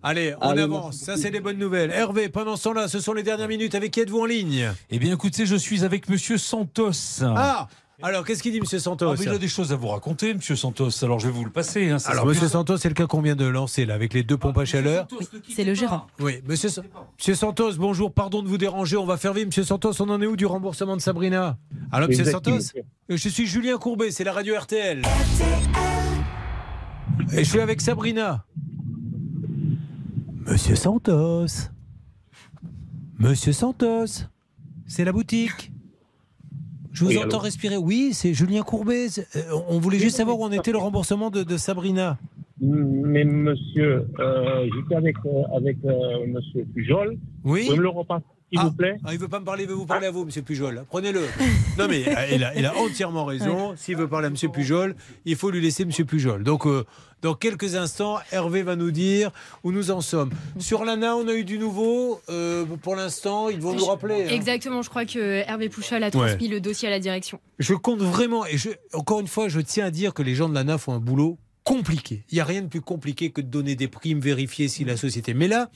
Allez, 0.03 0.35
on 0.41 0.49
Allez, 0.49 0.63
avance. 0.63 0.97
Ça, 0.97 1.17
c'est 1.17 1.31
des 1.31 1.41
bonnes 1.41 1.59
nouvelles. 1.59 1.91
Hervé, 1.91 2.29
pendant 2.31 2.57
ce 2.57 2.65
temps-là, 2.65 2.89
ce 2.89 3.01
sont 3.01 3.13
les 3.13 3.23
dernières 3.23 3.49
minutes. 3.49 3.75
Avec 3.75 3.91
qui 3.93 4.01
êtes-vous 4.01 4.21
en 4.21 4.25
ligne? 4.25 4.71
Eh 4.91 4.99
bien, 4.99 5.13
écoutez, 5.13 5.45
je 5.47 5.57
suis 5.57 5.85
avec 5.85 6.09
Monsieur 6.09 6.39
Santos. 6.39 7.23
Ah 7.23 7.69
Alors, 8.03 8.25
qu'est-ce 8.25 8.43
qu'il 8.43 8.53
dit, 8.53 8.61
monsieur 8.61 8.79
Santos 8.79 9.11
Ah, 9.11 9.15
il 9.21 9.29
a 9.29 9.39
des 9.39 9.49
choses 9.49 9.73
à 9.73 9.77
vous 9.77 9.89
raconter, 9.89 10.33
Monsieur 10.35 10.57
Santos. 10.57 10.89
Alors, 11.03 11.19
je 11.19 11.27
vais 11.27 11.33
vous 11.33 11.45
le 11.45 11.51
passer. 11.51 11.91
hein, 11.91 11.99
ça 11.99 12.11
Alors, 12.13 12.25
monsieur 12.27 12.43
plus- 12.43 12.49
Santos, 12.51 12.77
c'est 12.79 12.89
le 12.89 12.95
cas 12.95 13.07
qu'on 13.07 13.21
vient 13.21 13.37
de 13.37 13.45
lancer, 13.45 13.85
là, 13.85 13.95
avec 13.95 14.15
les 14.15 14.23
deux 14.23 14.37
pompes 14.39 14.57
à 14.59 14.65
chaleur. 14.65 15.07
C'est 15.49 15.65
le 15.65 15.75
gérant. 15.75 16.07
Oui, 16.19 16.41
monsieur, 16.49 16.69
Sa- 16.69 16.83
monsieur 17.19 17.35
Santos, 17.35 17.73
bonjour, 17.77 18.13
pardon 18.13 18.43
de 18.43 18.49
vous 18.49 18.59
déranger, 18.59 18.97
on 18.97 19.05
va 19.05 19.17
faire 19.17 19.33
vite. 19.35 19.47
Monsieur 19.47 19.65
Santos, 19.65 19.93
on 20.01 20.09
en 20.09 20.21
est 20.23 20.27
où 20.27 20.37
du 20.37 20.47
remboursement 20.47 20.97
de 20.97 21.03
Sabrina 21.03 21.59
Alors, 21.93 22.09
monsieur. 22.09 22.25
Santos 22.25 22.51
Euh, 23.11 23.17
Je 23.17 23.29
suis 23.29 23.47
Julien 23.47 23.77
Courbet, 23.77 24.11
c'est 24.11 24.25
la 24.25 24.33
radio 24.33 24.55
RTL. 24.59 25.03
Et 27.33 27.45
je 27.45 27.49
suis 27.51 27.61
avec 27.61 27.81
Sabrina. 27.81 28.45
Monsieur 30.47 30.75
Santos. 30.75 31.47
Monsieur 33.19 33.53
Santos. 33.53 34.25
C'est 34.87 35.05
la 35.05 35.13
boutique. 35.13 35.71
Je 36.93 37.05
vous 37.05 37.11
Oui, 37.11 37.19
entends 37.19 37.29
allô 37.37 37.39
respirer. 37.39 37.77
Oui, 37.77 38.11
c'est 38.13 38.35
Julien 38.35 38.63
Courbet. 38.63 39.07
Euh, 39.37 39.41
On 39.69 39.79
voulait 39.79 39.99
juste 39.99 40.17
savoir 40.17 40.39
où 40.39 40.45
en 40.45 40.53
était 40.53 40.73
le 40.73 40.79
remboursement 40.79 41.31
de, 41.31 41.43
de 41.43 41.57
Sabrina. 41.57 42.19
Mais 42.61 43.25
monsieur, 43.25 44.07
euh, 44.19 44.67
j'étais 44.75 44.95
avec, 44.97 45.17
euh, 45.25 45.43
avec 45.57 45.79
euh, 45.85 46.27
monsieur 46.27 46.65
Pujol. 46.75 47.17
Oui. 47.45 47.67
Vous 47.71 47.77
me 47.77 47.83
le 47.83 47.89
repasser, 47.89 48.25
s'il 48.59 48.61
vous 48.61 48.73
plaît 48.73 48.97
Ah, 49.05 49.13
il 49.13 49.19
veut 49.19 49.29
pas 49.29 49.41
me 49.41 49.45
parler, 49.45 49.65
il 49.65 49.69
veut 49.69 49.75
vous 49.75 49.87
parler 49.87 50.07
à 50.07 50.11
vous, 50.11 50.25
Monsieur 50.25 50.43
Pujol. 50.43 50.85
Prenez-le. 50.89 51.23
Non, 51.79 51.87
mais 51.89 52.03
il 52.33 52.43
a, 52.45 52.55
il 52.57 52.67
a 52.67 52.77
entièrement 52.77 53.25
raison. 53.25 53.75
S'il 53.77 53.97
veut 53.97 54.09
parler 54.09 54.27
à 54.27 54.31
Monsieur 54.31 54.49
Pujol, 54.49 54.95
il 55.25 55.37
faut 55.37 55.51
lui 55.51 55.61
laisser 55.61 55.85
Monsieur 55.85 56.05
Pujol. 56.05 56.43
Donc, 56.43 56.67
euh, 56.67 56.85
dans 57.23 57.35
quelques 57.35 57.75
instants, 57.77 58.19
Hervé 58.33 58.63
va 58.63 58.77
nous 58.77 58.91
dire 58.91 59.31
où 59.63 59.73
nous 59.73 59.91
en 59.91 60.01
sommes. 60.01 60.31
Sur 60.59 60.85
l'ANA, 60.85 61.17
on 61.17 61.29
a 61.29 61.35
eu 61.35 61.45
du 61.45 61.59
nouveau. 61.59 62.21
Euh, 62.29 62.65
pour 62.83 62.97
l'instant, 62.97 63.49
ils 63.51 63.61
vont 63.61 63.75
nous 63.75 63.85
rappeler. 63.85 64.25
hein. 64.25 64.31
Exactement, 64.31 64.83
je 64.83 64.89
crois 64.91 65.05
que 65.05 65.19
Hervé 65.47 65.69
Pouchol 65.69 66.03
a 66.03 66.11
transmis 66.11 66.49
le 66.49 66.61
dossier 66.61 66.89
à 66.89 66.91
la 66.91 66.99
direction. 67.01 67.41
Je 67.59 67.75
compte 67.75 68.01
vraiment, 68.01 68.47
et 68.47 68.57
je, 68.59 68.71
encore 68.95 69.21
une 69.21 69.29
fois, 69.29 69.49
je 69.49 69.61
tiens 69.61 69.87
à 69.87 69.91
dire 69.91 70.15
que 70.15 70.23
les 70.23 70.35
gens 70.35 70.49
de 70.49 70.55
l'ANA 70.55 70.79
font 70.79 70.93
un 70.95 70.99
boulot 70.99 71.39
compliqué. 71.63 72.25
Il 72.31 72.35
n'y 72.37 72.41
a 72.41 72.45
rien 72.45 72.63
de 72.63 72.69
plus 72.69 72.81
compliqué 72.81 73.31
que 73.31 73.43
de 73.43 73.47
donner 73.47 73.77
des 73.77 73.87
primes, 73.87 74.19
vérifier 74.21 74.67
si 74.69 74.85
la 74.85 74.97
société. 74.97 75.35
Mais 75.35 75.47
là, 75.47 75.71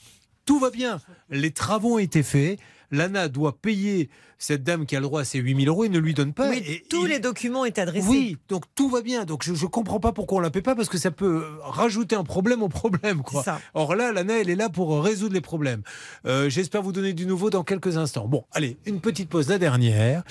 tout 0.44 0.58
va 0.58 0.70
bien. 0.70 1.00
Les 1.30 1.50
travaux 1.50 1.94
ont 1.94 1.98
été 1.98 2.22
faits. 2.22 2.58
L'ANA 2.94 3.28
doit 3.28 3.58
payer 3.60 4.08
cette 4.38 4.62
dame 4.62 4.84
qui 4.84 4.94
a 4.96 5.00
le 5.00 5.06
droit 5.06 5.22
à 5.22 5.24
ses 5.24 5.38
8000 5.38 5.68
euros 5.68 5.84
et 5.84 5.88
ne 5.88 5.98
lui 5.98 6.12
donne 6.12 6.32
pas. 6.34 6.50
Oui, 6.50 6.62
Et 6.66 6.84
tous 6.90 7.06
les 7.06 7.18
documents 7.18 7.64
est 7.64 7.78
adressés. 7.78 8.06
oui, 8.08 8.36
donc 8.48 8.64
tout 8.74 8.88
va 8.90 9.00
bien. 9.00 9.24
Donc 9.24 9.42
je 9.44 9.52
ne 9.52 9.68
comprends 9.68 10.00
pas 10.00 10.12
pourquoi 10.12 10.38
on 10.38 10.40
ne 10.40 10.44
la 10.46 10.50
paie 10.50 10.60
pas 10.60 10.74
parce 10.74 10.88
que 10.88 10.98
ça 10.98 11.10
peut 11.10 11.44
rajouter 11.62 12.14
un 12.16 12.24
problème 12.24 12.62
au 12.62 12.68
problème. 12.68 13.22
Quoi. 13.22 13.42
Ça. 13.42 13.60
Or 13.74 13.94
là, 13.94 14.12
l'ANA, 14.12 14.40
elle 14.40 14.50
est 14.50 14.54
là 14.56 14.68
pour 14.68 15.02
résoudre 15.02 15.34
les 15.34 15.40
problèmes. 15.40 15.82
Euh, 16.26 16.50
J'espère 16.50 16.82
vous 16.82 16.92
donner 16.92 17.12
du 17.14 17.26
nouveau 17.26 17.48
dans 17.50 17.62
quelques 17.64 17.96
instants. 17.96 18.26
Bon, 18.28 18.44
allez, 18.52 18.76
une 18.86 19.00
petite 19.00 19.28
pause, 19.30 19.48
la 19.48 19.58
dernière. 19.58 20.22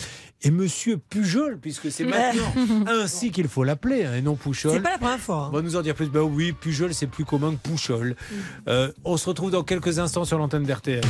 Et 0.43 0.51
monsieur 0.51 0.97
Pujol, 0.97 1.57
puisque 1.59 1.89
c'est 1.91 2.03
maintenant 2.05 2.53
ainsi 2.87 3.31
qu'il 3.31 3.47
faut 3.47 3.63
l'appeler, 3.63 4.03
hein, 4.05 4.15
et 4.15 4.21
non 4.21 4.35
Pouchol. 4.35 4.73
C'est 4.73 4.81
pas 4.81 4.91
la 4.91 4.97
première 4.97 5.19
fois. 5.19 5.45
hein. 5.45 5.49
On 5.51 5.55
va 5.55 5.61
nous 5.61 5.75
en 5.77 5.81
dire 5.81 5.95
plus. 5.95 6.07
Ben 6.09 6.21
oui, 6.21 6.51
Pujol, 6.51 6.93
c'est 6.93 7.07
plus 7.07 7.25
commun 7.25 7.51
que 7.55 7.67
Pouchol. 7.69 8.15
Euh, 8.67 8.91
on 9.05 9.15
se 9.17 9.27
retrouve 9.29 9.51
dans 9.51 9.63
quelques 9.63 9.99
instants 9.99 10.25
sur 10.25 10.37
l'antenne 10.37 10.63
d'RTL. 10.63 11.01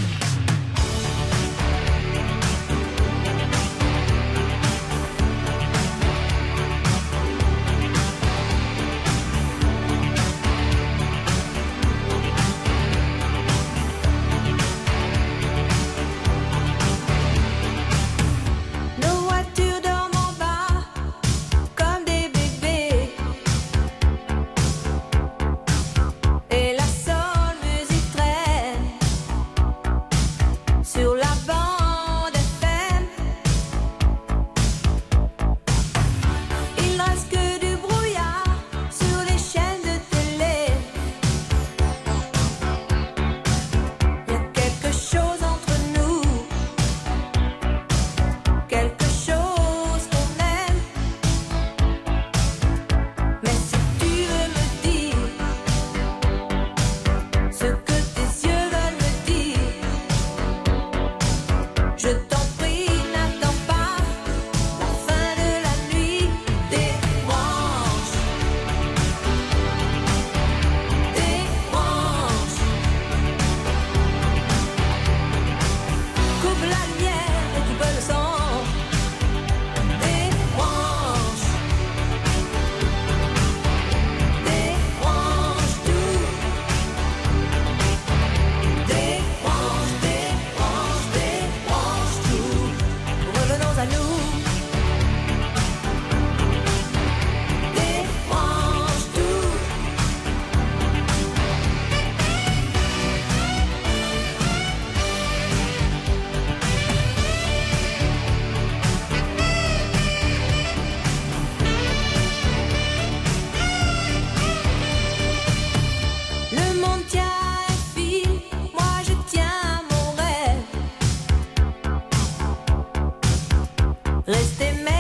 Les 124.26 124.93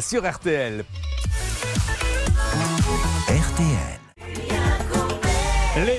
Sur. 0.00 0.24
RTL. 0.24 0.84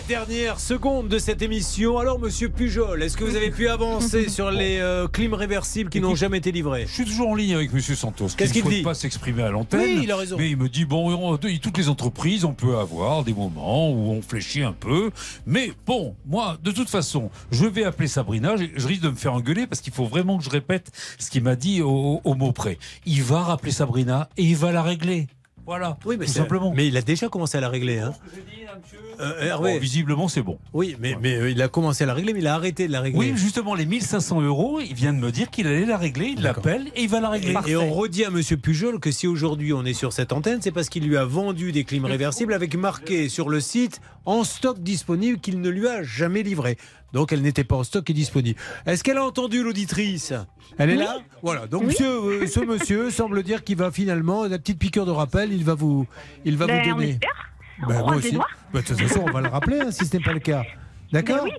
Dernières 0.10 0.60
secondes 0.60 1.08
de 1.08 1.20
cette 1.20 1.44
émission. 1.44 2.00
Alors, 2.00 2.18
monsieur 2.18 2.50
Pujol, 2.50 3.04
est-ce 3.04 3.16
que 3.16 3.24
vous 3.24 3.36
avez 3.36 3.52
pu 3.52 3.68
avancer 3.70 4.28
sur 4.30 4.50
les 4.50 4.80
euh, 4.80 5.08
clims 5.08 5.36
réversibles 5.36 5.92
qui 5.92 6.02
n'ont 6.02 6.16
jamais 6.16 6.40
été 6.40 6.52
livrés? 6.52 6.86
Je 6.88 6.94
suis 6.96 7.06
toujours 7.06 7.30
en 7.30 7.36
ligne 7.36 7.54
avec 7.54 7.72
Monsieur 7.72 7.94
Santos. 7.94 8.30
Qu'est-ce 8.36 8.52
qui 8.52 8.64
qu'il 8.64 8.72
ne 8.72 8.76
dit? 8.78 8.82
pas 8.82 8.96
s'exprimer 8.96 9.44
à 9.44 9.52
l'antenne. 9.52 9.82
Oui, 9.82 10.00
il 10.06 10.12
a 10.12 10.16
raison. 10.16 10.36
Mais 10.40 10.50
il 10.50 10.58
me 10.58 10.68
dit 10.68 10.86
bon, 10.86 11.14
on- 11.14 11.38
toutes 11.38 11.78
les 11.78 11.90
entreprises, 11.90 12.44
on 12.44 12.54
peut 12.54 12.78
avoir 12.80 13.24
des 13.24 13.36
moments 13.36 13.92
où 13.92 14.10
on 14.10 14.24
fléchit 14.24 14.64
un 14.64 14.74
peu. 14.74 15.12
Mais 15.46 15.74
bon, 15.86 16.16
moi, 16.26 16.58
de 16.64 16.72
toute 16.72 16.90
façon, 16.90 17.30
je 17.52 17.68
vais 17.68 17.84
appeler 17.84 18.08
Sabrina. 18.08 18.58
Je, 18.58 18.66
je 18.76 18.88
risque 18.88 19.04
de 19.04 19.10
me 19.10 19.16
faire 19.16 19.36
engueuler 19.36 19.68
parce 19.68 19.80
qu'il 19.80 19.94
faut 19.94 20.06
vraiment 20.06 20.40
que 20.40 20.44
je 20.44 20.50
répète 20.50 20.90
ce 21.20 21.30
qu'il 21.30 21.44
m'a 21.44 21.56
dit 21.56 21.84
au, 21.84 22.20
au 22.24 22.34
mot 22.34 22.52
près. 22.52 22.80
Il 23.06 23.22
va 23.22 23.44
rappeler 23.44 23.72
Sabrina 23.72 24.28
et 24.38 24.44
il 24.44 24.56
va 24.58 24.72
la 24.72 24.82
régler. 24.82 25.28
Voilà. 25.68 26.00
Oui, 26.04 26.16
mais 26.18 26.26
tout 26.26 26.32
simplement. 26.32 26.74
Mais 26.76 26.88
il 26.88 26.98
a 26.98 27.04
déjà 27.04 27.30
commencé 27.30 27.56
à 27.60 27.62
la 27.62 27.70
régler. 27.70 28.00
Hein. 28.00 28.16
Euh, 29.20 29.42
Hervé. 29.42 29.74
Bon, 29.74 29.80
visiblement, 29.80 30.28
c'est 30.28 30.42
bon. 30.42 30.60
Oui, 30.74 30.96
mais, 31.00 31.18
mais 31.22 31.36
euh, 31.36 31.50
il 31.50 31.62
a 31.62 31.68
commencé 31.68 32.04
à 32.04 32.08
la 32.08 32.14
régler, 32.14 32.34
mais 32.34 32.40
il 32.40 32.48
a 32.48 32.56
arrêté 32.56 32.88
de 32.88 32.92
la 32.92 33.02
régler. 33.02 33.20
Oui, 33.20 33.34
justement, 33.36 33.76
les 33.76 33.86
1500 33.86 34.42
euros, 34.42 34.80
il 34.80 34.94
vient 34.94 35.14
de 35.14 35.20
me 35.20 35.32
dire 35.32 35.50
qu'il 35.50 35.68
allait 35.68 35.86
la 35.86 35.98
régler. 35.98 36.34
Il 36.38 36.42
l'appelle 36.42 36.88
et 36.96 37.04
il 37.04 37.10
va 37.10 37.20
la 37.20 37.30
régler. 37.30 37.54
Et, 37.68 37.72
et 37.72 37.76
on 37.76 37.92
redit 37.94 38.26
à 38.26 38.30
Monsieur 38.30 38.58
Pujol 38.58 39.00
que 39.00 39.12
si 39.12 39.28
aujourd'hui 39.28 39.74
on 39.74 39.84
est 39.86 39.94
sur 39.94 40.14
cette 40.14 40.32
antenne, 40.34 40.62
c'est 40.62 40.72
parce 40.72 40.90
qu'il 40.90 41.06
lui 41.08 41.18
a 41.18 41.26
vendu 41.26 41.72
des 41.72 41.84
clims 41.84 42.06
réversibles 42.06 42.54
avec 42.54 42.76
marqué 42.76 43.30
sur 43.30 43.50
le 43.50 43.60
site 43.60 44.02
en 44.26 44.44
stock 44.44 44.80
disponible 44.80 45.40
qu'il 45.40 45.60
ne 45.62 45.70
lui 45.70 45.88
a 45.88 46.04
jamais 46.04 46.44
livré. 46.44 46.78
Donc 47.14 47.34
elle 47.34 47.42
n'était 47.42 47.64
pas 47.64 47.76
en 47.78 47.84
stock 47.84 48.08
et 48.10 48.14
disponible. 48.14 48.60
Est-ce 48.86 49.04
qu'elle 49.04 49.18
a 49.18 49.24
entendu 49.26 49.64
l'auditrice? 49.64 50.32
Elle 50.78 50.92
est 50.92 50.94
Oui. 50.94 51.00
là? 51.00 51.18
Voilà. 51.42 51.66
Donc 51.66 51.82
Oui. 51.82 51.88
monsieur, 51.88 52.08
euh, 52.44 52.48
ce 52.48 52.60
monsieur 52.60 53.10
semble 53.10 53.42
dire 53.42 53.64
qu'il 53.64 53.78
va 53.78 53.90
finalement, 53.92 54.46
la 54.46 54.60
petite 54.60 54.78
piqûre 54.78 55.08
de 55.08 55.12
rappel, 55.12 55.52
il 55.52 55.64
va 55.64 55.74
vous, 55.74 56.06
il 56.46 56.56
va 56.58 56.68
Ben, 56.68 56.84
vous 56.84 56.92
on 56.92 56.96
donner. 56.96 57.20
Ben, 57.88 58.02
On 58.02 58.08
moi 58.08 58.16
aussi. 58.18 58.38
Ben, 58.74 58.82
de 58.82 58.86
toute 58.86 59.00
façon, 59.00 59.24
on 59.28 59.32
va 59.32 59.42
le 59.42 59.50
rappeler 59.50 59.80
hein, 59.82 59.92
si 59.92 60.06
ce 60.06 60.18
n'est 60.18 60.24
pas 60.24 60.34
le 60.34 60.40
cas. 60.40 60.64
D'accord 61.12 61.44
Ben 61.44 61.52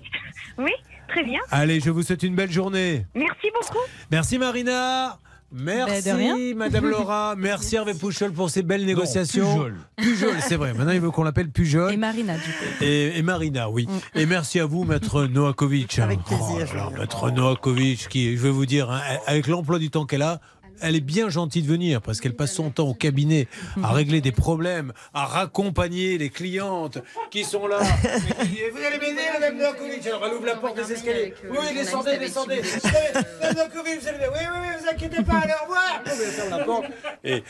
oui, 0.58 0.64
oui, 0.64 0.72
très 1.08 1.24
bien. 1.24 1.40
Allez, 1.50 1.80
je 1.80 1.90
vous 1.90 2.02
souhaite 2.02 2.22
une 2.22 2.34
belle 2.34 2.52
journée. 2.52 3.06
Merci 3.14 3.48
beaucoup. 3.54 3.84
Merci 4.10 4.38
Marina. 4.38 5.18
Merci 5.52 6.02
Ben, 6.04 6.14
de 6.14 6.18
rien. 6.18 6.54
Madame 6.54 6.86
Laura. 6.90 7.34
Merci 7.36 7.74
Hervé 7.74 7.94
Pouchol 7.94 8.32
pour 8.32 8.50
ces 8.50 8.62
belles 8.62 8.86
négociations. 8.86 9.52
Pujol. 9.52 9.74
Pujol, 9.96 10.36
c'est 10.40 10.54
vrai. 10.54 10.72
Maintenant, 10.74 10.92
il 10.92 11.00
veut 11.00 11.10
qu'on 11.10 11.24
l'appelle 11.24 11.50
Pujol. 11.50 11.92
Et 11.92 11.96
Marina, 11.96 12.34
du 12.34 12.42
coup. 12.42 12.64
Et, 12.84 13.18
et 13.18 13.22
Marina, 13.22 13.68
oui. 13.68 13.88
Et 14.14 14.26
merci 14.26 14.60
à 14.60 14.66
vous, 14.66 14.84
Maître 14.84 15.24
Noakovic. 15.24 15.98
Avec 15.98 16.20
plaisir, 16.22 16.68
Maître 16.96 17.30
Noakovic, 17.32 18.08
qui, 18.08 18.36
je 18.36 18.42
vais 18.42 18.50
vous 18.50 18.66
dire, 18.66 18.92
hein, 18.92 19.00
avec 19.26 19.48
l'emploi 19.48 19.80
du 19.80 19.90
temps 19.90 20.06
qu'elle 20.06 20.22
a, 20.22 20.40
elle 20.82 20.96
est 20.96 21.00
bien 21.00 21.28
gentille 21.28 21.62
de 21.62 21.68
venir 21.68 22.00
parce 22.02 22.20
qu'elle 22.20 22.34
passe 22.34 22.52
son 22.52 22.70
temps 22.70 22.88
au 22.88 22.94
cabinet 22.94 23.48
à 23.82 23.92
régler 23.92 24.20
des 24.20 24.32
problèmes, 24.32 24.92
à 25.14 25.26
raccompagner 25.26 26.18
les 26.18 26.30
clientes 26.30 26.98
qui 27.30 27.44
sont 27.44 27.66
là. 27.66 27.80
Qui 28.40 28.58
vous 28.72 28.78
allez 28.84 28.98
m'aider, 28.98 29.22
Madame 29.32 29.56
Noakovic 29.58 30.06
Alors 30.06 30.26
elle 30.26 30.34
ouvre 30.34 30.46
la 30.46 30.56
porte 30.56 30.76
des 30.76 30.92
escaliers. 30.92 31.34
Oui, 31.50 31.58
descendez, 31.74 32.18
descendez. 32.18 32.62
Madame 33.40 33.68
vous 33.72 34.08
allez 34.08 34.18
Oui, 34.32 34.38
oui, 34.40 34.58
oui, 34.62 34.68
vous 34.80 34.88
inquiétez 34.90 35.22
pas, 35.22 35.38
allez, 35.42 35.52
au 35.60 35.64
revoir. 35.64 36.02
Bon, 36.04 36.10
elle 36.10 36.30
ferme 36.30 36.50
la 36.50 36.64
porte. 36.64 36.84
Et, 37.24 37.42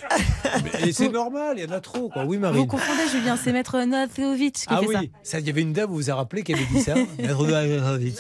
et 0.89 0.93
c'est 0.93 1.09
normal, 1.09 1.55
il 1.59 1.65
y 1.65 1.67
en 1.67 1.73
a 1.77 1.81
trop, 1.81 2.09
quoi. 2.09 2.25
Oui, 2.25 2.37
Vous 2.37 2.43
Marine. 2.43 2.67
confondez, 2.67 3.09
Julien, 3.11 3.37
c'est 3.43 3.53
Maître 3.53 3.79
Novakovic 3.79 4.55
qui 4.55 4.65
Ah 4.69 4.81
fait 4.81 4.87
oui, 4.87 5.11
ça, 5.23 5.39
il 5.41 5.47
y 5.47 5.51
avait 5.51 5.63
une 5.63 5.73
dame, 5.73 5.89
vous 5.91 5.97
vous 5.97 6.11
a 6.11 6.15
rappelé, 6.15 6.43
qui 6.43 6.53
avait 6.55 6.65
dit 6.73 6.81
ça. 6.83 6.95
Maître 7.19 7.45
Novakovic. 7.47 8.17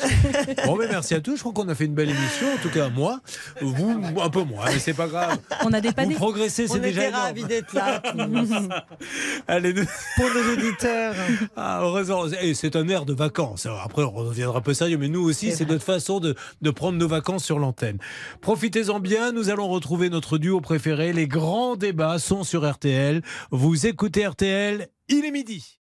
bon, 0.66 0.76
mais 0.76 0.86
merci 0.88 1.14
à 1.14 1.20
tous. 1.20 1.36
Je 1.36 1.40
crois 1.40 1.52
qu'on 1.52 1.68
a 1.68 1.74
fait 1.74 1.86
une 1.86 1.94
belle 1.94 2.10
émission. 2.10 2.46
En 2.54 2.62
tout 2.62 2.70
cas, 2.70 2.88
moi, 2.88 3.20
vous, 3.60 4.00
un 4.20 4.30
peu 4.30 4.42
moins, 4.42 4.66
mais 4.66 4.78
c'est 4.78 4.94
pas 5.00 5.08
grave. 5.08 5.38
ça. 5.48 5.56
On 5.64 5.72
a 5.72 5.80
dépanné. 5.80 6.14
Vous 6.14 6.20
progressez, 6.20 6.66
c'est 6.68 6.74
On 6.78 6.82
déjà 6.82 7.00
était 7.00 7.08
énorme. 7.10 7.22
ravis 7.24 7.44
d'être 7.44 7.72
là. 7.74 8.02
Allez, 9.48 9.72
nous- 9.72 9.84
Pour 10.16 10.26
nos 10.34 10.52
auditeurs. 10.52 11.14
Ah, 11.56 11.80
heureusement. 11.82 12.26
Et 12.40 12.54
c'est 12.54 12.76
un 12.76 12.88
air 12.88 13.04
de 13.04 13.12
vacances. 13.12 13.66
Alors 13.66 13.80
après, 13.84 14.02
on 14.02 14.10
reviendra 14.10 14.58
un 14.58 14.62
peu 14.62 14.74
sérieux, 14.74 14.98
mais 14.98 15.08
nous 15.08 15.22
aussi, 15.22 15.52
C'est 15.52 15.68
notre 15.68 15.84
façon 15.84 16.20
de, 16.20 16.34
de 16.62 16.70
prendre 16.70 16.98
nos 16.98 17.08
vacances 17.08 17.44
sur 17.44 17.58
l'antenne. 17.58 17.98
Profitez-en 18.40 19.00
bien. 19.00 19.32
Nous 19.32 19.50
allons 19.50 19.68
retrouver 19.68 20.10
notre 20.10 20.38
duo 20.38 20.60
préféré. 20.60 21.12
Les 21.12 21.26
grands 21.28 21.76
débats 21.76 22.18
sont 22.18 22.44
sur 22.44 22.68
RTL. 22.70 23.22
Vous 23.50 23.86
écoutez 23.86 24.26
RTL. 24.26 24.88
Il 25.08 25.24
est 25.24 25.30
midi. 25.30 25.79